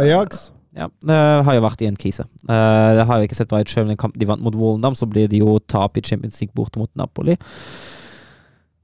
Ajax. 0.00 0.46
Ja, 0.78 0.86
det 1.02 1.16
har 1.44 1.56
jo 1.56 1.62
vært 1.64 1.80
i 1.82 1.88
en 1.90 1.96
krise. 1.98 2.22
Eh, 2.46 2.90
Det 2.98 3.06
har 3.08 3.18
jo 3.18 3.26
ikke 3.26 3.34
sett 3.38 3.48
bra 3.50 3.58
ut 3.64 3.68
selv 3.72 3.90
om 3.90 4.12
de 4.14 4.26
vant 4.28 4.42
mot 4.44 4.54
Volendam, 4.54 4.94
så 4.94 5.08
blir 5.10 5.26
det 5.28 5.40
jo 5.40 5.58
tap 5.66 5.96
i 5.98 6.04
Champions 6.06 6.38
League 6.40 6.54
borte 6.54 6.78
mot 6.78 6.90
Napoli. 6.94 7.34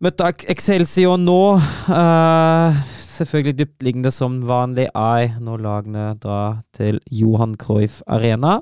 Møtte 0.02 0.26
Excelsior 0.50 1.16
nå. 1.23 1.39
eh, 1.94 2.82
selvfølgelig 3.14 3.56
dyptliggende 3.60 4.10
som 4.12 4.40
vanlig 4.42 4.89
er 4.90 5.39
når 5.40 5.62
lagene 5.62 6.08
drar 6.18 6.58
til 6.74 6.98
Johan 7.14 7.55
Cruyff 7.56 8.02
Arena. 8.10 8.58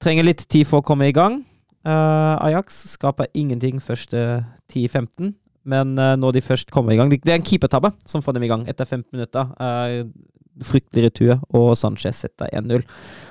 Trenger 0.00 0.24
litt 0.24 0.46
tid 0.48 0.66
for 0.66 0.80
å 0.80 0.86
komme 0.86 1.10
i 1.10 1.12
gang. 1.12 1.42
Eh, 1.84 2.34
Ajax 2.48 2.80
skaper 2.96 3.28
ingenting 3.36 3.80
første 3.84 4.44
10-15, 4.72 5.34
men 5.68 5.92
eh, 5.98 6.16
når 6.16 6.32
de 6.38 6.40
først 6.44 6.70
kommer 6.72 6.92
i 6.92 6.96
gang 6.96 7.12
det 7.12 7.20
er 7.28 7.36
en 7.38 7.44
keepertabbe 7.46 7.92
som 8.08 8.24
får 8.24 8.32
dem 8.38 8.48
i 8.48 8.50
gang 8.50 8.64
etter 8.66 8.88
15 8.88 9.12
minutter. 9.12 9.52
Eh, 10.60 10.66
fryktelig 10.66 11.08
retur, 11.08 11.40
og 11.54 11.76
Sanchez 11.76 12.22
setter 12.24 12.50
1-0. 12.52 12.84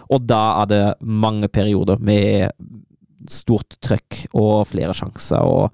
Og 0.10 0.26
da 0.28 0.62
er 0.64 0.70
det 0.70 0.84
mange 1.02 1.48
perioder 1.48 2.00
med 2.00 2.52
stort 3.30 3.78
trøkk 3.84 4.26
og 4.34 4.68
flere 4.68 4.94
sjanser. 4.94 5.40
og 5.40 5.72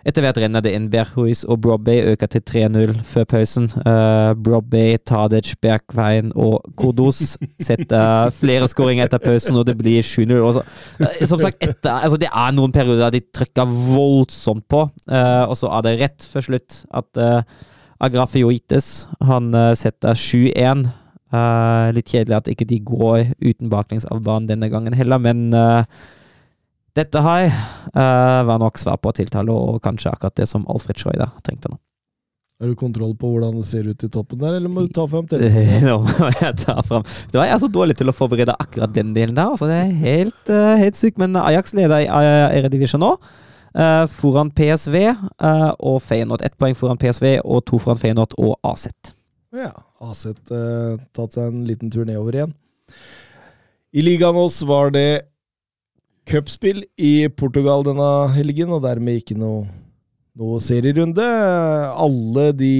etter 0.00 0.24
hvert 0.24 0.38
renner 0.40 0.62
det 0.64 0.72
inn. 0.72 0.88
Berhuis 0.88 1.42
og 1.44 1.60
Brobbey 1.60 2.00
øker 2.12 2.26
til 2.26 2.40
3-0 2.40 2.94
før 3.04 3.24
pausen. 3.24 3.66
Uh, 3.84 4.32
Brobbey, 4.32 4.96
Tadic, 5.04 5.52
Bergveien 5.60 6.32
og 6.34 6.64
Kordos 6.74 7.36
setter 7.68 8.32
flere 8.32 8.68
skåringer 8.70 9.04
etter 9.04 9.20
pausen, 9.20 9.58
og 9.60 9.66
det 9.68 9.76
blir 9.76 10.00
7-0. 10.00 10.38
Og 10.40 10.62
eh, 11.04 11.26
Som 11.28 11.42
sagt, 11.42 11.60
etter, 11.60 11.92
altså 12.00 12.16
det 12.16 12.30
er 12.32 12.56
noen 12.56 12.72
perioder 12.72 13.12
de 13.12 13.20
trykker 13.20 13.68
voldsomt 13.68 14.64
på, 14.72 14.86
uh, 14.88 15.44
og 15.44 15.56
så 15.60 15.68
er 15.76 15.84
det 15.84 15.98
rett 16.00 16.30
før 16.32 16.48
slutt 16.48 16.80
at 16.96 17.20
uh, 17.20 17.68
Agrafioites 18.00 19.08
han 19.28 19.52
eh, 19.54 19.74
setter 19.78 20.16
7-1. 20.16 20.88
Uh, 21.30 21.92
litt 21.94 22.10
kjedelig 22.10 22.40
at 22.40 22.48
ikke 22.50 22.66
de 22.66 22.80
går 22.82 23.28
uten 23.38 23.68
baklengs 23.70 24.02
av 24.10 24.18
banen 24.26 24.48
denne 24.48 24.66
gangen 24.66 24.96
heller, 24.98 25.20
men 25.22 25.52
uh, 25.54 25.84
dette 26.98 27.22
her 27.22 27.46
uh, 27.46 28.40
var 28.48 28.58
nok 28.58 28.80
svar 28.82 28.98
på 28.98 29.12
tiltale, 29.14 29.54
og 29.54 29.78
kanskje 29.84 30.10
akkurat 30.10 30.34
det 30.40 30.48
som 30.50 30.66
Alfred 30.66 30.98
Schreuder 30.98 31.30
trengte 31.46 31.70
nå. 31.70 31.78
Har 32.60 32.68
du 32.68 32.74
kontroll 32.76 33.14
på 33.16 33.30
hvordan 33.30 33.54
det 33.56 33.68
ser 33.70 33.86
ut 33.88 34.02
i 34.04 34.08
toppen 34.12 34.40
der, 34.42 34.58
eller 34.58 34.68
må 34.68 34.82
du 34.84 34.90
ta 34.92 35.06
fram 35.08 35.24
telefonen? 35.30 35.84
Nå 35.88 35.94
må 36.02 36.32
jeg 36.42 36.58
ta 36.60 36.74
fram 36.84 37.06
er 37.32 37.46
jeg 37.48 37.62
så 37.62 37.70
dårlig 37.72 37.94
til 37.96 38.10
å 38.12 38.16
forberede 38.16 38.56
akkurat 38.60 38.92
den 38.92 39.14
delen 39.16 39.38
der. 39.38 39.54
Altså, 39.54 39.70
det 39.70 39.78
er 39.78 39.94
helt, 40.02 40.50
eh, 40.52 40.74
helt 40.82 40.98
sykt. 40.98 41.16
Men 41.22 41.38
Ajax 41.40 41.72
leder 41.78 42.04
i 42.04 42.10
Eredivisjon 42.58 43.00
nå. 43.00 43.14
Eh, 43.74 44.04
foran 44.10 44.50
PSV 44.54 44.96
eh, 45.00 45.70
og 45.78 46.00
Feyenoord. 46.04 46.44
Ett 46.46 46.56
poeng 46.60 46.76
foran 46.78 47.00
PSV 47.00 47.40
og 47.44 47.64
to 47.68 47.80
foran 47.82 48.00
Feyenoord 48.00 48.36
og 48.40 48.56
AZ. 48.66 48.88
Ja, 49.56 49.72
AZ 50.02 50.26
eh, 50.30 51.00
tatt 51.16 51.36
seg 51.36 51.50
en 51.50 51.64
liten 51.68 51.92
tur 51.92 52.06
nedover 52.06 52.38
igjen. 52.38 52.54
I 53.90 54.04
ligaen 54.06 54.38
oss 54.38 54.60
var 54.66 54.92
det 54.94 55.26
cupspill 56.30 56.84
i 57.00 57.26
Portugal 57.34 57.82
denne 57.86 58.10
helgen, 58.36 58.70
og 58.70 58.84
dermed 58.84 59.18
ikke 59.18 59.38
noe, 59.38 59.64
noe 60.38 60.60
serierunde. 60.62 61.26
Alle 61.26 62.50
de 62.54 62.76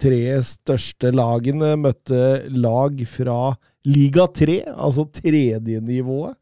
tre 0.00 0.20
største 0.44 1.14
lagene 1.16 1.76
møtte 1.80 2.20
lag 2.52 3.00
fra 3.08 3.54
liga 3.88 4.26
3, 4.28 4.60
altså 4.76 5.06
tredjenivået. 5.08 5.80
nivået 5.80 6.36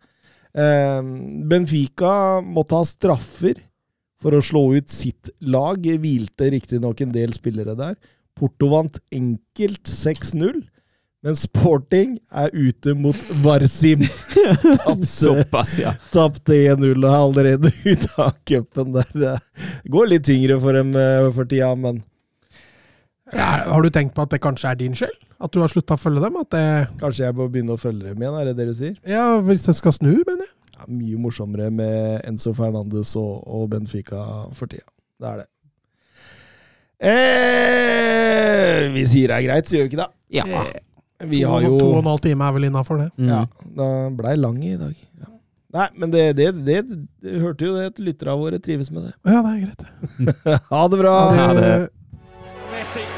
Benfica 1.48 2.40
måtte 2.42 2.78
ha 2.78 2.86
straffer 2.86 3.60
for 4.22 4.34
å 4.34 4.40
slå 4.42 4.62
ut 4.78 4.88
sitt 4.90 5.30
lag. 5.40 5.78
Hvilte 5.82 6.48
riktignok 6.54 7.00
en 7.04 7.12
del 7.14 7.32
spillere 7.36 7.76
der. 7.78 7.94
Porto 8.38 8.68
vant 8.70 8.98
enkelt 9.14 9.88
6-0, 9.90 10.60
men 11.26 11.34
Sporting 11.34 12.12
er 12.30 12.52
ute 12.54 12.92
mot 12.94 13.18
Varsim. 13.42 14.04
Tapte 14.84 15.08
Såpass, 15.10 15.72
ja. 15.82 15.96
tapte 16.14 16.54
1-0 16.74 16.92
og 16.94 17.08
er 17.08 17.16
allerede 17.18 17.72
ute 17.92 18.10
av 18.22 18.36
cupen 18.46 18.92
der. 18.94 19.08
Det 19.18 19.32
går 19.90 20.12
litt 20.12 20.26
tyngre 20.28 20.60
for 20.62 20.78
dem 20.78 20.94
eh, 20.98 21.26
for 21.34 21.50
tida, 21.50 21.72
men 21.74 21.98
Ja, 23.34 23.48
har 23.74 23.82
du 23.84 23.90
tenkt 23.92 24.14
på 24.16 24.22
at 24.24 24.30
det 24.32 24.38
kanskje 24.44 24.70
er 24.70 24.78
din 24.80 24.94
skyld? 24.96 25.18
At 25.42 25.52
du 25.54 25.58
har 25.62 25.70
slutta 25.70 25.94
å 25.98 26.00
følge 26.00 26.22
dem? 26.24 26.38
At 26.40 26.48
det, 26.54 26.62
kanskje 27.02 27.26
jeg 27.26 27.36
må 27.38 27.44
begynne 27.50 27.74
å 27.76 27.78
følge 27.82 28.08
dem 28.12 28.22
igjen, 28.22 28.38
er 28.40 28.48
det 28.48 28.54
det 28.58 28.68
du 28.70 28.76
sier? 28.78 28.94
ja, 29.06 29.26
Hvis 29.44 29.66
det 29.68 29.74
skal 29.78 29.94
snu, 29.98 30.12
mener 30.26 30.46
jeg. 30.46 30.54
Ja, 30.78 30.84
mye 30.86 31.18
morsommere 31.18 31.70
med 31.74 32.20
Enzo 32.28 32.52
Fernandes 32.54 33.16
og, 33.18 33.40
og 33.46 33.68
Benfica 33.72 34.22
for 34.54 34.70
tida. 34.70 34.86
Det 35.18 35.32
er 35.32 35.40
det. 35.42 35.48
Eh, 37.08 38.84
vi 38.94 39.02
sier 39.10 39.30
det 39.32 39.38
er 39.40 39.46
greit, 39.48 39.66
så 39.70 39.78
gjør 39.78 39.88
vi 39.88 39.92
ikke 39.94 40.04
det. 40.04 40.12
ja. 40.40 40.62
Vi 41.26 41.40
har 41.42 41.64
To, 41.66 41.78
to 41.80 41.86
og 41.90 41.96
en 41.98 42.06
halv 42.12 42.20
time 42.22 42.46
er 42.46 42.52
vel 42.54 42.68
innafor 42.68 43.00
det. 43.00 43.08
Mm. 43.18 43.26
Ja, 43.32 43.40
den 43.74 44.14
blei 44.20 44.36
lang 44.38 44.60
i 44.62 44.76
dag. 44.78 44.94
Ja. 45.18 45.32
Nei, 45.74 45.86
men 45.98 46.12
det, 46.14 46.22
det, 46.38 46.52
det, 46.62 46.76
det 47.24 47.40
hørte 47.42 47.66
jo 47.66 47.74
det 47.74 47.88
at 47.90 47.98
lytterne 47.98 48.36
våre 48.38 48.60
trives 48.62 48.92
med 48.94 49.08
det. 49.08 49.14
Ja, 49.26 49.42
det 49.42 49.50
er 49.50 49.64
greit. 49.66 49.82
Ha 50.70 50.84
det 50.94 51.00
bra! 51.02 51.16
Ha 51.34 51.48
det. 51.58 51.72
Ha 52.70 52.84
surging 52.86 53.17